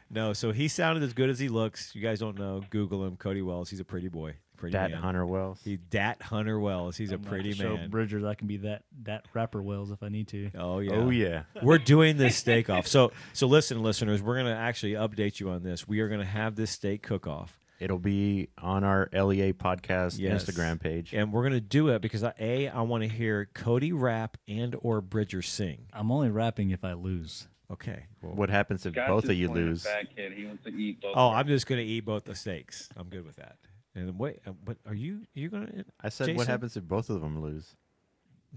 No, 0.09 0.31
so 0.31 0.53
he 0.53 0.69
sounded 0.69 1.03
as 1.03 1.11
good 1.11 1.29
as 1.29 1.39
he 1.39 1.49
looks. 1.49 1.93
You 1.93 2.01
guys 2.01 2.19
don't 2.19 2.39
know. 2.39 2.61
Google 2.69 3.03
him, 3.05 3.17
Cody 3.17 3.41
Wells. 3.41 3.69
He's 3.69 3.81
a 3.81 3.83
pretty 3.83 4.07
boy. 4.07 4.35
Pretty 4.55 4.71
Dat 4.73 4.91
man. 4.91 5.01
Hunter 5.01 5.25
Wells. 5.25 5.59
He 5.63 5.75
Dat 5.75 6.21
Hunter 6.21 6.59
Wells. 6.59 6.95
He's 6.97 7.11
a 7.11 7.15
I'm 7.15 7.21
gonna 7.21 7.29
pretty 7.29 7.49
have 7.49 7.57
to 7.57 7.63
show 7.63 7.75
man. 7.75 7.89
Bridger 7.89 8.21
that 8.21 8.27
I 8.27 8.35
can 8.35 8.47
be 8.47 8.57
that 8.57 8.83
that 9.03 9.25
rapper 9.33 9.61
Wells 9.61 9.91
if 9.91 10.01
I 10.01 10.09
need 10.09 10.29
to. 10.29 10.49
Oh 10.57 10.79
yeah. 10.79 10.93
Oh 10.93 11.09
yeah. 11.09 11.43
We're 11.61 11.77
doing 11.77 12.17
this 12.17 12.35
steak 12.37 12.69
off. 12.69 12.87
So 12.87 13.11
so 13.33 13.45
listen, 13.47 13.83
listeners, 13.83 14.21
we're 14.21 14.37
gonna 14.37 14.55
actually 14.55 14.93
update 14.93 15.39
you 15.39 15.49
on 15.49 15.63
this. 15.63 15.87
We 15.87 15.99
are 15.99 16.07
gonna 16.07 16.25
have 16.25 16.55
this 16.55 16.71
steak 16.71 17.03
cook 17.03 17.27
off. 17.27 17.59
It'll 17.79 17.99
be 17.99 18.49
on 18.57 18.83
our 18.83 19.07
LEA 19.13 19.53
podcast 19.53 20.17
Yes. 20.19 20.43
Instagram 20.45 20.79
page. 20.79 21.13
And 21.13 21.31
we're 21.31 21.43
gonna 21.43 21.59
do 21.61 21.89
it 21.89 22.01
because 22.01 22.23
I, 22.23 22.33
A, 22.39 22.67
I 22.69 22.81
want 22.81 23.03
to 23.03 23.09
hear 23.09 23.49
Cody 23.53 23.91
rap 23.91 24.37
and 24.47 24.75
or 24.81 25.01
Bridger 25.01 25.41
sing. 25.41 25.85
I'm 25.93 26.11
only 26.11 26.29
rapping 26.29 26.71
if 26.71 26.83
I 26.83 26.93
lose. 26.93 27.47
Okay. 27.71 28.05
Well, 28.21 28.33
What 28.33 28.49
happens 28.49 28.85
if 28.85 28.93
Scott's 28.93 29.09
both 29.09 29.25
of 29.25 29.33
you 29.33 29.49
lose? 29.51 29.83
Fat 29.83 30.15
kid. 30.15 30.33
He 30.33 30.45
wants 30.45 30.63
to 30.63 30.69
eat 30.69 31.01
both. 31.01 31.13
oh, 31.15 31.29
I'm 31.29 31.47
just 31.47 31.67
gonna 31.67 31.81
eat 31.81 32.01
both 32.01 32.23
the 32.23 32.33
steaks. 32.35 32.89
I'm 32.95 33.09
good 33.09 33.25
with 33.25 33.35
that. 33.35 33.57
And 33.93 34.17
wait, 34.17 34.39
uh, 34.47 34.51
but 34.63 34.77
are 34.85 34.93
you 34.95 35.21
you 35.33 35.49
gonna? 35.49 35.83
I 36.01 36.09
said, 36.09 36.25
Jason? 36.27 36.37
what 36.37 36.47
happens 36.47 36.77
if 36.77 36.83
both 36.83 37.09
of 37.09 37.21
them 37.21 37.41
lose? 37.41 37.75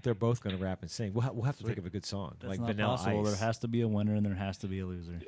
They're 0.02 0.14
both 0.14 0.42
gonna 0.42 0.56
rap 0.56 0.82
and 0.82 0.90
sing. 0.90 1.12
We'll, 1.12 1.22
ha- 1.22 1.32
we'll 1.32 1.44
have 1.44 1.58
to 1.58 1.64
think 1.64 1.76
of 1.78 1.84
a 1.86 1.90
good 1.90 2.06
song 2.06 2.36
That's 2.40 2.50
like 2.50 2.60
not 2.60 2.68
Vanilla 2.68 2.96
possible. 2.96 3.20
Ice. 3.26 3.26
There 3.38 3.46
has 3.46 3.58
to 3.58 3.68
be 3.68 3.80
a 3.82 3.88
winner 3.88 4.14
and 4.14 4.24
there 4.24 4.34
has 4.34 4.56
to 4.58 4.66
be 4.68 4.78
a 4.80 4.86
loser. 4.86 5.20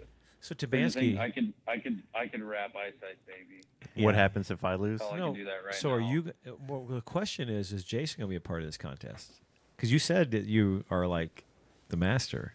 So 0.42 0.56
Tabansky, 0.56 1.16
I 1.18 1.30
can 1.30 1.54
I 1.68 1.78
can 1.78 2.02
I 2.14 2.26
can 2.26 2.44
rap 2.44 2.74
Ice 2.76 2.94
Ice 3.00 3.16
Baby. 3.26 3.62
What 4.04 4.16
happens 4.16 4.50
if 4.50 4.64
I 4.64 4.74
lose? 4.74 5.00
Oh, 5.00 5.12
I 5.12 5.18
no. 5.18 5.26
can 5.26 5.34
do 5.36 5.44
that 5.44 5.64
right 5.64 5.72
so 5.74 5.88
now. 5.90 5.94
are 5.94 6.00
you? 6.00 6.32
Well, 6.66 6.84
the 6.84 7.00
question 7.00 7.48
is: 7.48 7.72
Is 7.72 7.84
Jason 7.84 8.18
going 8.20 8.28
to 8.28 8.30
be 8.32 8.36
a 8.36 8.40
part 8.40 8.60
of 8.60 8.66
this 8.66 8.76
contest? 8.76 9.34
Because 9.76 9.92
you 9.92 10.00
said 10.00 10.32
that 10.32 10.46
you 10.46 10.84
are 10.90 11.06
like 11.06 11.44
the 11.90 11.96
master, 11.96 12.54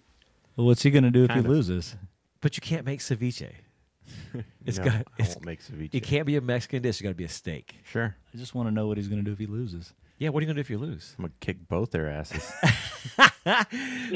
Well, 0.58 0.68
what's 0.68 0.84
he 0.84 0.90
going 0.92 1.06
to 1.06 1.12
do 1.12 1.24
if 1.24 1.30
Kinda. 1.30 1.44
he 1.44 1.48
loses? 1.48 1.96
but 2.42 2.58
you 2.58 2.62
can't 2.62 2.86
make 2.86 3.00
ceviche. 3.00 3.52
It's 4.66 4.78
no, 4.80 4.84
got. 4.84 4.94
I 4.96 5.04
It's, 5.20 5.36
won't 5.36 5.46
make 5.46 5.62
ceviche. 5.64 5.90
it 5.96 6.04
can't 6.04 6.26
be 6.26 6.36
a 6.36 6.42
Mexican 6.42 6.82
dish. 6.82 6.96
It's 6.98 7.02
got 7.02 7.10
to 7.10 7.16
be 7.16 7.24
a 7.24 7.30
steak. 7.30 7.76
Sure. 7.86 8.16
I 8.34 8.38
just 8.38 8.54
want 8.54 8.68
to 8.68 8.74
know 8.74 8.88
what 8.88 8.98
he's 8.98 9.08
going 9.08 9.20
to 9.20 9.26
do 9.26 9.32
if 9.32 9.40
he 9.40 9.46
loses. 9.48 9.94
Yeah. 10.18 10.30
What 10.30 10.40
are 10.40 10.48
you 10.48 10.54
going 10.54 10.56
to 10.56 10.64
do 10.64 10.66
if 10.66 10.70
you 10.70 10.78
lose? 10.78 11.16
I'm 11.18 11.26
gonna 11.26 11.34
kick 11.40 11.68
both 11.68 11.92
their 11.92 12.10
asses. 12.10 12.52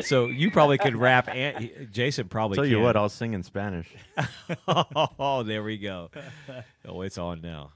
so 0.05 0.27
you 0.27 0.51
probably 0.51 0.77
could 0.77 0.95
rap. 0.95 1.29
And 1.29 1.89
Jason 1.91 2.27
probably. 2.27 2.55
Tell 2.55 2.65
you 2.65 2.77
can. 2.77 2.83
what, 2.83 2.95
I'll 2.95 3.09
sing 3.09 3.33
in 3.33 3.43
Spanish. 3.43 3.87
oh, 4.67 5.43
there 5.43 5.63
we 5.63 5.77
go. 5.77 6.09
Oh, 6.85 7.01
it's 7.01 7.17
on 7.17 7.41
now. 7.41 7.71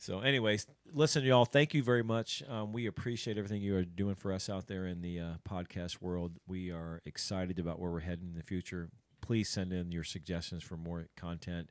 So, 0.00 0.20
anyways, 0.20 0.66
listen, 0.92 1.24
y'all. 1.24 1.44
Thank 1.44 1.74
you 1.74 1.82
very 1.82 2.04
much. 2.04 2.44
Um, 2.48 2.72
we 2.72 2.86
appreciate 2.86 3.36
everything 3.36 3.60
you 3.60 3.76
are 3.76 3.84
doing 3.84 4.14
for 4.14 4.32
us 4.32 4.48
out 4.48 4.68
there 4.68 4.86
in 4.86 5.02
the 5.02 5.18
uh, 5.18 5.32
podcast 5.48 6.00
world. 6.00 6.38
We 6.46 6.70
are 6.70 7.02
excited 7.04 7.58
about 7.58 7.80
where 7.80 7.90
we're 7.90 8.00
heading 8.00 8.28
in 8.28 8.36
the 8.36 8.44
future. 8.44 8.90
Please 9.20 9.48
send 9.48 9.72
in 9.72 9.90
your 9.90 10.04
suggestions 10.04 10.62
for 10.62 10.76
more 10.76 11.08
content. 11.16 11.70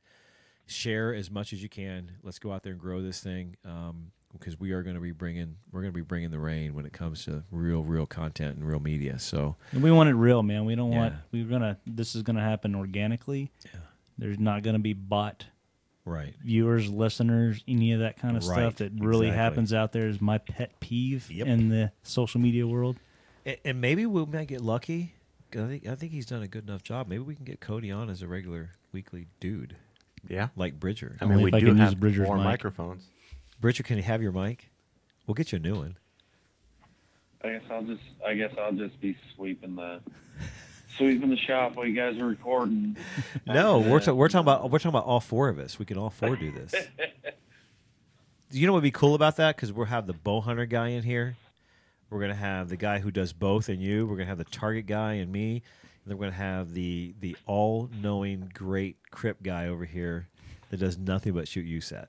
Share 0.66 1.14
as 1.14 1.30
much 1.30 1.54
as 1.54 1.62
you 1.62 1.70
can. 1.70 2.18
Let's 2.22 2.38
go 2.38 2.52
out 2.52 2.62
there 2.62 2.72
and 2.72 2.80
grow 2.80 3.00
this 3.00 3.20
thing 3.20 3.56
um, 3.64 4.12
because 4.32 4.58
we 4.60 4.72
are 4.72 4.82
going 4.82 4.94
to 4.94 5.00
be 5.00 5.12
bringing 5.12 5.56
we're 5.72 5.80
going 5.80 5.92
to 5.92 5.96
be 5.96 6.02
bringing 6.02 6.30
the 6.30 6.38
rain 6.38 6.74
when 6.74 6.84
it 6.86 6.92
comes 6.92 7.24
to 7.24 7.44
real, 7.50 7.82
real 7.82 8.06
content 8.06 8.56
and 8.56 8.66
real 8.66 8.80
media. 8.80 9.18
So, 9.18 9.56
And 9.72 9.82
we 9.82 9.90
want 9.90 10.08
it 10.08 10.14
real, 10.14 10.42
man. 10.42 10.64
We 10.64 10.74
don't 10.74 10.90
want. 10.90 11.14
We're 11.32 11.44
gonna. 11.46 11.78
This 11.86 12.14
is 12.14 12.22
gonna 12.22 12.42
happen 12.42 12.74
organically. 12.74 13.50
Yeah. 13.64 13.80
There's 14.18 14.38
not 14.38 14.62
gonna 14.62 14.78
be 14.80 14.92
bot 14.94 15.46
right. 16.04 16.34
viewers, 16.44 16.90
listeners, 16.90 17.62
any 17.68 17.92
of 17.92 18.00
that 18.00 18.18
kind 18.18 18.36
of 18.36 18.46
Right, 18.46 18.56
stuff 18.58 18.76
that 18.76 18.92
really 18.98 19.28
exactly. 19.28 19.42
happens 19.44 19.72
out 19.72 19.92
there 19.92 20.08
is 20.08 20.20
my 20.20 20.38
pet 20.38 20.78
peeve 20.80 21.30
Yep. 21.30 21.46
in 21.46 21.68
the 21.68 21.92
social 22.02 22.40
media 22.40 22.66
world. 22.66 22.96
And, 23.46 23.56
and 23.64 23.80
maybe 23.80 24.06
we 24.06 24.24
might 24.26 24.48
get 24.48 24.60
lucky. 24.60 25.14
I 25.52 25.56
think 25.66 25.86
I 25.86 25.94
think 25.94 26.12
he's 26.12 26.26
done 26.26 26.42
a 26.42 26.48
good 26.48 26.68
enough 26.68 26.82
job. 26.82 27.08
Maybe 27.08 27.22
we 27.22 27.34
can 27.34 27.44
get 27.44 27.60
Cody 27.60 27.90
on 27.90 28.10
as 28.10 28.20
a 28.22 28.28
regular 28.28 28.70
weekly 28.92 29.28
dude, 29.40 29.76
Yeah. 30.28 30.48
like 30.56 30.78
Bridger. 30.78 31.16
I 31.20 31.24
Only 31.24 31.36
mean, 31.36 31.44
we 31.44 31.50
if 31.50 31.54
I 31.54 31.60
do 31.60 31.66
can 31.68 31.78
use 31.78 31.88
have 31.90 32.00
Bridger's 32.00 32.26
more 32.26 32.36
mic. 32.36 32.44
microphones. 32.44 33.06
Bridger, 33.60 33.82
can 33.82 33.96
you 33.96 34.02
have 34.04 34.22
your 34.22 34.32
mic? 34.32 34.70
We'll 35.26 35.34
get 35.34 35.52
you 35.52 35.56
a 35.56 35.60
new 35.60 35.74
one. 35.76 35.96
I 37.42 37.50
guess 37.50 37.62
I'll 37.70 37.82
just 37.82 38.02
I 38.26 38.34
guess 38.34 38.52
I'll 38.58 38.72
just 38.72 39.00
be 39.00 39.16
sweeping 39.34 39.76
the 39.76 40.00
sweeping 40.96 41.30
the 41.30 41.36
shop 41.36 41.76
while 41.76 41.86
you 41.86 41.94
guys 41.94 42.18
are 42.18 42.26
recording. 42.26 42.96
No, 43.46 43.78
we're 43.78 44.00
ta- 44.00 44.12
we're 44.12 44.28
talking 44.28 44.40
about 44.40 44.70
we're 44.70 44.78
talking 44.78 44.90
about 44.90 45.04
all 45.04 45.20
four 45.20 45.48
of 45.48 45.58
us. 45.58 45.78
We 45.78 45.84
can 45.84 45.96
all 45.96 46.10
four 46.10 46.36
do 46.36 46.50
this. 46.50 46.74
you 48.50 48.66
know 48.66 48.72
what 48.72 48.78
would 48.78 48.82
be 48.82 48.90
cool 48.90 49.14
about 49.14 49.36
that? 49.36 49.56
Because 49.56 49.72
we'll 49.72 49.86
have 49.86 50.06
the 50.06 50.12
bow 50.12 50.40
hunter 50.40 50.66
guy 50.66 50.88
in 50.88 51.02
here. 51.02 51.36
We're 52.10 52.20
gonna 52.20 52.34
have 52.34 52.68
the 52.68 52.76
guy 52.76 52.98
who 52.98 53.10
does 53.10 53.32
both, 53.32 53.68
and 53.68 53.82
you. 53.82 54.06
We're 54.06 54.16
gonna 54.16 54.28
have 54.28 54.38
the 54.38 54.44
target 54.44 54.86
guy 54.86 55.14
and 55.14 55.30
me. 55.32 55.62
And 56.04 56.10
then 56.10 56.18
we're 56.18 56.26
gonna 56.26 56.36
have 56.36 56.74
the 56.74 57.14
the 57.20 57.36
all 57.46 57.88
knowing 58.02 58.50
great 58.54 58.96
crip 59.10 59.42
guy 59.42 59.66
over 59.68 59.84
here 59.84 60.28
that 60.70 60.78
does 60.78 60.98
nothing 60.98 61.32
but 61.34 61.48
shoot 61.48 61.66
USAT. 61.66 62.08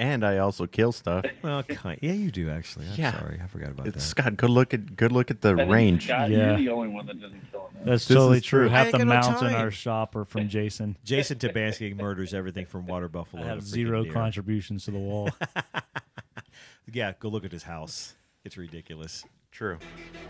And 0.00 0.24
I 0.24 0.38
also 0.38 0.66
kill 0.66 0.92
stuff. 0.92 1.26
Well, 1.42 1.62
kind, 1.62 1.98
yeah, 2.00 2.12
you 2.12 2.30
do 2.30 2.48
actually. 2.50 2.86
I'm 2.86 2.94
Yeah. 2.98 3.18
sorry, 3.20 3.38
I 3.42 3.46
forgot 3.48 3.68
about 3.70 3.86
It's, 3.88 3.96
that. 3.96 4.00
Scott, 4.00 4.36
good 4.38 4.48
look 4.48 4.72
at 4.72 4.96
good 4.96 5.12
look 5.12 5.30
at 5.30 5.42
the 5.42 5.50
I 5.52 5.56
think, 5.56 5.70
range. 5.72 6.04
Scott, 6.04 6.30
Yeah. 6.30 6.36
You're 6.52 6.56
the 6.56 6.68
only 6.70 6.88
one 6.88 7.04
that 7.06 7.20
doesn't 7.20 7.50
kill 7.50 7.68
him. 7.68 7.82
That's 7.84 8.08
This 8.08 8.16
totally 8.16 8.40
true. 8.40 8.60
true. 8.60 8.68
Half 8.70 8.92
the 8.92 8.98
got 8.98 9.06
mounts 9.06 9.42
in 9.42 9.54
our 9.54 9.70
shop 9.70 10.16
are 10.16 10.24
from 10.24 10.48
Jason. 10.48 10.96
Jason 11.04 11.38
Tabansky 11.38 11.94
murders 11.94 12.32
everything 12.32 12.64
from 12.64 12.86
water 12.86 13.08
buffalo. 13.08 13.42
I 13.42 13.46
have 13.46 13.58
freaking 13.58 13.62
zero 13.62 14.04
deer. 14.04 14.12
contributions 14.14 14.86
to 14.86 14.90
the 14.90 14.98
wall. 14.98 15.28
Yeah, 16.92 17.12
go 17.20 17.28
look 17.28 17.44
at 17.44 17.52
his 17.52 17.62
house. 17.62 18.14
It's 18.44 18.56
ridiculous. 18.56 19.24
True. 19.52 19.78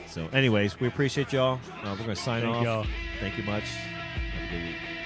So, 0.08 0.26
anyways, 0.32 0.78
we 0.78 0.88
appreciate 0.88 1.32
y'all. 1.32 1.58
Uh, 1.82 1.90
we're 1.98 2.04
gonna 2.04 2.16
sign 2.16 2.42
Thank 2.42 2.56
off. 2.56 2.64
y'all. 2.64 2.86
Thank 3.20 3.38
you 3.38 3.44
much. 3.44 3.64
Have 3.64 4.48
a 4.48 4.52
good 4.52 4.62
week. 4.66 4.99